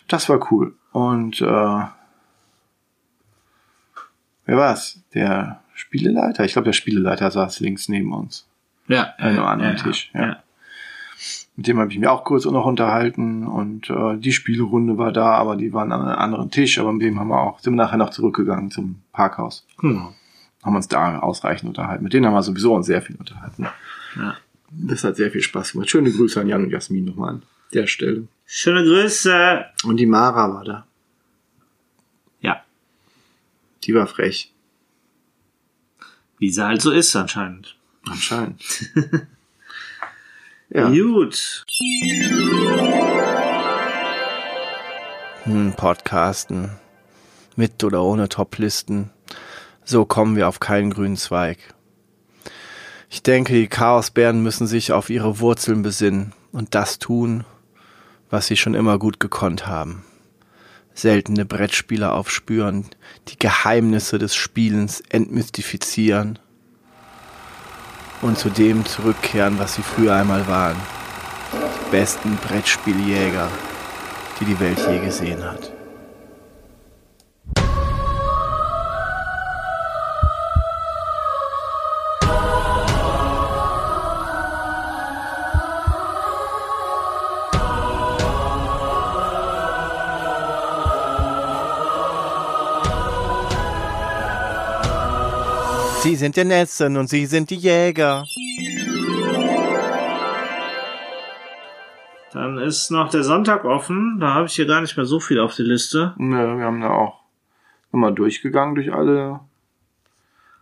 Das 0.07 0.29
war 0.29 0.51
cool. 0.51 0.73
Und 0.91 1.39
äh, 1.41 1.81
wer 4.45 4.57
war's? 4.57 5.01
Der 5.13 5.61
Spieleleiter? 5.73 6.45
Ich 6.45 6.53
glaube, 6.53 6.65
der 6.65 6.73
Spieleleiter 6.73 7.29
saß 7.31 7.59
links 7.59 7.89
neben 7.89 8.13
uns. 8.13 8.47
ja, 8.87 9.13
An 9.17 9.25
einem 9.25 9.37
ja, 9.37 9.45
anderen 9.45 9.77
ja, 9.77 9.83
Tisch, 9.83 10.11
ja. 10.13 10.21
ja. 10.21 10.43
Mit 11.55 11.67
dem 11.67 11.77
habe 11.77 11.91
ich 11.91 11.99
mich 11.99 12.07
auch 12.07 12.23
kurz 12.23 12.45
noch 12.45 12.65
unterhalten 12.65 13.45
und 13.45 13.89
äh, 13.89 14.17
die 14.17 14.31
Spielrunde 14.31 14.97
war 14.97 15.11
da, 15.11 15.33
aber 15.33 15.55
die 15.55 15.71
waren 15.71 15.91
an 15.91 16.01
einem 16.01 16.17
anderen 16.17 16.49
Tisch. 16.49 16.79
Aber 16.79 16.91
mit 16.91 17.03
dem 17.03 17.19
haben 17.19 17.27
wir 17.27 17.39
auch, 17.39 17.59
sind 17.59 17.73
wir 17.73 17.83
nachher 17.83 17.97
noch 17.97 18.09
zurückgegangen 18.09 18.71
zum 18.71 19.01
Parkhaus. 19.11 19.65
Genau. 19.79 20.13
Haben 20.63 20.75
uns 20.75 20.87
da 20.87 21.19
ausreichend 21.19 21.69
unterhalten. 21.69 22.03
Mit 22.03 22.13
denen 22.13 22.25
haben 22.25 22.33
wir 22.33 22.41
sowieso 22.41 22.73
uns 22.73 22.87
sehr 22.87 23.03
viel 23.03 23.15
unterhalten. 23.17 23.67
Ja. 24.15 24.35
Das 24.71 25.03
hat 25.03 25.15
sehr 25.15 25.29
viel 25.29 25.41
Spaß 25.41 25.73
gemacht. 25.73 25.91
Schöne 25.91 26.11
Grüße 26.11 26.41
an 26.41 26.47
Jan 26.47 26.63
und 26.63 26.71
Jasmin 26.71 27.05
nochmal 27.05 27.35
an 27.35 27.43
der 27.73 27.85
Stelle. 27.85 28.27
Schöne 28.45 28.83
Grüße. 28.83 29.65
Und 29.83 29.97
die 29.97 30.07
Mara 30.07 30.51
war 30.51 30.63
da. 30.63 30.87
Die 33.85 33.93
war 33.93 34.07
frech. 34.07 34.53
wie 36.39 36.49
sie 36.49 36.65
halt 36.65 36.81
so 36.81 36.91
ist 36.91 37.15
anscheinend. 37.15 37.77
Anscheinend. 38.05 38.61
ja. 40.69 40.89
Gut. 40.89 41.65
Hm, 45.43 45.73
Podcasten. 45.73 46.71
Mit 47.55 47.83
oder 47.83 48.03
ohne 48.03 48.29
Toplisten. 48.29 49.09
So 49.83 50.05
kommen 50.05 50.35
wir 50.37 50.47
auf 50.47 50.59
keinen 50.59 50.91
grünen 50.91 51.17
Zweig. 51.17 51.73
Ich 53.09 53.21
denke, 53.21 53.53
die 53.53 53.67
Chaosbären 53.67 54.41
müssen 54.41 54.65
sich 54.65 54.91
auf 54.91 55.09
ihre 55.09 55.39
Wurzeln 55.39 55.81
besinnen 55.81 56.33
und 56.51 56.73
das 56.73 56.99
tun, 56.99 57.45
was 58.29 58.47
sie 58.47 58.57
schon 58.57 58.73
immer 58.75 58.97
gut 58.97 59.19
gekonnt 59.19 59.67
haben. 59.67 60.03
Seltene 60.93 61.45
Brettspiele 61.45 62.11
aufspüren, 62.11 62.85
die 63.29 63.39
Geheimnisse 63.39 64.19
des 64.19 64.35
Spielens 64.35 65.01
entmystifizieren 65.09 66.39
und 68.21 68.37
zu 68.37 68.49
dem 68.49 68.85
zurückkehren, 68.85 69.59
was 69.59 69.75
sie 69.75 69.81
früher 69.81 70.15
einmal 70.15 70.47
waren. 70.47 70.77
Die 71.53 71.91
besten 71.91 72.37
Brettspieljäger, 72.37 73.49
die 74.39 74.45
die 74.45 74.59
Welt 74.59 74.79
je 74.87 74.99
gesehen 74.99 75.43
hat. 75.43 75.71
Sie 96.03 96.17
sind 96.17 96.35
die 96.35 96.43
Netzen 96.43 96.97
und 96.97 97.07
Sie 97.07 97.25
sind 97.25 97.49
die 97.49 97.55
Jäger. 97.55 98.25
Dann 102.33 102.57
ist 102.57 102.91
noch 102.91 103.09
der 103.09 103.23
Sonntag 103.23 103.63
offen. 103.63 104.17
Da 104.19 104.33
habe 104.33 104.47
ich 104.47 104.53
hier 104.53 104.65
gar 104.65 104.81
nicht 104.81 104.97
mehr 104.97 105.05
so 105.05 105.21
viel 105.21 105.39
auf 105.39 105.55
der 105.55 105.65
Liste. 105.65 106.13
Ja, 106.19 106.57
wir 106.57 106.65
haben 106.65 106.81
da 106.81 106.89
auch 106.89 107.21
nochmal 107.93 108.13
durchgegangen 108.13 108.75
durch 108.75 108.91
alle 108.91 109.39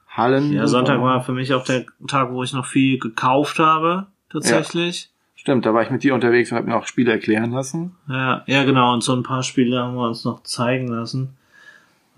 Hallen. 0.09 0.53
Ja, 0.53 0.68
Sonntag 0.68 1.01
war 1.01 1.23
für 1.23 1.34
mich 1.34 1.55
auch 1.55 1.63
der 1.63 1.88
Tag, 2.07 2.31
wo 2.31 2.43
ich 2.43 2.53
noch 2.53 2.68
viel 2.68 2.99
gekauft 2.99 3.57
habe, 3.57 4.05
tatsächlich. 4.30 5.09
Stimmt, 5.34 5.65
da 5.65 5.73
war 5.73 5.81
ich 5.81 5.89
mit 5.89 6.03
dir 6.03 6.13
unterwegs 6.13 6.51
und 6.51 6.57
habe 6.57 6.68
mir 6.68 6.76
auch 6.76 6.85
Spiele 6.85 7.13
erklären 7.13 7.49
lassen. 7.49 7.95
Ja, 8.07 8.43
ja, 8.45 8.63
genau. 8.63 8.93
Und 8.93 9.03
so 9.03 9.15
ein 9.15 9.23
paar 9.23 9.41
Spiele 9.41 9.81
haben 9.81 9.95
wir 9.95 10.07
uns 10.07 10.23
noch 10.23 10.43
zeigen 10.43 10.88
lassen. 10.88 11.35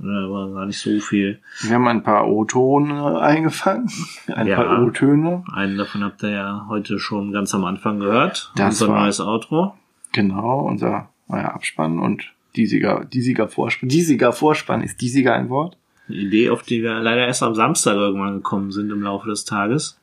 Da 0.03 0.29
war 0.29 0.49
gar 0.51 0.65
nicht 0.65 0.79
so 0.79 0.99
viel. 0.99 1.39
Wir 1.61 1.75
haben 1.75 1.87
ein 1.87 2.03
paar 2.03 2.27
O-Tone 2.27 3.19
eingefangen. 3.21 3.89
Ein 4.27 4.47
Ja. 4.47 4.57
paar 4.57 4.83
O-Töne. 4.83 5.43
Einen 5.53 5.77
davon 5.77 6.03
habt 6.03 6.21
ihr 6.23 6.31
ja 6.31 6.65
heute 6.67 6.99
schon 6.99 7.31
ganz 7.31 7.55
am 7.55 7.63
Anfang 7.63 7.99
gehört. 7.99 8.51
Das 8.57 8.81
Unser 8.81 8.93
war- 8.93 9.01
neues 9.03 9.19
Outro. 9.21 9.75
Genau, 10.11 10.59
unser 10.59 11.09
neuer 11.29 11.53
Abspann 11.53 11.99
und 11.99 12.33
diesiger, 12.55 13.05
diesiger 13.05 13.47
Vorspann. 13.47 13.89
Diesiger 13.89 14.33
Vorspann 14.33 14.81
ist 14.81 15.01
diesiger 15.01 15.33
ein 15.35 15.49
Wort? 15.49 15.77
Eine 16.09 16.17
Idee, 16.17 16.49
auf 16.49 16.63
die 16.63 16.83
wir 16.83 16.99
leider 16.99 17.25
erst 17.25 17.41
am 17.41 17.55
Samstag 17.55 17.95
irgendwann 17.95 18.35
gekommen 18.35 18.71
sind 18.71 18.91
im 18.91 19.01
Laufe 19.01 19.29
des 19.29 19.45
Tages. 19.45 19.97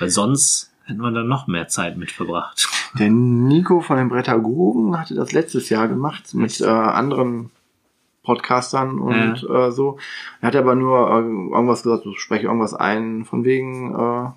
Weil 0.00 0.10
sonst 0.10 0.72
hätten 0.84 1.00
wir 1.00 1.12
dann 1.12 1.28
noch 1.28 1.46
mehr 1.46 1.68
Zeit 1.68 1.96
mit 1.96 2.10
verbracht. 2.10 2.68
Der 2.98 3.10
Nico 3.10 3.80
von 3.80 3.96
den 3.96 4.08
Brettagogen 4.08 4.98
hatte 4.98 5.14
das 5.14 5.30
letztes 5.32 5.68
Jahr 5.68 5.86
gemacht 5.86 6.34
mit 6.34 6.60
äh, 6.60 6.66
anderen 6.66 7.50
Podcastern 8.30 9.00
und 9.00 9.44
äh, 9.50 9.72
so. 9.72 9.98
Er 10.40 10.48
hat 10.48 10.56
aber 10.56 10.76
nur 10.76 11.08
äh, 11.08 11.54
irgendwas 11.54 11.82
gesagt, 11.82 12.04
so 12.04 12.14
spreche 12.14 12.46
irgendwas 12.46 12.74
ein, 12.74 13.24
von 13.24 13.44
wegen 13.44 13.92
äh, 13.92 14.30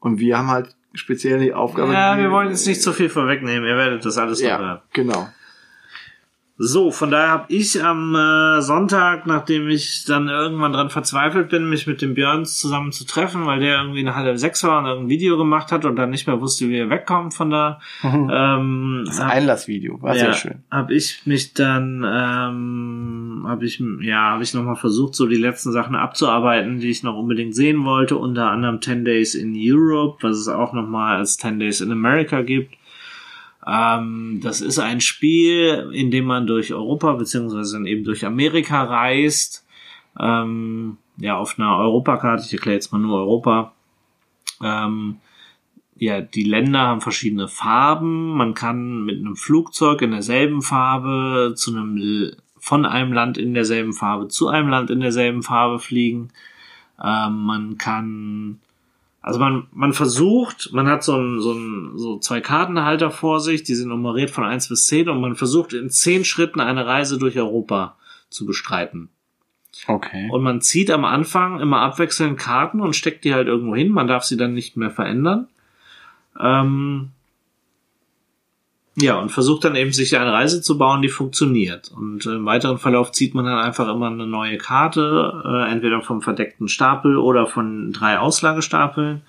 und 0.00 0.18
wir 0.18 0.36
haben 0.36 0.48
halt 0.48 0.76
speziell 0.92 1.40
die 1.40 1.54
Aufgabe. 1.54 1.94
Ja, 1.94 2.18
wir 2.18 2.30
wollen 2.30 2.50
jetzt 2.50 2.66
nicht 2.66 2.82
zu 2.82 2.92
viel 2.92 3.08
vorwegnehmen. 3.08 3.66
Ihr 3.66 3.76
werdet 3.76 4.04
das 4.04 4.18
alles 4.18 4.42
noch 4.42 4.50
hören. 4.50 4.60
Ja, 4.62 4.82
genau. 4.92 5.28
So, 6.58 6.90
von 6.90 7.10
daher 7.10 7.30
habe 7.30 7.44
ich 7.48 7.82
am 7.82 8.14
äh, 8.14 8.60
Sonntag, 8.60 9.26
nachdem 9.26 9.68
ich 9.68 10.04
dann 10.04 10.28
irgendwann 10.28 10.74
dran 10.74 10.90
verzweifelt 10.90 11.48
bin, 11.48 11.68
mich 11.68 11.86
mit 11.86 12.02
dem 12.02 12.14
Björns 12.14 12.58
zusammen 12.58 12.92
zu 12.92 13.04
treffen, 13.06 13.46
weil 13.46 13.58
der 13.58 13.78
irgendwie 13.80 14.00
eine 14.00 14.14
halbe 14.14 14.36
sechs 14.38 14.62
war 14.62 14.78
und 14.78 14.84
irgendein 14.86 15.08
Video 15.08 15.36
gemacht 15.38 15.72
hat 15.72 15.84
und 15.86 15.96
dann 15.96 16.10
nicht 16.10 16.26
mehr 16.26 16.40
wusste, 16.40 16.68
wie 16.68 16.76
er 16.76 16.90
wegkommt 16.90 17.34
von 17.34 17.50
da. 17.50 17.80
Ähm, 18.04 19.02
Das 19.06 19.18
Einlassvideo 19.18 20.00
war 20.02 20.14
sehr 20.20 20.32
schön. 20.34 20.62
Habe 20.70 20.94
ich 20.94 21.22
mich 21.24 21.54
dann, 21.54 22.04
ähm, 22.06 23.44
habe 23.48 23.64
ich, 23.64 23.82
ja, 24.00 24.32
habe 24.32 24.42
ich 24.42 24.54
nochmal 24.54 24.76
versucht, 24.76 25.14
so 25.14 25.26
die 25.26 25.36
letzten 25.36 25.72
Sachen 25.72 25.94
abzuarbeiten, 25.96 26.78
die 26.80 26.90
ich 26.90 27.02
noch 27.02 27.16
unbedingt 27.16 27.54
sehen 27.54 27.84
wollte, 27.84 28.16
unter 28.16 28.50
anderem 28.50 28.80
10 28.80 29.04
Days 29.04 29.34
in 29.34 29.54
Europe, 29.56 30.18
was 30.20 30.36
es 30.36 30.48
auch 30.48 30.72
nochmal 30.74 31.16
als 31.16 31.38
10 31.38 31.58
Days 31.58 31.80
in 31.80 31.90
America 31.90 32.42
gibt. 32.42 32.74
Ähm, 33.66 34.40
das 34.42 34.60
ist 34.60 34.78
ein 34.78 35.00
Spiel, 35.00 35.90
in 35.92 36.10
dem 36.10 36.24
man 36.24 36.46
durch 36.46 36.72
Europa 36.72 37.12
beziehungsweise 37.12 37.86
eben 37.86 38.04
durch 38.04 38.24
Amerika 38.24 38.82
reist. 38.82 39.66
Ähm, 40.18 40.98
ja, 41.16 41.36
auf 41.36 41.58
einer 41.58 41.76
Europakarte, 41.76 42.44
ich 42.46 42.52
erkläre 42.52 42.74
jetzt 42.74 42.92
mal 42.92 42.98
nur 42.98 43.18
Europa. 43.18 43.72
Ähm, 44.62 45.18
ja, 45.96 46.20
die 46.20 46.42
Länder 46.42 46.80
haben 46.80 47.00
verschiedene 47.00 47.46
Farben. 47.48 48.36
Man 48.36 48.54
kann 48.54 49.04
mit 49.04 49.18
einem 49.18 49.36
Flugzeug 49.36 50.02
in 50.02 50.10
derselben 50.10 50.62
Farbe 50.62 51.54
zu 51.56 51.70
einem 51.70 52.32
von 52.58 52.86
einem 52.86 53.12
Land 53.12 53.38
in 53.38 53.54
derselben 53.54 53.92
Farbe 53.92 54.28
zu 54.28 54.48
einem 54.48 54.68
Land 54.68 54.90
in 54.90 55.00
derselben 55.00 55.42
Farbe 55.42 55.80
fliegen. 55.80 56.28
Ähm, 57.02 57.42
man 57.42 57.78
kann 57.78 58.60
also 59.22 59.38
man, 59.38 59.68
man 59.70 59.92
versucht, 59.92 60.70
man 60.72 60.88
hat 60.88 61.04
so, 61.04 61.16
ein, 61.16 61.40
so, 61.40 61.52
ein, 61.52 61.92
so 61.96 62.18
zwei 62.18 62.40
Kartenhalter 62.40 63.12
vor 63.12 63.38
sich, 63.40 63.62
die 63.62 63.76
sind 63.76 63.88
nummeriert 63.88 64.30
von 64.30 64.42
1 64.42 64.68
bis 64.68 64.86
10 64.86 65.08
und 65.08 65.20
man 65.20 65.36
versucht 65.36 65.72
in 65.72 65.90
10 65.90 66.24
Schritten 66.24 66.60
eine 66.60 66.86
Reise 66.86 67.18
durch 67.18 67.38
Europa 67.38 67.96
zu 68.30 68.44
bestreiten. 68.46 69.10
Okay. 69.86 70.28
Und 70.30 70.42
man 70.42 70.60
zieht 70.60 70.90
am 70.90 71.04
Anfang 71.04 71.60
immer 71.60 71.80
abwechselnd 71.80 72.38
Karten 72.38 72.80
und 72.80 72.96
steckt 72.96 73.24
die 73.24 73.32
halt 73.32 73.46
irgendwo 73.46 73.76
hin. 73.76 73.90
Man 73.90 74.08
darf 74.08 74.24
sie 74.24 74.36
dann 74.36 74.54
nicht 74.54 74.76
mehr 74.76 74.90
verändern. 74.90 75.48
Ähm 76.38 77.12
ja, 78.94 79.18
und 79.18 79.30
versucht 79.30 79.64
dann 79.64 79.74
eben 79.74 79.92
sich 79.92 80.16
eine 80.18 80.32
Reise 80.32 80.60
zu 80.60 80.76
bauen, 80.76 81.00
die 81.00 81.08
funktioniert. 81.08 81.90
Und 81.92 82.26
im 82.26 82.44
weiteren 82.44 82.78
Verlauf 82.78 83.10
zieht 83.12 83.34
man 83.34 83.46
dann 83.46 83.58
einfach 83.58 83.88
immer 83.88 84.08
eine 84.08 84.26
neue 84.26 84.58
Karte, 84.58 85.42
äh, 85.44 85.72
entweder 85.72 86.02
vom 86.02 86.20
verdeckten 86.20 86.68
Stapel 86.68 87.16
oder 87.16 87.46
von 87.46 87.92
drei 87.92 88.18
Auslagestapeln. 88.18 89.22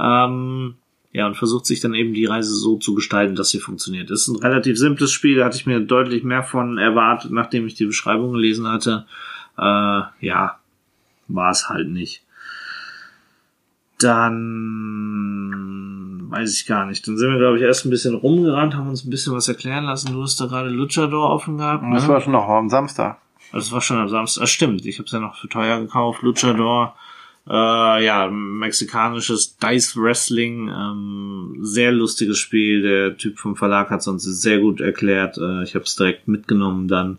Ähm 0.00 0.76
ja, 1.12 1.26
und 1.26 1.36
versucht 1.36 1.66
sich 1.66 1.80
dann 1.80 1.94
eben 1.94 2.12
die 2.12 2.26
Reise 2.26 2.54
so 2.54 2.76
zu 2.76 2.94
gestalten, 2.94 3.34
dass 3.34 3.50
sie 3.50 3.60
funktioniert. 3.60 4.10
Das 4.10 4.22
ist 4.22 4.28
ein 4.28 4.36
relativ 4.36 4.78
simples 4.78 5.10
Spiel, 5.10 5.36
da 5.36 5.46
hatte 5.46 5.56
ich 5.56 5.66
mir 5.66 5.80
deutlich 5.80 6.22
mehr 6.22 6.42
von 6.42 6.76
erwartet, 6.78 7.32
nachdem 7.32 7.66
ich 7.66 7.74
die 7.74 7.86
Beschreibung 7.86 8.32
gelesen 8.32 8.68
hatte. 8.68 9.06
Äh, 9.56 10.02
ja, 10.20 10.58
war 11.26 11.50
es 11.50 11.68
halt 11.68 11.88
nicht. 11.88 12.22
Dann 13.98 15.27
weiß 16.30 16.54
ich 16.54 16.66
gar 16.66 16.86
nicht. 16.86 17.06
Dann 17.06 17.16
sind 17.16 17.30
wir, 17.30 17.38
glaube 17.38 17.56
ich, 17.56 17.62
erst 17.62 17.84
ein 17.84 17.90
bisschen 17.90 18.14
rumgerannt, 18.14 18.74
haben 18.74 18.88
uns 18.88 19.04
ein 19.04 19.10
bisschen 19.10 19.34
was 19.34 19.48
erklären 19.48 19.84
lassen. 19.84 20.12
Du 20.12 20.22
hast 20.22 20.40
da 20.40 20.46
gerade 20.46 20.68
Luchador 20.68 21.30
offen 21.30 21.58
gehabt. 21.58 21.84
Das 21.92 22.04
ne? 22.04 22.08
war 22.08 22.20
schon 22.20 22.32
noch 22.32 22.48
am 22.48 22.68
Samstag. 22.68 23.18
Also 23.52 23.66
das 23.66 23.72
war 23.72 23.80
schon 23.80 23.98
am 23.98 24.08
Samstag. 24.08 24.42
Ah, 24.42 24.46
stimmt, 24.46 24.84
ich 24.84 24.98
habe 24.98 25.06
es 25.06 25.12
ja 25.12 25.20
noch 25.20 25.36
für 25.36 25.48
teuer 25.48 25.80
gekauft. 25.80 26.22
Luchador, 26.22 26.94
äh, 27.48 28.04
ja, 28.04 28.28
mexikanisches 28.28 29.56
Dice 29.56 29.96
Wrestling, 29.96 30.68
ähm, 30.68 31.56
sehr 31.60 31.92
lustiges 31.92 32.38
Spiel. 32.38 32.82
Der 32.82 33.16
Typ 33.16 33.38
vom 33.38 33.56
Verlag 33.56 33.90
hat 33.90 34.00
es 34.00 34.08
uns 34.08 34.24
sehr 34.24 34.58
gut 34.58 34.80
erklärt. 34.80 35.38
Äh, 35.38 35.62
ich 35.62 35.74
habe 35.74 35.84
es 35.84 35.96
direkt 35.96 36.28
mitgenommen 36.28 36.88
dann, 36.88 37.18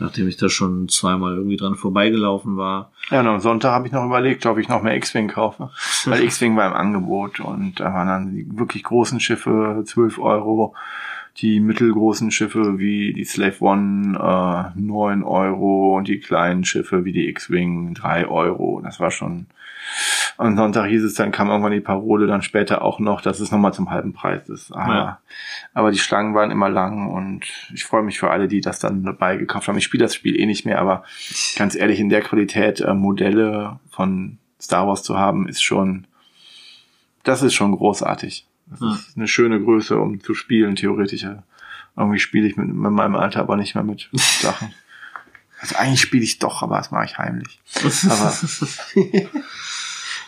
nachdem 0.00 0.28
ich 0.28 0.36
da 0.36 0.48
schon 0.48 0.88
zweimal 0.88 1.36
irgendwie 1.36 1.56
dran 1.56 1.74
vorbeigelaufen 1.74 2.56
war. 2.56 2.90
Ja, 3.10 3.20
und 3.20 3.26
am 3.26 3.40
Sonntag 3.40 3.72
habe 3.72 3.86
ich 3.86 3.92
noch 3.92 4.04
überlegt, 4.04 4.46
ob 4.46 4.58
ich 4.58 4.68
noch 4.68 4.82
mehr 4.82 4.96
X-Wing 4.96 5.28
kaufe. 5.28 5.70
Weil 6.06 6.24
X-Wing 6.24 6.56
war 6.56 6.66
im 6.66 6.74
Angebot 6.74 7.40
und 7.40 7.80
da 7.80 7.92
waren 7.92 8.08
dann 8.08 8.34
die 8.34 8.46
wirklich 8.58 8.82
großen 8.82 9.20
Schiffe 9.20 9.82
12 9.84 10.18
Euro, 10.18 10.74
die 11.38 11.60
mittelgroßen 11.60 12.30
Schiffe 12.30 12.78
wie 12.78 13.12
die 13.12 13.24
Slave 13.24 13.60
One 13.60 14.72
äh, 14.74 14.80
9 14.80 15.22
Euro 15.22 15.96
und 15.96 16.08
die 16.08 16.18
kleinen 16.18 16.64
Schiffe 16.64 17.04
wie 17.04 17.12
die 17.12 17.28
X-Wing 17.28 17.94
3 17.94 18.26
Euro. 18.26 18.80
Das 18.82 19.00
war 19.00 19.10
schon. 19.10 19.46
Am 20.38 20.56
Sonntag 20.56 20.86
hieß 20.88 21.02
es, 21.04 21.14
dann 21.14 21.32
kam 21.32 21.48
irgendwann 21.50 21.72
die 21.72 21.80
Parole 21.80 22.26
dann 22.26 22.40
später 22.42 22.82
auch 22.82 22.98
noch, 22.98 23.20
dass 23.20 23.40
es 23.40 23.50
nochmal 23.50 23.74
zum 23.74 23.90
halben 23.90 24.12
Preis 24.14 24.48
ist. 24.48 24.72
Aber, 24.72 24.94
Ja. 24.94 25.18
aber 25.74 25.90
die 25.90 25.98
Schlangen 25.98 26.34
waren 26.34 26.50
immer 26.50 26.68
lang 26.70 27.10
und 27.12 27.44
ich 27.74 27.84
freue 27.84 28.02
mich 28.02 28.18
für 28.18 28.30
alle, 28.30 28.48
die 28.48 28.60
das 28.62 28.78
dann 28.78 29.04
dabei 29.04 29.36
gekauft 29.36 29.68
haben. 29.68 29.76
Ich 29.76 29.84
spiele 29.84 30.04
das 30.04 30.14
Spiel 30.14 30.38
eh 30.40 30.46
nicht 30.46 30.64
mehr, 30.64 30.80
aber 30.80 31.04
ganz 31.56 31.74
ehrlich, 31.74 32.00
in 32.00 32.08
der 32.08 32.22
Qualität 32.22 32.80
äh, 32.80 32.94
Modelle 32.94 33.78
von 33.90 34.38
Star 34.60 34.86
Wars 34.86 35.02
zu 35.02 35.18
haben, 35.18 35.46
ist 35.48 35.62
schon, 35.62 36.06
das 37.22 37.42
ist 37.42 37.54
schon 37.54 37.72
großartig. 37.76 38.46
Das 38.66 38.80
Ja. 38.80 38.94
ist 38.94 39.16
eine 39.16 39.28
schöne 39.28 39.60
Größe, 39.60 39.98
um 39.98 40.22
zu 40.22 40.32
spielen, 40.34 40.76
theoretisch. 40.76 41.26
Irgendwie 41.96 42.18
spiele 42.18 42.46
ich 42.46 42.56
mit, 42.56 42.68
mit 42.68 42.92
meinem 42.92 43.16
Alter 43.16 43.40
aber 43.40 43.56
nicht 43.56 43.74
mehr 43.74 43.84
mit 43.84 44.08
Sachen. 44.14 44.72
Also 45.60 45.76
eigentlich 45.76 46.00
spiele 46.00 46.22
ich 46.24 46.38
doch, 46.38 46.62
aber 46.62 46.78
das 46.78 46.90
mache 46.90 47.04
ich 47.04 47.18
heimlich. 47.18 47.60
Aber 48.08 48.32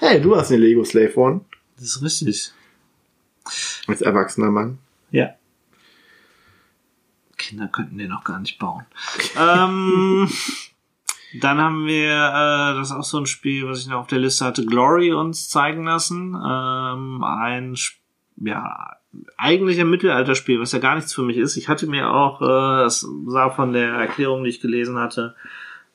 hey, 0.03 0.20
du 0.20 0.37
hast 0.37 0.51
eine 0.51 0.61
Lego 0.61 0.85
Slave 0.85 1.16
One 1.16 1.41
Das 1.77 1.97
ist 1.97 2.03
richtig. 2.03 2.53
als 3.87 4.03
erwachsener 4.03 4.51
Mann. 4.51 4.79
Ja. 5.11 5.31
Kinder 7.39 7.69
könnten 7.69 7.99
den 7.99 8.11
noch 8.11 8.24
gar 8.24 8.41
nicht 8.41 8.59
bauen. 8.59 8.85
ähm, 9.39 10.29
dann 11.41 11.59
haben 11.59 11.87
wir, 11.87 12.11
äh, 12.11 12.79
das 12.79 12.91
ist 12.91 12.97
auch 12.97 13.05
so 13.05 13.19
ein 13.19 13.27
Spiel, 13.27 13.66
was 13.69 13.81
ich 13.81 13.87
noch 13.87 14.01
auf 14.01 14.07
der 14.09 14.19
Liste 14.19 14.45
hatte, 14.45 14.66
Glory 14.66 15.12
uns 15.12 15.49
zeigen 15.49 15.85
lassen. 15.85 16.35
Ähm, 16.35 17.23
ein, 17.23 17.77
ja, 18.37 18.97
eigentlich 19.37 19.81
ein 19.81 19.91
Mittelalterspiel, 19.91 20.61
was 20.61 20.73
ja 20.73 20.79
gar 20.79 20.97
nichts 20.97 21.15
für 21.15 21.23
mich 21.23 21.37
ist. 21.37 21.57
Ich 21.57 21.69
hatte 21.69 21.87
mir 21.87 22.11
auch, 22.11 22.43
äh, 22.43 22.83
das 22.85 23.07
sah 23.27 23.51
von 23.51 23.73
der 23.73 23.91
Erklärung, 23.91 24.45
die 24.45 24.51
ich 24.51 24.61
gelesen 24.61 24.99
hatte, 24.99 25.37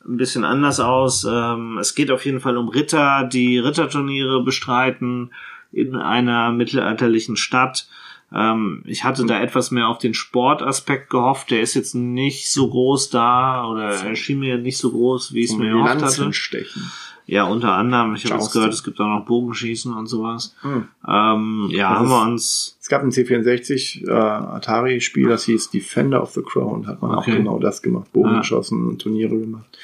ein 0.07 0.17
bisschen 0.17 0.45
anders 0.45 0.79
aus. 0.79 1.25
Ähm, 1.29 1.77
es 1.79 1.95
geht 1.95 2.11
auf 2.11 2.25
jeden 2.25 2.39
Fall 2.39 2.57
um 2.57 2.69
Ritter, 2.69 3.23
die 3.23 3.59
Ritterturniere 3.59 4.43
bestreiten 4.43 5.31
in 5.71 5.95
einer 5.95 6.51
mittelalterlichen 6.51 7.35
Stadt. 7.35 7.87
Ähm, 8.33 8.83
ich 8.85 9.03
hatte 9.03 9.25
da 9.25 9.41
etwas 9.41 9.71
mehr 9.71 9.87
auf 9.87 9.97
den 9.97 10.13
Sportaspekt 10.13 11.09
gehofft. 11.09 11.51
Der 11.51 11.61
ist 11.61 11.75
jetzt 11.75 11.95
nicht 11.95 12.51
so 12.51 12.69
groß 12.69 13.09
da 13.09 13.67
oder 13.67 13.91
er 13.91 14.15
schien 14.15 14.39
mir 14.39 14.57
nicht 14.57 14.77
so 14.77 14.91
groß, 14.91 15.33
wie 15.33 15.43
ich 15.43 15.51
es 15.51 15.57
mir 15.57 15.69
erhofft 15.69 16.01
hatte. 16.01 16.33
Stechen. 16.33 16.91
Ja, 17.29 17.43
unter 17.43 17.73
anderem. 17.73 18.15
Ich 18.15 18.25
habe 18.31 18.41
jetzt 18.41 18.53
gehört, 18.53 18.73
es 18.73 18.83
gibt 18.85 18.99
auch 19.01 19.05
noch 19.19 19.25
Bogenschießen 19.25 19.93
und 19.93 20.07
sowas. 20.07 20.55
Hm. 20.61 20.87
Ähm, 21.07 21.67
ja, 21.71 21.89
Das 21.89 21.99
haben 21.99 22.09
wir 22.09 22.21
uns. 22.21 22.77
Es 22.81 22.87
gab 22.87 23.03
ein 23.03 23.11
C64 23.11 24.07
äh, 24.07 24.11
Atari-Spiel, 24.11 25.27
das 25.27 25.43
hieß 25.43 25.69
Defender 25.69 26.23
of 26.23 26.31
the 26.31 26.41
Crown. 26.41 26.83
Da 26.83 26.89
hat 26.89 27.01
man 27.01 27.11
Okay. 27.17 27.31
auch 27.31 27.35
genau 27.37 27.59
das 27.59 27.81
gemacht. 27.81 28.11
Bogen 28.13 28.29
Ah. 28.29 28.39
geschossen 28.39 28.87
und 28.87 29.01
Turniere 29.01 29.37
gemacht. 29.37 29.77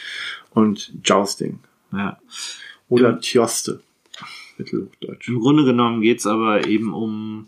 Und 0.51 0.93
Jousting. 1.03 1.59
Ja. 1.91 2.17
Oder 2.87 3.19
Tjoste. 3.19 3.81
Mittelhochdeutsch. 4.57 5.27
Im 5.27 5.39
Grunde 5.39 5.65
genommen 5.65 6.01
geht's 6.01 6.25
aber 6.25 6.65
eben 6.67 6.93
um 6.93 7.47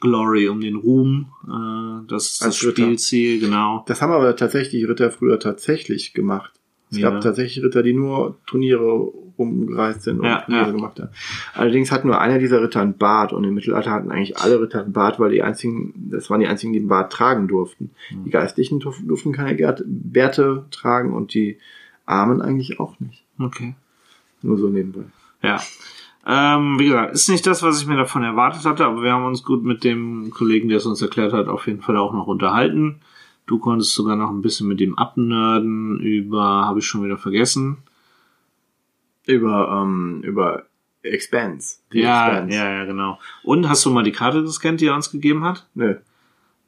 Glory, 0.00 0.48
um 0.48 0.60
den 0.60 0.76
Ruhm. 0.76 1.32
Äh, 1.46 2.06
das 2.08 2.30
ist 2.30 2.40
das 2.40 2.46
Als 2.46 2.62
Ritter. 2.64 2.82
Spielziel, 2.84 3.40
genau. 3.40 3.84
Das 3.88 4.00
haben 4.00 4.12
aber 4.12 4.34
tatsächlich 4.36 4.88
Ritter 4.88 5.10
früher 5.10 5.38
tatsächlich 5.40 6.14
gemacht. 6.14 6.52
Es 6.90 6.98
Ja. 6.98 7.10
gab 7.10 7.20
tatsächlich 7.20 7.62
Ritter, 7.64 7.82
die 7.82 7.92
nur 7.92 8.38
Turniere 8.46 9.10
rumgereist 9.38 10.02
sind 10.02 10.20
und 10.20 10.26
Ja, 10.26 10.40
Turniere 10.40 10.66
ja. 10.66 10.72
gemacht 10.72 10.98
haben. 11.00 11.10
Allerdings 11.54 11.92
hat 11.92 12.04
nur 12.04 12.20
einer 12.20 12.38
dieser 12.38 12.62
Ritter 12.62 12.80
einen 12.80 12.96
Bart 12.98 13.32
und 13.32 13.44
im 13.44 13.54
Mittelalter 13.54 13.90
hatten 13.90 14.10
eigentlich 14.10 14.38
alle 14.38 14.60
Ritter 14.60 14.82
einen 14.82 14.92
Bart, 14.92 15.20
weil 15.20 15.30
die 15.30 15.42
einzigen, 15.42 15.92
das 16.10 16.28
waren 16.30 16.40
die 16.40 16.46
einzigen, 16.48 16.72
die 16.72 16.78
einen 16.80 16.88
Bart 16.88 17.12
tragen 17.12 17.46
durften. 17.46 17.90
Hm. 18.08 18.24
Die 18.24 18.30
Geistlichen 18.30 18.80
durf- 18.80 19.06
durften 19.06 19.32
keine 19.32 19.54
Bärte 19.86 20.64
tragen 20.70 21.12
und 21.12 21.34
die 21.34 21.58
Armen 22.06 22.40
eigentlich 22.42 22.80
auch 22.80 22.98
nicht. 23.00 23.24
Okay. 23.38 23.74
Nur 24.42 24.56
so 24.56 24.68
nebenbei. 24.68 25.02
Ja. 25.42 25.60
Ähm, 26.26 26.78
wie 26.78 26.86
gesagt, 26.86 27.14
ist 27.14 27.28
nicht 27.28 27.46
das, 27.46 27.62
was 27.62 27.80
ich 27.80 27.86
mir 27.86 27.96
davon 27.96 28.22
erwartet 28.22 28.64
hatte, 28.64 28.84
aber 28.84 29.02
wir 29.02 29.12
haben 29.12 29.24
uns 29.24 29.44
gut 29.44 29.62
mit 29.64 29.84
dem 29.84 30.30
Kollegen, 30.30 30.68
der 30.68 30.78
es 30.78 30.86
uns 30.86 31.00
erklärt 31.00 31.32
hat, 31.32 31.48
auf 31.48 31.66
jeden 31.66 31.80
Fall 31.80 31.96
auch 31.96 32.12
noch 32.12 32.26
unterhalten. 32.26 32.96
Du 33.48 33.58
konntest 33.58 33.94
sogar 33.94 34.14
noch 34.14 34.30
ein 34.30 34.42
bisschen 34.42 34.68
mit 34.68 34.80
ihm 34.80 34.94
abnörden 34.94 35.98
über, 36.00 36.66
habe 36.66 36.78
ich 36.80 36.86
schon 36.86 37.02
wieder 37.02 37.16
vergessen. 37.18 37.78
Über, 39.26 39.82
ähm, 39.82 40.20
über 40.22 40.64
Expanse. 41.02 41.78
Die 41.92 42.00
Ja, 42.00 42.28
Expanse. 42.28 42.54
ja, 42.56 42.70
ja, 42.70 42.84
genau. 42.84 43.18
Und 43.42 43.68
hast 43.68 43.84
du 43.86 43.90
mal 43.90 44.04
die 44.04 44.12
Karte 44.12 44.42
gescannt, 44.42 44.80
die 44.80 44.86
er 44.86 44.94
uns 44.94 45.10
gegeben 45.10 45.44
hat? 45.44 45.66
Nö. 45.74 45.96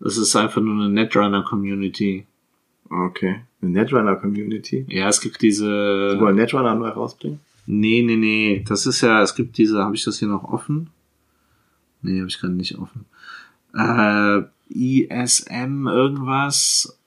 Das 0.00 0.16
ist 0.16 0.34
einfach 0.36 0.62
nur 0.62 0.74
eine 0.74 0.88
Netrunner-Community. 0.88 2.26
Okay. 2.88 3.42
Eine 3.60 3.70
Netrunner-Community. 3.72 4.86
Ja, 4.88 5.08
es 5.08 5.20
gibt 5.20 5.42
diese. 5.42 6.14
Die 6.14 6.20
wollen 6.20 6.36
Netrunner 6.36 6.74
neu 6.74 6.88
rausbringen? 6.88 7.40
Nee, 7.66 8.02
nee, 8.02 8.16
nee. 8.16 8.64
Das 8.66 8.86
ist 8.86 9.02
ja, 9.02 9.20
es 9.22 9.34
gibt 9.34 9.58
diese, 9.58 9.84
habe 9.84 9.94
ich 9.94 10.04
das 10.04 10.18
hier 10.18 10.28
noch 10.28 10.44
offen? 10.44 10.88
Nee, 12.02 12.18
habe 12.20 12.28
ich 12.28 12.40
gerade 12.40 12.54
nicht 12.54 12.78
offen. 12.78 13.04
Äh, 13.74 14.42
ISM 14.70 15.86
irgendwas. 15.86 16.98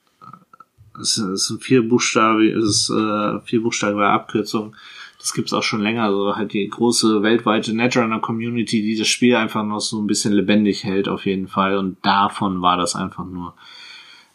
Es 1.00 1.18
ist 1.18 1.50
ein 1.50 1.58
vierbuchstabige, 1.58 2.56
es 2.56 2.64
ist 2.64 2.90
äh, 2.90 3.40
vierbuchstabige 3.40 4.06
Abkürzung. 4.06 4.76
Das 5.18 5.32
gibt's 5.32 5.52
auch 5.52 5.62
schon 5.62 5.80
länger. 5.80 6.04
Also 6.04 6.36
halt 6.36 6.52
die 6.52 6.68
große 6.68 7.22
weltweite 7.22 7.74
Netrunner-Community, 7.74 8.82
die 8.82 8.96
das 8.96 9.08
Spiel 9.08 9.34
einfach 9.36 9.64
noch 9.64 9.80
so 9.80 10.00
ein 10.00 10.06
bisschen 10.06 10.34
lebendig 10.34 10.84
hält, 10.84 11.08
auf 11.08 11.24
jeden 11.24 11.48
Fall. 11.48 11.78
Und 11.78 11.96
davon 12.04 12.60
war 12.60 12.76
das 12.76 12.94
einfach 12.94 13.24
nur. 13.24 13.54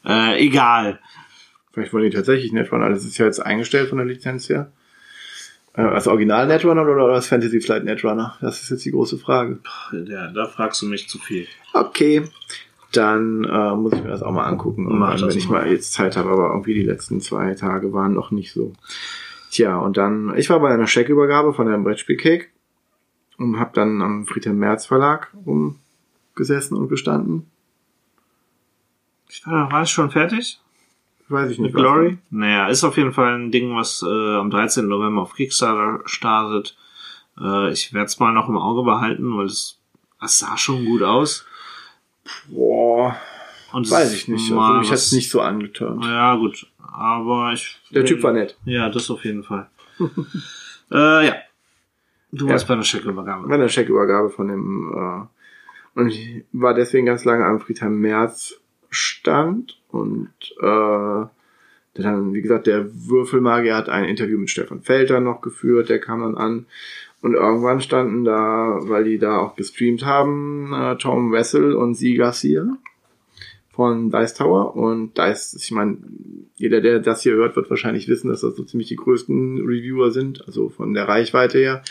Äh, 0.03 0.43
egal. 0.43 0.99
Vielleicht 1.71 1.93
wollen 1.93 2.09
die 2.09 2.15
tatsächlich 2.15 2.51
Netrunner. 2.51 2.89
Das 2.89 3.05
ist 3.05 3.17
ja 3.17 3.25
jetzt 3.25 3.39
eingestellt 3.39 3.89
von 3.89 3.99
der 3.99 4.07
Lizenz 4.07 4.49
her. 4.49 4.71
Äh, 5.75 5.81
als 5.81 6.07
Original 6.07 6.47
Netrunner 6.47 6.81
oder 6.81 7.13
als 7.13 7.27
Fantasy 7.27 7.61
Flight 7.61 7.83
Netrunner? 7.83 8.37
Das 8.41 8.61
ist 8.61 8.69
jetzt 8.71 8.85
die 8.85 8.91
große 8.91 9.17
Frage. 9.17 9.59
Ja, 10.07 10.31
da 10.31 10.47
fragst 10.47 10.81
du 10.81 10.87
mich 10.87 11.07
zu 11.07 11.19
viel. 11.19 11.47
Okay. 11.73 12.23
Dann 12.91 13.43
äh, 13.43 13.75
muss 13.75 13.93
ich 13.93 14.01
mir 14.03 14.09
das 14.09 14.23
auch 14.23 14.31
mal 14.31 14.45
angucken, 14.45 14.85
irgendwann, 14.85 15.21
wenn 15.21 15.29
ich 15.37 15.47
mal. 15.47 15.71
jetzt 15.71 15.93
Zeit 15.93 16.17
habe. 16.17 16.29
Aber 16.31 16.49
irgendwie 16.49 16.73
die 16.73 16.83
letzten 16.83 17.21
zwei 17.21 17.53
Tage 17.53 17.93
waren 17.93 18.13
noch 18.13 18.31
nicht 18.31 18.51
so. 18.51 18.73
Tja, 19.51 19.77
und 19.77 19.97
dann, 19.97 20.35
ich 20.37 20.49
war 20.49 20.59
bei 20.59 20.69
einer 20.73 20.87
Scheckübergabe 20.87 21.53
von 21.53 21.67
einem 21.67 21.83
Brettspiel-Cake 21.83 22.47
und 23.37 23.59
habe 23.59 23.71
dann 23.73 24.01
am 24.01 24.25
Friedhelm 24.25 24.57
Merz 24.57 24.85
Verlag 24.87 25.31
rumgesessen 25.45 26.77
und 26.77 26.87
gestanden. 26.89 27.45
Ich 29.29 29.45
war, 29.45 29.71
war 29.71 29.83
es 29.83 29.89
schon 29.91 30.09
fertig? 30.09 30.59
Weiß 31.27 31.51
ich 31.51 31.59
Mit 31.59 31.67
nicht. 31.67 31.75
was- 31.75 31.81
Glory? 31.81 32.17
Naja, 32.31 32.67
ist 32.69 32.83
auf 32.83 32.97
jeden 32.97 33.11
Fall 33.13 33.35
ein 33.37 33.51
Ding, 33.51 33.75
was 33.75 34.03
äh, 34.03 34.35
am 34.35 34.49
13. 34.49 34.87
November 34.87 35.21
auf 35.21 35.35
Kickstarter 35.35 36.01
startet. 36.05 36.75
Äh, 37.39 37.71
ich 37.71 37.93
werde 37.93 38.07
es 38.07 38.19
mal 38.19 38.33
noch 38.33 38.49
im 38.49 38.57
Auge 38.57 38.83
behalten, 38.83 39.37
weil 39.37 39.45
es, 39.45 39.77
es 40.23 40.39
sah 40.39 40.57
schon 40.57 40.85
gut 40.85 41.03
aus. 41.03 41.45
Boah, 42.47 43.15
Und 43.71 43.85
es 43.85 43.91
weiß 43.91 44.13
ich 44.13 44.27
nicht. 44.27 44.51
Also 44.51 44.73
mich 44.79 44.91
hat's 44.91 45.07
was- 45.07 45.11
nicht 45.13 45.29
so 45.29 45.41
angeturnt. 45.41 46.03
Ja, 46.03 46.35
gut. 46.35 46.67
Aber 46.91 47.51
ich. 47.53 47.79
Der 47.91 48.03
Typ 48.05 48.23
war 48.23 48.33
nett. 48.33 48.57
Ja, 48.65 48.89
das 48.89 49.09
auf 49.11 49.23
jeden 49.25 49.43
Fall. 49.43 49.69
äh, 50.91 51.27
ja. 51.27 51.35
Du 52.31 52.45
Ja. 52.45 52.53
warst 52.53 52.67
bei 52.67 52.75
der 52.75 52.83
Scheckübergabe. 52.83 53.47
Bei 53.47 53.57
der 53.57 53.69
Scheckübergabe 53.69 54.29
von 54.29 54.47
dem, 54.47 54.93
äh, 54.93 55.99
und 55.99 56.07
ich 56.09 56.43
war 56.51 56.73
deswegen 56.73 57.05
ganz 57.07 57.25
lange 57.25 57.45
am 57.45 57.59
Friedhelm 57.59 57.99
Merz 57.99 58.53
Stand 58.91 59.79
und 59.89 60.29
äh, 60.61 61.25
dann, 61.95 62.33
wie 62.33 62.41
gesagt, 62.41 62.67
der 62.67 62.87
Würfelmagier 63.07 63.75
hat 63.75 63.89
ein 63.89 64.05
Interview 64.05 64.37
mit 64.37 64.49
Stefan 64.49 64.81
Felter 64.81 65.19
noch 65.19 65.41
geführt, 65.41 65.89
der 65.89 65.99
kam 65.99 66.21
dann 66.21 66.37
an. 66.37 66.65
Und 67.21 67.33
irgendwann 67.33 67.81
standen 67.81 68.23
da, 68.23 68.79
weil 68.83 69.03
die 69.03 69.17
da 69.17 69.39
auch 69.39 69.57
gestreamt 69.57 70.05
haben, 70.05 70.71
äh, 70.73 70.95
Tom 70.95 71.33
Wessel 71.33 71.75
und 71.75 71.95
Sie 71.95 72.15
Garcia 72.15 72.77
von 73.71 74.09
Dice 74.09 74.35
Tower. 74.35 74.75
Und 74.75 75.17
Dice, 75.17 75.57
ich 75.61 75.71
meine, 75.71 75.97
jeder, 76.55 76.79
der 76.79 76.99
das 76.99 77.23
hier 77.23 77.33
hört, 77.33 77.57
wird 77.57 77.69
wahrscheinlich 77.69 78.07
wissen, 78.07 78.29
dass 78.29 78.41
das 78.41 78.55
so 78.55 78.63
ziemlich 78.63 78.87
die 78.87 78.95
größten 78.95 79.59
Reviewer 79.59 80.11
sind, 80.11 80.47
also 80.47 80.69
von 80.69 80.93
der 80.93 81.09
Reichweite 81.09 81.57
her, 81.57 81.83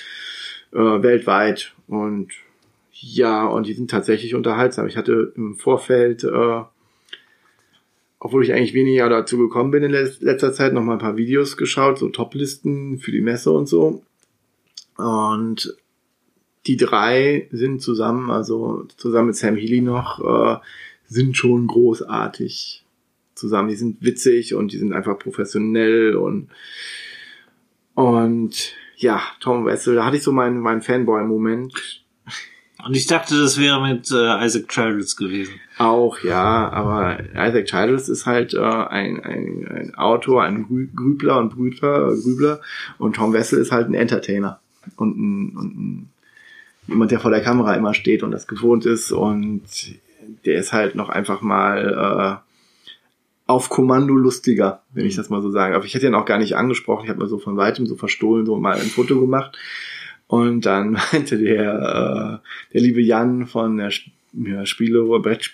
äh, 0.72 0.78
weltweit. 0.78 1.74
Und 1.86 2.28
ja, 2.92 3.46
und 3.46 3.66
die 3.66 3.74
sind 3.74 3.90
tatsächlich 3.90 4.34
unterhaltsam. 4.34 4.86
Ich 4.86 4.96
hatte 4.96 5.32
im 5.36 5.56
Vorfeld, 5.56 6.24
äh, 6.24 6.62
obwohl 8.18 8.42
ich 8.42 8.52
eigentlich 8.54 8.74
weniger 8.74 9.08
dazu 9.10 9.36
gekommen 9.38 9.70
bin 9.70 9.82
in 9.82 9.90
le- 9.90 10.16
letzter 10.20 10.52
Zeit, 10.54 10.72
noch 10.72 10.82
mal 10.82 10.94
ein 10.94 10.98
paar 10.98 11.16
Videos 11.18 11.56
geschaut, 11.58 11.98
so 11.98 12.08
Toplisten 12.08 12.98
für 12.98 13.12
die 13.12 13.20
Messe 13.20 13.50
und 13.50 13.66
so. 13.66 14.02
Und 14.98 15.74
die 16.66 16.76
drei 16.76 17.48
sind 17.50 17.80
zusammen, 17.80 18.30
also 18.30 18.86
zusammen 18.96 19.28
mit 19.28 19.36
Sam 19.36 19.56
Healy 19.56 19.80
noch, 19.80 20.20
äh, 20.20 20.60
sind 21.06 21.36
schon 21.36 21.66
großartig 21.66 22.84
zusammen. 23.34 23.68
Die 23.68 23.76
sind 23.76 24.02
witzig 24.02 24.54
und 24.54 24.72
die 24.72 24.78
sind 24.78 24.92
einfach 24.92 25.18
professionell 25.18 26.14
und 26.16 26.48
und 27.94 28.74
ja, 28.96 29.20
Tom 29.40 29.64
Wessel, 29.64 29.96
da 29.96 30.04
hatte 30.04 30.16
ich 30.16 30.22
so 30.22 30.30
meinen, 30.30 30.58
meinen 30.60 30.82
Fanboy-Moment 30.82 32.04
Und 32.84 32.96
ich 32.96 33.06
dachte, 33.06 33.36
das 33.40 33.58
wäre 33.58 33.80
mit 33.80 34.10
äh, 34.10 34.44
Isaac 34.44 34.68
Childs 34.68 35.16
gewesen. 35.16 35.54
auch, 35.78 36.20
ja, 36.22 36.68
aber 36.70 37.18
Isaac 37.34 37.66
Childress 37.66 38.08
ist 38.08 38.26
halt 38.26 38.54
äh, 38.54 38.58
ein, 38.58 39.20
ein, 39.20 39.68
ein 39.68 39.94
Autor, 39.94 40.44
ein 40.44 40.64
Grü 40.64 40.88
Grübler 40.94 41.38
und 41.38 41.54
Brütler, 41.54 42.14
Grübler 42.22 42.60
und 42.98 43.16
Tom 43.16 43.32
Wessel 43.32 43.60
ist 43.60 43.72
halt 43.72 43.88
ein 43.88 43.94
Entertainer 43.94 44.60
und 44.96 45.18
ein, 45.18 45.56
und 45.56 45.78
ein 45.78 46.10
jemand, 46.88 47.10
der 47.10 47.20
vor 47.20 47.30
der 47.30 47.42
Kamera 47.42 47.74
immer 47.74 47.94
steht 47.94 48.22
und 48.22 48.30
das 48.30 48.46
gewohnt 48.46 48.86
ist 48.86 49.12
und 49.12 49.62
der 50.44 50.58
ist 50.58 50.72
halt 50.72 50.94
noch 50.94 51.08
einfach 51.08 51.42
mal 51.42 52.42
äh, 52.42 52.48
auf 53.46 53.70
Kommando 53.70 54.14
lustiger, 54.14 54.82
wenn 54.92 55.06
ich 55.06 55.16
das 55.16 55.30
mal 55.30 55.42
so 55.42 55.50
sage. 55.50 55.74
Aber 55.74 55.84
ich 55.84 55.94
hätte 55.94 56.06
ihn 56.06 56.14
auch 56.14 56.26
gar 56.26 56.38
nicht 56.38 56.56
angesprochen. 56.56 57.04
Ich 57.04 57.10
habe 57.10 57.20
mal 57.20 57.28
so 57.28 57.38
von 57.38 57.56
weitem 57.56 57.86
so 57.86 57.96
verstohlen 57.96 58.44
so 58.44 58.56
mal 58.56 58.78
ein 58.78 58.88
Foto 58.88 59.20
gemacht. 59.20 59.56
Und 60.26 60.66
dann 60.66 60.92
meinte 61.12 61.38
der, 61.38 62.40
äh, 62.42 62.72
der 62.74 62.80
liebe 62.80 63.00
Jan 63.00 63.46
von 63.46 63.78
der 63.78 63.90
ja, 64.34 64.66
Spiele, 64.66 65.02
Brett, 65.20 65.52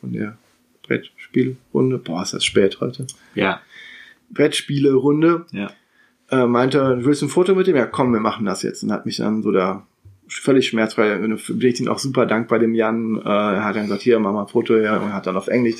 von 0.00 0.12
der 0.12 0.38
Brettspielrunde, 0.86 1.98
boah, 1.98 2.22
ist 2.22 2.32
das 2.32 2.44
spät 2.44 2.80
heute, 2.80 3.06
Ja, 3.34 3.60
Brettspielerunde, 4.30 5.46
ja. 5.52 5.70
Äh, 6.30 6.46
meinte, 6.46 6.98
willst 7.04 7.22
du 7.22 7.26
ein 7.26 7.30
Foto 7.30 7.54
mit 7.54 7.66
dem? 7.66 7.76
Ja, 7.76 7.86
komm, 7.86 8.12
wir 8.12 8.20
machen 8.20 8.46
das 8.46 8.62
jetzt. 8.62 8.82
Und 8.82 8.92
hat 8.92 9.06
mich 9.06 9.18
dann 9.18 9.42
so 9.42 9.52
da 9.52 9.86
völlig 10.28 10.66
schmerzfrei, 10.68 11.16
bin 11.18 11.38
ich 11.60 11.80
ihm 11.80 11.88
auch 11.88 11.98
super 11.98 12.26
dankbar 12.26 12.58
dem 12.58 12.74
Jan, 12.74 13.16
äh, 13.16 13.28
er 13.28 13.64
hat 13.64 13.76
dann 13.76 13.84
gesagt, 13.84 14.02
hier, 14.02 14.18
mach 14.18 14.32
mal 14.32 14.42
ein 14.42 14.48
Foto. 14.48 14.74
Her 14.74 15.00
und 15.02 15.12
hat 15.12 15.26
dann 15.26 15.36
auf 15.36 15.46
Englisch, 15.46 15.76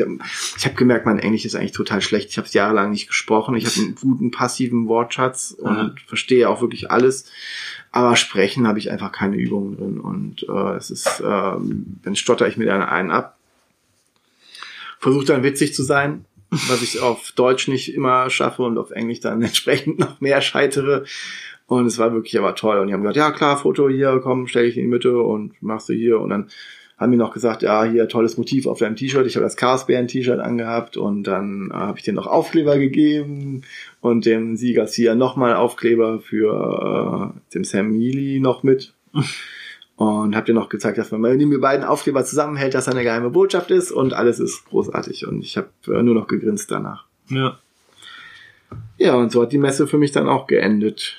ich 0.56 0.64
habe 0.64 0.76
gemerkt, 0.76 1.04
mein 1.04 1.18
Englisch 1.18 1.44
ist 1.44 1.56
eigentlich 1.56 1.72
total 1.72 2.00
schlecht, 2.00 2.30
ich 2.30 2.38
habe 2.38 2.46
es 2.46 2.54
jahrelang 2.54 2.90
nicht 2.90 3.08
gesprochen, 3.08 3.56
ich 3.56 3.66
habe 3.66 3.80
einen 3.80 3.94
guten 4.00 4.30
passiven 4.30 4.86
Wortschatz 4.86 5.50
und 5.50 5.76
Aha. 5.76 5.94
verstehe 6.06 6.48
auch 6.48 6.60
wirklich 6.60 6.90
alles, 6.90 7.30
aber 7.90 8.14
sprechen 8.14 8.68
habe 8.68 8.78
ich 8.78 8.90
einfach 8.90 9.10
keine 9.10 9.36
Übungen 9.36 9.76
drin. 9.76 10.00
Und 10.00 10.46
äh, 10.48 10.76
es 10.76 10.90
ist, 10.90 11.22
ähm, 11.26 11.98
dann 12.04 12.14
stotter 12.14 12.46
ich 12.46 12.56
mir 12.56 12.66
dann 12.66 12.82
einen 12.82 13.10
ab, 13.10 13.36
versuche 15.00 15.24
dann 15.24 15.42
witzig 15.42 15.74
zu 15.74 15.82
sein, 15.82 16.24
was 16.50 16.82
ich 16.82 17.00
auf 17.00 17.32
Deutsch 17.32 17.68
nicht 17.68 17.94
immer 17.94 18.30
schaffe 18.30 18.62
und 18.62 18.78
auf 18.78 18.90
Englisch 18.90 19.20
dann 19.20 19.42
entsprechend 19.42 19.98
noch 19.98 20.20
mehr 20.20 20.40
scheitere. 20.40 21.04
Und 21.66 21.86
es 21.86 21.98
war 21.98 22.12
wirklich 22.12 22.38
aber 22.38 22.54
toll. 22.54 22.78
Und 22.78 22.88
die 22.88 22.94
haben 22.94 23.02
gesagt, 23.02 23.16
ja 23.16 23.30
klar, 23.32 23.56
Foto 23.56 23.88
hier, 23.88 24.20
komm, 24.22 24.46
stell 24.46 24.66
dich 24.66 24.76
in 24.76 24.84
die 24.84 24.88
Mitte 24.88 25.20
und 25.20 25.60
machst 25.60 25.88
du 25.88 25.94
hier. 25.94 26.20
Und 26.20 26.30
dann 26.30 26.48
haben 26.96 27.12
die 27.12 27.18
noch 27.18 27.34
gesagt, 27.34 27.62
ja, 27.62 27.84
hier 27.84 28.08
tolles 28.08 28.38
Motiv 28.38 28.66
auf 28.66 28.78
deinem 28.78 28.96
T-Shirt. 28.96 29.26
Ich 29.26 29.36
habe 29.36 29.44
das 29.44 29.56
Chaosbären-T-Shirt 29.56 30.40
angehabt 30.40 30.96
und 30.96 31.24
dann 31.24 31.70
äh, 31.70 31.74
habe 31.74 31.98
ich 31.98 32.04
dir 32.04 32.14
noch 32.14 32.26
Aufkleber 32.26 32.78
gegeben 32.78 33.62
und 34.00 34.24
dem 34.24 34.56
Sieger 34.56 34.86
hier 34.86 35.14
nochmal 35.14 35.56
Aufkleber 35.56 36.20
für 36.20 37.34
äh, 37.34 37.52
dem 37.54 37.64
Sam 37.64 37.90
Neely 37.90 38.40
noch 38.40 38.62
mit. 38.62 38.94
Und 39.96 40.36
hab 40.36 40.44
dir 40.44 40.52
noch 40.54 40.68
gezeigt, 40.68 40.98
dass 40.98 41.10
man, 41.10 41.22
wenn 41.22 41.38
die 41.38 41.46
beiden 41.58 41.84
Aufkleber 41.84 42.22
zusammenhält, 42.24 42.74
dass 42.74 42.84
da 42.84 42.90
eine 42.92 43.02
geheime 43.02 43.30
Botschaft 43.30 43.70
ist 43.70 43.90
und 43.90 44.12
alles 44.12 44.38
ist 44.40 44.66
großartig. 44.66 45.26
Und 45.26 45.40
ich 45.40 45.56
habe 45.56 45.68
äh, 45.86 46.02
nur 46.02 46.14
noch 46.14 46.26
gegrinst 46.26 46.70
danach. 46.70 47.06
Ja. 47.30 47.58
Ja, 48.98 49.14
und 49.14 49.32
so 49.32 49.42
hat 49.42 49.52
die 49.52 49.58
Messe 49.58 49.86
für 49.86 49.96
mich 49.98 50.12
dann 50.12 50.28
auch 50.28 50.46
geendet. 50.46 51.16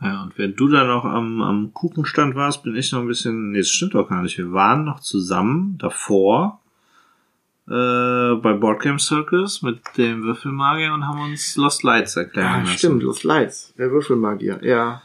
Ja, 0.00 0.22
und 0.22 0.38
wenn 0.38 0.56
du 0.56 0.68
dann 0.68 0.86
noch 0.86 1.04
am, 1.04 1.42
am 1.42 1.74
Kuchenstand 1.74 2.34
warst, 2.34 2.62
bin 2.62 2.74
ich 2.76 2.92
noch 2.92 3.00
ein 3.00 3.06
bisschen. 3.08 3.50
Nee, 3.52 3.58
das 3.58 3.68
stimmt 3.68 3.94
doch 3.94 4.08
gar 4.08 4.22
nicht. 4.22 4.38
Wir 4.38 4.52
waren 4.52 4.84
noch 4.84 5.00
zusammen 5.00 5.76
davor. 5.78 6.60
äh, 7.68 8.34
bei 8.36 8.54
Boardgame 8.54 8.98
Circus 8.98 9.60
mit 9.62 9.80
dem 9.98 10.22
Würfelmagier 10.22 10.92
und 10.94 11.06
haben 11.06 11.20
uns 11.20 11.56
Lost 11.56 11.82
Lights 11.82 12.16
erklären 12.16 12.46
Ja, 12.46 12.58
lassen. 12.60 12.70
Ah, 12.72 12.78
stimmt, 12.78 13.02
Lost 13.02 13.24
Lights, 13.24 13.74
der 13.76 13.90
Würfelmagier, 13.90 14.60
ja. 14.62 15.02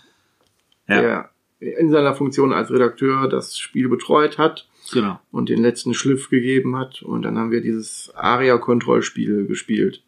Ja. 0.88 1.02
Der 1.02 1.30
in 1.60 1.90
seiner 1.92 2.14
Funktion 2.16 2.54
als 2.54 2.72
Redakteur 2.72 3.28
das 3.30 3.58
Spiel 3.58 3.88
betreut 3.90 4.38
hat 4.38 4.68
Genau. 4.94 5.20
und 5.32 5.50
den 5.50 5.62
letzten 5.62 5.94
Schliff 5.94 6.30
gegeben 6.30 6.76
hat. 6.78 7.02
Und 7.02 7.24
dann 7.24 7.38
haben 7.38 7.52
wir 7.52 7.62
dieses 7.62 8.12
Aria-Kontrollspiel 8.16 9.46
gespielt. 9.48 10.04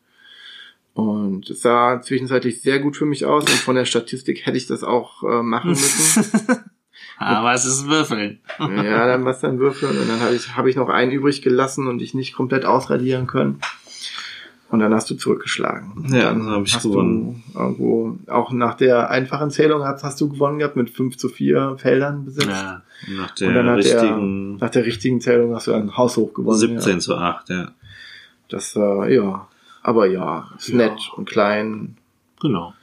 Und 0.93 1.49
es 1.49 1.61
sah 1.61 2.01
zwischenzeitlich 2.01 2.61
sehr 2.61 2.79
gut 2.79 2.95
für 2.97 3.05
mich 3.05 3.25
aus 3.25 3.43
und 3.43 3.51
von 3.51 3.75
der 3.75 3.85
Statistik 3.85 4.45
hätte 4.45 4.57
ich 4.57 4.65
das 4.67 4.83
auch 4.83 5.23
äh, 5.23 5.43
machen 5.43 5.69
müssen. 5.71 6.25
Aber 7.19 7.53
es 7.53 7.65
ist 7.65 7.83
ein 7.83 7.89
Würfeln. 7.89 8.39
ja, 8.59 9.07
dann 9.07 9.25
was 9.25 9.39
dann 9.39 9.59
würfeln 9.59 9.97
und 9.97 10.07
dann 10.09 10.19
habe 10.19 10.35
ich, 10.35 10.55
hab 10.55 10.65
ich 10.67 10.75
noch 10.75 10.89
einen 10.89 11.11
übrig 11.11 11.41
gelassen 11.41 11.87
und 11.87 11.99
dich 11.99 12.13
nicht 12.13 12.33
komplett 12.33 12.65
ausradieren 12.65 13.25
können. 13.27 13.59
Und 14.69 14.79
dann 14.79 14.93
hast 14.93 15.09
du 15.09 15.15
zurückgeschlagen. 15.15 16.07
Ja, 16.11 16.25
dann 16.25 16.39
dann 16.39 16.49
hab 16.49 16.65
ich 16.65 16.75
hast 16.75 16.83
gewonnen. 16.83 17.41
Du 17.53 17.59
irgendwo, 17.59 18.17
auch 18.27 18.51
nach 18.51 18.75
der 18.75 19.09
einfachen 19.09 19.49
Zählung 19.49 19.83
hast, 19.85 20.03
hast 20.03 20.19
du 20.19 20.27
gewonnen 20.27 20.59
gehabt 20.59 20.75
mit 20.75 20.89
5 20.89 21.15
zu 21.17 21.29
4 21.29 21.75
Feldern 21.77 22.25
besetzt. 22.25 22.47
Ja, 22.49 22.81
nach 23.15 23.29
und 23.29 23.41
dann 23.41 23.53
der 23.53 23.63
hat 23.75 23.83
der, 23.85 24.01
richtigen 24.01 24.55
nach 24.57 24.69
der 24.69 24.85
richtigen 24.85 25.21
Zählung 25.21 25.55
hast 25.55 25.67
du 25.67 25.73
ein 25.73 25.95
Haus 25.95 26.17
hoch 26.17 26.33
gewonnen. 26.33 26.57
17 26.57 26.93
Ja. 26.95 26.99
zu 26.99 27.15
8, 27.15 27.49
ja. 27.49 27.71
Das, 28.49 28.75
äh, 28.75 29.15
ja. 29.15 29.47
Aber 29.83 30.05
ja, 30.07 30.49
ist 30.57 30.67
Ja. 30.67 30.75
nett 30.77 30.99
und 31.15 31.29
klein 31.29 31.95
Genau. 32.41 32.73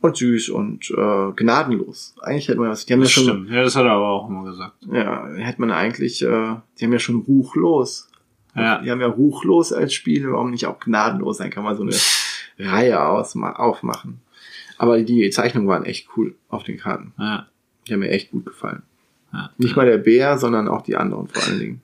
und 0.00 0.16
süß 0.16 0.48
und 0.48 0.90
äh, 0.90 1.32
gnadenlos. 1.36 2.14
Eigentlich 2.22 2.48
hätte 2.48 2.60
man 2.60 2.70
das, 2.70 2.86
die 2.86 2.94
haben 2.94 3.00
ja 3.00 3.04
Das 3.04 3.12
schon, 3.12 3.24
stimmt. 3.24 3.50
Ja, 3.50 3.62
das 3.62 3.76
hat 3.76 3.84
er 3.84 3.92
aber 3.92 4.08
auch 4.08 4.28
immer 4.30 4.44
gesagt. 4.44 4.72
ja, 4.90 5.26
hätte 5.36 5.60
man 5.60 5.70
eigentlich, 5.70 6.22
äh, 6.22 6.54
die 6.80 6.84
haben 6.86 6.92
ja 6.94 6.98
schon 6.98 7.16
ruchlos. 7.16 8.08
Ja. 8.54 8.80
Die 8.82 8.90
haben 8.90 9.00
ja 9.00 9.08
ruchlos 9.08 9.72
als 9.72 9.94
Spiel, 9.94 10.30
warum 10.30 10.50
nicht 10.50 10.66
auch 10.66 10.78
gnadenlos? 10.78 11.38
Dann 11.38 11.50
kann 11.50 11.64
man 11.64 11.76
so 11.76 11.82
eine 11.82 11.94
Reihe 12.58 13.00
aufmachen. 13.02 14.20
Aber 14.78 15.00
die 15.02 15.30
Zeichnungen 15.30 15.68
waren 15.68 15.84
echt 15.84 16.08
cool 16.16 16.34
auf 16.48 16.62
den 16.64 16.78
Karten. 16.78 17.12
Ja. 17.18 17.46
Die 17.86 17.92
haben 17.92 18.00
mir 18.00 18.10
echt 18.10 18.30
gut 18.30 18.46
gefallen. 18.46 18.82
ja. 19.32 19.50
Nicht 19.58 19.76
mal 19.76 19.86
der 19.86 19.98
Bär, 19.98 20.38
sondern 20.38 20.68
auch 20.68 20.82
die 20.82 20.96
anderen 20.96 21.28
vor 21.28 21.42
allen 21.42 21.58
Dingen. 21.58 21.80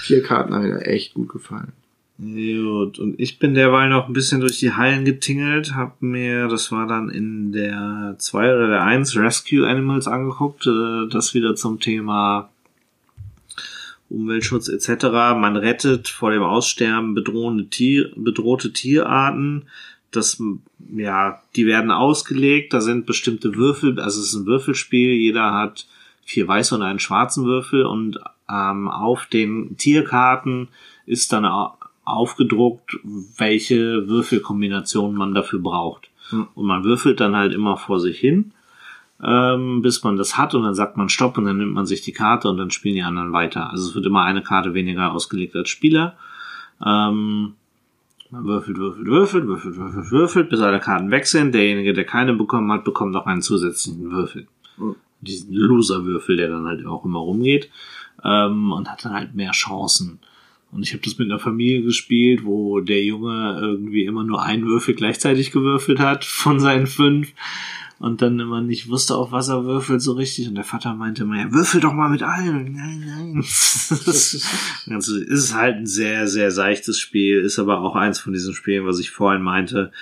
Vier 0.00 0.22
Karten 0.22 0.54
haben 0.54 0.68
mir 0.68 0.86
echt 0.86 1.14
gut 1.14 1.28
gefallen. 1.28 1.72
Gut, 2.16 3.00
und 3.00 3.18
ich 3.18 3.40
bin 3.40 3.54
derweil 3.54 3.88
noch 3.88 4.06
ein 4.06 4.12
bisschen 4.12 4.40
durch 4.40 4.60
die 4.60 4.72
Hallen 4.72 5.04
getingelt, 5.04 5.74
hab 5.74 6.00
mir, 6.00 6.46
das 6.46 6.70
war 6.70 6.86
dann 6.86 7.10
in 7.10 7.50
der 7.50 8.14
2 8.18 8.54
oder 8.54 8.68
der 8.68 8.84
1 8.84 9.16
Rescue 9.16 9.66
Animals 9.66 10.06
angeguckt, 10.06 10.64
äh, 10.68 11.08
das 11.10 11.34
wieder 11.34 11.56
zum 11.56 11.80
Thema 11.80 12.50
Umweltschutz 14.14 14.68
etc. 14.68 15.04
Man 15.36 15.56
rettet 15.56 16.08
vor 16.08 16.30
dem 16.30 16.42
Aussterben 16.42 17.14
bedrohende 17.14 17.66
Tier, 17.66 18.10
bedrohte 18.16 18.72
Tierarten. 18.72 19.64
Das, 20.10 20.40
ja, 20.94 21.40
die 21.56 21.66
werden 21.66 21.90
ausgelegt, 21.90 22.72
da 22.72 22.80
sind 22.80 23.04
bestimmte 23.06 23.56
Würfel, 23.56 23.98
also 23.98 24.20
es 24.20 24.28
ist 24.28 24.34
ein 24.34 24.46
Würfelspiel, 24.46 25.10
jeder 25.10 25.52
hat 25.52 25.86
vier 26.24 26.46
weiße 26.46 26.74
und 26.76 26.82
einen 26.82 27.00
schwarzen 27.00 27.44
Würfel 27.44 27.84
und 27.84 28.18
ähm, 28.48 28.88
auf 28.88 29.26
den 29.26 29.76
Tierkarten 29.76 30.68
ist 31.04 31.32
dann 31.32 31.44
au- 31.44 31.76
aufgedruckt, 32.04 32.98
welche 33.36 34.06
Würfelkombination 34.08 35.14
man 35.14 35.34
dafür 35.34 35.58
braucht. 35.58 36.10
Hm. 36.30 36.46
Und 36.54 36.66
man 36.66 36.84
würfelt 36.84 37.18
dann 37.20 37.34
halt 37.34 37.52
immer 37.52 37.76
vor 37.76 37.98
sich 37.98 38.18
hin, 38.18 38.52
ähm, 39.22 39.82
bis 39.82 40.02
man 40.02 40.16
das 40.16 40.36
hat 40.36 40.54
und 40.54 40.64
dann 40.64 40.74
sagt 40.74 40.96
man 40.96 41.08
Stopp 41.08 41.38
und 41.38 41.44
dann 41.44 41.58
nimmt 41.58 41.72
man 41.72 41.86
sich 41.86 42.02
die 42.02 42.12
Karte 42.12 42.48
und 42.48 42.56
dann 42.56 42.70
spielen 42.70 42.94
die 42.94 43.02
anderen 43.02 43.32
weiter. 43.32 43.70
Also 43.70 43.88
es 43.88 43.94
wird 43.94 44.06
immer 44.06 44.24
eine 44.24 44.42
Karte 44.42 44.74
weniger 44.74 45.12
ausgelegt 45.12 45.54
als 45.54 45.68
Spieler. 45.68 46.16
Ähm, 46.84 47.54
man 48.30 48.44
würfelt, 48.44 48.78
würfelt, 48.78 49.06
würfelt, 49.06 49.46
würfelt, 49.46 49.76
würfelt, 49.76 50.10
würfelt, 50.10 50.48
bis 50.50 50.60
alle 50.60 50.80
Karten 50.80 51.10
weg 51.10 51.26
sind. 51.26 51.54
Derjenige, 51.54 51.92
der 51.92 52.04
keine 52.04 52.34
bekommen 52.34 52.72
hat, 52.72 52.84
bekommt 52.84 53.12
noch 53.12 53.26
einen 53.26 53.42
zusätzlichen 53.42 54.10
Würfel. 54.10 54.48
Mhm. 54.76 54.96
Diesen 55.20 55.54
Loser-Würfel, 55.54 56.36
der 56.36 56.48
dann 56.48 56.66
halt 56.66 56.84
auch 56.84 57.04
immer 57.04 57.20
rumgeht. 57.20 57.70
Ähm, 58.24 58.72
und 58.72 58.90
hat 58.90 59.04
dann 59.04 59.12
halt 59.12 59.34
mehr 59.34 59.52
Chancen. 59.52 60.18
Und 60.72 60.82
ich 60.82 60.92
habe 60.92 61.02
das 61.04 61.18
mit 61.18 61.30
einer 61.30 61.38
Familie 61.38 61.82
gespielt, 61.82 62.44
wo 62.44 62.80
der 62.80 63.04
Junge 63.04 63.58
irgendwie 63.60 64.04
immer 64.04 64.24
nur 64.24 64.42
einen 64.42 64.66
Würfel 64.66 64.94
gleichzeitig 64.94 65.52
gewürfelt 65.52 66.00
hat 66.00 66.24
von 66.24 66.58
seinen 66.58 66.88
fünf 66.88 67.32
und 67.98 68.22
dann 68.22 68.40
immer 68.40 68.60
nicht 68.60 68.88
wusste, 68.88 69.16
auf 69.16 69.32
was 69.32 69.48
er 69.48 69.64
würfelt 69.64 70.02
so 70.02 70.12
richtig. 70.12 70.48
Und 70.48 70.56
der 70.56 70.64
Vater 70.64 70.94
meinte 70.94 71.22
immer, 71.22 71.38
ja, 71.38 71.52
würfel 71.52 71.80
doch 71.80 71.92
mal 71.92 72.08
mit 72.08 72.22
allen. 72.22 72.72
Nein, 72.72 73.04
nein. 73.06 73.44
Also, 74.90 75.16
ist 75.16 75.54
halt 75.54 75.76
ein 75.76 75.86
sehr, 75.86 76.28
sehr 76.28 76.50
seichtes 76.50 76.98
Spiel, 76.98 77.40
ist 77.40 77.58
aber 77.58 77.80
auch 77.80 77.96
eins 77.96 78.18
von 78.18 78.32
diesen 78.32 78.54
Spielen, 78.54 78.86
was 78.86 78.98
ich 78.98 79.10
vorhin 79.10 79.42
meinte. 79.42 79.92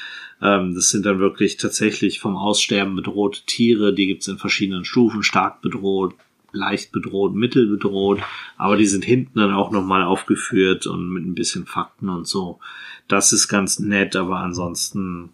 Ähm, 0.40 0.74
das 0.74 0.90
sind 0.90 1.06
dann 1.06 1.20
wirklich 1.20 1.56
tatsächlich 1.56 2.18
vom 2.18 2.36
Aussterben 2.36 2.96
bedrohte 2.96 3.42
Tiere, 3.46 3.94
die 3.94 4.06
gibt's 4.06 4.28
in 4.28 4.38
verschiedenen 4.38 4.84
Stufen, 4.84 5.22
stark 5.22 5.62
bedroht, 5.62 6.14
leicht 6.52 6.92
bedroht, 6.92 7.34
mittel 7.34 7.68
bedroht, 7.68 8.20
aber 8.56 8.76
die 8.76 8.86
sind 8.86 9.04
hinten 9.04 9.38
dann 9.38 9.54
auch 9.54 9.70
nochmal 9.70 10.02
aufgeführt 10.02 10.86
und 10.86 11.08
mit 11.10 11.24
ein 11.24 11.34
bisschen 11.34 11.66
Fakten 11.66 12.08
und 12.08 12.26
so. 12.26 12.58
Das 13.06 13.32
ist 13.32 13.48
ganz 13.48 13.78
nett, 13.78 14.16
aber 14.16 14.38
ansonsten 14.38 15.30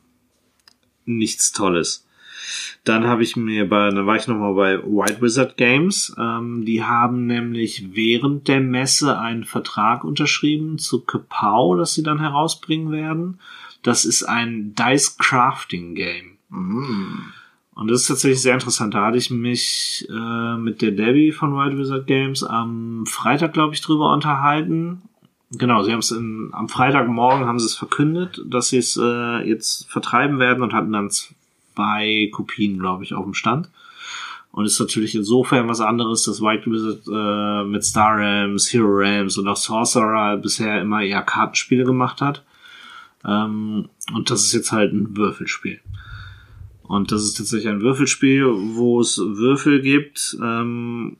nichts 1.06 1.52
Tolles. 1.52 2.06
Dann 2.84 3.06
habe 3.06 3.22
ich 3.22 3.36
mir 3.36 3.68
bei, 3.68 3.90
dann 3.90 4.06
war 4.06 4.16
ich 4.16 4.26
nochmal 4.26 4.54
bei 4.54 4.78
White 4.82 5.20
Wizard 5.20 5.56
Games. 5.56 6.14
Ähm, 6.18 6.64
die 6.64 6.84
haben 6.84 7.26
nämlich 7.26 7.94
während 7.94 8.48
der 8.48 8.60
Messe 8.60 9.18
einen 9.18 9.44
Vertrag 9.44 10.04
unterschrieben 10.04 10.78
zu 10.78 11.00
Kapau, 11.00 11.76
das 11.76 11.94
sie 11.94 12.02
dann 12.02 12.20
herausbringen 12.20 12.90
werden. 12.92 13.40
Das 13.82 14.04
ist 14.04 14.24
ein 14.24 14.74
Dice 14.74 15.16
Crafting 15.18 15.94
Game. 15.94 16.38
Mm. 16.48 17.32
Und 17.74 17.88
das 17.88 18.02
ist 18.02 18.08
tatsächlich 18.08 18.42
sehr 18.42 18.54
interessant. 18.54 18.94
Da 18.94 19.06
hatte 19.06 19.18
ich 19.18 19.30
mich 19.30 20.08
äh, 20.10 20.56
mit 20.56 20.82
der 20.82 20.90
Debbie 20.90 21.30
von 21.30 21.54
Wild 21.54 21.78
Wizard 21.78 22.08
Games 22.08 22.42
am 22.42 23.04
Freitag, 23.06 23.52
glaube 23.52 23.74
ich, 23.74 23.80
drüber 23.80 24.12
unterhalten. 24.12 25.02
Genau, 25.52 25.82
sie 25.82 25.92
haben 25.92 26.00
es 26.00 26.12
am 26.12 26.68
Freitagmorgen 26.68 27.46
haben 27.46 27.58
sie 27.58 27.66
es 27.66 27.76
verkündet, 27.76 28.42
dass 28.44 28.68
sie 28.68 28.78
es 28.78 28.98
äh, 29.00 29.48
jetzt 29.48 29.88
vertreiben 29.88 30.40
werden 30.40 30.62
und 30.62 30.74
hatten 30.74 30.92
dann 30.92 31.08
zwei 31.78 32.28
Kopien, 32.32 32.78
glaube 32.78 33.04
ich, 33.04 33.14
auf 33.14 33.24
dem 33.24 33.34
Stand. 33.34 33.70
Und 34.50 34.64
ist 34.64 34.80
natürlich 34.80 35.14
insofern 35.14 35.68
was 35.68 35.80
anderes, 35.80 36.24
dass 36.24 36.40
White 36.40 36.68
Wizard 36.70 37.06
äh, 37.06 37.64
mit 37.68 37.84
Star 37.84 38.18
Rams, 38.18 38.72
Hero 38.72 38.88
Rams 38.88 39.38
und 39.38 39.46
auch 39.46 39.56
Sorcerer 39.56 40.36
bisher 40.38 40.80
immer 40.80 41.02
eher 41.02 41.22
Kartenspiele 41.22 41.84
gemacht 41.84 42.20
hat. 42.20 42.44
Ähm, 43.24 43.88
und 44.12 44.30
das 44.30 44.42
ist 44.42 44.54
jetzt 44.54 44.72
halt 44.72 44.92
ein 44.92 45.16
Würfelspiel. 45.16 45.80
Und 46.82 47.12
das 47.12 47.22
ist 47.22 47.36
tatsächlich 47.36 47.68
ein 47.68 47.82
Würfelspiel, 47.82 48.46
wo 48.48 49.00
es 49.00 49.18
Würfel 49.18 49.80
gibt, 49.80 50.36
ähm, 50.42 51.18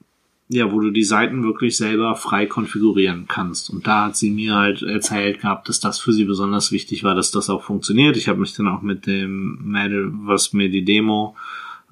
ja, 0.48 0.72
wo 0.72 0.80
du 0.80 0.90
die 0.90 1.04
Seiten 1.04 1.42
wirklich 1.42 1.76
selber 1.76 2.16
frei 2.16 2.46
konfigurieren 2.46 3.26
kannst. 3.28 3.68
Und 3.68 3.86
da 3.86 4.06
hat 4.06 4.16
sie 4.16 4.30
mir 4.30 4.54
halt 4.54 4.82
erzählt 4.82 5.42
gehabt, 5.42 5.68
dass 5.68 5.80
das 5.80 5.98
für 5.98 6.12
sie 6.12 6.24
besonders 6.24 6.72
wichtig 6.72 7.04
war, 7.04 7.14
dass 7.14 7.30
das 7.30 7.50
auch 7.50 7.62
funktioniert. 7.62 8.16
Ich 8.16 8.28
habe 8.28 8.40
mich 8.40 8.54
dann 8.54 8.68
auch 8.68 8.80
mit 8.80 9.06
dem 9.06 9.58
Mädel, 9.62 10.10
was 10.12 10.54
mir 10.54 10.70
die 10.70 10.84
Demo 10.84 11.36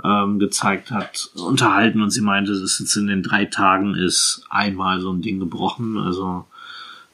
ähm, 0.03 0.39
gezeigt 0.39 0.91
hat, 0.91 1.31
unterhalten 1.35 2.01
und 2.01 2.11
sie 2.11 2.23
meinte, 2.23 2.59
dass 2.59 2.79
jetzt 2.79 2.97
in 2.97 3.07
den 3.07 3.23
drei 3.23 3.45
Tagen 3.45 3.95
ist 3.95 4.45
einmal 4.49 5.01
so 5.01 5.13
ein 5.13 5.23
Ding 5.23 5.39
gebrochen. 5.39 5.99
Also 5.99 6.47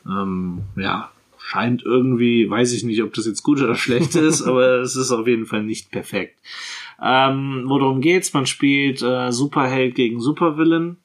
ähm, 0.07 0.63
ja, 0.77 1.11
scheint 1.39 1.83
irgendwie, 1.83 2.49
weiß 2.49 2.73
ich 2.73 2.85
nicht, 2.85 3.03
ob 3.03 3.15
das 3.15 3.27
jetzt 3.27 3.43
gut 3.43 3.61
oder 3.61 3.75
schlecht 3.75 4.15
ist, 4.15 4.43
aber 4.47 4.81
es 4.81 4.95
ist 4.95 5.11
auf 5.11 5.27
jeden 5.27 5.47
Fall 5.47 5.65
nicht 5.65 5.91
perfekt. 5.91 6.39
Ähm, 7.03 7.65
worum 7.67 8.01
geht's? 8.01 8.33
Man 8.33 8.47
spielt 8.47 9.03
äh, 9.03 9.33
Superheld 9.33 9.97
gegen 9.97 10.21
Supervillain. 10.21 10.99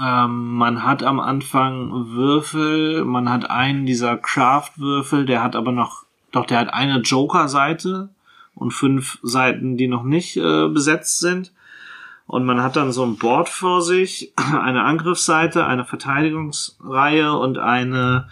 Ähm, 0.00 0.54
man 0.54 0.84
hat 0.84 1.02
am 1.02 1.18
Anfang 1.18 2.10
Würfel, 2.10 3.04
man 3.04 3.28
hat 3.28 3.50
einen 3.50 3.86
dieser 3.86 4.16
Craft-Würfel, 4.16 5.26
der 5.26 5.42
hat 5.42 5.56
aber 5.56 5.72
noch, 5.72 6.04
doch 6.32 6.46
der 6.46 6.58
hat 6.58 6.72
eine 6.72 7.00
Joker-Seite 7.00 8.10
und 8.54 8.72
fünf 8.72 9.18
Seiten, 9.22 9.76
die 9.76 9.88
noch 9.88 10.04
nicht 10.04 10.36
äh, 10.36 10.68
besetzt 10.68 11.20
sind. 11.20 11.52
Und 12.26 12.44
man 12.44 12.62
hat 12.62 12.76
dann 12.76 12.92
so 12.92 13.04
ein 13.04 13.16
Board 13.16 13.48
vor 13.48 13.82
sich, 13.82 14.32
eine 14.36 14.84
Angriffsseite, 14.84 15.66
eine 15.66 15.84
Verteidigungsreihe 15.84 17.32
und 17.32 17.58
eine 17.58 18.28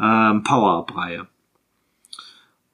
ähm, 0.00 0.42
Power-Up-Reihe. 0.42 1.26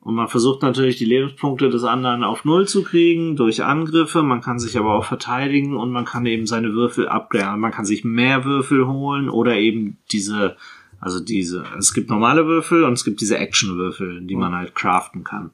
Und 0.02 0.16
man 0.16 0.26
versucht 0.26 0.62
natürlich 0.62 0.96
die 0.96 1.04
Lebenspunkte 1.04 1.70
des 1.70 1.84
anderen 1.84 2.24
auf 2.24 2.44
Null 2.44 2.66
zu 2.66 2.82
kriegen 2.82 3.36
durch 3.36 3.62
Angriffe. 3.62 4.24
Man 4.24 4.40
kann 4.40 4.58
sich 4.58 4.76
aber 4.76 4.94
auch 4.94 5.04
verteidigen 5.04 5.76
und 5.76 5.92
man 5.92 6.04
kann 6.04 6.26
eben 6.26 6.46
seine 6.48 6.72
Würfel 6.72 7.08
upgraden. 7.08 7.60
Man 7.60 7.70
kann 7.70 7.84
sich 7.84 8.02
mehr 8.02 8.44
Würfel 8.44 8.88
holen 8.88 9.28
oder 9.28 9.56
eben 9.56 9.98
diese, 10.10 10.56
also 10.98 11.20
diese, 11.20 11.64
es 11.78 11.94
gibt 11.94 12.10
normale 12.10 12.48
Würfel 12.48 12.82
und 12.82 12.94
es 12.94 13.04
gibt 13.04 13.20
diese 13.20 13.38
Action-Würfel, 13.38 14.22
die 14.22 14.34
man 14.34 14.56
halt 14.56 14.74
craften 14.74 15.22
kann. 15.22 15.52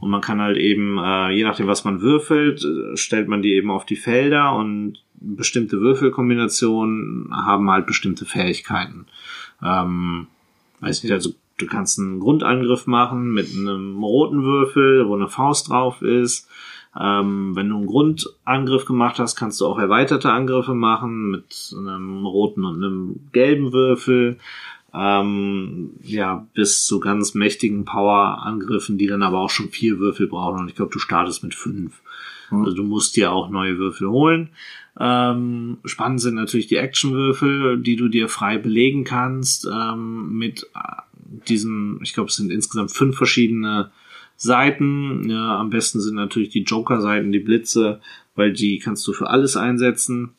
Und 0.00 0.10
man 0.10 0.20
kann 0.20 0.40
halt 0.40 0.56
eben, 0.56 0.98
äh, 0.98 1.30
je 1.30 1.44
nachdem 1.44 1.68
was 1.68 1.84
man 1.84 2.00
würfelt, 2.00 2.64
äh, 2.64 2.96
stellt 2.96 3.28
man 3.28 3.42
die 3.42 3.52
eben 3.52 3.70
auf 3.70 3.86
die 3.86 3.96
Felder 3.96 4.56
und 4.56 5.04
bestimmte 5.14 5.80
Würfelkombinationen 5.80 7.30
haben 7.32 7.70
halt 7.70 7.86
bestimmte 7.86 8.24
Fähigkeiten. 8.24 9.06
Ähm, 9.62 10.26
weiß 10.80 11.04
nicht, 11.04 11.12
also 11.12 11.30
du 11.58 11.66
kannst 11.66 11.98
einen 11.98 12.20
Grundangriff 12.20 12.86
machen 12.86 13.32
mit 13.32 13.48
einem 13.54 14.02
roten 14.02 14.42
Würfel, 14.42 15.08
wo 15.08 15.14
eine 15.14 15.28
Faust 15.28 15.68
drauf 15.68 16.02
ist. 16.02 16.48
Ähm, 16.98 17.56
wenn 17.56 17.68
du 17.68 17.76
einen 17.76 17.86
Grundangriff 17.86 18.84
gemacht 18.84 19.18
hast, 19.18 19.34
kannst 19.36 19.60
du 19.60 19.66
auch 19.66 19.78
erweiterte 19.78 20.30
Angriffe 20.30 20.74
machen 20.74 21.30
mit 21.30 21.74
einem 21.76 22.24
roten 22.24 22.64
und 22.64 22.76
einem 22.76 23.20
gelben 23.32 23.72
Würfel. 23.72 24.38
Ähm, 24.92 25.90
ja, 26.02 26.46
bis 26.54 26.86
zu 26.86 27.00
ganz 27.00 27.34
mächtigen 27.34 27.84
Power-Angriffen, 27.84 28.96
die 28.96 29.08
dann 29.08 29.24
aber 29.24 29.40
auch 29.40 29.50
schon 29.50 29.70
vier 29.70 29.98
Würfel 29.98 30.28
brauchen. 30.28 30.60
Und 30.60 30.68
ich 30.68 30.76
glaube, 30.76 30.92
du 30.92 31.00
startest 31.00 31.42
mit 31.42 31.54
fünf. 31.54 32.00
Also 32.50 32.76
du 32.76 32.84
musst 32.84 33.16
dir 33.16 33.32
auch 33.32 33.48
neue 33.48 33.78
Würfel 33.78 34.08
holen. 34.08 34.50
Ähm, 34.98 35.78
spannend 35.84 36.20
sind 36.20 36.34
natürlich 36.34 36.68
die 36.68 36.76
Actionwürfel, 36.76 37.78
die 37.78 37.96
du 37.96 38.08
dir 38.08 38.28
frei 38.28 38.58
belegen 38.58 39.04
kannst 39.04 39.66
ähm, 39.66 40.38
mit 40.38 40.68
äh, 40.74 41.02
diesen, 41.48 41.98
ich 42.02 42.14
glaube, 42.14 42.28
es 42.28 42.36
sind 42.36 42.52
insgesamt 42.52 42.92
fünf 42.92 43.16
verschiedene 43.16 43.90
Seiten. 44.36 45.28
Ja, 45.28 45.58
am 45.58 45.70
besten 45.70 46.00
sind 46.00 46.14
natürlich 46.14 46.50
die 46.50 46.62
Joker-Seiten, 46.62 47.32
die 47.32 47.40
Blitze, 47.40 48.00
weil 48.36 48.52
die 48.52 48.78
kannst 48.78 49.06
du 49.06 49.12
für 49.12 49.30
alles 49.30 49.56
einsetzen. 49.56 50.30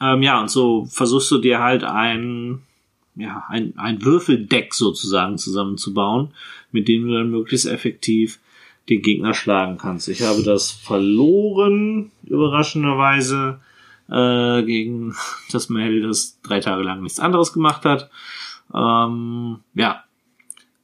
Ähm, 0.00 0.22
ja, 0.22 0.40
und 0.40 0.50
so 0.50 0.86
versuchst 0.86 1.30
du 1.30 1.38
dir 1.38 1.60
halt 1.60 1.84
ein, 1.84 2.60
ja, 3.16 3.44
ein, 3.48 3.74
ein 3.76 4.02
Würfeldeck 4.02 4.72
sozusagen 4.72 5.36
zusammenzubauen, 5.36 6.30
mit 6.72 6.88
dem 6.88 7.06
du 7.06 7.14
dann 7.14 7.30
möglichst 7.30 7.66
effektiv 7.66 8.38
den 8.90 9.02
Gegner 9.02 9.32
schlagen 9.32 9.78
kannst. 9.78 10.08
Ich 10.08 10.22
habe 10.22 10.42
das 10.42 10.70
verloren, 10.70 12.10
überraschenderweise, 12.24 13.60
äh, 14.10 14.62
gegen 14.64 15.14
das 15.52 15.70
Mädel, 15.70 16.02
das 16.02 16.38
drei 16.42 16.60
Tage 16.60 16.82
lang 16.82 17.02
nichts 17.02 17.20
anderes 17.20 17.52
gemacht 17.52 17.84
hat. 17.84 18.10
Ähm, 18.74 19.60
ja, 19.74 20.04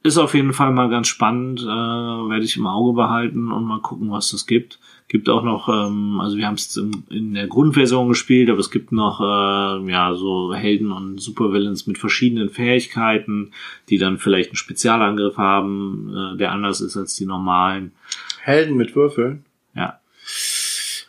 ist 0.03 0.17
auf 0.17 0.33
jeden 0.33 0.53
Fall 0.53 0.71
mal 0.71 0.89
ganz 0.89 1.07
spannend, 1.07 1.61
äh, 1.61 1.65
werde 1.65 2.45
ich 2.45 2.55
im 2.55 2.65
Auge 2.65 2.93
behalten 2.93 3.51
und 3.51 3.65
mal 3.65 3.81
gucken, 3.81 4.09
was 4.09 4.31
das 4.31 4.47
gibt. 4.47 4.79
Gibt 5.09 5.29
auch 5.29 5.43
noch, 5.43 5.69
ähm, 5.69 6.19
also 6.19 6.35
wir 6.35 6.45
haben 6.47 6.55
es 6.55 6.75
in 7.09 7.33
der 7.33 7.47
Grundversion 7.47 8.09
gespielt, 8.09 8.49
aber 8.49 8.59
es 8.59 8.71
gibt 8.71 8.91
noch 8.91 9.21
äh, 9.21 9.89
ja 9.89 10.13
so 10.15 10.53
Helden 10.53 10.91
und 10.91 11.19
Supervillains 11.21 11.87
mit 11.87 11.97
verschiedenen 11.97 12.49
Fähigkeiten, 12.49 13.51
die 13.87 13.97
dann 13.99 14.17
vielleicht 14.17 14.49
einen 14.49 14.57
Spezialangriff 14.57 15.37
haben, 15.37 16.13
äh, 16.33 16.37
der 16.37 16.51
anders 16.51 16.81
ist 16.81 16.97
als 16.97 17.15
die 17.15 17.25
normalen. 17.25 17.93
Helden 18.41 18.75
mit 18.75 18.95
Würfeln. 18.97 19.45
Ja, 19.75 19.99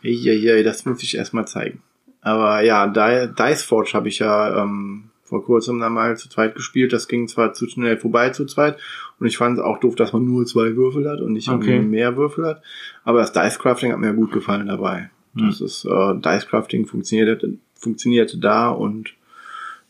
Ja, 0.03 0.63
das 0.63 0.85
muss 0.85 1.03
ich 1.03 1.17
erstmal 1.17 1.49
zeigen. 1.49 1.83
Aber 2.21 2.61
ja, 2.63 2.87
Di- 2.87 3.35
Dice 3.35 3.63
Forge 3.63 3.91
habe 3.95 4.09
ich 4.09 4.21
ja 4.21 4.63
ähm, 4.63 5.11
vor 5.29 5.45
kurzem 5.45 5.79
dann 5.81 5.93
mal 5.93 6.17
zu 6.17 6.29
zweit 6.29 6.55
gespielt. 6.55 6.93
Das 6.93 7.07
ging 7.09 7.29
zwar 7.29 7.53
zu 7.53 7.67
schnell 7.69 7.97
vorbei 7.99 8.31
zu 8.31 8.47
zweit. 8.47 8.79
Und 9.21 9.27
ich 9.27 9.37
fand 9.37 9.59
es 9.59 9.65
auch 9.65 9.79
doof, 9.81 9.95
dass 9.95 10.13
man 10.13 10.25
nur 10.25 10.47
zwei 10.47 10.75
Würfel 10.77 11.09
hat 11.09 11.21
und 11.21 11.33
nicht 11.33 11.49
Okay. 11.49 11.81
mehr 11.81 12.17
Würfel 12.17 12.47
hat. 12.47 12.63
Aber 13.05 13.19
das 13.21 13.33
Dice 13.33 13.59
Crafting 13.59 13.93
hat 13.93 13.99
mir 13.99 14.15
gut 14.15 14.33
gefallen 14.33 14.67
dabei. 14.69 15.11
Das 15.35 15.61
ist, 15.61 15.85
äh, 15.85 16.15
Dice 16.17 16.47
Crafting 16.49 16.87
funktioniert, 16.87 17.45
funktionierte 17.75 18.39
da 18.39 18.71
und 18.71 19.11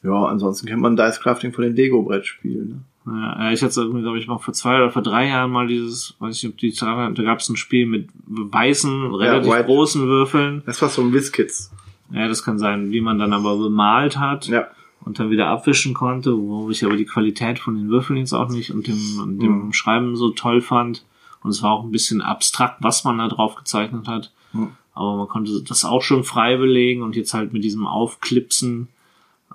ja, 0.03 0.25
ansonsten 0.27 0.67
kennt 0.67 0.83
man 0.83 0.97
Dice 0.97 1.21
Crafting 1.21 1.53
von 1.53 1.65
den 1.65 1.75
Lego-Brettspielen. 1.77 2.69
Ne? 3.07 3.13
Ja, 3.39 3.51
ich 3.53 3.63
hatte 3.63 3.89
glaube 3.89 4.19
ich, 4.19 4.27
mal 4.27 4.39
vor 4.39 4.53
zwei 4.53 4.77
oder 4.77 4.91
vor 4.91 5.03
drei 5.03 5.29
Jahren 5.29 5.51
mal 5.51 5.67
dieses, 5.67 6.15
weiß 6.19 6.37
ich 6.37 6.43
nicht, 6.45 6.53
ob 6.53 6.59
die 6.59 6.75
da 6.75 7.23
gab 7.23 7.39
es 7.39 7.49
ein 7.49 7.57
Spiel 7.57 7.87
mit 7.87 8.09
weißen, 8.27 9.15
relativ 9.15 9.51
White. 9.51 9.65
großen 9.65 10.07
Würfeln. 10.07 10.63
Das 10.67 10.83
war 10.83 10.89
so 10.91 11.01
ein 11.03 11.13
WizKids. 11.13 11.73
Ja, 12.13 12.29
das 12.29 12.43
kann 12.43 12.59
sein, 12.59 12.91
wie 12.91 13.01
man 13.01 13.19
dann 13.19 13.33
aber 13.33 13.57
bemalt 13.57 14.19
hat 14.19 14.47
Ja. 14.49 14.67
Und 15.05 15.19
dann 15.19 15.31
wieder 15.31 15.47
abwischen 15.49 15.95
konnte, 15.95 16.37
wo 16.37 16.71
ich 16.71 16.85
aber 16.85 16.97
die 16.97 17.05
Qualität 17.07 17.59
von 17.59 17.77
den 17.77 17.89
Würfeln 17.89 18.19
jetzt 18.19 18.33
auch 18.33 18.49
nicht 18.49 18.71
und 18.71 18.87
dem, 18.87 19.21
und 19.21 19.39
dem 19.39 19.67
Mhm. 19.67 19.73
Schreiben 19.73 20.17
so 20.17 20.31
toll 20.31 20.61
fand. 20.61 21.05
Und 21.43 21.51
es 21.51 21.63
war 21.63 21.71
auch 21.71 21.85
ein 21.85 21.93
bisschen 21.93 22.21
abstrakt, 22.21 22.79
was 22.81 23.05
man 23.05 23.19
da 23.19 23.29
drauf 23.29 23.55
gezeichnet 23.55 24.09
hat. 24.09 24.33
Mhm. 24.53 24.73
Aber 24.95 25.17
man 25.17 25.29
konnte 25.29 25.63
das 25.63 25.85
auch 25.85 26.03
schon 26.03 26.25
frei 26.25 26.57
belegen 26.57 27.03
und 27.03 27.15
jetzt 27.15 27.33
halt 27.33 27.53
mit 27.53 27.63
diesem 27.63 27.87
Aufklipsen. 27.87 28.89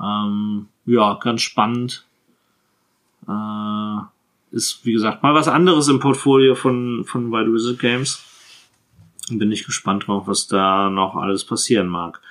Ähm, 0.01 0.67
ja, 0.85 1.15
ganz 1.15 1.41
spannend. 1.41 2.05
Äh, 3.27 3.97
ist, 4.51 4.85
wie 4.85 4.93
gesagt, 4.93 5.23
mal 5.23 5.33
was 5.33 5.47
anderes 5.47 5.87
im 5.87 5.99
Portfolio 5.99 6.55
von, 6.55 7.03
von 7.05 7.31
Wild 7.31 7.51
Wizard 7.53 7.79
Games. 7.79 8.23
Bin 9.29 9.51
ich 9.51 9.65
gespannt 9.65 10.07
drauf, 10.07 10.27
was 10.27 10.47
da 10.47 10.89
noch 10.89 11.15
alles 11.15 11.43
passieren 11.43 11.87
mag. 11.87 12.21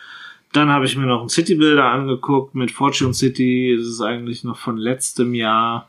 Dann 0.52 0.68
habe 0.68 0.84
ich 0.84 0.96
mir 0.96 1.06
noch 1.06 1.20
einen 1.20 1.28
City 1.28 1.54
Builder 1.54 1.86
angeguckt 1.86 2.54
mit 2.54 2.70
Fortune 2.70 3.14
City. 3.14 3.74
Das 3.78 3.86
ist 3.86 4.00
eigentlich 4.00 4.44
noch 4.44 4.58
von 4.58 4.76
letztem 4.76 5.34
Jahr. 5.34 5.88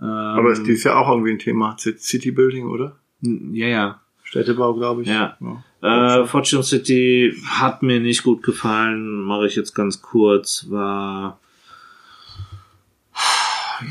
Ähm, 0.00 0.06
Aber 0.06 0.50
ist 0.52 0.66
dieses 0.66 0.84
Jahr 0.84 0.98
auch 0.98 1.10
irgendwie 1.10 1.32
ein 1.32 1.38
Thema. 1.38 1.76
City 1.78 2.30
Building, 2.30 2.66
oder? 2.68 2.96
ja, 3.20 3.66
ja. 3.68 4.00
Städtebau, 4.24 4.74
glaube 4.74 5.02
ich. 5.02 5.08
Ja. 5.08 5.36
Äh, 5.80 6.24
Fortune 6.24 6.64
City 6.64 7.34
hat 7.46 7.82
mir 7.82 8.00
nicht 8.00 8.24
gut 8.24 8.42
gefallen, 8.42 9.20
mache 9.20 9.46
ich 9.46 9.54
jetzt 9.54 9.74
ganz 9.74 10.02
kurz, 10.02 10.66
war 10.70 11.38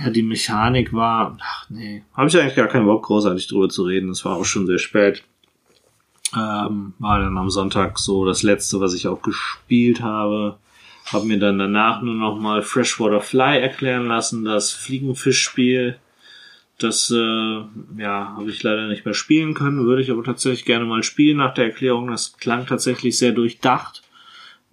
ja, 0.03 0.09
die 0.09 0.23
Mechanik 0.23 0.91
war, 0.91 1.37
ach 1.39 1.69
nee, 1.69 2.03
habe 2.13 2.27
ich 2.27 2.37
eigentlich 2.37 2.55
gar 2.55 2.67
keinen 2.67 2.85
Bock 2.85 3.05
großartig 3.05 3.47
drüber 3.47 3.69
zu 3.69 3.83
reden, 3.83 4.09
es 4.09 4.25
war 4.25 4.35
auch 4.35 4.45
schon 4.45 4.65
sehr 4.65 4.79
spät. 4.79 5.23
Ähm, 6.35 6.93
war 6.99 7.19
dann 7.19 7.37
am 7.37 7.49
Sonntag 7.49 7.99
so 7.99 8.25
das 8.25 8.43
letzte, 8.43 8.79
was 8.79 8.93
ich 8.93 9.07
auch 9.07 9.21
gespielt 9.21 10.01
habe. 10.01 10.57
Habe 11.11 11.25
mir 11.25 11.37
dann 11.37 11.59
danach 11.59 12.01
nur 12.01 12.15
noch 12.15 12.39
mal 12.39 12.61
Freshwater 12.61 13.21
Fly 13.21 13.59
erklären 13.59 14.07
lassen, 14.07 14.45
das 14.45 14.71
Fliegenfischspiel. 14.71 15.97
Das 16.79 17.11
äh, 17.11 17.61
ja, 17.97 18.33
habe 18.35 18.49
ich 18.49 18.63
leider 18.63 18.87
nicht 18.87 19.05
mehr 19.05 19.13
spielen 19.13 19.53
können, 19.53 19.85
würde 19.85 20.01
ich 20.01 20.11
aber 20.11 20.23
tatsächlich 20.23 20.65
gerne 20.65 20.85
mal 20.85 21.03
spielen 21.03 21.37
nach 21.37 21.53
der 21.53 21.65
Erklärung. 21.65 22.07
Das 22.07 22.37
klang 22.37 22.65
tatsächlich 22.65 23.17
sehr 23.17 23.31
durchdacht, 23.31 24.01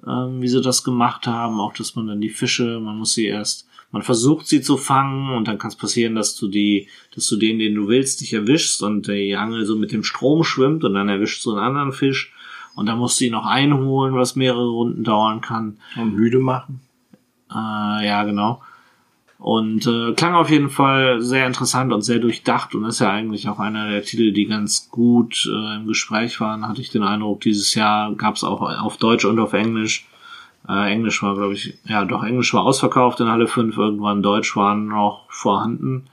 ähm, 0.07 0.41
wie 0.41 0.49
sie 0.49 0.63
das 0.63 0.83
gemacht 0.83 1.27
haben. 1.27 1.61
Auch, 1.61 1.75
dass 1.75 1.95
man 1.97 2.07
dann 2.07 2.21
die 2.21 2.31
Fische, 2.31 2.81
man 2.81 2.97
muss 2.97 3.13
sie 3.15 3.27
erst, 3.27 3.69
man 3.93 4.02
versucht 4.02 4.47
sie 4.47 4.60
zu 4.60 4.77
fangen 4.77 5.31
und 5.36 5.49
dann 5.49 5.59
kann 5.59 5.70
es 5.70 5.77
passieren, 5.77 6.15
dass 6.15 6.36
du 6.36 6.49
die, 6.49 6.89
dass 7.15 7.27
du 7.28 7.36
den, 7.36 7.59
den 7.59 7.75
du 7.75 7.89
willst, 7.89 8.20
nicht 8.20 8.33
erwischst 8.33 8.83
und 8.83 9.09
die 9.09 9.35
Angel 9.35 9.67
so 9.67 9.77
mit 9.77 9.93
dem 9.93 10.05
Strom 10.05 10.44
schwimmt 10.44 10.85
und 10.85 10.94
dann 10.94 11.09
erwischst 11.09 11.44
du 11.44 11.51
einen 11.51 11.65
anderen 11.65 11.93
Fisch 11.93 12.33
und 12.75 12.86
dann 12.86 12.99
musst 12.99 13.20
du 13.20 13.25
ihn 13.25 13.33
noch 13.33 13.47
einholen, 13.47 14.15
was 14.15 14.36
mehrere 14.36 14.69
Runden 14.69 15.05
dauern 15.05 15.41
kann. 15.41 15.78
Und 15.97 16.15
müde 16.15 16.39
machen. 16.39 16.81
Äh, 17.51 18.07
ja, 18.07 18.23
genau. 18.25 18.62
Und 19.39 19.86
äh, 19.86 20.12
klang 20.12 20.35
auf 20.35 20.51
jeden 20.51 20.69
Fall 20.69 21.23
sehr 21.23 21.47
interessant 21.47 21.93
und 21.93 22.02
sehr 22.02 22.19
durchdacht 22.19 22.75
und 22.75 22.85
ist 22.85 23.01
ja 23.01 23.10
eigentlich 23.10 23.49
auch 23.49 23.59
einer 23.59 23.89
der 23.89 24.02
Titel, 24.02 24.33
die 24.33 24.44
ganz 24.44 24.91
gut 24.91 25.49
äh, 25.51 25.77
im 25.77 25.86
Gespräch 25.86 26.39
waren, 26.41 26.69
hatte 26.69 26.83
ich 26.83 26.91
den 26.91 27.02
Eindruck. 27.02 27.41
Dieses 27.41 27.75
Jahr 27.75 28.15
gab 28.15 28.36
es 28.36 28.44
auch 28.44 28.60
auf 28.60 28.99
Deutsch 28.99 29.25
und 29.25 29.39
auf 29.39 29.55
Englisch. 29.55 30.07
Äh, 30.69 30.93
Englisch 30.93 31.23
war, 31.23 31.35
glaube 31.35 31.55
ich, 31.55 31.79
ja 31.85 32.05
doch, 32.05 32.23
Englisch 32.23 32.53
war 32.55 32.65
ausverkauft 32.65 33.21
in 33.21 33.29
Halle 33.29 33.47
5, 33.47 33.77
irgendwann 33.77 34.23
Deutsch 34.23 34.57
waren 34.57 34.89
noch 34.89 35.31
vorhanden. 35.31 36.05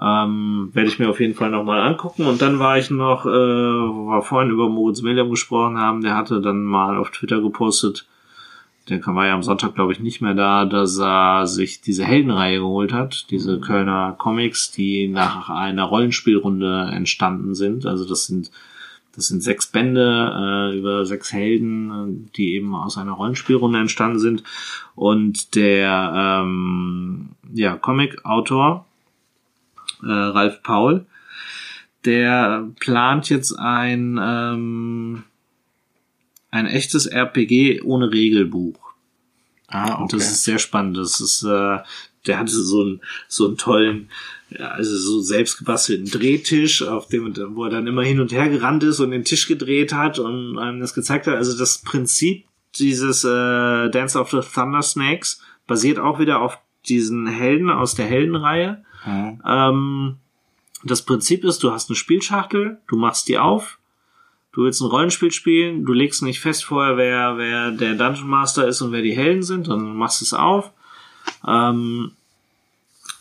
Ähm, 0.00 0.70
Werde 0.72 0.88
ich 0.88 0.98
mir 0.98 1.10
auf 1.10 1.20
jeden 1.20 1.34
Fall 1.34 1.50
nochmal 1.50 1.80
angucken. 1.80 2.24
Und 2.26 2.40
dann 2.40 2.58
war 2.58 2.78
ich 2.78 2.90
noch, 2.90 3.26
äh, 3.26 3.28
wo 3.28 4.08
wir 4.08 4.22
vorhin 4.22 4.50
über 4.50 4.68
Moritz 4.68 5.02
William 5.02 5.28
gesprochen 5.30 5.78
haben, 5.78 6.00
der 6.00 6.16
hatte 6.16 6.40
dann 6.40 6.64
mal 6.64 6.96
auf 6.96 7.10
Twitter 7.10 7.40
gepostet, 7.40 8.06
der 8.88 9.04
war 9.06 9.26
ja 9.26 9.34
am 9.34 9.42
Sonntag, 9.42 9.74
glaube 9.74 9.92
ich, 9.92 10.00
nicht 10.00 10.20
mehr 10.20 10.34
da, 10.34 10.64
dass 10.64 10.98
er 10.98 11.46
sich 11.46 11.80
diese 11.80 12.04
Heldenreihe 12.04 12.58
geholt 12.58 12.92
hat, 12.92 13.26
diese 13.30 13.60
Kölner 13.60 14.14
Comics, 14.18 14.72
die 14.72 15.06
nach 15.06 15.48
einer 15.48 15.84
Rollenspielrunde 15.84 16.90
entstanden 16.92 17.54
sind. 17.54 17.86
Also 17.86 18.08
das 18.08 18.26
sind 18.26 18.50
das 19.14 19.28
sind 19.28 19.42
sechs 19.42 19.66
Bände 19.66 20.70
äh, 20.72 20.78
über 20.78 21.04
sechs 21.04 21.32
Helden, 21.32 21.90
äh, 21.90 22.30
die 22.36 22.54
eben 22.54 22.74
aus 22.74 22.96
einer 22.96 23.12
Rollenspielrunde 23.12 23.78
entstanden 23.78 24.18
sind. 24.18 24.42
Und 24.94 25.54
der 25.54 26.42
ähm, 26.44 27.30
ja, 27.52 27.76
Comic-Autor 27.76 28.86
äh, 30.02 30.06
Ralf 30.06 30.62
Paul, 30.62 31.06
der 32.04 32.68
plant 32.78 33.28
jetzt 33.28 33.58
ein 33.58 34.18
ähm, 34.22 35.24
ein 36.50 36.66
echtes 36.66 37.06
RPG 37.06 37.82
ohne 37.82 38.10
Regelbuch. 38.10 38.78
Ah, 39.68 39.94
Und 39.94 40.12
das 40.12 40.30
ist 40.30 40.44
sehr 40.44 40.58
spannend. 40.58 40.96
Das 40.96 41.20
ist, 41.20 41.44
äh, 41.44 41.78
der 42.26 42.38
hatte 42.38 42.50
so 42.50 42.80
einen, 42.80 43.00
so 43.28 43.46
einen 43.46 43.56
tollen, 43.56 44.10
ja, 44.50 44.68
also 44.68 44.96
so 44.96 45.20
selbstgebastelten 45.20 46.10
Drehtisch, 46.10 46.82
auf 46.82 47.08
dem, 47.08 47.34
wo 47.54 47.64
er 47.64 47.70
dann 47.70 47.86
immer 47.86 48.02
hin 48.02 48.20
und 48.20 48.32
her 48.32 48.48
gerannt 48.48 48.82
ist 48.82 49.00
und 49.00 49.10
den 49.10 49.24
Tisch 49.24 49.46
gedreht 49.46 49.92
hat 49.92 50.18
und 50.18 50.58
einem 50.58 50.80
das 50.80 50.94
gezeigt 50.94 51.26
hat. 51.26 51.36
Also 51.36 51.56
das 51.56 51.78
Prinzip 51.78 52.46
dieses 52.78 53.24
äh, 53.24 53.90
Dance 53.90 54.18
of 54.18 54.30
the 54.30 54.40
Thunder 54.40 54.82
Snakes 54.82 55.40
basiert 55.66 55.98
auch 55.98 56.18
wieder 56.18 56.40
auf 56.40 56.58
diesen 56.88 57.26
Helden 57.26 57.70
aus 57.70 57.94
der 57.94 58.06
Heldenreihe. 58.06 58.84
Mhm. 59.04 59.42
Ähm, 59.46 60.16
das 60.84 61.02
Prinzip 61.02 61.44
ist, 61.44 61.62
du 61.62 61.72
hast 61.72 61.90
eine 61.90 61.96
Spielschachtel, 61.96 62.78
du 62.88 62.96
machst 62.96 63.28
die 63.28 63.38
auf, 63.38 63.78
du 64.52 64.64
willst 64.64 64.80
ein 64.80 64.88
Rollenspiel 64.88 65.30
spielen, 65.30 65.84
du 65.84 65.92
legst 65.92 66.22
nicht 66.22 66.40
fest 66.40 66.64
vorher, 66.64 66.96
wer, 66.96 67.36
wer 67.36 67.70
der 67.70 67.94
Dungeon 67.94 68.28
Master 68.28 68.66
ist 68.66 68.80
und 68.80 68.92
wer 68.92 69.02
die 69.02 69.16
Helden 69.16 69.42
sind, 69.42 69.66
sondern 69.66 69.88
du 69.88 69.94
machst 69.94 70.22
es 70.22 70.32
auf. 70.32 70.72
Ähm, 71.46 72.12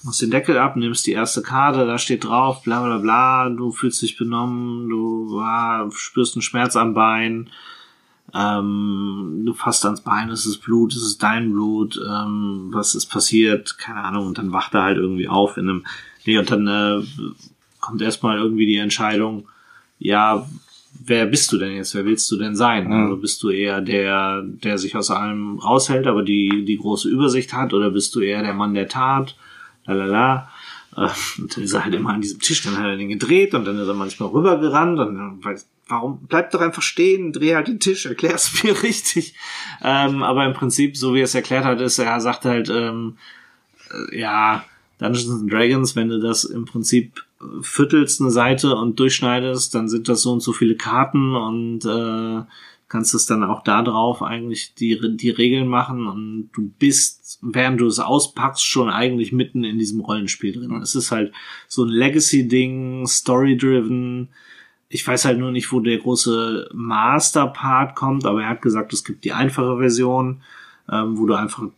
machst 0.04 0.22
den 0.22 0.32
Deckel 0.32 0.58
ab, 0.58 0.76
nimmst 0.76 1.06
die 1.08 1.12
erste 1.12 1.42
Karte, 1.42 1.86
da 1.86 1.98
steht 1.98 2.24
drauf, 2.24 2.64
bla 2.64 2.84
bla 2.84 2.98
bla, 2.98 3.50
du 3.50 3.72
fühlst 3.72 4.02
dich 4.02 4.18
benommen, 4.18 4.90
du 4.90 5.40
ah, 5.40 5.90
spürst 5.92 6.36
einen 6.36 6.42
Schmerz 6.42 6.76
am 6.76 6.94
Bein, 6.94 7.50
ähm, 8.34 9.44
du 9.46 9.54
fasst 9.54 9.86
ans 9.86 10.02
Bein, 10.02 10.30
es 10.30 10.46
ist 10.46 10.60
Blut, 10.60 10.94
es 10.94 11.04
ist 11.04 11.24
dein 11.24 11.52
Blut, 11.52 12.00
ähm, 12.08 12.70
was 12.72 12.96
ist 12.96 13.08
passiert, 13.08 13.78
keine 13.78 14.02
Ahnung, 14.02 14.28
und 14.28 14.38
dann 14.38 14.54
wacht 14.54 14.74
er 14.74 14.84
halt 14.84 14.98
irgendwie 14.98 15.28
auf 15.28 15.58
in 15.58 15.70
einem, 15.70 15.86
nee, 16.26 16.38
und 16.38 16.50
dann 16.50 16.68
äh, 16.68 17.04
kommt 17.82 18.02
erstmal 18.02 18.38
irgendwie 18.38 18.66
die 18.66 18.78
Entscheidung, 18.78 19.48
ja, 19.98 20.48
wer 21.06 21.26
bist 21.26 21.52
du 21.52 21.58
denn 21.58 21.76
jetzt, 21.76 21.94
wer 21.96 22.06
willst 22.06 22.30
du 22.32 22.38
denn 22.38 22.56
sein? 22.56 22.92
Also 22.92 23.18
bist 23.18 23.44
du 23.44 23.50
eher 23.50 23.82
der, 23.82 24.44
der 24.44 24.78
sich 24.78 24.96
aus 24.96 25.12
allem 25.12 25.60
raushält, 25.60 26.08
aber 26.08 26.24
die, 26.24 26.66
die 26.66 26.78
große 26.78 27.10
Übersicht 27.10 27.54
hat, 27.54 27.74
oder 27.74 27.90
bist 27.90 28.16
du 28.16 28.22
eher 28.22 28.42
der 28.44 28.54
Mann 28.54 28.74
der 28.74 28.88
Tat? 28.88 29.36
Lalala. 29.94 30.50
Äh, 30.96 31.10
Und 31.38 31.56
dann 31.56 31.64
ist 31.64 31.74
er 31.74 31.84
halt 31.84 31.96
immer 31.96 32.12
an 32.12 32.22
diesem 32.22 32.40
Tisch, 32.40 32.62
dann 32.64 32.78
hat 32.78 32.86
er 32.86 32.98
den 32.98 33.10
gedreht 33.10 33.54
und 33.54 33.66
dann 33.66 33.78
ist 33.78 33.88
er 33.88 33.94
manchmal 33.94 34.30
rübergerannt 34.30 35.00
und 35.00 35.16
dann 35.16 35.44
weiß, 35.44 35.68
warum 35.88 36.20
bleib 36.28 36.52
doch 36.52 36.62
einfach 36.62 36.82
stehen, 36.82 37.34
dreh 37.34 37.56
halt 37.56 37.68
den 37.68 37.80
Tisch, 37.80 38.06
erklär's 38.06 38.64
mir 38.64 38.82
richtig. 38.84 39.36
Ähm, 39.84 40.24
aber 40.24 40.46
im 40.46 40.54
Prinzip, 40.54 40.98
so 40.98 41.14
wie 41.14 41.20
er 41.20 41.26
es 41.26 41.36
erklärt 41.36 41.66
hat, 41.66 41.82
ist, 41.82 42.00
er 42.00 42.20
sagt 42.22 42.46
halt, 42.46 42.70
ähm, 42.70 43.18
äh, 44.12 44.20
ja, 44.20 44.64
Dungeons 45.00 45.30
and 45.30 45.52
Dragons, 45.52 45.96
wenn 45.96 46.10
du 46.10 46.20
das 46.20 46.44
im 46.44 46.66
Prinzip 46.66 47.24
äh, 47.42 47.46
viertelst 47.62 48.22
eine 48.22 48.32
Seite 48.32 48.76
und 48.76 49.00
durchschneidest, 49.00 49.74
dann 49.74 49.90
sind 49.90 50.10
das 50.10 50.22
so 50.22 50.32
und 50.34 50.42
so 50.42 50.54
viele 50.54 50.76
Karten 50.76 51.36
und 51.36 51.86
äh, 51.86 52.44
kannst 52.90 53.14
es 53.14 53.28
dann 53.28 53.44
auch 53.44 53.64
da 53.64 53.84
drauf 53.84 54.24
eigentlich 54.24 54.74
die, 54.74 55.00
die 55.16 55.30
Regeln 55.30 55.68
machen 55.68 56.08
und 56.08 56.50
du 56.54 56.72
bist, 56.80 57.40
während 57.42 57.80
du 57.80 57.86
es 57.86 58.00
auspackst, 58.00 58.66
schon 58.66 58.90
eigentlich 58.90 59.32
mitten 59.32 59.64
in 59.64 59.78
diesem 59.78 60.02
Rollenspiel 60.02 60.54
drin. 60.54 60.82
Es 60.82 60.96
ist 60.96 61.12
halt 61.12 61.32
so 61.68 61.84
ein 61.84 61.90
Legacy-Ding, 61.90 63.06
Story-driven. 63.06 64.30
Ich 64.90 65.08
weiß 65.08 65.26
halt 65.26 65.38
nur 65.38 65.52
nicht, 65.52 65.72
wo 65.72 65.80
der 65.80 66.00
große 66.00 66.72
Master-Part 66.74 67.96
kommt, 67.96 68.26
aber 68.26 68.42
er 68.42 68.50
hat 68.50 68.64
gesagt, 68.64 68.92
es 68.92 69.04
gibt 69.04 69.24
die 69.24 69.34
einfache 69.34 69.78
Version, 69.78 70.42
ähm, 70.92 71.18
wo 71.18 71.28
du 71.28 71.36
einfach 71.36 71.70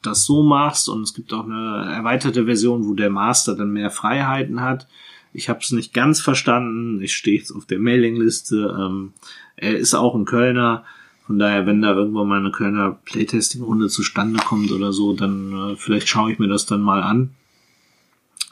das 0.00 0.24
so 0.24 0.44
machst 0.44 0.88
und 0.88 1.02
es 1.02 1.14
gibt 1.14 1.32
auch 1.32 1.44
eine 1.44 1.92
erweiterte 1.92 2.44
Version, 2.44 2.86
wo 2.86 2.94
der 2.94 3.10
Master 3.10 3.56
dann 3.56 3.72
mehr 3.72 3.90
Freiheiten 3.90 4.60
hat. 4.60 4.86
Ich 5.32 5.48
habe 5.48 5.60
es 5.60 5.72
nicht 5.72 5.94
ganz 5.94 6.20
verstanden. 6.20 7.00
Ich 7.00 7.14
stehe 7.14 7.38
jetzt 7.38 7.52
auf 7.52 7.64
der 7.64 7.78
Mailingliste. 7.78 8.76
Ähm, 8.78 9.12
er 9.56 9.76
ist 9.76 9.94
auch 9.94 10.14
ein 10.14 10.24
Kölner. 10.24 10.84
Von 11.26 11.38
daher, 11.38 11.66
wenn 11.66 11.82
da 11.82 11.94
irgendwann 11.94 12.28
mal 12.28 12.40
eine 12.40 12.50
Kölner 12.50 12.98
Playtesting-Runde 13.04 13.88
zustande 13.88 14.40
kommt 14.40 14.72
oder 14.72 14.92
so, 14.92 15.12
dann 15.14 15.52
äh, 15.52 15.76
vielleicht 15.76 16.08
schaue 16.08 16.32
ich 16.32 16.38
mir 16.38 16.48
das 16.48 16.66
dann 16.66 16.82
mal 16.82 17.02
an. 17.02 17.30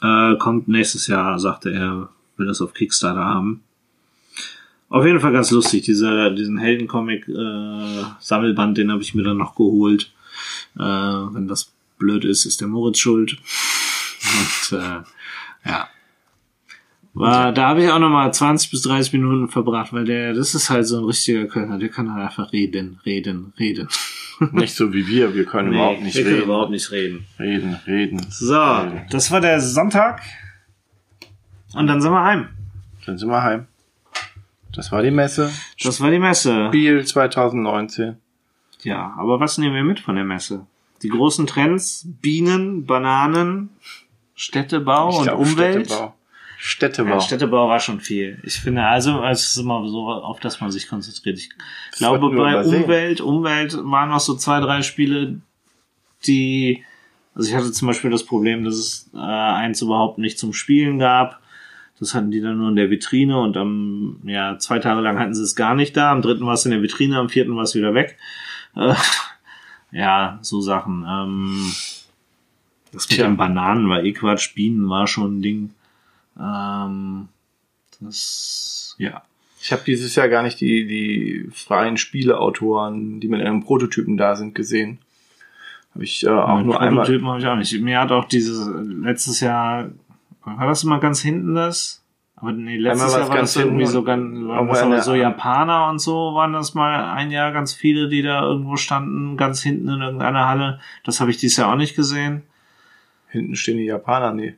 Äh, 0.01 0.35
kommt 0.37 0.67
nächstes 0.67 1.05
Jahr, 1.07 1.37
sagte 1.37 1.71
er, 1.71 2.09
will 2.37 2.47
das 2.47 2.61
auf 2.61 2.73
Kickstarter 2.73 3.25
haben. 3.25 3.61
Auf 4.89 5.05
jeden 5.05 5.19
Fall 5.19 5.31
ganz 5.31 5.51
lustig. 5.51 5.83
Dieser, 5.83 6.31
diesen 6.31 6.57
Heldencomic-Sammelband, 6.57 8.77
den 8.77 8.91
habe 8.91 9.01
ich 9.01 9.15
mir 9.15 9.23
dann 9.23 9.37
noch 9.37 9.55
geholt. 9.55 10.11
Äh, 10.75 10.81
wenn 10.81 11.47
das 11.47 11.71
blöd 11.97 12.25
ist, 12.25 12.45
ist 12.45 12.59
der 12.61 12.67
Moritz 12.67 12.99
schuld. 12.99 13.33
Und 14.71 14.77
äh, 14.77 15.01
ja. 15.65 15.89
War, 17.13 17.51
da 17.51 17.67
habe 17.67 17.83
ich 17.83 17.89
auch 17.89 17.99
noch 17.99 18.09
mal 18.09 18.33
20 18.33 18.71
bis 18.71 18.83
30 18.83 19.13
Minuten 19.13 19.49
verbracht, 19.49 19.91
weil 19.91 20.05
der, 20.05 20.33
das 20.33 20.55
ist 20.55 20.69
halt 20.69 20.87
so 20.87 20.99
ein 20.99 21.03
richtiger 21.03 21.45
Kölner, 21.45 21.77
der 21.77 21.89
kann 21.89 22.13
halt 22.13 22.23
einfach 22.29 22.53
reden, 22.53 22.99
reden, 23.05 23.53
reden. 23.59 23.89
Nicht 24.51 24.75
so 24.75 24.93
wie 24.93 25.05
wir, 25.07 25.35
wir 25.35 25.45
können 25.45 25.73
überhaupt 25.73 26.01
nicht 26.01 26.15
wir 26.15 26.23
können 26.23 26.35
reden. 26.35 26.45
überhaupt 26.45 26.71
nicht 26.71 26.89
reden. 26.91 27.27
Reden, 27.37 27.75
reden. 27.85 28.25
So, 28.29 28.55
das 29.11 29.29
war 29.29 29.39
der 29.39 29.59
Sonntag. 29.61 30.21
Und 31.75 31.85
dann 31.85 32.01
sind 32.01 32.11
wir 32.11 32.23
heim. 32.23 32.47
Dann 33.05 33.19
sind 33.19 33.29
wir 33.29 33.43
heim. 33.43 33.67
Das 34.73 34.91
war 34.91 35.03
die 35.03 35.11
Messe. 35.11 35.51
Das 35.83 36.01
war 36.01 36.09
die 36.09 36.17
Messe. 36.17 36.67
Spiel 36.69 37.05
2019. 37.05 38.17
Ja, 38.83 39.13
aber 39.17 39.39
was 39.39 39.57
nehmen 39.59 39.75
wir 39.75 39.83
mit 39.83 39.99
von 39.99 40.15
der 40.15 40.23
Messe? 40.23 40.65
Die 41.03 41.09
großen 41.09 41.45
Trends, 41.45 42.07
Bienen, 42.21 42.85
Bananen, 42.85 43.69
Städtebau 44.33 45.09
Ich 45.09 45.17
und 45.17 45.23
glaub, 45.25 45.39
Umwelt. 45.39 45.85
Städtebau. 45.87 46.15
Städtebau. 46.63 47.09
Ja, 47.09 47.19
Städtebau 47.19 47.67
war 47.69 47.79
schon 47.79 47.99
viel. 47.99 48.37
Ich 48.43 48.59
finde, 48.59 48.83
also, 48.83 49.23
es 49.23 49.47
ist 49.47 49.57
immer 49.57 49.83
so, 49.87 50.07
auf 50.09 50.39
das 50.39 50.61
man 50.61 50.69
sich 50.69 50.87
konzentriert. 50.87 51.39
Ich 51.39 51.49
glaube, 51.97 52.21
wird 52.21 52.33
nur 52.33 52.43
bei. 52.43 52.63
Umwelt, 52.63 53.19
Umwelt 53.19 53.75
waren 53.81 54.09
noch 54.09 54.19
so 54.19 54.35
zwei, 54.35 54.59
drei 54.59 54.83
Spiele, 54.83 55.41
die, 56.27 56.83
also 57.33 57.49
ich 57.49 57.55
hatte 57.55 57.71
zum 57.71 57.87
Beispiel 57.87 58.11
das 58.11 58.23
Problem, 58.23 58.63
dass 58.63 58.75
es 58.75 59.09
äh, 59.15 59.17
eins 59.17 59.81
überhaupt 59.81 60.19
nicht 60.19 60.37
zum 60.37 60.53
Spielen 60.53 60.99
gab. 60.99 61.41
Das 61.99 62.13
hatten 62.13 62.29
die 62.29 62.41
dann 62.41 62.59
nur 62.59 62.69
in 62.69 62.75
der 62.75 62.91
Vitrine 62.91 63.39
und 63.39 63.57
am, 63.57 64.19
ja, 64.23 64.59
zwei 64.59 64.77
Tage 64.77 65.01
lang 65.01 65.17
hatten 65.17 65.33
sie 65.33 65.41
es 65.41 65.55
gar 65.55 65.73
nicht 65.73 65.97
da. 65.97 66.11
Am 66.11 66.21
dritten 66.21 66.45
war 66.45 66.53
es 66.53 66.65
in 66.65 66.71
der 66.71 66.83
Vitrine, 66.83 67.17
am 67.17 67.29
vierten 67.29 67.55
war 67.55 67.63
es 67.63 67.73
wieder 67.73 67.95
weg. 67.95 68.19
Äh, 68.75 68.93
ja, 69.91 70.37
so 70.43 70.61
Sachen. 70.61 71.07
Ähm, 71.09 71.71
das 72.91 73.09
mit 73.09 73.17
den 73.17 73.37
Bananen 73.37 73.89
war 73.89 74.03
eh 74.03 74.11
Quatsch, 74.11 74.53
Bienen 74.53 74.87
war 74.89 75.07
schon 75.07 75.39
ein 75.39 75.41
Ding. 75.41 75.71
Ähm, 76.39 77.27
das, 77.99 78.95
ja. 78.97 79.23
Ich 79.61 79.71
habe 79.71 79.83
dieses 79.85 80.15
Jahr 80.15 80.27
gar 80.27 80.41
nicht 80.41 80.59
die, 80.59 80.87
die 80.87 81.49
freien 81.51 81.97
Spieleautoren, 81.97 83.19
die 83.19 83.27
mit 83.27 83.41
einem 83.41 83.63
Prototypen 83.63 84.17
da 84.17 84.35
sind, 84.35 84.55
gesehen. 84.55 84.99
Habe 85.93 86.03
ich 86.03 86.25
äh, 86.25 86.29
auch 86.29 86.57
Mit 86.57 86.65
nur 86.65 86.81
einmal. 86.81 87.05
Prototypen 87.05 87.27
habe 87.27 87.39
ich 87.39 87.45
auch 87.45 87.55
nicht. 87.55 87.79
Mir 87.79 87.99
hat 87.99 88.11
auch 88.11 88.25
dieses 88.25 88.67
letztes 88.75 89.39
Jahr, 89.39 89.89
war 90.43 90.67
das 90.67 90.83
immer 90.83 90.99
ganz 90.99 91.21
hinten 91.21 91.53
das? 91.53 92.03
Aber 92.41 92.53
nee, 92.53 92.77
letztes 92.77 93.13
Jahr 93.13 93.29
war 93.29 93.37
das 93.37 93.55
irgendwie 93.55 93.85
so 93.85 94.03
ganz, 94.03 94.47
waren 94.47 94.67
das 94.67 94.81
aber 94.81 95.01
so 95.03 95.13
Japaner 95.13 95.89
und 95.89 95.99
so, 95.99 96.33
waren 96.33 96.53
das 96.53 96.73
mal 96.73 97.11
ein 97.11 97.29
Jahr 97.29 97.51
ganz 97.51 97.71
viele, 97.71 98.09
die 98.09 98.23
da 98.23 98.41
irgendwo 98.41 98.77
standen, 98.77 99.37
ganz 99.37 99.61
hinten 99.61 99.89
in 99.89 100.01
irgendeiner 100.01 100.47
Halle. 100.47 100.79
Das 101.03 101.21
habe 101.21 101.29
ich 101.29 101.37
dieses 101.37 101.57
Jahr 101.57 101.71
auch 101.71 101.77
nicht 101.77 101.95
gesehen. 101.95 102.41
Hinten 103.27 103.55
stehen 103.55 103.77
die 103.77 103.85
Japaner, 103.85 104.33
nee. 104.33 104.55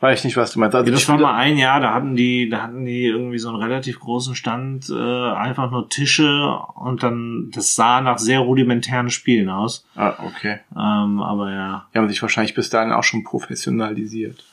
Weiß 0.00 0.20
ich 0.20 0.24
nicht, 0.26 0.36
was 0.36 0.52
du 0.52 0.60
meinst. 0.60 0.76
Also 0.76 0.92
das 0.92 1.08
war 1.08 1.18
mal 1.18 1.34
ein 1.34 1.56
Jahr, 1.58 1.80
da 1.80 1.92
hatten 1.92 2.14
die, 2.14 2.48
da 2.48 2.62
hatten 2.62 2.84
die 2.84 3.04
irgendwie 3.06 3.38
so 3.38 3.48
einen 3.48 3.60
relativ 3.60 3.98
großen 3.98 4.36
Stand, 4.36 4.88
äh, 4.90 5.30
einfach 5.32 5.70
nur 5.72 5.88
Tische 5.88 6.56
und 6.76 7.02
dann, 7.02 7.50
das 7.52 7.74
sah 7.74 8.00
nach 8.00 8.18
sehr 8.18 8.38
rudimentären 8.40 9.10
Spielen 9.10 9.48
aus. 9.48 9.84
Ah, 9.96 10.14
okay. 10.24 10.60
Ähm, 10.72 11.20
aber 11.20 11.50
ja. 11.50 11.86
Die 11.92 11.98
haben 11.98 12.08
sich 12.08 12.22
wahrscheinlich 12.22 12.54
bis 12.54 12.70
dahin 12.70 12.92
auch 12.92 13.02
schon 13.02 13.24
professionalisiert. 13.24 14.44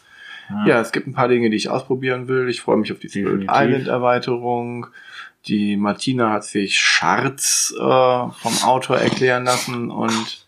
Ja. 0.49 0.65
Ja, 0.65 0.79
es 0.79 0.91
gibt 0.91 1.05
ein 1.07 1.13
paar 1.13 1.27
Dinge, 1.27 1.49
die 1.51 1.57
ich 1.57 1.69
ausprobieren 1.69 2.27
will. 2.27 2.49
Ich 2.49 2.61
freue 2.61 2.77
mich 2.77 2.91
auf 2.91 2.99
die 2.99 3.09
Spirit 3.09 3.43
Definitiv. 3.43 3.55
Island 3.55 3.87
Erweiterung. 3.87 4.87
Die 5.47 5.77
Martina 5.77 6.31
hat 6.31 6.43
sich 6.43 6.79
Scharz 6.79 7.71
äh, 7.77 7.79
vom 7.81 8.63
Autor 8.63 8.97
erklären 8.97 9.43
lassen 9.45 9.91
und 9.91 10.45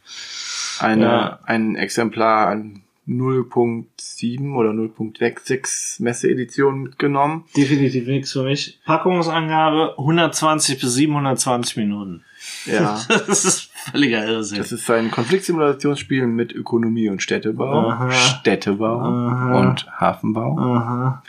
eine, 0.79 1.05
Ja. 1.05 1.39
ein 1.45 1.75
Exemplar 1.75 2.47
an 2.47 2.81
0.7 3.07 4.53
oder 4.53 4.71
0.66 4.71 6.01
Messe-Edition 6.03 6.83
mitgenommen. 6.83 7.45
Definitiv 7.55 8.07
nichts 8.07 8.33
für 8.33 8.43
mich. 8.43 8.79
Packungsangabe 8.85 9.95
120 9.97 10.79
bis 10.79 10.93
720 10.93 11.77
Minuten. 11.77 12.23
Ja. 12.65 12.99
Das 13.27 13.45
ist 13.45 13.71
völliger 13.73 14.25
Irrsinn. 14.27 14.57
Das 14.57 14.71
ist 14.71 14.89
ein 14.91 15.11
Konfliktsimulationsspiel 15.11 16.27
mit 16.27 16.53
Ökonomie 16.53 17.09
und 17.09 17.21
Städtebau, 17.21 17.89
Aha. 17.89 18.11
Städtebau 18.11 18.99
Aha. 18.99 19.59
und 19.59 19.87
Hafenbau. 19.99 20.57
Aha. 20.57 21.23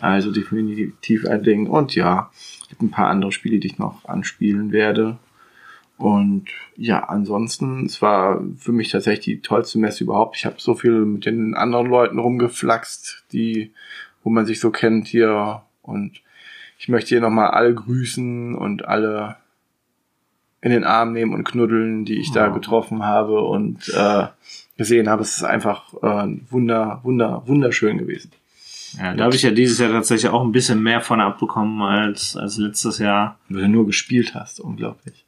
Also 0.00 0.32
definitiv 0.32 1.26
ein 1.26 1.42
Ding. 1.42 1.66
Und 1.68 1.94
ja, 1.94 2.30
es 2.60 2.68
gibt 2.68 2.82
ein 2.82 2.90
paar 2.90 3.08
andere 3.08 3.32
Spiele, 3.32 3.58
die 3.58 3.68
ich 3.68 3.78
noch 3.78 4.04
anspielen 4.04 4.72
werde. 4.72 5.18
Und 6.02 6.46
ja, 6.76 7.04
ansonsten, 7.04 7.86
es 7.86 8.02
war 8.02 8.42
für 8.58 8.72
mich 8.72 8.90
tatsächlich 8.90 9.24
die 9.24 9.40
tollste 9.40 9.78
Messe 9.78 10.02
überhaupt. 10.02 10.36
Ich 10.36 10.44
habe 10.44 10.56
so 10.58 10.74
viel 10.74 11.04
mit 11.04 11.26
den 11.26 11.54
anderen 11.54 11.86
Leuten 11.86 12.18
rumgeflaxt, 12.18 13.24
die, 13.32 13.70
wo 14.24 14.30
man 14.30 14.44
sich 14.44 14.58
so 14.58 14.70
kennt 14.72 15.06
hier. 15.06 15.62
Und 15.82 16.20
ich 16.78 16.88
möchte 16.88 17.10
hier 17.10 17.20
nochmal 17.20 17.50
alle 17.50 17.72
grüßen 17.72 18.56
und 18.56 18.84
alle 18.84 19.36
in 20.60 20.72
den 20.72 20.82
Arm 20.82 21.12
nehmen 21.12 21.34
und 21.34 21.44
knuddeln, 21.44 22.04
die 22.04 22.18
ich 22.18 22.32
da 22.32 22.50
Oh. 22.50 22.54
getroffen 22.54 23.04
habe 23.04 23.40
und 23.40 23.88
äh, 23.96 24.26
gesehen 24.76 25.08
habe. 25.08 25.22
Es 25.22 25.36
ist 25.36 25.44
einfach 25.44 25.94
äh, 26.02 26.36
wunder, 26.50 26.98
wunder, 27.04 27.42
wunderschön 27.46 27.98
gewesen. 27.98 28.32
Ja, 28.98 29.14
da 29.14 29.24
habe 29.24 29.36
ich 29.36 29.42
ja 29.42 29.52
dieses 29.52 29.78
Jahr 29.78 29.90
tatsächlich 29.92 30.30
auch 30.32 30.42
ein 30.42 30.52
bisschen 30.52 30.82
mehr 30.82 31.00
von 31.00 31.20
abbekommen 31.20 31.80
als, 31.80 32.36
als 32.36 32.58
letztes 32.58 32.98
Jahr. 32.98 33.38
Weil 33.48 33.62
du 33.62 33.68
nur 33.68 33.86
gespielt 33.86 34.34
hast, 34.34 34.58
unglaublich. 34.58 35.21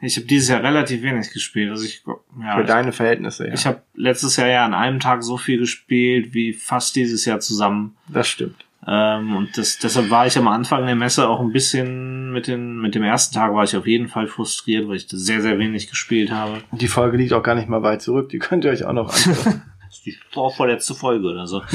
Ich 0.00 0.16
habe 0.16 0.26
dieses 0.26 0.48
Jahr 0.48 0.62
relativ 0.62 1.02
wenig 1.02 1.32
gespielt. 1.32 1.70
Also 1.70 1.84
ich, 1.84 2.02
ja, 2.40 2.54
Für 2.54 2.60
ich, 2.62 2.66
deine 2.66 2.92
Verhältnisse, 2.92 3.46
ja. 3.46 3.54
ich 3.54 3.66
habe 3.66 3.82
letztes 3.94 4.36
Jahr 4.36 4.48
ja 4.48 4.64
an 4.64 4.74
einem 4.74 5.00
Tag 5.00 5.22
so 5.22 5.38
viel 5.38 5.58
gespielt 5.58 6.34
wie 6.34 6.52
fast 6.52 6.96
dieses 6.96 7.24
Jahr 7.24 7.40
zusammen. 7.40 7.96
das 8.08 8.28
stimmt. 8.28 8.66
Ähm, 8.86 9.34
und 9.34 9.58
das, 9.58 9.78
deshalb 9.78 10.10
war 10.10 10.26
ich 10.26 10.38
am 10.38 10.46
Anfang 10.46 10.86
der 10.86 10.94
Messe 10.94 11.28
auch 11.28 11.40
ein 11.40 11.52
bisschen 11.52 12.30
mit, 12.32 12.46
den, 12.46 12.78
mit 12.78 12.94
dem 12.94 13.02
ersten 13.02 13.34
Tag 13.34 13.52
war 13.52 13.64
ich 13.64 13.74
auf 13.76 13.86
jeden 13.86 14.08
Fall 14.08 14.28
frustriert, 14.28 14.86
weil 14.86 14.96
ich 14.96 15.06
sehr, 15.08 15.40
sehr 15.40 15.58
wenig 15.58 15.88
gespielt 15.88 16.30
habe. 16.30 16.62
Die 16.70 16.86
Folge 16.86 17.16
liegt 17.16 17.32
auch 17.32 17.42
gar 17.42 17.56
nicht 17.56 17.68
mal 17.68 17.82
weit 17.82 18.02
zurück. 18.02 18.28
Die 18.28 18.38
könnt 18.38 18.64
ihr 18.64 18.70
euch 18.70 18.84
auch 18.84 18.92
noch 18.92 19.08
anschauen. 19.12 19.62
Das 19.86 19.96
ist 19.96 20.06
die 20.06 20.16
vorvorletzte 20.30 20.94
Folge 20.94 21.26
oder 21.26 21.46
so. 21.46 21.62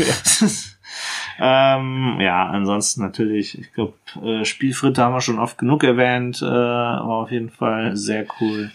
ähm, 1.39 2.17
ja, 2.19 2.47
ansonsten 2.47 3.01
natürlich, 3.01 3.57
ich 3.59 3.73
glaube, 3.73 3.93
äh, 4.23 4.45
Spielfritte 4.45 5.01
haben 5.03 5.13
wir 5.13 5.21
schon 5.21 5.39
oft 5.39 5.57
genug 5.57 5.83
erwähnt, 5.83 6.41
äh, 6.41 6.45
aber 6.45 7.15
auf 7.17 7.31
jeden 7.31 7.49
Fall 7.49 7.95
sehr 7.95 8.25
cool. 8.39 8.71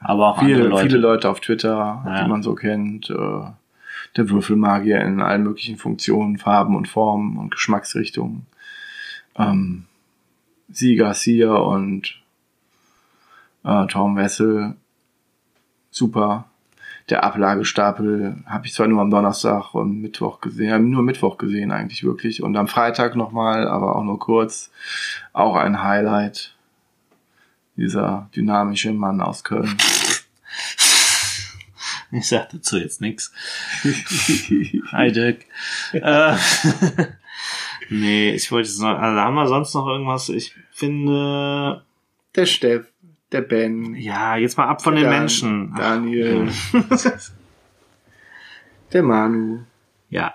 Aber 0.00 0.28
auch 0.28 0.40
Viele, 0.40 0.64
Leute. 0.64 0.82
viele 0.86 0.98
Leute 0.98 1.28
auf 1.28 1.40
Twitter, 1.40 2.02
Ja. 2.06 2.22
die 2.24 2.28
man 2.30 2.42
so 2.42 2.54
kennt. 2.54 3.10
Äh, 3.10 3.42
der 4.16 4.28
Würfelmagier 4.28 5.00
in 5.02 5.20
allen 5.20 5.44
möglichen 5.44 5.76
Funktionen, 5.76 6.38
Farben 6.38 6.74
und 6.74 6.88
Formen 6.88 7.36
und 7.36 7.50
Geschmacksrichtungen. 7.52 8.46
Ähm, 9.36 9.84
Sie 10.68 10.96
Garcia 10.96 11.52
und 11.54 12.18
äh, 13.64 13.86
Tom 13.86 14.16
Wessel. 14.16 14.74
Super. 15.90 16.46
Der 17.10 17.24
Ablagestapel 17.24 18.36
habe 18.46 18.66
ich 18.66 18.72
zwar 18.72 18.86
nur 18.86 19.02
am 19.02 19.10
Donnerstag 19.10 19.74
und 19.74 20.00
Mittwoch 20.00 20.40
gesehen, 20.40 20.90
nur 20.90 21.02
Mittwoch 21.02 21.38
gesehen 21.38 21.72
eigentlich 21.72 22.04
wirklich. 22.04 22.40
Und 22.40 22.56
am 22.56 22.68
Freitag 22.68 23.16
nochmal, 23.16 23.66
aber 23.66 23.96
auch 23.96 24.04
nur 24.04 24.20
kurz. 24.20 24.70
Auch 25.32 25.56
ein 25.56 25.82
Highlight. 25.82 26.54
Dieser 27.76 28.28
dynamische 28.36 28.92
Mann 28.92 29.20
aus 29.20 29.44
Köln. 29.44 29.76
Ich 32.12 32.26
sag 32.26 32.50
dazu 32.50 32.76
jetzt 32.76 33.00
nix. 33.00 33.32
Hi 34.90 35.12
Dirk. 35.12 35.44
äh, 35.92 36.34
nee, 37.88 38.32
ich 38.32 38.50
wollte 38.50 38.68
jetzt 38.68 38.80
noch, 38.80 38.98
also 38.98 39.20
haben 39.20 39.34
wir 39.34 39.46
sonst 39.46 39.74
noch 39.74 39.86
irgendwas? 39.86 40.28
Ich 40.28 40.56
finde, 40.72 41.84
Der 42.34 42.46
Steff, 42.46 42.86
der 43.32 43.42
Ben, 43.42 43.94
ja, 43.94 44.36
jetzt 44.36 44.58
mal 44.58 44.66
ab 44.66 44.82
von 44.82 44.94
den 44.96 45.04
Dan- 45.04 45.18
Menschen. 45.18 45.72
Daniel, 45.76 46.48
der 48.92 49.02
Manu, 49.02 49.60
ja, 50.08 50.34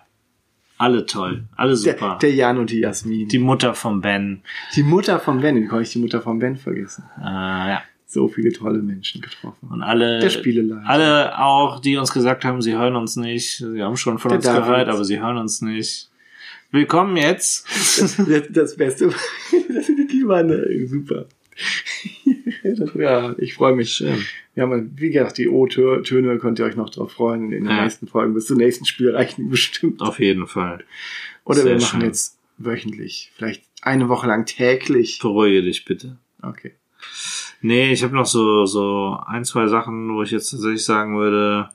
alle 0.78 1.06
toll, 1.06 1.44
alle 1.56 1.70
der, 1.82 1.94
super. 1.94 2.18
der 2.22 2.34
Jan 2.34 2.58
und 2.58 2.70
die 2.70 2.80
Jasmin. 2.80 3.28
die 3.28 3.40
Mutter 3.40 3.74
von 3.74 4.02
Ben. 4.02 4.42
Die 4.76 4.84
Mutter 4.84 5.20
von 5.20 5.42
Ben, 5.42 5.56
wie 5.58 5.68
konnte 5.68 5.84
ich 5.84 5.92
die 5.92 6.00
Mutter 6.00 6.22
von 6.22 6.40
Ben 6.40 6.58
vergessen? 6.58 7.04
Äh, 7.20 7.24
ja. 7.24 7.82
So 8.08 8.28
viele 8.30 8.54
tolle 8.54 8.80
Menschen 8.80 9.20
getroffen. 9.20 9.68
Und 9.70 9.82
alle, 9.82 10.20
Der 10.20 10.30
Spieleleiter. 10.30 10.88
alle 10.88 11.38
auch, 11.40 11.80
die 11.82 11.98
uns 11.98 12.14
gesagt 12.14 12.46
haben, 12.46 12.62
sie 12.62 12.74
hören 12.74 12.96
uns 12.96 13.16
nicht. 13.18 13.58
Sie 13.58 13.82
haben 13.82 13.98
schon 13.98 14.20
von 14.20 14.30
Der 14.30 14.38
uns 14.38 14.46
David. 14.46 14.64
gehört, 14.64 14.88
aber 14.90 15.04
sie 15.04 15.20
hören 15.20 15.38
uns 15.38 15.62
nicht. 15.62 16.10
Willkommen 16.72 17.18
jetzt. 17.18 17.68
Das, 17.98 18.22
das 18.52 18.78
Beste, 18.78 19.10
das 19.74 19.86
sind 19.88 20.12
die 20.12 20.26
waren 20.28 20.50
äh, 20.50 20.86
super. 20.86 21.26
Ja, 22.96 23.36
ich 23.38 23.54
freue 23.54 23.76
mich. 23.76 24.04
Wir 24.54 24.64
haben, 24.64 24.92
wie 24.96 25.10
gesagt, 25.12 25.38
die 25.38 25.48
O-Töne 25.50 26.38
könnt 26.40 26.60
ihr 26.60 26.66
euch 26.66 26.76
noch 26.76 26.90
drauf 26.90 27.12
freuen. 27.12 27.46
In 27.46 27.52
den 27.52 27.66
Ja. 27.66 27.84
nächsten 27.84 28.08
Folgen 28.08 28.34
bis 28.34 28.48
zum 28.48 28.58
nächsten 28.58 28.86
Spiel 28.86 29.12
reichen 29.16 29.44
die 29.46 29.50
bestimmt. 29.50 30.02
Auf 30.02 30.20
jeden 30.20 30.48
Fall. 30.48 30.84
Oder 31.46 31.58
Sehr 31.62 31.66
wir 31.76 31.82
machen 31.82 32.00
schön. 32.02 32.10
jetzt 32.10 32.38
wöchentlich, 32.58 33.32
vielleicht 33.36 33.64
eine 33.82 34.10
Woche 34.10 34.28
lang 34.28 34.46
täglich. 34.46 35.20
Beruhige 35.22 35.62
dich 35.62 35.86
bitte. 35.86 36.18
Okay. 36.42 36.72
Nee, 37.62 37.92
ich 37.92 38.04
habe 38.04 38.16
noch 38.16 38.26
so, 38.26 38.66
so 38.66 39.18
ein, 39.26 39.46
zwei 39.46 39.68
Sachen, 39.68 40.14
wo 40.16 40.24
ich 40.24 40.32
jetzt 40.32 40.50
tatsächlich 40.52 40.84
sagen 40.84 41.18
würde, 41.18 41.70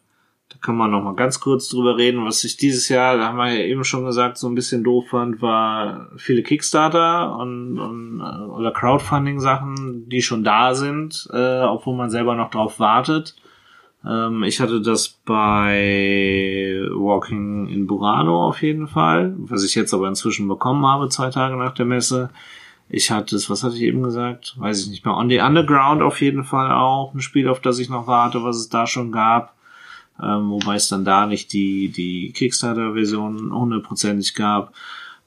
da 0.51 0.57
kann 0.61 0.77
man 0.77 0.91
noch 0.91 1.03
mal 1.03 1.15
ganz 1.15 1.41
kurz 1.41 1.69
drüber 1.69 1.97
reden. 1.97 2.25
Was 2.25 2.43
ich 2.43 2.57
dieses 2.57 2.89
Jahr, 2.89 3.17
da 3.17 3.29
haben 3.29 3.39
wir 3.39 3.53
ja 3.53 3.65
eben 3.65 3.85
schon 3.85 4.05
gesagt, 4.05 4.37
so 4.37 4.49
ein 4.49 4.57
bisschen 4.57 4.83
doof 4.83 5.09
fand, 5.11 5.41
war 5.41 6.09
viele 6.17 6.43
Kickstarter 6.43 7.37
und, 7.39 7.79
und 7.79 8.21
äh, 8.21 8.45
oder 8.51 8.73
Crowdfunding-Sachen, 8.73 10.09
die 10.09 10.23
schon 10.23 10.43
da 10.43 10.75
sind, 10.75 11.29
äh, 11.33 11.61
obwohl 11.63 11.97
man 11.97 12.11
selber 12.11 12.35
noch 12.35 12.51
drauf 12.51 12.81
wartet. 12.81 13.37
Ähm, 14.05 14.43
ich 14.43 14.61
hatte 14.61 14.81
das 14.81 15.21
bei 15.25 16.81
Walking 16.95 17.69
in 17.69 17.87
Burano 17.87 18.49
auf 18.49 18.61
jeden 18.63 18.89
Fall, 18.89 19.35
was 19.39 19.65
ich 19.65 19.77
jetzt 19.77 19.95
aber 19.95 20.09
inzwischen 20.09 20.49
bekommen 20.49 20.85
habe, 20.85 21.09
zwei 21.11 21.31
Tage 21.31 21.57
nach 21.57 21.75
der 21.75 21.87
Messe. 21.87 22.31
Ich 22.89 23.13
hatte 23.13 23.37
es, 23.37 23.49
was 23.49 23.63
hatte 23.63 23.77
ich 23.77 23.83
eben 23.83 24.03
gesagt? 24.03 24.57
Weiß 24.59 24.83
ich 24.83 24.91
nicht 24.91 25.05
mehr. 25.05 25.17
On 25.17 25.29
the 25.29 25.39
Underground 25.39 26.03
auf 26.03 26.21
jeden 26.21 26.43
Fall 26.43 26.73
auch. 26.73 27.15
Ein 27.15 27.21
Spiel, 27.21 27.49
auf 27.49 27.61
das 27.61 27.79
ich 27.79 27.89
noch 27.89 28.09
warte, 28.09 28.43
was 28.43 28.57
es 28.57 28.69
da 28.69 28.89
schon 28.89 29.13
gab. 29.13 29.55
Ähm, 30.23 30.51
wobei 30.51 30.77
es 30.77 30.89
dann 30.89 31.05
da 31.05 31.27
nicht 31.27 31.53
die, 31.53 31.89
die 31.89 32.33
Kickstarter-Version 32.33 33.53
hundertprozentig 33.53 34.35
gab. 34.35 34.75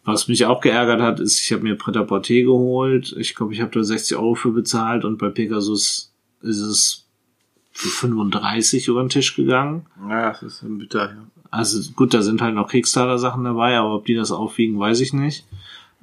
Was 0.05 0.27
mich 0.27 0.45
auch 0.45 0.59
geärgert 0.61 1.01
hat, 1.01 1.19
ist, 1.19 1.39
ich 1.39 1.51
habe 1.53 1.63
mir 1.63 1.75
Pret-à-Porter 1.75 2.41
geholt. 2.41 3.15
Ich 3.17 3.35
glaube, 3.35 3.53
ich 3.53 3.61
habe 3.61 3.71
da 3.71 3.83
60 3.83 4.17
Euro 4.17 4.35
für 4.35 4.51
bezahlt 4.51 5.05
und 5.05 5.17
bei 5.17 5.29
Pegasus 5.29 6.11
ist 6.41 6.59
es 6.59 7.05
für 7.71 7.87
35 7.87 8.87
über 8.87 9.01
den 9.01 9.09
Tisch 9.09 9.35
gegangen. 9.35 9.85
Ja, 10.09 10.29
das 10.29 10.43
ist 10.43 10.61
ein 10.61 10.77
bitter, 10.77 11.05
ja. 11.05 11.23
Also 11.49 11.91
gut, 11.91 12.13
da 12.13 12.21
sind 12.23 12.41
halt 12.41 12.55
noch 12.55 12.69
Kickstarter-Sachen 12.69 13.43
dabei, 13.43 13.77
aber 13.77 13.95
ob 13.95 14.05
die 14.05 14.15
das 14.15 14.31
aufwiegen, 14.31 14.79
weiß 14.79 14.99
ich 15.01 15.13
nicht. 15.13 15.45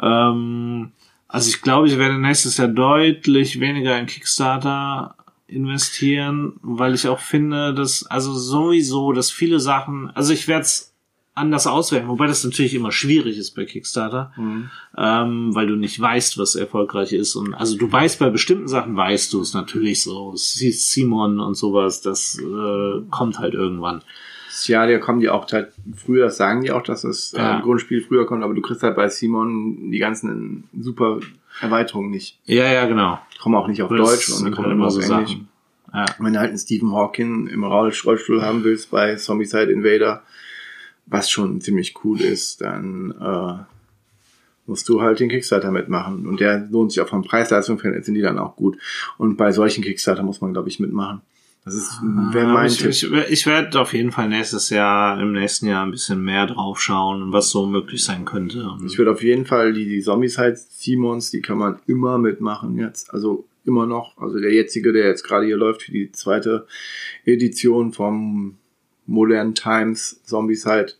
Ähm, 0.01 0.93
also 1.27 1.49
ich 1.49 1.61
glaube, 1.61 1.89
ich 1.89 1.99
werde 1.99 2.19
nächstes 2.19 2.57
Jahr 2.57 2.69
deutlich 2.69 3.61
weniger 3.61 3.99
in 3.99 4.07
Kickstarter 4.07 5.17
investieren, 5.51 6.55
weil 6.63 6.95
ich 6.95 7.09
auch 7.09 7.19
finde, 7.21 7.75
dass 7.75 8.07
also 8.07 8.33
sowieso, 8.33 9.13
dass 9.13 9.31
viele 9.31 9.61
Sachen, 9.61 10.11
also 10.15 10.33
ich 10.33 10.49
werde 10.49 10.63
es 10.63 10.95
anders 11.35 11.67
auswählen, 11.67 12.09
wobei 12.09 12.27
das 12.27 12.45
natürlich 12.45 12.75
immer 12.75 12.93
schwierig 12.93 13.39
ist 13.39 13.53
bei 13.53 13.65
Kickstarter, 13.65 14.33
ähm, 14.99 15.55
weil 15.55 15.67
du 15.67 15.77
nicht 15.77 15.99
weißt, 15.99 16.39
was 16.39 16.55
erfolgreich 16.55 17.13
ist 17.13 17.35
und 17.37 17.55
also 17.55 17.77
du 17.79 17.91
weißt 17.91 18.19
bei 18.19 18.31
bestimmten 18.31 18.69
Sachen 18.69 18.97
weißt 18.97 19.33
du 19.33 19.41
es 19.41 19.55
natürlich 19.55 20.03
so, 20.03 20.33
Simon 20.35 21.41
und 21.41 21.55
sowas, 21.55 22.03
das 22.03 22.39
äh, 22.39 23.01
kommt 23.11 23.39
halt 23.39 23.55
irgendwann. 23.55 24.03
Ja, 24.67 24.87
da 24.87 24.99
kommen 24.99 25.21
die 25.21 25.31
auch 25.31 25.51
halt 25.53 25.73
früher, 25.97 26.25
das 26.27 26.37
sagen 26.37 26.63
die 26.63 26.73
auch, 26.73 26.83
dass 26.83 27.03
das 27.03 27.33
Ja. 27.33 27.59
äh, 27.59 27.63
Grundspiel 27.63 28.03
früher 28.03 28.27
kommt, 28.27 28.43
aber 28.45 28.53
du 28.53 28.61
kriegst 28.61 28.83
halt 28.83 28.97
bei 28.97 29.09
Simon 29.09 29.91
die 29.91 29.99
ganzen 29.99 30.65
super 30.79 31.21
Erweiterungen 31.61 32.11
nicht. 32.11 32.39
Ja, 32.45 32.71
ja, 32.71 32.87
genau. 32.87 33.19
Kommen 33.41 33.55
auch 33.55 33.69
nicht 33.69 33.83
auf 33.83 33.91
Das 33.91 33.99
Deutsch 33.99 34.31
und 34.31 34.45
die 34.47 34.51
kommen 34.51 34.71
immer 34.73 34.87
auf 34.87 34.93
so 34.93 35.01
Englisch. 35.01 35.31
Sachen. 35.31 35.49
Ja. 35.93 36.07
Wenn 36.19 36.33
du 36.35 36.39
halt 36.39 36.51
einen 36.51 36.59
Stephen 36.59 36.93
Hawking 36.93 37.47
im 37.49 37.65
Roll- 37.65 37.93
Rollstuhl 38.05 38.43
haben 38.43 38.63
willst 38.65 38.91
bei 38.91 39.17
Zombicide 39.17 39.73
Invader, 39.73 40.23
was 41.07 41.31
schon 41.31 41.61
ziemlich 41.61 41.95
cool 42.05 42.21
ist, 42.21 42.61
dann 42.61 43.13
äh, 43.21 43.55
musst 44.67 44.89
du 44.89 45.03
halt 45.03 45.19
den 45.19 45.29
Kickstarter 45.31 45.73
mitmachen. 45.73 46.27
Und 46.29 46.39
der 46.39 46.61
lohnt 46.71 46.93
sich 46.93 47.01
auch 47.01 47.09
vom 47.09 47.25
Preis-Leistung-Verhältnis 47.25 48.07
sind 48.07 48.15
die 48.15 48.21
dann 48.23 48.39
auch 48.39 48.55
gut. 48.55 48.79
Und 49.19 49.37
bei 49.37 49.51
solchen 49.51 49.83
Kickstarter 49.83 50.23
muss 50.23 50.41
man, 50.41 50.53
glaube 50.53 50.69
ich, 50.69 50.79
mitmachen. 50.79 51.23
Das 51.71 51.79
ist, 51.79 52.01
wäre 52.03 52.47
Aber 52.47 52.55
mein 52.55 52.67
ich, 52.67 52.85
ich, 52.85 53.13
ich 53.13 53.47
werde 53.47 53.81
auf 53.81 53.93
jeden 53.93 54.11
Fall 54.11 54.29
nächstes 54.29 54.71
Jahr, 54.71 55.21
im 55.21 55.33
nächsten 55.33 55.69
Jahr 55.69 55.85
ein 55.85 55.93
bisschen 55.93 56.21
mehr 56.21 56.47
drauf 56.47 56.81
schauen, 56.81 57.33
was 57.33 57.51
so 57.51 57.65
möglich 57.67 58.03
sein 58.03 58.25
könnte. 58.25 58.77
Ich 58.85 58.99
würde 58.99 59.13
auf 59.13 59.23
jeden 59.23 59.47
Fall 59.47 59.73
die, 59.73 59.85
die 59.85 60.01
Zombicide 60.01 60.57
Simons, 60.57 61.31
die 61.31 61.41
kann 61.41 61.59
man 61.59 61.79
immer 61.87 62.19
mitmachen 62.19 62.77
jetzt. 62.77 63.15
Also 63.15 63.47
immer 63.65 63.87
noch. 63.87 64.19
Also 64.19 64.41
der 64.41 64.53
jetzige, 64.53 64.93
der 64.93 65.07
jetzt 65.07 65.23
gerade 65.23 65.47
hier 65.47 65.57
läuft, 65.57 65.83
für 65.83 65.93
die 65.93 66.11
zweite 66.11 66.67
Edition 67.25 67.93
vom 67.93 68.57
Modern 69.07 69.55
Times 69.55 70.21
Zombicide 70.25 70.95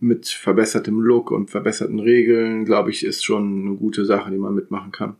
mit 0.00 0.28
verbessertem 0.28 0.98
Look 0.98 1.30
und 1.30 1.50
verbesserten 1.50 1.98
Regeln, 1.98 2.64
glaube 2.64 2.90
ich, 2.90 3.04
ist 3.04 3.22
schon 3.22 3.66
eine 3.66 3.76
gute 3.76 4.06
Sache, 4.06 4.30
die 4.30 4.38
man 4.38 4.54
mitmachen 4.54 4.92
kann. 4.92 5.16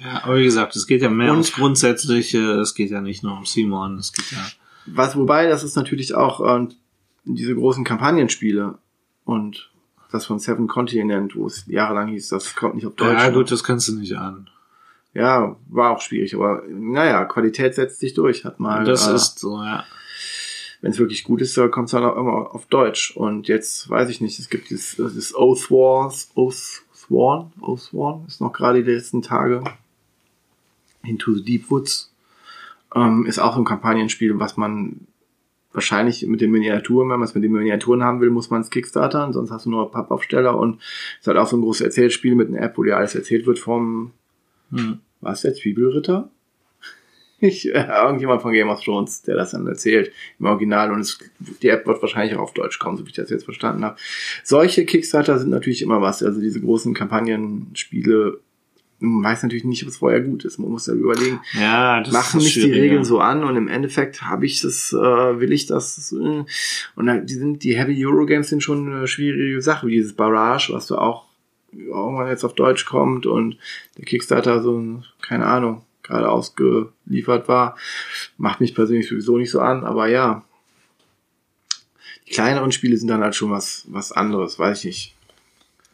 Ja, 0.00 0.24
aber 0.24 0.36
wie 0.36 0.44
gesagt, 0.44 0.74
es 0.76 0.86
geht 0.86 1.02
ja 1.02 1.08
mehr 1.08 1.30
Und- 1.30 1.38
ums 1.38 1.52
Grundsätzliche, 1.52 2.60
es 2.60 2.74
geht 2.74 2.90
ja 2.90 3.00
nicht 3.00 3.22
nur 3.22 3.36
um 3.36 3.44
Simon, 3.44 3.98
es 3.98 4.12
geht 4.12 4.30
ja. 4.32 4.44
Was, 4.86 5.16
wobei, 5.16 5.48
das 5.48 5.64
ist 5.64 5.76
natürlich 5.76 6.14
auch 6.14 6.40
äh, 6.40 6.66
diese 7.24 7.54
großen 7.54 7.84
Kampagnenspiele 7.84 8.78
und 9.24 9.70
das 10.12 10.26
von 10.26 10.38
Seven 10.38 10.68
Continent, 10.68 11.34
wo 11.36 11.46
es 11.46 11.64
jahrelang 11.66 12.08
hieß, 12.08 12.28
das 12.28 12.54
kommt 12.54 12.76
nicht 12.76 12.86
auf 12.86 12.94
Deutsch. 12.94 13.18
Ja, 13.18 13.28
ne? 13.28 13.34
gut, 13.34 13.50
das 13.50 13.64
kannst 13.64 13.88
du 13.88 13.96
nicht 13.98 14.16
an. 14.16 14.48
Ja, 15.14 15.56
war 15.68 15.92
auch 15.92 16.00
schwierig, 16.00 16.34
aber 16.34 16.62
naja, 16.68 17.24
Qualität 17.24 17.74
setzt 17.74 18.00
sich 18.00 18.14
durch. 18.14 18.44
Hat 18.44 18.60
mal, 18.60 18.84
das 18.84 19.08
äh, 19.08 19.14
ist 19.14 19.38
so, 19.38 19.62
ja. 19.62 19.84
wenn 20.80 20.90
es 20.90 20.98
wirklich 20.98 21.24
gut 21.24 21.40
ist, 21.40 21.56
kommt 21.70 21.86
es 21.86 21.92
dann 21.92 22.04
auch 22.04 22.16
immer 22.16 22.54
auf 22.54 22.66
Deutsch. 22.66 23.16
Und 23.16 23.48
jetzt 23.48 23.88
weiß 23.88 24.08
ich 24.08 24.20
nicht, 24.20 24.38
es 24.38 24.48
gibt 24.48 24.70
dieses, 24.70 24.96
das 24.96 25.34
Oath 25.34 25.70
Wars, 25.70 26.30
Oath 26.34 26.82
Sworn, 26.94 27.52
Oath 27.60 27.80
Sworn 27.80 28.24
ist 28.26 28.40
noch 28.40 28.52
gerade 28.52 28.82
die 28.82 28.90
letzten 28.90 29.22
Tage. 29.22 29.62
Into 31.04 31.34
the 31.34 31.44
Deep 31.44 31.70
Woods 31.70 32.12
ähm, 32.94 33.26
ist 33.26 33.38
auch 33.38 33.54
so 33.54 33.60
ein 33.60 33.64
Kampagnenspiel, 33.64 34.38
was 34.38 34.56
man 34.56 35.06
wahrscheinlich 35.72 36.24
mit 36.26 36.40
den 36.40 36.52
Miniaturen, 36.52 37.10
wenn 37.10 37.18
man 37.18 37.28
es 37.28 37.34
mit 37.34 37.42
den 37.42 37.52
Miniaturen 37.52 38.02
haben 38.04 38.20
will, 38.20 38.30
muss 38.30 38.50
man 38.50 38.60
es 38.60 38.70
Kickstartern, 38.70 39.32
sonst 39.32 39.50
hast 39.50 39.66
du 39.66 39.70
nur 39.70 39.90
Pappaufsteller 39.90 40.56
und 40.56 40.80
ist 41.18 41.26
halt 41.26 41.36
auch 41.36 41.48
so 41.48 41.56
ein 41.56 41.62
großes 41.62 41.84
Erzählspiel 41.84 42.36
mit 42.36 42.48
einer 42.48 42.62
App, 42.62 42.78
wo 42.78 42.84
dir 42.84 42.96
alles 42.96 43.14
erzählt 43.14 43.46
wird 43.46 43.58
vom 43.58 44.12
Hm. 44.70 45.00
was 45.20 45.42
der 45.42 45.54
Zwiebelritter? 45.54 46.30
Ich, 47.40 47.68
äh, 47.68 47.86
irgendjemand 47.86 48.40
von 48.40 48.52
Game 48.52 48.70
of 48.70 48.82
Thrones, 48.82 49.20
der 49.22 49.34
das 49.34 49.50
dann 49.50 49.66
erzählt 49.66 50.12
im 50.38 50.46
Original 50.46 50.90
und 50.92 51.00
es, 51.00 51.18
die 51.60 51.68
App 51.68 51.86
wird 51.86 52.00
wahrscheinlich 52.00 52.36
auch 52.36 52.42
auf 52.42 52.54
Deutsch 52.54 52.78
kommen, 52.78 52.96
so 52.96 53.04
wie 53.04 53.10
ich 53.10 53.16
das 53.16 53.28
jetzt 53.28 53.44
verstanden 53.44 53.84
habe. 53.84 53.96
Solche 54.44 54.86
Kickstarter 54.86 55.38
sind 55.38 55.50
natürlich 55.50 55.82
immer 55.82 56.00
was, 56.00 56.22
also 56.22 56.40
diese 56.40 56.60
großen 56.60 56.94
Kampagnenspiele, 56.94 58.40
man 59.04 59.30
weiß 59.30 59.42
natürlich 59.42 59.64
nicht, 59.64 59.82
ob 59.82 59.88
es 59.88 59.98
vorher 59.98 60.20
gut 60.20 60.44
ist. 60.44 60.58
Man 60.58 60.70
muss 60.70 60.86
ja 60.86 60.94
überlegen, 60.94 61.40
Ja, 61.58 62.00
das 62.00 62.12
machen 62.12 62.40
nicht 62.40 62.56
die 62.56 62.72
Regeln 62.72 63.04
so 63.04 63.20
an 63.20 63.44
und 63.44 63.56
im 63.56 63.68
Endeffekt 63.68 64.22
habe 64.22 64.46
ich 64.46 64.60
das, 64.60 64.92
äh, 64.92 64.96
will 65.40 65.52
ich 65.52 65.66
das, 65.66 66.12
äh, 66.12 66.44
und 66.96 67.06
dann, 67.06 67.26
die 67.26 67.34
sind, 67.34 67.62
die 67.62 67.76
Heavy 67.76 68.04
Eurogames 68.04 68.48
sind 68.48 68.62
schon 68.62 68.92
eine 68.92 69.06
schwierige 69.06 69.60
Sache, 69.62 69.86
wie 69.86 69.92
dieses 69.92 70.14
Barrage, 70.14 70.72
was 70.72 70.86
du 70.86 70.96
auch 70.96 71.26
irgendwann 71.72 72.28
jetzt 72.28 72.44
auf 72.44 72.54
Deutsch 72.54 72.84
kommt 72.84 73.26
und 73.26 73.56
der 73.98 74.04
Kickstarter 74.04 74.62
so, 74.62 74.78
ein, 74.78 75.04
keine 75.20 75.46
Ahnung, 75.46 75.82
gerade 76.02 76.28
ausgeliefert 76.28 77.48
war, 77.48 77.76
macht 78.36 78.60
mich 78.60 78.74
persönlich 78.74 79.08
sowieso 79.08 79.38
nicht 79.38 79.50
so 79.50 79.60
an, 79.60 79.84
aber 79.84 80.08
ja. 80.08 80.44
Die 82.26 82.32
kleineren 82.32 82.72
Spiele 82.72 82.96
sind 82.96 83.08
dann 83.08 83.22
halt 83.22 83.34
schon 83.34 83.50
was, 83.50 83.84
was 83.88 84.12
anderes, 84.12 84.58
weiß 84.58 84.78
ich 84.80 84.84
nicht. 84.84 85.14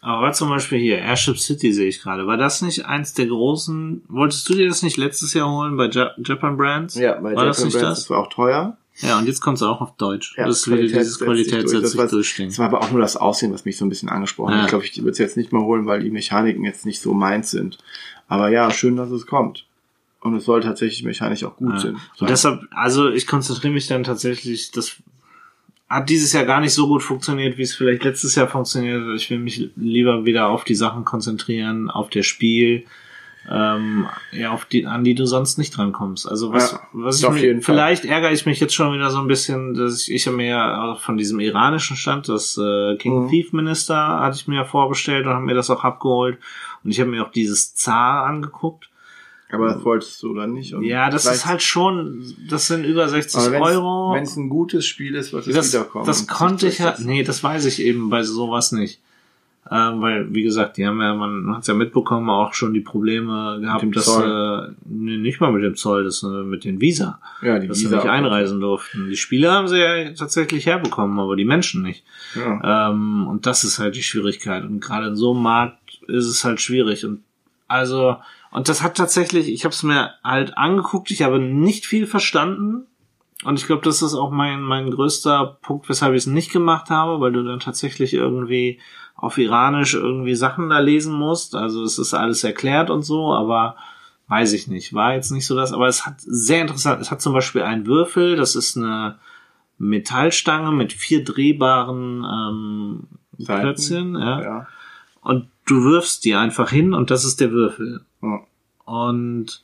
Aber 0.02 0.22
war 0.22 0.32
zum 0.32 0.48
Beispiel 0.48 0.78
hier, 0.78 0.98
Airship 0.98 1.38
City 1.38 1.72
sehe 1.72 1.88
ich 1.88 2.00
gerade. 2.00 2.26
War 2.26 2.36
das 2.38 2.62
nicht 2.62 2.86
eins 2.86 3.12
der 3.12 3.26
großen, 3.26 4.02
wolltest 4.08 4.48
du 4.48 4.54
dir 4.54 4.66
das 4.68 4.82
nicht 4.82 4.96
letztes 4.96 5.34
Jahr 5.34 5.50
holen 5.50 5.76
bei 5.76 5.88
ja 5.90 6.12
Japan 6.24 6.56
Brands? 6.56 6.94
Ja, 6.94 7.20
bei 7.20 7.34
war 7.36 7.44
das 7.44 7.58
Japan 7.58 7.66
nicht 7.68 7.74
Brands, 7.80 7.88
das? 7.90 7.98
das 8.04 8.10
war 8.10 8.18
auch 8.18 8.28
teuer. 8.28 8.76
Ja, 9.02 9.18
und 9.18 9.26
jetzt 9.26 9.40
kommt 9.40 9.56
es 9.58 9.62
auch 9.62 9.80
auf 9.80 9.96
Deutsch. 9.96 10.34
Ja, 10.36 10.46
das 10.46 10.58
ist 10.60 10.68
wieder 10.70 10.82
dieses 10.82 11.18
Qualität 11.18 11.68
setzt 11.68 11.84
Das 11.84 11.90
sich 11.92 11.98
war- 12.00 12.08
durch. 12.08 12.34
Das 12.36 12.58
war 12.58 12.66
aber 12.66 12.80
auch 12.82 12.90
nur 12.90 13.00
das 13.00 13.16
Aussehen, 13.16 13.52
was 13.52 13.64
mich 13.64 13.76
so 13.78 13.84
ein 13.84 13.88
bisschen 13.88 14.08
angesprochen 14.08 14.52
Ja. 14.52 14.58
hat. 14.58 14.64
Ich 14.64 14.70
glaube, 14.70 14.84
ich 14.84 14.96
würde 14.98 15.10
es 15.10 15.18
jetzt 15.18 15.36
nicht 15.36 15.52
mehr 15.52 15.62
holen, 15.62 15.86
weil 15.86 16.02
die 16.02 16.10
Mechaniken 16.10 16.64
jetzt 16.64 16.84
nicht 16.86 17.00
so 17.00 17.14
meins 17.14 17.50
sind. 17.50 17.78
Aber 18.28 18.48
ja, 18.50 18.70
schön, 18.70 18.96
dass 18.96 19.10
es 19.10 19.26
kommt. 19.26 19.66
Und 20.20 20.34
es 20.34 20.44
soll 20.44 20.60
tatsächlich 20.62 21.02
mechanisch 21.02 21.44
auch 21.44 21.56
gut 21.56 21.72
Ja. 21.74 21.78
sein. 21.80 21.96
Und 22.18 22.28
deshalb, 22.28 22.60
also 22.72 23.08
ich 23.08 23.26
konzentriere 23.26 23.72
mich 23.72 23.86
dann 23.86 24.02
tatsächlich, 24.04 24.70
das 24.70 24.96
hat 25.90 26.08
dieses 26.08 26.32
Jahr 26.32 26.44
gar 26.44 26.60
nicht 26.60 26.72
so 26.72 26.86
gut 26.86 27.02
funktioniert, 27.02 27.58
wie 27.58 27.62
es 27.62 27.74
vielleicht 27.74 28.04
letztes 28.04 28.36
Jahr 28.36 28.46
funktioniert. 28.48 29.02
hat. 29.02 29.16
Ich 29.16 29.28
will 29.28 29.38
mich 29.40 29.70
lieber 29.76 30.24
wieder 30.24 30.48
auf 30.48 30.62
die 30.64 30.76
Sachen 30.76 31.04
konzentrieren, 31.04 31.90
auf 31.90 32.08
das 32.10 32.24
Spiel, 32.26 32.84
ähm, 33.50 34.06
ja, 34.32 34.50
auf 34.52 34.66
die, 34.66 34.86
an 34.86 35.02
die 35.02 35.14
du 35.14 35.26
sonst 35.26 35.56
nicht 35.58 35.76
drankommst. 35.76 36.28
Also 36.28 36.52
was, 36.52 36.72
Ja, 36.72 36.80
was 36.92 37.18
ich 37.20 37.24
Fall. 37.26 37.60
vielleicht 37.62 38.04
ärgere 38.04 38.30
ich 38.32 38.44
mich 38.46 38.60
jetzt 38.60 38.74
schon 38.74 38.94
wieder 38.94 39.10
so 39.10 39.18
ein 39.18 39.26
bisschen, 39.28 39.74
dass 39.74 40.02
ich, 40.02 40.12
ich 40.14 40.26
habe 40.26 40.36
mir 40.36 40.46
ja 40.48 40.84
auch 40.84 41.00
von 41.00 41.16
diesem 41.16 41.40
iranischen 41.40 41.96
Stand, 41.96 42.28
das 42.28 42.56
äh, 42.58 42.96
King 42.96 43.24
Mhm. 43.24 43.28
Thief 43.30 43.52
Minister, 43.52 44.20
hatte 44.20 44.36
ich 44.36 44.46
mir 44.46 44.56
ja 44.56 44.64
vorbestellt 44.64 45.26
und 45.26 45.32
habe 45.32 45.44
mir 45.44 45.54
das 45.54 45.70
auch 45.70 45.82
abgeholt. 45.84 46.38
Und 46.84 46.90
ich 46.90 47.00
habe 47.00 47.10
mir 47.10 47.24
auch 47.26 47.30
dieses 47.32 47.74
Zar 47.74 48.26
angeguckt. 48.26 48.89
Aber 49.52 49.74
das 49.74 49.84
wolltest 49.84 50.22
du 50.22 50.34
dann 50.34 50.52
nicht. 50.52 50.74
Und 50.74 50.84
Ja, 50.84 51.10
das 51.10 51.26
ist 51.26 51.46
halt 51.46 51.62
schon, 51.62 52.22
das 52.48 52.66
sind 52.66 52.84
über 52.84 53.08
60 53.08 53.40
aber 53.40 53.50
wenn's- 53.52 53.66
Euro. 53.68 54.12
Wenn 54.14 54.22
es 54.22 54.36
ein 54.36 54.48
gutes 54.48 54.86
Spiel 54.86 55.14
ist, 55.14 55.32
wird 55.32 55.46
es 55.46 55.54
das, 55.54 55.72
wiederkommen. 55.72 56.06
das 56.06 56.26
konnte 56.26 56.68
ich 56.68 56.78
ja, 56.78 56.94
nee, 56.98 57.22
das 57.22 57.42
weiß 57.42 57.64
ich 57.66 57.82
eben 57.82 58.10
bei 58.10 58.22
sowas 58.22 58.72
nicht. 58.72 59.00
Ähm, 59.70 60.00
weil, 60.00 60.34
wie 60.34 60.42
gesagt, 60.42 60.78
die 60.78 60.86
haben 60.86 61.00
ja, 61.00 61.14
man 61.14 61.54
hat 61.54 61.66
ja 61.68 61.74
mitbekommen, 61.74 62.28
auch 62.30 62.54
schon 62.54 62.72
die 62.74 62.80
Probleme 62.80 63.58
gehabt, 63.60 63.84
dass, 63.94 64.06
Zoll. 64.06 64.70
äh, 64.70 64.74
nee, 64.86 65.18
nicht 65.18 65.40
mal 65.40 65.52
mit 65.52 65.62
dem 65.62 65.76
Zoll, 65.76 66.02
das 66.04 66.22
äh, 66.24 66.26
mit 66.26 66.64
den 66.64 66.80
Visa, 66.80 67.20
Ja, 67.42 67.58
die 67.58 67.68
dass 67.68 67.78
sie 67.78 67.84
Visa 67.84 67.96
nicht 67.96 68.06
auch. 68.06 68.10
einreisen 68.10 68.58
durften. 68.60 69.08
Die 69.10 69.16
Spiele 69.16 69.52
haben 69.52 69.68
sie 69.68 69.78
ja 69.78 70.10
tatsächlich 70.12 70.66
herbekommen, 70.66 71.20
aber 71.20 71.36
die 71.36 71.44
Menschen 71.44 71.82
nicht. 71.82 72.02
Ja. 72.34 72.88
Ähm, 72.90 73.28
und 73.28 73.46
das 73.46 73.62
ist 73.62 73.78
halt 73.78 73.94
die 73.94 74.02
Schwierigkeit. 74.02 74.64
Und 74.64 74.80
gerade 74.80 75.08
in 75.08 75.14
so 75.16 75.32
einem 75.34 75.42
Markt 75.42 76.00
ist 76.08 76.26
es 76.26 76.42
halt 76.42 76.60
schwierig. 76.60 77.04
Und 77.04 77.22
also, 77.68 78.16
und 78.50 78.68
das 78.68 78.82
hat 78.82 78.96
tatsächlich, 78.96 79.48
ich 79.48 79.64
habe 79.64 79.72
es 79.72 79.82
mir 79.82 80.14
halt 80.24 80.56
angeguckt, 80.58 81.10
ich 81.10 81.22
habe 81.22 81.38
nicht 81.38 81.86
viel 81.86 82.06
verstanden. 82.06 82.86
Und 83.44 83.58
ich 83.58 83.66
glaube, 83.66 83.82
das 83.82 84.02
ist 84.02 84.14
auch 84.14 84.30
mein, 84.30 84.60
mein 84.60 84.90
größter 84.90 85.58
Punkt, 85.62 85.88
weshalb 85.88 86.12
ich 86.14 86.22
es 86.22 86.26
nicht 86.26 86.52
gemacht 86.52 86.90
habe, 86.90 87.20
weil 87.20 87.32
du 87.32 87.42
dann 87.42 87.60
tatsächlich 87.60 88.12
irgendwie 88.12 88.80
auf 89.16 89.38
Iranisch 89.38 89.94
irgendwie 89.94 90.34
Sachen 90.34 90.68
da 90.68 90.78
lesen 90.78 91.14
musst. 91.14 91.54
Also 91.54 91.82
es 91.84 91.98
ist 91.98 92.12
alles 92.12 92.44
erklärt 92.44 92.90
und 92.90 93.02
so, 93.02 93.32
aber 93.32 93.76
weiß 94.28 94.52
ich 94.52 94.66
nicht. 94.66 94.92
War 94.94 95.14
jetzt 95.14 95.30
nicht 95.30 95.46
so 95.46 95.56
das, 95.56 95.72
aber 95.72 95.88
es 95.88 96.04
hat 96.04 96.16
sehr 96.18 96.60
interessant. 96.60 97.00
Es 97.00 97.10
hat 97.10 97.22
zum 97.22 97.32
Beispiel 97.32 97.62
einen 97.62 97.86
Würfel, 97.86 98.36
das 98.36 98.56
ist 98.56 98.76
eine 98.76 99.18
Metallstange 99.78 100.72
mit 100.72 100.92
vier 100.92 101.24
drehbaren 101.24 102.24
ähm. 102.24 103.08
Klötzchen, 103.44 104.16
ja. 104.16 104.42
ja. 104.42 104.66
Und 105.22 105.48
du 105.70 105.84
wirfst 105.84 106.24
die 106.24 106.34
einfach 106.34 106.70
hin 106.70 106.92
und 106.94 107.10
das 107.10 107.24
ist 107.24 107.40
der 107.40 107.52
Würfel. 107.52 108.00
Ja. 108.23 108.40
Und 108.84 109.62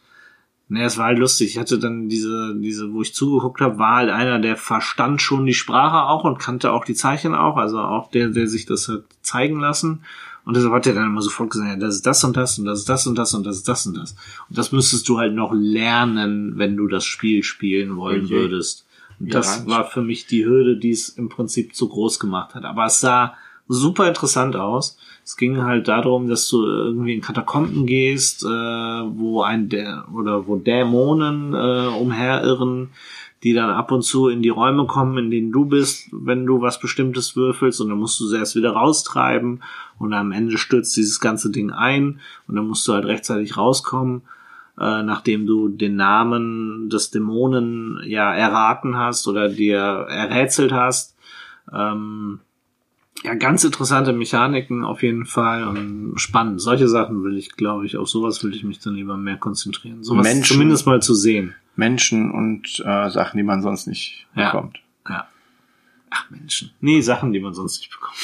ne, 0.69 0.85
es 0.85 0.99
war 0.99 1.07
halt 1.07 1.19
lustig. 1.19 1.51
Ich 1.51 1.59
hatte 1.59 1.79
dann 1.79 2.09
diese, 2.09 2.55
diese, 2.57 2.93
wo 2.93 3.03
ich 3.03 3.15
zugeguckt 3.15 3.61
habe, 3.61 3.79
war 3.79 3.97
halt 3.97 4.11
einer, 4.11 4.39
der 4.39 4.57
verstand 4.57 5.21
schon 5.21 5.47
die 5.47 5.55
Sprache 5.55 6.09
auch 6.09 6.25
und 6.25 6.39
kannte 6.39 6.73
auch 6.73 6.85
die 6.85 6.95
Zeichen 6.95 7.35
auch, 7.35 7.57
also 7.57 7.81
auch 7.81 8.11
der, 8.11 8.29
der 8.29 8.47
sich 8.47 8.67
das 8.67 8.89
hat 8.89 9.05
zeigen 9.23 9.59
lassen. 9.61 10.03
Und 10.45 10.57
deshalb 10.57 10.75
hat 10.75 10.87
er 10.87 10.95
dann 10.95 11.07
immer 11.07 11.23
sofort 11.23 11.51
gesagt, 11.51 11.69
ja, 11.71 11.77
das 11.77 11.97
ist 11.97 12.07
das 12.07 12.23
und 12.23 12.37
das 12.37 12.57
und 12.61 12.67
das 12.67 12.79
ist 12.81 12.89
das 12.89 13.05
und 13.09 13.19
das 13.19 13.35
und 13.35 13.45
das 13.45 13.57
ist 13.57 13.69
das 13.69 13.85
und 13.87 13.97
das. 13.97 14.13
Und 14.49 14.57
das 14.57 14.71
müsstest 14.71 15.09
du 15.09 15.19
halt 15.19 15.35
noch 15.35 15.53
lernen, 15.53 16.57
wenn 16.57 16.77
du 16.77 16.87
das 16.87 17.05
Spiel 17.05 17.43
spielen 17.43 17.97
wollen 17.97 18.27
Okay. 18.27 18.35
würdest. 18.35 18.87
Und 19.19 19.35
das 19.35 19.57
Iranisch. 19.57 19.75
war 19.75 19.85
für 19.91 20.03
mich 20.03 20.27
die 20.29 20.45
Hürde, 20.45 20.77
die 20.77 20.91
es 20.93 21.09
im 21.09 21.29
Prinzip 21.29 21.75
zu 21.75 21.89
groß 21.89 22.21
gemacht 22.21 22.55
hat. 22.55 22.65
Aber 22.65 22.87
es 22.87 23.01
sah 23.01 23.35
super 23.67 24.07
interessant 24.07 24.55
aus. 24.55 24.97
Es 25.27 25.37
ging 25.37 25.65
halt 25.65 25.89
darum, 25.89 26.29
dass 26.29 26.49
du 26.49 26.65
irgendwie 26.65 27.13
in 27.13 27.21
Katakomben 27.21 27.85
gehst, 27.85 28.45
äh, 28.45 28.47
wo 28.47 29.43
ein 29.43 29.69
Dä 29.69 29.85
oder 30.15 30.47
wo 30.47 30.55
Dämonen 30.55 31.53
äh, 31.53 31.89
umherirren, 31.89 32.91
die 33.43 33.53
dann 33.53 33.71
ab 33.71 33.91
und 33.91 34.03
zu 34.03 34.29
in 34.29 34.41
die 34.41 34.51
Räume 34.51 34.87
kommen, 34.87 35.19
in 35.19 35.31
denen 35.33 35.51
du 35.51 35.65
bist, 35.65 36.11
wenn 36.13 36.47
du 36.47 36.63
was 36.63 36.79
Bestimmtes 36.79 37.35
würfelst. 37.35 37.81
Und 37.81 37.89
dann 37.89 37.99
musst 37.99 38.21
du 38.21 38.27
sie 38.29 38.37
erst 38.37 38.55
wieder 38.55 38.71
raustreiben. 38.71 39.65
Und 39.99 40.15
am 40.15 40.31
Ende 40.31 40.59
stürzt 40.59 40.97
dieses 40.97 41.19
ganze 41.19 41.51
Ding 41.51 41.73
ein. 41.73 42.21
Und 42.47 42.55
dann 42.55 42.69
musst 42.69 42.87
du 42.87 42.93
halt 42.93 43.07
rechtzeitig 43.07 43.57
rauskommen, 43.57 44.23
äh, 44.79 45.03
nachdem 45.03 45.45
du 45.49 45.69
den 45.71 45.97
Namen 45.97 46.89
des 46.89 47.11
Dämonen 47.11 48.01
ja 48.07 48.33
erraten 48.33 48.97
hast 48.97 49.27
oder 49.27 49.49
dir 49.49 49.79
errätselt 50.09 50.71
hast. 50.71 51.17
Ähm, 51.75 52.39
ja, 53.25 53.35
ganz 53.35 53.65
interessante 53.65 54.13
Mechaniken 54.13 54.85
auf 54.85 55.03
jeden 55.03 55.25
Fall 55.27 55.65
und 55.65 56.15
spannend. 56.21 56.61
Solche 56.61 56.87
Sachen 56.89 57.25
will 57.25 57.37
ich, 57.37 57.51
glaube 57.57 57.87
ich, 57.87 57.97
auf 57.97 58.09
sowas 58.09 58.43
will 58.45 58.55
ich 58.55 58.63
mich 58.63 58.79
dann 58.79 58.95
lieber 58.95 59.17
mehr 59.17 59.37
konzentrieren. 59.37 60.05
Sowas 60.05 60.25
Menschen- 60.25 60.45
zumindest 60.45 60.87
mal 60.87 61.01
zu 61.03 61.15
sehen. 61.15 61.55
Menschen 61.77 62.31
und 62.31 62.81
äh, 62.85 63.11
Sachen, 63.11 63.37
die 63.37 63.43
man 63.43 63.63
sonst 63.63 63.87
nicht 63.87 64.27
Ja. 64.35 64.51
bekommt. 64.51 64.81
Ja. 65.09 65.29
Ach, 66.11 66.31
Menschen. 66.31 66.71
Nee, 66.81 67.01
Sachen, 67.01 67.33
die 67.33 67.41
man 67.41 67.53
sonst 67.55 67.81
nicht 67.81 67.91
bekommt. 67.91 68.17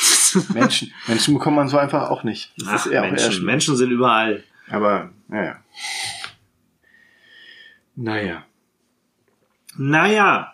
Menschen, 0.54 0.92
Menschen 1.08 1.34
bekommt 1.34 1.56
man 1.56 1.68
so 1.68 1.76
einfach 1.78 2.08
auch 2.10 2.22
nicht. 2.24 2.52
Das 2.56 2.68
Ach, 2.68 2.74
ist 2.76 2.86
eher 2.86 3.00
auch 3.02 3.06
eher 3.06 3.12
Menschen. 3.12 3.44
Menschen 3.44 3.76
sind 3.76 3.90
überall. 3.90 4.44
Aber, 4.70 5.10
naja. 5.28 5.56
Naja. 7.94 8.44
Naja, 9.76 10.51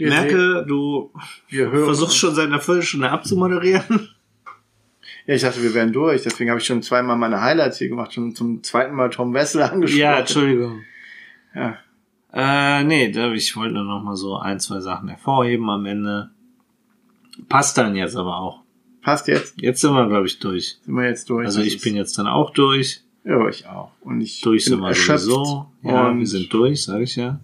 Wir 0.00 0.08
merke, 0.08 0.64
du 0.66 1.12
versuchst 1.48 2.16
schon 2.16 2.34
seit 2.34 2.46
einer 2.46 2.60
Viertelstunde 2.60 3.10
abzumoderieren. 3.10 4.08
Ja, 5.26 5.34
ich 5.34 5.42
dachte, 5.42 5.62
wir 5.62 5.74
wären 5.74 5.92
durch. 5.92 6.22
Deswegen 6.22 6.50
habe 6.50 6.58
ich 6.60 6.66
schon 6.66 6.82
zweimal 6.82 7.16
meine 7.16 7.40
Highlights 7.40 7.78
hier 7.78 7.88
gemacht. 7.88 8.12
Schon 8.12 8.34
zum 8.34 8.64
zweiten 8.64 8.96
Mal 8.96 9.10
Tom 9.10 9.32
Wessel 9.34 9.62
angesprochen. 9.62 10.00
Ja, 10.00 10.18
Entschuldigung. 10.18 10.80
Ja. 11.54 11.78
Äh, 12.32 12.84
nee, 12.84 13.12
da, 13.12 13.30
ich 13.30 13.54
wollte 13.54 13.74
nur 13.74 13.84
noch 13.84 14.02
mal 14.02 14.16
so 14.16 14.38
ein, 14.38 14.58
zwei 14.58 14.80
Sachen 14.80 15.08
hervorheben 15.08 15.68
am 15.68 15.84
Ende. 15.84 16.30
Passt 17.48 17.78
dann 17.78 17.94
jetzt 17.94 18.16
aber 18.16 18.38
auch. 18.38 18.62
Passt 19.02 19.28
jetzt. 19.28 19.60
Jetzt 19.60 19.82
sind 19.82 19.92
wir, 19.92 20.08
glaube 20.08 20.26
ich, 20.26 20.38
durch. 20.38 20.78
Sind 20.84 20.94
wir 20.94 21.06
jetzt 21.06 21.28
durch. 21.30 21.46
Also 21.46 21.60
ich 21.60 21.80
bin 21.80 21.96
jetzt 21.96 22.18
dann 22.18 22.26
auch 22.26 22.50
durch. 22.50 23.02
Ja, 23.24 23.46
ich 23.48 23.66
auch. 23.66 23.92
Und 24.00 24.20
ich 24.22 24.40
Durch 24.40 24.64
bin 24.64 24.74
sind 24.74 24.80
wir 24.80 24.88
erschöpft. 24.88 25.24
sowieso. 25.24 25.70
Ja, 25.82 26.16
wir 26.16 26.26
sind 26.26 26.52
durch, 26.52 26.82
sage 26.82 27.04
ich 27.04 27.16
ja. 27.16 27.38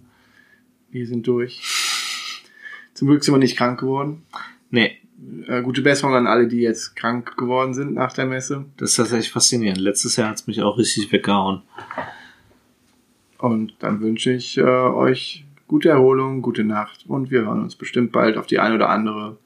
wir 0.89 1.07
sind 1.07 1.27
durch. 1.27 1.61
Zum 2.97 3.09
Glück 3.09 3.23
sind 3.23 3.35
wir 3.35 3.37
nicht 3.37 3.55
krank 3.57 3.79
geworden. 3.79 4.23
Nee, 4.71 4.97
Äh, 5.47 5.61
gute 5.61 5.83
Besserung 5.83 6.15
an 6.15 6.25
alle, 6.25 6.47
die 6.47 6.61
jetzt 6.61 6.95
krank 6.95 7.37
geworden 7.37 7.75
sind 7.75 7.93
nach 7.93 8.11
der 8.11 8.25
Messe. 8.25 8.65
das 8.77 8.91
ist 8.91 8.95
tatsächlich 8.95 9.31
faszinierend. 9.31 9.79
Letztes 9.79 10.15
Jahr 10.15 10.29
hat's 10.29 10.47
mich 10.47 10.63
auch 10.63 10.79
richtig 10.79 11.11
weggehauen. 11.11 11.61
Und 13.37 13.75
dann 13.79 13.99
wünsche 14.01 14.31
ich 14.31 14.57
äh, 14.57 14.61
euch 14.63 15.45
gute 15.67 15.89
Erholung, 15.89 16.41
gute 16.41 16.63
Nacht 16.63 17.05
und 17.07 17.29
wir 17.29 17.41
hören 17.41 17.61
uns 17.61 17.75
bestimmt 17.75 18.11
bald 18.11 18.35
auf 18.35 18.47
die 18.47 18.57
eine 18.57 18.73
oder 18.75 18.89
andere 18.89 19.37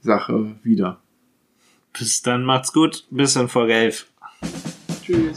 Sache 0.00 0.56
wieder. 0.64 0.98
Bis 1.96 2.22
dann, 2.22 2.44
macht's 2.44 2.72
gut. 2.72 3.04
Bis 3.10 3.36
in 3.36 3.46
Folge 3.48 3.74
11. 3.74 4.06
Tschüss. 5.04 5.36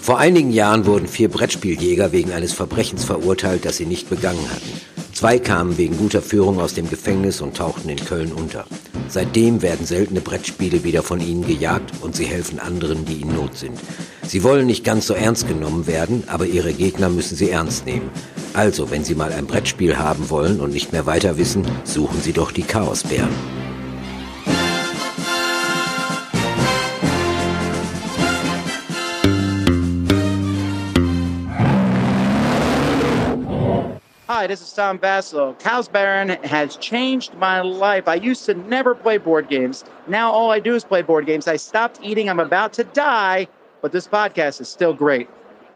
Vor 0.00 0.18
einigen 0.18 0.50
Jahren 0.50 0.84
wurden 0.84 1.06
vier 1.08 1.28
Brettspieljäger 1.30 2.12
wegen 2.12 2.32
eines 2.32 2.52
Verbrechens 2.52 3.04
verurteilt, 3.04 3.64
das 3.64 3.78
sie 3.78 3.86
nicht 3.86 4.10
begangen 4.10 4.50
hatten. 4.50 4.91
Zwei 5.22 5.38
kamen 5.38 5.78
wegen 5.78 5.98
guter 5.98 6.20
Führung 6.20 6.58
aus 6.58 6.74
dem 6.74 6.90
Gefängnis 6.90 7.40
und 7.40 7.56
tauchten 7.56 7.88
in 7.88 8.04
Köln 8.04 8.32
unter. 8.32 8.64
Seitdem 9.06 9.62
werden 9.62 9.86
seltene 9.86 10.20
Brettspiele 10.20 10.82
wieder 10.82 11.04
von 11.04 11.20
ihnen 11.20 11.46
gejagt 11.46 11.92
und 12.00 12.16
sie 12.16 12.24
helfen 12.24 12.58
anderen, 12.58 13.04
die 13.04 13.20
in 13.20 13.32
Not 13.32 13.56
sind. 13.56 13.78
Sie 14.26 14.42
wollen 14.42 14.66
nicht 14.66 14.82
ganz 14.82 15.06
so 15.06 15.14
ernst 15.14 15.46
genommen 15.46 15.86
werden, 15.86 16.24
aber 16.26 16.46
ihre 16.46 16.72
Gegner 16.72 17.08
müssen 17.08 17.36
sie 17.36 17.50
ernst 17.50 17.86
nehmen. 17.86 18.10
Also, 18.52 18.90
wenn 18.90 19.04
Sie 19.04 19.14
mal 19.14 19.32
ein 19.32 19.46
Brettspiel 19.46 19.96
haben 19.96 20.28
wollen 20.28 20.58
und 20.58 20.72
nicht 20.72 20.90
mehr 20.90 21.06
weiter 21.06 21.38
wissen, 21.38 21.64
suchen 21.84 22.20
Sie 22.20 22.32
doch 22.32 22.50
die 22.50 22.64
Chaosbären. 22.64 23.61
Hi, 34.42 34.48
this 34.48 34.60
is 34.60 34.72
Tom 34.72 34.98
Vassalo. 34.98 35.56
Cows 35.60 35.86
Baron 35.86 36.30
has 36.42 36.76
changed 36.78 37.32
my 37.34 37.60
life. 37.60 38.08
I 38.08 38.16
used 38.16 38.44
to 38.46 38.54
never 38.54 38.92
play 38.92 39.16
board 39.16 39.48
games. 39.48 39.84
Now 40.08 40.32
all 40.32 40.50
I 40.50 40.58
do 40.58 40.74
is 40.74 40.82
play 40.82 41.00
board 41.00 41.26
games. 41.26 41.46
I 41.46 41.54
stopped 41.54 42.00
eating. 42.02 42.28
I'm 42.28 42.40
about 42.40 42.72
to 42.72 42.82
die, 42.82 43.46
but 43.82 43.92
this 43.92 44.08
podcast 44.08 44.60
is 44.60 44.68
still 44.68 44.94
great. 44.94 45.28